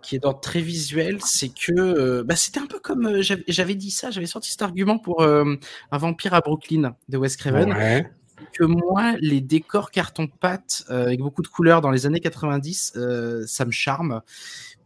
qui 0.00 0.16
est 0.16 0.20
d'ordre 0.20 0.40
très 0.40 0.60
visuel, 0.60 1.18
c'est 1.22 1.50
que 1.50 2.22
bah, 2.22 2.36
c'était 2.36 2.60
un 2.60 2.66
peu 2.66 2.78
comme 2.78 3.20
j'avais 3.20 3.74
dit 3.74 3.90
ça, 3.90 4.10
j'avais 4.10 4.26
sorti 4.26 4.50
cet 4.50 4.62
argument 4.62 4.98
pour 4.98 5.22
un 5.22 5.58
vampire 5.92 6.34
à 6.34 6.40
Brooklyn 6.40 6.94
de 7.08 7.18
Wes 7.18 7.36
Craven. 7.36 7.72
Ouais. 7.72 8.10
Que 8.52 8.64
moi, 8.64 9.14
les 9.20 9.40
décors 9.40 9.90
carton-pâte 9.90 10.84
euh, 10.90 11.06
avec 11.06 11.20
beaucoup 11.20 11.42
de 11.42 11.48
couleurs 11.48 11.80
dans 11.80 11.90
les 11.90 12.06
années 12.06 12.20
90, 12.20 12.94
euh, 12.96 13.44
ça 13.46 13.64
me 13.64 13.70
charme. 13.70 14.22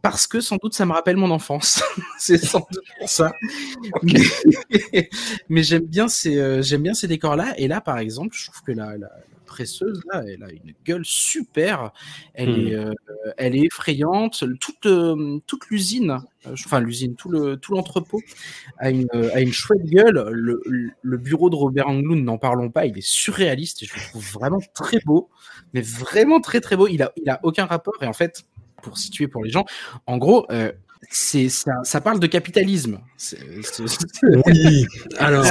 Parce 0.01 0.27
que 0.27 0.41
sans 0.41 0.57
doute 0.57 0.73
ça 0.73 0.85
me 0.85 0.91
rappelle 0.91 1.15
mon 1.15 1.31
enfance. 1.31 1.81
c'est 2.19 2.37
sans 2.37 2.67
doute 2.71 2.83
pour 2.99 3.09
ça. 3.09 3.31
Mais, 4.03 5.09
mais 5.49 5.63
j'aime 5.63 5.85
bien 5.85 6.07
ces, 6.07 6.37
euh, 6.37 6.61
j'aime 6.61 6.83
bien 6.83 6.93
ces 6.93 7.07
décors-là. 7.07 7.53
Et 7.57 7.67
là, 7.67 7.79
par 7.79 7.97
exemple, 7.99 8.35
je 8.37 8.47
trouve 8.51 8.61
que 8.63 8.73
la, 8.73 8.97
la, 8.97 9.09
presseuse 9.43 10.01
là, 10.11 10.23
elle 10.27 10.43
a 10.43 10.51
une 10.51 10.73
gueule 10.85 11.05
super. 11.05 11.91
Elle 12.33 12.49
Hmm. 12.49 12.67
est, 12.67 12.73
euh, 12.75 12.93
elle 13.37 13.55
est 13.55 13.65
effrayante. 13.65 14.43
Toute, 14.59 14.85
euh, 14.85 15.39
toute 15.47 15.67
l'usine, 15.69 16.19
euh, 16.45 16.53
enfin 16.53 16.79
l'usine, 16.79 17.15
tout 17.15 17.29
le, 17.29 17.57
tout 17.57 17.73
l'entrepôt 17.73 18.21
a 18.77 18.89
une, 18.89 19.07
a 19.33 19.39
une 19.41 19.53
chouette 19.53 19.83
gueule. 19.85 20.29
Le, 20.31 20.61
le 21.01 21.17
bureau 21.17 21.49
de 21.49 21.55
Robert 21.55 21.87
Englund, 21.87 22.23
n'en 22.23 22.37
parlons 22.37 22.69
pas, 22.69 22.85
il 22.85 22.97
est 22.97 23.05
surréaliste 23.07 23.83
et 23.83 23.85
je 23.85 23.93
le 23.95 24.01
trouve 24.09 24.25
vraiment 24.33 24.59
très 24.73 24.99
beau, 25.05 25.29
mais 25.73 25.81
vraiment 25.81 26.41
très 26.41 26.61
très 26.61 26.75
beau. 26.75 26.87
Il 26.87 27.01
a, 27.03 27.11
il 27.17 27.29
a 27.29 27.39
aucun 27.43 27.65
rapport 27.65 27.95
et 28.01 28.07
en 28.07 28.13
fait, 28.13 28.43
pour 28.81 28.97
situer 28.97 29.27
pour 29.27 29.43
les 29.43 29.49
gens, 29.51 29.65
en 30.07 30.17
gros. 30.17 30.47
C'est 31.09 31.49
ça, 31.49 31.73
ça 31.83 32.01
parle 32.01 32.19
de 32.19 32.27
capitalisme. 32.27 32.99
Oui. 34.23 34.85
Alors, 35.17 35.45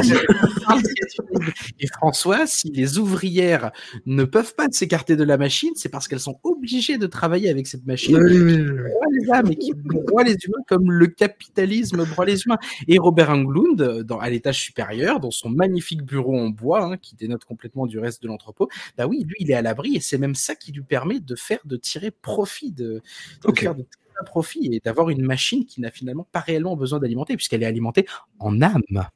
et 1.81 1.87
François, 1.89 2.47
si 2.47 2.71
les 2.71 2.99
ouvrières 2.99 3.73
ne 4.07 4.25
peuvent 4.25 4.55
pas 4.55 4.67
s'écarter 4.71 5.17
de 5.17 5.25
la 5.25 5.37
machine, 5.37 5.73
c'est 5.75 5.89
parce 5.89 6.09
qu'elles 6.09 6.21
sont 6.21 6.39
obligées 6.43 6.99
de 6.99 7.07
travailler 7.07 7.51
avec 7.51 7.67
cette 7.67 7.87
machine 7.87 8.17
oui, 8.17 8.41
oui, 8.41 8.53
oui. 8.55 8.67
broie 8.67 9.07
les 9.11 9.31
âmes 9.31 9.51
et 9.51 9.57
qui 9.57 9.73
broie 9.75 10.25
les 10.25 10.37
humains 10.45 10.63
comme 10.69 10.91
le 10.91 11.07
capitalisme 11.07 12.05
broie 12.05 12.25
les 12.25 12.43
humains. 12.43 12.59
Et 12.89 12.99
Robert 12.99 13.31
Englund, 13.31 14.03
dans, 14.03 14.19
à 14.19 14.31
l'étage 14.31 14.61
supérieur, 14.61 15.21
dans 15.21 15.31
son 15.31 15.51
magnifique 15.51 16.03
bureau 16.03 16.39
en 16.39 16.49
bois, 16.49 16.85
hein, 16.85 16.97
qui 16.97 17.15
dénote 17.17 17.45
complètement 17.45 17.87
du 17.87 17.99
reste 17.99 18.23
de 18.23 18.29
l'entrepôt, 18.29 18.69
bah 18.97 19.07
oui, 19.07 19.25
lui, 19.25 19.37
il 19.41 19.51
est 19.51 19.55
à 19.55 19.63
l'abri 19.63 19.97
et 19.97 20.01
c'est 20.01 20.19
même 20.19 20.35
ça 20.35 20.55
qui 20.55 20.73
lui 20.73 20.83
permet 20.83 21.21
de 21.21 21.35
faire, 21.37 21.61
de 21.65 21.77
tirer 21.77 22.11
profit, 22.11 22.73
de, 22.73 22.85
de 22.85 23.03
Ok. 23.45 23.61
faire 23.61 23.75
de 23.75 23.87
profit 24.23 24.69
et 24.73 24.81
d'avoir 24.81 25.11
une 25.11 25.23
machine 25.23 25.65
qui 25.65 25.81
n'a 25.81 25.91
finalement 25.91 26.27
pas 26.33 26.41
réellement 26.41 26.77
besoin 26.77 26.99
d'alimenter 26.99 27.37
puisqu'elle 27.37 27.63
est 27.63 27.67
alimentée 27.67 28.07
en 28.39 28.61
âme. 28.63 29.09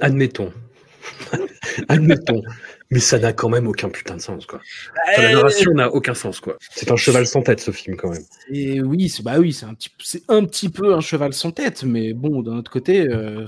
admettons. 0.00 0.52
admettons. 1.88 2.42
Mais 2.90 3.00
ça 3.00 3.18
n'a 3.18 3.34
quand 3.34 3.50
même 3.50 3.66
aucun 3.66 3.90
putain 3.90 4.16
de 4.16 4.20
sens, 4.20 4.46
quoi. 4.46 4.60
Enfin, 5.12 5.22
la 5.22 5.32
narration 5.34 5.72
n'a 5.72 5.90
aucun 5.92 6.14
sens, 6.14 6.40
quoi. 6.40 6.56
C'est 6.70 6.90
un 6.90 6.96
cheval 6.96 7.26
sans 7.26 7.42
tête, 7.42 7.60
ce 7.60 7.70
film, 7.70 7.96
quand 7.96 8.08
même. 8.08 8.22
Et 8.50 8.80
oui, 8.80 9.10
c'est 9.10 9.22
bah 9.22 9.38
oui, 9.38 9.52
c'est 9.52 9.66
un 9.66 9.74
petit, 9.74 9.90
c'est 10.02 10.22
un 10.28 10.42
petit 10.46 10.70
peu 10.70 10.94
un 10.94 11.00
cheval 11.02 11.34
sans 11.34 11.50
tête, 11.50 11.82
mais 11.84 12.14
bon, 12.14 12.40
d'un 12.40 12.56
autre 12.56 12.70
côté, 12.70 13.06
euh, 13.06 13.44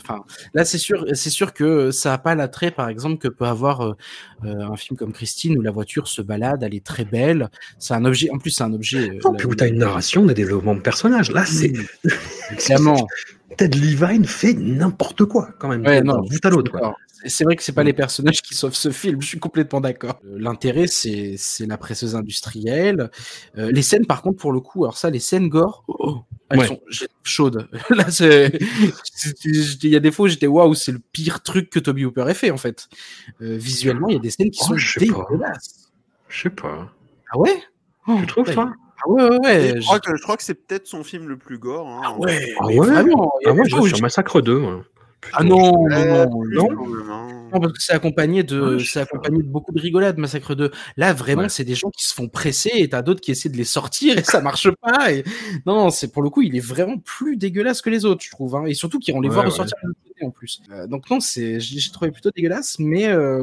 là 0.53 0.67
c'est 0.67 0.77
sûr, 0.77 1.07
c'est 1.15 1.31
sûr 1.31 1.55
que 1.55 1.91
ça 1.91 2.13
a 2.13 2.19
pas 2.19 2.35
l'attrait, 2.35 2.71
par 2.71 2.91
exemple, 2.91 3.17
que 3.17 3.29
peut 3.29 3.47
avoir 3.47 3.81
euh, 3.81 3.97
euh, 4.45 4.61
un 4.61 4.77
film 4.77 4.99
comme 4.99 5.13
Christine 5.15 5.57
où 5.57 5.63
la 5.63 5.71
voiture 5.71 6.07
se 6.07 6.21
balade, 6.21 6.63
elle 6.63 6.75
est 6.75 6.85
très 6.85 7.07
belle. 7.07 7.49
C'est 7.79 7.95
un 7.95 8.05
objet, 8.05 8.29
en 8.31 8.39
plus 8.39 8.51
c'est 8.51 8.65
un 8.65 8.75
objet. 8.75 9.19
Non, 9.25 9.33
la- 9.33 9.39
puis 9.39 9.47
où 9.47 9.55
t'as 9.55 9.69
une 9.69 9.79
narration, 9.79 10.27
des 10.27 10.35
développements 10.35 10.75
de 10.75 10.81
personnages. 10.81 11.31
Là, 11.33 11.47
c'est. 11.47 11.73
Clairement. 12.59 13.07
Ted 13.57 13.77
Levine 13.77 14.25
fait 14.25 14.55
n'importe 14.55 15.25
quoi, 15.25 15.51
quand 15.59 15.69
même. 15.69 15.85
Ouais, 15.85 16.03
non, 16.03 16.21
bout 16.21 16.45
à 16.45 16.51
l'autre. 16.51 16.73
C'est 17.27 17.45
vrai 17.45 17.55
que 17.57 17.63
c'est 17.63 17.73
pas 17.75 17.83
les 17.85 17.93
personnages 17.93 18.41
qui 18.43 18.55
sauvent 18.55 18.75
ce 18.75 18.91
film, 18.91 19.21
je 19.21 19.27
suis 19.27 19.39
complètement 19.39 19.81
d'accord. 19.81 20.19
Euh, 20.25 20.37
L'intérêt, 20.39 20.87
c'est 20.87 21.35
c'est 21.37 21.67
la 21.67 21.77
presseuse 21.77 22.17
industrielle. 22.17 23.11
Euh, 23.59 23.71
les 23.71 23.83
scènes, 23.83 24.07
par 24.07 24.23
contre, 24.23 24.39
pour 24.39 24.53
le 24.53 24.61
coup, 24.61 24.85
alors 24.85 24.97
ça, 24.97 25.11
les 25.11 25.19
scènes 25.19 25.49
gore, 25.49 25.85
oh, 25.89 26.21
elles 26.49 26.61
Ouais. 26.61 26.67
sont 26.67 26.81
chaudes. 27.23 27.69
Là, 27.91 28.07
il 29.45 29.91
y 29.91 29.97
a 29.97 30.01
des 30.01 30.11
fois 30.11 30.27
où 30.27 30.29
j'étais 30.29 30.47
waouh, 30.47 30.75
c'est 30.75 30.93
le 30.93 31.01
pire 31.13 31.43
truc 31.43 31.71
que 31.71 31.79
Toby 31.79 32.05
Hooper 32.05 32.25
ait 32.29 32.35
fait, 32.35 32.51
en 32.51 32.57
fait. 32.57 32.89
Euh, 33.43 33.57
visuellement, 33.57 34.09
il 34.09 34.15
y 34.15 34.19
a 34.19 34.21
des 34.21 34.31
scènes 34.31 34.51
qui 34.51 34.61
Oh, 34.63 34.69
sont 34.69 34.77
je 34.77 34.99
sais 35.01 35.07
pas. 35.07 35.27
dégueulasses. 35.31 35.91
Je 36.29 36.43
sais 36.43 36.51
pas. 36.51 36.91
Ah 37.33 37.39
ouais? 37.39 37.63
Oh, 38.09 38.17
Tu 38.21 38.27
trouves, 38.27 38.49
ouais. 38.49 38.55
toi 38.55 38.73
Ah 39.05 39.09
ouais, 39.11 39.23
ouais, 39.29 39.39
ouais. 39.45 39.73
je, 39.77 39.81
crois 39.85 40.01
que, 40.01 40.17
je 40.17 40.23
crois 40.23 40.37
que 40.37 40.43
c'est 40.43 40.55
peut-être 40.67 40.87
son 40.87 41.05
film 41.05 41.29
le 41.29 41.37
plus 41.37 41.59
gore. 41.59 41.87
hein. 41.89 42.01
Ah 42.05 42.19
ouais, 42.19 42.55
Ah 42.61 42.65
mais 42.69 42.79
ouais? 42.79 42.87
vraiment. 42.89 43.31
il 43.41 43.45
y 43.45 43.49
a 43.49 43.51
Ah, 43.51 43.55
moi, 43.55 43.65
des 43.65 43.71
je 43.91 43.95
j'ai- 43.97 44.03
Massacre 44.03 44.41
2, 44.41 44.59
moi. 44.59 44.85
Ah 45.33 45.45
non, 45.45 45.87
non, 45.89 46.31
non, 46.51 46.69
hein. 47.11 47.29
Non, 47.53 47.61
parce 47.61 47.73
que 47.75 47.83
c'est 47.83 47.93
accompagné 47.93 48.43
de, 48.43 48.61
Ouais, 48.75 48.79
je 48.79 48.91
c'est 48.91 49.01
accompagné 49.01 49.39
de 49.43 49.49
beaucoup 49.49 49.73
de 49.73 49.81
rigolades, 49.81 50.19
Massacre 50.19 50.55
2. 50.55 50.71
Là, 50.97 51.13
vraiment, 51.13 51.43
Ouais. 51.43 51.49
c'est 51.49 51.65
des 51.65 51.75
gens 51.75 51.91
qui 51.91 52.07
se 52.07 52.15
font 52.15 52.29
presser 52.29 52.71
et 52.75 52.89
t'as 52.89 53.03
d'autres 53.03 53.21
qui 53.21 53.31
essaient 53.33 53.49
de 53.49 53.57
les 53.57 53.65
sortir 53.65 54.17
et 54.19 54.25
ça 54.25 54.41
marche 54.41 54.71
pas. 54.81 55.13
Et... 55.13 55.25
Non, 55.67 55.91
c'est 55.91 56.11
pour 56.13 56.23
le 56.23 56.31
coup, 56.31 56.43
il 56.43 56.57
est 56.57 56.61
vraiment 56.65 56.97
plus 56.99 57.37
dégueulasse 57.37 57.83
que 57.83 57.91
les 57.91 58.05
autres, 58.05 58.23
je 58.25 58.31
trouve. 58.31 58.57
Hein. 58.57 58.65
Et 58.67 58.75
surtout 58.75 58.99
qu'ils 58.99 59.13
vont 59.15 59.21
les 59.21 59.29
Ouais, 59.29 59.35
voir 59.35 59.45
ouais. 59.47 59.51
ressortir 59.51 59.77
en 60.25 60.31
plus. 60.31 60.63
Euh, 60.71 60.87
donc 60.87 61.09
non, 61.11 61.21
c'est, 61.21 61.61
j'ai 61.61 61.91
trouvé 61.91 62.11
plutôt 62.11 62.31
dégueulasse, 62.35 62.79
mais 62.79 63.07
euh, 63.09 63.43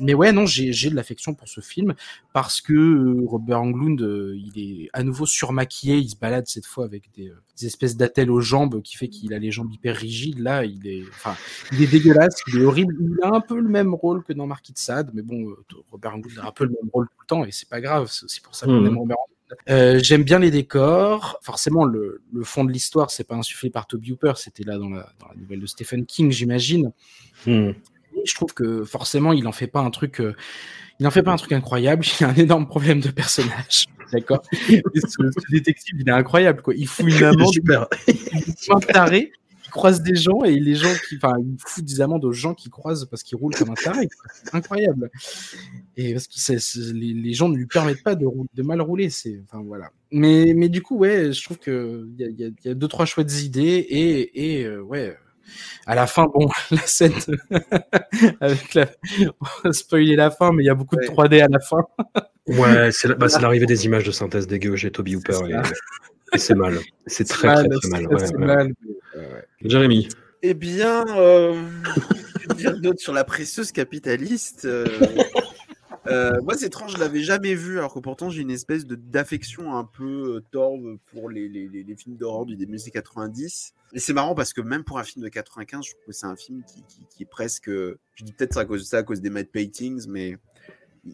mais 0.00 0.14
ouais, 0.14 0.32
non, 0.32 0.46
j'ai 0.46 0.72
j'ai 0.72 0.90
de 0.90 0.94
l'affection 0.96 1.34
pour 1.34 1.48
ce 1.48 1.60
film 1.60 1.94
parce 2.32 2.60
que 2.60 2.72
euh, 2.72 3.24
Robert 3.26 3.60
Englund, 3.62 4.00
euh, 4.02 4.36
il 4.36 4.58
est 4.84 4.90
à 4.92 5.02
nouveau 5.02 5.26
surmaquillé, 5.26 5.96
il 5.96 6.08
se 6.10 6.16
balade 6.16 6.46
cette 6.46 6.66
fois 6.66 6.84
avec 6.84 7.10
des, 7.16 7.32
des 7.58 7.66
espèces 7.66 7.96
d'attelles 7.96 8.30
aux 8.30 8.40
jambes 8.40 8.82
qui 8.82 8.96
fait 8.96 9.08
qu'il 9.08 9.34
a 9.34 9.38
les 9.38 9.50
jambes 9.50 9.72
hyper 9.72 9.96
rigides. 9.96 10.38
Là, 10.38 10.64
il 10.64 10.86
est, 10.86 11.02
enfin, 11.08 11.36
il 11.72 11.82
est 11.82 11.86
dégueulasse, 11.90 12.40
il 12.48 12.60
est 12.60 12.64
horrible. 12.64 12.94
Il 13.00 13.16
a 13.22 13.34
un 13.34 13.40
peu 13.40 13.58
le 13.60 13.68
même 13.68 13.94
rôle 13.94 14.22
que 14.22 14.32
dans 14.32 14.46
Marquis 14.46 14.72
de 14.72 14.78
Sade, 14.78 15.10
mais 15.14 15.22
bon, 15.22 15.54
Robert 15.90 16.14
Englund 16.14 16.38
a 16.38 16.48
un 16.48 16.52
peu 16.52 16.64
le 16.64 16.70
même 16.70 16.90
rôle 16.92 17.06
tout 17.08 17.20
le 17.20 17.26
temps 17.26 17.44
et 17.44 17.50
c'est 17.52 17.68
pas 17.68 17.80
grave. 17.80 18.08
C'est 18.26 18.42
pour 18.42 18.54
ça 18.54 18.66
qu'on 18.66 18.80
Mhm. 18.80 18.86
aime 18.86 18.98
Robert 18.98 19.16
Englund. 19.18 19.39
Euh, 19.68 19.98
J'aime 20.02 20.22
bien 20.24 20.38
les 20.38 20.50
décors. 20.50 21.38
Forcément, 21.42 21.84
le, 21.84 22.22
le 22.32 22.44
fond 22.44 22.64
de 22.64 22.70
l'histoire, 22.72 23.10
c'est 23.10 23.24
pas 23.24 23.34
insufflé 23.36 23.70
par 23.70 23.86
Toby 23.86 24.12
Hooper, 24.12 24.32
c'était 24.36 24.64
là 24.64 24.78
dans 24.78 24.88
la, 24.90 25.12
dans 25.18 25.28
la 25.28 25.34
nouvelle 25.36 25.60
de 25.60 25.66
Stephen 25.66 26.06
King, 26.06 26.30
j'imagine. 26.30 26.92
Hmm. 27.46 27.70
Je 28.24 28.34
trouve 28.34 28.52
que 28.52 28.84
forcément, 28.84 29.32
il 29.32 29.46
en 29.46 29.52
fait 29.52 29.66
pas 29.66 29.80
un 29.80 29.90
truc. 29.90 30.20
euh, 30.20 30.34
il 30.98 31.06
en 31.06 31.10
fait 31.10 31.22
pas 31.22 31.32
un 31.32 31.36
truc 31.36 31.52
incroyable. 31.52 32.04
Il 32.20 32.24
a 32.24 32.28
un 32.28 32.34
énorme 32.34 32.66
problème 32.66 33.00
de 33.00 33.10
personnage. 33.10 33.86
D'accord. 34.12 34.42
Ce, 34.52 34.76
ce 34.94 35.50
détective, 35.52 35.94
il 35.98 36.08
est 36.08 36.12
incroyable. 36.12 36.60
Quoi. 36.62 36.74
Il 36.76 36.86
fout 36.86 37.06
une 37.08 37.22
amende, 37.24 37.48
Super. 37.52 37.86
il 38.08 38.14
un 38.70 38.80
taré. 38.80 39.32
Il 39.70 39.72
croise 39.72 40.02
des 40.02 40.16
gens 40.16 40.42
et 40.42 40.58
les 40.58 40.74
gens 40.74 40.92
qui, 41.08 41.14
enfin, 41.14 41.36
il 41.38 41.54
fout 41.64 41.84
des 41.84 42.00
amendes 42.00 42.24
aux 42.24 42.32
gens 42.32 42.54
qui 42.54 42.70
croisent 42.70 43.06
parce 43.08 43.22
qu'il 43.22 43.38
roule 43.38 43.54
comme 43.54 43.70
un 43.70 43.74
taré. 43.74 44.08
C'est 44.32 44.52
incroyable. 44.52 45.12
Et 45.96 46.12
parce 46.12 46.26
que 46.26 46.92
les, 46.92 47.14
les 47.14 47.32
gens 47.34 47.48
ne 47.48 47.56
lui 47.56 47.66
permettent 47.66 48.02
pas 48.02 48.16
de, 48.16 48.26
mal 48.62 48.80
rouler. 48.80 49.10
C'est, 49.10 49.40
enfin 49.44 49.62
voilà. 49.64 49.90
Mais, 50.10 50.54
mais 50.56 50.68
du 50.68 50.82
coup, 50.82 50.98
ouais, 50.98 51.32
je 51.32 51.44
trouve 51.44 51.58
que 51.58 52.08
il 52.18 52.20
y 52.20 52.44
a, 52.44 52.48
y 52.48 52.54
y 52.64 52.74
deux 52.74 52.88
trois 52.88 53.06
chouettes 53.06 53.42
idées 53.44 53.86
et, 53.88 54.58
et 54.58 54.64
euh, 54.64 54.80
ouais. 54.80 55.16
À 55.86 55.94
la 55.94 56.08
fin, 56.08 56.26
bon, 56.26 56.48
la 56.72 56.78
scène 56.78 57.12
avec 58.40 58.74
la, 58.74 58.90
on 59.40 59.46
va 59.64 59.72
spoiler 59.72 60.16
la 60.16 60.32
fin, 60.32 60.50
mais 60.52 60.64
il 60.64 60.66
y 60.66 60.70
a 60.70 60.74
beaucoup 60.74 60.96
de 60.96 61.02
3D 61.02 61.42
à 61.42 61.48
la 61.48 61.60
fin. 61.60 61.84
Ouais, 62.48 62.90
c'est 62.92 63.08
la- 63.08 63.14
bah, 63.14 63.28
c'est 63.28 63.40
l'arrivée 63.40 63.66
des 63.66 63.84
images 63.86 64.04
de 64.04 64.10
synthèse 64.10 64.46
dégueu 64.46 64.74
chez 64.76 64.90
Toby 64.90 65.16
Hooper. 65.16 65.38
Et 65.48 65.54
c'est 66.36 66.54
mal. 66.54 66.78
C'est 67.06 67.24
très, 67.24 67.48
mal, 67.48 67.68
très, 67.68 67.78
très 67.78 67.88
mal. 67.90 68.00
c'est- 68.02 68.06
ouais, 68.14 68.26
c'est 68.26 68.36
ouais. 68.36 68.44
mal, 68.46 68.72
mais, 68.82 69.20
ouais. 69.20 69.44
Jérémy. 69.62 70.08
Eh 70.42 70.54
bien, 70.54 71.04
euh, 71.18 71.62
que 72.48 72.54
dire 72.54 72.78
d'autre 72.80 73.00
sur 73.00 73.12
la 73.12 73.24
presseuse 73.24 73.72
capitaliste 73.72 74.64
euh, 74.64 74.86
euh, 76.06 76.40
Moi, 76.42 76.54
c'est 76.56 76.66
étrange, 76.66 76.92
je 76.94 76.98
l'avais 76.98 77.20
jamais 77.20 77.54
vu, 77.54 77.78
alors 77.78 77.92
que 77.92 77.98
pourtant 77.98 78.30
j'ai 78.30 78.40
une 78.42 78.50
espèce 78.50 78.86
de 78.86 78.94
d'affection 78.94 79.76
un 79.76 79.84
peu 79.84 80.36
euh, 80.36 80.40
torve 80.50 80.96
pour 81.12 81.28
les, 81.28 81.48
les, 81.48 81.68
les- 81.68 81.82
les 81.82 81.96
films 81.96 82.16
d'horreur 82.16 82.46
du 82.46 82.56
début 82.56 82.72
des 82.76 82.82
années 82.82 82.90
90. 82.92 83.74
Et 83.92 83.98
c'est 83.98 84.12
marrant 84.12 84.34
parce 84.34 84.52
que 84.52 84.60
même 84.60 84.84
pour 84.84 84.98
un 84.98 85.04
film 85.04 85.22
de 85.24 85.28
95, 85.28 85.84
je 85.84 85.90
trouve 85.90 86.04
que 86.06 86.12
c'est 86.12 86.26
un 86.26 86.36
film 86.36 86.62
qui, 86.66 86.82
qui, 86.88 87.02
qui 87.10 87.22
est 87.24 87.30
presque. 87.30 87.68
Je 87.68 88.24
dis 88.24 88.32
peut-être 88.32 88.54
ça 88.54 88.60
à 88.60 88.64
cause 88.64 88.80
de 88.82 88.86
ça, 88.86 88.98
à 88.98 89.02
cause 89.02 89.20
des 89.20 89.30
matte 89.30 89.50
paintings, 89.50 90.06
mais 90.08 90.38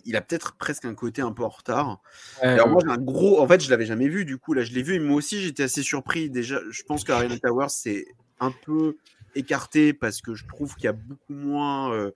il 0.05 0.16
a 0.16 0.20
peut-être 0.20 0.57
presque 0.57 0.84
un 0.84 0.95
côté 0.95 1.22
un 1.22 1.32
peu 1.32 1.45
en 1.45 1.49
retard. 1.49 2.01
Alors 2.43 2.68
moi 2.68 2.82
j'ai 2.84 2.93
un 2.93 2.99
gros, 2.99 3.41
en 3.41 3.47
fait 3.47 3.62
je 3.62 3.70
l'avais 3.70 3.87
jamais 3.87 4.09
vu 4.09 4.24
du 4.24 4.39
coup 4.39 4.53
là 4.53 4.62
je 4.62 4.72
l'ai 4.72 4.82
vu 4.82 4.95
et 4.95 4.99
moi 4.99 5.16
aussi 5.16 5.41
j'étais 5.41 5.64
assez 5.64 5.82
surpris 5.82 6.30
déjà. 6.30 6.61
Je 6.70 6.82
pense 6.82 7.05
qu'Ariana 7.05 7.39
Towers 7.39 7.66
c'est 7.70 8.07
un 8.41 8.51
peu 8.51 8.97
écarté 9.34 9.93
parce 9.93 10.20
que 10.20 10.34
je 10.34 10.47
trouve 10.47 10.74
qu'il 10.74 10.84
y 10.84 10.89
a 10.89 10.93
beaucoup 10.93 11.34
moins, 11.34 11.93
euh, 11.93 12.11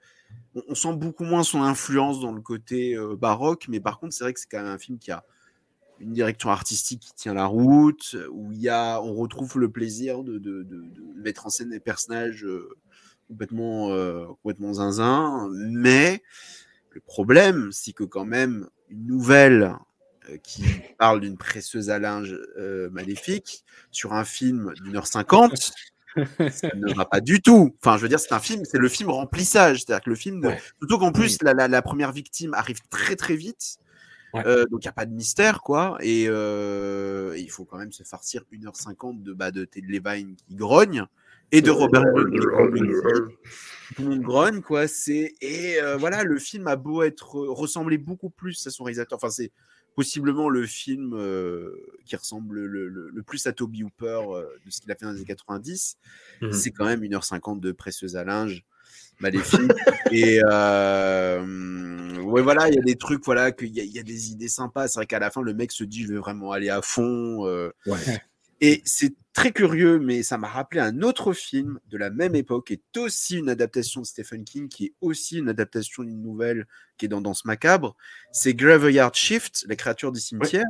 on, 0.69 0.75
sent 0.75 0.95
beaucoup 0.95 1.25
moins 1.25 1.43
son 1.43 1.63
influence 1.63 2.21
dans 2.21 2.33
le 2.33 2.41
côté 2.41 2.95
euh, 2.95 3.17
baroque, 3.17 3.67
mais 3.69 3.81
par 3.81 3.99
contre 3.99 4.15
c'est 4.15 4.25
vrai 4.25 4.33
que 4.33 4.41
c'est 4.41 4.49
quand 4.51 4.59
même 4.59 4.73
un 4.73 4.79
film 4.79 4.99
qui 4.99 5.11
a 5.11 5.25
une 6.01 6.13
direction 6.13 6.49
artistique 6.49 7.01
qui 7.01 7.15
tient 7.15 7.35
la 7.35 7.45
route, 7.45 8.17
où 8.33 8.53
il 8.53 8.61
y 8.61 8.71
a, 8.71 9.03
on 9.03 9.15
retrouve 9.15 9.59
le 9.59 9.71
plaisir 9.71 10.25
de, 10.25 10.39
de, 10.39 10.63
de- 10.63 10.83
de 10.83 11.21
mettre 11.23 11.47
en 11.47 11.51
scène 11.51 11.69
des 11.69 11.81
personnages 11.81 12.45
euh, 12.47 12.71
complètement, 13.29 13.91
complètement 14.43 14.73
zinzin, 14.73 15.49
mais 15.53 16.23
le 16.91 17.01
problème, 17.01 17.71
c'est 17.73 17.93
que 17.93 18.05
quand 18.05 18.25
même 18.25 18.69
une 18.89 19.07
nouvelle 19.07 19.75
euh, 20.29 20.37
qui 20.43 20.65
parle 20.99 21.21
d'une 21.21 21.37
presseuse 21.37 21.91
à 21.91 21.99
linge 21.99 22.37
euh, 22.59 22.91
maléfique 22.91 23.65
sur 23.91 24.13
un 24.13 24.25
film 24.25 24.73
d'une 24.83 24.97
heure 24.97 25.07
cinquante, 25.07 25.73
ça 26.51 26.69
ne 26.75 26.93
va 26.95 27.05
pas 27.05 27.21
du 27.21 27.41
tout. 27.41 27.75
Enfin, 27.81 27.97
je 27.97 28.03
veux 28.03 28.09
dire, 28.09 28.19
c'est 28.19 28.33
un 28.33 28.41
film, 28.41 28.65
c'est 28.65 28.79
le 28.79 28.89
film 28.89 29.11
remplissage, 29.11 29.79
c'est-à-dire 29.85 30.03
que 30.05 30.11
le 30.11 30.17
film, 30.17 30.45
Ouais. 30.45 30.61
surtout 30.81 30.99
qu'en 30.99 31.13
plus 31.13 31.39
la, 31.43 31.55
la- 31.55 31.69
la 31.69 31.83
première 31.83 32.11
victime 32.13 32.53
arrive 32.55 32.81
très 32.91 33.15
très 33.17 33.37
vite. 33.37 33.77
Ouais. 34.33 34.43
Euh, 34.47 34.65
donc 34.67 34.85
il 34.85 34.87
n'y 34.87 34.91
a 34.91 34.93
pas 34.93 35.07
de 35.07 35.13
mystère 35.13 35.61
quoi 35.61 35.99
et 36.01 36.27
euh, 36.29 37.35
il 37.37 37.51
faut 37.51 37.65
quand 37.65 37.79
même 37.79 37.91
se 37.91 38.05
farcir 38.05 38.45
1h50 38.53 39.25
de 39.25 39.33
bah, 39.33 39.51
de 39.51 39.65
Ted 39.65 39.89
Levine 39.89 40.37
qui 40.37 40.55
grogne 40.55 41.05
et 41.51 41.63
de 41.63 41.71
Robert 41.73 42.05
Tout 43.97 44.03
le 44.03 44.09
monde 44.11 44.23
grogne, 44.23 44.61
quoi. 44.63 44.87
C'est 44.89 45.35
et 45.41 45.81
euh, 45.81 45.97
voilà, 45.97 46.23
le 46.25 46.39
film 46.39 46.67
a 46.69 46.77
beau 46.77 47.03
être 47.03 47.35
ressembler 47.39 47.99
beaucoup 47.99 48.31
plus 48.31 48.67
à 48.67 48.71
son 48.71 48.85
réalisateur. 48.85 49.17
Enfin, 49.17 49.31
c'est 49.31 49.51
possiblement 49.97 50.49
le 50.49 50.67
film 50.67 51.13
euh, 51.15 51.75
qui 52.07 52.15
ressemble 52.17 52.61
le, 52.61 52.89
le- 52.89 53.11
le 53.13 53.23
plus 53.23 53.47
à 53.47 53.53
Toby 53.53 53.83
Hooper 53.83 54.21
euh, 54.31 54.45
de 54.65 54.71
ce 54.71 54.81
qu'il 54.81 54.91
a 54.93 54.95
fait 54.95 55.05
dans 55.05 55.11
les 55.13 55.19
années 55.19 55.27
90. 55.27 55.97
Mhm. 56.43 56.53
C'est 56.53 56.71
quand 56.71 56.85
même 56.87 57.03
1h50 57.03 57.59
de 57.61 57.73
presseuse 57.73 58.17
à 58.17 58.23
linge 58.25 58.65
maléfique. 59.19 59.61
et 60.13 60.41
euh, 60.45 62.21
ouais, 62.23 62.43
voilà, 62.43 62.69
il 62.69 62.75
y 62.75 62.79
a 62.79 62.83
des 62.83 62.97
trucs, 62.97 63.25
voilà, 63.25 63.53
qu'il 63.53 63.69
y, 63.77 63.81
y 63.81 63.99
a 63.99 64.03
des 64.03 64.31
idées 64.31 64.49
sympas. 64.49 64.89
C'est 64.89 64.99
vrai 65.01 65.07
qu'à 65.07 65.19
la 65.19 65.31
fin, 65.31 65.43
le 65.43 65.55
mec 65.55 65.73
se 65.73 65.85
dit, 65.85 66.03
je 66.05 66.13
vais 66.13 66.19
vraiment 66.19 66.53
aller 66.53 66.71
à 66.71 66.83
fond. 66.83 67.47
euh, 67.47 67.71
Ouais. 67.87 67.99
Et 68.61 68.83
c'est 68.85 69.15
très 69.33 69.53
curieux, 69.53 69.99
mais 70.01 70.23
ça 70.23 70.39
m'a 70.39 70.49
rappelé 70.49 70.81
un 70.81 71.03
autre 71.03 71.33
film 71.33 71.79
de 71.89 71.97
la 71.97 72.11
même 72.11 72.35
époque, 72.35 72.67
qui 72.67 72.73
est 72.75 72.99
aussi 72.99 73.39
une 73.39 73.49
adaptation 73.49 74.01
de 74.01 74.07
Stephen 74.07 74.45
King, 74.45 74.69
qui 74.69 74.87
est 74.87 74.95
aussi 75.01 75.39
une 75.39 75.49
adaptation 75.49 76.03
d'une 76.03 76.21
nouvelle 76.21 76.67
qui 76.99 77.07
est 77.07 77.09
dans 77.09 77.21
Danse 77.21 77.45
Macabre. 77.45 77.97
C'est 78.33 78.55
Graveyard 78.55 79.15
Shift, 79.15 79.65
les 79.69 79.77
créatures 79.77 80.13
du 80.13 80.21
cimetière, 80.21 80.67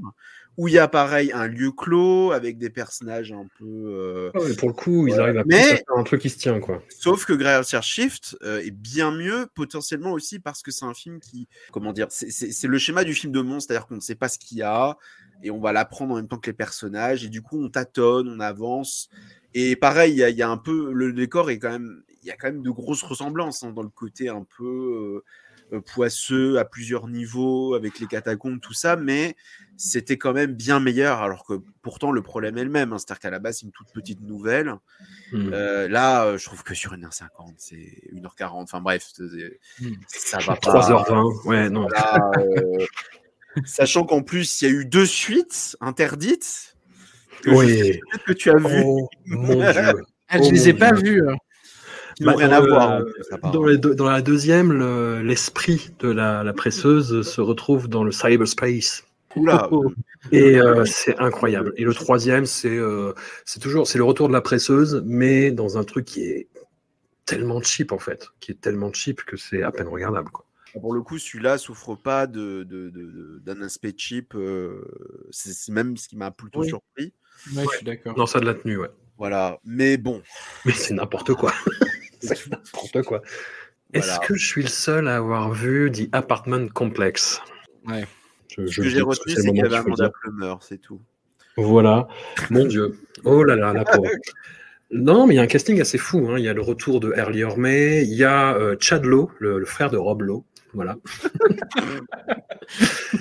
où 0.57 0.69
il 0.69 0.75
y 0.75 0.79
a 0.79 0.89
pareil 0.89 1.33
un 1.33 1.47
lieu 1.47 1.73
clos 1.73 2.33
avec 2.33 2.59
des 2.59 2.71
personnages 2.71 3.33
un 3.33 3.47
peu. 3.59 3.65
euh, 3.65 4.31
Ah 4.35 4.41
pour 4.59 4.69
le 4.69 4.75
coup, 4.75 5.07
ils 5.09 5.15
Ouais. 5.15 5.19
arrivent 5.21 5.39
à 5.39 5.45
Mais- 5.47 5.57
plus 5.63 5.71
à 5.73 5.77
faire 5.77 5.97
un 5.97 6.03
truc 6.05 6.21
qui 6.21 6.29
se 6.31 6.39
tient, 6.39 6.61
quoi. 6.61 6.83
Sauf 6.91 7.25
que 7.25 7.33
Graveyard 7.33 7.83
Shift 7.83 8.37
euh, 8.43 8.61
est 8.61 8.71
bien 8.73 9.11
mieux, 9.11 9.47
potentiellement 9.55 10.13
aussi 10.13 10.39
parce 10.39 10.63
que 10.63 10.71
c'est 10.71 10.85
un 10.85 10.95
film 10.95 11.19
qui, 11.19 11.49
comment 11.73 11.93
dire, 11.93 12.09
c'est 12.11 12.65
le 12.69 12.79
schéma 12.79 13.05
du 13.05 13.15
film 13.15 13.33
de 13.33 13.41
monstre, 13.41 13.69
c'est-à-dire 13.69 13.87
qu'on 13.89 13.97
ne 13.97 14.01
sait 14.01 14.15
pas 14.17 14.29
ce 14.29 14.39
qu'il 14.39 14.59
y 14.59 14.63
a 14.63 14.99
et 15.43 15.51
on 15.51 15.61
va 15.61 15.73
l'apprendre 15.73 16.13
en 16.13 16.17
même 16.17 16.29
temps 16.29 16.39
que 16.39 16.51
les 16.51 16.57
personnages 16.57 17.25
et 17.25 17.29
du 17.29 17.43
coup 17.43 17.63
on 17.63 17.69
tâtonne, 17.69 18.29
on 18.29 18.41
avance. 18.41 19.09
Et 19.55 19.75
pareil, 19.77 20.13
il 20.13 20.19
y, 20.19 20.23
a- 20.25 20.31
il 20.31 20.37
y 20.37 20.43
a 20.43 20.49
un 20.49 20.57
peu, 20.59 20.93
le 20.93 21.13
décor 21.13 21.51
est 21.51 21.59
quand 21.59 21.71
même, 21.71 22.03
il 22.23 22.29
y 22.29 22.31
a 22.31 22.37
quand 22.37 22.49
même 22.49 22.63
de 22.63 22.71
grosses 22.71 23.03
ressemblances 23.03 23.63
hein, 23.65 23.73
dans 23.73 23.83
le 23.83 23.89
côté 23.89 24.29
un 24.29 24.45
peu 24.57 25.23
euh, 25.73 25.77
euh, 25.77 25.81
poisseux 25.81 26.59
à 26.59 26.65
plusieurs 26.65 27.09
niveaux 27.09 27.75
avec 27.75 27.99
les 28.01 28.07
catacombes, 28.07 28.61
tout 28.61 28.73
ça, 28.75 28.97
mais 28.97 29.37
c'était 29.77 30.19
quand 30.19 30.33
même 30.33 30.53
bien 30.53 30.79
meilleur. 30.81 31.19
Alors 31.23 31.45
que 31.45 31.55
pourtant 31.83 32.13
le 32.13 32.23
problème 32.23 32.59
est 32.59 32.65
le 32.65 32.71
même, 32.71 32.93
hein, 32.93 32.99
c'est-à-dire 32.99 33.21
qu'à 33.21 33.31
la 33.31 33.39
base 33.39 33.59
c'est 33.59 33.67
une 33.67 33.73
toute 33.73 33.91
petite 33.93 34.21
nouvelle. 34.21 34.75
Hmm. 35.33 35.51
Euh, 35.53 35.89
là, 35.89 36.25
euh, 36.27 36.39
je 36.39 36.45
trouve 36.45 36.63
que 36.65 36.75
sur 36.75 36.93
1h50, 36.93 37.55
c'est 37.57 38.03
1h40. 38.13 38.63
Enfin 38.63 38.81
bref, 38.81 39.09
Hmm. 39.81 39.87
ça 40.09 40.39
va 40.39 40.57
pas. 40.57 40.81
3h20, 40.81 41.47
ouais, 41.47 41.71
non. 41.71 41.87
Sachant 43.65 44.05
qu'en 44.05 44.23
plus, 44.23 44.61
il 44.63 44.65
y 44.69 44.73
a 44.73 44.75
eu 44.75 44.85
deux 44.85 45.07
suites 45.07 45.77
interdites. 45.81 46.77
Que 47.43 47.51
Oui. 47.51 48.01
que 48.27 48.33
tu 48.35 48.51
as 48.51 48.57
vu, 48.57 48.83
Oh 48.85 49.09
mon 49.27 49.55
dieu. 49.73 49.95
Ah, 50.29 50.39
je 50.39 50.43
Oh 50.49 50.51
les 50.53 50.69
ai 50.69 50.75
pas 50.75 50.93
vus. 50.93 51.27
hein. 51.29 51.37
Bah, 52.21 52.35
rien 52.37 52.49
dans 52.49 52.57
à 52.57 52.61
le- 52.61 52.69
voir. 52.69 53.03
Dans, 53.53 53.65
les 53.65 53.79
deux- 53.79 53.95
dans 53.95 54.11
la 54.11 54.21
deuxième, 54.21 54.73
le- 54.73 55.23
l'esprit 55.23 55.91
de 56.01 56.11
la, 56.11 56.45
la 56.45 56.53
presseuse 56.53 57.23
se 57.27 57.41
retrouve 57.41 57.89
dans 57.89 58.05
le 58.05 58.13
cyberspace. 58.13 59.05
Oula, 59.37 59.71
Et 60.33 60.57
euh, 60.61 60.85
c'est 60.85 61.17
incroyable. 61.19 61.73
Et 61.77 61.85
le 61.85 61.95
troisième, 61.95 62.47
c'est 62.47 62.69
euh, 62.77 63.15
c'est 63.47 63.61
toujours 63.61 63.87
c'est 63.87 63.97
le 63.97 64.05
retour 64.05 64.27
de 64.29 64.33
la 64.35 64.41
presseuse, 64.41 65.03
mais 65.07 65.51
dans 65.53 65.79
un 65.79 65.85
truc 65.85 66.05
qui 66.05 66.25
est 66.25 66.49
tellement 67.27 67.63
cheap 67.63 67.93
en 67.93 67.99
fait, 68.01 68.27
qui 68.41 68.51
est 68.51 68.61
tellement 68.61 68.93
cheap 68.93 69.23
que 69.25 69.37
c'est 69.37 69.63
à 69.63 69.71
peine 69.71 69.87
regardable. 69.87 70.31
Quoi. 70.31 70.45
Pour 70.73 70.93
le 70.95 71.03
coup, 71.03 71.19
celui-là 71.19 71.59
souffre 71.59 71.95
pas 71.95 72.27
de, 72.27 72.63
de- 72.65 72.91
de- 72.91 73.11
de- 73.11 73.41
d'un 73.45 73.63
aspect 73.63 73.95
cheap. 73.97 74.35
euh, 74.35 74.83
c'est 75.31 75.73
même 75.73 75.97
ce 75.97 76.09
qui 76.09 76.17
m'a 76.17 76.31
plutôt 76.31 76.61
Oui. 76.61 76.69
surpris. 76.69 77.13
Ouais, 77.57 77.65
je 77.73 77.77
suis 77.77 77.85
d'accord. 77.87 78.17
Non, 78.19 78.27
ça 78.27 78.39
a 78.39 78.41
de 78.41 78.47
la 78.47 78.55
tenue, 78.55 78.77
ouais. 78.79 78.91
Voilà. 79.19 79.59
Mais 79.65 79.97
bon, 79.97 80.23
Mais 80.65 80.73
c'est 80.73 80.95
n'importe 80.95 81.35
quoi. 81.35 81.53
c'est 82.21 82.47
n'importe 82.49 83.03
quoi. 83.03 83.23
Est-ce 83.93 84.07
Voilà. 84.07 84.27
que 84.27 84.35
je 84.37 84.47
suis 84.47 84.63
le 84.63 84.69
seul 84.69 85.09
à 85.09 85.17
avoir 85.17 85.53
vu 85.53 85.91
The 85.91 86.09
Apartment 86.13 86.69
Complex? 86.73 87.41
Ouais. 87.87 88.07
Je- 88.57 88.67
ce 88.67 88.71
je 88.73 88.83
que 88.83 88.89
j'ai 88.89 89.01
retenu, 89.01 89.35
c'est 89.35 89.43
qu'il 89.49 89.57
y 89.57 89.61
avait 89.63 89.83
dire. 89.95 90.11
plumeur, 90.23 90.63
c'est 90.63 90.79
tout. 90.79 91.01
Voilà, 91.57 92.07
mon 92.51 92.65
Dieu. 92.65 92.99
Oh 93.25 93.43
là 93.45 93.57
là, 93.57 93.73
la 93.73 93.85
pauvre. 93.85 94.09
Non, 94.93 95.27
mais 95.27 95.35
il 95.35 95.37
y 95.37 95.41
a 95.41 95.43
un 95.43 95.47
casting 95.47 95.81
assez 95.81 95.99
fou. 95.99 96.29
hein. 96.31 96.39
Il 96.39 96.45
y 96.45 96.49
a 96.49 96.53
le 96.55 96.63
retour 96.63 97.01
de 97.01 97.13
Early 97.15 97.45
May, 97.57 98.03
il 98.05 98.15
y 98.15 98.25
a 98.25 98.55
euh, 98.55 98.77
Chad 98.81 99.05
Lowe, 99.05 99.31
le, 99.39 99.59
le 99.59 99.65
frère 99.67 99.91
de 99.91 99.97
Rob 99.97 100.23
Lowe. 100.23 100.45
Voilà. 100.73 100.97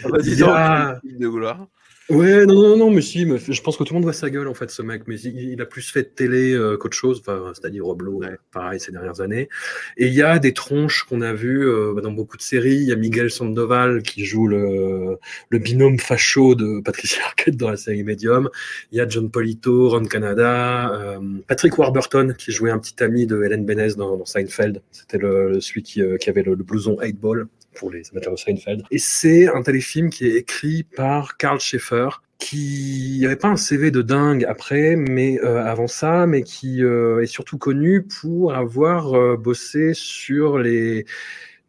Vas-y, 0.04 0.30
Il 0.32 0.40
y 0.40 0.44
a- 0.44 1.00
donc, 1.04 1.18
de 1.20 1.28
gloire. 1.28 1.68
Ouais, 2.10 2.48
non, 2.48 2.56
non, 2.56 2.76
non, 2.76 2.90
mais 2.90 3.02
si, 3.02 3.24
mais 3.26 3.38
je 3.38 3.62
pense 3.62 3.78
que 3.78 3.84
tout 3.84 3.94
le 3.94 3.98
monde 4.00 4.04
voit 4.04 4.14
sa 4.14 4.32
gueule, 4.32 4.48
en 4.48 4.56
fait, 4.56 4.72
ce 4.72 4.82
mec. 4.82 5.04
Mais 5.06 5.20
il, 5.22 5.52
il 5.52 5.62
a 5.62 5.68
plus 5.68 5.92
fait 5.92 6.02
de 6.02 6.08
télé 6.08 6.54
euh, 6.56 6.76
qu'autre 6.76 6.98
chose, 6.98 7.20
enfin, 7.20 7.52
c'est-à-dire 7.54 7.86
Rob 7.86 8.02
Lowe, 8.02 8.18
Ouais. 8.22 8.36
pareil, 8.52 8.80
ces 8.80 8.92
dernières 8.92 9.22
années. 9.22 9.48
Et 9.96 10.08
il 10.08 10.14
y 10.16 10.24
a 10.24 10.40
des 10.40 10.54
tronches 10.54 11.04
qu'on 11.04 11.22
a 11.22 11.34
vues 11.34 11.68
euh, 11.70 11.94
dans 12.02 12.12
beaucoup 12.12 12.36
de 12.36 12.42
séries. 12.42 12.78
Il 12.78 12.88
y 12.88 12.92
a 12.92 12.96
Miguel 12.96 13.30
Sandoval 13.30 14.02
qui 14.02 14.26
joue 14.26 14.48
le, 14.48 15.18
le 15.50 15.60
binôme 15.60 16.00
facho 16.00 16.56
de 16.56 16.82
Patricia 16.82 17.22
Arquette 17.26 17.58
dans 17.58 17.70
la 17.70 17.78
série 17.78 18.04
Medium. 18.04 18.50
Il 18.92 18.98
y 18.98 19.02
a 19.02 19.08
John 19.08 19.30
Polito, 19.30 19.90
Ron 19.90 20.06
Canada, 20.06 20.92
euh, 20.96 21.20
Patrick 21.48 21.78
Warburton 21.78 22.34
qui 22.36 22.52
jouait 22.52 22.72
un 22.72 22.80
petit 22.80 23.04
ami 23.04 23.28
de 23.28 23.44
Helen 23.44 23.66
Benes 23.68 23.94
dans, 23.98 24.18
dans 24.18 24.26
Seinfeld. 24.26 24.82
C'était 24.92 25.20
le, 25.20 25.62
celui 25.62 25.84
qui, 25.84 26.02
qui 26.20 26.30
avait 26.32 26.42
le, 26.44 26.56
le 26.56 26.64
blouson 26.64 26.98
8 27.00 27.20
Ball 27.20 27.46
pour 27.80 27.90
les 27.90 28.04
amateurs 28.12 28.38
Seinfeld. 28.38 28.84
Et 28.92 29.00
c'est 29.00 29.48
un 29.48 29.62
téléfilm 29.64 30.10
qui 30.10 30.28
est 30.28 30.36
écrit 30.36 30.84
par 30.84 31.38
Karl 31.38 31.60
Schaeffer, 31.60 32.10
qui 32.38 33.20
n'avait 33.22 33.38
pas 33.38 33.48
un 33.48 33.58
CV 33.58 33.90
de 33.90 34.02
dingue 34.02 34.46
après, 34.46 34.96
mais 34.96 35.40
euh, 35.44 35.64
avant 35.64 35.88
ça, 35.88 36.28
mais 36.28 36.44
qui 36.44 36.84
euh, 36.84 37.22
est 37.22 37.28
surtout 37.28 37.58
connu 37.58 38.04
pour 38.04 38.54
avoir 38.54 39.14
euh, 39.14 39.38
bossé 39.38 39.94
sur 39.94 40.60
les 40.60 41.06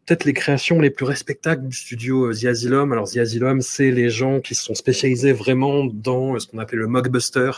peut-être 0.05 0.25
les 0.25 0.33
créations 0.33 0.81
les 0.81 0.89
plus 0.89 1.05
respectables 1.05 1.67
du 1.67 1.77
studio 1.77 2.33
The 2.33 2.45
Asylum. 2.45 2.91
Alors 2.91 3.09
The 3.09 3.17
Asylum, 3.17 3.61
c'est 3.61 3.91
les 3.91 4.09
gens 4.09 4.41
qui 4.41 4.55
se 4.55 4.63
sont 4.63 4.73
spécialisés 4.73 5.31
vraiment 5.31 5.85
dans 5.85 6.37
ce 6.39 6.47
qu'on 6.47 6.57
appelle 6.57 6.79
le 6.79 6.87
mockbuster, 6.87 7.51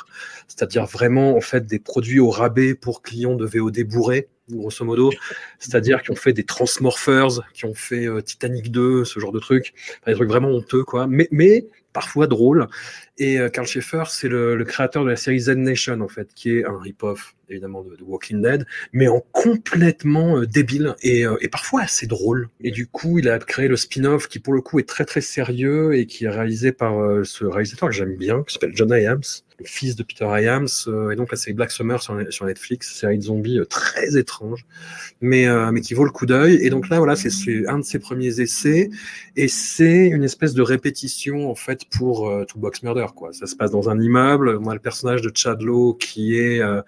c'est-à-dire 0.47 0.85
vraiment 0.85 1.35
en 1.35 1.41
fait 1.41 1.65
des 1.65 1.79
produits 1.79 2.19
au 2.19 2.29
rabais 2.29 2.75
pour 2.75 3.01
clients 3.01 3.35
de 3.35 3.45
VOD 3.45 3.83
bourrés, 3.83 4.27
grosso 4.49 4.83
modo, 4.85 5.11
c'est-à-dire 5.59 6.01
qui 6.01 6.11
ont 6.11 6.15
fait 6.15 6.33
des 6.33 6.43
Transmorphers, 6.43 7.41
qui 7.53 7.65
ont 7.65 7.73
fait 7.73 8.07
euh, 8.07 8.21
Titanic 8.21 8.71
2, 8.71 9.05
ce 9.05 9.19
genre 9.19 9.31
de 9.31 9.39
trucs, 9.39 9.73
des 10.05 10.13
trucs 10.13 10.29
vraiment 10.29 10.49
honteux 10.49 10.83
quoi, 10.83 11.07
mais 11.07 11.67
parfois 11.93 12.27
drôles. 12.27 12.67
Et 13.17 13.39
euh, 13.39 13.49
Carl 13.49 13.67
Schaeffer, 13.67 14.03
c'est 14.09 14.27
le, 14.27 14.55
le 14.55 14.65
créateur 14.65 15.03
de 15.03 15.09
la 15.09 15.15
série 15.15 15.39
Z 15.39 15.49
Nation 15.51 16.01
en 16.01 16.07
fait, 16.07 16.33
qui 16.33 16.57
est 16.57 16.65
un 16.65 16.79
rip-off 16.79 17.35
évidemment 17.49 17.83
de, 17.83 17.95
de 17.95 18.03
Walking 18.03 18.41
Dead, 18.41 18.65
mais 18.91 19.07
en 19.07 19.23
complètement 19.31 20.37
euh, 20.37 20.45
débile 20.45 20.95
et, 21.01 21.25
euh, 21.25 21.35
et 21.41 21.47
parfois 21.47 21.81
assez 21.81 22.07
drôle. 22.07 22.49
Et 22.61 22.71
du 22.71 22.87
coup, 22.87 23.19
il 23.19 23.29
a 23.29 23.39
créé 23.39 23.67
le 23.67 23.75
spin-off 23.75 24.27
qui 24.27 24.39
pour 24.39 24.53
le 24.53 24.61
coup 24.61 24.79
est 24.79 24.87
très 24.87 25.05
très 25.05 25.21
sérieux 25.21 25.95
et 25.95 26.05
qui 26.05 26.25
est 26.25 26.29
réalisé 26.29 26.71
par 26.71 26.99
euh, 26.99 27.23
ce 27.23 27.45
réalisateur 27.45 27.89
que 27.89 27.95
j'aime 27.95 28.15
bien, 28.15 28.43
qui 28.43 28.53
s'appelle 28.53 28.71
John 28.75 28.89
Hyams, 28.91 29.21
le 29.59 29.65
fils 29.65 29.95
de 29.95 30.03
Peter 30.03 30.25
euh, 30.25 31.11
et 31.11 31.15
donc 31.15 31.31
la 31.31 31.37
série 31.37 31.53
Black 31.53 31.71
Summer 31.71 32.01
sur, 32.01 32.19
sur 32.31 32.45
Netflix, 32.45 32.93
série 32.95 33.17
de 33.17 33.23
zombies 33.23 33.59
très 33.69 34.17
étrange, 34.17 34.65
mais 35.21 35.45
mais 35.71 35.81
qui 35.81 35.93
vaut 35.93 36.05
le 36.05 36.11
coup 36.11 36.25
d'œil. 36.25 36.55
Et 36.55 36.69
donc 36.69 36.89
là, 36.89 36.97
voilà, 36.97 37.15
c'est- 37.15 37.67
un 37.67 37.79
de 37.79 37.83
ses 37.83 37.99
premiers 37.99 38.41
essais, 38.41 38.89
et 39.35 39.47
c'est 39.47 40.07
une 40.07 40.23
espèce 40.23 40.53
de 40.53 40.61
répétition 40.61 41.49
en 41.49 41.55
fait 41.55 41.81
pour 41.85 42.29
euh, 42.29 42.45
Toolbox 42.45 42.83
Murder, 42.83 43.07
quoi. 43.15 43.31
Ça 43.33 43.45
se 43.45 43.55
passe 43.55 43.71
dans 43.71 43.89
un 43.89 43.99
immeuble. 43.99 44.57
On 44.61 44.69
a 44.69 44.73
le 44.73 44.79
personnage 44.79 45.21
de 45.21 45.31
Chad 45.33 45.61
Lowe 45.61 45.93
qui 45.95 46.35
est 46.39 46.59
euh, 46.61 46.81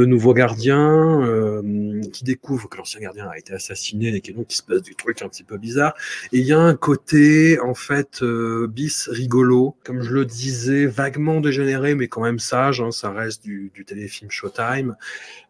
le 0.00 0.06
nouveau 0.06 0.32
gardien, 0.32 1.20
euh, 1.20 2.00
qui 2.10 2.24
découvre 2.24 2.70
que 2.70 2.78
l'ancien 2.78 3.00
gardien 3.00 3.28
a 3.28 3.36
été 3.36 3.52
assassiné 3.52 4.08
et 4.08 4.22
qu'il 4.22 4.34
se 4.48 4.62
passe 4.62 4.80
des 4.80 4.94
trucs 4.94 5.20
un 5.20 5.28
petit 5.28 5.44
peu 5.44 5.58
bizarres. 5.58 5.94
Et 6.32 6.38
il 6.38 6.46
y 6.46 6.52
a 6.52 6.58
un 6.58 6.74
côté 6.74 7.60
en 7.60 7.74
fait 7.74 8.22
euh, 8.22 8.66
bis 8.66 9.08
rigolo, 9.12 9.76
comme 9.84 10.00
je 10.00 10.10
le 10.10 10.24
disais, 10.24 10.86
vaguement 10.86 11.42
dégénéré, 11.42 11.94
mais 11.94 12.08
quand 12.08 12.22
même 12.22 12.38
sage. 12.38 12.80
Hein, 12.80 12.92
ça 12.92 13.10
reste 13.10 13.42
du, 13.44 13.70
du 13.74 13.84
téléfilm 13.84 14.30
Showtime, 14.30 14.96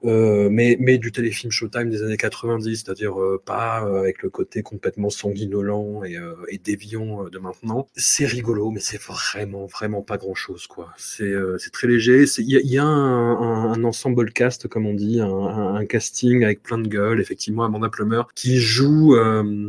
euh, 0.04 0.48
mais 0.50 0.76
mais 0.80 0.98
du 0.98 1.12
téléfilm 1.12 1.52
Showtime 1.52 1.88
des 1.88 2.02
années 2.02 2.16
90, 2.16 2.82
c'est-à-dire 2.84 3.14
pas 3.44 3.76
avec 4.00 4.22
le 4.22 4.30
côté 4.30 4.62
complètement 4.62 5.10
sanguinolent 5.10 6.02
et, 6.04 6.58
déviant 6.58 7.28
de 7.28 7.38
maintenant. 7.38 7.86
C'est 7.94 8.26
rigolo, 8.26 8.72
mais 8.72 8.80
c'est 8.80 9.00
vraiment 9.00 9.66
vraiment 9.66 10.02
pas 10.02 10.16
grand-chose 10.16 10.66
quoi. 10.66 10.88
C'est 10.96 11.32
c'est 11.58 11.70
très 11.70 11.86
léger. 11.86 12.24
Il 12.38 12.48
y 12.48 12.78
a, 12.78 12.84
un 12.84 13.84
ensemble 13.84 14.32
cast 14.40 14.68
comme 14.68 14.86
on 14.86 14.94
dit, 14.94 15.20
un, 15.20 15.84
casting 15.84 16.44
avec 16.44 16.62
plein 16.62 16.78
de 16.78 16.88
gueules. 16.88 17.20
Effectivement, 17.20 17.64
Amanda 17.64 17.88
Plummer 17.90 18.22
qui 18.34 18.58
joue. 18.58 19.14
euh, 19.16 19.68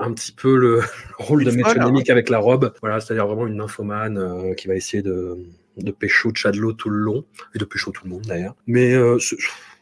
un 0.00 0.12
petit 0.12 0.32
peu 0.32 0.56
le 0.56 0.80
rôle 1.18 1.44
de 1.44 1.50
folle, 1.50 1.60
hein. 1.64 1.74
métonymique 1.74 2.10
avec 2.10 2.28
la 2.30 2.38
robe, 2.38 2.74
voilà, 2.80 3.00
c'est-à-dire 3.00 3.26
vraiment 3.26 3.46
une 3.46 3.56
nymphomane 3.56 4.18
euh, 4.18 4.54
qui 4.54 4.66
va 4.66 4.74
essayer 4.74 5.02
de, 5.02 5.38
de 5.76 5.90
pécho 5.92 6.32
Chadlo 6.34 6.72
tout 6.72 6.90
le 6.90 6.98
long, 6.98 7.24
et 7.54 7.58
de 7.58 7.64
pécho 7.64 7.92
tout 7.92 8.04
le 8.04 8.10
monde 8.10 8.22
d'ailleurs. 8.22 8.56
Mais 8.66 8.94
euh, 8.94 9.18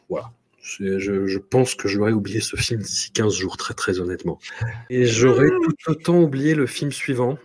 voilà, 0.09 0.31
je, 0.61 0.99
je 0.99 1.37
pense 1.39 1.75
que 1.75 1.87
j'aurais 1.87 2.11
oublié 2.11 2.41
ce 2.41 2.55
film 2.55 2.81
d'ici 2.81 3.11
15 3.11 3.33
jours, 3.33 3.57
très 3.57 3.73
très 3.73 3.99
honnêtement. 3.99 4.39
Et 4.89 5.05
j'aurais 5.05 5.49
tout 5.49 5.91
autant 5.91 6.21
oublié 6.21 6.55
le 6.55 6.67
film 6.67 6.91
suivant. 6.91 7.37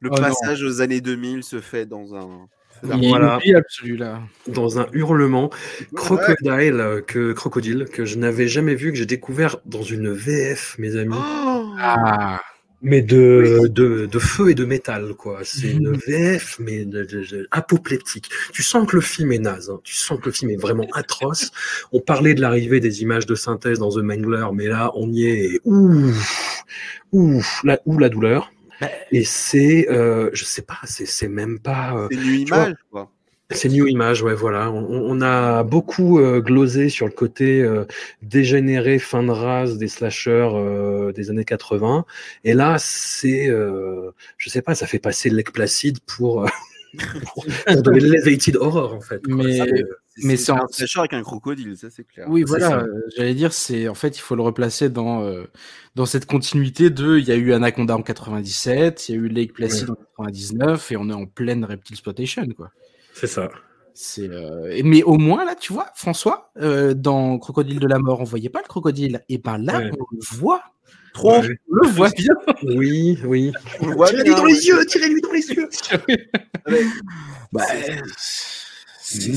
Le 0.00 0.10
Oh 0.12 0.16
non. 0.16 0.22
passage 0.22 0.62
aux 0.62 0.80
années 0.82 1.00
2000 1.00 1.42
se 1.42 1.60
fait 1.60 1.86
dans 1.86 2.14
un 2.14 2.48
Il 2.84 3.04
est 3.04 3.08
Voilà. 3.08 3.38
celui-là. 3.68 4.20
dans 4.48 4.78
un 4.78 4.86
hurlement 4.92 5.50
crocodile 5.94 6.80
euh, 6.80 7.00
que 7.00 7.32
crocodile 7.32 7.86
que 7.90 8.04
je 8.04 8.16
n'avais 8.18 8.48
jamais 8.48 8.74
vu 8.74 8.92
que 8.92 8.98
j'ai 8.98 9.06
découvert 9.06 9.56
dans 9.66 9.82
une 9.82 10.12
VF 10.12 10.76
mes 10.78 10.96
amis. 10.96 11.14
Oh 11.16 11.72
Ah, 11.78 12.40
mais 12.82 13.00
de, 13.00 13.68
de 13.68 14.06
de 14.06 14.18
feu 14.18 14.50
et 14.50 14.54
de 14.54 14.64
métal 14.66 15.14
quoi. 15.14 15.40
C'est 15.42 15.70
une 15.72 15.96
VF 15.96 16.58
mais 16.60 16.84
de, 16.84 17.04
de- 17.04 17.24
de- 17.24 17.48
apoplectique. 17.50 18.28
Tu 18.52 18.62
sens 18.62 18.86
que 18.86 18.96
le 18.96 19.02
film 19.02 19.32
est 19.32 19.38
naze 19.38 19.70
hein. 19.70 19.80
tu 19.82 19.94
sens 19.94 20.20
que 20.20 20.26
le 20.26 20.32
film 20.32 20.50
est 20.50 20.60
vraiment 20.60 20.86
atroce. 20.92 21.50
On 21.92 22.00
parlait 22.00 22.34
de 22.34 22.40
l'arrivée 22.42 22.80
des 22.80 23.02
images 23.02 23.26
de 23.26 23.34
synthèse 23.34 23.78
dans 23.78 23.90
The 23.90 23.98
Mangler 24.02 24.46
mais 24.52 24.66
là 24.68 24.92
on 24.94 25.10
y 25.10 25.24
est. 25.26 25.44
Et 25.54 25.60
ouf 25.64 26.62
ouf 27.12 27.60
la 27.64 27.78
ou 27.86 27.98
la 27.98 28.08
douleur 28.10 28.52
et 29.12 29.24
c'est 29.24 29.86
euh, 29.90 30.30
je 30.32 30.44
sais 30.44 30.62
pas 30.62 30.78
c'est 30.84 31.06
c'est 31.06 31.28
même 31.28 31.58
pas 31.58 31.96
euh, 31.96 32.08
C'est 32.10 32.16
vois, 32.16 32.34
image, 32.64 32.74
quoi. 32.90 33.10
c'est 33.50 33.68
New 33.68 33.86
Image, 33.86 34.22
ouais, 34.22 34.34
voilà. 34.34 34.70
On, 34.70 34.84
on 34.88 35.20
a 35.22 35.62
beaucoup 35.62 36.18
euh, 36.18 36.40
glosé 36.40 36.88
sur 36.88 37.06
le 37.06 37.12
côté 37.12 37.62
euh, 37.62 37.84
dégénéré, 38.22 38.98
fin 38.98 39.22
de 39.22 39.30
race 39.30 39.78
des 39.78 39.88
slashers 39.88 40.50
euh, 40.54 41.12
des 41.12 41.30
années 41.30 41.44
80. 41.44 42.04
Et 42.44 42.54
là, 42.54 42.76
c'est, 42.78 43.48
euh, 43.48 44.10
je 44.36 44.50
sais 44.50 44.62
pas, 44.62 44.74
ça 44.74 44.86
fait 44.86 44.98
passer 44.98 45.30
Lake 45.30 45.52
Placid 45.52 46.00
pour, 46.00 46.44
euh, 46.44 46.48
pour, 47.24 47.44
pour 47.44 47.46
de 47.82 47.90
l'elevated 47.92 48.56
horror, 48.56 48.94
en 48.94 49.00
fait. 49.00 49.24
quoi. 49.24 49.36
Mais- 49.36 49.60
euh, 49.60 49.98
Mais 50.22 50.36
c'est 50.36 50.52
un 50.52 50.66
slasher 50.70 51.00
avec 51.00 51.12
un 51.12 51.22
crocodile, 51.22 51.76
ça 51.76 51.88
c'est 51.90 52.04
clair. 52.06 52.26
oui, 52.30 52.42
voilà. 52.46 52.78
euh, 52.80 52.86
J'allais 53.16 53.34
dire, 53.34 53.52
c'est 53.52 53.88
en 53.88 53.94
fait, 53.94 54.16
il 54.16 54.20
faut 54.20 54.34
le 54.36 54.42
replacer 54.42 54.88
dans 54.88 55.22
euh, 55.24 55.44
dans 55.94 56.06
cette 56.06 56.26
continuité 56.26 56.88
de. 56.90 57.18
Il 57.18 57.24
y 57.26 57.32
a 57.32 57.36
eu 57.36 57.52
Anaconda 57.52 57.94
en 57.96 58.02
97, 58.02 59.08
il 59.08 59.14
y 59.14 59.18
a 59.18 59.20
eu 59.20 59.28
Lake 59.28 59.52
Placid 59.52 59.90
en 59.90 59.94
99, 60.24 60.92
et 60.92 60.96
on 60.96 61.10
est 61.10 61.12
en 61.14 61.26
pleine 61.26 61.64
reptile 61.64 61.94
exploitation, 61.94 62.46
quoi. 62.56 62.70
c'est 63.12 63.26
ça. 63.26 63.48
C'est 63.98 64.28
euh, 64.28 64.80
mais 64.84 65.02
au 65.02 65.16
moins 65.16 65.44
là, 65.46 65.54
tu 65.54 65.72
vois, 65.72 65.86
François, 65.94 66.50
euh, 66.60 66.92
dans 66.92 67.38
Crocodile 67.38 67.78
de 67.80 67.86
la 67.86 67.98
mort, 67.98 68.20
on 68.20 68.24
voyait 68.24 68.50
pas 68.50 68.60
le 68.62 68.68
crocodile. 68.68 69.22
Et 69.30 69.38
ben 69.38 69.56
là, 69.58 69.78
Ouais. 69.78 69.90
on 69.98 70.04
le 70.12 70.18
voit, 70.38 70.62
Trop 71.14 71.40
Ouais. 71.40 71.58
on 71.72 71.76
le 71.86 71.88
voit 71.88 72.10
bien. 72.10 72.34
Oui, 72.62 73.18
oui. 73.24 73.52
Tirez-lui 73.80 74.34
dans 74.34 74.44
les 74.44 74.66
yeux, 74.66 74.84
tirez-lui 74.86 75.20
dans 75.22 75.32
les 75.32 75.48
yeux. 75.48 75.68
Bah, 77.52 77.62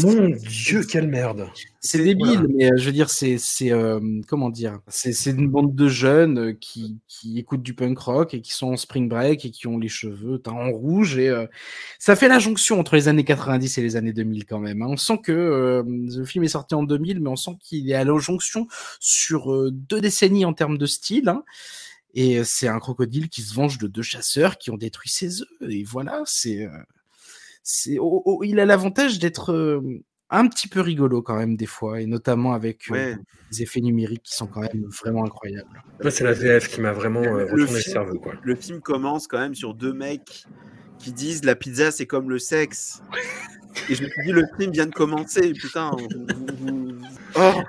Mon 0.04 0.30
Dieu, 0.30 0.84
quelle 0.84 1.08
merde. 1.08 1.48
C'est 1.80 2.04
débile, 2.04 2.26
Voilà. 2.40 2.44
mais 2.56 2.72
euh, 2.72 2.78
je 2.78 2.86
veux 2.86 2.92
dire, 2.92 3.10
c'est 3.10 3.38
c'est 3.38 3.72
euh, 3.72 4.00
comment 4.28 4.50
dire, 4.50 4.80
c'est 4.88 5.14
c'est 5.14 5.30
une 5.30 5.48
bande 5.48 5.76
de 5.76 5.88
jeunes 5.88 6.40
euh, 6.40 6.54
qui 6.54 6.98
qui 7.08 7.38
écoutent 7.40 7.62
du 7.62 7.74
punk 7.76 8.00
rock 8.00 8.34
et 8.34 8.42
qui 8.42 8.52
sont 8.54 8.68
en 8.68 8.78
spring 8.78 9.08
break 9.08 9.46
et 9.46 9.52
qui 9.52 9.68
ont 9.68 9.78
les 9.78 9.88
cheveux 9.88 10.40
teints 10.40 10.52
en 10.54 10.72
rouge 10.72 11.18
et 11.18 11.30
euh, 11.30 11.46
ça 12.00 12.16
fait 12.16 12.28
la 12.28 12.40
jonction 12.40 12.80
entre 12.80 12.96
les 12.96 13.08
années 13.08 13.24
90 13.24 13.78
et 13.78 13.82
les 13.82 13.96
années 13.96 14.12
2000 14.14 14.46
quand 14.46 14.60
même. 14.60 14.82
hein. 14.82 14.88
On 14.90 14.98
sent 14.98 15.20
que 15.24 15.32
euh, 15.32 15.84
le 15.88 16.26
film 16.26 16.44
est 16.44 16.48
sorti 16.50 16.74
en 16.76 16.84
2000, 16.84 17.20
mais 17.20 17.30
on 17.30 17.36
sent 17.36 17.52
qu'il 17.62 17.90
est 17.90 17.94
à 17.94 18.04
la 18.04 18.18
jonction 18.18 18.68
sur 19.00 19.52
euh, 19.54 19.70
deux 19.72 20.02
décennies 20.02 20.46
en 20.46 20.54
termes 20.54 20.78
de 20.78 20.86
style. 20.88 21.30
hein. 21.30 21.44
Et 22.16 22.44
c'est 22.44 22.68
un 22.68 22.80
crocodile 22.80 23.30
qui 23.30 23.44
se 23.44 23.54
venge 23.54 23.78
de 23.78 23.88
deux 23.88 24.02
chasseurs 24.02 24.58
qui 24.58 24.72
ont 24.72 24.78
détruit 24.78 25.12
ses 25.12 25.42
œufs. 25.44 25.48
Et 25.70 25.84
voilà, 25.84 26.24
c'est 26.26 26.66
euh, 26.66 26.70
c'est 27.64 27.98
oh, 28.00 28.22
oh, 28.26 28.44
il 28.44 28.60
a 28.60 28.66
l'avantage 28.66 29.20
d'être 29.20 29.52
euh, 29.54 29.82
un 30.32 30.48
petit 30.48 30.68
peu 30.68 30.80
rigolo 30.82 31.22
quand 31.22 31.36
même 31.36 31.56
des 31.58 31.66
fois, 31.66 32.02
et 32.02 32.06
notamment 32.06 32.54
avec 32.54 32.90
euh, 32.90 32.94
Ouais. 32.94 33.18
des 33.52 33.64
effets 33.64 33.82
numériques 33.82 34.24
qui 34.24 34.36
sont 34.36 34.48
quand 34.48 34.62
même 34.62 34.86
vraiment 35.04 35.24
incroyables. 35.26 35.84
C'est 36.10 36.24
la 36.24 36.34
VF 36.34 36.68
qui 36.70 36.82
m'a 36.82 36.92
vraiment 36.94 37.22
euh, 37.24 37.38
Le 37.40 37.44
retourné 37.46 37.62
le 37.62 37.68
film- 37.68 37.94
cerveau, 37.94 38.20
quoi. 38.20 38.34
Le 38.42 38.56
film 38.56 38.80
commence 38.82 39.28
quand 39.28 39.40
même 39.40 39.56
sur 39.56 39.74
deux 39.74 39.94
mecs 39.94 40.44
qui 41.00 41.12
disent 41.14 41.46
la 41.46 41.56
pizza 41.56 41.92
c'est 41.92 42.06
comme 42.06 42.30
le 42.30 42.40
sexe. 42.40 43.02
Et 43.90 43.96
je 43.96 44.04
me 44.04 44.10
suis 44.10 44.24
dit 44.26 44.32
le 44.32 44.44
film 44.60 44.72
vient 44.72 44.86
de 44.88 44.94
commencer, 44.94 45.54
putain. 45.54 45.92
Oh, 47.36 47.62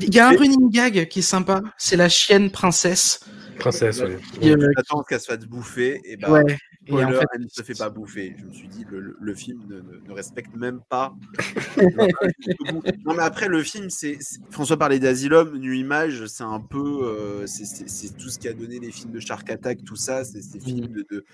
Il 0.00 0.14
y 0.14 0.18
a 0.18 0.28
un 0.28 0.30
running 0.36 0.70
gag 0.70 1.08
qui 1.08 1.18
est 1.18 1.22
sympa, 1.22 1.60
c'est 1.76 1.96
la 1.96 2.08
chienne 2.08 2.50
princesse. 2.50 3.20
Princesse, 3.60 4.02
oui. 4.06 4.16
qui, 4.40 4.50
euh, 4.52 4.70
J'attends 4.76 5.02
qu'elle 5.02 5.20
se 5.20 5.26
fasse 5.26 5.46
bouffer 5.46 6.00
et 6.04 6.16
bah 6.16 6.30
ouais. 6.32 6.42
Et 6.86 6.92
spoiler, 6.92 7.04
en 7.04 7.20
fait, 7.20 7.26
elle 7.34 7.42
ne 7.42 7.48
se 7.48 7.62
fait 7.62 7.74
pas 7.78 7.90
bouffer. 7.90 8.34
Je 8.38 8.44
me 8.46 8.52
suis 8.52 8.66
dit 8.68 8.84
le, 8.88 9.34
film 9.34 9.60
ne, 9.68 9.76
ne- 9.76 10.00
ne 10.08 10.12
respecte 10.12 10.54
même 10.56 10.80
pas. 10.88 11.14
non 13.04 13.14
mais 13.14 13.22
après 13.22 13.48
le 13.48 13.62
film 13.62 13.90
c'est 13.90 14.16
c'est- 14.20 14.40
François 14.50 14.76
parlait 14.76 14.98
d'Asylum, 14.98 15.56
New 15.58 15.72
Image, 15.72 16.26
c'est 16.26 16.42
un 16.44 16.60
peu 16.60 17.02
euh, 17.04 17.46
c'est- 17.46 17.64
c'est 17.64 17.88
c'est 17.88 18.16
tout 18.16 18.28
ce 18.28 18.38
qui 18.38 18.48
a 18.48 18.52
donné 18.54 18.78
les 18.78 18.90
films 18.90 19.12
de 19.12 19.20
Shark 19.20 19.48
Attack, 19.50 19.84
tout 19.84 19.96
ça, 19.96 20.24
c'est 20.24 20.42
ces 20.42 20.58
films 20.60 20.88
de, 20.88 21.04
de, 21.10 21.24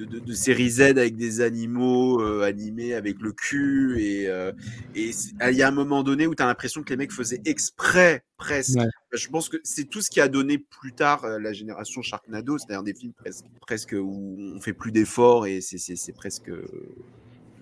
de, 0.00 0.18
de- 0.18 0.18
de 0.18 0.32
série 0.32 0.70
Z 0.70 0.80
avec 0.80 1.16
des 1.16 1.40
animaux 1.40 2.20
euh, 2.22 2.42
animés 2.42 2.94
avec 2.94 3.20
le 3.20 3.32
cul 3.32 4.00
et 4.00 4.28
euh, 4.28 4.52
et 4.94 5.10
il 5.50 5.56
y 5.56 5.62
a 5.62 5.68
un 5.68 5.72
moment 5.72 6.02
donné 6.02 6.26
où 6.26 6.34
tu 6.34 6.42
as 6.42 6.46
l'impression 6.46 6.82
que 6.82 6.90
les 6.90 6.96
mecs 6.96 7.12
faisaient 7.12 7.42
exprès 7.44 8.24
presque. 8.36 8.78
Ouais. 8.78 8.88
Je 9.12 9.28
pense 9.28 9.48
que 9.48 9.58
c'est 9.64 9.84
tout 9.84 10.00
ce 10.00 10.10
qui 10.10 10.20
a 10.20 10.28
donné 10.28 10.58
plus 10.58 10.92
tard 10.92 11.24
euh, 11.24 11.38
la 11.38 11.52
génération 11.52 12.00
Sharknado, 12.02 12.58
c'est-à-dire 12.58 12.82
des 12.82 12.94
films 12.94 13.12
presque, 13.12 13.44
presque 13.60 13.94
où 14.00 14.36
on 14.56 14.60
fait 14.60 14.72
plus 14.72 14.92
d'efforts 14.92 15.46
et 15.46 15.60
c'est- 15.60 16.12
presque 16.12 16.50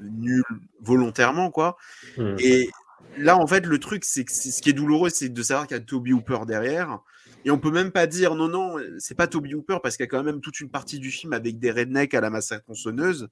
nul 0.01 0.43
volontairement 0.81 1.51
quoi. 1.51 1.77
Hmm. 2.17 2.37
Et 2.39 2.69
là, 3.17 3.37
en 3.37 3.47
fait, 3.47 3.67
le 3.67 3.79
truc, 3.79 4.05
c'est 4.05 4.25
que 4.25 4.33
c'est- 4.33 4.51
ce 4.51 4.63
qui 4.63 4.71
est 4.71 4.75
douloureux, 4.75 5.11
c'est 5.11 5.29
de 5.29 5.43
savoir 5.43 5.67
qu'il 5.67 5.77
y 5.77 5.81
a 5.81 5.83
Toby 5.83 6.13
Hooper 6.13 6.41
derrière. 6.47 7.01
Et 7.49 7.51
on 7.51 7.59
peut 7.59 7.71
même 7.71 7.93
pas 7.93 8.07
dire 8.07 8.35
non, 8.35 8.47
non, 8.47 8.77
c'est 8.99 9.15
pas 9.17 9.27
Toby 9.27 9.55
Hooper 9.55 9.79
parce 9.83 9.97
qu'il 9.97 10.05
y 10.05 10.07
a 10.07 10.11
quand 10.11 10.23
même 10.23 10.43
toute 10.43 10.61
une 10.61 10.69
partie 10.69 10.99
du 10.99 11.11
film 11.11 11.33
avec 11.33 11.59
des 11.59 11.71
rednecks 11.71 12.13
à 12.13 12.21
la 12.21 12.29
massacre 12.29 12.63
tronçonneuse 12.65 13.29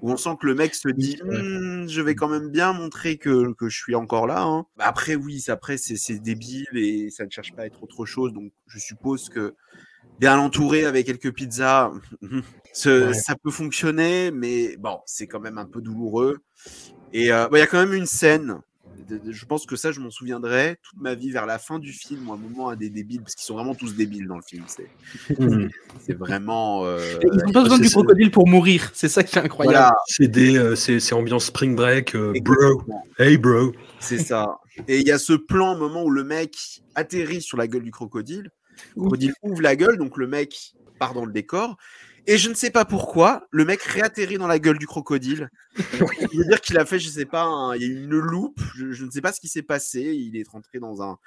où 0.00 0.10
on 0.10 0.16
sent 0.16 0.30
que 0.40 0.46
le 0.46 0.54
mec 0.54 0.74
se 0.74 0.88
dit. 0.88 1.18
Hmm, 1.22 1.86
je 1.86 2.00
vais 2.00 2.14
quand 2.14 2.28
même 2.28 2.48
bien 2.48 2.72
montrer 2.72 3.18
que, 3.18 3.52
que 3.52 3.68
je 3.68 3.76
suis 3.76 3.94
encore 3.94 4.26
là. 4.26 4.40
hein. 4.42 4.64
Bah, 4.78 4.84
Après, 4.86 5.16
oui, 5.16 5.40
c'est- 5.40 5.52
après, 5.52 5.76
c'est 5.76 6.18
débile 6.18 6.66
et 6.76 7.10
ça 7.10 7.26
ne 7.26 7.30
cherche 7.30 7.52
pas 7.52 7.64
à 7.64 7.66
être 7.66 7.82
autre 7.82 8.06
chose. 8.06 8.32
Donc, 8.32 8.52
je 8.68 8.78
suppose 8.78 9.28
que 9.28 9.54
bien 10.18 10.38
entouré 10.38 10.86
avec 10.86 11.04
quelques 11.04 11.34
pizzas, 11.34 11.90
ce- 12.72 13.08
Ouais. 13.08 13.12
ça 13.12 13.36
peut 13.36 13.50
fonctionner, 13.50 14.30
mais 14.30 14.78
bon, 14.78 15.00
c'est 15.04 15.26
quand 15.26 15.40
même 15.40 15.58
un 15.58 15.66
peu 15.66 15.82
douloureux. 15.82 16.38
Et 17.12 17.30
euh, 17.32 17.48
il 17.52 17.58
y 17.58 17.60
a 17.60 17.66
quand 17.66 17.80
même 17.84 17.92
une 17.92 18.06
scène. 18.06 18.60
Je 19.08 19.44
pense 19.46 19.66
que 19.66 19.76
ça, 19.76 19.92
je 19.92 20.00
m'en 20.00 20.10
souviendrai 20.10 20.76
toute 20.82 21.00
ma 21.00 21.14
vie 21.14 21.30
vers 21.30 21.46
la 21.46 21.58
fin 21.58 21.78
du 21.78 21.92
film, 21.92 22.28
ou 22.28 22.32
un 22.32 22.36
moment 22.36 22.68
à 22.68 22.76
des 22.76 22.90
débiles, 22.90 23.22
parce 23.22 23.34
qu'ils 23.34 23.44
sont 23.44 23.54
vraiment 23.54 23.74
tous 23.74 23.94
débiles 23.94 24.26
dans 24.26 24.36
le 24.36 24.42
film. 24.42 24.64
C'est 24.66 24.88
Hmm. 25.38 25.68
c'est 26.00 26.14
vraiment. 26.14 26.84
euh, 26.84 26.98
ils 27.22 27.46
ont 27.46 27.52
pas 27.52 27.62
besoin 27.62 27.78
du 27.78 27.88
crocodile 27.90 28.30
pour 28.30 28.46
mourir, 28.46 28.90
c'est 28.94 29.08
ça 29.08 29.22
qui 29.22 29.38
est 29.38 29.42
incroyable. 29.42 29.76
voilà, 29.76 29.94
C'est 30.06 30.28
des, 30.28 30.56
euh, 30.56 30.74
c'est 30.74 31.00
c'est 31.00 31.14
ambiance 31.14 31.46
spring 31.46 31.74
break, 31.76 32.14
euh, 32.14 32.32
bro. 32.42 32.82
Hey, 33.18 33.36
bro. 33.38 33.72
C'est 34.00 34.18
ça. 34.18 34.58
Et 34.86 35.00
il 35.00 35.06
y 35.06 35.10
a 35.10 35.18
ce 35.18 35.32
plan, 35.32 35.74
au 35.74 35.78
moment 35.78 36.04
où 36.04 36.10
le 36.10 36.24
mec 36.24 36.82
atterrit 36.94 37.42
sur 37.42 37.56
la 37.56 37.66
gueule 37.66 37.82
du 37.82 37.90
crocodile. 37.90 38.50
Le 38.94 39.00
crocodile 39.00 39.32
ouvre 39.42 39.62
la 39.62 39.74
gueule, 39.76 39.98
donc 39.98 40.16
le 40.16 40.26
mec 40.26 40.74
part 40.98 41.14
dans 41.14 41.24
le 41.24 41.32
décor. 41.32 41.76
Et 42.30 42.36
je 42.36 42.50
ne 42.50 42.54
sais 42.54 42.70
pas 42.70 42.84
pourquoi, 42.84 43.48
le 43.50 43.64
mec 43.64 43.82
réatterrit 43.82 44.36
dans 44.36 44.46
la 44.46 44.58
gueule 44.58 44.78
du 44.78 44.86
crocodile. 44.86 45.48
Il 46.32 46.38
veut 46.38 46.44
dire 46.44 46.60
qu'il 46.60 46.78
a 46.78 46.84
fait, 46.84 46.98
je 46.98 47.08
sais 47.08 47.24
pas, 47.24 47.44
un- 47.44 47.74
il 47.74 47.82
y 47.82 47.84
a 47.86 47.88
eu 47.88 48.04
une 48.04 48.18
loupe. 48.18 48.60
Je, 48.76 48.92
je 48.92 49.04
ne 49.06 49.10
sais 49.10 49.22
pas 49.22 49.32
ce 49.32 49.40
qui 49.40 49.48
s'est 49.48 49.62
passé. 49.62 50.00
Il 50.14 50.36
est 50.36 50.46
rentré 50.46 50.78
dans 50.78 51.02
un 51.02 51.18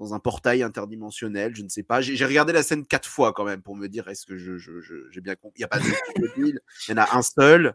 dans 0.00 0.14
un 0.14 0.20
portail 0.20 0.62
interdimensionnel, 0.62 1.56
je 1.56 1.62
ne 1.62 1.68
sais 1.68 1.82
pas. 1.82 2.00
J'ai 2.00 2.14
j'ai 2.16 2.24
regardé 2.24 2.52
la 2.52 2.62
scène 2.62 2.86
quatre 2.86 3.08
fois 3.08 3.32
quand 3.32 3.44
même 3.44 3.62
pour 3.62 3.74
me 3.76 3.88
dire 3.88 4.06
est-ce 4.08 4.26
que 4.26 4.36
je, 4.36 4.56
je- 4.58 4.80
je- 4.80 5.08
j'ai 5.10 5.20
bien 5.20 5.34
compris? 5.36 5.58
Il 5.58 5.60
n'y 5.60 5.64
a 5.64 5.68
pas 5.68 5.78
de 5.78 5.84
crocodile, 6.14 6.60
il 6.86 6.90
y 6.90 6.94
en 6.94 6.98
a 7.02 7.16
un 7.16 7.22
seul. 7.22 7.74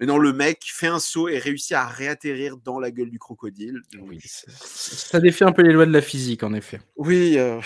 Mais 0.00 0.06
non, 0.06 0.16
le 0.16 0.32
mec 0.32 0.60
fait 0.64 0.86
un 0.86 0.98
saut 0.98 1.28
et 1.28 1.38
réussit 1.38 1.72
à 1.72 1.86
réatterrir 1.86 2.56
dans 2.56 2.80
la 2.80 2.90
gueule 2.90 3.10
du 3.10 3.18
crocodile. 3.18 3.82
Oui, 4.00 4.18
ça 4.24 5.20
défie 5.20 5.44
un 5.44 5.52
peu 5.52 5.60
les 5.60 5.74
lois 5.74 5.84
de 5.84 5.92
la 5.92 6.00
physique 6.00 6.42
en 6.42 6.54
effet. 6.54 6.80
Oui, 6.96 7.34
euh, 7.36 7.60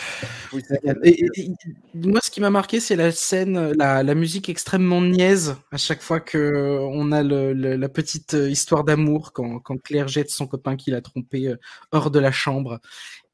oui, 0.53 0.61
c'est- 0.67 0.81
Et, 1.05 1.25
et- 1.25 1.31
et- 1.43 1.51
moi, 1.95 2.19
ce 2.23 2.33
qui 2.33 2.41
m'a 2.41 2.51
marqué, 2.51 2.81
c'est 2.81 2.97
la 2.97 3.13
scène, 3.13 3.73
la, 3.79 4.03
la 4.03 4.15
musique 4.17 4.49
extrêmement 4.49 5.01
niaise 5.01 5.55
à 5.71 5.77
chaque 5.77 6.03
fois 6.03 6.19
que 6.19 6.79
on 6.81 7.13
a 7.13 7.23
le, 7.23 7.53
le- 7.53 7.77
la 7.77 7.89
petite 7.89 8.35
euh, 8.35 8.51
histoire 8.51 8.83
d'amour 8.83 9.33
quand, 9.33 9.61
quand 9.61 9.77
Claire 9.81 10.09
jette 10.09 10.31
son 10.31 10.49
copain 10.49 10.75
qui 10.77 10.91
l'a 10.91 11.01
trompé 11.03 11.49
euh, 11.49 11.57
hors 11.93 12.11
de 12.11 12.19
la 12.19 12.33
chambre. 12.33 12.81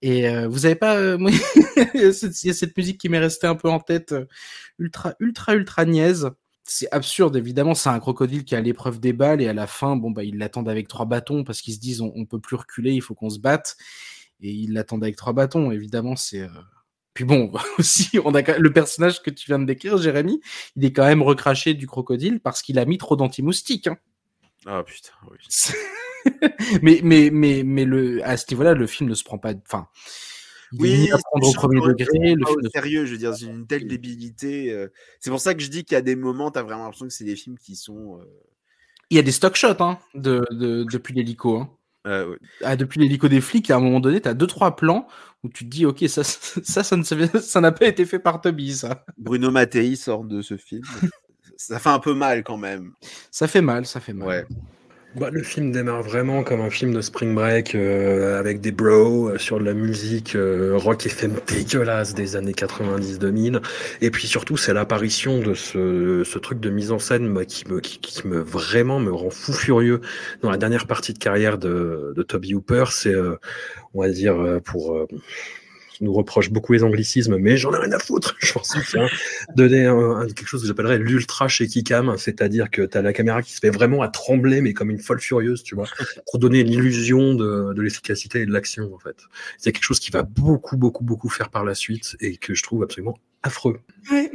Et 0.02 0.28
euh, 0.28 0.46
vous 0.46 0.66
avez 0.66 0.74
pas, 0.74 0.96
euh, 0.96 1.16
il 1.94 2.00
y 2.02 2.04
a 2.04 2.12
cette- 2.12 2.32
a 2.44 2.66
musique 2.76 2.98
qui 3.00 3.08
m'est 3.08 3.18
restée 3.18 3.46
un 3.46 3.54
peu 3.56 3.70
en 3.70 3.80
tête, 3.80 4.14
ultra, 4.78 5.14
ultra, 5.20 5.54
ultra 5.54 5.84
niaise. 5.86 6.30
C'est 6.72 6.88
absurde, 6.92 7.34
évidemment. 7.34 7.74
C'est 7.74 7.88
un 7.88 7.98
crocodile 7.98 8.44
qui 8.44 8.54
a 8.54 8.60
l'épreuve 8.60 9.00
des 9.00 9.12
balles 9.12 9.42
et 9.42 9.48
à 9.48 9.52
la 9.52 9.66
fin, 9.66 9.96
bon 9.96 10.12
bah 10.12 10.22
ils 10.22 10.38
l'attendent 10.38 10.68
avec 10.68 10.86
trois 10.86 11.04
bâtons 11.04 11.42
parce 11.42 11.62
qu'ils 11.62 11.74
se 11.74 11.80
disent 11.80 12.00
on, 12.00 12.12
on 12.14 12.26
peut 12.26 12.38
plus 12.38 12.54
reculer, 12.54 12.92
il 12.92 13.02
faut 13.02 13.14
qu'on 13.14 13.28
se 13.30 13.40
batte. 13.40 13.76
Et 14.40 14.50
ils 14.52 14.72
l'attendent 14.72 15.02
avec 15.02 15.16
trois 15.16 15.32
bâtons. 15.32 15.72
Évidemment, 15.72 16.14
c'est 16.14 16.42
euh, 16.42 16.48
puis 17.12 17.24
bon, 17.24 17.52
aussi, 17.78 18.18
on 18.24 18.34
a 18.34 18.42
quand- 18.44 18.58
le 18.58 18.72
personnage 18.72 19.20
que 19.20 19.30
tu 19.30 19.46
viens 19.48 19.58
de 19.58 19.64
décrire, 19.64 19.98
Jérémy, 19.98 20.40
il 20.76 20.84
est 20.84 20.92
quand 20.92 21.04
même 21.04 21.22
recraché 21.22 21.74
du 21.74 21.88
crocodile 21.88 22.38
parce 22.40 22.62
qu'il 22.62 22.78
a 22.78 22.84
mis 22.84 22.98
trop 22.98 23.16
d'anti-moustiques. 23.16 23.88
hein. 23.88 23.96
Ah 24.64 24.84
putain, 24.84 25.10
oui. 25.28 25.38
mais 26.82 27.00
mais 27.02 27.30
mais 27.32 27.62
mais 27.64 27.84
le 27.84 28.24
à 28.24 28.36
ce 28.36 28.44
niveau-là, 28.50 28.74
le 28.74 28.86
film 28.86 29.10
ne 29.10 29.14
se 29.14 29.24
prend 29.24 29.38
pas. 29.38 29.54
Enfin, 29.66 29.88
il 30.72 30.80
Oui, 30.82 31.10
à 31.12 31.18
prendre 31.18 31.48
au 31.48 31.52
premier 31.52 31.80
degré. 31.80 32.34
Le 32.34 32.46
film 32.46 32.68
sérieux, 32.72 33.04
je 33.06 33.12
veux 33.12 33.18
dire, 33.18 33.32
une 33.42 33.66
telle 33.66 33.86
débilité. 33.86 34.72
euh, 34.72 34.88
C'est 35.20 35.30
pour 35.30 35.40
ça 35.40 35.54
que 35.54 35.62
je 35.62 35.68
dis 35.68 35.84
qu'il 35.84 35.94
y 35.94 35.98
a 35.98 36.02
des 36.02 36.16
moments, 36.16 36.50
tu 36.50 36.58
as 36.58 36.62
vraiment 36.62 36.84
l'impression 36.84 37.06
que 37.06 37.12
c'est 37.12 37.24
des 37.24 37.36
films 37.36 37.58
qui 37.58 37.76
sont 37.76 38.18
euh, 38.20 38.24
Il 39.10 39.16
y 39.16 39.20
a 39.20 39.22
des 39.22 39.32
stock 39.32 39.56
shots 39.56 39.80
hein, 39.82 39.98
de, 40.14 40.42
de- 40.52 40.84
depuis 40.90 41.14
l'hélico. 41.14 41.58
hein. 41.58 41.70
Euh, 42.06 42.30
ouais. 42.30 42.38
Ah, 42.62 42.76
depuis 42.76 42.98
l'hélico 43.00 43.28
des 43.28 43.40
flics, 43.42 43.70
à 43.70 43.76
un 43.76 43.80
moment 43.80 44.00
donné, 44.00 44.20
tu 44.22 44.28
as 44.28 44.32
deux 44.34 44.46
trois 44.46 44.74
plans 44.74 45.06
où 45.44 45.48
tu 45.50 45.64
te 45.64 45.70
dis, 45.70 45.84
ok, 45.84 46.04
ça, 46.08 46.22
ça, 46.24 46.82
ça 46.84 47.60
n'a 47.60 47.72
pas 47.72 47.86
été 47.86 48.06
fait 48.06 48.18
par 48.18 48.40
Toby, 48.40 48.72
ça. 48.74 49.04
Bruno 49.18 49.50
Mattei 49.50 49.96
sort 49.96 50.24
de 50.24 50.40
ce 50.40 50.56
film. 50.56 50.82
ça 51.58 51.78
fait 51.78 51.90
un 51.90 51.98
peu 51.98 52.14
mal 52.14 52.42
quand 52.42 52.56
même. 52.56 52.92
Ça 53.30 53.46
fait 53.48 53.60
mal, 53.60 53.84
ça 53.84 54.00
fait 54.00 54.14
mal. 54.14 54.28
Ouais. 54.28 54.46
Bah, 55.16 55.28
le 55.32 55.42
film 55.42 55.72
démarre 55.72 56.04
vraiment 56.04 56.44
comme 56.44 56.60
un 56.60 56.70
film 56.70 56.94
de 56.94 57.00
spring 57.00 57.34
break 57.34 57.74
euh, 57.74 58.38
avec 58.38 58.60
des 58.60 58.70
bros 58.70 59.28
euh, 59.30 59.38
sur 59.38 59.58
de 59.58 59.64
la 59.64 59.74
musique 59.74 60.36
euh, 60.36 60.76
rock 60.76 61.04
FM 61.04 61.34
dégueulasse 61.48 62.14
des 62.14 62.36
années 62.36 62.52
90-2000 62.52 63.60
et 64.02 64.10
puis 64.12 64.28
surtout 64.28 64.56
c'est 64.56 64.72
l'apparition 64.72 65.40
de 65.40 65.54
ce, 65.54 66.22
ce 66.24 66.38
truc 66.38 66.60
de 66.60 66.70
mise 66.70 66.92
en 66.92 67.00
scène 67.00 67.44
qui 67.44 67.66
me 67.66 67.80
qui, 67.80 67.98
qui 67.98 68.28
me 68.28 68.38
vraiment 68.38 69.00
me 69.00 69.10
rend 69.10 69.30
fou 69.30 69.52
furieux. 69.52 70.00
Dans 70.42 70.50
la 70.50 70.58
dernière 70.58 70.86
partie 70.86 71.12
de 71.12 71.18
carrière 71.18 71.58
de, 71.58 72.12
de 72.14 72.22
Toby 72.22 72.54
Hooper 72.54 72.84
c'est 72.92 73.12
euh, 73.12 73.34
on 73.94 74.02
va 74.02 74.10
dire 74.10 74.40
euh, 74.40 74.60
pour 74.60 74.96
nous 76.00 76.12
reproche 76.12 76.50
beaucoup 76.50 76.72
les 76.72 76.82
anglicismes, 76.82 77.36
mais 77.36 77.56
j'en 77.56 77.72
ai 77.74 77.78
rien 77.78 77.92
à 77.92 77.98
foutre. 77.98 78.36
Je 78.40 78.52
pense 78.52 78.72
que 78.74 78.98
donner 79.54 79.86
un- 79.86 80.26
quelque 80.28 80.46
chose 80.46 80.62
que 80.62 80.68
j'appellerais 80.68 80.98
l'ultra 80.98 81.48
shaky 81.48 81.84
cam, 81.84 82.14
c'est-à-dire 82.16 82.70
que 82.70 82.82
tu 82.82 82.96
as 82.98 83.02
la 83.02 83.12
caméra 83.12 83.42
qui 83.42 83.52
se 83.52 83.58
fait 83.60 83.70
vraiment 83.70 84.02
à 84.02 84.08
trembler, 84.08 84.60
mais 84.60 84.72
comme 84.72 84.90
une 84.90 84.98
folle 85.00 85.20
furieuse, 85.20 85.62
tu 85.62 85.74
vois, 85.74 85.86
pour 86.30 86.38
donner 86.38 86.62
l'illusion 86.64 87.34
de, 87.34 87.72
de 87.74 87.82
l'efficacité 87.82 88.40
et 88.40 88.46
de 88.46 88.52
l'action, 88.52 88.92
en 88.94 88.98
fait. 88.98 89.16
C'est 89.58 89.72
quelque 89.72 89.84
chose 89.84 90.00
qui 90.00 90.10
va 90.10 90.22
beaucoup, 90.22 90.76
beaucoup, 90.76 91.04
beaucoup 91.04 91.28
faire 91.28 91.50
par 91.50 91.64
la 91.64 91.74
suite 91.74 92.16
et 92.20 92.36
que 92.36 92.54
je 92.54 92.62
trouve 92.62 92.82
absolument 92.82 93.18
affreux. 93.42 93.80
Ouais. 94.10 94.30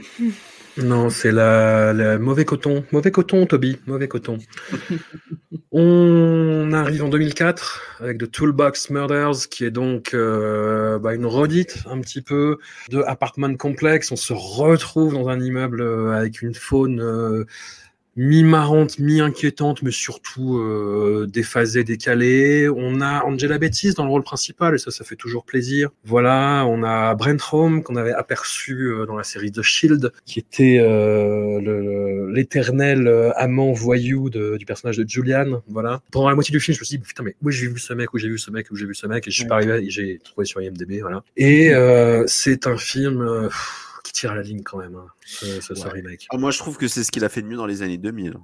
Non, 0.77 1.09
c'est 1.09 1.31
la, 1.31 1.93
la 1.93 2.17
mauvais 2.17 2.43
coton, 2.43 2.83
mauvais 2.91 3.11
coton, 3.11 3.45
Toby, 3.45 3.77
mauvais 3.87 4.07
coton. 4.07 4.39
On 5.71 6.71
arrive 6.73 7.03
en 7.03 7.09
2004 7.09 7.97
avec 7.99 8.17
The 8.17 8.31
Toolbox 8.31 8.89
Murders, 8.89 9.49
qui 9.49 9.65
est 9.65 9.71
donc 9.71 10.13
euh, 10.13 10.99
bah, 10.99 11.13
une 11.13 11.25
redite 11.25 11.83
un 11.89 11.99
petit 11.99 12.21
peu 12.21 12.57
de 12.89 13.01
Apartment 13.01 13.55
Complex. 13.55 14.11
On 14.11 14.15
se 14.15 14.33
retrouve 14.33 15.13
dans 15.13 15.29
un 15.29 15.39
immeuble 15.39 15.81
euh, 15.81 16.11
avec 16.11 16.41
une 16.41 16.53
faune 16.55 17.01
euh, 17.01 17.45
mi-marrante, 18.15 18.99
mi-inquiétante, 18.99 19.81
mais 19.83 19.91
surtout 19.91 20.57
euh, 20.57 21.27
déphasée, 21.29 21.83
décalée. 21.83 22.69
On 22.69 23.01
a 23.01 23.23
Angela 23.25 23.57
Bettis 23.57 23.93
dans 23.93 24.05
le 24.05 24.09
rôle 24.09 24.23
principal, 24.23 24.75
et 24.75 24.77
ça, 24.77 24.91
ça 24.91 25.03
fait 25.03 25.15
toujours 25.15 25.43
plaisir. 25.45 25.89
Voilà, 26.05 26.65
on 26.67 26.83
a 26.83 27.13
Brent 27.15 27.37
Home 27.51 27.83
qu'on 27.83 27.95
avait 27.95 28.13
aperçu 28.13 28.87
euh, 28.87 29.05
dans 29.05 29.15
la 29.17 29.23
série 29.23 29.51
The 29.51 29.61
Shield, 29.61 30.11
qui 30.25 30.39
était 30.39 30.77
euh, 30.79 32.31
l'éternel 32.31 33.07
euh, 33.07 33.31
amant 33.35 33.71
voyou 33.73 34.29
de- 34.29 34.57
du 34.57 34.65
personnage 34.65 34.97
de 34.97 35.07
Julian. 35.07 35.61
Voilà. 35.67 36.01
Pendant 36.11 36.29
la 36.29 36.35
moitié 36.35 36.51
du 36.51 36.59
film, 36.59 36.75
je 36.75 36.81
me 36.81 36.85
suis 36.85 36.97
dit 36.97 37.03
putain, 37.03 37.23
mais 37.23 37.35
où 37.41 37.49
j'ai 37.51 37.67
vu 37.67 37.79
ce 37.79 37.93
mec, 37.93 38.13
où 38.13 38.17
j'ai 38.17 38.29
vu 38.29 38.37
ce 38.37 38.51
mec, 38.51 38.67
où 38.71 38.75
j'ai 38.75 38.85
vu 38.85 38.95
ce 38.95 39.07
mec, 39.07 39.27
et 39.27 39.31
je 39.31 39.35
suis 39.35 39.47
pas 39.47 39.55
arrivé, 39.55 39.85
et 39.85 39.89
j'ai 39.89 40.19
trouvé 40.23 40.45
sur 40.45 40.61
IMDb, 40.61 40.99
voilà. 41.01 41.23
Et 41.37 41.73
euh, 41.73 42.23
c'est 42.27 42.67
un 42.67 42.77
film 42.77 43.21
euh, 43.21 43.47
pff, 43.47 43.84
qui 44.05 44.13
tire 44.13 44.31
à 44.31 44.35
la 44.35 44.41
ligne 44.43 44.61
quand 44.63 44.77
même, 44.77 44.95
hein, 44.95 45.07
ce, 45.25 45.59
ce- 45.61 45.75
ce 45.75 45.83
Ouais. 45.85 45.91
remake. 45.91 46.27
Ah, 46.29 46.37
moi, 46.37 46.51
je 46.51 46.57
trouve 46.59 46.77
que 46.77 46.87
c'est 46.87 47.03
ce 47.03 47.11
qu'il 47.11 47.25
a 47.25 47.29
fait 47.29 47.41
de 47.41 47.47
mieux 47.47 47.57
dans 47.57 47.65
les 47.65 47.81
années 47.81 47.97
2000. 47.97 48.37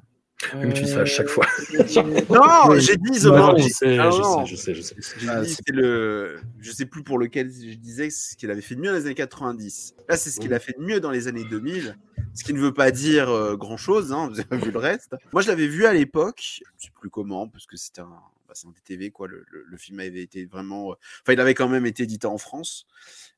Comme 0.52 0.74
tu 0.74 0.82
dis 0.82 0.90
ça 0.90 1.02
à 1.02 1.06
chaque 1.06 1.28
fois. 1.28 1.46
Non, 2.30 2.76
j'ai 2.80 2.96
dit 2.98 3.20
The 3.20 3.26
Non, 3.26 3.56
je 3.58 3.68
sais, 3.70 3.98
Ah, 4.00 4.10
je 4.10 4.18
non. 4.22 4.46
sais, 4.48 4.52
je 4.52 4.56
sais, 4.56 4.74
je 4.74 4.82
sais. 4.82 4.96
Ah, 5.30 5.42
dit, 5.42 5.56
le. 5.68 6.40
Je 6.60 6.72
sais 6.72 6.86
plus 6.88 7.04
pour 7.04 7.20
lequel 7.20 7.52
je 7.52 7.76
disais 7.76 8.10
ce 8.10 8.36
qu'il 8.36 8.50
avait 8.50 8.62
fait 8.62 8.74
de 8.76 8.82
mieux 8.82 8.90
dans 8.90 8.96
les 8.98 9.06
années 9.06 9.14
90. 9.14 9.94
Là, 10.10 10.18
c'est 10.18 10.32
ce 10.32 10.40
qu'il 10.40 10.52
a 10.56 10.60
fait 10.60 10.74
de 10.80 10.84
mieux 10.84 11.00
dans 11.00 11.12
les 11.12 11.28
années 11.28 11.44
2000. 11.46 11.96
Ce 12.34 12.44
qui 12.44 12.54
ne 12.56 12.60
veut 12.60 12.74
pas 12.74 12.90
dire 12.90 13.56
grand 13.58 13.78
chose, 13.78 14.12
hein, 14.14 14.30
vous 14.32 14.40
avez 14.40 14.58
vu 14.66 14.72
le 14.72 14.80
reste. 14.80 15.16
Moi, 15.32 15.44
je 15.44 15.48
l'avais 15.48 15.68
vu 15.68 15.86
à 15.86 15.94
l'époque, 15.94 16.42
je 16.42 16.64
ne 16.64 16.80
sais 16.86 16.92
plus 17.00 17.10
comment, 17.12 17.48
parce 17.48 17.68
que 17.68 17.78
c'était 17.78 18.02
un. 18.02 18.06
bah, 18.48 18.54
c'est 18.56 18.68
un 18.68 18.72
DTV, 18.72 19.12
quoi. 19.12 19.28
Le, 19.28 19.46
le- 19.52 19.64
le 19.68 19.78
film 19.78 20.00
avait 20.00 20.22
été 20.24 20.46
vraiment. 20.46 20.92
euh, 20.92 20.96
Enfin, 21.22 21.34
il 21.34 21.40
avait 21.40 21.54
quand 21.54 21.68
même 21.70 21.86
été 21.86 22.04
édité 22.04 22.26
en 22.26 22.40
France. 22.40 22.88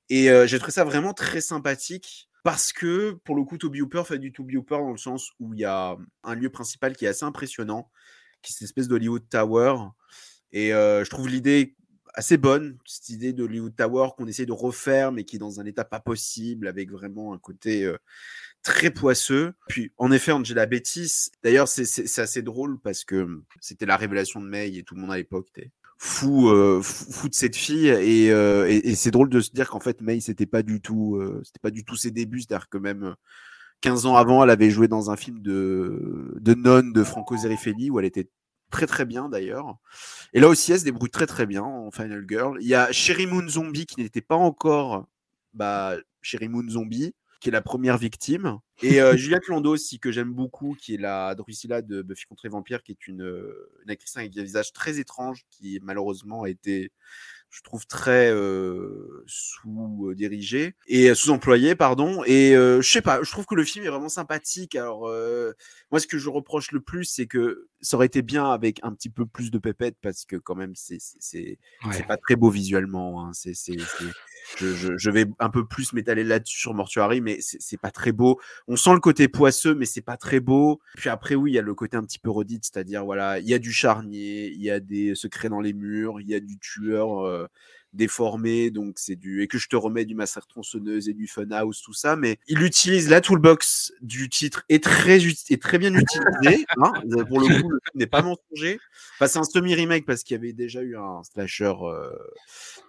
Et 0.09 0.30
euh, 0.30 0.45
j'ai 0.47 0.57
trouvé 0.59 0.71
ça 0.71 0.84
vraiment 0.84 1.13
très 1.13 1.41
sympathique. 1.41 2.30
Parce 2.43 2.73
que, 2.73 3.11
pour 3.23 3.35
le 3.38 3.45
coup, 3.45 3.57
Toby 3.57 3.81
Hooper 3.81 4.03
fait 4.05 4.19
du 4.19 4.34
Toby 4.34 4.57
Hooper 4.57 4.75
dans 4.75 4.91
le 4.91 4.97
sens 4.97 5.31
où 5.39 5.53
il 5.53 5.61
y 5.61 5.65
a 5.65 5.95
un 6.23 6.35
lieu 6.35 6.49
principal 6.49 6.93
qui 6.93 7.05
est 7.05 7.07
assez 7.07 7.23
impressionnant, 7.23 7.89
qui 8.41 8.51
est 8.51 8.53
cette 8.53 8.63
espèce 8.63 8.89
d'Hollywood 8.89 9.30
Tower. 9.30 9.77
Et 10.51 10.73
euh, 10.73 11.05
je 11.05 11.09
trouve 11.09 11.30
l'idée 11.30 11.77
assez 12.15 12.35
bonne, 12.35 12.77
cette 12.85 13.07
idée 13.09 13.31
de 13.31 13.43
Hollywood 13.43 13.75
Tower 13.77 14.09
qu'on 14.17 14.27
essaie 14.27 14.45
de 14.45 14.51
refaire, 14.51 15.13
mais 15.13 15.23
qui 15.23 15.38
est 15.38 15.39
dans 15.39 15.61
un 15.61 15.65
état 15.65 15.85
pas 15.85 16.01
possible, 16.01 16.67
avec 16.67 16.91
vraiment 16.91 17.34
un 17.34 17.38
côté 17.38 17.85
euh, 17.85 17.97
très 18.61 18.91
poisseux. 18.91 19.53
Puis, 19.69 19.93
en 19.97 20.11
effet, 20.11 20.34
Angela 20.34 20.65
Bettis, 20.65 21.31
d'ailleurs, 21.43 21.69
c'est- 21.69 22.19
assez 22.19 22.41
drôle 22.41 22.77
parce 22.81 23.05
que 23.05 23.41
c'était 23.61 23.85
la 23.85 23.95
révélation 23.95 24.41
de 24.41 24.47
May 24.47 24.75
et 24.75 24.84
tout 24.84 24.95
le 24.95 25.01
monde 25.01 25.13
à 25.13 25.17
l'époque 25.17 25.47
était 25.55 25.71
fou, 26.03 26.49
euh, 26.49 26.81
fou, 26.81 27.30
de 27.30 27.34
cette 27.34 27.55
fille. 27.55 27.88
Et, 27.88 28.30
euh, 28.31 28.67
et, 28.69 28.89
et 28.89 28.95
c'est 28.95 29.09
drôle 29.11 29.30
de 29.30 29.39
se 29.39 29.51
dire 29.51 29.69
qu'en 29.69 29.80
fait, 29.80 30.01
May, 30.01 30.19
c'était 30.19 30.45
pas 30.45 30.61
du 30.61 30.81
tout, 30.81 31.15
euh, 31.15 31.41
c'était 31.45 31.61
pas 31.61 31.71
du 31.71 31.85
tout 31.85 31.95
ses 31.95 32.11
débuts, 32.11 32.41
c'est-à-dire 32.41 32.67
que 32.67 32.77
même 32.77 33.03
euh, 33.03 33.13
15 33.81 34.05
ans 34.05 34.17
avant, 34.17 34.43
elle 34.43 34.49
avait 34.49 34.69
joué 34.69 34.89
dans 34.89 35.11
un 35.11 35.15
film 35.15 35.41
de, 35.41 36.35
de 36.39 36.53
nonne 36.55 36.91
de 36.91 37.03
Franco 37.05 37.38
Zeffirelli 37.38 37.89
où 37.89 37.99
elle 37.99 38.05
était 38.05 38.30
très 38.69 38.85
très 38.85 39.05
bien 39.05 39.30
d'ailleurs. 39.30 39.77
Et 40.34 40.41
là 40.41 40.49
aussi, 40.49 40.73
elle 40.73 40.80
se 40.80 40.85
débrouille 40.85 41.09
très 41.09 41.27
très 41.27 41.45
bien 41.45 41.63
en 41.63 41.89
Final 41.91 42.25
Girl. 42.27 42.57
Il 42.59 42.67
y 42.67 42.75
a 42.75 42.91
Sherry 42.91 43.25
Moon 43.25 43.47
Zombie 43.47 43.85
qui 43.85 44.01
n'était 44.01 44.21
pas 44.21 44.35
encore 44.35 45.07
bah, 45.53 45.95
Sherry 46.21 46.49
Moon 46.49 46.67
Zombie, 46.69 47.13
qui 47.43 47.49
est 47.49 47.51
la 47.51 47.61
première 47.61 47.97
victime. 47.97 48.59
Et 48.81 49.01
euh, 49.01 49.17
Juliette 49.17 49.47
Landau 49.49 49.73
aussi, 49.73 49.99
que 49.99 50.13
j'aime 50.13 50.31
beaucoup, 50.31 50.77
qui 50.79 50.93
est 50.93 50.97
la 50.97 51.35
Drusilla 51.35 51.81
de 51.81 52.01
Buffy 52.01 52.25
contre 52.25 52.45
les 52.45 52.49
vampires, 52.49 52.81
qui 52.83 52.93
est 52.93 53.05
une, 53.07 53.21
euh, 53.21 53.69
une 53.83 53.91
actrice 53.91 54.15
avec 54.15 54.35
un 54.37 54.43
visage 54.43 54.71
très 54.71 54.97
étrange, 54.97 55.43
qui 55.49 55.77
malheureusement 55.83 56.43
a 56.43 56.49
été, 56.49 56.93
je 57.49 57.61
trouve, 57.63 57.85
très 57.85 58.31
euh, 58.31 59.25
sous-dirigée 59.27 60.73
et 60.87 61.09
euh, 61.09 61.15
sous-employée, 61.15 61.75
pardon. 61.75 62.23
Et 62.25 62.55
euh, 62.55 62.81
je 62.81 62.89
sais 62.89 63.01
pas, 63.01 63.21
je 63.21 63.29
trouve 63.29 63.45
que 63.45 63.55
le 63.55 63.65
film 63.65 63.85
est 63.85 63.89
vraiment 63.89 64.07
sympathique. 64.09 64.75
Alors, 64.75 65.07
euh, 65.09 65.51
moi, 65.91 65.99
ce 65.99 66.07
que 66.07 66.17
je 66.17 66.29
reproche 66.29 66.71
le 66.71 66.79
plus, 66.79 67.03
c'est 67.03 67.27
que 67.27 67.67
ça 67.81 67.97
aurait 67.97 68.05
été 68.05 68.21
bien 68.21 68.49
avec 68.49 68.79
un 68.83 68.93
petit 68.93 69.09
peu 69.09 69.25
plus 69.25 69.51
de 69.51 69.57
pépette, 69.57 69.97
parce 70.01 70.23
que 70.23 70.37
quand 70.37 70.55
même, 70.55 70.75
c'est 70.75 70.97
c'est- 71.01 71.19
c'est 71.19 71.57
Ouais. 71.85 72.03
pas 72.07 72.15
très 72.17 72.37
beau 72.37 72.49
visuellement. 72.49 73.25
hein. 73.27 73.31
C'est- 73.33 73.53
je, 74.57 74.97
je, 74.97 75.09
vais 75.09 75.25
un 75.39 75.49
peu 75.49 75.65
plus 75.65 75.93
m'étaler 75.93 76.23
là-dessus 76.23 76.59
sur 76.59 76.73
Mortuary, 76.73 77.21
mais 77.21 77.37
c'est 77.41 77.61
c'est 77.61 77.79
pas 77.79 77.91
très 77.91 78.11
beau. 78.11 78.39
On 78.67 78.75
sent 78.75 78.93
le 78.93 78.99
côté 78.99 79.27
poisseux, 79.27 79.73
mais 79.73 79.85
c'est 79.85 80.01
pas 80.01 80.17
très 80.17 80.39
beau. 80.39 80.79
Puis 80.95 81.09
après, 81.09 81.35
oui, 81.35 81.51
il 81.51 81.55
y 81.55 81.59
a 81.59 81.63
le 81.63 81.73
côté 81.73 81.97
un 81.97 82.03
petit 82.03 82.19
peu 82.19 82.29
redite, 82.29 82.65
c'est-à-dire, 82.65 83.03
voilà, 83.03 83.39
il 83.39 83.47
y 83.47 83.53
a 83.53 83.59
du 83.59 83.71
charnier, 83.71 84.51
il 84.51 84.61
y 84.61 84.69
a 84.69 84.79
des 84.79 85.15
secrets 85.15 85.49
dans 85.49 85.61
les 85.61 85.73
murs, 85.73 86.21
il 86.21 86.27
y 86.27 86.35
a 86.35 86.39
du 86.39 86.59
tueur 86.59 87.25
euh, 87.25 87.47
déformé, 87.93 88.71
donc 88.71 88.95
c'est 88.97 89.15
du. 89.15 89.43
Et 89.43 89.47
que 89.47 89.57
je 89.57 89.67
te 89.67 89.75
remets 89.75 90.05
du 90.05 90.15
massacre 90.15 90.47
tronçonneuse 90.47 91.09
et 91.09 91.13
du 91.13 91.27
funhouse, 91.27 91.81
tout 91.81 91.93
ça, 91.93 92.15
mais 92.15 92.37
il 92.47 92.61
utilise 92.63 93.09
la 93.09 93.21
toolbox 93.21 93.93
du 94.01 94.29
titre 94.29 94.63
est 94.69 94.83
très, 94.83 95.19
est 95.19 95.61
très 95.61 95.77
bien 95.77 95.93
utilisée. 95.93 96.65
hein. 96.77 96.93
Pour 97.27 97.39
le 97.39 97.61
coup, 97.61 97.69
le 97.69 97.79
film 97.83 97.95
n'est 97.95 98.07
pas 98.07 98.21
mensonger. 98.21 98.79
Enfin, 99.15 99.27
c'est 99.27 99.39
un 99.39 99.43
semi-remake 99.43 100.05
parce 100.05 100.23
qu'il 100.23 100.35
y 100.35 100.39
avait 100.39 100.53
déjà 100.53 100.81
eu 100.81 100.97
un 100.97 101.21
slasher, 101.23 101.73
euh, 101.81 102.09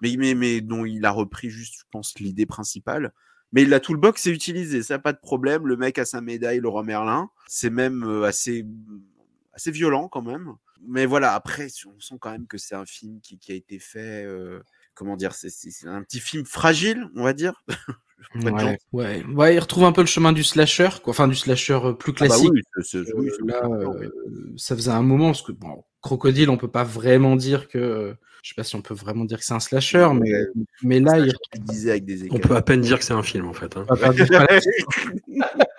mais, 0.02 0.16
mais, 0.16 0.34
mais 0.34 0.60
dont 0.60 0.84
il 0.84 1.04
a 1.04 1.10
repris 1.10 1.50
juste, 1.50 1.74
je 1.78 1.84
pense, 1.90 2.14
l'idée 2.18 2.46
principale. 2.46 3.12
Mais 3.52 3.64
la 3.64 3.78
toolbox 3.78 4.26
est 4.26 4.32
utilisée, 4.32 4.82
ça 4.82 4.98
pas 4.98 5.12
de 5.12 5.20
problème. 5.20 5.66
Le 5.68 5.76
mec 5.76 5.98
a 5.98 6.04
sa 6.04 6.20
médaille, 6.20 6.58
le 6.58 6.68
roi 6.68 6.82
Merlin. 6.82 7.30
C'est 7.46 7.70
même 7.70 8.02
euh, 8.02 8.24
assez, 8.24 8.66
assez 9.52 9.70
violent 9.70 10.08
quand 10.08 10.22
même. 10.22 10.54
Mais 10.86 11.06
voilà, 11.06 11.34
après, 11.34 11.68
on 11.86 12.00
sent 12.00 12.16
quand 12.20 12.32
même 12.32 12.46
que 12.46 12.58
c'est 12.58 12.74
un 12.74 12.84
film 12.84 13.20
qui, 13.20 13.38
qui 13.38 13.52
a 13.52 13.54
été 13.54 13.78
fait. 13.78 14.24
euh, 14.24 14.60
comment 14.94 15.16
dire 15.16 15.32
C'est 15.34 15.48
un 15.86 16.02
petit 16.02 16.20
film 16.20 16.44
fragile, 16.44 17.08
on 17.16 17.24
va 17.24 17.32
dire. 17.32 17.64
Ouais, 18.42 18.78
ouais. 18.92 19.22
Ouais, 19.34 19.54
il 19.54 19.58
retrouve 19.60 19.84
un 19.84 19.92
peu 19.92 20.00
le 20.00 20.06
chemin 20.08 20.32
du 20.32 20.42
slasher, 20.42 20.88
quoi. 21.04 21.10
enfin 21.12 21.28
du 21.28 21.34
slasher 21.36 21.78
plus 21.98 22.12
Ah 22.16 22.20
bah 22.20 22.26
classique. 22.26 22.50
oui, 22.52 22.62
oui, 23.16 23.30
Là, 23.46 23.62
euh, 23.66 24.08
ça 24.56 24.74
faisait 24.74 24.90
un 24.90 25.02
moment 25.02 25.26
parce 25.26 25.42
que 25.42 25.52
bon, 25.52 25.84
Crocodile, 26.00 26.48
on 26.50 26.56
peut 26.56 26.66
pas 26.70 26.82
vraiment 26.84 27.36
dire 27.36 27.68
que, 27.68 28.16
je 28.42 28.48
sais 28.48 28.54
pas 28.56 28.64
si 28.64 28.74
on 28.74 28.82
peut 28.82 28.94
vraiment 28.94 29.24
dire 29.24 29.38
que 29.38 29.44
c'est 29.44 29.54
un 29.54 29.60
slasher, 29.60 30.08
mais 30.18 30.32
mais 30.82 31.00
là, 31.00 31.18
il 31.18 31.32
avec 31.90 32.04
des 32.06 32.28
On 32.32 32.38
peut 32.38 32.56
à 32.56 32.62
peine 32.62 32.80
dire 32.80 32.98
que 32.98 33.04
c'est 33.04 33.12
un 33.12 33.22
film, 33.22 33.46
en 33.46 33.52
fait. 33.52 33.76
hein. 33.76 33.86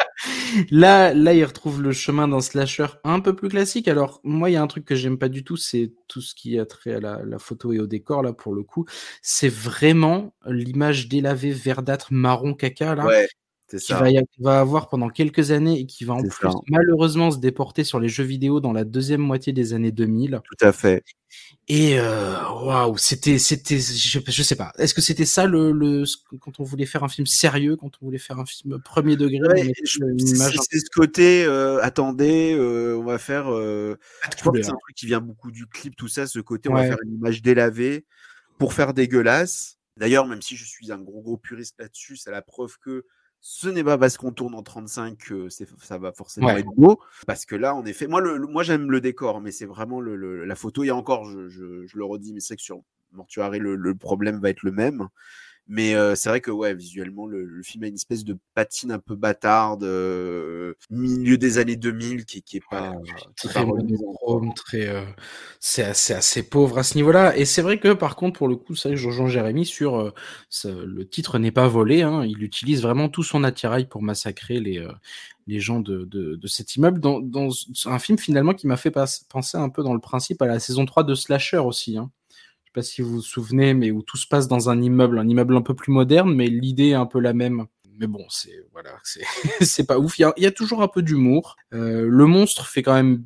là, 0.71 1.13
là, 1.13 1.33
il 1.33 1.43
retrouve 1.43 1.81
le 1.81 1.91
chemin 1.91 2.27
d'un 2.27 2.41
slasher 2.41 2.87
un 3.03 3.19
peu 3.19 3.35
plus 3.35 3.49
classique. 3.49 3.87
Alors, 3.87 4.21
moi, 4.23 4.49
il 4.49 4.53
y 4.53 4.55
a 4.55 4.61
un 4.61 4.67
truc 4.67 4.85
que 4.85 4.95
j'aime 4.95 5.17
pas 5.17 5.29
du 5.29 5.43
tout, 5.43 5.57
c'est 5.57 5.93
tout 6.07 6.21
ce 6.21 6.35
qui 6.35 6.59
a 6.59 6.65
trait 6.65 6.95
à 6.95 6.99
la, 6.99 7.39
photo 7.39 7.73
et 7.73 7.79
au 7.79 7.87
décor, 7.87 8.23
là, 8.23 8.33
pour 8.33 8.53
le 8.53 8.63
coup. 8.63 8.85
C'est 9.21 9.49
vraiment 9.49 10.35
l'image 10.45 11.07
délavée 11.07 11.51
verdâtre 11.51 12.07
marron 12.11 12.53
caca, 12.53 12.95
là. 12.95 13.07
Qui 13.67 13.93
va, 13.93 14.11
y 14.11 14.21
va 14.39 14.59
avoir 14.59 14.89
pendant 14.89 15.09
quelques 15.09 15.49
années 15.51 15.79
et 15.79 15.85
qui 15.87 16.05
va 16.05 16.13
en 16.13 16.21
plus 16.21 16.29
ça. 16.29 16.49
malheureusement 16.69 17.31
se 17.31 17.39
déporter 17.39 17.83
sur 17.83 17.99
les 17.99 18.09
jeux 18.09 18.23
vidéo 18.23 18.59
dans 18.59 18.73
la 18.73 18.83
deuxième 18.83 19.21
moitié 19.21 19.53
des 19.53 19.73
années 19.73 19.91
2000. 19.91 20.39
Tout 20.43 20.65
à 20.65 20.71
fait. 20.71 21.03
Et 21.67 21.99
euh, 21.99 22.35
waouh, 22.63 22.95
c'était, 22.97 23.39
c'était, 23.39 23.79
je, 23.79 24.19
je 24.23 24.43
sais 24.43 24.55
pas. 24.55 24.71
Est-ce 24.77 24.93
que 24.93 25.01
c'était 25.01 25.25
ça 25.25 25.47
le, 25.47 26.03
quand 26.39 26.59
on 26.59 26.63
voulait 26.63 26.85
faire 26.85 27.03
un 27.03 27.09
film 27.09 27.25
sérieux, 27.25 27.75
quand 27.75 27.89
on 28.01 28.05
voulait 28.05 28.19
faire 28.19 28.37
un 28.39 28.45
film 28.45 28.79
premier 28.83 29.15
degré, 29.15 29.39
Ouais, 29.47 29.71
c'est 29.83 30.79
ce 30.79 30.89
côté, 30.93 31.43
euh, 31.45 31.81
attendez, 31.81 32.53
euh, 32.53 32.95
on 32.97 33.03
va 33.03 33.17
faire. 33.17 33.51
euh, 33.51 33.97
un 34.23 34.29
peu 34.29 34.35
je 34.37 34.41
crois 34.41 34.53
que 34.53 34.61
c'est 34.61 34.69
un 34.69 34.75
truc 34.75 34.95
qui 34.95 35.07
vient 35.07 35.21
beaucoup 35.21 35.49
du 35.49 35.65
clip, 35.65 35.95
tout 35.95 36.07
ça, 36.07 36.27
ce 36.27 36.39
côté, 36.39 36.69
on 36.69 36.75
va 36.75 36.83
faire 36.83 36.97
une 37.03 37.15
image 37.15 37.41
délavée 37.41 38.05
pour 38.59 38.73
faire 38.73 38.93
dégueulasse. 38.93 39.79
D'ailleurs, 39.97 40.27
même 40.27 40.41
si 40.43 40.55
je 40.55 40.65
suis 40.65 40.91
un 40.91 40.99
gros 40.99 41.21
gros 41.21 41.37
puriste 41.37 41.75
là-dessus, 41.79 42.17
c'est 42.17 42.31
la 42.31 42.41
preuve 42.43 42.77
que 42.79 43.05
ce 43.47 43.67
n'est 43.69 43.83
pas 43.83 43.95
parce 43.99 44.17
qu'on 44.17 44.31
tourne 44.31 44.55
en 44.55 44.63
35 44.63 45.17
que 45.19 45.49
c'est- 45.49 45.67
ça 45.79 45.99
va 45.99 46.11
forcément 46.11 46.47
Ouais. 46.47 46.61
être 46.61 46.71
beau. 46.75 46.99
Parce 47.27 47.45
que 47.45 47.55
là, 47.55 47.75
en 47.75 47.85
effet, 47.85 48.07
moi, 48.07 48.19
le, 48.19 48.37
le- 48.37 48.47
moi 48.47 48.63
j'aime 48.63 48.89
le 48.89 48.99
décor, 49.01 49.39
mais 49.39 49.51
c'est 49.51 49.67
vraiment 49.67 50.01
le, 50.01 50.15
le- 50.15 50.45
la 50.45 50.55
photo. 50.55 50.83
Et 50.83 50.89
encore, 50.89 51.25
je, 51.29 51.47
je- 51.47 51.85
je 51.85 51.95
le 51.95 52.03
redis, 52.03 52.33
mais 52.33 52.39
c'est 52.39 52.53
vrai 52.53 52.57
que 52.57 52.63
sur 52.63 52.81
Mortuary, 53.11 53.59
le, 53.59 53.75
le 53.75 53.93
problème 53.93 54.39
va 54.41 54.49
être 54.49 54.63
le 54.63 54.71
même. 54.71 55.09
Mais 55.67 55.95
euh, 55.95 56.13
c'est 56.13 56.29
vrai 56.29 56.41
que 56.41 56.51
ouais, 56.51 56.75
visuellement, 56.75 57.25
le, 57.25 57.43
le 57.43 57.63
film 57.63 57.83
a 57.85 57.87
une 57.87 57.95
espèce 57.95 58.23
de 58.23 58.37
patine 58.53 58.91
un 58.91 58.99
peu 58.99 59.15
bâtarde, 59.15 59.83
euh, 59.83 60.75
milieu 60.91 61.37
des 61.39 61.57
années 61.57 61.75
2000, 61.75 62.25
qui, 62.25 62.43
qui 62.43 62.57
est 62.57 62.63
pas, 62.69 62.93
qui 63.39 63.47
très 63.47 63.65
monochrome, 63.65 64.53
très, 64.53 64.87
euh, 64.87 65.03
c'est 65.59 65.83
assez, 65.83 66.13
assez 66.13 66.43
pauvre 66.43 66.77
à 66.77 66.83
ce 66.83 66.95
niveau-là. 66.95 67.35
Et 67.35 67.45
c'est 67.45 67.63
vrai 67.63 67.79
que 67.79 67.93
par 67.93 68.15
contre, 68.15 68.37
pour 68.37 68.47
le 68.47 68.55
coup, 68.55 68.75
c'est 68.75 68.89
vrai 68.89 68.95
que 68.95 69.01
je 69.01 69.07
rejoins 69.07 69.27
Jérémy 69.27 69.65
sur 69.65 69.95
euh, 69.99 70.13
le 70.63 71.07
titre 71.07 71.39
n'est 71.39 71.51
pas 71.51 71.67
volé. 71.67 72.03
Hein, 72.03 72.23
il 72.25 72.43
utilise 72.43 72.83
vraiment 72.83 73.09
tout 73.09 73.23
son 73.23 73.43
attirail 73.43 73.87
pour 73.87 74.03
massacrer 74.03 74.59
les, 74.59 74.87
les 75.47 75.59
gens 75.59 75.79
de, 75.79 76.05
de, 76.05 76.35
de 76.35 76.47
cet 76.47 76.75
immeuble 76.75 76.99
dans, 76.99 77.19
dans 77.19 77.49
un 77.85 77.99
film 77.99 78.19
finalement 78.19 78.53
qui 78.53 78.67
m'a 78.67 78.77
fait 78.77 78.91
penser 79.29 79.57
un 79.57 79.69
peu 79.69 79.81
dans 79.83 79.93
le 79.95 79.99
principe 79.99 80.41
à 80.43 80.47
la 80.47 80.59
saison 80.59 80.85
3 80.85 81.03
de 81.03 81.15
Slasher 81.15 81.57
aussi. 81.57 81.97
Hein. 81.97 82.11
Pas 82.75 82.81
si 82.81 83.01
vous 83.01 83.09
vous 83.13 83.21
souvenez, 83.21 83.73
mais 83.73 83.89
où 83.91 84.01
tout 84.01 84.17
se 84.17 84.27
passe 84.27 84.49
dans 84.49 84.69
un 84.69 84.81
immeuble, 84.81 85.17
un 85.17 85.29
immeuble 85.29 85.55
un 85.55 85.61
peu 85.61 85.73
plus 85.73 85.93
moderne, 85.93 86.35
mais 86.35 86.47
l'idée 86.47 86.89
est 86.89 86.93
un 86.93 87.05
peu 87.05 87.21
la 87.21 87.31
même. 87.31 87.67
Mais 87.97 88.05
bon, 88.05 88.25
c'est 88.27 88.65
voilà, 88.73 88.91
c'est 89.61 89.87
pas 89.87 89.97
ouf. 89.97 90.19
Il 90.19 90.23
y 90.23 90.25
a, 90.25 90.33
y 90.35 90.45
a 90.45 90.51
toujours 90.51 90.83
un 90.83 90.89
peu 90.89 91.01
d'humour. 91.01 91.55
Euh, 91.73 92.05
le 92.09 92.25
monstre 92.25 92.67
fait 92.67 92.83
quand 92.83 92.93
même 92.93 93.23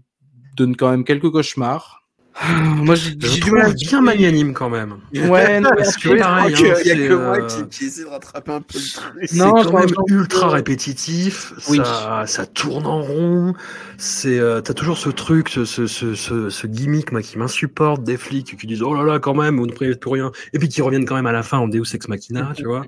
donne 0.55 0.75
quand 0.75 0.91
même 0.91 1.03
quelques 1.03 1.31
cauchemars. 1.31 1.98
Moi, 2.47 2.95
j'ai 2.95 3.15
du 3.15 3.51
mal 3.51 3.73
bien 3.73 4.01
magnanime 4.01 4.53
quand 4.53 4.69
même. 4.69 4.97
Ouais, 5.13 5.59
non, 5.59 5.71
Parce 5.75 5.97
que 5.97 6.17
pareil, 6.17 6.55
Il 6.57 6.65
y 6.65 6.69
hein, 6.69 6.73
a 6.73 7.07
que 7.07 7.13
moi 7.13 7.37
euh, 7.37 7.47
qui, 7.47 7.67
qui 7.67 7.85
essaie 7.85 8.03
de 8.03 8.07
rattraper 8.07 8.51
un 8.51 8.61
peu 8.61 8.79
le 8.79 8.93
truc. 8.93 9.33
Non, 9.33 9.51
quand 9.51 9.71
quand 9.71 9.79
même 9.79 9.89
ultra 10.07 10.47
euh, 10.47 10.51
répétitif, 10.51 11.53
Oui. 11.69 11.77
ça, 11.77 12.23
ça 12.27 12.45
tourne 12.45 12.85
en 12.85 13.01
rond, 13.01 13.53
c'est, 13.97 14.39
euh, 14.39 14.61
t'as 14.61 14.73
toujours 14.73 14.97
ce 14.97 15.09
truc, 15.09 15.49
ce, 15.49 15.65
ce, 15.65 15.85
ce, 15.87 16.15
ce, 16.15 16.49
ce 16.49 16.67
gimmick 16.67 17.11
moi, 17.11 17.21
qui 17.21 17.37
m'insupporte, 17.37 18.03
des 18.03 18.17
flics 18.17 18.57
qui 18.57 18.67
disent 18.67 18.83
oh 18.83 18.93
là 18.93 19.03
là 19.03 19.19
quand 19.19 19.33
même, 19.33 19.57
vous 19.57 19.67
ne 19.67 19.73
prévenez 19.73 19.97
plus 19.97 20.11
rien, 20.11 20.31
et 20.53 20.59
puis 20.59 20.69
qui 20.69 20.81
reviennent 20.81 21.05
quand 21.05 21.15
même 21.15 21.27
à 21.27 21.33
la 21.33 21.43
fin 21.43 21.57
en 21.57 21.67
Deus 21.67 21.93
Ex 21.93 22.07
Machina, 22.07 22.53
tu 22.55 22.63
vois. 22.63 22.85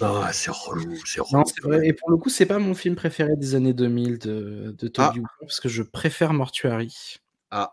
Ah, 0.00 0.30
c'est 0.32 0.52
relou, 0.52 0.94
c'est 1.04 1.20
relou. 1.20 1.38
Non, 1.38 1.44
c'est 1.44 1.62
vrai. 1.62 1.86
Et 1.86 1.92
pour 1.92 2.10
le 2.10 2.16
coup, 2.16 2.28
c'est 2.28 2.46
pas 2.46 2.58
mon 2.58 2.74
film 2.74 2.94
préféré 2.94 3.34
des 3.36 3.54
années 3.54 3.74
2000 3.74 4.18
de, 4.18 4.74
de 4.78 4.88
Toby 4.88 5.20
Ah. 5.24 5.28
Parce 5.40 5.58
que 5.60 5.68
je 5.68 5.82
préfère 5.82 6.32
Mortuary. 6.32 7.20
Ah. 7.50 7.72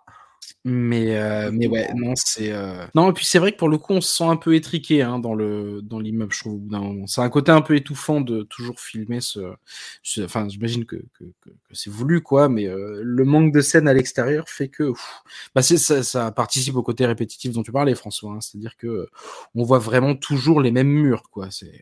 Mais, 0.63 1.17
euh, 1.19 1.49
mais 1.51 1.65
ouais, 1.65 1.91
non, 1.95 2.13
c'est. 2.15 2.51
euh, 2.51 2.85
Non, 2.93 3.09
et 3.09 3.13
puis 3.13 3.25
c'est 3.25 3.39
vrai 3.39 3.51
que 3.51 3.57
pour 3.57 3.67
le 3.69 3.79
coup, 3.79 3.93
on 3.93 4.01
se 4.01 4.13
sent 4.13 4.25
un 4.25 4.35
peu 4.35 4.53
étriqué 4.53 5.01
hein, 5.01 5.17
dans 5.17 5.33
le 5.33 5.81
dans 5.81 5.97
l'immeuble, 5.97 6.31
je 6.33 6.41
trouve. 6.41 6.53
au 6.53 6.57
bout 6.57 6.69
d'un 6.69 6.81
moment. 6.81 7.07
C'est 7.07 7.21
un 7.21 7.29
côté 7.29 7.51
un 7.51 7.61
peu 7.61 7.75
étouffant 7.75 8.21
de 8.21 8.43
toujours 8.43 8.79
filmer 8.79 9.21
ce. 9.21 9.39
ce- 10.03 10.21
Enfin, 10.21 10.47
j'imagine 10.49 10.85
que, 10.85 10.97
que, 11.17 11.23
que, 11.41 11.49
que 11.49 11.53
c'est 11.73 11.89
voulu, 11.89 12.21
quoi, 12.21 12.47
mais 12.47 12.67
euh, 12.67 13.01
le 13.03 13.23
manque 13.25 13.51
de 13.51 13.61
scène 13.61 13.87
à 13.87 13.93
l'extérieur 13.93 14.49
fait 14.49 14.67
que. 14.69 14.91
bah, 15.55 15.63
ça, 15.63 16.03
ça 16.03 16.31
participe 16.31 16.75
au 16.75 16.83
côté 16.83 17.07
répétitif 17.07 17.51
dont 17.53 17.63
tu 17.63 17.71
parlais, 17.71 17.95
François. 17.95 18.33
hein. 18.33 18.41
C'est-à-dire 18.41 18.77
que 18.77 19.07
on 19.55 19.63
voit 19.63 19.79
vraiment 19.79 20.15
toujours 20.15 20.61
les 20.61 20.71
mêmes 20.71 20.89
murs, 20.89 21.23
quoi. 21.31 21.47
C'est. 21.49 21.81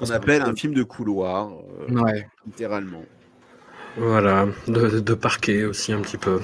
On 0.00 0.10
appelle 0.10 0.40
un 0.40 0.54
film 0.56 0.72
de 0.72 0.84
couloir, 0.84 1.50
euh, 1.52 1.92
Ouais. 2.00 2.26
littéralement. 2.46 3.02
Voilà, 3.96 4.46
de, 4.68 5.00
de 5.00 5.14
parquet 5.14 5.64
aussi 5.64 5.92
un 5.92 6.00
petit 6.00 6.16
peu. 6.16 6.40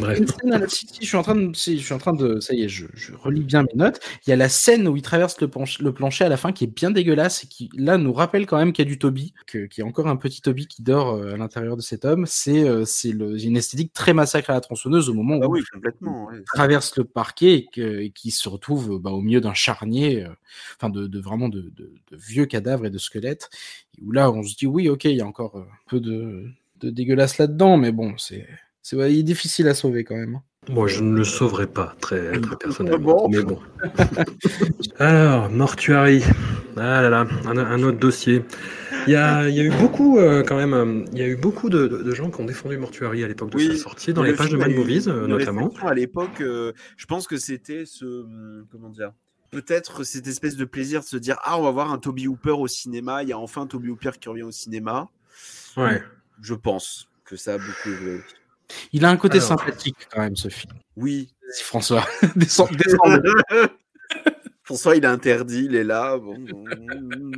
Bref. 0.00 0.18
Une 0.18 0.26
scène 0.28 0.52
à 0.52 0.58
la- 0.58 0.68
si, 0.68 0.86
si, 0.86 0.98
je 1.02 1.06
suis 1.06 1.16
en 1.16 1.22
train 1.22 1.34
de, 1.34 1.50
je 1.54 1.58
suis 1.76 1.92
en 1.94 1.98
train 1.98 2.12
de, 2.12 2.40
ça 2.40 2.54
y 2.54 2.62
est, 2.62 2.68
je, 2.68 2.86
je 2.94 3.12
relis 3.14 3.42
bien 3.42 3.62
mes 3.62 3.74
notes. 3.74 4.00
Il 4.26 4.30
y 4.30 4.32
a 4.32 4.36
la 4.36 4.48
scène 4.48 4.86
où 4.86 4.96
il 4.96 5.02
traverse 5.02 5.40
le, 5.40 5.48
planche- 5.48 5.80
le 5.80 5.92
plancher 5.92 6.24
à 6.24 6.28
la 6.28 6.36
fin 6.36 6.52
qui 6.52 6.64
est 6.64 6.66
bien 6.74 6.90
dégueulasse 6.90 7.44
et 7.44 7.46
qui, 7.48 7.70
là, 7.74 7.96
nous 7.98 8.12
rappelle 8.12 8.46
quand 8.46 8.58
même 8.58 8.72
qu'il 8.72 8.84
y 8.84 8.88
a 8.88 8.90
du 8.90 8.98
Toby, 8.98 9.32
qu'il 9.50 9.68
y 9.78 9.82
a 9.82 9.86
encore 9.86 10.08
un 10.08 10.16
petit 10.16 10.42
Toby 10.42 10.66
qui 10.66 10.82
dort 10.82 11.14
euh, 11.14 11.32
à 11.34 11.36
l'intérieur 11.36 11.76
de 11.76 11.82
cet 11.82 12.04
homme. 12.04 12.26
C'est, 12.26 12.68
euh, 12.68 12.84
c'est 12.84 13.12
le- 13.12 13.42
une 13.42 13.56
esthétique 13.56 13.92
très 13.92 14.12
massacre 14.12 14.50
à 14.50 14.52
la 14.52 14.60
tronçonneuse 14.60 15.08
au 15.08 15.14
moment 15.14 15.36
où 15.36 15.42
Ah 15.44 15.48
oui, 15.48 15.62
complètement. 15.72 16.26
ouais. 16.26 16.34
il 16.38 16.44
traverse 16.44 16.96
le 16.96 17.04
parquet 17.04 17.66
et, 17.76 18.10
qui 18.10 18.30
se 18.30 18.48
retrouve 18.48 18.92
euh, 18.92 18.98
bah, 18.98 19.10
au 19.10 19.20
milieu 19.22 19.40
d'un 19.40 19.54
charnier, 19.54 20.24
euh, 20.24 20.28
enfin 20.76 20.90
de, 20.90 21.06
de 21.06 21.18
vraiment 21.20 21.48
de, 21.48 21.62
de- 21.62 21.92
de 22.10 22.16
vieux 22.16 22.44
cadavres 22.46 22.84
et 22.86 22.90
de 22.90 22.98
squelettes. 22.98 23.48
Où 24.02 24.12
là, 24.12 24.30
on 24.30 24.42
se 24.42 24.54
dit 24.56 24.66
oui, 24.66 24.88
ok, 24.88 25.04
il 25.04 25.16
y 25.16 25.20
a 25.20 25.26
encore 25.26 25.56
un 25.56 25.66
peu 25.88 26.00
de, 26.00 26.46
de 26.80 26.90
dégueulasse 26.90 27.38
là-dedans, 27.38 27.76
mais 27.76 27.92
bon, 27.92 28.14
c'est, 28.18 28.46
c'est 28.82 28.96
ouais, 28.96 29.12
il 29.12 29.18
est 29.20 29.22
difficile 29.24 29.68
à 29.68 29.74
sauver 29.74 30.04
quand 30.04 30.16
même. 30.16 30.40
Moi, 30.68 30.88
je 30.88 31.02
ne 31.02 31.16
le 31.16 31.24
sauverai 31.24 31.66
pas, 31.66 31.94
très, 32.00 32.32
très 32.40 32.56
personnellement. 32.56 33.28
Mais 33.28 33.42
bon. 33.42 33.58
Alors, 34.98 35.50
Mortuary. 35.50 36.22
Ah 36.76 37.02
là 37.02 37.10
là, 37.10 37.26
un, 37.46 37.58
un 37.58 37.82
autre 37.82 37.98
dossier. 37.98 38.44
Il 39.06 39.12
y 39.12 39.16
a, 39.16 39.48
il 39.48 39.54
y 39.54 39.60
a 39.60 39.64
eu 39.64 39.70
beaucoup, 39.70 40.18
euh, 40.18 40.42
quand 40.42 40.56
même, 40.56 40.74
euh, 40.74 41.04
il 41.12 41.18
y 41.18 41.22
a 41.22 41.26
eu 41.26 41.36
beaucoup 41.36 41.70
de, 41.70 41.86
de- 41.86 42.02
de 42.02 42.14
gens 42.14 42.30
qui 42.30 42.40
ont 42.40 42.44
défendu 42.44 42.76
Mortuary 42.76 43.24
à 43.24 43.28
l'époque 43.28 43.50
de 43.50 43.56
Oui, 43.56 43.66
sa 43.68 43.82
sortie, 43.82 44.12
dans 44.12 44.22
les 44.22 44.32
le 44.32 44.36
pages 44.36 44.50
de 44.50 44.56
Mad 44.58 44.70
Movies, 44.72 45.08
euh, 45.08 45.26
notamment. 45.26 45.72
À 45.82 45.94
l'époque, 45.94 46.40
euh, 46.42 46.72
je 46.96 47.06
pense 47.06 47.26
que 47.26 47.38
c'était 47.38 47.84
ce. 47.86 48.26
Comment 48.70 48.90
dire 48.90 49.12
Peut-être 49.50 50.04
cette 50.04 50.26
espèce 50.28 50.54
de 50.56 50.64
plaisir 50.64 51.00
de 51.00 51.06
se 51.06 51.16
dire 51.16 51.38
Ah, 51.42 51.58
on 51.58 51.62
va 51.62 51.70
voir 51.70 51.90
un 51.92 51.98
Toby 51.98 52.28
Hooper 52.28 52.50
au 52.52 52.68
cinéma. 52.68 53.22
Il 53.22 53.30
y 53.30 53.32
a 53.32 53.38
enfin 53.38 53.62
un 53.62 53.66
Toby 53.66 53.88
Hooper 53.88 54.10
qui 54.20 54.28
revient 54.28 54.42
au 54.44 54.52
cinéma. 54.52 55.08
Ouais. 55.76 56.02
Je 56.42 56.54
pense 56.54 57.08
que 57.24 57.36
ça 57.36 57.54
a 57.54 57.58
beaucoup 57.58 57.90
joué. 57.90 58.20
Il 58.92 59.04
a 59.04 59.10
un 59.10 59.16
côté 59.16 59.38
Alors. 59.38 59.48
sympathique 59.48 59.96
quand 60.12 60.20
même, 60.20 60.36
ce 60.36 60.48
film. 60.48 60.72
Oui. 60.96 61.32
François, 61.62 62.06
descends, 62.36 62.68
descends. 62.72 63.18
François, 64.70 64.94
il 64.94 65.02
est 65.02 65.08
interdit, 65.08 65.64
il 65.64 65.74
est 65.74 65.82
là. 65.82 66.16
Bon, 66.16 66.36
bon, 66.38 66.62
bon. 66.62 67.30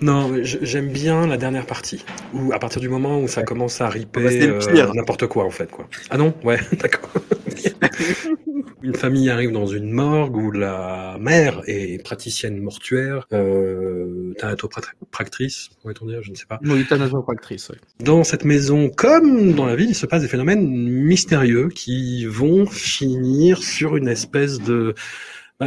Non, 0.00 0.32
j'aime 0.42 0.88
bien 0.88 1.26
la 1.26 1.36
dernière 1.36 1.66
partie, 1.66 2.02
où 2.32 2.50
à 2.54 2.58
partir 2.58 2.80
du 2.80 2.88
moment 2.88 3.20
où 3.20 3.28
ça 3.28 3.42
commence 3.42 3.82
à 3.82 3.84
bah, 3.84 3.90
riper 3.90 4.30
c'est 4.30 4.46
le 4.46 4.80
euh, 4.80 4.92
n'importe 4.94 5.26
quoi 5.26 5.44
en 5.44 5.50
fait 5.50 5.70
quoi. 5.70 5.86
Ah 6.08 6.16
non, 6.16 6.32
ouais, 6.44 6.58
d'accord. 6.80 7.10
une 8.82 8.94
famille 8.94 9.28
arrive 9.28 9.52
dans 9.52 9.66
une 9.66 9.90
morgue 9.90 10.34
où 10.34 10.50
la 10.50 11.18
mère 11.20 11.60
est 11.66 12.02
praticienne 12.02 12.58
mortuaire, 12.58 13.26
euh, 13.34 14.32
thanatopractrice, 14.38 15.68
pourrait-on 15.82 16.06
dire, 16.06 16.22
je 16.22 16.30
ne 16.30 16.36
sais 16.36 16.46
pas. 16.46 16.58
Oui, 16.64 16.86
actrice, 17.28 17.68
ouais. 17.68 17.76
Dans 18.00 18.24
cette 18.24 18.46
maison, 18.46 18.88
comme 18.88 19.52
dans 19.52 19.66
la 19.66 19.76
ville, 19.76 19.90
il 19.90 19.94
se 19.94 20.06
passe 20.06 20.22
des 20.22 20.28
phénomènes 20.28 20.66
mystérieux 20.66 21.68
qui 21.68 22.24
vont 22.24 22.64
finir 22.64 23.62
sur 23.62 23.96
une 23.96 24.08
espèce 24.08 24.58
de 24.58 24.94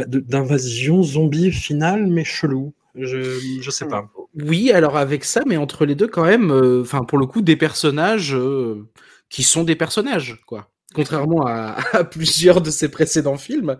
bah, 0.00 0.04
d'invasion 0.06 1.02
zombie 1.02 1.52
finale, 1.52 2.06
mais 2.06 2.24
chelou. 2.24 2.72
Je, 2.94 3.38
je 3.60 3.70
sais 3.70 3.86
pas. 3.86 4.10
Oui, 4.34 4.70
alors 4.70 4.96
avec 4.96 5.24
ça, 5.24 5.42
mais 5.46 5.56
entre 5.56 5.84
les 5.84 5.94
deux, 5.94 6.06
quand 6.08 6.24
même, 6.24 6.50
euh, 6.50 6.82
pour 7.08 7.18
le 7.18 7.26
coup, 7.26 7.42
des 7.42 7.56
personnages 7.56 8.34
euh, 8.34 8.86
qui 9.28 9.42
sont 9.42 9.64
des 9.64 9.76
personnages, 9.76 10.40
quoi. 10.46 10.70
Contrairement 10.94 11.46
à, 11.46 11.76
plusieurs 12.10 12.62
de 12.62 12.70
ses 12.70 12.90
précédents 12.90 13.36
films, 13.36 13.76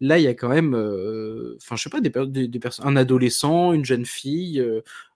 là, 0.00 0.18
il 0.18 0.24
y 0.24 0.28
a 0.28 0.34
quand 0.34 0.48
même, 0.48 0.74
euh, 0.76 1.56
enfin, 1.60 1.74
je 1.74 1.82
sais 1.82 1.90
pas, 1.90 2.00
des, 2.00 2.12
des, 2.26 2.46
des 2.46 2.60
un 2.80 2.96
adolescent, 2.96 3.72
une 3.72 3.84
jeune 3.84 4.06
fille. 4.06 4.64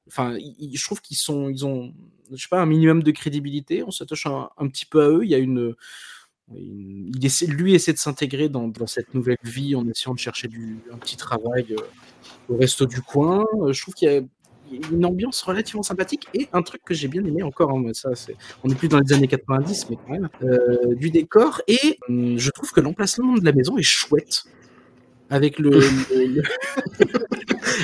Enfin, 0.09 0.37
je 0.73 0.85
trouve 0.85 1.01
qu'ils 1.01 1.17
sont, 1.17 1.49
ils 1.49 1.65
ont, 1.65 1.93
je 2.33 2.43
sais 2.43 2.49
pas, 2.49 2.61
un 2.61 2.67
minimum 2.67 3.05
de 3.05 3.11
crédibilité. 3.13 3.85
On 3.85 3.93
s'attache 3.93 4.27
un, 4.27 4.49
un 4.59 4.67
petit 4.69 4.87
peu 4.87 5.03
à 5.03 5.09
eux. 5.11 5.21
Il 5.25 5.31
y 5.31 5.35
a 5.35 5.39
une- 5.39 5.75
il 6.53 7.25
essaie, 7.25 7.47
lui 7.47 7.75
essaie 7.75 7.93
de 7.93 7.99
s'intégrer 7.99 8.49
dans, 8.49 8.69
dans 8.69 8.87
cette 8.87 9.15
nouvelle 9.15 9.39
vie 9.43 9.75
en 9.75 9.87
essayant 9.89 10.15
de 10.15 10.19
chercher 10.19 10.49
du, 10.49 10.79
un 10.93 10.97
petit 10.99 11.17
travail 11.17 11.67
euh, 11.71 11.77
au 12.49 12.57
resto 12.57 12.87
du 12.87 13.01
coin. 13.01 13.45
Euh, 13.63 13.73
Je 13.73 13.81
trouve 13.81 13.95
qu'il 13.95 14.11
y 14.11 14.17
a 14.17 14.21
une 14.91 15.05
ambiance 15.05 15.43
relativement 15.43 15.83
sympathique 15.83 16.27
et 16.35 16.49
un 16.53 16.63
truc 16.63 16.83
que 16.85 16.95
j'ai 16.95 17.09
bien 17.09 17.25
aimé 17.25 17.43
encore, 17.43 17.71
hein, 17.71 17.83
ça, 17.93 18.11
on 18.63 18.69
est 18.71 18.75
plus 18.75 18.89
dans 18.89 18.99
les 18.99 19.13
années 19.13 19.29
90, 19.29 19.87
mais 19.91 19.97
quand 20.07 20.13
même, 20.13 20.29
euh, 20.43 20.95
du 20.95 21.11
décor 21.11 21.61
et 21.69 21.99
hum, 22.09 22.39
je 22.39 22.51
trouve 22.51 22.71
que 22.73 22.81
l'emplacement 22.81 23.35
de 23.35 23.45
la 23.45 23.53
maison 23.53 23.77
est 23.79 23.83
chouette. 23.83 24.45
Avec 25.31 25.59
le, 25.59 25.71
le- 25.71 26.27
le- 26.27 26.43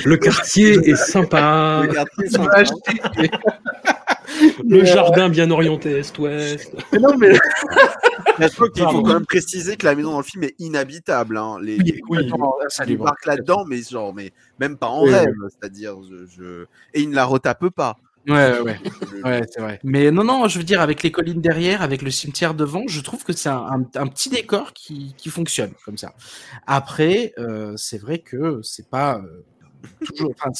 Le 0.04 0.16
quartier 0.18 0.72
est 0.90 0.94
sympa, 0.96 1.82
Le 1.86 1.92
quartier, 1.92 2.28
c'est 2.28 2.32
je 2.32 2.36
sympa. 2.36 2.62
le 4.68 4.84
jardin 4.84 5.28
bien 5.28 5.50
orienté 5.50 5.90
est-ouest. 5.98 6.74
Non, 6.98 7.16
mais 7.18 7.32
Mais 8.38 8.48
je 8.48 8.54
crois 8.54 8.70
qu'il 8.70 8.82
faut 8.84 9.02
quand 9.02 9.14
même 9.14 9.26
préciser 9.26 9.76
que 9.76 9.84
la 9.86 9.94
maison 9.94 10.12
dans 10.12 10.18
le 10.18 10.24
film 10.24 10.44
est 10.44 10.54
inhabitable. 10.58 11.36
Hein. 11.36 11.58
Les, 11.60 11.76
oui, 11.76 11.82
les- 11.84 12.02
oui, 12.08 12.30
ça 12.68 12.84
il 12.84 12.90
lui 12.90 12.96
va. 12.96 13.04
marque 13.04 13.26
là-dedans, 13.26 13.64
mais 13.66 13.82
genre, 13.82 14.14
mais 14.14 14.32
même 14.58 14.78
pas 14.78 14.86
en 14.86 15.04
Oui, 15.04 15.12
rêve, 15.12 15.34
c'est-à-dire, 15.48 15.96
je, 16.08 16.26
je- 16.26 16.64
et 16.94 17.02
il 17.02 17.10
ne 17.10 17.14
la 17.14 17.24
retape 17.26 17.68
pas. 17.68 17.96
Ouais, 18.28 18.60
ouais, 18.60 18.78
ouais, 19.24 19.42
c'est 19.50 19.60
vrai. 19.60 19.80
Mais 19.82 20.10
non, 20.10 20.24
non, 20.24 20.46
je 20.46 20.58
veux 20.58 20.64
dire, 20.64 20.80
avec 20.82 21.02
les 21.02 21.10
collines 21.10 21.40
derrière, 21.40 21.80
avec 21.82 22.02
le 22.02 22.10
cimetière 22.10 22.54
devant, 22.54 22.84
je 22.86 23.00
trouve 23.00 23.24
que 23.24 23.32
c'est 23.32 23.48
un, 23.48 23.66
un, 23.66 23.82
un, 23.94 24.06
petit 24.06 24.28
décor 24.28 24.72
qui, 24.74 25.14
qui 25.16 25.30
fonctionne 25.30 25.72
comme 25.84 25.96
ça. 25.96 26.12
Après, 26.66 27.32
euh, 27.38 27.72
c'est 27.76 27.98
vrai 27.98 28.18
que 28.18 28.60
c'est 28.62 28.88
pas 28.88 29.16
euh, 29.18 29.42
toujours, 30.04 30.32
enfin, 30.36 30.50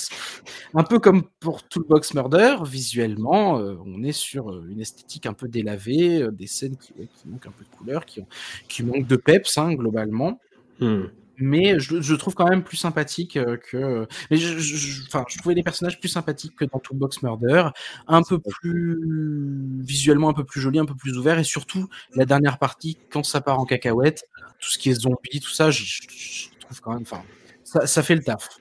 un 0.74 0.82
peu 0.82 0.98
comme 0.98 1.24
pour 1.40 1.62
Toolbox 1.62 2.14
Murder, 2.14 2.56
visuellement, 2.64 3.58
euh, 3.58 3.76
on 3.84 4.02
est 4.02 4.12
sur 4.12 4.50
euh, 4.50 4.66
une 4.70 4.80
esthétique 4.80 5.26
un 5.26 5.32
peu 5.32 5.48
délavée, 5.48 6.22
euh, 6.22 6.30
des 6.30 6.46
scènes 6.46 6.76
qui, 6.76 6.92
ouais, 6.98 7.08
qui, 7.14 7.28
manquent 7.28 7.46
un 7.46 7.52
peu 7.52 7.64
de 7.64 7.76
couleur, 7.76 8.04
qui, 8.04 8.20
ont, 8.20 8.26
qui 8.68 8.82
manquent 8.82 9.06
de 9.06 9.16
peps, 9.16 9.58
hein, 9.58 9.74
globalement. 9.74 10.40
Hmm 10.80 11.04
mais 11.42 11.80
je, 11.80 12.02
je, 12.02 12.14
trouve 12.14 12.34
quand 12.34 12.48
même 12.48 12.62
plus 12.62 12.76
sympathique 12.76 13.38
que. 13.70 14.06
Mais 14.30 14.36
je, 14.36 14.58
je, 14.58 15.02
enfin, 15.06 15.24
je 15.26 15.38
trouvais 15.38 15.54
les 15.54 15.62
personnages 15.62 15.98
plus 15.98 16.10
sympathiques 16.10 16.54
que 16.54 16.66
dans 16.66 16.78
Toolbox 16.78 17.22
Murder, 17.22 17.68
un 18.06 18.22
peu 18.22 18.38
plus 18.38 19.80
visuellement 19.82 20.28
un 20.28 20.34
peu 20.34 20.44
plus 20.44 20.60
joli, 20.60 20.78
un 20.78 20.84
peu 20.84 20.94
plus 20.94 21.16
ouvert, 21.16 21.38
et 21.38 21.44
surtout 21.44 21.88
la 22.14 22.26
dernière 22.26 22.58
partie 22.58 22.98
quand 23.10 23.24
ça 23.24 23.40
part 23.40 23.58
en 23.58 23.64
cacahuète, 23.64 24.28
tout 24.60 24.70
ce 24.70 24.78
qui 24.78 24.90
est 24.90 25.00
zombie, 25.00 25.40
tout 25.40 25.50
ça, 25.50 25.70
je, 25.70 26.48
trouve 26.60 26.80
quand 26.80 26.92
même, 26.92 27.02
enfin, 27.02 27.22
ça, 27.64 27.86
ça, 27.86 28.02
fait 28.02 28.14
le 28.14 28.22
taf. 28.22 28.59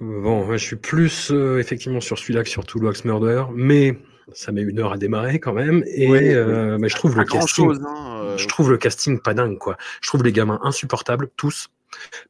Bon, 0.00 0.50
je 0.52 0.56
suis 0.56 0.76
plus 0.76 1.30
euh, 1.30 1.58
effectivement 1.58 2.00
sur 2.00 2.18
celui-là 2.18 2.44
que 2.44 2.48
sur 2.48 2.64
Toolbox 2.64 3.04
Murder, 3.04 3.44
mais 3.54 3.98
ça 4.32 4.52
met 4.52 4.62
une 4.62 4.78
heure 4.78 4.92
à 4.92 4.98
démarrer 4.98 5.40
quand 5.40 5.54
même 5.54 5.82
et 5.86 6.08
ouais, 6.08 6.34
euh, 6.34 6.76
mais 6.78 6.88
je 6.88 6.96
trouve 6.96 7.16
le 7.16 7.24
casting 7.24 7.66
chose, 7.66 7.80
hein, 7.82 8.20
euh... 8.22 8.36
je 8.36 8.46
trouve 8.46 8.70
le 8.70 8.76
casting 8.76 9.18
pas 9.18 9.32
dingue 9.32 9.56
quoi 9.56 9.78
je 10.02 10.08
trouve 10.08 10.22
les 10.22 10.32
gamins 10.32 10.60
insupportables 10.62 11.30
tous 11.38 11.70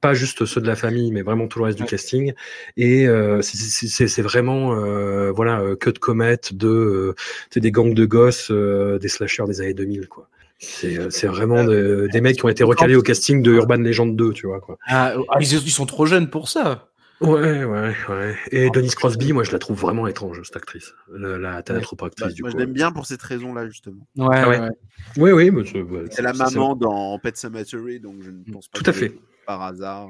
pas 0.01 0.15
juste 0.15 0.45
ceux 0.45 0.61
de 0.61 0.66
la 0.66 0.77
famille, 0.77 1.11
mais 1.12 1.23
vraiment 1.23 1.49
tout 1.49 1.59
le 1.59 1.66
reste 1.66 1.78
ouais. 1.78 1.85
du 1.85 1.90
casting. 1.90 2.32
Et 2.77 3.07
euh, 3.07 3.40
c'est 3.43 4.23
vraiment 4.23 4.74
euh, 4.74 5.31
voilà 5.31 5.62
que 5.78 5.90
de 5.90 5.99
comète 5.99 6.55
de 6.55 6.69
euh, 6.69 7.15
des 7.61 7.70
gangs 7.70 7.95
de 7.95 8.05
gosses, 8.05 8.51
euh, 8.51 8.99
des 8.99 9.09
slashers 9.09 9.45
des 9.47 9.61
années 9.61 9.74
2000 9.74 10.09
quoi. 10.09 10.28
C'est 10.61 11.27
vraiment 11.28 11.62
de, 11.62 12.09
des 12.12 12.20
mecs 12.20 12.36
qui 12.36 12.45
ont 12.45 12.49
été 12.49 12.65
recalés 12.65 12.97
au 12.97 13.03
casting 13.03 13.43
de 13.43 13.53
Urban 13.53 13.77
Legend 13.77 14.16
2, 14.16 14.32
tu 14.32 14.49
vois 14.49 14.61
quoi. 14.61 14.77
Ah, 14.89 15.15
ils, 15.39 15.53
ils 15.53 15.70
sont 15.70 15.86
trop 15.86 16.05
jeunes 16.05 16.31
pour 16.31 16.49
ça. 16.49 16.88
Ouais, 17.20 17.65
ouais, 17.65 17.97
ouais. 18.09 18.36
Et 18.53 18.70
Denise 18.70 18.95
Crosby, 18.95 19.32
moi, 19.32 19.43
je 19.43 19.51
la 19.51 19.59
trouve 19.59 19.78
vraiment 19.78 20.07
étrange, 20.07 20.40
cette 20.45 20.57
actrice, 20.57 20.95
la, 21.12 21.36
la 21.36 21.62
théâtre-actrice 21.62 22.28
bah, 22.28 22.32
du 22.32 22.43
Moi, 22.43 22.51
coup. 22.51 22.57
je 22.59 22.62
l'aime 22.62 22.73
bien 22.73 22.93
pour 22.93 23.07
cette 23.07 23.23
raison-là, 23.23 23.66
justement. 23.66 24.07
Ouais, 24.16 24.36
ah 24.39 24.49
ouais. 24.49 24.61
ouais. 24.61 24.70
Oui, 25.16 25.32
oui. 25.32 25.51
Mais 25.51 25.82
ouais, 25.82 26.05
c'est 26.11 26.23
la 26.23 26.32
maman 26.32 26.77
dans 26.77 27.19
Pet 27.19 27.36
Cemetery, 27.36 27.99
donc 27.99 28.23
je 28.23 28.31
ne 28.31 28.45
pense 28.53 28.69
pas 28.69 28.78
Tout 28.78 28.89
à 28.89 28.93
fait. 28.93 29.19
par 29.47 29.62
hasard. 29.62 30.09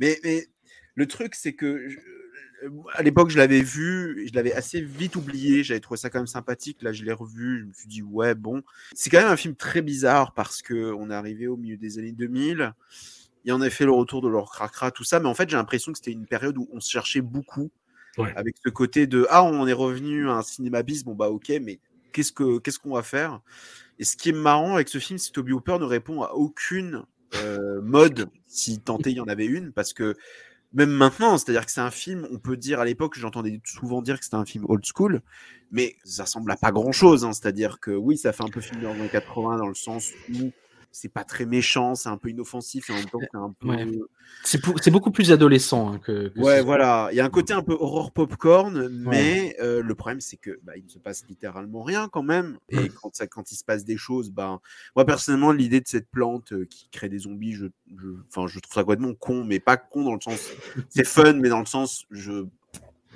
Mais, 0.00 0.18
mais 0.24 0.46
le 0.96 1.06
truc, 1.06 1.36
c'est 1.36 1.52
que 1.52 1.88
je, 1.88 1.98
à 2.94 3.02
l'époque, 3.02 3.30
je 3.30 3.38
l'avais 3.38 3.62
vu, 3.62 4.26
je 4.28 4.34
l'avais 4.34 4.52
assez 4.52 4.80
vite 4.80 5.16
oublié. 5.16 5.62
J'avais 5.64 5.80
trouvé 5.80 5.98
ça 5.98 6.10
quand 6.10 6.18
même 6.18 6.26
sympathique. 6.26 6.82
Là, 6.82 6.92
je 6.92 7.04
l'ai 7.04 7.12
revu. 7.12 7.60
Je 7.60 7.64
me 7.66 7.72
suis 7.72 7.88
dit, 7.88 8.02
ouais, 8.02 8.34
bon. 8.34 8.62
C'est 8.94 9.10
quand 9.10 9.18
même 9.18 9.32
un 9.32 9.36
film 9.36 9.54
très 9.54 9.82
bizarre 9.82 10.32
parce 10.34 10.62
que 10.62 10.92
on 10.92 11.10
est 11.10 11.14
arrivé 11.14 11.46
au 11.46 11.56
milieu 11.56 11.76
des 11.76 11.98
années 11.98 12.12
2000 12.12 12.72
il 13.44 13.50
y 13.50 13.52
en 13.52 13.60
a 13.60 13.70
fait 13.70 13.84
le 13.84 13.92
retour 13.92 14.22
de 14.22 14.28
leur 14.28 14.50
cracra, 14.50 14.90
tout 14.90 15.04
ça, 15.04 15.20
mais 15.20 15.28
en 15.28 15.34
fait, 15.34 15.48
j'ai 15.48 15.56
l'impression 15.56 15.92
que 15.92 15.98
c'était 15.98 16.12
une 16.12 16.26
période 16.26 16.56
où 16.58 16.68
on 16.72 16.80
se 16.80 16.90
cherchait 16.90 17.20
beaucoup, 17.20 17.70
ouais. 18.18 18.32
avec 18.36 18.56
ce 18.64 18.70
côté 18.70 19.06
de 19.06 19.26
ah, 19.30 19.42
on 19.42 19.66
est 19.66 19.72
revenu 19.72 20.28
à 20.28 20.34
un 20.34 20.42
cinéma 20.42 20.82
bis, 20.82 21.04
bon 21.04 21.14
bah 21.14 21.30
ok, 21.30 21.52
mais 21.62 21.80
qu'est-ce 22.12 22.32
que 22.32 22.58
qu'est-ce 22.58 22.78
qu'on 22.78 22.94
va 22.94 23.02
faire? 23.02 23.40
Et 23.98 24.04
ce 24.04 24.16
qui 24.16 24.30
est 24.30 24.34
marrant 24.34 24.74
avec 24.74 24.88
ce 24.88 24.98
film, 24.98 25.18
c'est 25.18 25.28
que 25.28 25.34
Toby 25.34 25.52
Hooper 25.52 25.78
ne 25.78 25.84
répond 25.84 26.22
à 26.22 26.32
aucune 26.32 27.04
euh, 27.36 27.80
mode, 27.82 28.28
si 28.46 28.78
tenté 28.80 29.10
il 29.10 29.16
y 29.16 29.20
en 29.20 29.28
avait 29.28 29.46
une, 29.46 29.72
parce 29.72 29.92
que 29.92 30.14
même 30.74 30.90
maintenant, 30.90 31.36
c'est-à-dire 31.36 31.66
que 31.66 31.72
c'est 31.72 31.80
un 31.80 31.90
film, 31.90 32.26
on 32.30 32.38
peut 32.38 32.56
dire 32.56 32.80
à 32.80 32.84
l'époque, 32.84 33.18
j'entendais 33.18 33.60
souvent 33.64 34.00
dire 34.00 34.18
que 34.18 34.24
c'était 34.24 34.36
un 34.36 34.46
film 34.46 34.64
old 34.68 34.84
school, 34.84 35.20
mais 35.70 35.96
ça 36.04 36.24
ressemble 36.24 36.50
à 36.50 36.56
pas 36.56 36.72
grand-chose, 36.72 37.24
hein, 37.24 37.32
c'est-à-dire 37.32 37.78
que 37.78 37.90
oui, 37.90 38.16
ça 38.16 38.32
fait 38.32 38.42
un 38.42 38.48
peu 38.48 38.60
film 38.60 38.80
des 38.80 38.86
années 38.86 39.08
80 39.08 39.58
dans 39.58 39.68
le 39.68 39.74
sens 39.74 40.10
où 40.32 40.50
c'est 40.92 41.08
pas 41.08 41.24
très 41.24 41.46
méchant, 41.46 41.94
c'est 41.94 42.08
un 42.08 42.18
peu 42.18 42.28
inoffensif 42.28 42.90
et 42.90 42.92
en 42.92 42.96
même 42.96 43.06
temps 43.06 43.18
c'est 43.20 43.38
un 43.38 43.54
peu. 43.58 43.68
Ouais. 43.68 43.86
C'est 44.44 44.90
beaucoup 44.90 45.10
plus 45.10 45.32
adolescent 45.32 45.92
hein, 45.92 45.98
que, 45.98 46.28
que. 46.28 46.40
Ouais, 46.40 46.62
voilà. 46.62 47.08
Il 47.12 47.16
y 47.16 47.20
a 47.20 47.24
un 47.24 47.30
côté 47.30 47.52
un 47.52 47.62
peu 47.62 47.72
horror 47.72 48.12
popcorn, 48.12 48.88
mais 48.88 49.08
ouais. 49.08 49.56
euh, 49.60 49.82
le 49.82 49.94
problème 49.94 50.20
c'est 50.20 50.36
que 50.36 50.60
bah, 50.62 50.74
il 50.76 50.84
ne 50.84 50.88
se 50.90 50.98
passe 50.98 51.24
littéralement 51.28 51.82
rien 51.82 52.08
quand 52.08 52.22
même. 52.22 52.58
Et 52.68 52.88
quand, 52.88 53.14
ça, 53.14 53.26
quand 53.26 53.50
il 53.50 53.56
se 53.56 53.64
passe 53.64 53.84
des 53.84 53.96
choses, 53.96 54.30
bah, 54.30 54.60
moi 54.94 55.04
personnellement, 55.04 55.52
l'idée 55.52 55.80
de 55.80 55.88
cette 55.88 56.08
plante 56.10 56.52
euh, 56.52 56.66
qui 56.66 56.88
crée 56.90 57.08
des 57.08 57.20
zombies, 57.20 57.54
je, 57.54 57.66
je, 57.96 58.08
enfin, 58.28 58.46
je 58.46 58.60
trouve 58.60 58.74
ça 58.74 58.82
complètement 58.82 59.14
con, 59.14 59.44
mais 59.44 59.60
pas 59.60 59.76
con 59.76 60.04
dans 60.04 60.14
le 60.14 60.20
sens. 60.20 60.50
C'est 60.90 61.06
fun, 61.06 61.32
mais 61.34 61.48
dans 61.48 61.60
le 61.60 61.66
sens, 61.66 62.04
je 62.10 62.44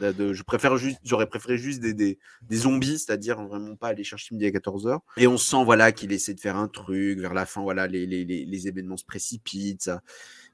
de, 0.00 0.32
je 0.32 0.42
préfère 0.42 0.76
juste, 0.76 0.98
j'aurais 1.04 1.26
préféré 1.26 1.56
juste 1.58 1.80
des, 1.80 1.94
des, 1.94 2.18
des 2.42 2.56
zombies, 2.56 2.98
c'est-à-dire 2.98 3.42
vraiment 3.42 3.76
pas 3.76 3.88
aller 3.88 4.04
chercher 4.04 4.34
midi 4.34 4.46
à 4.46 4.50
14h. 4.50 5.00
Et 5.16 5.26
on 5.26 5.38
sent, 5.38 5.64
voilà, 5.64 5.92
qu'il 5.92 6.12
essaie 6.12 6.34
de 6.34 6.40
faire 6.40 6.56
un 6.56 6.68
truc, 6.68 7.18
vers 7.18 7.34
la 7.34 7.46
fin, 7.46 7.62
voilà, 7.62 7.86
les, 7.86 8.06
les, 8.06 8.24
les, 8.24 8.44
les 8.44 8.68
événements 8.68 8.96
se 8.96 9.04
précipitent, 9.04 9.82
ça. 9.82 10.02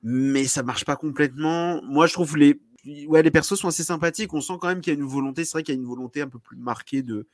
mais 0.03 0.45
ça 0.45 0.63
marche 0.63 0.85
pas 0.85 0.97
complètement. 0.97 1.83
Moi, 1.83 2.07
je 2.07 2.13
trouve 2.13 2.37
les, 2.37 2.61
ouais, 3.07 3.23
les 3.23 3.31
persos 3.31 3.59
sont 3.59 3.69
assez 3.69 3.85
sympathiques. 3.85 4.33
On 4.35 4.41
sent 4.41 4.55
quand 4.61 4.69
même 4.69 4.81
qu'il 4.81 4.93
y 4.93 4.97
a 4.97 4.99
une 4.99 5.07
volonté, 5.07 5.45
c'est 5.45 5.53
vrai 5.53 5.63
qu'il 5.63 5.75
y 5.75 5.79
a 5.79 5.81
une 5.81 5.87
volonté 5.87 6.21
un 6.21 6.29
peu 6.29 6.39
plus 6.39 6.57
marquée 6.57 7.03
de 7.03 7.27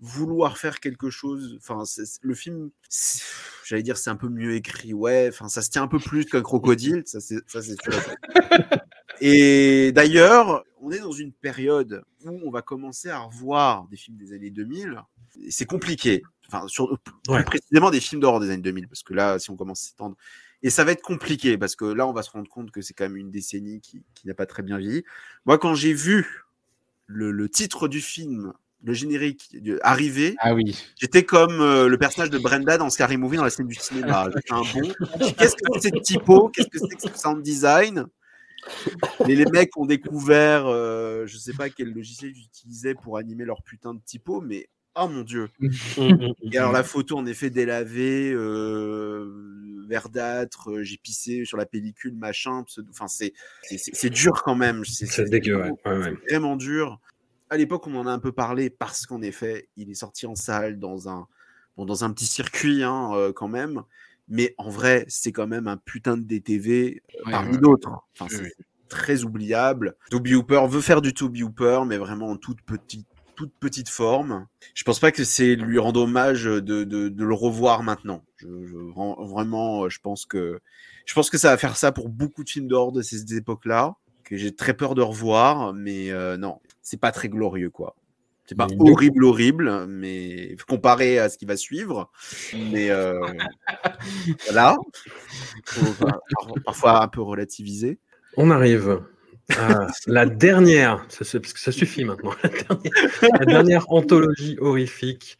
vouloir 0.00 0.58
faire 0.58 0.80
quelque 0.80 1.10
chose. 1.10 1.58
Enfin, 1.58 1.84
le 2.20 2.34
film, 2.34 2.70
j'allais 3.64 3.82
dire, 3.82 3.96
c'est 3.96 4.10
un 4.10 4.16
peu 4.16 4.28
mieux 4.28 4.54
écrit, 4.54 4.92
ouais. 4.92 5.28
Enfin, 5.30 5.48
ça 5.48 5.62
se 5.62 5.70
tient 5.70 5.82
un 5.82 5.88
peu 5.88 5.98
plus 5.98 6.26
qu'un 6.26 6.42
crocodile, 6.42 7.02
ça 7.06 7.20
c'est 7.20 7.42
sûr. 7.48 8.16
Et 9.20 9.92
d'ailleurs, 9.92 10.64
on 10.86 10.92
est 10.92 11.00
dans 11.00 11.12
une 11.12 11.32
période 11.32 12.04
où 12.24 12.40
on 12.44 12.50
va 12.50 12.62
commencer 12.62 13.10
à 13.10 13.18
revoir 13.18 13.88
des 13.88 13.96
films 13.96 14.16
des 14.16 14.32
années 14.32 14.50
2000. 14.50 15.02
C'est 15.50 15.64
compliqué. 15.64 16.22
Enfin, 16.46 16.68
sur, 16.68 16.96
plus 17.00 17.34
ouais. 17.34 17.42
précisément 17.42 17.90
des 17.90 17.98
films 17.98 18.20
d'horreur 18.20 18.38
des 18.38 18.50
années 18.50 18.62
2000, 18.62 18.86
parce 18.86 19.02
que 19.02 19.12
là, 19.12 19.40
si 19.40 19.50
on 19.50 19.56
commence 19.56 19.82
à 19.82 19.88
s'étendre, 19.88 20.16
et 20.62 20.70
ça 20.70 20.84
va 20.84 20.92
être 20.92 21.02
compliqué, 21.02 21.58
parce 21.58 21.74
que 21.74 21.84
là, 21.86 22.06
on 22.06 22.12
va 22.12 22.22
se 22.22 22.30
rendre 22.30 22.48
compte 22.48 22.70
que 22.70 22.82
c'est 22.82 22.94
quand 22.94 23.02
même 23.02 23.16
une 23.16 23.32
décennie 23.32 23.80
qui, 23.80 24.04
qui 24.14 24.28
n'a 24.28 24.34
pas 24.34 24.46
très 24.46 24.62
bien 24.62 24.78
vieilli. 24.78 25.02
Moi, 25.44 25.58
quand 25.58 25.74
j'ai 25.74 25.92
vu 25.92 26.44
le, 27.06 27.32
le, 27.32 27.48
titre 27.48 27.88
du 27.88 28.00
film, 28.00 28.52
le 28.84 28.92
générique 28.92 29.56
arriver, 29.82 30.36
ah 30.38 30.54
oui. 30.54 30.80
j'étais 31.00 31.24
comme 31.24 31.60
euh, 31.60 31.88
le 31.88 31.98
personnage 31.98 32.30
de 32.30 32.38
Brenda 32.38 32.78
dans 32.78 32.90
Scary 32.90 33.16
Movie 33.16 33.38
dans 33.38 33.44
la 33.44 33.50
scène 33.50 33.66
du 33.66 33.74
cinéma. 33.74 34.28
J'étais 34.32 34.52
un 34.52 34.60
bon. 34.60 34.92
Qu'est-ce 35.36 35.56
que 35.56 35.80
c'est 35.80 35.80
cette 35.80 36.02
typo? 36.02 36.48
Qu'est-ce 36.50 36.68
que 36.68 36.78
c'est 36.78 36.94
que 36.94 37.12
ce 37.12 37.20
sound 37.20 37.42
design? 37.42 38.06
Mais 39.26 39.34
les 39.34 39.46
mecs 39.46 39.76
ont 39.76 39.86
découvert, 39.86 40.66
euh, 40.66 41.26
je 41.26 41.36
sais 41.36 41.52
pas 41.52 41.70
quel 41.70 41.92
logiciel 41.92 42.32
ils 42.34 42.44
utilisaient 42.44 42.94
pour 42.94 43.18
animer 43.18 43.44
leur 43.44 43.62
putain 43.62 43.94
de 43.94 44.00
typo, 44.04 44.40
mais 44.40 44.68
oh 44.96 45.08
mon 45.08 45.22
dieu. 45.22 45.48
Et 46.52 46.58
alors 46.58 46.72
la 46.72 46.82
photo 46.82 47.16
en 47.16 47.26
effet 47.26 47.50
délavée, 47.50 48.32
euh, 48.32 49.84
verdâtre, 49.88 50.70
euh, 50.70 50.82
j'ai 50.82 50.96
pissé 50.96 51.44
sur 51.44 51.56
la 51.56 51.66
pellicule, 51.66 52.14
machin. 52.14 52.64
Enfin 52.90 53.08
c'est 53.08 53.32
c'est 53.62 54.10
dur 54.10 54.42
quand 54.42 54.56
même. 54.56 54.84
C'est 54.84 55.28
dégueu, 55.28 55.56
ouais. 55.56 55.70
ouais, 55.84 55.98
ouais. 55.98 56.14
vraiment 56.28 56.56
dur. 56.56 57.00
À 57.48 57.56
l'époque, 57.56 57.86
on 57.86 57.94
en 57.94 58.06
a 58.08 58.10
un 58.10 58.18
peu 58.18 58.32
parlé 58.32 58.70
parce 58.70 59.06
qu'en 59.06 59.22
effet, 59.22 59.68
il 59.76 59.88
est 59.88 59.94
sorti 59.94 60.26
en 60.26 60.34
salle 60.34 60.80
dans 60.80 61.08
un 61.08 61.28
bon, 61.76 61.84
dans 61.84 62.04
un 62.04 62.12
petit 62.12 62.26
circuit 62.26 62.82
hein, 62.82 63.12
euh, 63.14 63.32
quand 63.32 63.48
même 63.48 63.82
mais 64.28 64.54
en 64.58 64.70
vrai, 64.70 65.04
c'est 65.08 65.32
quand 65.32 65.46
même 65.46 65.68
un 65.68 65.76
putain 65.76 66.16
de 66.16 66.22
DTV 66.22 67.02
ouais, 67.26 67.32
parmi 67.32 67.54
ouais, 67.54 67.60
d'autres. 67.60 67.90
Enfin, 68.18 68.26
c'est 68.28 68.52
très 68.88 69.24
oubliable. 69.24 69.96
Toby 70.10 70.34
Hooper 70.34 70.66
veut 70.68 70.80
faire 70.80 71.02
du 71.02 71.12
Toby 71.12 71.42
Hooper, 71.42 71.82
mais 71.86 71.96
vraiment 71.96 72.30
en 72.30 72.36
toute 72.36 72.62
petite, 72.62 73.06
toute 73.34 73.52
petite 73.58 73.88
forme. 73.88 74.46
Je 74.74 74.84
pense 74.84 75.00
pas 75.00 75.12
que 75.12 75.24
c'est 75.24 75.56
lui 75.56 75.78
rendre 75.78 76.00
hommage 76.02 76.44
de, 76.44 76.60
de, 76.60 76.84
de 76.84 77.24
le 77.24 77.34
revoir 77.34 77.82
maintenant. 77.82 78.24
Je, 78.36 78.46
je, 78.46 78.76
vraiment, 79.28 79.88
je 79.88 79.98
pense 80.00 80.26
que 80.26 80.60
je 81.04 81.14
pense 81.14 81.30
que 81.30 81.38
ça 81.38 81.50
va 81.50 81.56
faire 81.56 81.76
ça 81.76 81.92
pour 81.92 82.08
beaucoup 82.08 82.44
de 82.44 82.50
films 82.50 82.66
d'horreur 82.66 82.92
de 82.92 83.02
ces 83.02 83.34
époques-là, 83.34 83.94
que 84.24 84.36
j'ai 84.36 84.54
très 84.54 84.74
peur 84.74 84.94
de 84.94 85.02
revoir, 85.02 85.72
mais 85.72 86.10
euh, 86.10 86.36
non, 86.36 86.60
c'est 86.82 87.00
pas 87.00 87.12
très 87.12 87.28
glorieux, 87.28 87.70
quoi. 87.70 87.96
C'est 88.48 88.54
pas 88.54 88.68
mais 88.70 88.76
horrible, 88.78 89.24
horrible, 89.24 89.86
mais 89.88 90.56
comparé 90.68 91.18
à 91.18 91.28
ce 91.28 91.36
qui 91.36 91.46
va 91.46 91.56
suivre. 91.56 92.10
Mais 92.54 92.90
euh, 92.90 93.20
voilà. 94.46 94.76
Parfois 96.64 97.02
un 97.02 97.08
peu 97.08 97.22
relativiser. 97.22 97.98
On 98.36 98.50
arrive 98.50 99.00
à 99.58 99.86
la 100.06 100.26
dernière, 100.26 101.06
parce 101.18 101.32
que 101.32 101.60
ça 101.60 101.72
suffit 101.72 102.04
maintenant, 102.04 102.32
la 102.42 102.48
dernière, 102.48 102.92
la 103.38 103.46
dernière 103.46 103.92
anthologie 103.92 104.56
horrifique. 104.60 105.38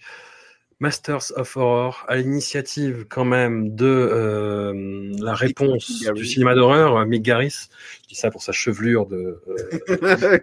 Masters 0.79 1.33
of 1.37 1.57
Horror, 1.57 2.05
à 2.07 2.17
l'initiative 2.17 3.07
quand 3.09 3.25
même 3.25 3.75
de 3.75 3.87
euh, 3.87 5.11
la 5.23 5.33
réponse 5.33 6.05
du 6.15 6.27
cinéma 6.27 6.55
d'horreur, 6.55 7.07
Mick 7.07 7.23
Garris, 7.23 7.69
je 8.03 8.09
dis 8.09 8.15
ça 8.15 8.31
pour 8.31 8.43
sa 8.43 8.53
chevelure 8.53 9.07
de 9.07 9.41
euh, 10.03 10.39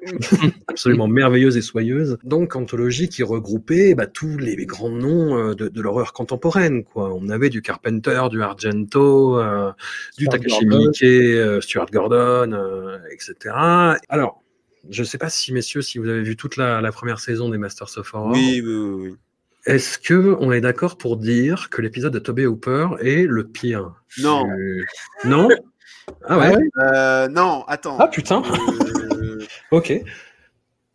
absolument 0.67 1.07
merveilleuse 1.07 1.55
et 1.55 1.61
soyeuse. 1.61 2.17
Donc 2.23 2.55
anthologie 2.55 3.09
qui 3.09 3.21
regroupait 3.21 3.93
bah, 3.93 4.07
tous 4.07 4.39
les, 4.39 4.55
les, 4.55 4.65
grands 4.65 4.89
noms 4.89 5.37
euh, 5.37 5.53
de, 5.53 5.67
de 5.67 5.81
l'horreur 5.81 6.13
contemporaine. 6.13 6.83
Quoi. 6.83 7.13
On 7.13 7.29
avait 7.29 7.51
du 7.51 7.61
Carpenter, 7.61 8.23
du 8.31 8.41
Argento, 8.41 9.39
du 10.17 10.27
Takashi 10.27 10.65
Miike, 10.65 11.61
Stuart 11.61 11.91
Gordon, 11.91 12.99
etc. 13.11 13.55
Alors 14.09 14.41
je 14.89 15.03
sais 15.03 15.19
pas 15.19 15.29
si, 15.29 15.53
messieurs, 15.53 15.83
si 15.83 15.99
vous 15.99 16.09
avez 16.09 16.23
vu 16.23 16.35
toute 16.35 16.57
la, 16.57 16.81
la 16.81 16.91
première 16.91 17.19
saison 17.19 17.49
des 17.49 17.59
Masters 17.59 17.97
of 17.97 18.13
Horror. 18.15 18.31
Oui, 18.31 18.61
oui, 18.65 18.73
oui. 18.73 19.09
oui. 19.11 19.15
Est-ce 19.65 19.97
que 19.97 20.35
on 20.39 20.51
est 20.51 20.61
d'accord 20.61 20.97
pour 20.97 21.17
dire 21.17 21.69
que 21.69 21.81
l'épisode 21.81 22.11
de 22.13 22.19
Toby 22.19 22.45
Hooper 22.45 22.89
est 22.99 23.25
le 23.27 23.47
pire? 23.47 23.93
Non. 24.19 24.49
Euh, 24.49 24.83
Non? 25.25 25.47
Ah 26.25 26.37
ouais, 26.37 26.57
Euh, 26.79 27.29
non, 27.29 27.63
attends. 27.67 27.97
Ah 27.99 28.07
putain 28.09 28.43
Euh, 28.43 29.39
Ok. 29.71 29.93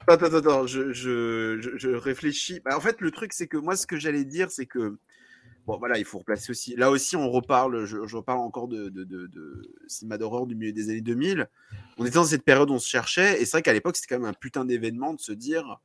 Attends, 0.07 0.27
attends, 0.27 0.36
attends, 0.36 0.66
je, 0.66 0.93
je, 0.93 1.59
je, 1.61 1.70
je 1.77 1.89
réfléchis. 1.90 2.61
Bah, 2.65 2.77
en 2.77 2.81
fait, 2.81 3.01
le 3.01 3.11
truc, 3.11 3.32
c'est 3.32 3.47
que 3.47 3.57
moi, 3.57 3.77
ce 3.77 3.86
que 3.86 3.97
j'allais 3.99 4.24
dire, 4.24 4.51
c'est 4.51 4.66
que. 4.66 4.97
Bon, 5.66 5.77
voilà, 5.78 5.99
il 5.99 6.05
faut 6.07 6.19
replacer 6.19 6.51
aussi. 6.51 6.74
Là 6.77 6.90
aussi, 6.90 7.15
on 7.16 7.31
reparle, 7.31 7.85
je, 7.85 8.07
je 8.07 8.16
reparle 8.16 8.39
encore 8.39 8.69
de, 8.69 8.89
de, 8.89 9.05
de, 9.05 9.27
de 9.27 9.70
cinéma 9.86 10.16
d'horreur 10.16 10.47
du 10.47 10.55
milieu 10.55 10.73
des 10.73 10.89
années 10.89 11.03
2000. 11.03 11.47
On 11.99 12.05
était 12.07 12.15
dans 12.15 12.24
cette 12.24 12.43
période 12.43 12.70
où 12.70 12.74
on 12.74 12.78
se 12.78 12.89
cherchait, 12.89 13.40
et 13.40 13.45
c'est 13.45 13.53
vrai 13.53 13.62
qu'à 13.62 13.74
l'époque, 13.74 13.97
c'était 13.97 14.15
quand 14.15 14.20
même 14.20 14.31
un 14.31 14.35
putain 14.35 14.65
d'événement 14.65 15.12
de 15.12 15.20
se 15.20 15.32
dire. 15.32 15.78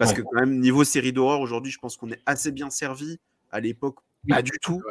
Parce 0.00 0.12
Ouais. 0.12 0.16
que, 0.18 0.22
quand 0.22 0.40
même, 0.40 0.60
niveau 0.60 0.84
série 0.84 1.12
d'horreur, 1.12 1.40
aujourd'hui, 1.42 1.72
je 1.72 1.78
pense 1.78 1.96
qu'on 1.98 2.10
est 2.10 2.22
assez 2.26 2.52
bien 2.52 2.70
servi. 2.70 3.20
À 3.52 3.60
l'époque, 3.60 3.98
pas 4.28 4.42
du 4.42 4.52
tout. 4.62 4.82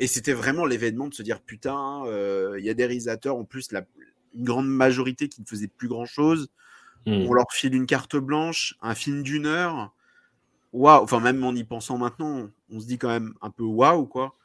Et 0.00 0.06
c'était 0.06 0.34
vraiment 0.34 0.66
l'événement 0.66 1.08
de 1.08 1.14
se 1.14 1.24
dire 1.24 1.40
putain, 1.42 2.04
euh, 2.06 2.56
il 2.60 2.66
y 2.66 2.70
a 2.70 2.74
des 2.74 2.86
réalisateurs, 2.86 3.36
en 3.36 3.44
plus, 3.44 3.72
la, 3.72 3.84
une 4.34 4.44
grande 4.44 4.68
majorité 4.68 5.28
qui 5.28 5.40
ne 5.42 5.46
faisaient 5.46 5.68
plus 5.68 5.88
grand 5.88 6.06
chose 6.06 6.50
Hmm. 7.06 7.26
on 7.26 7.34
leur 7.34 7.46
file 7.52 7.74
une 7.74 7.86
carte 7.86 8.16
blanche, 8.16 8.76
un 8.82 8.94
film 8.94 9.22
d'une 9.24 9.46
heure. 9.46 9.94
Waouh, 10.72 11.02
enfin 11.04 11.20
même 11.20 11.44
en 11.44 11.54
y 11.54 11.64
pensant 11.64 11.98
maintenant, 11.98 12.50
on 12.70 12.80
se 12.80 12.86
dit 12.86 12.98
quand 12.98 13.08
même 13.10 13.34
un 13.42 13.50
peu 13.50 13.64
waouh 13.64 14.06
quoi. 14.06 14.37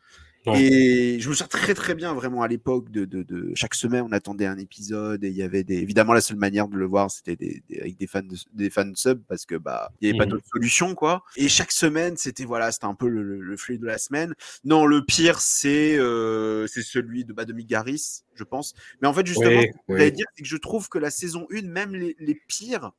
Ouais. 0.46 0.62
Et 0.62 1.20
je 1.22 1.30
me 1.30 1.34
souviens 1.34 1.48
très 1.48 1.74
très 1.74 1.96
bien 1.96 2.14
vraiment 2.14 2.42
à 2.42 2.50
l'époque 2.50 2.90
de, 2.92 3.06
de, 3.06 3.24
de- 3.24 3.52
chaque 3.56 3.74
semaine 3.76 4.04
on 4.08 4.12
attendait 4.12 4.46
un 4.46 4.58
épisode 4.58 5.24
et 5.24 5.30
il 5.30 5.36
y 5.36 5.42
avait 5.42 5.64
des 5.64 5.76
évidemment 5.78 6.12
la 6.12 6.20
seule 6.20 6.36
manière 6.36 6.68
de 6.68 6.76
le 6.76 6.86
voir 6.86 7.10
c'était 7.10 7.38
des, 7.38 7.64
des- 7.70 7.80
avec 7.80 7.98
des 7.98 8.08
fans 8.08 8.22
de, 8.24 8.36
des 8.54 8.70
fans 8.70 8.92
sub 8.96 9.22
parce 9.28 9.46
que 9.46 9.56
bah 9.56 9.92
il 10.02 10.08
y 10.08 10.10
avait 10.10 10.18
pas 10.18 10.26
Mhm. 10.26 10.32
d'autre 10.32 10.46
solution 10.52 10.96
quoi. 10.96 11.24
Et 11.38 11.48
chaque 11.48 11.72
semaine 11.72 12.18
c'était 12.18 12.44
voilà 12.44 12.72
c'était 12.74 12.86
un 12.88 12.94
peu 12.94 13.08
le, 13.08 13.24
le, 13.24 13.40
le 13.40 13.58
flux 13.58 13.78
de 13.78 13.86
la 13.86 13.98
semaine. 13.98 14.34
Non 14.66 14.86
le 14.86 15.06
pire 15.06 15.40
c'est 15.40 15.98
euh, 15.98 16.68
c'est 16.68 16.84
celui 16.84 17.24
de 17.24 17.32
bah, 17.32 17.46
de 17.46 17.54
Mick 17.54 17.68
Garris 17.68 18.24
je 18.36 18.44
pense. 18.44 18.74
Mais 19.02 19.08
en 19.08 19.14
fait 19.14 19.26
justement 19.26 19.60
Oui, 19.60 19.68
ce 19.88 19.94
que 19.96 20.02
oui. 20.04 20.12
dire 20.12 20.26
c'est 20.36 20.44
que 20.44 20.50
je 20.50 20.58
trouve 20.58 20.90
que 20.90 20.98
la 21.00 21.10
saison 21.12 21.48
1 21.54 21.62
même 21.70 21.96
les, 21.96 22.18
les 22.20 22.36
pires 22.48 22.92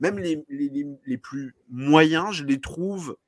même 0.00 0.18
les, 0.18 0.42
les, 0.48 0.86
les 1.04 1.18
plus 1.18 1.54
moyens, 1.68 2.32
je 2.32 2.44
les 2.44 2.58
trouve 2.58 3.18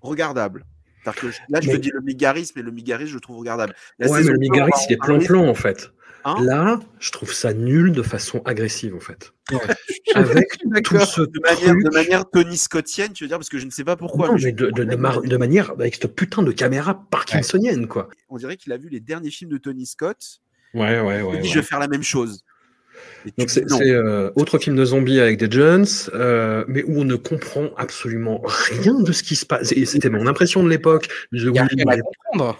regardables. 0.00 0.64
C'est-à-dire 1.04 1.20
que 1.20 1.30
je- 1.30 1.38
là, 1.50 1.60
je 1.60 1.68
Mais- 1.68 1.74
te 1.74 1.80
dis 1.80 1.90
le 1.92 2.00
Migaris, 2.00 2.50
mais 2.56 2.62
le 2.62 2.70
Migaris, 2.70 3.06
je 3.08 3.14
le 3.14 3.20
trouve 3.20 3.36
regardable. 3.38 3.74
La 3.98 4.08
Ouais, 4.08 4.22
mais 4.22 4.22
le 4.22 4.24
deux, 4.30 4.34
on 4.36 4.40
Migaris, 4.40 4.70
va 4.70 4.76
en 4.76 4.80
il 4.88 4.92
est 4.92 4.96
plan-plan 4.96 5.46
en 5.48 5.54
fait. 5.54 5.90
Hein 6.26 6.36
Là, 6.42 6.80
je 7.00 7.10
trouve 7.12 7.34
ça 7.34 7.52
nul 7.52 7.92
de 7.92 8.00
façon 8.00 8.40
agressive 8.46 8.94
en 8.94 9.00
fait. 9.00 9.34
Avec 10.14 10.48
tout 10.84 10.98
ce 11.00 11.20
de 11.20 11.40
manière, 11.40 11.72
truc- 11.74 11.84
de 11.84 11.90
manière 11.90 12.30
Tony 12.30 12.56
Scottienne, 12.56 13.12
tu 13.12 13.24
veux 13.24 13.28
dire, 13.28 13.36
parce 13.38 13.50
que 13.50 13.58
je 13.58 13.66
ne 13.66 13.70
sais 13.70 13.84
pas 13.84 13.96
pourquoi. 13.96 14.28
Non, 14.28 14.36
mais 14.42 14.52
de, 14.52 14.70
de, 14.70 14.84
de, 14.84 14.96
mar- 14.96 15.20
de 15.20 15.36
manière 15.36 15.70
avec 15.72 15.96
cette 15.96 16.14
putain 16.14 16.42
de 16.42 16.52
caméra 16.52 17.06
parkinsonienne 17.10 17.86
quoi. 17.88 18.08
On 18.30 18.38
dirait 18.38 18.56
qu'il 18.56 18.72
a 18.72 18.78
vu 18.78 18.88
les 18.88 19.00
derniers 19.00 19.30
films 19.30 19.50
de 19.50 19.58
Tony 19.58 19.84
Scott. 19.86 20.40
Ouais, 20.72 20.98
ouais, 21.00 21.18
Il 21.20 21.22
ouais. 21.24 21.32
dit, 21.36 21.42
ouais. 21.42 21.44
je 21.44 21.54
vais 21.58 21.62
faire 21.64 21.78
la 21.78 21.88
même 21.88 22.02
chose. 22.02 22.40
Donc 23.38 23.48
c'est 23.50 23.64
euh, 23.80 24.30
autre 24.36 24.58
film 24.58 24.76
de 24.76 24.84
zombies 24.84 25.20
avec 25.20 25.38
des 25.38 25.50
Jones, 25.50 25.86
euh, 26.14 26.64
mais 26.68 26.82
où 26.84 27.00
on 27.00 27.04
ne 27.04 27.16
comprend 27.16 27.70
absolument 27.76 28.42
rien 28.44 29.00
de 29.00 29.12
ce 29.12 29.22
qui 29.22 29.34
se 29.36 29.46
passe. 29.46 29.72
Et 29.72 29.86
C'était 29.86 30.10
mon 30.10 30.26
impression 30.26 30.62
de 30.62 30.68
l'époque. 30.68 31.08
Je- 31.32 31.48
Il 31.48 31.56
y 31.56 31.58
a 31.58 31.62
oui, 31.62 31.68
rien 31.76 32.54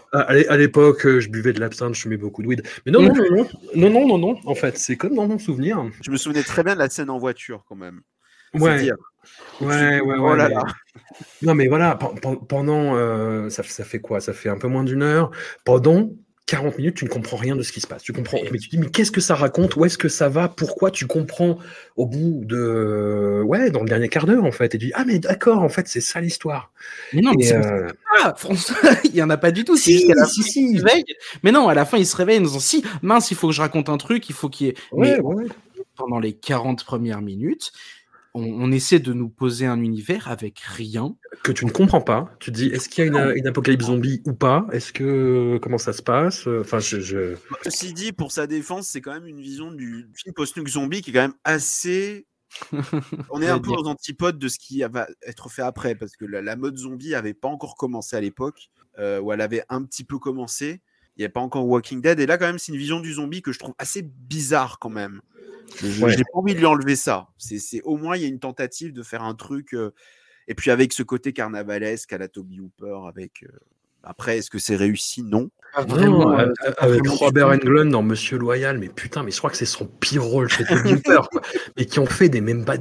à 0.49 0.57
l'époque, 0.57 1.05
euh, 1.07 1.21
je 1.21 1.29
buvais 1.29 1.53
de 1.53 1.61
l'absinthe, 1.61 1.95
je 1.95 2.01
fumais 2.03 2.17
beaucoup 2.17 2.43
de 2.43 2.49
weed. 2.49 2.63
Mais 2.87 2.93
non, 2.93 3.03
non, 3.03 3.13
non, 3.15 3.25
non, 3.37 3.47
non, 3.75 3.91
non, 3.91 4.07
non, 4.09 4.19
non. 4.19 4.39
En 4.47 4.55
fait, 4.55 4.79
c'est 4.79 4.97
comme 4.97 5.15
dans 5.15 5.27
mon 5.27 5.39
souvenir. 5.39 5.85
Je 6.03 6.11
me 6.11 6.17
souvenais 6.17 6.43
très 6.43 6.63
bien 6.63 6.75
de 6.75 6.79
la 6.79 6.89
scène 6.89 7.11
en 7.11 7.19
voiture, 7.19 7.65
quand 7.69 7.77
même. 7.77 8.01
Ouais, 8.55 8.81
dire. 8.81 8.95
ouais, 9.61 10.01
ouais, 10.01 10.15
Oh 10.19 10.31
ouais. 10.31 10.37
là 10.37 10.49
mais- 10.49 10.55
là. 10.55 10.65
Non, 11.43 11.55
mais 11.55 11.67
voilà, 11.67 11.97
pen- 11.97 12.15
pen- 12.23 12.39
pendant, 12.49 12.95
euh, 12.97 13.49
ça, 13.51 13.63
ça 13.65 13.85
fait 13.85 13.99
quoi? 13.99 14.21
Ça 14.21 14.33
fait 14.33 14.49
un 14.49 14.57
peu 14.59 14.69
moins 14.69 14.85
d'une 14.85 15.03
heure. 15.03 15.31
Pendant 15.65 16.11
40 16.47 16.77
minutes, 16.77 16.97
tu 16.97 17.07
ne 17.07 17.11
comprends 17.11 17.39
rien 17.39 17.57
de 17.57 17.63
ce 17.63 17.73
qui 17.73 17.81
se 17.81 17.87
passe. 17.87 18.03
Tu 18.03 18.13
comprends, 18.13 18.39
mais 18.53 18.59
tu 18.59 18.69
te 18.69 18.77
dis, 18.77 18.79
mais 18.79 18.91
qu'est-ce 18.91 19.11
que 19.11 19.23
ça 19.23 19.35
raconte? 19.35 19.77
Où 19.77 19.87
est-ce 19.87 19.97
que 19.97 20.09
ça 20.09 20.29
va? 20.29 20.49
Pourquoi 20.49 20.91
tu 20.91 21.07
comprends 21.07 21.59
au 21.97 22.05
bout 22.05 22.43
de, 22.45 23.41
ouais, 23.47 23.71
dans 23.71 23.81
le 23.81 23.89
dernier 23.89 24.09
quart 24.09 24.27
d'heure 24.27 24.45
en 24.45 24.53
fait, 24.53 24.75
et 24.75 24.79
tu 24.79 24.87
dis, 24.87 24.93
ah 24.95 25.05
mais 25.07 25.19
d'accord, 25.19 25.63
en 25.63 25.71
fait, 25.71 25.89
c'est 25.89 26.03
ça 26.03 26.21
l'histoire. 26.21 26.71
Mais 27.15 27.23
non, 27.23 27.33
mais 27.39 27.51
euh, 27.53 27.89
pas 28.21 28.35
François, 28.35 28.77
il 29.05 29.15
y 29.15 29.23
en 29.23 29.31
a 29.31 29.39
pas 29.39 29.53
du 29.53 29.65
tout. 29.65 29.77
Si, 29.79 30.07
la 30.15 30.27
si, 30.27 30.43
fin, 30.43 30.49
si. 30.51 30.83
Mais 31.43 31.51
non, 31.51 31.69
à 31.69 31.75
la 31.75 31.87
fin, 31.87 31.97
il 31.97 32.07
se 32.07 32.17
réveille 32.17 32.39
en 32.39 32.43
disant 32.43 32.61
si, 32.61 32.85
mince, 33.01 33.31
il 33.31 33.37
faut 33.39 33.49
que 33.49 33.55
je 33.55 33.63
raconte 33.63 33.89
un 33.89 33.97
truc, 33.97 34.29
il 34.29 34.35
faut 34.35 34.51
qu'il 34.51 34.67
y 34.67 34.71
ait. 34.71 34.75
ouais, 34.93 35.17
Mais 35.17 35.21
ouais. 35.21 35.47
pendant 35.97 36.19
les 36.19 36.35
40 36.35 36.85
premières 36.85 37.23
minutes, 37.23 37.73
on, 38.35 38.43
on 38.45 38.73
essaie 38.73 38.99
de 38.99 39.13
nous 39.13 39.29
poser 39.29 39.67
un 39.67 39.81
univers 39.81 40.29
avec 40.29 40.59
rien. 40.61 41.15
que 41.43 41.53
tu 41.53 41.65
ne 41.67 41.71
comprends 41.71 42.01
pas. 42.01 42.35
Tu 42.41 42.51
te 42.51 42.57
dis, 42.57 42.67
est-ce 42.67 42.89
qu'il 42.89 43.05
y 43.05 43.09
a 43.09 43.11
une, 43.31 43.37
une 43.37 43.47
apocalypse 43.47 43.87
zombie 43.87 44.23
ou 44.27 44.33
pas? 44.35 44.67
Est-ce 44.73 44.93
que 44.93 45.59
comment 45.63 45.79
ça 45.79 45.93
se 45.93 46.03
passe? 46.03 46.47
Enfin, 46.47 46.79
je, 46.81 47.01
je- 47.01 47.37
Ceci 47.63 47.93
dit, 47.93 48.13
pour 48.13 48.33
sa 48.33 48.47
défense, 48.47 48.89
c'est 48.89 49.01
quand 49.01 49.13
même 49.13 49.27
une 49.27 49.41
vision 49.41 49.71
du 49.73 50.09
film 50.15 50.35
post-nuke 50.35 50.69
zombie 50.69 51.01
qui 51.03 51.11
est 51.11 51.13
quand 51.15 51.21
même 51.23 51.35
assez. 51.45 52.27
On 53.31 53.41
est 53.43 53.49
un 53.49 53.59
peu 53.59 53.71
aux 53.71 53.87
antipodes 53.89 54.39
de 54.39 54.49
ce 54.49 54.59
qui 54.59 54.83
va 54.83 55.07
être 55.27 55.49
fait 55.49 55.63
après, 55.63 55.95
parce 55.95 56.17
que 56.17 56.25
la, 56.25 56.41
la 56.43 56.57
mode 56.57 56.77
zombie 56.77 57.15
avait 57.15 57.35
pas 57.35 57.49
encore 57.49 57.77
commencé 57.77 58.17
à 58.17 58.21
l'époque, 58.21 58.71
euh, 58.99 59.21
où 59.21 59.33
elle 59.33 59.41
avait 59.41 59.65
un 59.69 59.83
petit 59.85 60.05
peu 60.05 60.19
commencé. 60.19 60.81
Il 61.17 61.21
n'y 61.21 61.25
avait 61.25 61.33
pas 61.33 61.41
encore 61.41 61.67
Walking 61.67 62.01
Dead, 62.01 62.19
et 62.19 62.27
là, 62.27 62.39
quand 62.39 62.47
même, 62.47 62.59
c'est 62.59 62.73
une 62.73 62.79
vision 62.79 62.99
du 63.01 63.13
zombie 63.15 63.43
que 63.43 63.53
je 63.53 63.59
trouve 63.61 63.75
assez 63.79 64.03
bizarre 64.03 64.79
quand 64.81 64.91
même. 64.91 65.21
Je 65.83 66.05
Ouais. 66.05 66.13
j'ai 66.17 66.23
pas 66.25 66.39
envie 66.39 66.55
de 66.55 66.59
lui 66.61 66.67
enlever 66.67 66.97
ça. 66.97 67.29
C'est 67.39 67.59
c'est- 67.59 67.83
au 67.83 67.97
moins 67.97 68.17
il 68.17 68.23
y 68.23 68.25
a 68.25 68.29
une 68.29 68.39
tentative 68.41 68.93
de 68.93 69.03
faire 69.03 69.23
un 69.23 69.35
truc, 69.35 69.75
euh, 69.75 69.91
et 70.49 70.55
puis 70.55 70.71
avec 70.71 70.93
ce 70.93 71.03
côté 71.03 71.33
carnavalesque 71.33 72.13
à 72.13 72.19
la 72.19 72.29
Toby 72.29 72.61
Hooper, 72.61 73.09
avec. 73.09 73.43
euh, 73.45 73.49
Après, 74.07 74.37
est-ce 74.37 74.51
que 74.51 74.59
c'est 74.59 74.77
réussi? 74.77 75.23
Non. 75.23 75.49
Non, 75.79 75.85
vraiment. 75.87 76.39
euh, 76.39 76.49
euh, 76.67 76.73
avec 76.79 77.09
Robert. 77.09 77.49
Englund 77.49 77.91
dans 77.91 78.03
Monsieur 78.03 78.37
Loyal, 78.37 78.77
mais 78.79 78.91
putain, 78.91 79.23
mais 79.23 79.31
je 79.31 79.39
crois 79.39 79.49
que 79.49 79.57
c'est 79.57 79.65
son 79.65 79.87
pire 79.87 80.23
rôle 80.23 80.51
chez 80.51 80.63
Toby 80.67 80.93
Hooper, 81.03 81.23
quoi. 81.33 81.41
Mais 81.79 81.87
qui 81.87 81.99
ont 82.01 82.05
fait 82.07 82.29
des 82.29 82.43
même 82.43 82.67
pas 82.67 82.77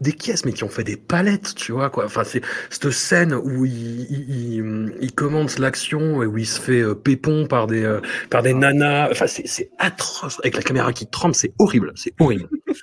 des 0.00 0.12
caisses, 0.12 0.44
mais 0.44 0.52
qui 0.52 0.64
ont 0.64 0.68
fait 0.68 0.84
des 0.84 0.96
palettes, 0.96 1.54
tu 1.54 1.72
vois 1.72 1.90
quoi. 1.90 2.04
Enfin, 2.04 2.24
c'est 2.24 2.42
cette 2.70 2.90
scène 2.90 3.34
où 3.34 3.64
il, 3.64 4.00
il, 4.10 4.30
il, 4.30 4.94
il 5.00 5.12
commence 5.12 5.58
l'action 5.58 6.22
et 6.22 6.26
où 6.26 6.38
il 6.38 6.46
se 6.46 6.60
fait 6.60 6.80
euh, 6.80 6.94
pépon 6.94 7.46
par 7.46 7.66
des 7.66 7.82
euh, 7.84 8.00
par 8.30 8.42
des 8.42 8.54
nanas. 8.54 9.10
Enfin, 9.10 9.26
c'est 9.26 9.46
c'est 9.46 9.70
atroce 9.78 10.38
avec 10.40 10.54
la 10.56 10.62
caméra 10.62 10.92
qui 10.92 11.06
tremble, 11.06 11.34
c'est 11.34 11.52
horrible, 11.58 11.92
c'est 11.96 12.12
horrible. 12.20 12.48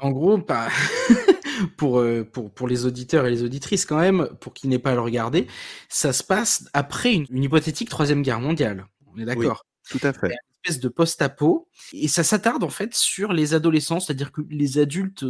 En 0.00 0.10
gros, 0.12 0.38
pas- 0.38 0.68
pour, 1.76 1.98
euh, 1.98 2.22
pour, 2.24 2.52
pour 2.52 2.68
les 2.68 2.86
auditeurs 2.86 3.26
et 3.26 3.30
les 3.30 3.42
auditrices 3.42 3.84
quand 3.84 3.98
même, 3.98 4.28
pour 4.40 4.54
qu'ils 4.54 4.70
n'aient 4.70 4.78
pas 4.78 4.92
à 4.92 4.94
le 4.94 5.00
regarder, 5.00 5.48
ça 5.88 6.12
se 6.12 6.22
passe 6.22 6.68
après 6.72 7.12
une, 7.14 7.26
une 7.30 7.42
hypothétique 7.42 7.88
troisième 7.88 8.22
guerre 8.22 8.40
mondiale. 8.40 8.86
On 9.12 9.18
est 9.20 9.24
d'accord 9.24 9.66
Tout 9.90 9.98
à 10.04 10.12
fait. 10.12 10.36
espèce 10.62 10.78
de 10.80 10.88
post-apo 10.88 11.68
et 11.92 12.06
ça 12.06 12.22
s'attarde 12.22 12.62
en 12.62 12.68
fait 12.68 12.94
sur 12.94 13.32
les 13.32 13.54
adolescents, 13.54 13.98
c'est-à-dire 13.98 14.30
que 14.30 14.40
les 14.48 14.78
adultes 14.78 15.24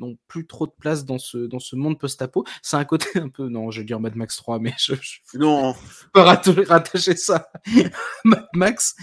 n'ont 0.00 0.16
plus 0.28 0.46
trop 0.46 0.66
de 0.66 0.72
place 0.78 1.04
dans 1.04 1.18
ce 1.18 1.38
dans 1.38 1.58
ce 1.58 1.76
monde 1.76 1.98
post-apo. 1.98 2.44
C'est 2.62 2.76
un 2.76 2.84
côté 2.84 3.06
un 3.20 3.28
peu 3.28 3.48
non, 3.48 3.70
je 3.70 3.80
vais 3.80 3.84
dire 3.86 4.00
Mad 4.00 4.16
Max 4.16 4.36
3 4.36 4.58
mais 4.58 4.74
je, 4.78 4.94
je 5.00 5.38
Non, 5.38 5.74
peux 6.12 6.20
ratta- 6.20 6.66
rattacher 6.66 7.16
ça 7.16 7.50
Mad 8.24 8.46
Max 8.54 8.94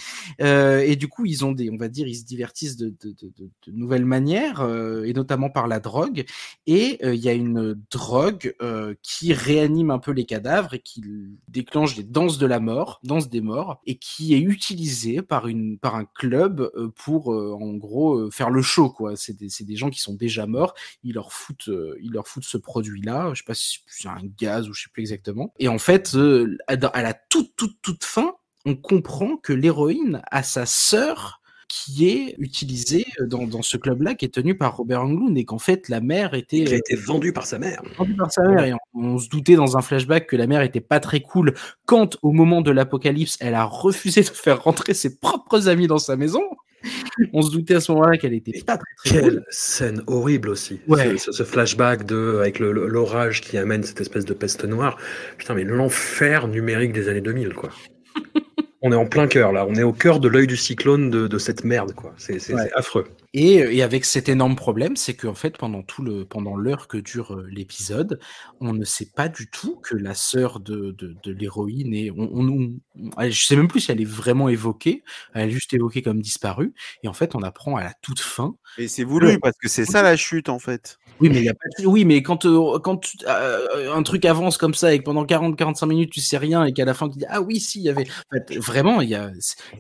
Euh, 0.42 0.80
et 0.80 0.96
du 0.96 1.08
coup, 1.08 1.26
ils 1.26 1.46
ont 1.46 1.52
des 1.52 1.70
on 1.72 1.78
va 1.78 1.88
dire 1.88 2.08
ils 2.08 2.16
se 2.16 2.26
divertissent 2.26 2.78
de 2.78 2.90
de, 2.90 3.12
de, 3.12 3.32
de- 3.38 3.50
de 3.68 3.72
nouvelles 3.72 4.06
manières 4.06 4.62
euh, 4.62 5.04
et 5.04 5.14
notamment 5.14 5.50
par 5.50 5.68
la 5.68 5.80
drogue 5.80 6.26
et 6.66 7.00
euh, 7.04 7.14
il 7.16 7.22
y 7.22 7.30
a 7.30 7.34
une 7.34 7.80
drogue 7.92 8.54
euh, 8.62 8.94
qui 9.02 9.34
réanime 9.34 9.92
un 9.92 10.00
peu 10.00 10.12
les 10.12 10.26
cadavres 10.26 10.74
et 10.74 10.80
qui 10.80 11.04
déclenche 11.48 11.96
les 11.96 12.04
danses 12.04 12.38
de 12.38 12.46
la 12.46 12.60
mort, 12.60 13.00
danse 13.04 13.30
des 13.30 13.42
morts, 13.42 13.80
et 13.86 13.98
qui 13.98 14.34
est 14.34 14.40
utilisée 14.40 15.22
par 15.22 15.48
une 15.48 15.78
par 15.78 15.96
un 15.96 16.06
club 16.06 16.70
euh, 16.76 16.90
pour 16.96 17.34
euh, 17.34 17.54
en 17.60 17.74
gros 17.74 18.16
euh, 18.16 18.30
faire 18.32 18.50
le 18.50 18.62
show 18.62 18.90
quoi. 18.90 19.16
C'est 19.16 19.38
des, 19.38 19.50
c'est 19.50 19.64
des 19.64 19.76
gens 19.76 19.90
qui 19.90 20.00
sont 20.00 20.14
déjà 20.14 20.46
morts, 20.48 20.74
ils 21.04 21.14
leur 21.14 21.32
foutent 21.34 21.70
euh, 21.70 21.98
ils 22.02 22.12
leur 22.12 22.28
foutent 22.28 22.44
ce 22.44 22.58
produit 22.58 23.02
là, 23.02 23.32
je 23.34 23.40
sais 23.40 23.46
pas 23.46 23.54
si 23.54 23.80
c'est 23.88 24.08
un 24.08 24.22
gaz 24.38 24.70
ou 24.70 24.74
je 24.74 24.84
sais 24.84 24.90
plus 24.92 25.02
exactement. 25.02 25.54
Et 25.60 25.68
en 25.68 25.80
fait, 25.80 26.16
euh, 26.16 26.58
à 26.68 27.02
la 27.02 27.14
toute 27.14 27.56
toute 27.56 27.82
toute 27.82 28.04
fin, 28.04 28.34
on 28.66 28.76
comprend 28.76 29.38
que 29.38 29.54
l'héroïne 29.54 30.22
a 30.32 30.44
sa 30.44 30.66
sœur 30.66 31.42
qui 31.68 32.08
est 32.08 32.36
utilisée 32.38 33.06
dans, 33.20 33.46
dans 33.46 33.62
ce 33.62 33.76
club-là, 33.76 34.16
qui 34.16 34.26
est 34.26 34.34
tenu 34.34 34.58
par 34.58 34.78
Robert 34.78 35.02
Englund, 35.02 35.38
et 35.38 35.44
qu'en 35.44 35.60
fait 35.60 35.90
la 35.90 36.00
mère 36.00 36.34
était 36.34 36.60
Il 36.60 36.70
a 36.70 36.76
euh, 36.76 36.78
été 36.78 36.96
vendu 36.96 37.34
par 37.34 37.46
sa 37.46 37.60
mère. 37.60 37.82
vendu 37.98 38.16
par 38.16 38.32
sa 38.32 38.44
mère 38.44 38.64
et 38.64 38.74
on, 38.74 38.78
on 38.94 39.18
se 39.18 39.28
doutait 39.28 39.56
dans 39.56 39.78
un 39.78 39.82
flashback 39.82 40.28
que 40.28 40.36
la 40.36 40.48
mère 40.48 40.62
était 40.62 40.82
pas 40.82 41.00
très 41.00 41.20
cool 41.20 41.54
quand 41.86 42.18
au 42.22 42.32
moment 42.32 42.62
de 42.62 42.72
l'apocalypse 42.72 43.38
elle 43.42 43.54
a 43.54 43.66
refusé 43.66 44.22
de 44.22 44.28
faire 44.28 44.64
rentrer 44.64 44.94
ses 44.94 45.20
propres 45.20 45.68
amis 45.68 45.88
dans 45.88 45.98
sa 45.98 46.16
maison. 46.16 46.42
On 47.34 47.42
se 47.42 47.52
doutait 47.52 47.76
à 47.76 47.80
ce 47.80 47.92
moment-là 47.92 48.18
qu'elle 48.18 48.34
était 48.34 48.62
pas 48.66 48.78
très 48.78 48.86
très 48.98 49.10
Quelle 49.22 49.34
cool. 49.36 49.46
scène 49.50 50.04
horrible 50.08 50.50
aussi. 50.50 50.80
Ouais. 50.88 51.18
Ce, 51.18 51.32
ce 51.32 51.44
flashback 51.44 52.06
de, 52.06 52.38
avec 52.40 52.60
l'orage 52.60 53.42
qui 53.42 53.58
amène 53.58 53.84
cette 53.84 54.02
espèce 54.02 54.26
de 54.26 54.34
peste 54.34 54.64
noire. 54.66 54.98
Putain, 55.38 55.56
mais 55.56 55.64
l'enfer 55.64 56.48
numérique 56.48 56.94
des 56.94 57.10
années 57.10 57.22
2000, 57.22 57.54
quoi. 57.54 57.70
on 58.82 58.92
est 58.92 58.96
en 58.96 59.06
plein 59.08 59.28
cœur, 59.28 59.52
là. 59.52 59.66
On 59.68 59.76
est 59.76 59.84
au 59.84 59.94
cœur 59.94 60.20
de 60.20 60.28
l'œil 60.28 60.48
du 60.48 60.58
cyclone 60.58 61.10
de, 61.10 61.28
de 61.28 61.38
cette 61.38 61.64
merde, 61.64 61.94
quoi. 61.94 62.14
C'est 62.18 62.40
c'est- 62.40 62.54
Ouais. 62.54 62.62
c'est 62.66 62.74
affreux. 62.74 63.06
Et, 63.34 63.56
et 63.56 63.84
avec 63.84 64.06
cet 64.06 64.30
énorme 64.30 64.56
problème, 64.56 64.96
c'est 64.96 65.16
qu'en 65.16 65.34
fait, 65.36 65.58
pendant 65.58 65.84
tout 65.84 66.02
le, 66.02 66.26
pendant 66.26 66.56
l'heure 66.56 66.88
que 66.88 66.98
dure 66.98 67.34
euh, 67.36 67.48
l'épisode, 67.52 68.20
on 68.62 68.74
ne 68.74 68.86
sait 68.86 69.10
pas 69.16 69.28
du 69.30 69.50
tout 69.50 69.76
que 69.84 69.96
la 69.96 70.14
sœur 70.16 70.60
de, 70.60 70.92
de, 70.98 71.16
de 71.24 71.32
l'héroïne 71.32 71.94
est, 71.94 72.10
on, 72.12 72.30
on, 72.34 72.74
on- 73.18 73.30
je 73.30 73.46
sais 73.46 73.56
même 73.56 73.68
plus 73.68 73.82
si 73.82 73.92
elle 73.92 74.02
est 74.02 74.06
vraiment 74.06 74.50
évoquée, 74.50 75.04
elle 75.34 75.50
est 75.50 75.52
juste 75.52 75.74
évoquée 75.74 76.02
comme 76.02 76.22
disparue. 76.22 76.74
Et 77.04 77.08
en 77.08 77.14
fait, 77.14 77.36
on 77.36 77.42
apprend 77.44 77.76
à 77.76 77.84
la 77.84 77.94
toute 78.02 78.20
fin. 78.20 78.56
Et 78.78 78.88
c'est 78.88 79.04
voulu 79.04 79.40
parce 79.40 79.58
que 79.62 79.68
c'est 79.68 79.86
ça 79.86 80.02
la 80.02 80.16
chute 80.16 80.50
en 80.50 80.60
fait. 80.60 80.98
Oui, 81.20 81.30
mais 81.30 81.38
il 81.38 81.44
y 81.46 81.50
a 81.50 81.54
pas 81.54 81.68
de- 81.80 81.86
oui, 81.88 82.06
mais 82.06 82.22
quand, 82.22 82.46
euh, 82.46 82.80
quand 82.80 82.98
tu- 82.98 83.18
euh, 83.28 83.94
un 83.94 84.04
truc 84.04 84.24
avance 84.26 84.58
comme 84.58 84.74
ça 84.74 84.94
et 84.94 85.00
que 85.00 85.04
pendant 85.04 85.26
40-45 85.26 85.88
minutes 85.88 86.12
tu 86.12 86.22
sais 86.22 86.38
rien 86.38 86.64
et 86.66 86.74
qu'à 86.74 86.86
la 86.86 86.94
fin 86.94 87.10
tu 87.10 87.18
dis 87.18 87.26
ah 87.30 87.42
oui 87.42 87.60
si 87.60 87.80
il 87.80 87.86
y 87.86 87.90
avait, 87.90 88.06
en 88.32 88.36
fait, 88.38 88.56
vraiment 88.58 89.02
il 89.02 89.10
y 89.10 89.16
a, 89.16 89.32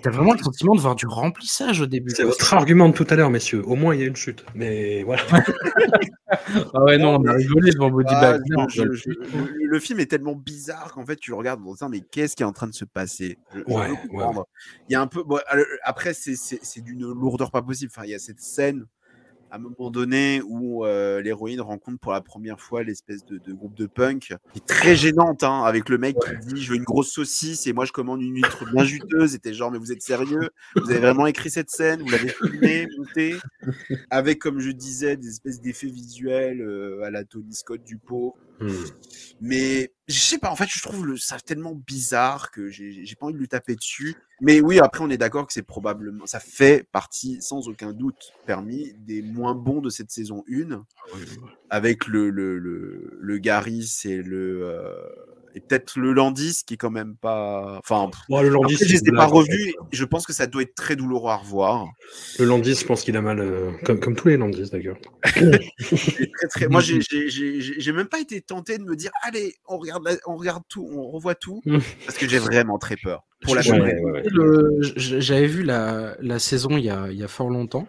t'as 0.02 0.10
vraiment 0.10 0.34
le 0.34 0.40
sentiment 0.40 0.74
de 0.76 0.80
voir 0.82 0.95
du 0.95 1.06
remplissage 1.07 1.82
au 1.82 1.86
début. 1.86 2.11
C'est 2.15 2.24
votre 2.24 2.53
argument 2.53 2.90
de 2.90 2.94
tout 2.94 3.06
à 3.10 3.15
l'heure, 3.15 3.30
messieurs. 3.38 3.64
Au 3.68 3.76
moins, 3.76 3.93
il 3.95 4.01
y 4.01 4.03
a 4.03 4.07
une 4.07 4.15
chute. 4.15 4.43
Mais 4.55 5.03
voilà. 5.03 5.22
Ah 6.73 6.84
ouais 6.84 6.97
non, 6.97 7.15
on 7.22 7.26
a 7.26 7.34
rigolé 7.34 7.72
devant 7.72 7.89
Body 7.89 8.11
Ah, 8.14 8.19
Bag. 8.34 8.41
je- 8.45 8.53
Non, 8.53 8.68
je- 8.68 8.91
je- 8.91 9.11
je- 9.11 9.38
le, 9.38 9.65
le 9.65 9.80
film 9.80 9.99
est 10.01 10.07
tellement 10.07 10.35
bizarre 10.35 10.91
qu'en 10.93 11.05
fait 11.05 11.15
tu 11.15 11.31
le 11.31 11.38
regardes 11.38 11.61
en 11.65 11.72
disant 11.72 11.88
mais 11.89 12.01
qu'est-ce 12.01 12.35
qui 12.35 12.43
est 12.43 12.45
en 12.45 12.51
train 12.51 12.68
de 12.68 12.73
se 12.73 12.84
passer? 12.84 13.38
Je- 13.55 13.61
Ouais, 13.73 13.89
ouais. 14.11 14.26
Il 14.89 14.93
y 14.93 14.95
a 14.95 15.01
un 15.01 15.07
peu 15.07 15.23
bon, 15.23 15.39
après 15.84 16.14
c'est 16.14 16.81
d'une 16.81 16.99
lourdeur 17.14 17.49
pas 17.49 17.61
possible. 17.61 17.91
Enfin 17.95 18.05
il 18.05 18.11
y 18.11 18.14
a 18.15 18.19
cette 18.19 18.41
scène 18.41 18.85
à 19.49 19.56
un 19.56 19.60
moment 19.60 19.90
donné 19.91 20.41
où 20.45 20.86
euh, 20.86 21.22
l'héroïne 21.22 21.61
rencontre 21.61 21.99
pour 21.99 22.11
la 22.11 22.22
première 22.22 22.60
fois 22.60 22.84
l'espèce 22.84 23.26
de, 23.26 23.38
de 23.38 23.53
groupe 23.53 23.76
de 23.76 23.86
punk 23.86 24.34
qui 24.53 24.60
est 24.60 24.65
très 24.68 24.95
gênante 24.95 25.44
hein, 25.44 25.64
avec 25.64 25.90
le 25.90 25.98
mec 25.98 26.15
qui 26.18 26.53
dit 26.53 26.61
je 26.61 26.72
veux 26.72 26.78
une 26.78 26.84
grosse 26.84 27.11
saucisse 27.11 27.68
et 27.68 27.74
moi 27.74 27.86
je 27.86 27.91
commande 27.91 28.22
une 28.22 28.36
huître 28.36 28.65
bien 28.72 28.84
juteuse. 28.84 29.36
Et 29.36 29.40
t'es 29.40 29.53
genre 29.53 29.72
mais 29.72 29.78
vous 29.78 29.91
êtes 29.91 30.02
sérieux? 30.02 30.49
Vous 30.76 30.90
avez 30.90 30.99
vraiment 30.99 31.28
écrit 31.28 31.49
cette 31.49 31.69
scène? 31.69 32.02
Vous 32.02 32.10
l'avez 32.10 32.30
filmée 32.30 32.88
montée? 32.98 33.36
Avec 34.10 34.40
comme 34.40 34.60
je 34.60 34.72
disais 34.72 35.18
des 35.18 35.28
espèces 35.30 35.61
d'effets 35.61 35.88
visuels 35.88 36.61
euh, 36.61 37.03
à 37.03 37.11
la 37.11 37.24
Tony 37.24 37.53
Scott 37.53 37.84
du 37.84 37.98
pot 37.98 38.36
Hmm. 38.60 38.72
mais 39.40 39.94
je 40.07 40.19
sais 40.19 40.40
pas, 40.40 40.49
en 40.49 40.56
fait, 40.56 40.68
je 40.68 40.82
trouve 40.82 41.06
le, 41.06 41.15
ça 41.18 41.40
tellement 41.40 41.76
bizarre 41.76 42.49
que 42.49 42.72
j'ai 42.72 43.06
j'ai 43.06 43.15
pas 43.15 43.28
envie 43.28 43.36
de 43.36 43.40
lui 43.40 43.48
taper 43.48 43.76
dessus. 43.76 44.15
Mais 44.39 44.61
oui, 44.61 44.80
après, 44.80 45.03
on 45.03 45.09
est 45.09 45.18
d'accord 45.18 45.47
que 45.47 45.53
c'est 45.53 45.64
probablement, 45.64 46.26
ça 46.27 46.39
fait 46.39 46.88
partie, 46.91 47.41
sans 47.41 47.68
aucun 47.68 47.91
doute 47.91 48.34
permis, 48.45 48.93
des 48.99 49.22
moins 49.22 49.55
bons 49.55 49.81
de 49.81 49.89
cette 49.89 50.11
saison 50.11 50.43
1, 50.51 50.85
avec 51.69 52.07
le, 52.07 52.30
le, 52.30 52.59
le, 52.59 53.18
le 53.19 53.38
Garis 53.39 54.01
et 54.05 54.22
le, 54.22 54.61
euh, 54.64 54.93
et 55.57 55.59
peut-être 55.59 55.97
le 55.97 56.13
Landis 56.13 56.61
qui 56.65 56.75
est 56.75 56.77
quand 56.77 56.91
même 56.91 57.15
pas, 57.15 57.79
enfin, 57.79 58.09
le 58.29 58.49
Landis, 58.49 58.75
après, 58.75 58.85
je 58.88 58.93
les 58.93 58.99
ai 58.99 59.05
pas 59.05 59.11
blague, 59.11 59.29
en 59.29 59.35
revus. 59.38 59.73
Je 59.91 60.05
pense 60.05 60.25
que 60.27 60.34
ça 60.34 60.45
doit 60.45 60.61
être 60.61 60.75
très 60.75 60.95
douloureux 60.95 61.31
à 61.31 61.38
revoir. 61.38 61.88
fait. 62.11 62.43
Le 62.43 62.49
Landis, 62.49 62.75
je 62.75 62.85
pense 62.85 63.01
qu'il 63.03 63.17
a 63.17 63.21
mal, 63.21 63.39
euh, 63.39 63.71
comme, 63.84 63.99
comme 63.99 64.15
tous 64.15 64.27
les 64.27 64.38
Landis 64.38 64.69
d'ailleurs. 64.71 64.97
Très, 65.23 66.47
très- 66.49 66.67
Moi, 66.67 66.81
j'ai- 66.81 67.91
même 67.91 68.07
pas 68.07 68.19
été 68.19 68.41
tenté 68.41 68.77
de 68.77 68.84
me 68.84 68.95
dire, 68.95 69.11
allez, 69.23 69.55
on 69.67 69.77
regarde, 69.77 70.03
la- 70.05 70.17
on 70.27 70.35
regarde 70.35 70.63
tout, 70.69 70.88
on 70.91 71.09
revoit 71.09 71.35
tout, 71.35 71.61
Mm. 71.65 71.79
parce 72.05 72.17
que 72.17 72.27
j'ai 72.29 72.38
vraiment 72.39 72.77
très 72.77 72.95
peur. 72.95 73.23
Pour 73.41 73.55
la 73.55 73.61
Ouais. 73.61 74.23
Le- 74.31 74.79
J'avais 74.95 75.47
vu 75.47 75.63
la, 75.63 76.15
la 76.21 76.39
saison 76.39 76.69
il 76.77 76.85
y, 76.85 76.89
a, 76.89 77.07
il 77.11 77.17
y 77.17 77.23
a 77.23 77.27
fort 77.27 77.49
longtemps 77.49 77.88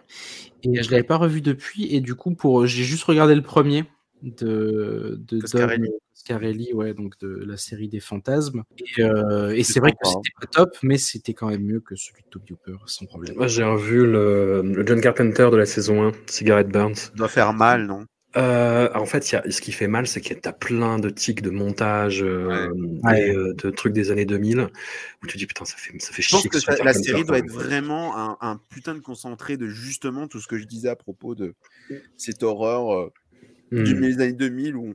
et 0.63 0.81
je 0.83 0.91
l'avais 0.91 1.03
pas 1.03 1.17
revu 1.17 1.41
depuis 1.41 1.93
et 1.95 2.01
du 2.01 2.13
coup 2.13 2.35
pour 2.35 2.67
j'ai 2.67 2.83
juste 2.83 3.03
regardé 3.05 3.33
le 3.33 3.41
premier 3.41 3.85
de 4.21 5.19
de 5.27 5.39
Coscarelli. 5.39 5.89
Dom 6.29 6.37
Coscarelli, 6.39 6.73
ouais 6.73 6.93
donc 6.93 7.17
de 7.19 7.43
la 7.45 7.57
série 7.57 7.89
des 7.89 7.99
fantasmes 7.99 8.63
et, 8.97 9.03
euh, 9.03 9.55
et 9.55 9.63
c'est 9.63 9.79
vrai 9.79 9.91
que 9.91 9.97
sympa, 10.03 10.17
hein. 10.17 10.21
c'était 10.23 10.35
pas 10.39 10.47
top 10.63 10.77
mais 10.83 10.97
c'était 10.97 11.33
quand 11.33 11.49
même 11.49 11.63
mieux 11.63 11.79
que 11.79 11.95
celui 11.95 12.21
de 12.23 12.27
Toby 12.29 12.53
Hooper 12.53 12.77
sans 12.85 13.05
problème. 13.05 13.35
Moi, 13.35 13.47
j'ai 13.47 13.63
revu 13.63 14.05
le, 14.05 14.61
le 14.63 14.85
John 14.85 15.01
Carpenter 15.01 15.49
de 15.51 15.57
la 15.57 15.65
saison 15.65 16.07
1, 16.07 16.11
Cigarette 16.27 16.69
Burns. 16.69 16.95
Ça 16.95 17.11
doit 17.15 17.27
faire 17.27 17.53
mal, 17.53 17.85
non? 17.85 18.05
Euh, 18.37 18.89
en 18.93 19.07
fait, 19.07 19.31
il 19.31 19.35
y 19.35 19.37
a, 19.39 19.51
ce 19.51 19.59
qui 19.59 19.71
fait 19.71 19.87
mal, 19.87 20.05
c'est 20.05 20.21
que 20.21 20.35
t'as 20.35 20.53
plein 20.53 20.99
de 20.99 21.09
tics 21.09 21.41
de 21.41 21.49
montage 21.49 22.21
euh, 22.21 22.69
Ouais. 23.03 23.29
et 23.29 23.35
euh, 23.35 23.55
de 23.55 23.71
trucs 23.71 23.93
des 23.93 24.11
années 24.11 24.25
2000 24.25 24.67
où 25.23 25.25
tu 25.25 25.37
dis 25.37 25.47
putain, 25.47 25.65
ça 25.65 25.75
fait, 25.77 25.99
ça 25.99 26.13
fait 26.13 26.21
Je 26.21 26.29
pense 26.29 26.41
chier. 26.41 26.49
que 26.51 26.59
ça- 26.59 26.75
la 26.83 26.93
série 26.93 27.23
doit 27.23 27.39
être 27.39 27.49
vraiment 27.51 28.15
un, 28.15 28.37
un 28.41 28.61
putain 28.69 28.93
de 28.93 28.99
concentré 28.99 29.57
de 29.57 29.67
justement 29.67 30.27
tout 30.27 30.39
ce 30.39 30.47
que 30.47 30.59
je 30.59 30.65
disais 30.65 30.89
à 30.89 30.95
propos 30.95 31.33
de 31.33 31.55
cette 32.17 32.43
horreur 32.43 32.93
euh, 32.93 33.11
du 33.71 33.95
Hmm. 33.95 33.99
milieu 33.99 34.15
des 34.15 34.21
années 34.21 34.33
2000 34.33 34.75
où 34.75 34.93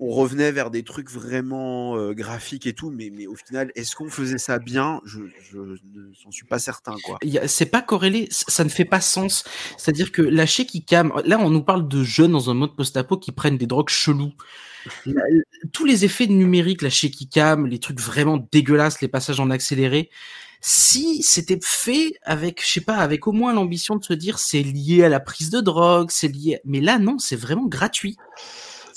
on, 0.00 0.10
revenait 0.10 0.52
vers 0.52 0.70
des 0.70 0.82
trucs 0.82 1.10
vraiment 1.10 1.96
euh, 1.96 2.12
graphiques 2.12 2.66
et 2.66 2.72
tout, 2.72 2.90
mais, 2.90 3.10
mais 3.12 3.26
au 3.26 3.34
final, 3.34 3.70
est-ce 3.74 3.94
qu'on 3.94 4.08
faisait 4.08 4.38
ça 4.38 4.58
bien? 4.58 5.00
Je, 5.04 5.20
je 5.50 5.58
ne 5.58 5.76
j'en 6.22 6.30
suis 6.30 6.46
pas 6.46 6.58
certain, 6.58 6.96
quoi. 7.04 7.18
C'est 7.46 7.66
pas 7.66 7.82
corrélé, 7.82 8.28
ça 8.30 8.64
ne 8.64 8.68
fait 8.68 8.84
pas 8.84 9.00
sens. 9.00 9.44
C'est-à-dire 9.76 10.12
que 10.12 10.22
la 10.22 10.46
shaky 10.46 10.84
cam, 10.84 11.12
là 11.24 11.38
on 11.38 11.50
nous 11.50 11.62
parle 11.62 11.88
de 11.88 12.02
jeunes 12.02 12.32
dans 12.32 12.50
un 12.50 12.54
mode 12.54 12.76
post-apo 12.76 13.18
qui 13.18 13.32
prennent 13.32 13.58
des 13.58 13.66
drogues 13.66 13.88
chelous. 13.88 14.32
La- 15.06 15.22
tous 15.72 15.84
les 15.84 16.04
effets 16.04 16.26
numériques, 16.26 16.82
la 16.82 16.90
shaky 16.90 17.28
cam, 17.28 17.66
les 17.66 17.78
trucs 17.78 18.00
vraiment 18.00 18.46
dégueulasses, 18.50 19.00
les 19.00 19.08
passages 19.08 19.40
en 19.40 19.50
accéléré, 19.50 20.10
si 20.60 21.22
c'était 21.22 21.58
fait 21.62 22.12
avec, 22.22 22.62
je 22.64 22.70
sais 22.70 22.80
pas, 22.82 22.96
avec 22.96 23.26
au 23.26 23.32
moins 23.32 23.54
l'ambition 23.54 23.96
de 23.96 24.04
se 24.04 24.12
dire 24.12 24.38
c'est 24.38 24.62
lié 24.62 25.04
à 25.04 25.08
la 25.08 25.20
prise 25.20 25.50
de 25.50 25.60
drogue, 25.60 26.10
c'est 26.10 26.28
lié, 26.28 26.60
mais 26.64 26.80
là 26.80 26.98
non, 26.98 27.18
c'est 27.18 27.36
vraiment 27.36 27.66
gratuit. 27.66 28.16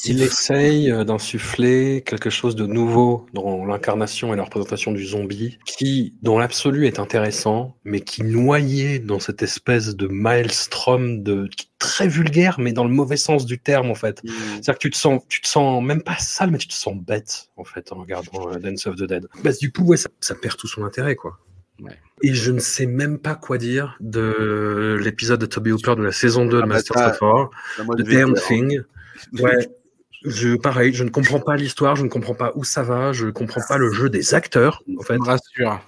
Il 0.05 0.21
essaye 0.21 0.91
euh, 0.91 1.03
d'insuffler 1.03 2.03
quelque 2.05 2.29
chose 2.29 2.55
de 2.55 2.65
nouveau 2.65 3.25
dans 3.33 3.65
l'incarnation 3.65 4.33
et 4.33 4.37
la 4.37 4.43
représentation 4.43 4.91
du 4.91 5.05
zombie, 5.05 5.57
qui, 5.65 6.15
dans 6.21 6.37
l'absolu, 6.37 6.87
est 6.87 6.99
intéressant, 6.99 7.77
mais 7.85 8.01
qui 8.01 8.23
noyé 8.23 8.99
dans 8.99 9.19
cette 9.19 9.41
espèce 9.43 9.95
de 9.95 10.07
maelstrom 10.07 11.23
de 11.23 11.49
très 11.79 12.07
vulgaire, 12.07 12.59
mais 12.59 12.73
dans 12.73 12.83
le 12.83 12.89
mauvais 12.89 13.17
sens 13.17 13.45
du 13.45 13.59
terme, 13.59 13.89
en 13.91 13.95
fait. 13.95 14.21
C'est-à-dire 14.25 14.73
que 14.75 14.79
tu 14.79 14.89
te 14.89 14.97
sens, 14.97 15.21
tu 15.29 15.41
te 15.41 15.47
sens 15.47 15.81
même 15.81 16.01
pas 16.01 16.17
sale, 16.17 16.51
mais 16.51 16.57
tu 16.57 16.67
te 16.67 16.73
sens 16.73 16.95
bête, 16.95 17.49
en 17.55 17.63
fait, 17.63 17.91
en 17.93 18.01
regardant 18.01 18.51
euh, 18.51 18.59
Dance 18.59 18.87
of 18.87 18.95
the 18.95 19.03
Dead. 19.03 19.27
Bah, 19.43 19.51
du 19.53 19.71
coup, 19.71 19.83
ouais, 19.85 19.97
ça, 19.97 20.09
ça 20.19 20.35
perd 20.35 20.57
tout 20.57 20.67
son 20.67 20.83
intérêt, 20.83 21.15
quoi. 21.15 21.39
Ouais. 21.81 21.97
Et 22.21 22.33
je 22.33 22.51
ne 22.51 22.59
sais 22.59 22.85
même 22.85 23.19
pas 23.19 23.35
quoi 23.35 23.57
dire 23.57 23.95
de 23.99 24.97
l'épisode 25.01 25.39
de 25.39 25.45
Toby 25.45 25.71
Hooper 25.71 25.95
de 25.95 26.03
la 26.03 26.11
saison 26.11 26.45
2 26.45 26.59
Ah 26.59 26.61
de 26.61 26.67
Master 26.67 26.97
ça, 26.97 27.09
of 27.09 27.21
Horror, 27.21 27.51
The. 27.77 28.01
Damn 28.01 28.33
Thing. 28.33 28.81
Ouais. 29.39 29.69
Je, 30.25 30.55
pareil, 30.55 30.93
je 30.93 31.03
ne 31.03 31.09
comprends 31.09 31.39
pas 31.39 31.55
l'histoire, 31.57 31.95
je 31.95 32.03
ne 32.03 32.09
comprends 32.09 32.33
pas 32.35 32.51
où 32.55 32.63
ça 32.63 32.81
va, 32.83 33.11
je 33.13 33.25
ne 33.25 33.31
comprends 33.31 33.61
pas 33.67 33.77
le 33.77 33.91
jeu 33.91 34.09
des 34.09 34.33
acteurs, 34.33 34.81
en 34.97 35.01
fait. 35.03 35.17
rassure. 35.17 35.81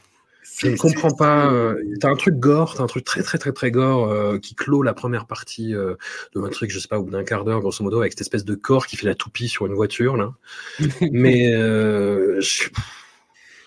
Je 0.58 0.68
ne 0.70 0.78
comprends 0.78 1.12
pas. 1.12 1.52
Euh, 1.52 1.76
t'as 2.00 2.10
un 2.10 2.16
truc 2.16 2.36
gore, 2.36 2.76
t'as 2.76 2.84
un 2.84 2.88
truc 2.88 3.04
très 3.04 3.22
très 3.24 3.38
très 3.38 3.52
très 3.52 3.72
gore 3.72 4.10
euh, 4.10 4.38
qui 4.40 4.56
clôt 4.56 4.84
la 4.84 4.94
première 4.94 5.26
partie 5.26 5.74
euh, 5.76 5.96
de 6.34 6.42
un 6.42 6.50
truc, 6.50 6.72
je 6.72 6.80
sais 6.80 6.88
pas, 6.88 6.98
au 6.98 7.04
bout 7.04 7.12
d'un 7.12 7.26
quart 7.26 7.44
d'heure, 7.44 7.60
grosso 7.60 7.84
modo, 7.84 8.00
avec 8.00 8.14
cette 8.14 8.22
espèce 8.22 8.46
de 8.46 8.56
corps 8.56 8.88
qui 8.88 8.96
fait 8.96 9.06
la 9.08 9.16
toupie 9.16 9.50
sur 9.50 9.66
une 9.66 9.74
voiture 9.74 10.16
là. 10.16 10.34
Mais 11.12 11.54
euh, 11.54 12.40
je- 12.40 12.70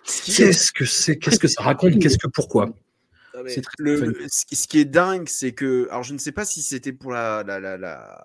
qu'est-ce 0.05 0.73
que 0.73 0.85
c'est 0.85 1.19
Qu'est-ce 1.19 1.39
que 1.39 1.49
ça 1.49 1.63
raconte 1.63 1.99
Qu'est-ce 2.01 2.19
que 2.19 2.29
pourquoi? 2.29 2.67
Non, 3.37 3.45
mais 3.45 3.51
C'est 3.51 3.61
très 3.61 3.75
le- 3.79 3.97
fun. 3.99 4.07
le- 4.07 4.27
ce 4.31 4.47
qui- 4.47 4.57
ce 4.57 4.67
qui 4.67 4.81
est 4.81 4.85
dingue, 4.87 5.29
c'est 5.29 5.53
que, 5.53 5.89
alors 5.91 6.03
je 6.03 6.15
ne 6.15 6.19
sais 6.19 6.33
pas 6.33 6.45
si 6.45 6.63
c'était 6.63 6.93
pour 6.93 7.13
la, 7.13 7.43
la, 7.47 7.61
la, 7.61 7.77
la, 7.77 8.25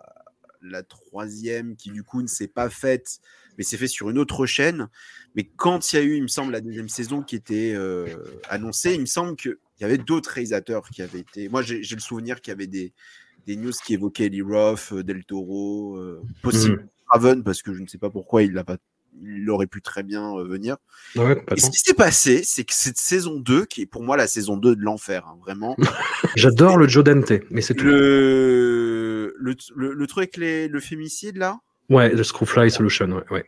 la 0.64 0.84
troisième 0.84 1.76
qui 1.76 1.92
du 1.92 2.04
coup 2.04 2.22
ne 2.22 2.28
s'est 2.28 2.48
pas 2.48 2.70
faite, 2.70 3.20
mais 3.58 3.64
c'est 3.64 3.78
fait 3.78 3.88
sur 3.88 4.10
une 4.10 4.18
autre 4.18 4.46
chaîne. 4.46 4.90
Mais 5.36 5.44
quand 5.44 5.92
il 5.92 5.96
y 5.96 6.00
a 6.00 6.04
eu, 6.04 6.16
il 6.16 6.24
me 6.24 6.28
semble, 6.28 6.52
la 6.52 6.62
deuxième 6.62 6.90
saison 6.90 7.22
qui 7.22 7.36
était 7.36 7.74
euh, 7.76 8.08
annoncée, 8.50 8.94
il 8.94 9.02
me 9.02 9.06
semble 9.06 9.36
qu'il 9.36 9.58
y 9.82 9.84
avait 9.84 9.98
d'autres 9.98 10.30
réalisateurs 10.32 10.90
qui 10.90 11.02
avaient 11.02 11.20
été. 11.20 11.50
Moi, 11.50 11.62
j'ai 11.62 11.82
le 11.82 12.00
souvenir 12.00 12.42
qu'il 12.42 12.52
y 12.52 12.56
avait 12.56 12.68
des, 12.68 12.94
des 13.46 13.56
news 13.56 13.72
qui 13.86 13.94
évoquaient 13.94 14.30
Lee 14.30 14.42
Roth, 14.42 14.90
euh, 14.94 15.04
Del 15.04 15.26
Toro, 15.26 15.98
euh, 15.98 16.22
possible 16.42 16.88
Raven, 17.08 17.44
parce 17.44 17.62
que 17.62 17.74
je 17.74 17.82
ne 17.82 17.88
sais 17.88 17.98
pas 17.98 18.10
pourquoi 18.10 18.44
il 18.44 18.54
l'a 18.54 18.64
pas. 18.64 18.78
Il 19.22 19.48
aurait 19.52 19.68
pu 19.68 19.82
très 19.82 20.02
bien 20.02 20.36
euh, 20.36 20.44
venir. 20.44 20.78
Ouais, 21.16 21.44
Et 21.56 21.60
ce 21.60 21.70
qui 21.70 21.80
s'est 21.80 21.94
passé, 21.94 22.42
c'est 22.44 22.64
que 22.64 22.74
cette 22.74 22.98
saison 22.98 23.40
2, 23.40 23.66
qui 23.66 23.82
est 23.82 23.86
pour 23.86 24.02
moi 24.02 24.18
la 24.18 24.26
saison 24.26 24.58
2 24.58 24.76
de 24.76 24.82
l'enfer, 24.82 25.28
hein, 25.28 25.38
vraiment, 25.42 25.78
J'adore 26.36 26.78
le 26.78 26.88
Joe 26.88 27.04
Dante, 27.04 27.34
mais 27.52 27.62
c'est 27.62 27.76
tout. 27.76 27.86
le, 27.86 29.03
le, 29.38 29.56
le, 29.76 29.94
le 29.94 30.08
truc 30.08 30.24
avec 30.24 30.38
les, 30.38 30.68
le 30.68 30.80
fémicide 30.80 31.38
là, 31.38 31.60
Ouais, 31.90 32.10
le 32.14 32.24
Screwfly 32.24 32.72
Solution, 32.72 33.08
ouais. 33.12 33.24
ouais. 33.30 33.46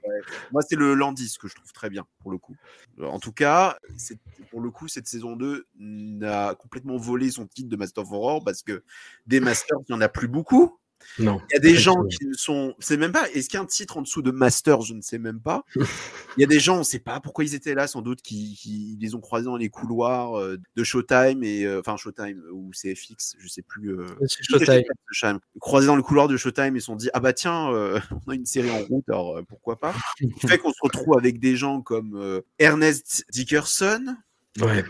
moi 0.51 0.61
c'est 0.61 0.75
le 0.75 0.93
Landis 0.93 1.37
que 1.39 1.47
je 1.47 1.55
trouve 1.55 1.71
très 1.71 1.89
bien 1.89 2.05
pour 2.21 2.31
le 2.31 2.37
coup. 2.37 2.55
En 3.01 3.17
tout 3.19 3.31
cas, 3.31 3.77
c'est- 3.97 4.19
pour 4.51 4.59
le 4.61 4.71
coup, 4.71 4.89
cette 4.89 5.07
saison 5.07 5.37
2 5.37 5.65
n'a 5.79 6.53
complètement 6.55 6.97
volé 6.97 7.31
son 7.31 7.47
titre 7.47 7.69
de 7.69 7.75
Master 7.77 8.03
of 8.03 8.11
Horror 8.11 8.43
parce 8.43 8.61
que 8.61 8.83
des 9.25 9.39
Masters, 9.39 9.77
il 9.87 9.93
n'y 9.93 9.97
en 9.97 10.01
a 10.01 10.09
plus 10.09 10.27
beaucoup. 10.27 10.77
Non. 11.19 11.39
Il 11.49 11.53
y 11.53 11.57
a 11.57 11.59
des 11.59 11.75
gens 11.75 12.03
qui 12.05 12.25
ne 12.25 12.33
sont. 12.33 12.73
C'est 12.79 12.97
même 12.97 13.11
pas. 13.11 13.29
Est-ce 13.31 13.47
qu'il 13.47 13.57
y 13.57 13.59
a 13.59 13.63
un 13.63 13.65
titre 13.67 13.97
en 13.97 14.01
dessous 14.01 14.21
de 14.21 14.31
Master 14.31 14.81
Je 14.81 14.93
ne 14.93 15.01
sais 15.01 15.17
même 15.17 15.39
pas. 15.39 15.63
Il 16.37 16.41
y 16.41 16.43
a 16.43 16.47
des 16.47 16.59
gens, 16.59 16.75
on 16.75 16.79
ne 16.79 16.83
sait 16.83 16.99
pas 16.99 17.19
pourquoi 17.21 17.45
ils 17.45 17.55
étaient 17.55 17.73
là, 17.75 17.87
sans 17.87 18.01
doute, 18.01 18.21
qui, 18.21 18.57
qui 18.59 18.97
les 18.99 19.15
ont 19.15 19.21
croisés 19.21 19.45
dans 19.45 19.55
les 19.55 19.69
couloirs 19.69 20.37
euh, 20.37 20.57
de 20.75 20.83
Showtime 20.83 21.43
et 21.43 21.63
euh, 21.65 21.79
enfin 21.79 21.95
Showtime 21.95 22.43
ou 22.51 22.71
CFX, 22.71 23.35
je 23.39 23.47
sais 23.47 23.61
plus. 23.61 23.91
euh, 23.97 24.05
C'est 24.27 24.43
Showtime. 24.43 24.83
Showtime. 25.11 25.39
Croisés 25.61 25.87
dans 25.87 25.95
le 25.95 26.03
couloir 26.03 26.27
de 26.27 26.35
Showtime, 26.35 26.75
ils 26.75 26.81
se 26.81 26.87
sont 26.87 26.97
dit 26.97 27.09
ah 27.13 27.21
bah 27.21 27.31
tiens, 27.31 27.71
euh, 27.71 27.99
on 28.27 28.31
a 28.31 28.35
une 28.35 28.45
série 28.45 28.69
en 28.71 28.79
route, 28.83 29.07
alors 29.07 29.37
euh, 29.37 29.43
pourquoi 29.47 29.79
pas. 29.79 29.93
Ce 30.19 30.25
qui 30.25 30.47
fait 30.47 30.57
qu'on 30.57 30.73
se 30.73 30.79
retrouve 30.81 31.17
avec 31.17 31.39
des 31.39 31.55
gens 31.55 31.81
comme 31.81 32.15
euh, 32.17 32.41
Ernest 32.59 33.25
Dickerson 33.31 34.17
Ouais. 34.61 34.83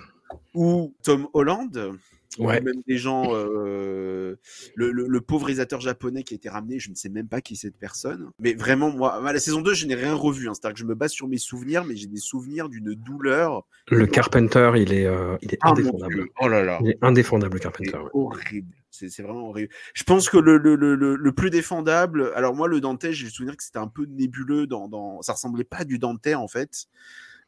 ou 0.55 0.95
Tom 1.03 1.27
Holland. 1.33 1.95
Ouais. 2.37 2.59
Même 2.61 2.81
des 2.87 2.97
gens, 2.97 3.33
euh, 3.33 4.35
le, 4.75 4.91
le- 4.91 5.07
le 5.07 5.21
pauvre 5.21 5.45
réalisateur 5.45 5.79
japonais 5.79 6.23
qui 6.23 6.33
a 6.33 6.35
été 6.35 6.49
ramené, 6.49 6.79
je 6.79 6.89
ne 6.89 6.95
sais 6.95 7.07
même 7.09 7.27
pas 7.27 7.39
qui 7.41 7.53
est 7.53 7.57
cette 7.57 7.77
personne. 7.77 8.29
Mais 8.39 8.53
vraiment, 8.53 8.91
moi, 8.91 9.25
à 9.25 9.31
la 9.33 9.39
saison 9.39 9.61
2, 9.61 9.73
je 9.73 9.85
n'ai 9.85 9.95
rien 9.95 10.13
revu. 10.13 10.49
hein. 10.49 10.53
C'est-à-dire 10.53 10.73
que 10.73 10.79
je 10.81 10.85
me 10.85 10.95
base 10.95 11.11
sur 11.11 11.27
mes 11.27 11.37
souvenirs, 11.37 11.85
mais 11.85 11.95
j'ai 11.95 12.07
des 12.07 12.17
souvenirs 12.17 12.67
d'une 12.69 12.93
douleur. 12.93 13.65
Le 13.89 14.05
Carpenter, 14.05 14.71
il 14.75 14.91
est, 14.93 15.05
euh, 15.05 15.37
il 15.41 15.53
est 15.53 15.57
Ah, 15.61 15.69
indéfendable. 15.71 16.25
Oh 16.41 16.47
là 16.47 16.63
là. 16.63 16.79
Il 16.81 16.89
est 16.89 16.97
indéfendable, 17.01 17.53
le 17.55 17.59
Carpenter. 17.59 17.95
ouais. 17.97 18.09
horrible. 18.13 18.73
C'est 18.91 19.21
vraiment 19.21 19.49
horrible. 19.49 19.73
Je 19.93 20.03
pense 20.03 20.29
que 20.29 20.37
le, 20.37 20.57
le, 20.57 20.75
le, 20.75 20.95
le, 20.95 21.31
plus 21.33 21.49
défendable, 21.49 22.31
alors 22.33 22.55
moi, 22.55 22.67
le 22.69 22.79
Dante, 22.79 23.11
j'ai 23.11 23.25
le 23.25 23.29
souvenir 23.29 23.57
que 23.57 23.63
c'était 23.63 23.77
un 23.79 23.87
peu 23.89 24.05
nébuleux 24.05 24.67
dans, 24.67 24.87
dans, 24.87 25.21
ça 25.21 25.33
ressemblait 25.33 25.65
pas 25.65 25.77
à 25.79 25.83
du 25.83 25.99
Dante, 25.99 26.27
en 26.27 26.47
fait. 26.47 26.85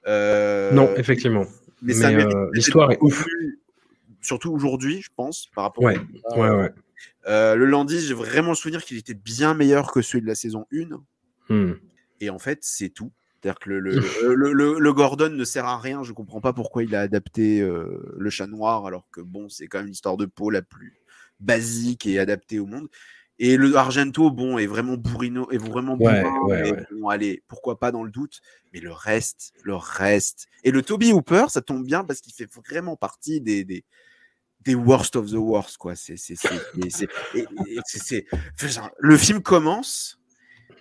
Euh, 0.07 0.71
Non, 0.73 0.89
effectivement. 0.97 1.45
mais, 1.81 1.93
mais, 1.95 2.23
euh, 2.25 2.49
l'histoire 2.53 2.91
est 2.91 2.97
ouf. 3.01 3.25
Surtout 4.27 4.51
aujourd'hui, 4.51 5.01
je 5.01 5.09
pense, 5.15 5.47
par 5.55 5.63
rapport 5.63 5.85
Ouais, 5.85 5.97
au- 6.25 6.41
ouais, 6.41 6.49
ouais. 6.49 6.73
Euh, 7.27 7.55
le 7.55 7.63
Landis, 7.65 8.01
j'ai 8.01 8.13
vraiment 8.13 8.49
le 8.49 8.55
souvenir 8.55 8.83
qu'il 8.83 8.97
était 8.97 9.13
bien 9.13 9.53
meilleur 9.53 9.89
que 9.89 10.01
celui 10.01 10.21
de 10.21 10.27
la 10.27 10.35
saison 10.35 10.65
1. 10.73 11.01
Hmm. 11.47 11.75
Et 12.19 12.29
en 12.29 12.37
fait, 12.37 12.59
c'est 12.61 12.89
tout. 12.89 13.13
C'est-à-dire 13.39 13.57
que 13.57 13.69
le, 13.69 13.79
le, 14.35 14.79
le, 14.79 14.93
Gordon 14.93 15.29
ne 15.29 15.45
sert 15.45 15.63
à 15.63 15.79
rien. 15.79 16.03
Je 16.03 16.11
comprends 16.11 16.41
pas 16.41 16.51
pourquoi 16.51 16.83
il 16.83 16.93
a 16.93 16.99
adapté 16.99 17.61
euh, 17.61 18.03
le 18.17 18.29
chat 18.29 18.47
noir, 18.47 18.85
alors 18.85 19.07
que 19.13 19.21
bon, 19.21 19.47
c'est 19.47 19.67
quand 19.67 19.77
même 19.77 19.87
l'histoire 19.87 20.17
de 20.17 20.25
peau 20.25 20.49
la 20.49 20.61
plus 20.61 20.99
basique 21.39 22.05
et 22.05 22.19
adaptée 22.19 22.59
au 22.59 22.65
monde. 22.65 22.89
Et 23.39 23.55
le 23.55 23.77
Argento, 23.77 24.29
bon, 24.29 24.57
est 24.57 24.65
vraiment 24.67 24.97
bourrino, 24.97 25.49
est 25.51 25.57
vraiment 25.57 25.95
Ouais, 25.95 26.21
bourrin, 26.21 26.47
ouais, 26.47 26.61
mais 26.63 26.71
ouais. 26.73 26.85
bon, 26.91 27.07
allez, 27.07 27.43
pourquoi 27.47 27.79
pas 27.79 27.93
dans 27.93 28.03
le 28.03 28.11
doute. 28.11 28.41
Mais 28.73 28.81
le 28.81 28.91
reste, 28.91 29.53
le 29.63 29.75
reste. 29.75 30.47
Et 30.65 30.71
le 30.71 30.81
Toby 30.81 31.13
Hooper, 31.13 31.45
ça 31.47 31.61
tombe 31.61 31.85
bien 31.85 32.03
parce 32.03 32.19
qu'il 32.19 32.33
fait 32.33 32.51
vraiment 32.51 32.97
partie 32.97 33.39
des, 33.39 33.63
des, 33.63 33.85
des 34.67 34.75
worst 34.75 35.15
of 35.15 35.31
the 35.31 35.35
worst, 35.35 35.77
quoi. 35.77 35.95
C'est, 35.95 36.17
le 38.99 39.17
film 39.17 39.41
commence 39.41 40.19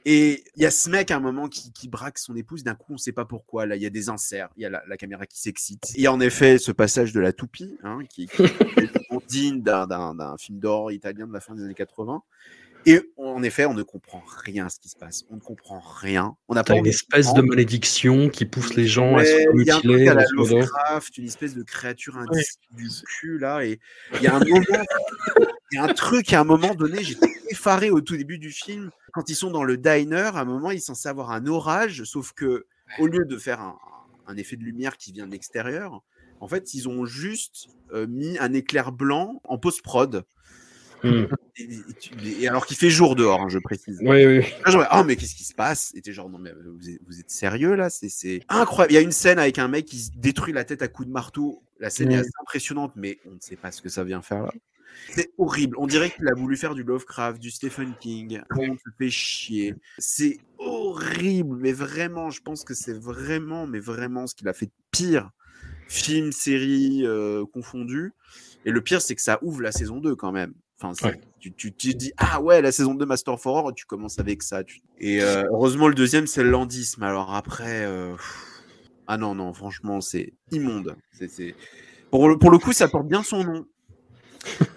et 0.05 0.45
il 0.55 0.63
y 0.63 0.67
a 0.67 0.71
ce 0.71 0.91
mec 0.91 1.11
à 1.11 1.17
un 1.17 1.21
moment 1.21 1.49
qui, 1.49 1.73
qui 1.73 1.89
braque 1.89 2.19
son 2.19 2.37
épouse. 2.37 2.63
D'un 2.63 2.75
coup, 2.75 2.95
on 2.95 2.97
sait 2.97 3.13
pas 3.13 3.25
pourquoi. 3.25 3.67
Là, 3.67 3.77
il 3.77 3.83
y 3.83 3.87
a 3.87 3.91
des 3.91 4.09
inserts, 4.09 4.51
il 4.57 4.63
y 4.63 4.67
a 4.67 4.71
la, 4.71 4.97
caméra 4.97 5.27
qui 5.27 5.41
s'excite. 5.41 5.93
Il 5.95 6.03
y 6.03 6.07
a 6.07 6.13
en 6.13 6.21
effet 6.21 6.59
ce 6.59 6.73
passage 6.73 7.13
de 7.13 7.21
la 7.21 7.33
toupie, 7.33 7.77
hein, 7.83 7.99
qui, 8.09 8.27
qui 8.27 8.43
est 8.43 9.27
digne 9.29 9.63
d'un 9.63 10.37
film 10.39 10.59
d'or 10.59 10.93
italien 10.93 11.27
de 11.27 11.33
la 11.33 11.41
fin 11.41 11.55
des 11.55 11.63
années 11.63 11.75
80. 11.75 12.23
Et 12.89 13.01
en 13.17 13.43
effet, 13.43 13.67
on 13.67 13.75
ne 13.75 13.83
comprend 13.83 14.23
rien 14.45 14.67
à 14.67 14.69
ce 14.69 14.79
qui 14.79 14.89
se 14.89 14.97
passe. 14.97 15.25
On 15.29 15.35
ne 15.35 15.41
comprend 15.41 15.81
rien. 15.81 16.37
On 16.47 16.55
n'a 16.55 16.63
pas 16.63 16.77
une 16.77 16.87
espèce 16.87 17.35
de 17.35 17.43
malédiction 17.43 18.29
qui 18.29 18.45
pousse 18.45 18.75
les 18.75 18.87
gens 18.87 19.17
à 19.17 19.25
se 19.25 19.31
il 19.61 19.67
y 19.67 19.71
a 19.71 19.77
un 19.77 19.81
truc 19.81 19.91
mutiler. 19.91 20.09
à 20.09 20.15
la. 20.15 20.25
Lovecraft, 20.31 21.19
une 21.19 21.27
espèce 21.27 21.55
de 21.55 21.65
créature 21.65 22.17
indicible 22.17 22.77
du 22.77 22.89
cul 23.19 23.39
là, 23.39 23.65
et 23.65 23.81
il 24.15 24.23
y 24.23 24.29
a 24.29 24.37
un 24.37 24.39
moment, 24.39 24.85
il 25.73 25.77
y 25.77 25.79
a 25.79 25.85
un 25.85 25.95
truc 25.95 26.33
à 26.33 26.41
un 26.41 26.45
moment 26.45 26.77
donné, 26.77 27.03
j'étais 27.03 27.33
effaré 27.51 27.91
au 27.91 28.01
tout 28.01 28.17
début 28.17 28.39
du 28.39 28.53
film 28.53 28.91
quand 29.13 29.29
ils 29.29 29.35
sont 29.35 29.51
dans 29.51 29.65
le 29.65 29.77
diner. 29.77 30.31
À 30.35 30.41
un 30.41 30.45
moment, 30.45 30.71
ils 30.71 30.81
sont 30.81 30.95
censés 30.95 31.09
avoir 31.09 31.33
un 31.33 31.47
orage, 31.47 32.05
sauf 32.05 32.33
que 32.35 32.67
au 33.01 33.09
lieu 33.09 33.25
de 33.25 33.37
faire 33.37 33.61
un, 33.61 33.77
un 34.29 34.37
effet 34.37 34.55
de 34.55 34.63
lumière 34.63 34.97
qui 34.97 35.11
vient 35.11 35.27
de 35.27 35.33
l'extérieur, 35.33 36.03
en 36.41 36.49
fait, 36.49 36.75
ils 36.75 36.89
ont 36.89 37.05
juste 37.05 37.69
euh, 37.93 38.07
mis 38.07 38.39
un 38.39 38.53
éclair 38.53 38.93
blanc 38.93 39.41
en 39.45 39.59
post 39.59 39.83
Hmm. 41.02 41.27
Et, 41.59 41.62
et 41.64 41.94
tu- 42.01 42.14
et 42.43 42.48
alors 42.48 42.66
qu'il 42.66 42.77
fait 42.77 42.90
jour 42.90 43.16
dehors, 43.16 43.40
hein, 43.43 43.48
je 43.48 43.59
précise. 43.59 43.98
Oui, 44.02 44.24
oui. 44.27 44.40
Là, 44.64 44.70
genre, 44.70 44.86
oh, 44.94 45.05
mais 45.05 45.16
qu'est-ce 45.16 45.35
qui 45.35 45.44
se 45.44 45.55
passe? 45.55 45.93
Et 45.94 46.01
t'es 46.02 46.12
genre, 46.12 46.28
non, 46.28 46.39
mais 46.39 46.51
euh, 46.51 46.74
vous 46.78 46.89
êtes, 46.90 47.01
vous 47.06 47.20
êtes 47.20 47.31
sérieux 47.31 47.74
là? 47.74 47.90
C'est 47.90 48.40
incroyable. 48.48 48.93
Il 48.93 48.97
y 48.97 48.98
a 48.98 49.02
une 49.02 49.12
scène 49.12 49.39
avec 49.39 49.59
un 49.59 49.68
mec 49.68 49.85
qui 49.86 49.98
se 49.98 50.10
détruit 50.16 50.52
la 50.52 50.64
tête 50.64 50.82
à 50.82 50.89
coups 50.89 51.09
de 51.09 51.12
marteau. 51.12 51.62
La 51.81 51.90
scène 51.90 52.10
est 52.12 52.16
Mm. 52.16 52.20
assez 52.20 52.31
impressionnante, 52.43 52.93
mais 52.97 53.18
on 53.27 53.32
ne 53.32 53.40
sait 53.40 53.56
pas 53.56 53.70
ce 53.73 53.82
que 53.82 53.89
ça 53.89 54.05
vient 54.05 54.23
faire 54.23 54.43
là. 54.44 54.52
C'est 55.10 55.31
horrible. 55.36 55.77
On 55.78 55.86
dirait 55.86 56.10
qu'il 56.10 56.27
a 56.27 56.35
voulu 56.35 56.56
faire 56.56 56.74
du 56.74 56.82
Lovecraft, 56.82 57.39
du 57.40 57.51
Stephen 57.51 57.94
King. 58.01 58.40
On 58.56 58.74
se 58.74 58.90
fait 58.97 59.10
chier. 59.10 59.74
C'est 59.98 60.39
horrible, 60.59 61.56
mais 61.56 61.73
vraiment, 61.73 62.31
je 62.31 62.40
pense 62.40 62.64
que 62.64 62.73
c'est 62.74 62.98
vraiment, 62.98 63.66
mais 63.66 63.78
vraiment 63.81 64.27
ce 64.27 64.35
qu'il 64.35 64.48
a 64.48 64.55
fait 64.55 64.66
de 64.66 64.73
pire. 64.90 65.31
Film, 65.89 66.32
série, 66.32 67.02
euh, 67.05 67.44
confondu. 67.52 68.12
Et 68.64 68.70
le 68.70 68.81
pire, 68.81 69.01
c'est 69.02 69.14
que 69.14 69.23
ça 69.23 69.39
ouvre 69.43 69.60
la 69.62 69.70
saison 69.70 69.98
2 70.01 70.16
quand 70.16 70.32
même. 70.32 70.55
Enfin, 70.81 70.93
Ouais. 71.09 71.20
tu, 71.40 71.53
tu, 71.55 71.94
dis, 71.94 72.12
ah 72.19 72.40
ouais, 72.43 72.61
la 72.61 72.70
saison 72.70 72.94
2 72.94 73.07
Master 73.07 73.35
of 73.35 73.47
Horror, 73.47 73.73
tu 73.74 73.86
commences 73.86 74.19
avec 74.19 74.43
ça. 74.43 74.62
tu- 74.62 74.81
Et 74.98 75.23
euh, 75.23 75.44
heureusement, 75.51 75.89
le 75.89 75.94
deuxième, 75.94 76.27
c'est 76.27 76.43
le 76.43 76.51
landisme. 76.51 77.03
Alors 77.03 77.35
après, 77.35 77.85
euh, 77.86 78.15
ah 79.07 79.16
non, 79.16 79.35
non, 79.35 79.55
franchement, 79.55 80.01
c'est 80.03 80.35
immonde. 80.51 80.97
C'est, 81.12 81.28
c'est... 81.28 81.55
Pour, 82.11 82.28
le, 82.28 82.39
pour 82.39 82.51
le 82.51 82.59
coup, 82.59 82.73
ça 82.73 82.89
porte 82.89 83.09
bien 83.09 83.23
son 83.23 83.43
nom. 83.44 83.66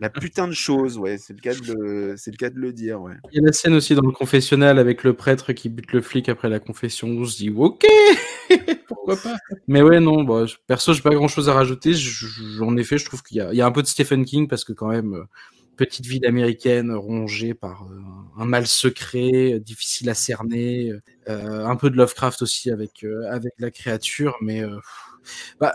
la 0.00 0.08
putain 0.08 0.48
de 0.48 0.52
chose, 0.52 0.96
ouais, 0.96 1.18
c'est 1.18 1.34
le 1.34 1.40
cas 1.40 1.54
de 1.54 1.72
le, 1.74 2.14
c'est 2.16 2.30
le, 2.30 2.36
cas 2.38 2.48
le 2.52 2.72
dire, 2.72 3.02
ouais. 3.02 3.12
Il 3.32 3.36
y 3.36 3.44
a 3.44 3.46
la 3.46 3.52
scène 3.52 3.74
aussi 3.74 3.94
dans 3.94 4.02
le 4.06 4.12
confessionnal 4.12 4.78
avec 4.78 5.04
le 5.04 5.12
prêtre 5.12 5.52
qui 5.52 5.68
bute 5.68 5.92
le 5.92 6.00
flic 6.00 6.28
après 6.30 6.48
la 6.48 6.58
confession. 6.58 7.08
On 7.08 7.24
se 7.26 7.36
dit, 7.36 7.50
ok, 7.54 7.84
pourquoi 8.88 9.16
pas. 9.16 9.36
Mais 9.68 9.82
ouais, 9.82 10.00
non, 10.00 10.24
bah, 10.24 10.46
je- 10.46 10.56
perso, 10.66 10.94
j'ai 10.94 11.02
pas 11.02 11.10
grand 11.14 11.28
chose 11.28 11.50
à 11.50 11.52
rajouter. 11.52 11.92
Je- 11.92 12.26
je- 12.26 12.62
en 12.62 12.76
effet, 12.78 12.96
je 12.96 13.04
trouve 13.04 13.22
qu'il 13.22 13.36
y 13.36 13.60
a, 13.60 13.66
un 13.66 13.72
peu 13.72 13.82
de 13.82 13.86
Stephen 13.86 14.24
King 14.24 14.48
parce 14.48 14.64
que 14.64 14.72
quand 14.72 14.88
même, 14.88 15.14
euh, 15.14 15.24
petite 15.76 16.06
ville 16.06 16.24
américaine 16.26 16.92
rongée 16.92 17.52
par 17.54 17.84
euh, 17.84 18.00
un 18.38 18.46
mal 18.46 18.66
secret, 18.66 19.54
euh, 19.54 19.60
difficile 19.60 20.08
à 20.08 20.14
cerner, 20.14 20.92
un 21.26 21.76
peu 21.76 21.90
de 21.90 21.96
Lovecraft 21.96 22.42
aussi 22.42 22.70
avec, 22.70 23.04
avec 23.30 23.52
la 23.58 23.70
créature, 23.70 24.36
mais 24.40 24.64
bah, 25.60 25.74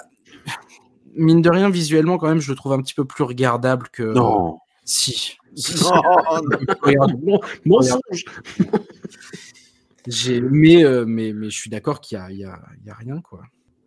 mine 1.16 1.42
de 1.42 1.50
rien, 1.50 1.70
visuellement, 1.70 2.18
quand 2.18 2.28
même, 2.28 2.42
je 2.42 2.52
le 2.52 2.56
trouve 2.56 2.74
un 2.74 2.82
petit 2.82 2.94
peu 2.94 3.06
plus 3.06 3.24
regardable 3.24 3.88
que. 3.92 4.04
Non. 4.04 4.60
Si. 4.84 5.38
Non, 5.82 5.92
non. 6.44 7.10
Non, 7.24 7.40
mensonge. 7.66 8.26
J'ai, 10.08 10.42
mais, 10.42 10.84
euh, 10.84 11.06
mais, 11.08 11.32
mais 11.34 11.50
je 11.50 11.58
suis 11.58 11.70
d'accord 11.70 12.02
qu'il 12.02 12.18
y 12.18 12.22
a, 12.22 12.30
il 12.30 12.38
y, 12.40 12.44
a, 12.44 12.60
il 12.82 12.86
y 12.86 12.90
a 12.90 12.94
rien, 12.94 13.22
quoi. 13.22 13.44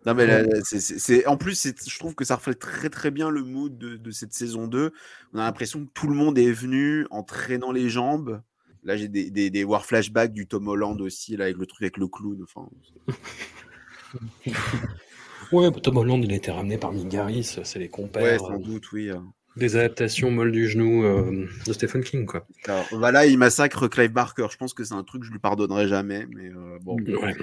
Non, 0.06 0.14
mais 0.14 0.26
là, 0.26 0.42
là, 0.42 0.60
c'est, 0.64 0.80
c'est- 0.80 0.98
c'est- 0.98 1.26
en 1.26 1.36
plus, 1.36 1.54
c'est- 1.54 1.88
je 1.88 1.98
trouve 1.98 2.14
que 2.14 2.24
ça 2.24 2.36
reflète 2.36 2.58
très 2.58 2.88
très 2.88 3.10
bien 3.10 3.28
le 3.30 3.42
mood 3.44 3.76
de, 3.76 3.96
de 3.96 4.10
cette 4.10 4.32
saison 4.32 4.66
2. 4.66 4.92
On 5.34 5.38
a 5.38 5.42
l'impression 5.44 5.84
que 5.84 5.90
tout 5.92 6.08
le 6.08 6.14
monde 6.14 6.38
est 6.38 6.50
venu 6.50 7.06
en 7.10 7.22
traînant 7.22 7.70
les 7.70 7.90
jambes. 7.90 8.40
Là, 8.84 8.96
j'ai 8.96 9.08
des, 9.08 9.30
des, 9.30 9.50
des 9.50 9.64
war 9.64 9.84
flashbacks 9.84 10.32
du 10.32 10.46
Tom 10.46 10.68
Holland 10.68 10.98
aussi, 11.02 11.36
là, 11.36 11.44
avec 11.44 11.58
le 11.58 11.66
truc 11.66 11.82
avec 11.82 11.98
le 11.98 12.08
clown. 12.08 12.42
Enfin, 12.42 12.66
Ouais, 15.52 15.70
Tom 15.82 15.96
Holland, 15.96 16.22
il 16.24 16.32
a 16.32 16.36
été 16.36 16.50
ramené 16.50 16.78
par 16.78 16.92
Migaris, 16.92 17.58
c'est 17.62 17.78
les 17.78 17.84
ouais, 17.84 17.88
compères. 17.88 18.40
sans 18.40 18.54
euh, 18.54 18.58
doute, 18.58 18.92
oui. 18.92 19.10
euh. 19.10 19.16
des 19.56 19.76
adaptations 19.76 20.30
molles 20.30 20.52
du 20.52 20.68
genou 20.68 21.04
euh, 21.04 21.46
de 21.66 21.72
Stephen 21.72 22.02
King, 22.04 22.26
quoi. 22.26 22.46
Alors, 22.66 22.86
voilà, 22.92 23.26
il 23.26 23.38
massacre 23.38 23.88
Clive 23.88 24.12
Barker. 24.12 24.46
Je 24.50 24.56
pense 24.56 24.74
que 24.74 24.84
c'est 24.84 24.94
un 24.94 25.02
truc 25.04 25.22
que 25.22 25.26
je 25.26 25.32
lui 25.32 25.38
pardonnerai 25.40 25.88
jamais. 25.88 26.26
Mais 26.34 26.48
euh, 26.50 26.78
bon. 26.82 26.96
Ouais, 27.22 27.34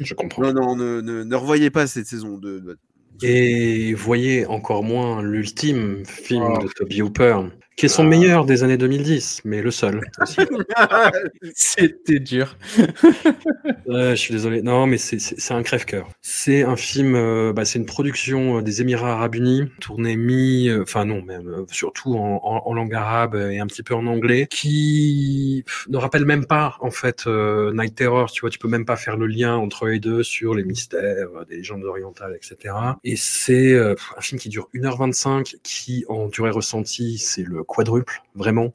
je 0.00 0.14
comprends. 0.14 0.42
Non, 0.42 0.52
non, 0.52 0.76
ne, 0.76 1.00
ne, 1.00 1.24
ne 1.24 1.34
revoyez 1.34 1.70
pas 1.70 1.86
cette 1.86 2.06
saison 2.06 2.38
2. 2.38 2.76
Et 3.22 3.94
voyez 3.94 4.44
encore 4.46 4.82
moins 4.84 5.22
l'ultime 5.22 6.04
film 6.04 6.44
Oh. 6.46 6.58
de 6.62 6.68
Toby 6.68 7.00
Hooper, 7.00 7.38
qui 7.76 7.86
est 7.86 7.88
son 7.90 8.04
Ah. 8.04 8.08
meilleur 8.08 8.44
des 8.46 8.62
années 8.64 8.78
2010, 8.78 9.42
mais 9.44 9.60
le 9.62 9.70
seul. 9.70 10.00
C'était 11.54 12.20
dur. 12.20 12.56
Je 13.88 14.14
suis 14.14 14.32
désolé. 14.32 14.62
Non, 14.62 14.86
mais 14.86 14.98
c'est- 14.98 15.52
un 15.52 15.62
crève-cœur. 15.62 16.08
C'est 16.22 16.62
un 16.62 16.76
film, 16.76 17.14
euh, 17.14 17.52
bah, 17.52 17.64
c'est 17.64 17.78
une 17.78 17.86
production 17.86 18.58
euh, 18.58 18.62
des 18.62 18.80
Émirats 18.82 19.12
Arabes 19.12 19.36
Unis, 19.36 19.64
tournée 19.80 20.16
mi, 20.16 20.68
euh, 20.68 20.82
enfin 20.82 21.04
non, 21.04 21.22
même 21.22 21.64
surtout 21.70 22.14
en, 22.16 22.40
en- 22.42 22.62
en 22.66 22.74
langue 22.74 22.94
arabe 22.94 23.34
et 23.36 23.58
un 23.58 23.66
petit 23.66 23.82
peu 23.82 23.94
en 23.94 24.06
anglais, 24.06 24.46
qui 24.50 25.62
pff, 25.66 25.86
ne 25.88 25.96
rappelle 25.98 26.24
même 26.24 26.46
pas 26.46 26.76
en 26.80 26.90
fait 26.90 27.26
Night 27.26 27.94
Terror. 27.94 28.30
Tu 28.30 28.40
vois, 28.40 28.50
tu 28.50 28.58
peux 28.58 28.68
même 28.68 28.84
pas 28.86 28.96
faire 28.96 29.16
le 29.16 29.26
lien 29.26 29.54
entre 29.56 29.86
les 29.86 30.00
deux 30.00 30.22
sur 30.22 30.54
les 30.54 30.64
mystères 30.64 31.28
des 31.48 31.56
légendes 31.58 31.84
orientales, 31.84 32.36
etc. 32.36 32.74
Et 33.04 33.16
c'est 33.16 33.76
un 33.78 34.20
film 34.20 34.40
qui 34.40 34.48
dure 34.48 34.68
1h25, 34.74 35.56
qui 35.62 36.04
en 36.08 36.28
durée 36.28 36.50
ressentie, 36.50 37.18
c'est 37.18 37.42
le 37.42 37.62
quadruple, 37.66 38.22
vraiment. 38.34 38.72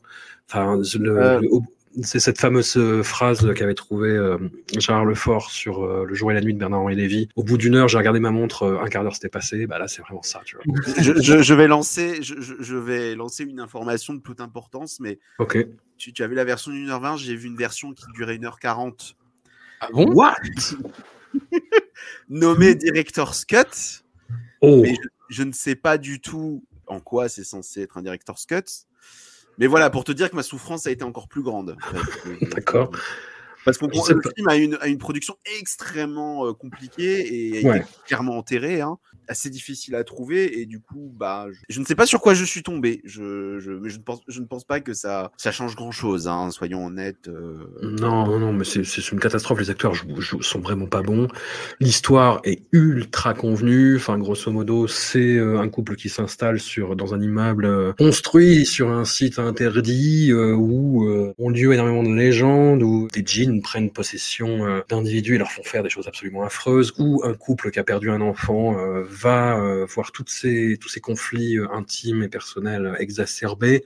Enfin, 0.49 0.77
le, 0.99 1.39
le- 1.41 1.47
au- 1.53 1.63
c'est 2.03 2.21
cette 2.21 2.39
fameuse 2.39 2.77
euh, 2.77 3.03
phrase 3.03 3.53
qu'avait 3.53 3.73
trouvée 3.73 4.11
euh, 4.11 4.37
Gérard 4.77 5.03
Lefort 5.03 5.51
sur 5.51 5.83
euh, 5.83 6.05
Le 6.07 6.13
jour 6.15 6.31
et 6.31 6.33
la 6.33 6.39
nuit 6.39 6.53
de 6.53 6.59
Bernard-Henri 6.59 6.95
Lévy. 6.95 7.27
Au 7.35 7.43
bout 7.43 7.57
d'une 7.57 7.75
heure, 7.75 7.89
j'ai 7.89 7.97
regardé 7.97 8.21
ma 8.21 8.31
montre, 8.31 8.63
euh, 8.63 8.79
un 8.81 8.87
quart 8.87 9.03
d'heure 9.03 9.13
s'était 9.13 9.27
passé. 9.27 9.67
Bah 9.67 9.77
là, 9.77 9.89
c'est 9.89 10.01
vraiment 10.01 10.21
ça, 10.23 10.39
tu 10.45 10.55
vois. 10.55 10.63
je, 11.01 11.21
je- 11.21 11.41
je 11.41 11.53
vais 11.53 11.67
lancer, 11.67 12.21
je, 12.23 12.77
vais 12.77 13.13
lancer 13.15 13.43
une 13.43 13.59
information 13.59 14.13
de 14.13 14.21
toute 14.21 14.39
importance, 14.39 15.01
mais 15.01 15.19
Ok. 15.37 15.57
tu, 15.97 16.13
tu 16.13 16.23
as 16.23 16.27
vu 16.27 16.35
la 16.35 16.45
version 16.45 16.71
d'une 16.71 16.89
heure 16.89 17.01
20 17.01 17.17
j'ai 17.17 17.35
vu 17.35 17.47
une 17.47 17.57
version 17.57 17.91
qui 17.93 18.05
durait 18.13 18.37
1h40. 18.37 19.15
Ah 19.81 19.89
bon? 19.91 20.13
What? 20.13 20.35
Nommé 22.29 22.75
Director's 22.75 23.45
Cut. 23.45 24.01
Oh, 24.61 24.81
Mais 24.81 24.95
je 25.29 25.43
ne 25.43 25.51
sais 25.51 25.75
pas 25.75 25.97
du 25.97 26.19
tout 26.21 26.63
en 26.91 26.99
quoi 26.99 27.29
c'est 27.29 27.43
censé 27.43 27.81
être 27.81 27.97
un 27.97 28.01
Director's 28.01 28.45
Cut. 28.45 28.85
Mais 29.57 29.67
voilà, 29.67 29.89
pour 29.89 30.03
te 30.03 30.11
dire 30.11 30.29
que 30.29 30.35
ma 30.35 30.43
souffrance 30.43 30.87
a 30.87 30.91
été 30.91 31.03
encore 31.03 31.27
plus 31.27 31.41
grande. 31.41 31.77
D'accord. 32.41 32.91
Parce 33.63 33.77
qu'on 33.77 33.87
le 33.87 33.93
film 34.35 34.47
a 34.47 34.55
une, 34.55 34.77
a 34.81 34.87
une 34.87 34.97
production 34.97 35.35
extrêmement 35.59 36.47
euh, 36.47 36.53
compliquée 36.53 37.59
et 37.59 37.69
a 37.69 37.77
été 37.77 37.85
clairement 38.05 38.37
enterré, 38.37 38.81
hein, 38.81 38.97
assez 39.27 39.49
difficile 39.49 39.95
à 39.95 40.03
trouver. 40.03 40.59
Et 40.59 40.65
du 40.65 40.79
coup, 40.79 41.11
bah, 41.15 41.47
je, 41.69 41.79
ne 41.79 41.85
sais 41.85 41.95
pas 41.95 42.05
sur 42.05 42.21
quoi 42.21 42.33
je 42.33 42.43
suis 42.43 42.63
tombé. 42.63 43.01
Je, 43.05 43.59
je, 43.59 43.87
je 43.87 43.97
ne 43.97 44.01
pense, 44.03 44.21
je 44.27 44.39
ne 44.41 44.45
pense 44.45 44.63
pas 44.63 44.79
que 44.81 44.93
ça, 44.93 45.31
ça 45.37 45.51
change 45.51 45.75
grand 45.75 45.91
chose. 45.91 46.27
Hein, 46.27 46.51
soyons 46.51 46.85
honnêtes. 46.85 47.27
euh. 47.27 47.57
Non, 47.81 48.25
non, 48.25 48.39
non, 48.39 48.53
mais 48.53 48.65
c'est 48.65 48.83
c'est 48.83 49.11
une 49.11 49.19
catastrophe. 49.19 49.59
Les 49.59 49.69
acteurs 49.69 49.93
jouent, 49.93 50.21
sont 50.21 50.59
vraiment 50.59 50.87
pas 50.87 51.01
bons. 51.01 51.27
L'histoire 51.79 52.41
est 52.43 52.63
ultra 52.71 53.33
convenue. 53.33 53.95
Enfin, 53.97 54.17
grosso 54.17 54.51
modo, 54.51 54.87
c'est 54.87 55.35
euh, 55.37 55.59
un 55.59 55.69
couple 55.69 55.95
qui 55.95 56.09
s'installe 56.09 56.59
sur 56.59 56.95
dans 56.95 57.13
un 57.13 57.21
immeuble 57.21 57.65
euh, 57.65 57.93
construit 57.93 58.65
sur 58.65 58.89
un 58.89 59.05
site 59.05 59.39
interdit 59.39 60.33
où 60.33 61.07
ont 61.37 61.49
lieu 61.49 61.73
énormément 61.73 62.03
de 62.03 62.13
légendes, 62.13 62.83
où 62.83 63.07
des 63.13 63.23
djinns 63.25 63.61
prennent 63.61 63.91
possession 63.91 64.81
d'individus 64.89 65.35
et 65.35 65.37
leur 65.37 65.51
font 65.51 65.63
faire 65.63 65.83
des 65.83 65.89
choses 65.89 66.07
absolument 66.07 66.43
affreuses, 66.43 66.93
où 66.97 67.21
un 67.23 67.33
couple 67.33 67.71
qui 67.71 67.79
a 67.79 67.83
perdu 67.83 68.09
un 68.09 68.21
enfant 68.21 68.75
va 69.11 69.59
euh, 69.59 69.85
voir 69.85 70.11
toutes 70.11 70.29
ces, 70.29 70.77
tous 70.79 70.89
ces 70.89 70.99
conflits 70.99 71.57
euh, 71.57 71.67
intimes 71.71 72.23
et 72.23 72.29
personnels 72.29 72.95
exacerbés. 72.99 73.83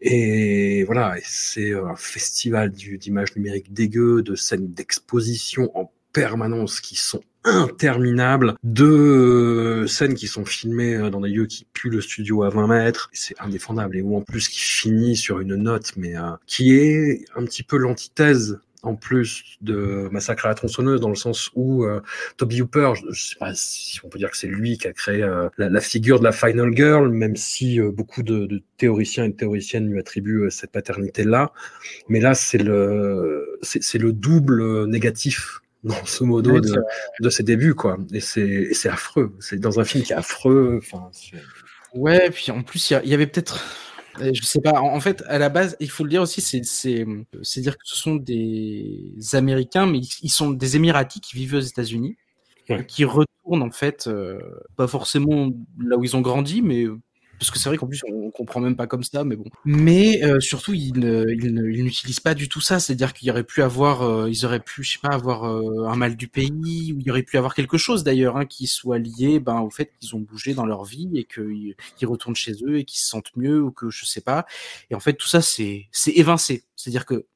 Et 0.00 0.84
voilà, 0.84 1.16
c'est 1.24 1.72
un 1.74 1.96
festival 1.96 2.70
d'images 2.70 3.34
numériques 3.34 3.72
dégueu, 3.72 4.22
de 4.22 4.36
scènes 4.36 4.72
d'exposition 4.72 5.76
en 5.76 5.92
permanence 6.12 6.80
qui 6.80 6.94
sont 6.94 7.20
interminables, 7.44 8.54
de 8.62 8.84
euh, 8.84 9.86
scènes 9.86 10.14
qui 10.14 10.28
sont 10.28 10.44
filmées 10.44 11.10
dans 11.10 11.20
des 11.20 11.30
lieux 11.30 11.46
qui 11.46 11.66
puent 11.72 11.90
le 11.90 12.00
studio 12.00 12.44
à 12.44 12.50
20 12.50 12.68
mètres. 12.68 13.10
C'est 13.12 13.40
indéfendable. 13.40 13.96
Et 13.96 14.02
où 14.02 14.16
en 14.16 14.22
plus 14.22 14.48
qui 14.48 14.60
finit 14.60 15.16
sur 15.16 15.40
une 15.40 15.56
note, 15.56 15.92
mais 15.96 16.14
qui 16.46 16.74
est 16.76 17.24
un 17.34 17.44
petit 17.44 17.64
peu 17.64 17.76
l'antithèse 17.76 18.60
en 18.88 18.96
plus 18.96 19.44
de 19.60 20.08
Massacre 20.10 20.46
à 20.46 20.48
la 20.48 20.54
tronçonneuse, 20.54 21.00
dans 21.00 21.08
le 21.08 21.14
sens 21.14 21.50
où 21.54 21.84
euh, 21.84 22.00
Toby 22.36 22.62
Hooper, 22.62 22.92
je, 22.96 23.12
je 23.12 23.28
sais 23.30 23.36
pas 23.38 23.52
si 23.54 24.00
on 24.04 24.08
peut 24.08 24.18
dire 24.18 24.30
que 24.30 24.36
c'est 24.36 24.46
lui 24.48 24.78
qui 24.78 24.88
a 24.88 24.92
créé 24.92 25.22
euh, 25.22 25.48
la, 25.58 25.68
la 25.68 25.80
figure 25.80 26.18
de 26.18 26.24
la 26.24 26.32
Final 26.32 26.74
Girl, 26.74 27.08
même 27.10 27.36
si 27.36 27.80
euh, 27.80 27.90
beaucoup 27.90 28.22
de, 28.22 28.46
de 28.46 28.62
théoriciens 28.78 29.24
et 29.24 29.28
de 29.28 29.34
théoriciennes 29.36 29.88
lui 29.90 29.98
attribuent 30.00 30.50
cette 30.50 30.72
paternité-là. 30.72 31.52
Mais 32.08 32.20
là, 32.20 32.34
c'est 32.34 32.58
le, 32.58 33.58
c'est 33.62 33.82
c'est 33.82 33.98
le 33.98 34.12
double 34.12 34.86
négatif 34.86 35.60
grosso 35.84 36.24
modo 36.26 36.52
Ouais, 36.54 36.60
de, 37.20 37.30
ses 37.30 37.44
débuts 37.44 37.74
quoi 37.74 37.98
et 38.12 38.18
c'est 38.20 38.88
affreux 38.88 39.32
c'est 39.38 39.60
dans 39.60 39.78
un 39.78 39.84
film 39.84 40.02
qui 40.02 40.12
est 40.12 40.16
affreux 40.16 40.80
enfin 40.82 41.08
Ouais, 41.94 42.30
puis 42.30 42.50
en 42.50 42.62
plus, 42.62 42.90
il 42.90 42.92
y 42.92 42.96
a- 42.96 43.02
il 43.02 43.08
y, 43.10 43.14
avait 43.14 43.26
peut-être. 43.26 43.64
Je 44.20 44.42
sais 44.42 44.60
pas, 44.60 44.80
en 44.80 45.00
fait, 45.00 45.22
à 45.28 45.38
la 45.38 45.48
base, 45.48 45.76
il 45.80 45.90
faut 45.90 46.04
le 46.04 46.10
dire 46.10 46.22
aussi, 46.22 46.40
c'est 46.40 46.60
dire 47.60 47.76
que 47.78 47.84
ce 47.84 47.96
sont 47.96 48.16
des 48.16 49.14
Américains, 49.32 49.86
mais 49.86 50.00
ils 50.22 50.30
sont 50.30 50.50
des 50.50 50.76
Émiratis 50.76 51.20
qui 51.20 51.36
vivent 51.36 51.54
aux 51.54 51.60
États-Unis, 51.60 52.16
Ouais. 52.68 52.84
qui 52.86 53.04
retournent 53.06 53.62
en 53.62 53.70
fait, 53.70 54.08
euh, 54.08 54.38
pas 54.76 54.86
forcément 54.86 55.50
là 55.78 55.96
où 55.96 56.04
ils 56.04 56.14
ont 56.16 56.20
grandi, 56.20 56.60
mais 56.60 56.84
parce 57.38 57.50
que 57.50 57.58
c'est 57.58 57.68
vrai 57.68 57.78
qu'en 57.78 57.86
plus 57.86 58.02
on, 58.08 58.30
comprend 58.30 58.60
même 58.60 58.76
pas 58.76 58.86
comme 58.86 59.02
ça, 59.02 59.24
mais 59.24 59.36
bon. 59.36 59.46
Mais 59.64 60.22
euh, 60.22 60.38
surtout, 60.38 60.72
ils 60.74 60.92
n'utilisent 60.92 62.20
pas 62.20 62.34
du 62.34 62.48
tout 62.48 62.60
ça, 62.60 62.78
c'est-à-dire 62.78 63.12
qu'il 63.12 63.26
y 63.26 63.30
aurait 63.30 63.44
pu 63.44 63.62
avoir, 63.62 64.02
euh, 64.02 64.30
ils 64.30 64.44
auraient 64.44 64.60
pu, 64.60 64.84
je 64.84 64.92
sais 64.92 64.98
pas, 65.00 65.08
avoir 65.08 65.44
euh, 65.44 65.88
un 65.88 65.96
mal 65.96 66.16
du 66.16 66.28
pays, 66.28 66.92
ou 66.92 67.00
il 67.00 67.06
y 67.06 67.10
aurait 67.10 67.22
pu 67.24 67.36
avoir 67.36 67.54
quelque 67.54 67.78
chose 67.78 68.04
d'ailleurs 68.04 68.36
hein, 68.36 68.46
qui 68.46 68.66
soit 68.66 68.98
lié, 68.98 69.40
ben 69.40 69.60
au 69.60 69.70
fait 69.70 69.90
qu'ils 69.98 70.14
ont 70.14 70.20
bougé 70.20 70.54
dans 70.54 70.66
leur 70.66 70.84
vie 70.84 71.10
et 71.14 71.24
qu'ils 71.24 71.74
retournent 72.08 72.36
chez 72.36 72.52
eux 72.62 72.78
et 72.78 72.84
qu'ils 72.84 73.00
se 73.00 73.08
sentent 73.08 73.36
mieux 73.36 73.60
ou 73.60 73.72
que 73.72 73.90
je 73.90 74.04
sais 74.04 74.20
pas. 74.20 74.46
Et 74.90 74.94
en 74.94 75.00
fait, 75.00 75.14
tout 75.14 75.28
ça 75.28 75.42
c'est 75.42 75.86
c'est 75.90 76.12
évincé, 76.12 76.64
c'est-à-dire 76.76 77.06
que 77.06 77.26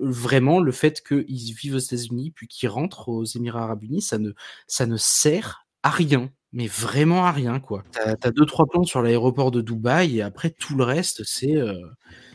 vraiment 0.00 0.60
le 0.60 0.72
fait 0.72 1.02
qu'ils 1.06 1.54
vivent 1.54 1.74
aux 1.74 1.78
États-Unis 1.78 2.30
puis 2.30 2.48
qu'ils 2.48 2.68
rentrent 2.68 3.08
aux 3.08 3.24
Émirats 3.24 3.64
Arabes 3.64 3.82
Unis, 3.82 4.02
ça 4.02 4.18
ne 4.18 4.32
ça 4.66 4.86
ne 4.86 4.96
sert 4.96 5.66
à 5.82 5.90
rien. 5.90 6.30
Mais 6.54 6.66
vraiment 6.68 7.26
à 7.26 7.32
rien, 7.32 7.58
quoi. 7.60 7.82
T'as 7.92 8.28
as 8.28 8.30
deux, 8.30 8.46
trois 8.46 8.66
plans 8.66 8.84
sur 8.84 9.02
l'aéroport 9.02 9.50
de 9.50 9.60
Dubaï 9.60 10.18
et 10.18 10.22
après 10.22 10.50
tout 10.50 10.76
le 10.76 10.84
reste, 10.84 11.22
c'est 11.24 11.56
euh, 11.56 11.74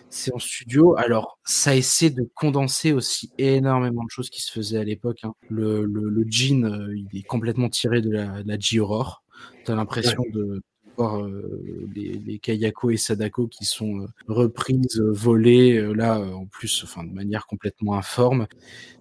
c'est 0.09 0.33
en 0.33 0.39
studio. 0.39 0.95
Alors, 0.97 1.39
ça 1.45 1.75
essaie 1.75 2.09
de 2.09 2.29
condenser 2.35 2.91
aussi 2.93 3.31
énormément 3.37 4.03
de 4.03 4.09
choses 4.09 4.29
qui 4.29 4.41
se 4.41 4.51
faisaient 4.51 4.77
à 4.79 4.83
l'époque. 4.83 5.19
hein. 5.23 5.33
Le, 5.49 5.85
le, 5.85 6.09
le 6.09 6.25
jean, 6.29 6.65
euh, 6.65 6.93
il 6.95 7.17
est 7.19 7.23
complètement 7.23 7.69
tiré 7.69 8.01
de 8.01 8.11
la, 8.11 8.43
de 8.43 8.47
la 8.47 8.59
J-Aurore. 8.59 9.23
T'as 9.65 9.75
l'impression 9.75 10.21
de 10.33 10.61
euh, 11.01 11.87
les, 11.95 12.13
les 12.13 12.39
Kayako 12.39 12.91
et 12.91 12.97
Sadako 12.97 13.47
qui 13.47 13.65
sont 13.65 14.01
euh, 14.01 14.07
reprises, 14.27 14.99
euh, 14.99 15.11
volées, 15.11 15.81
là, 15.93 16.19
en 16.19 16.45
plus, 16.45 16.83
enfin, 16.83 17.03
de 17.03 17.13
manière 17.13 17.47
complètement 17.47 17.95
informe. 17.95 18.47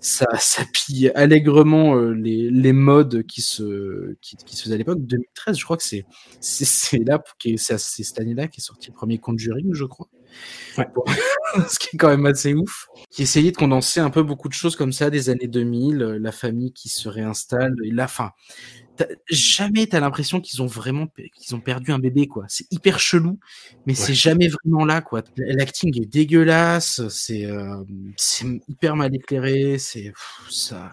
Ça, 0.01 0.27
ça 0.39 0.65
pille 0.73 1.11
allègrement 1.15 1.97
les, 1.97 2.51
les 2.51 2.73
modes 2.73 3.23
qui 3.25 3.43
se, 3.43 4.15
qui, 4.21 4.37
qui 4.37 4.57
se 4.57 4.63
faisaient 4.65 4.75
à 4.75 4.79
l'époque. 4.79 5.01
2013, 5.01 5.59
je 5.59 5.65
crois 5.65 5.77
que 5.77 5.83
c'est 5.83 6.05
c'est 6.41 6.65
c'est 6.65 6.99
là, 6.99 7.23
c'est 7.43 7.79
c'est 7.79 8.03
cette 8.03 8.21
année-là 8.21 8.49
qui 8.49 8.61
est 8.61 8.65
sorti 8.65 8.89
le 8.89 8.95
premier 8.95 9.19
Conjuring, 9.19 9.75
je 9.75 9.85
crois. 9.85 10.09
Ouais. 10.77 10.87
Ce 11.69 11.79
qui 11.79 11.89
est 11.95 11.99
quand 11.99 12.09
même 12.09 12.27
assez 12.27 12.55
ouf. 12.55 12.89
Qui 13.11 13.23
essayait 13.23 13.51
de 13.51 13.57
condenser 13.57 14.01
un 14.01 14.11
peu 14.11 14.23
beaucoup 14.23 14.49
de 14.49 14.55
choses 14.55 14.77
comme 14.77 14.93
ça 14.93 15.11
des 15.11 15.31
années 15.31 15.49
2000, 15.49 16.03
euh, 16.03 16.19
la 16.19 16.33
famille 16.33 16.73
qui 16.73 16.89
se 16.89 17.09
réinstalle, 17.09 17.75
et 17.85 17.91
la 17.91 18.09
fin. 18.09 18.33
Jamais 19.31 19.87
t'as 19.87 20.01
l'impression 20.01 20.41
qu'ils 20.41 20.63
ont 20.63 20.67
vraiment 20.67 21.07
qu'ils 21.35 21.55
ont 21.55 21.61
perdu 21.61 21.93
un 21.93 21.99
bébé 21.99 22.27
quoi. 22.27 22.45
C'est 22.49 22.67
hyper 22.73 22.99
chelou, 22.99 23.39
mais 23.87 23.95
c'est 23.95 24.15
jamais 24.15 24.49
vraiment 24.49 24.85
là 24.85 25.01
quoi. 25.01 25.23
L'acting 25.37 26.01
est 26.01 26.07
dégueulasse, 26.07 27.07
c'est 27.09 27.47
euh, 27.47 27.83
c'est 28.17 28.47
hyper 28.69 28.97
mal 28.97 29.15
éclairé, 29.15 29.79
c'est 29.79 30.13
ça 30.51 30.93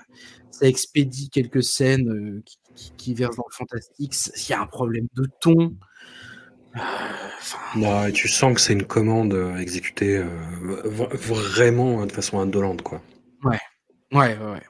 ça 0.52 0.68
expédie 0.68 1.30
quelques 1.30 1.64
scènes 1.64 2.10
euh, 2.10 2.42
qui, 2.46 2.58
qui, 2.76 2.92
qui 2.96 3.14
versent 3.14 3.36
dans 3.36 3.46
le 3.50 3.56
fantastique. 3.56 4.16
Il 4.38 4.52
y 4.52 4.54
a 4.54 4.62
un 4.62 4.68
problème 4.68 5.08
de 5.16 5.28
ton. 5.42 5.76
Enfin, 6.76 7.58
Non, 7.76 8.08
et 8.08 8.12
tu 8.12 8.28
sens 8.28 8.54
que 8.54 8.62
c'est 8.62 8.74
une 8.74 8.86
commande 8.86 9.34
euh, 9.34 9.58
exécutée 9.58 10.18
euh, 10.18 10.28
vraiment 10.84 12.02
euh, 12.02 12.06
de 12.06 12.12
façon 12.12 12.40
indolente, 12.40 12.82
quoi. 12.82 13.02
Ouais, 13.44 13.60
ouais, 14.12 14.38
ouais. 14.38 14.62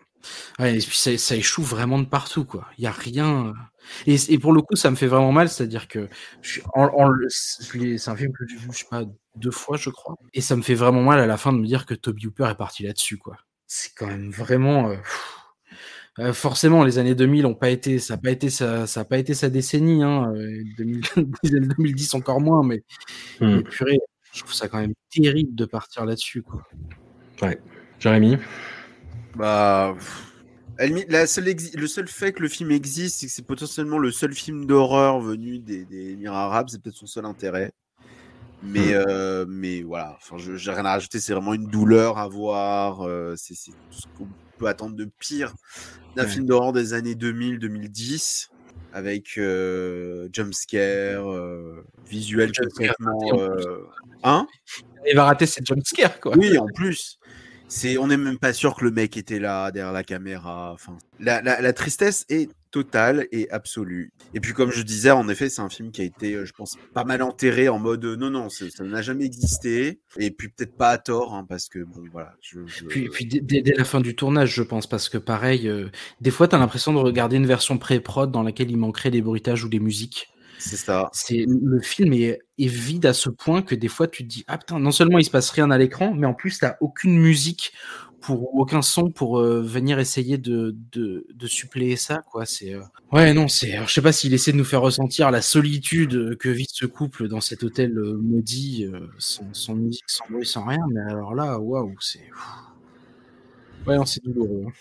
Ouais, 0.60 0.76
et 0.76 0.80
puis 0.80 0.98
ça, 0.98 1.18
ça 1.18 1.36
échoue 1.36 1.62
vraiment 1.64 2.00
de 2.00 2.06
partout, 2.06 2.46
quoi. 2.46 2.68
Il 2.78 2.84
y 2.84 2.88
a 2.88 2.92
rien. 2.92 3.48
euh. 3.48 3.54
Et, 4.08 4.16
et 4.34 4.40
pour 4.40 4.52
le 4.54 4.62
coup, 4.62 4.76
ça 4.76 4.90
me 4.92 4.96
fait 4.96 5.08
vraiment 5.08 5.32
mal, 5.32 5.48
c'est-à-dire 5.50 5.88
que 5.88 6.10
c'est 6.42 6.62
un 8.10 8.16
film 8.16 8.32
que 8.34 8.48
j'ai 8.48 8.56
vu, 8.58 8.68
je 8.72 8.78
sais 8.80 8.86
pas, 8.90 9.04
deux 9.36 9.52
fois, 9.52 9.78
je 9.78 9.90
crois. 9.90 10.16
Et 10.34 10.42
ça 10.42 10.56
me 10.56 10.62
fait 10.62 10.74
vraiment 10.76 11.04
mal 11.04 11.20
à 11.20 11.28
la 11.28 11.38
fin 11.38 11.54
de 11.54 11.58
me 11.60 11.66
dire 11.68 11.86
que 11.86 11.94
Toby 11.94 12.28
Hooper 12.28 12.48
est 12.52 12.56
parti 12.58 12.84
là-dessus, 12.84 13.18
quoi. 13.18 13.38
C'est 13.68 13.92
quand 13.96 14.08
même 14.08 14.32
vraiment. 14.32 14.90
euh. 14.90 14.96
Euh, 16.20 16.32
forcément, 16.32 16.84
les 16.86 16.98
années 16.98 17.14
2000 17.14 17.46
ont 17.46 17.56
pas 17.56 17.70
été, 17.70 18.00
ça 18.00 18.14
a 18.14 18.18
pas 18.18 18.32
été 18.32 18.50
sa, 18.50 18.88
ça 18.88 19.02
a 19.02 19.06
pas 19.06 19.18
été 19.18 19.34
sa 19.34 19.50
décennie, 19.50 20.02
hein. 20.02 20.32
euh, 20.34 20.64
2000 20.78 21.02
2010 21.44 22.14
encore 22.14 22.40
moins, 22.40 22.64
mais, 22.64 22.84
Hmm. 23.42 23.58
mais 23.58 23.64
purée, 23.64 24.00
je 24.34 24.40
trouve 24.40 24.54
ça 24.54 24.70
quand 24.70 24.80
même 24.80 24.94
terrible 25.12 25.54
de 25.56 25.66
partir 25.66 26.06
là-dessus, 26.06 26.42
quoi. 26.42 26.64
Ouais. 27.42 27.60
Jérémy? 28.00 28.38
Bah, 29.36 29.96
la 30.78 31.28
seule 31.28 31.56
le 31.76 31.88
seul 31.88 32.08
fait 32.08 32.34
que 32.34 32.42
le 32.42 32.48
film 32.50 32.72
existe, 32.72 33.20
c'est 33.20 33.28
que 33.28 33.32
c'est 33.32 33.46
potentiellement 33.46 33.98
le 33.98 34.12
seul 34.12 34.34
film 34.34 34.66
d'horreur 34.66 35.20
venu 35.20 35.60
des, 35.60 35.86
des 35.86 36.12
Émirats 36.12 36.46
arabes, 36.46 36.68
c'est 36.70 36.82
peut-être 36.82 36.96
son 36.96 37.08
seul 37.08 37.26
intérêt. 37.26 37.72
Mais, 38.64 38.94
euh, 38.94 39.46
mais 39.48 39.84
voilà, 39.84 40.18
enfin, 40.18 40.38
je 40.38 40.56
j'ai 40.56 40.72
rien 40.72 40.86
à 40.86 40.92
rajouter, 40.92 41.20
c'est 41.20 41.34
vraiment 41.34 41.54
une 41.54 41.68
douleur 41.68 42.18
à 42.18 42.28
voir. 42.28 43.02
euh, 43.02 43.36
c'est 43.38 43.54
tout 43.54 44.00
ce 44.00 44.06
qu'on 44.18 44.28
peut 44.58 44.68
attendre 44.68 44.96
de 44.96 45.10
pire 45.20 45.54
d'un 46.16 46.24
Ouais. 46.24 46.30
film 46.30 46.46
d'horreur 46.46 46.72
des 46.74 46.94
années 46.94 47.16
2000-2010, 47.16 48.48
avec 48.94 49.38
euh, 49.38 50.30
jumpscare, 50.34 51.30
euh, 51.30 51.86
visuel 52.10 52.52
complètement. 52.54 53.20
Hein? 54.24 54.48
Il 55.08 55.16
va 55.16 55.26
rater 55.26 55.46
cette 55.46 55.68
jumpscare, 55.68 56.20
quoi. 56.20 56.36
oui, 56.38 56.58
en 56.58 56.68
plus. 56.68 57.20
C'est, 57.68 57.98
on 57.98 58.08
n'est 58.08 58.18
même 58.18 58.38
pas 58.38 58.54
sûr 58.54 58.76
que 58.76 58.86
le 58.86 58.92
mec 58.92 59.18
était 59.18 59.40
là 59.40 59.72
derrière 59.72 59.92
la 59.94 60.04
caméra. 60.04 60.72
Enfin, 60.74 60.98
la, 61.20 61.42
la, 61.42 61.62
la 61.62 61.74
tristesse 61.74 62.26
est 62.30 62.50
totale 62.72 63.28
et 63.32 63.50
absolue. 63.52 64.12
Et 64.34 64.40
puis, 64.40 64.54
comme 64.54 64.72
je 64.72 64.82
disais, 64.84 65.10
en 65.12 65.28
effet, 65.30 65.50
c'est 65.50 65.62
un 65.62 65.70
film 65.70 65.92
qui 65.92 66.02
a 66.02 66.04
été, 66.04 66.34
euh, 66.36 66.46
je 66.46 66.52
pense, 66.54 66.78
pas 66.94 67.04
mal 67.06 67.22
enterré 67.22 67.68
en 67.70 67.80
mode 67.80 68.04
euh, 68.06 68.16
non, 68.16 68.30
non, 68.30 68.50
ça 68.50 68.66
n'a 68.84 69.02
jamais 69.02 69.26
existé. 69.26 70.00
Et 70.18 70.30
puis 70.30 70.50
peut-être 70.50 70.76
pas 70.76 70.90
à 70.90 70.98
tort, 70.98 71.34
hein, 71.34 71.46
parce 71.48 71.68
que 71.70 71.80
bon, 71.80 72.04
voilà. 72.12 72.34
Je, 72.42 72.60
Puis, 72.88 73.10
puis 73.10 73.26
dès- 73.26 73.62
dès 73.62 73.74
la 73.74 73.84
fin 73.86 74.00
du 74.02 74.16
tournage, 74.16 74.54
je 74.54 74.62
pense, 74.64 74.88
parce 74.88 75.10
que 75.10 75.18
pareil, 75.18 75.68
euh, 75.68 75.90
des 76.22 76.32
fois, 76.32 76.48
t'as 76.48 76.58
l'impression 76.60 76.94
de 76.94 77.00
regarder 77.00 77.38
une 77.38 77.48
version 77.48 77.78
pré-prod 77.78 78.30
dans 78.32 78.44
laquelle 78.44 78.70
il 78.70 78.78
manquerait 78.78 79.12
des 79.12 79.22
bruitages 79.22 79.64
ou 79.64 79.70
des 79.70 79.80
musiques. 79.80 80.28
C'est 80.58 80.78
ça. 80.78 81.10
C'est 81.14 81.46
le 81.48 81.82
film 81.82 82.14
est, 82.14 82.40
vide 82.58 83.06
à 83.06 83.14
ce 83.14 83.30
point 83.30 83.62
que 83.62 83.76
des 83.76 83.88
fois, 83.88 84.08
tu 84.08 84.24
te 84.24 84.30
dis 84.30 84.44
ah 84.48 84.58
putain, 84.58 84.80
non 84.80 84.92
seulement 84.92 85.20
il 85.20 85.26
se 85.26 85.32
passe 85.32 85.50
rien 85.52 85.72
à 85.72 85.78
l'écran, 85.78 86.14
mais 86.14 86.28
en 86.28 86.34
plus 86.34 86.60
t'as 86.60 86.76
aucune 86.82 87.18
musique 87.18 87.74
pour 88.22 88.56
aucun 88.56 88.82
son 88.82 89.12
pour 89.12 89.40
euh, 89.40 89.62
venir 89.62 90.00
essayer 90.00 90.40
de, 90.40 90.76
de, 90.92 91.28
de 91.32 91.48
suppléer 91.48 91.96
ça 91.96 92.24
quoi. 92.32 92.46
C'est 92.46 92.74
euh, 92.74 92.82
ouais 93.12 93.34
non 93.34 93.48
c'est, 93.48 93.78
je 93.86 93.94
sais 93.94 94.02
pas 94.02 94.12
s'il 94.12 94.34
essaie 94.34 94.52
de 94.52 94.58
nous 94.58 94.64
faire 94.64 94.82
ressentir 94.82 95.30
la 95.30 95.44
solitude 95.44 96.36
que 96.38 96.50
vit 96.50 96.66
ce 96.68 96.88
couple 96.88 97.28
dans 97.28 97.42
cet 97.42 97.64
hôtel 97.64 97.96
euh, 97.98 98.18
maudit, 98.20 98.88
sans, 99.20 99.76
musique, 99.76 100.06
sans 100.08 100.26
bruit, 100.30 100.46
sans 100.46 100.66
rien. 100.66 100.80
Mais 100.92 101.02
alors 101.02 101.36
là, 101.36 101.60
waouh, 101.60 101.96
c'est 102.00 102.28
Ouais, 103.86 103.98
c'est 104.06 104.24
douloureux. 104.24 104.72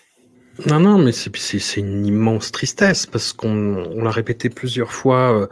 Non, 0.67 0.79
non, 0.79 0.97
mais 0.97 1.11
c'est 1.11 1.79
une 1.79 2.05
immense 2.05 2.51
tristesse 2.51 3.05
parce 3.05 3.33
qu'on 3.33 3.49
on 3.49 4.03
l'a 4.03 4.11
répété 4.11 4.49
plusieurs 4.49 4.91
fois 4.91 5.41
euh, 5.41 5.47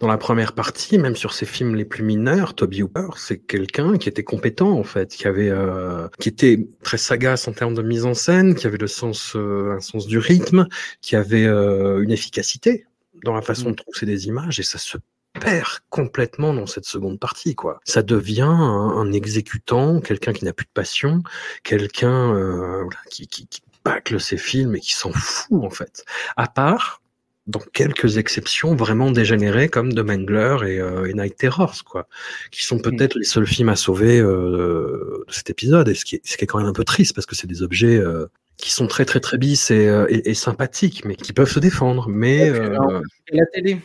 dans 0.00 0.08
la 0.08 0.18
première 0.18 0.52
partie, 0.52 0.98
même 0.98 1.16
sur 1.16 1.32
ses 1.32 1.46
films 1.46 1.74
les 1.74 1.84
plus 1.84 2.02
mineurs. 2.02 2.54
Toby 2.54 2.82
Hooper, 2.82 3.08
c'est 3.16 3.38
quelqu'un 3.38 3.96
qui 3.96 4.08
était 4.08 4.24
compétent 4.24 4.70
en 4.70 4.84
fait, 4.84 5.10
qui 5.10 5.26
avait, 5.26 5.50
euh, 5.50 6.08
qui 6.18 6.28
était 6.28 6.66
très 6.82 6.98
sagace 6.98 7.48
en 7.48 7.52
termes 7.52 7.74
de 7.74 7.82
mise 7.82 8.04
en 8.04 8.14
scène, 8.14 8.54
qui 8.54 8.66
avait 8.66 8.78
le 8.78 8.88
sens, 8.88 9.34
euh, 9.36 9.76
un 9.76 9.80
sens 9.80 10.06
du 10.06 10.18
rythme, 10.18 10.66
qui 11.00 11.16
avait 11.16 11.46
une 11.46 12.10
efficacité 12.10 12.86
dans 13.24 13.34
la 13.34 13.42
façon 13.42 13.70
de 13.70 13.76
trouver 13.76 14.06
des 14.06 14.26
images 14.26 14.60
et 14.60 14.64
ça 14.64 14.78
se 14.78 14.98
perd 15.40 15.80
complètement 15.88 16.52
dans 16.54 16.66
cette 16.66 16.84
seconde 16.84 17.18
partie, 17.18 17.54
quoi. 17.54 17.80
Ça 17.84 18.02
devient 18.02 18.42
un, 18.42 19.12
exécutant, 19.12 20.00
quelqu'un 20.00 20.32
qui 20.32 20.44
n'a 20.44 20.52
plus 20.52 20.66
de 20.66 20.72
passion, 20.72 21.22
quelqu'un 21.62 22.34
euh, 22.34 22.84
qui, 23.10 23.26
qui, 23.26 23.46
qui 23.46 23.62
bâcle 23.84 24.20
ses 24.20 24.36
films 24.36 24.76
et 24.76 24.80
qui 24.80 24.92
s'en 24.92 25.12
fout 25.12 25.64
en 25.64 25.70
fait. 25.70 26.04
À 26.36 26.48
part 26.48 27.02
dans 27.46 27.60
quelques 27.72 28.18
exceptions 28.18 28.76
vraiment 28.76 29.10
dégénérées 29.10 29.68
comme 29.68 29.92
The 29.92 29.98
Mangler 29.98 30.58
et, 30.64 30.80
euh, 30.80 31.06
et 31.06 31.14
Night 31.14 31.36
Terrors, 31.36 31.82
quoi, 31.84 32.06
qui 32.52 32.62
sont 32.62 32.78
peut-être 32.78 33.16
les 33.16 33.24
seuls 33.24 33.46
films 33.46 33.68
à 33.68 33.76
sauver 33.76 34.20
euh, 34.20 35.24
de 35.26 35.32
cet 35.32 35.50
épisode. 35.50 35.88
Et 35.88 35.94
ce 35.94 36.04
qui, 36.04 36.16
est, 36.16 36.26
ce 36.26 36.36
qui 36.36 36.44
est 36.44 36.46
quand 36.46 36.58
même 36.58 36.68
un 36.68 36.72
peu 36.72 36.84
triste 36.84 37.14
parce 37.14 37.26
que 37.26 37.34
c'est 37.34 37.48
des 37.48 37.62
objets 37.62 37.98
euh, 37.98 38.26
qui 38.58 38.70
sont 38.70 38.86
très 38.86 39.04
très 39.04 39.18
très 39.18 39.38
bis 39.38 39.72
et, 39.72 39.86
et, 40.08 40.30
et, 40.30 40.34
sympathiques, 40.34 41.04
mais 41.04 41.16
qui 41.16 41.32
peuvent 41.32 41.50
se 41.50 41.58
défendre. 41.58 42.08
Mais 42.08 42.48
euh, 42.48 43.00
la 43.32 43.46
télé 43.46 43.78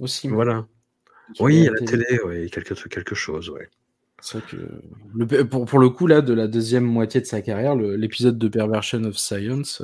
aussi. 0.00 0.28
Voilà. 0.28 0.66
Oui, 1.40 1.68
à 1.68 1.72
la 1.72 1.86
télé, 1.86 2.20
oui, 2.24 2.50
quelque, 2.50 2.74
quelque 2.88 3.14
chose, 3.14 3.50
ouais. 3.50 3.68
C'est 4.24 4.38
vrai 4.38 4.46
que 4.50 4.56
le, 5.14 5.44
pour, 5.44 5.66
pour, 5.66 5.78
le 5.78 5.90
coup, 5.90 6.06
là, 6.06 6.22
de 6.22 6.32
la 6.32 6.48
deuxième 6.48 6.84
moitié 6.84 7.20
de 7.20 7.26
sa 7.26 7.42
carrière, 7.42 7.76
l'épisode 7.76 8.38
de 8.38 8.48
Perversion 8.48 9.04
of 9.04 9.18
Science, 9.18 9.82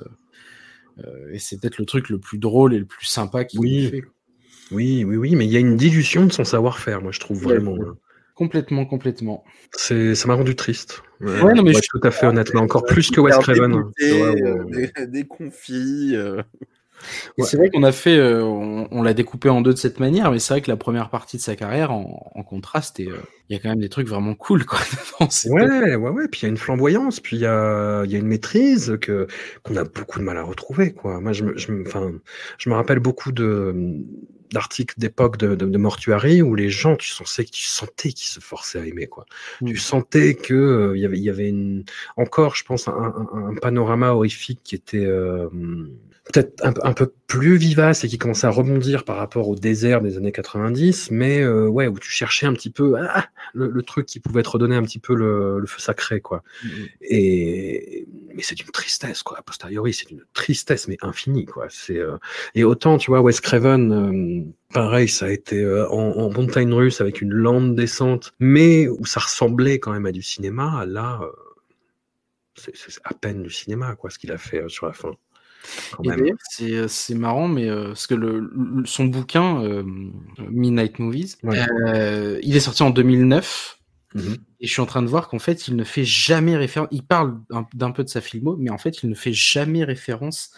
euh, 0.99 1.31
et 1.31 1.39
c'est 1.39 1.61
peut-être 1.61 1.77
le 1.77 1.85
truc 1.85 2.09
le 2.09 2.19
plus 2.19 2.39
drôle 2.39 2.73
et 2.73 2.79
le 2.79 2.87
plus 2.87 3.05
sympa 3.05 3.45
qu'il 3.45 3.61
oui. 3.61 3.89
fait. 3.89 4.03
Oui, 4.71 5.05
oui, 5.05 5.17
oui, 5.17 5.37
mais 5.37 5.45
il 5.45 5.53
y 5.53 5.59
a 5.59 5.61
une 5.61 5.77
dilution 5.77 6.25
de 6.25 6.33
son 6.33 6.45
savoir-faire, 6.45 7.03
moi, 7.03 7.13
je 7.13 7.21
trouve 7.21 7.45
ouais, 7.45 7.59
vraiment. 7.59 7.77
hein. 7.83 7.99
Complètement, 8.35 8.87
complètement. 8.87 9.45
C'est, 9.73 10.15
ça 10.15 10.27
m'a 10.27 10.37
rendu 10.37 10.57
triste. 10.57 11.03
Ouais, 11.21 11.43
ouais 11.43 11.53
non, 11.53 11.63
mais 11.63 11.75
je... 11.75 11.81
tout 11.91 12.01
à 12.03 12.11
fait 12.11 12.27
honnêtement, 12.27 12.63
encore 12.63 12.87
plus 12.87 13.11
que 13.11 13.21
Wes 13.21 13.37
Craven. 13.37 13.75
hein. 13.75 13.91
Euh... 17.01 17.43
Ouais. 17.43 17.47
C'est 17.47 17.57
vrai 17.57 17.71
qu'on 17.71 17.83
a 17.83 17.93
fait, 17.93 18.17
euh, 18.17 18.43
on, 18.43 18.89
on 18.91 19.03
l'a 19.03 19.15
découpé 19.15 19.49
en 19.49 19.61
deux 19.61 19.73
de 19.73 19.79
cette 19.79 20.01
manière, 20.01 20.31
mais 20.31 20.39
c'est 20.39 20.55
vrai 20.55 20.61
que 20.61 20.71
la 20.71 20.77
première 20.77 21.11
partie 21.11 21.37
de 21.37 21.43
sa 21.43 21.57
carrière, 21.57 21.93
en, 21.93 22.33
en 22.35 22.43
contraste, 22.43 23.01
et 23.01 23.05
il 23.05 23.13
euh, 23.13 23.17
y 23.49 23.55
a 23.55 23.59
quand 23.59 23.69
même 23.69 23.81
des 23.81 23.89
trucs 23.89 24.09
vraiment 24.09 24.35
cool, 24.35 24.65
quoi. 24.65 24.79
ouais, 25.47 25.97
ouais, 25.97 25.97
ouais. 25.97 26.29
Puis 26.29 26.41
il 26.41 26.45
y 26.45 26.47
a 26.47 26.49
une 26.49 26.57
flamboyance, 26.57 27.21
puis 27.21 27.37
il 27.37 27.41
y 27.41 27.47
a, 27.47 28.05
y 28.05 28.15
a 28.15 28.19
une 28.19 28.27
maîtrise 28.27 28.97
que 29.01 29.27
qu'on 29.63 29.77
a 29.77 29.85
beaucoup 29.85 30.19
de 30.19 30.25
mal 30.25 30.37
à 30.37 30.43
retrouver, 30.43 30.93
quoi. 30.93 31.21
Moi, 31.21 31.33
je 31.33 31.45
me, 31.45 31.57
je 31.57 31.73
me, 31.73 31.87
enfin, 31.87 32.13
je 32.59 32.71
me 32.71 32.75
rappelle 32.75 33.01
beaucoup 33.01 33.33
de 33.33 34.03
d'articles 34.53 34.95
d'époque 34.99 35.37
de, 35.37 35.55
de, 35.55 35.67
de, 35.67 35.79
Mortuary 35.79 36.43
où 36.43 36.55
les 36.55 36.71
gens, 36.71 36.97
tu 36.97 37.09
sentais, 37.09 37.45
tu 37.45 37.63
sentais 37.63 38.13
qu'ils 38.13 38.29
se 38.29 38.41
forçaient 38.41 38.81
à 38.81 38.87
aimer, 38.87 39.07
quoi. 39.07 39.27
Mmh. 39.61 39.67
Tu 39.69 39.77
sentais 39.77 40.35
que 40.35 40.55
euh, 40.55 40.99
y 40.99 41.05
avait, 41.05 41.19
il 41.19 41.23
y 41.23 41.31
avait 41.31 41.49
une, 41.49 41.85
encore, 42.17 42.57
je 42.57 42.65
pense, 42.65 42.89
un, 42.89 42.93
un, 42.93 43.51
un 43.51 43.55
panorama 43.55 44.11
horrifique 44.11 44.61
qui 44.65 44.75
était 44.75 45.05
euh, 45.05 45.49
peut-être 46.33 46.65
un, 46.65 46.73
un, 46.83 46.93
peu 46.93 47.13
plus 47.27 47.57
vivace 47.57 48.05
et 48.05 48.09
qui 48.09 48.19
commençait 48.19 48.47
à 48.47 48.51
rebondir 48.51 49.05
par 49.05 49.17
rapport 49.17 49.49
au 49.49 49.57
désert 49.57 50.01
des 50.01 50.17
années 50.17 50.33
90, 50.33 51.11
mais 51.11 51.41
euh, 51.41 51.67
ouais, 51.67 51.87
où 51.87 51.99
tu 51.99 52.11
cherchais 52.11 52.47
un 52.47 52.53
petit 52.53 52.71
peu 52.71 52.97
ah, 52.99 53.27
le, 53.55 53.69
le, 53.69 53.83
truc 53.83 54.07
qui 54.07 54.21
pouvait 54.21 54.43
te 54.43 54.49
redonner 54.49 54.77
un 54.77 54.83
petit 54.83 54.99
peu 54.99 55.15
le, 55.15 55.59
le 55.59 55.67
feu 55.67 55.81
sacré, 55.81 56.21
quoi. 56.21 56.43
Mmh. 56.63 56.69
Et 57.03 58.09
mais 58.35 58.43
c'est 58.43 58.55
d'une 58.55 58.71
tristesse, 58.71 59.23
quoi. 59.23 59.39
A 59.39 59.43
posteriori, 59.43 59.93
c'est 59.93 60.11
une 60.11 60.25
tristesse, 60.33 60.89
mais 60.89 60.97
infinie, 61.03 61.47
quoi. 61.47 61.67
C'est 61.69 61.99
euh... 61.99 62.17
et 62.55 62.65
autant, 62.65 62.99
tu 62.99 63.11
vois, 63.11 63.21
Wes 63.21 63.41
Craven, 63.41 63.93
euh, 63.93 64.53
pareil, 64.73 65.09
ça 65.09 65.27
a 65.27 65.31
été 65.31 65.65
en, 65.91 65.95
en, 65.95 66.31
montagne 66.31 66.73
russe 66.73 67.01
avec 67.01 67.21
une 67.21 67.33
lente 67.33 67.75
descente, 67.75 68.33
mais 68.39 68.89
où 68.89 69.05
ça 69.05 69.21
ressemblait 69.21 69.79
quand 69.79 69.93
même 69.93 70.07
à 70.07 70.13
du 70.13 70.23
cinéma. 70.23 70.85
Là, 70.87 71.21
c'est 72.57 72.73
à 73.05 73.15
peine 73.15 73.43
du 73.43 73.51
cinéma, 73.51 73.97
quoi, 73.97 74.11
ce 74.11 74.19
qu'il 74.19 74.33
a 74.33 74.39
fait 74.39 74.69
sur 74.69 74.87
la 74.87 74.93
fin. 74.93 75.13
C'est, 76.51 76.89
c'est 76.89 77.15
marrant, 77.15 77.49
mais 77.49 77.69
euh, 77.69 77.89
parce 77.89 78.07
que 78.07 78.15
le, 78.15 78.51
le, 78.55 78.87
son 78.87 79.05
bouquin, 79.05 79.63
euh, 79.63 79.83
Midnight 80.51 80.99
Movies, 80.99 81.37
ouais. 81.43 81.59
euh, 81.87 82.39
il 82.43 82.57
est 82.57 82.61
sorti 82.61 82.83
en 82.83 82.91
2009. 82.91 83.79
Mm 84.15 84.21
-hmm. 84.21 84.37
Et 84.61 84.67
je 84.67 84.73
suis 84.73 84.83
en 84.83 84.87
train 84.87 85.03
de 85.03 85.09
voir 85.09 85.29
qu'en 85.29 85.39
fait, 85.39 85.69
il 85.69 85.77
ne 85.77 85.85
fait 85.85 86.05
jamais 86.05 86.57
référence. 86.57 86.89
Il 86.91 87.03
parle 87.03 87.39
d'un 87.75 87.93
peu 87.93 88.03
de 88.05 88.09
sa 88.09 88.21
filmo, 88.21 88.57
mais 88.57 88.71
en 88.71 88.79
fait, 88.79 89.03
il 89.03 89.09
ne 89.09 89.15
fait 89.15 89.33
jamais 89.33 89.85
référence 89.85 90.51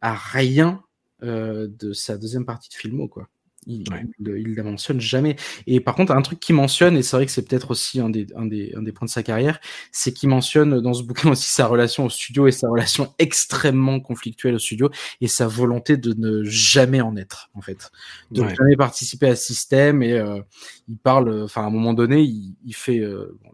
à 0.00 0.14
rien 0.14 0.82
euh, 1.22 1.68
de 1.68 1.92
sa 1.92 2.18
deuxième 2.18 2.44
partie 2.44 2.68
de 2.68 2.74
filmo, 2.74 3.08
quoi. 3.08 3.28
Il, 3.66 3.84
ouais. 3.90 4.04
il, 4.20 4.28
il, 4.38 4.54
la 4.54 4.62
mentionne 4.62 5.00
jamais. 5.00 5.36
Et 5.66 5.80
par 5.80 5.94
contre, 5.94 6.12
un 6.12 6.22
truc 6.22 6.40
qu'il 6.40 6.54
mentionne, 6.54 6.96
et 6.96 7.02
c'est 7.02 7.16
vrai 7.16 7.26
que 7.26 7.32
c'est 7.32 7.46
peut-être 7.46 7.70
aussi 7.70 8.00
un 8.00 8.08
des, 8.08 8.26
un, 8.36 8.46
des, 8.46 8.72
un 8.76 8.82
des 8.82 8.92
points 8.92 9.06
de 9.06 9.10
sa 9.10 9.22
carrière, 9.22 9.60
c'est 9.92 10.12
qu'il 10.12 10.28
mentionne 10.28 10.80
dans 10.80 10.94
ce 10.94 11.02
bouquin 11.02 11.30
aussi 11.30 11.50
sa 11.50 11.66
relation 11.66 12.04
au 12.04 12.10
studio 12.10 12.46
et 12.46 12.52
sa 12.52 12.68
relation 12.68 13.14
extrêmement 13.18 14.00
conflictuelle 14.00 14.54
au 14.54 14.58
studio 14.58 14.90
et 15.20 15.28
sa 15.28 15.46
volonté 15.46 15.96
de 15.96 16.14
ne 16.14 16.44
jamais 16.44 17.00
en 17.00 17.16
être, 17.16 17.50
en 17.54 17.60
fait. 17.60 17.90
De 18.30 18.42
ouais. 18.42 18.54
jamais 18.54 18.76
participer 18.76 19.28
à 19.28 19.36
ce 19.36 19.44
système 19.44 20.02
et 20.02 20.12
euh, 20.12 20.40
il 20.88 20.96
parle, 20.96 21.42
enfin, 21.42 21.62
à 21.62 21.66
un 21.66 21.70
moment 21.70 21.94
donné, 21.94 22.22
il, 22.22 22.54
il 22.64 22.74
fait, 22.74 23.00
euh, 23.00 23.36
bon, 23.42 23.50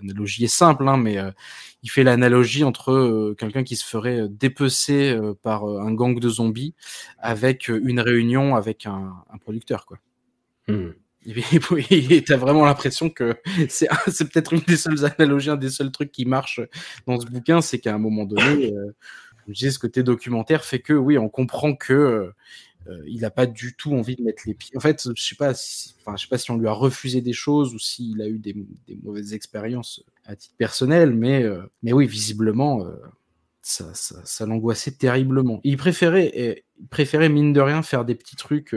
l'analogie 0.00 0.44
est 0.44 0.48
simple, 0.48 0.88
hein, 0.88 0.96
mais 0.96 1.18
euh, 1.18 1.30
il 1.82 1.90
fait 1.90 2.04
l'analogie 2.04 2.64
entre 2.64 2.92
euh, 2.92 3.34
quelqu'un 3.38 3.64
qui 3.64 3.76
se 3.76 3.84
ferait 3.84 4.28
dépecer 4.28 5.12
euh, 5.12 5.34
par 5.34 5.64
un 5.64 5.92
gang 5.92 6.18
de 6.18 6.28
zombies 6.28 6.74
avec 7.18 7.68
une 7.68 8.00
réunion 8.00 8.56
avec 8.56 8.86
un, 8.86 9.14
un 9.30 9.38
producteur, 9.38 9.86
quoi. 9.86 9.98
Mmh. 10.68 10.90
Et 11.90 12.24
t'as 12.24 12.36
vraiment 12.36 12.64
l'impression 12.64 13.10
que 13.10 13.36
c'est 13.68 13.88
peut-être 14.32 14.54
une 14.54 14.60
des 14.60 14.76
seules 14.76 15.04
analogies, 15.04 15.50
un 15.50 15.56
des 15.56 15.70
seuls 15.70 15.90
trucs 15.90 16.12
qui 16.12 16.24
marche 16.24 16.60
dans 17.06 17.20
ce 17.20 17.26
bouquin, 17.26 17.60
c'est 17.60 17.78
qu'à 17.78 17.94
un 17.94 17.98
moment 17.98 18.24
donné, 18.24 18.72
je 19.46 19.52
disais, 19.52 19.70
ce 19.70 19.78
côté 19.78 20.02
documentaire 20.02 20.64
fait 20.64 20.78
que, 20.78 20.94
oui, 20.94 21.18
on 21.18 21.28
comprend 21.28 21.74
que 21.74 22.32
euh, 22.88 23.02
il 23.06 23.20
n'a 23.20 23.30
pas 23.30 23.46
du 23.46 23.74
tout 23.74 23.92
envie 23.92 24.16
de 24.16 24.22
mettre 24.22 24.42
les 24.46 24.54
pieds. 24.54 24.76
En 24.76 24.80
fait, 24.80 25.08
je 25.14 25.22
sais 25.22 25.34
pas, 25.34 25.54
si, 25.54 25.94
enfin, 26.00 26.16
je 26.16 26.22
sais 26.22 26.28
pas 26.28 26.38
si 26.38 26.50
on 26.50 26.56
lui 26.56 26.68
a 26.68 26.72
refusé 26.72 27.20
des 27.20 27.32
choses 27.32 27.74
ou 27.74 27.78
s'il 27.78 28.20
a 28.22 28.28
eu 28.28 28.38
des, 28.38 28.54
des, 28.86 28.98
mauvaises 29.02 29.34
expériences 29.34 30.02
à 30.24 30.36
titre 30.36 30.54
personnel, 30.56 31.14
mais, 31.14 31.42
euh, 31.42 31.62
mais 31.82 31.92
oui, 31.92 32.06
visiblement, 32.06 32.86
euh, 32.86 32.94
ça, 33.62 33.92
ça, 33.94 34.20
ça 34.24 34.46
l'angoissait 34.46 34.92
terriblement. 34.92 35.60
il 35.64 35.76
préférait, 35.76 36.62
il 36.78 36.86
préférait 36.86 37.28
mine 37.28 37.52
de 37.52 37.60
rien 37.60 37.82
faire 37.82 38.04
des 38.04 38.14
petits 38.14 38.36
trucs 38.36 38.74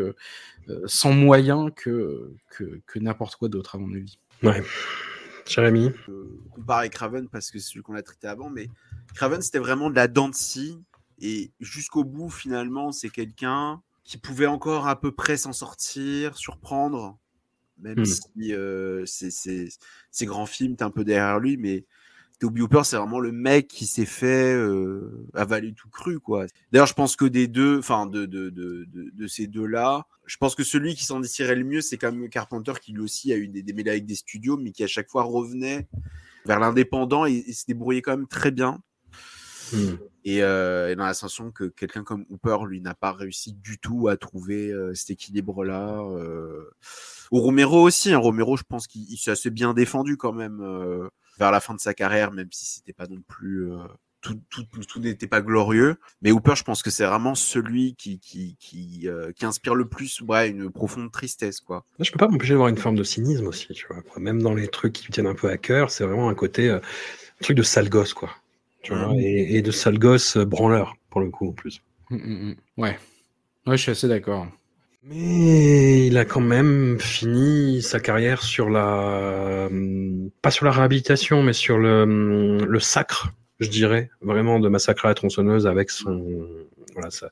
euh, 0.70 0.82
sans 0.86 1.12
moyens 1.12 1.72
que, 1.76 2.34
que, 2.50 2.82
que 2.86 3.00
n'importe 3.00 3.36
quoi 3.36 3.50
d'autre, 3.50 3.76
à 3.76 3.78
mon 3.80 3.94
avis. 3.94 4.20
Ouais. 4.44 4.62
Jérémy 5.48 5.92
euh, 6.08 6.40
Comparé 6.52 6.90
Craven, 6.90 7.28
parce 7.30 7.50
que 7.52 7.60
c'est 7.60 7.72
celui 7.72 7.82
qu'on 7.82 7.96
a 7.96 8.04
traité 8.04 8.28
avant, 8.28 8.50
mais 8.50 8.70
Craven, 9.16 9.42
c'était 9.42 9.60
vraiment 9.60 9.90
de 9.90 9.96
la 9.96 10.08
dent 10.08 10.32
et 11.20 11.52
jusqu'au 11.60 12.04
bout, 12.04 12.30
finalement, 12.30 12.92
c'est 12.92 13.10
quelqu'un 13.10 13.82
qui 14.04 14.18
pouvait 14.18 14.48
encore 14.48 14.88
à 14.88 15.00
peu 15.00 15.12
près 15.12 15.38
s'en 15.38 15.54
sortir, 15.54 16.38
surprendre, 16.38 17.18
même 17.80 18.00
mmh. 18.00 18.06
si 18.06 18.54
euh, 18.54 19.06
ces 19.06 20.26
grands 20.26 20.46
films, 20.46 20.76
t'es 20.76 20.84
un 20.84 20.92
peu 20.92 21.04
derrière 21.04 21.40
lui, 21.40 21.58
mais 21.58 21.86
Toby 22.42 22.62
Hooper, 22.62 22.82
c'est 22.84 22.98
vraiment 22.98 23.20
le 23.20 23.32
mec 23.32 23.68
qui 23.68 23.86
s'est 23.86 24.06
fait 24.06 24.56
euh, 24.56 25.28
avaler 25.36 25.74
tout 25.74 25.90
cru, 25.90 26.20
quoi. 26.20 26.48
D'ailleurs, 26.72 26.88
je 26.88 26.96
pense 26.96 27.16
que 27.16 27.26
des 27.26 27.48
deux, 27.48 27.78
enfin, 27.78 28.08
de, 28.08 28.26
de, 28.26 28.50
de, 28.50 28.88
de, 28.92 29.28
ces 29.28 29.46
deux-là, 29.46 30.08
je 30.26 30.38
pense 30.38 30.56
que 30.56 30.64
celui 30.64 30.96
qui 30.96 31.06
s'en 31.06 31.22
tirait 31.22 31.56
le 31.56 31.64
mieux, 31.64 31.82
c'est 31.82 31.98
quand 31.98 32.12
même 32.12 32.30
Carpenter, 32.30 32.74
qui 32.82 32.94
lui 32.94 33.02
aussi 33.02 33.32
a 33.32 33.38
eu 33.38 33.48
des, 33.48 33.62
des 33.62 33.74
mêlées 33.74 33.92
avec 33.92 34.08
des 34.08 34.16
studios, 34.16 34.58
mais 34.58 34.72
qui 34.72 34.84
à 34.84 34.88
chaque 34.88 35.08
fois 35.08 35.22
revenait 35.22 35.88
vers 36.46 36.60
l'indépendant 36.60 37.28
et, 37.28 37.44
et 37.46 37.54
se 37.54 37.66
débrouillait 37.68 38.02
quand 38.02 38.18
même 38.18 38.28
très 38.28 38.50
bien. 38.50 38.82
Mmh. 39.74 39.98
Et, 40.24 40.44
euh, 40.44 40.92
et, 40.92 40.96
dans 40.96 41.06
la 41.06 41.14
sensation 41.14 41.52
que 41.52 41.66
quelqu'un 41.66 42.04
comme 42.04 42.26
Hooper, 42.30 42.58
lui, 42.68 42.82
n'a 42.82 42.94
pas 42.94 43.12
réussi 43.12 43.54
du 43.54 43.80
tout 43.80 44.08
à 44.08 44.18
trouver 44.18 44.72
euh, 44.72 44.94
cet 44.94 45.12
équilibre-là. 45.12 46.00
Euh... 46.02 46.70
Ou 47.32 47.40
Romero 47.40 47.82
aussi. 47.82 48.14
Hein. 48.14 48.20
Romero, 48.20 48.58
je 48.58 48.64
pense 48.64 48.88
qu'il 48.88 49.18
s'est 49.18 49.32
assez 49.32 49.50
bien 49.50 49.74
défendu 49.74 50.18
quand 50.18 50.34
même 50.34 50.62
euh, 50.62 51.08
vers 51.40 51.52
la 51.52 51.60
fin 51.60 51.74
de 51.74 51.80
sa 51.80 51.94
carrière, 51.94 52.32
même 52.32 52.50
si 52.52 52.66
c'était 52.66 52.94
pas 52.94 53.08
non 53.08 53.22
plus 53.28 53.72
euh, 53.72 53.78
tout, 54.22 54.40
tout, 54.50 54.64
tout, 54.64 54.82
tout 54.82 55.00
n'était 55.00 55.28
pas 55.28 55.42
glorieux. 55.42 55.96
Mais 56.22 56.32
Hooper, 56.32 56.56
je 56.56 56.64
pense 56.64 56.84
que 56.84 56.90
c'est 56.90 57.06
vraiment 57.06 57.34
celui 57.34 57.96
qui 57.96 58.20
qui 58.20 58.58
qui, 58.60 59.08
euh, 59.08 59.32
qui 59.32 59.46
inspire 59.46 59.76
le 59.76 59.88
plus, 59.88 60.22
ouais, 60.22 60.50
une 60.50 60.70
profonde 60.70 61.12
tristesse, 61.12 61.62
quoi. 61.62 61.86
Je 62.00 62.12
peux 62.12 62.20
pas 62.20 62.28
m'empêcher 62.28 62.54
d'avoir 62.54 62.70
une 62.70 62.78
forme 62.78 62.96
de 62.96 63.04
cynisme 63.04 63.48
aussi, 63.48 63.68
tu 63.74 63.88
vois. 63.88 64.04
Même 64.20 64.42
dans 64.42 64.54
les 64.54 64.68
trucs 64.68 64.94
qui 64.94 65.08
me 65.08 65.14
tiennent 65.14 65.28
un 65.28 65.36
peu 65.36 65.50
à 65.50 65.58
cœur, 65.58 65.90
c'est 65.90 66.04
vraiment 66.04 66.30
un 66.30 66.36
côté 66.36 66.70
un 66.70 66.82
truc 67.42 67.58
de 67.58 67.64
sale 67.64 67.90
gosse, 67.90 68.14
quoi 68.14 68.30
tu 68.82 68.94
vois, 68.94 69.14
mmh. 69.14 69.20
et, 69.20 69.56
et, 69.58 69.62
de 69.62 69.72
sale 69.72 70.00
gosse 70.00 70.38
branleur, 70.38 70.96
pour 71.10 71.22
le 71.22 71.30
coup, 71.30 71.50
en 71.50 71.54
plus. 71.54 71.82
Mmh, 72.10 72.54
ouais. 72.78 72.98
Ouais, 73.68 73.78
je 73.78 73.82
suis 73.82 73.92
assez 73.92 74.08
d'accord. 74.08 74.48
Mais 75.04 76.08
il 76.08 76.18
a 76.18 76.26
quand 76.26 76.42
même 76.42 77.00
fini 77.00 77.82
sa 77.82 78.00
carrière 78.00 78.44
sur 78.44 78.70
la, 78.70 79.68
pas 80.42 80.52
sur 80.52 80.66
la 80.66 80.72
réhabilitation, 80.72 81.42
mais 81.42 81.54
sur 81.54 81.78
le, 81.78 82.58
le 82.58 82.80
sacre 82.80 83.34
je 83.62 83.70
dirais, 83.70 84.10
vraiment 84.22 84.60
de 84.60 84.68
Massacre 84.68 85.06
à 85.06 85.10
la 85.10 85.14
tronçonneuse 85.14 85.68
avec 85.68 85.92
son 85.92 86.40
voilà 86.94 87.10
sa, 87.12 87.30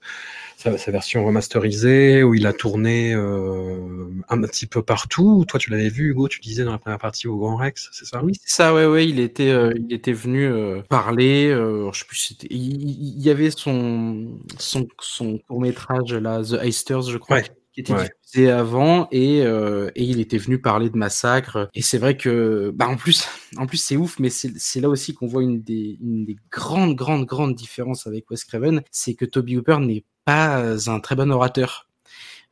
sa, 0.58 0.78
sa 0.78 0.92
version 0.92 1.26
remasterisée 1.26 2.24
où 2.24 2.34
il 2.34 2.46
a 2.48 2.54
tourné 2.54 3.14
euh, 3.14 4.08
un 4.28 4.42
petit 4.42 4.68
peu 4.68 4.82
partout. 4.84 5.46
Toi, 5.48 5.60
tu 5.60 5.70
l'avais 5.70 5.90
vu, 5.90 6.12
Hugo, 6.12 6.28
tu 6.28 6.40
disais 6.40 6.64
dans 6.64 6.72
la 6.72 6.78
première 6.78 7.00
partie 7.00 7.28
au 7.28 7.38
Grand 7.38 7.56
Rex, 7.56 7.90
c'est 7.92 8.06
ça? 8.06 8.24
Oui, 8.24 8.34
c'est 8.40 8.56
ça, 8.56 8.74
ouais, 8.74 8.86
ouais. 8.86 9.08
Il 9.08 9.20
était, 9.20 9.50
euh, 9.50 9.74
il 9.76 9.94
était 9.94 10.14
venu 10.14 10.46
euh, 10.46 10.82
parler. 10.90 11.50
Je 11.50 12.00
sais 12.00 12.06
plus, 12.06 12.18
si 12.18 12.38
il, 12.50 13.22
y 13.22 13.30
avait 13.30 13.52
son, 13.52 14.40
son, 14.58 14.88
son 15.00 15.38
court 15.40 15.62
métrage 15.62 16.14
là, 16.14 16.42
The 16.44 16.64
Heisters, 16.64 17.04
je 17.04 17.18
crois. 17.18 17.38
Ouais. 17.38 17.46
qui 17.74 17.82
était 17.82 17.94
Ouais. 17.94 18.10
Avant 18.38 19.08
et, 19.12 19.42
euh, 19.44 19.90
et 19.96 20.04
il 20.04 20.20
était 20.20 20.38
venu 20.38 20.62
parler 20.62 20.90
de 20.90 20.98
massacre 20.98 21.70
et 21.74 21.82
c'est 21.82 21.98
vrai 21.98 22.16
que 22.16 22.72
bah 22.76 22.88
en 22.88 22.96
plus 22.96 23.28
en 23.58 23.66
plus 23.66 23.78
c'est 23.78 23.98
ouf 23.98 24.20
mais 24.20 24.30
c'est 24.30 24.52
c'est 24.58 24.80
là 24.80 24.90
aussi 24.90 25.14
qu'on 25.14 25.28
voit 25.28 25.44
une 25.44 25.62
des 25.62 25.98
une 26.02 26.26
des 26.26 26.38
grandes 26.52 26.96
grandes 26.96 27.26
grandes 27.26 27.56
différences 27.56 28.08
avec 28.08 28.30
Wes 28.30 28.44
Craven 28.46 28.82
c'est 28.92 29.16
que 29.16 29.26
Toby 29.26 29.58
Hooper 29.58 29.80
n'est 29.80 30.06
pas 30.26 30.90
un 30.90 31.00
très 31.00 31.16
bon 31.16 31.32
orateur 31.32 31.89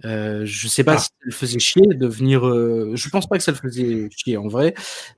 euh, 0.06 0.42
je 0.46 0.68
sais 0.68 0.84
pas 0.84 0.94
Ah. 0.94 0.98
si 1.00 1.06
ça 1.08 1.12
le 1.22 1.32
faisait 1.32 1.60
chier 1.60 1.82
de 1.88 2.08
venir. 2.08 2.48
euh, 2.48 2.92
je 2.96 3.10
pense 3.10 3.28
pas 3.28 3.38
que 3.38 3.44
ça 3.44 3.52
le 3.52 3.58
faisait 3.58 4.10
chier 4.16 4.38
en 4.38 4.48
vrai, 4.48 4.74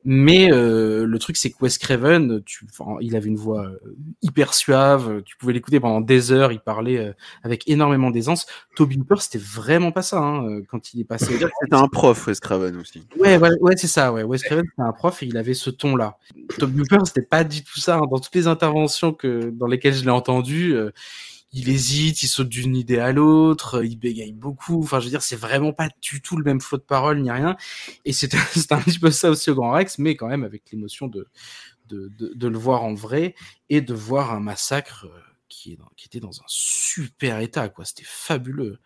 mais 0.06 0.52
euh, 0.52 1.06
le 1.06 1.20
truc 1.20 1.36
c'est 1.38 1.50
que 1.52 1.58
Wes 1.62 1.78
Craven, 1.78 2.42
tu, 2.46 2.66
il 3.02 3.16
avait 3.16 3.28
une 3.28 3.36
voix 3.36 3.66
euh, 3.66 3.80
hyper 4.22 4.54
suave. 4.54 5.22
Tu 5.26 5.36
pouvais 5.38 5.54
l'écouter 5.54 5.80
pendant 5.80 6.02
des 6.02 6.32
heures. 6.32 6.52
Il 6.52 6.60
parlait 6.62 6.98
euh, 6.98 7.14
avec 7.44 7.68
énormément 7.70 8.10
d'aisance. 8.12 8.46
Toby 8.76 8.98
Hooper, 9.00 9.16
c'était 9.20 9.38
vraiment 9.44 9.92
pas 9.92 10.02
ça 10.02 10.18
hein, 10.20 10.46
euh, 10.48 10.64
quand 10.70 10.94
il 10.94 11.02
est 11.02 11.06
passé. 11.06 11.26
C'était 11.62 11.76
un 11.76 11.88
prof, 11.88 12.28
Wes 12.28 12.40
Craven 12.40 12.78
aussi. 12.78 13.04
Ouais, 13.20 13.38
ouais, 13.38 13.50
ouais, 13.62 13.76
c'est 13.78 13.88
ça. 13.88 14.14
Ouais, 14.14 14.24
Wes 14.24 14.42
Craven 14.44 14.64
c'était 14.70 14.82
un 14.88 14.94
prof 14.94 15.22
et 15.24 15.26
il 15.26 15.38
avait 15.38 15.54
ce 15.54 15.70
ton-là. 15.70 16.18
Toby 16.58 16.82
Hooper, 16.82 17.00
c'était 17.06 17.22
pas 17.22 17.44
du 17.44 17.64
tout 17.64 17.80
ça. 17.80 17.98
hein. 17.98 18.08
Dans 18.10 18.20
toutes 18.20 18.36
les 18.36 18.48
interventions 18.48 19.14
que 19.14 19.50
dans 19.50 19.68
lesquelles 19.68 19.94
je 19.94 20.04
l'ai 20.04 20.10
entendu, 20.10 20.74
euh, 20.74 20.92
il 21.52 21.70
hésite, 21.70 22.22
il 22.24 22.28
saute 22.28 22.50
d'une 22.50 22.76
idée 22.76 23.00
à 23.00 23.12
l'autre, 23.12 23.84
il 23.84 23.98
bégaye 23.98 24.34
beaucoup. 24.34 24.82
Enfin, 24.84 25.00
je 25.00 25.06
veux 25.06 25.10
dire, 25.12 25.24
c'est 25.24 25.36
vraiment 25.36 25.74
pas 25.74 25.90
du 26.02 26.22
tout 26.22 26.38
le 26.38 26.44
même 26.44 26.62
flot 26.62 26.78
de 26.78 26.84
parole 26.84 27.22
ni 27.22 27.32
rien. 27.32 27.58
Et 28.06 28.14
c'était 28.14 28.38
c'était 28.54 28.76
un 28.76 28.82
petit 28.82 29.00
peu 29.00 29.12
ça 29.12 29.30
aussi 29.32 29.50
au 29.50 29.56
Grand 29.56 29.72
Rex, 29.72 29.98
mais 29.98 30.16
quand 30.16 30.28
même 30.28 30.44
avec 30.44 30.72
l'émotion 30.72 31.08
de, 31.08 31.28
de, 31.90 32.10
de, 32.18 32.34
de 32.36 32.48
le 32.48 32.58
voir 32.58 32.84
en 32.84 32.94
vrai 32.94 33.36
et 33.70 33.82
de 33.82 33.94
voir 33.94 34.32
un 34.34 34.40
massacre 34.40 35.06
euh, 35.08 35.20
qui, 35.50 35.74
est 35.74 35.78
dans- 35.78 35.90
qui 35.98 36.08
était 36.08 36.20
dans 36.20 36.40
un 36.42 36.46
super 36.48 37.40
état, 37.40 37.70
quoi. 37.70 37.86
C'était 37.86 38.04
fabuleux. 38.06 38.80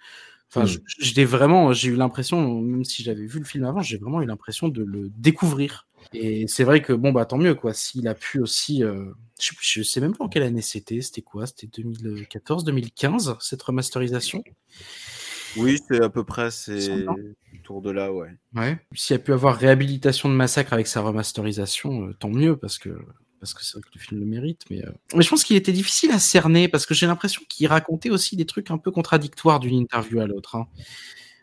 Enfin, 0.49 0.65
Mm. 0.65 0.77
j'étais 0.99 1.25
vraiment, 1.25 1.73
j'ai 1.73 1.89
eu 1.89 1.95
l'impression, 1.95 2.61
même 2.61 2.83
si 2.85 3.03
j'avais 3.03 3.25
vu 3.25 3.39
le 3.39 3.45
film 3.45 3.65
avant, 3.65 3.81
j'ai 3.81 3.97
vraiment 3.97 4.21
eu 4.21 4.25
l'impression 4.27 4.67
de 4.69 4.83
le 4.83 5.09
découvrir. 5.17 5.87
Et 6.13 6.45
c'est 6.47 6.63
vrai 6.63 6.81
que 6.81 6.93
bon 6.93 7.11
bah 7.11 7.25
tant 7.25 7.37
mieux 7.37 7.55
quoi. 7.55 7.73
S'il 7.73 8.07
a 8.07 8.15
pu 8.15 8.39
aussi, 8.39 8.83
euh, 8.83 9.05
je, 9.39 9.51
je 9.61 9.83
sais 9.83 10.01
même 10.01 10.15
pas 10.15 10.25
en 10.25 10.29
quelle 10.29 10.43
année 10.43 10.61
c'était. 10.61 11.01
C'était 11.01 11.21
quoi? 11.21 11.45
C'était 11.47 11.67
2014, 11.67 12.63
2015 12.63 13.35
cette 13.39 13.61
remasterisation? 13.61 14.43
Oui, 15.55 15.77
c'est 15.87 16.01
à 16.01 16.09
peu 16.09 16.23
près, 16.23 16.47
hein. 16.47 17.15
autour 17.59 17.81
de 17.81 17.91
là, 17.91 18.11
ouais. 18.11 18.29
Ouais. 18.55 18.79
S'il 18.95 19.15
a 19.15 19.19
pu 19.19 19.33
avoir 19.33 19.55
réhabilitation 19.55 20.27
de 20.29 20.33
massacre 20.33 20.73
avec 20.73 20.87
sa 20.87 21.01
remasterisation, 21.01 22.07
euh, 22.07 22.13
tant 22.13 22.29
mieux 22.29 22.55
parce 22.57 22.77
que 22.79 22.89
parce 23.39 23.53
que 23.53 23.63
c'est 23.63 23.73
vrai 23.73 23.81
que 23.81 23.89
le 23.93 23.99
film 23.99 24.19
le 24.21 24.25
mérite. 24.25 24.61
Mais, 24.69 24.83
euh, 24.85 24.91
mais 25.13 25.21
je 25.21 25.29
pense 25.29 25.43
qu'il 25.43 25.57
était 25.57 25.73
difficile 25.73 26.11
à 26.11 26.19
cerner 26.19 26.69
parce 26.69 26.85
que 26.85 26.93
j'ai 26.93 27.05
l'impression 27.07 27.41
qu'il 27.49 27.67
racontait 27.67 28.09
aussi 28.09 28.37
des 28.37 28.45
trucs 28.45 28.71
un 28.71 28.77
peu 28.77 28.89
contradictoires 28.89 29.59
d'une 29.59 29.75
interview 29.75 30.21
à 30.21 30.27
l'autre. 30.27 30.55
hein. 30.55 30.67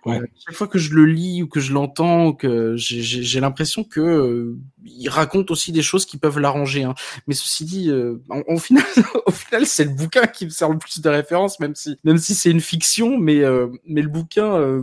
Ouais. 0.07 0.19
Euh, 0.19 0.27
chaque 0.47 0.55
fois 0.55 0.67
que 0.67 0.79
je 0.79 0.95
le 0.95 1.05
lis 1.05 1.43
ou 1.43 1.47
que 1.49 1.61
je 1.61 1.73
l'entends, 1.75 2.33
que 2.33 2.75
j'ai- 2.77 3.41
l'impression 3.41 3.85
que 3.85 4.01
euh, 4.01 4.59
il 4.85 5.09
raconte 5.11 5.51
aussi 5.51 5.73
des 5.73 5.83
choses 5.83 6.07
qui 6.07 6.17
peuvent 6.17 6.39
l'arranger. 6.39 6.85
hein. 6.85 6.95
Mais 7.27 7.35
ceci 7.35 7.65
dit, 7.67 7.91
euh, 7.91 8.17
en- 8.31 8.57
final, 8.57 8.85
au 9.27 9.31
final, 9.31 9.67
c'est 9.67 9.85
le 9.85 9.91
bouquin 9.91 10.27
qui 10.27 10.47
me 10.47 10.51
sert 10.51 10.71
le 10.71 10.79
plus 10.79 11.01
de 11.01 11.09
référence, 11.11 11.61
même 11.61 11.75
si 11.75 11.97
même 12.05 12.19
si 12.19 12.35
c'est 12.35 12.51
une 12.51 12.61
fiction, 12.61 13.19
mais 13.19 13.41
euh, 13.45 13.69
mais 13.85 14.01
le 14.03 14.09
bouquin, 14.09 14.55
euh, 14.55 14.83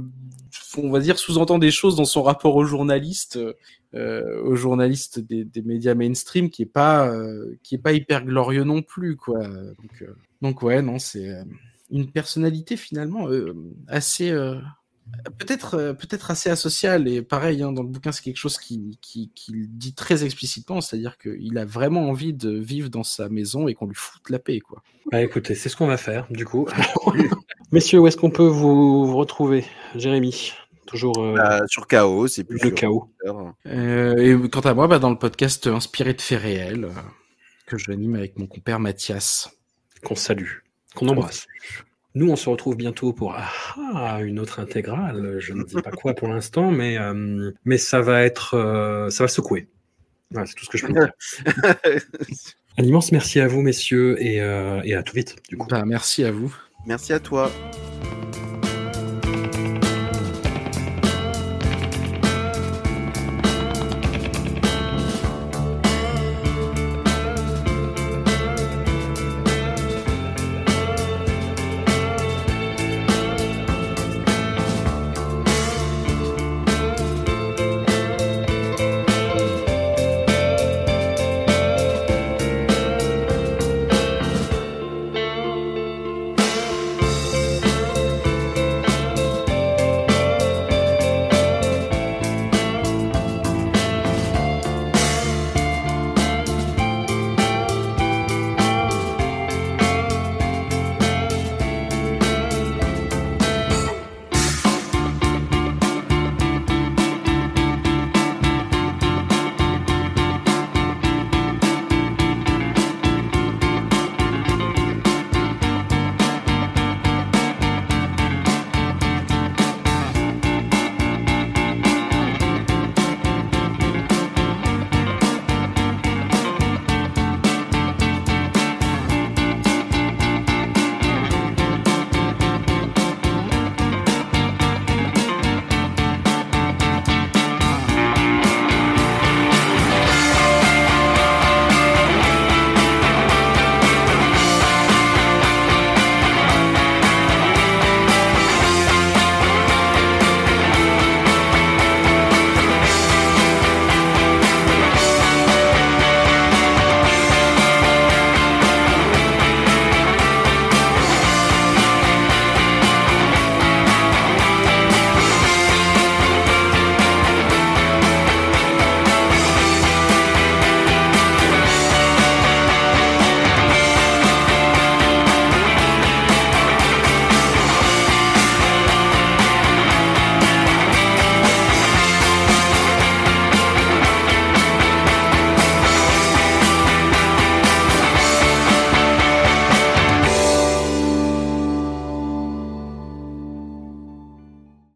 on 0.77 0.91
va 0.91 0.99
dire, 0.99 1.17
sous-entend 1.17 1.57
des 1.57 1.71
choses 1.71 1.95
dans 1.95 2.05
son 2.05 2.21
rapport 2.21 2.55
aux 2.55 2.65
journalistes, 2.65 3.39
aux 3.95 4.55
journalistes 4.55 5.19
des, 5.19 5.43
des 5.43 5.61
médias 5.63 5.95
mainstream, 5.95 6.49
qui 6.51 6.61
est 6.63 6.65
pas 6.65 7.11
qui 7.63 7.73
est 7.75 7.79
pas 7.79 7.93
hyper 7.93 8.23
glorieux 8.25 8.63
non 8.63 8.81
plus, 8.83 9.15
quoi. 9.15 9.47
Donc 9.47 10.03
donc 10.43 10.61
ouais, 10.61 10.81
non, 10.83 10.99
c'est 10.99 11.33
une 11.89 12.11
personnalité 12.11 12.77
finalement 12.77 13.27
assez 13.87 14.31
peut-être 15.37 15.75
euh, 15.75 15.93
peut-être 15.93 16.31
assez 16.31 16.49
asocial 16.49 17.07
et 17.07 17.21
pareil 17.21 17.61
hein, 17.63 17.71
dans 17.71 17.83
le 17.83 17.89
bouquin 17.89 18.11
c'est 18.11 18.23
quelque 18.23 18.37
chose 18.37 18.57
qui, 18.57 18.97
qui, 19.01 19.31
qui 19.35 19.53
dit 19.67 19.93
très 19.93 20.23
explicitement 20.23 20.81
c'est-à-dire 20.81 21.17
qu'il 21.17 21.57
a 21.57 21.65
vraiment 21.65 22.09
envie 22.09 22.33
de 22.33 22.51
vivre 22.51 22.89
dans 22.89 23.03
sa 23.03 23.29
maison 23.29 23.67
et 23.67 23.73
qu'on 23.73 23.87
lui 23.87 23.95
foute 23.95 24.29
la 24.29 24.39
paix 24.39 24.59
quoi 24.59 24.83
Bah 25.11 25.21
écoutez, 25.21 25.55
c'est 25.55 25.69
ce 25.69 25.75
qu'on 25.75 25.87
va 25.87 25.97
faire, 25.97 26.27
du 26.29 26.45
coup. 26.45 26.67
Messieurs, 27.71 27.99
où 27.99 28.07
est-ce 28.07 28.17
qu'on 28.17 28.31
peut 28.31 28.47
vous, 28.47 29.05
vous 29.05 29.17
retrouver 29.17 29.65
Jérémy, 29.95 30.53
toujours 30.85 31.17
euh, 31.19 31.35
Bah, 31.35 31.61
sur 31.67 31.85
Chaos, 31.85 32.27
c'est 32.27 32.43
plus 32.43 32.59
le 32.63 32.71
chaos. 32.71 33.09
Euh, 33.67 34.15
et 34.17 34.49
quant 34.49 34.61
à 34.61 34.73
moi 34.73 34.87
bah, 34.87 34.99
dans 34.99 35.09
le 35.09 35.17
podcast 35.17 35.67
inspiré 35.67 36.13
de 36.13 36.21
faits 36.21 36.41
réels 36.41 36.85
euh, 36.85 36.91
que 37.67 37.77
je 37.77 37.91
anime 37.91 38.15
avec 38.15 38.39
mon 38.39 38.47
compère 38.47 38.79
Mathias 38.79 39.49
qu'on 40.03 40.15
salue, 40.15 40.59
qu'on 40.95 41.09
embrasse. 41.09 41.47
Nous, 42.17 42.31
on 42.31 42.35
se 42.35 42.49
retrouve 42.49 42.75
bientôt 42.75 43.13
pour 43.13 43.35
ah, 43.37 43.47
ah, 43.93 44.21
une 44.23 44.39
autre 44.39 44.59
intégrale. 44.59 45.35
Je 45.37 45.53
ne 45.53 45.63
dis 45.63 45.75
pas 45.75 45.91
quoi 45.91 46.15
pour 46.15 46.27
l'instant, 46.29 46.71
mais, 46.71 46.97
euh, 46.97 47.51
mais 47.63 47.77
ça 47.77 48.01
va 48.01 48.23
être, 48.23 48.55
euh, 48.55 49.11
ça 49.11 49.23
va 49.23 49.27
secouer. 49.27 49.67
Voilà, 50.31 50.47
c'est 50.47 50.55
tout 50.55 50.65
ce 50.65 50.69
que 50.71 50.79
je 50.79 50.87
peux 50.87 50.93
dire. 50.93 51.11
Un 52.79 52.83
immense 52.83 53.11
merci 53.11 53.39
à 53.39 53.47
vous, 53.47 53.61
messieurs, 53.61 54.19
et, 54.19 54.41
euh, 54.41 54.81
et 54.83 54.95
à 54.95 55.03
tout 55.03 55.15
vite, 55.15 55.35
du 55.47 55.57
coup. 55.57 55.67
bah, 55.67 55.83
merci 55.85 56.23
à 56.23 56.31
vous 56.31 56.55
Merci 56.87 57.13
à 57.13 57.19
toi. 57.19 57.51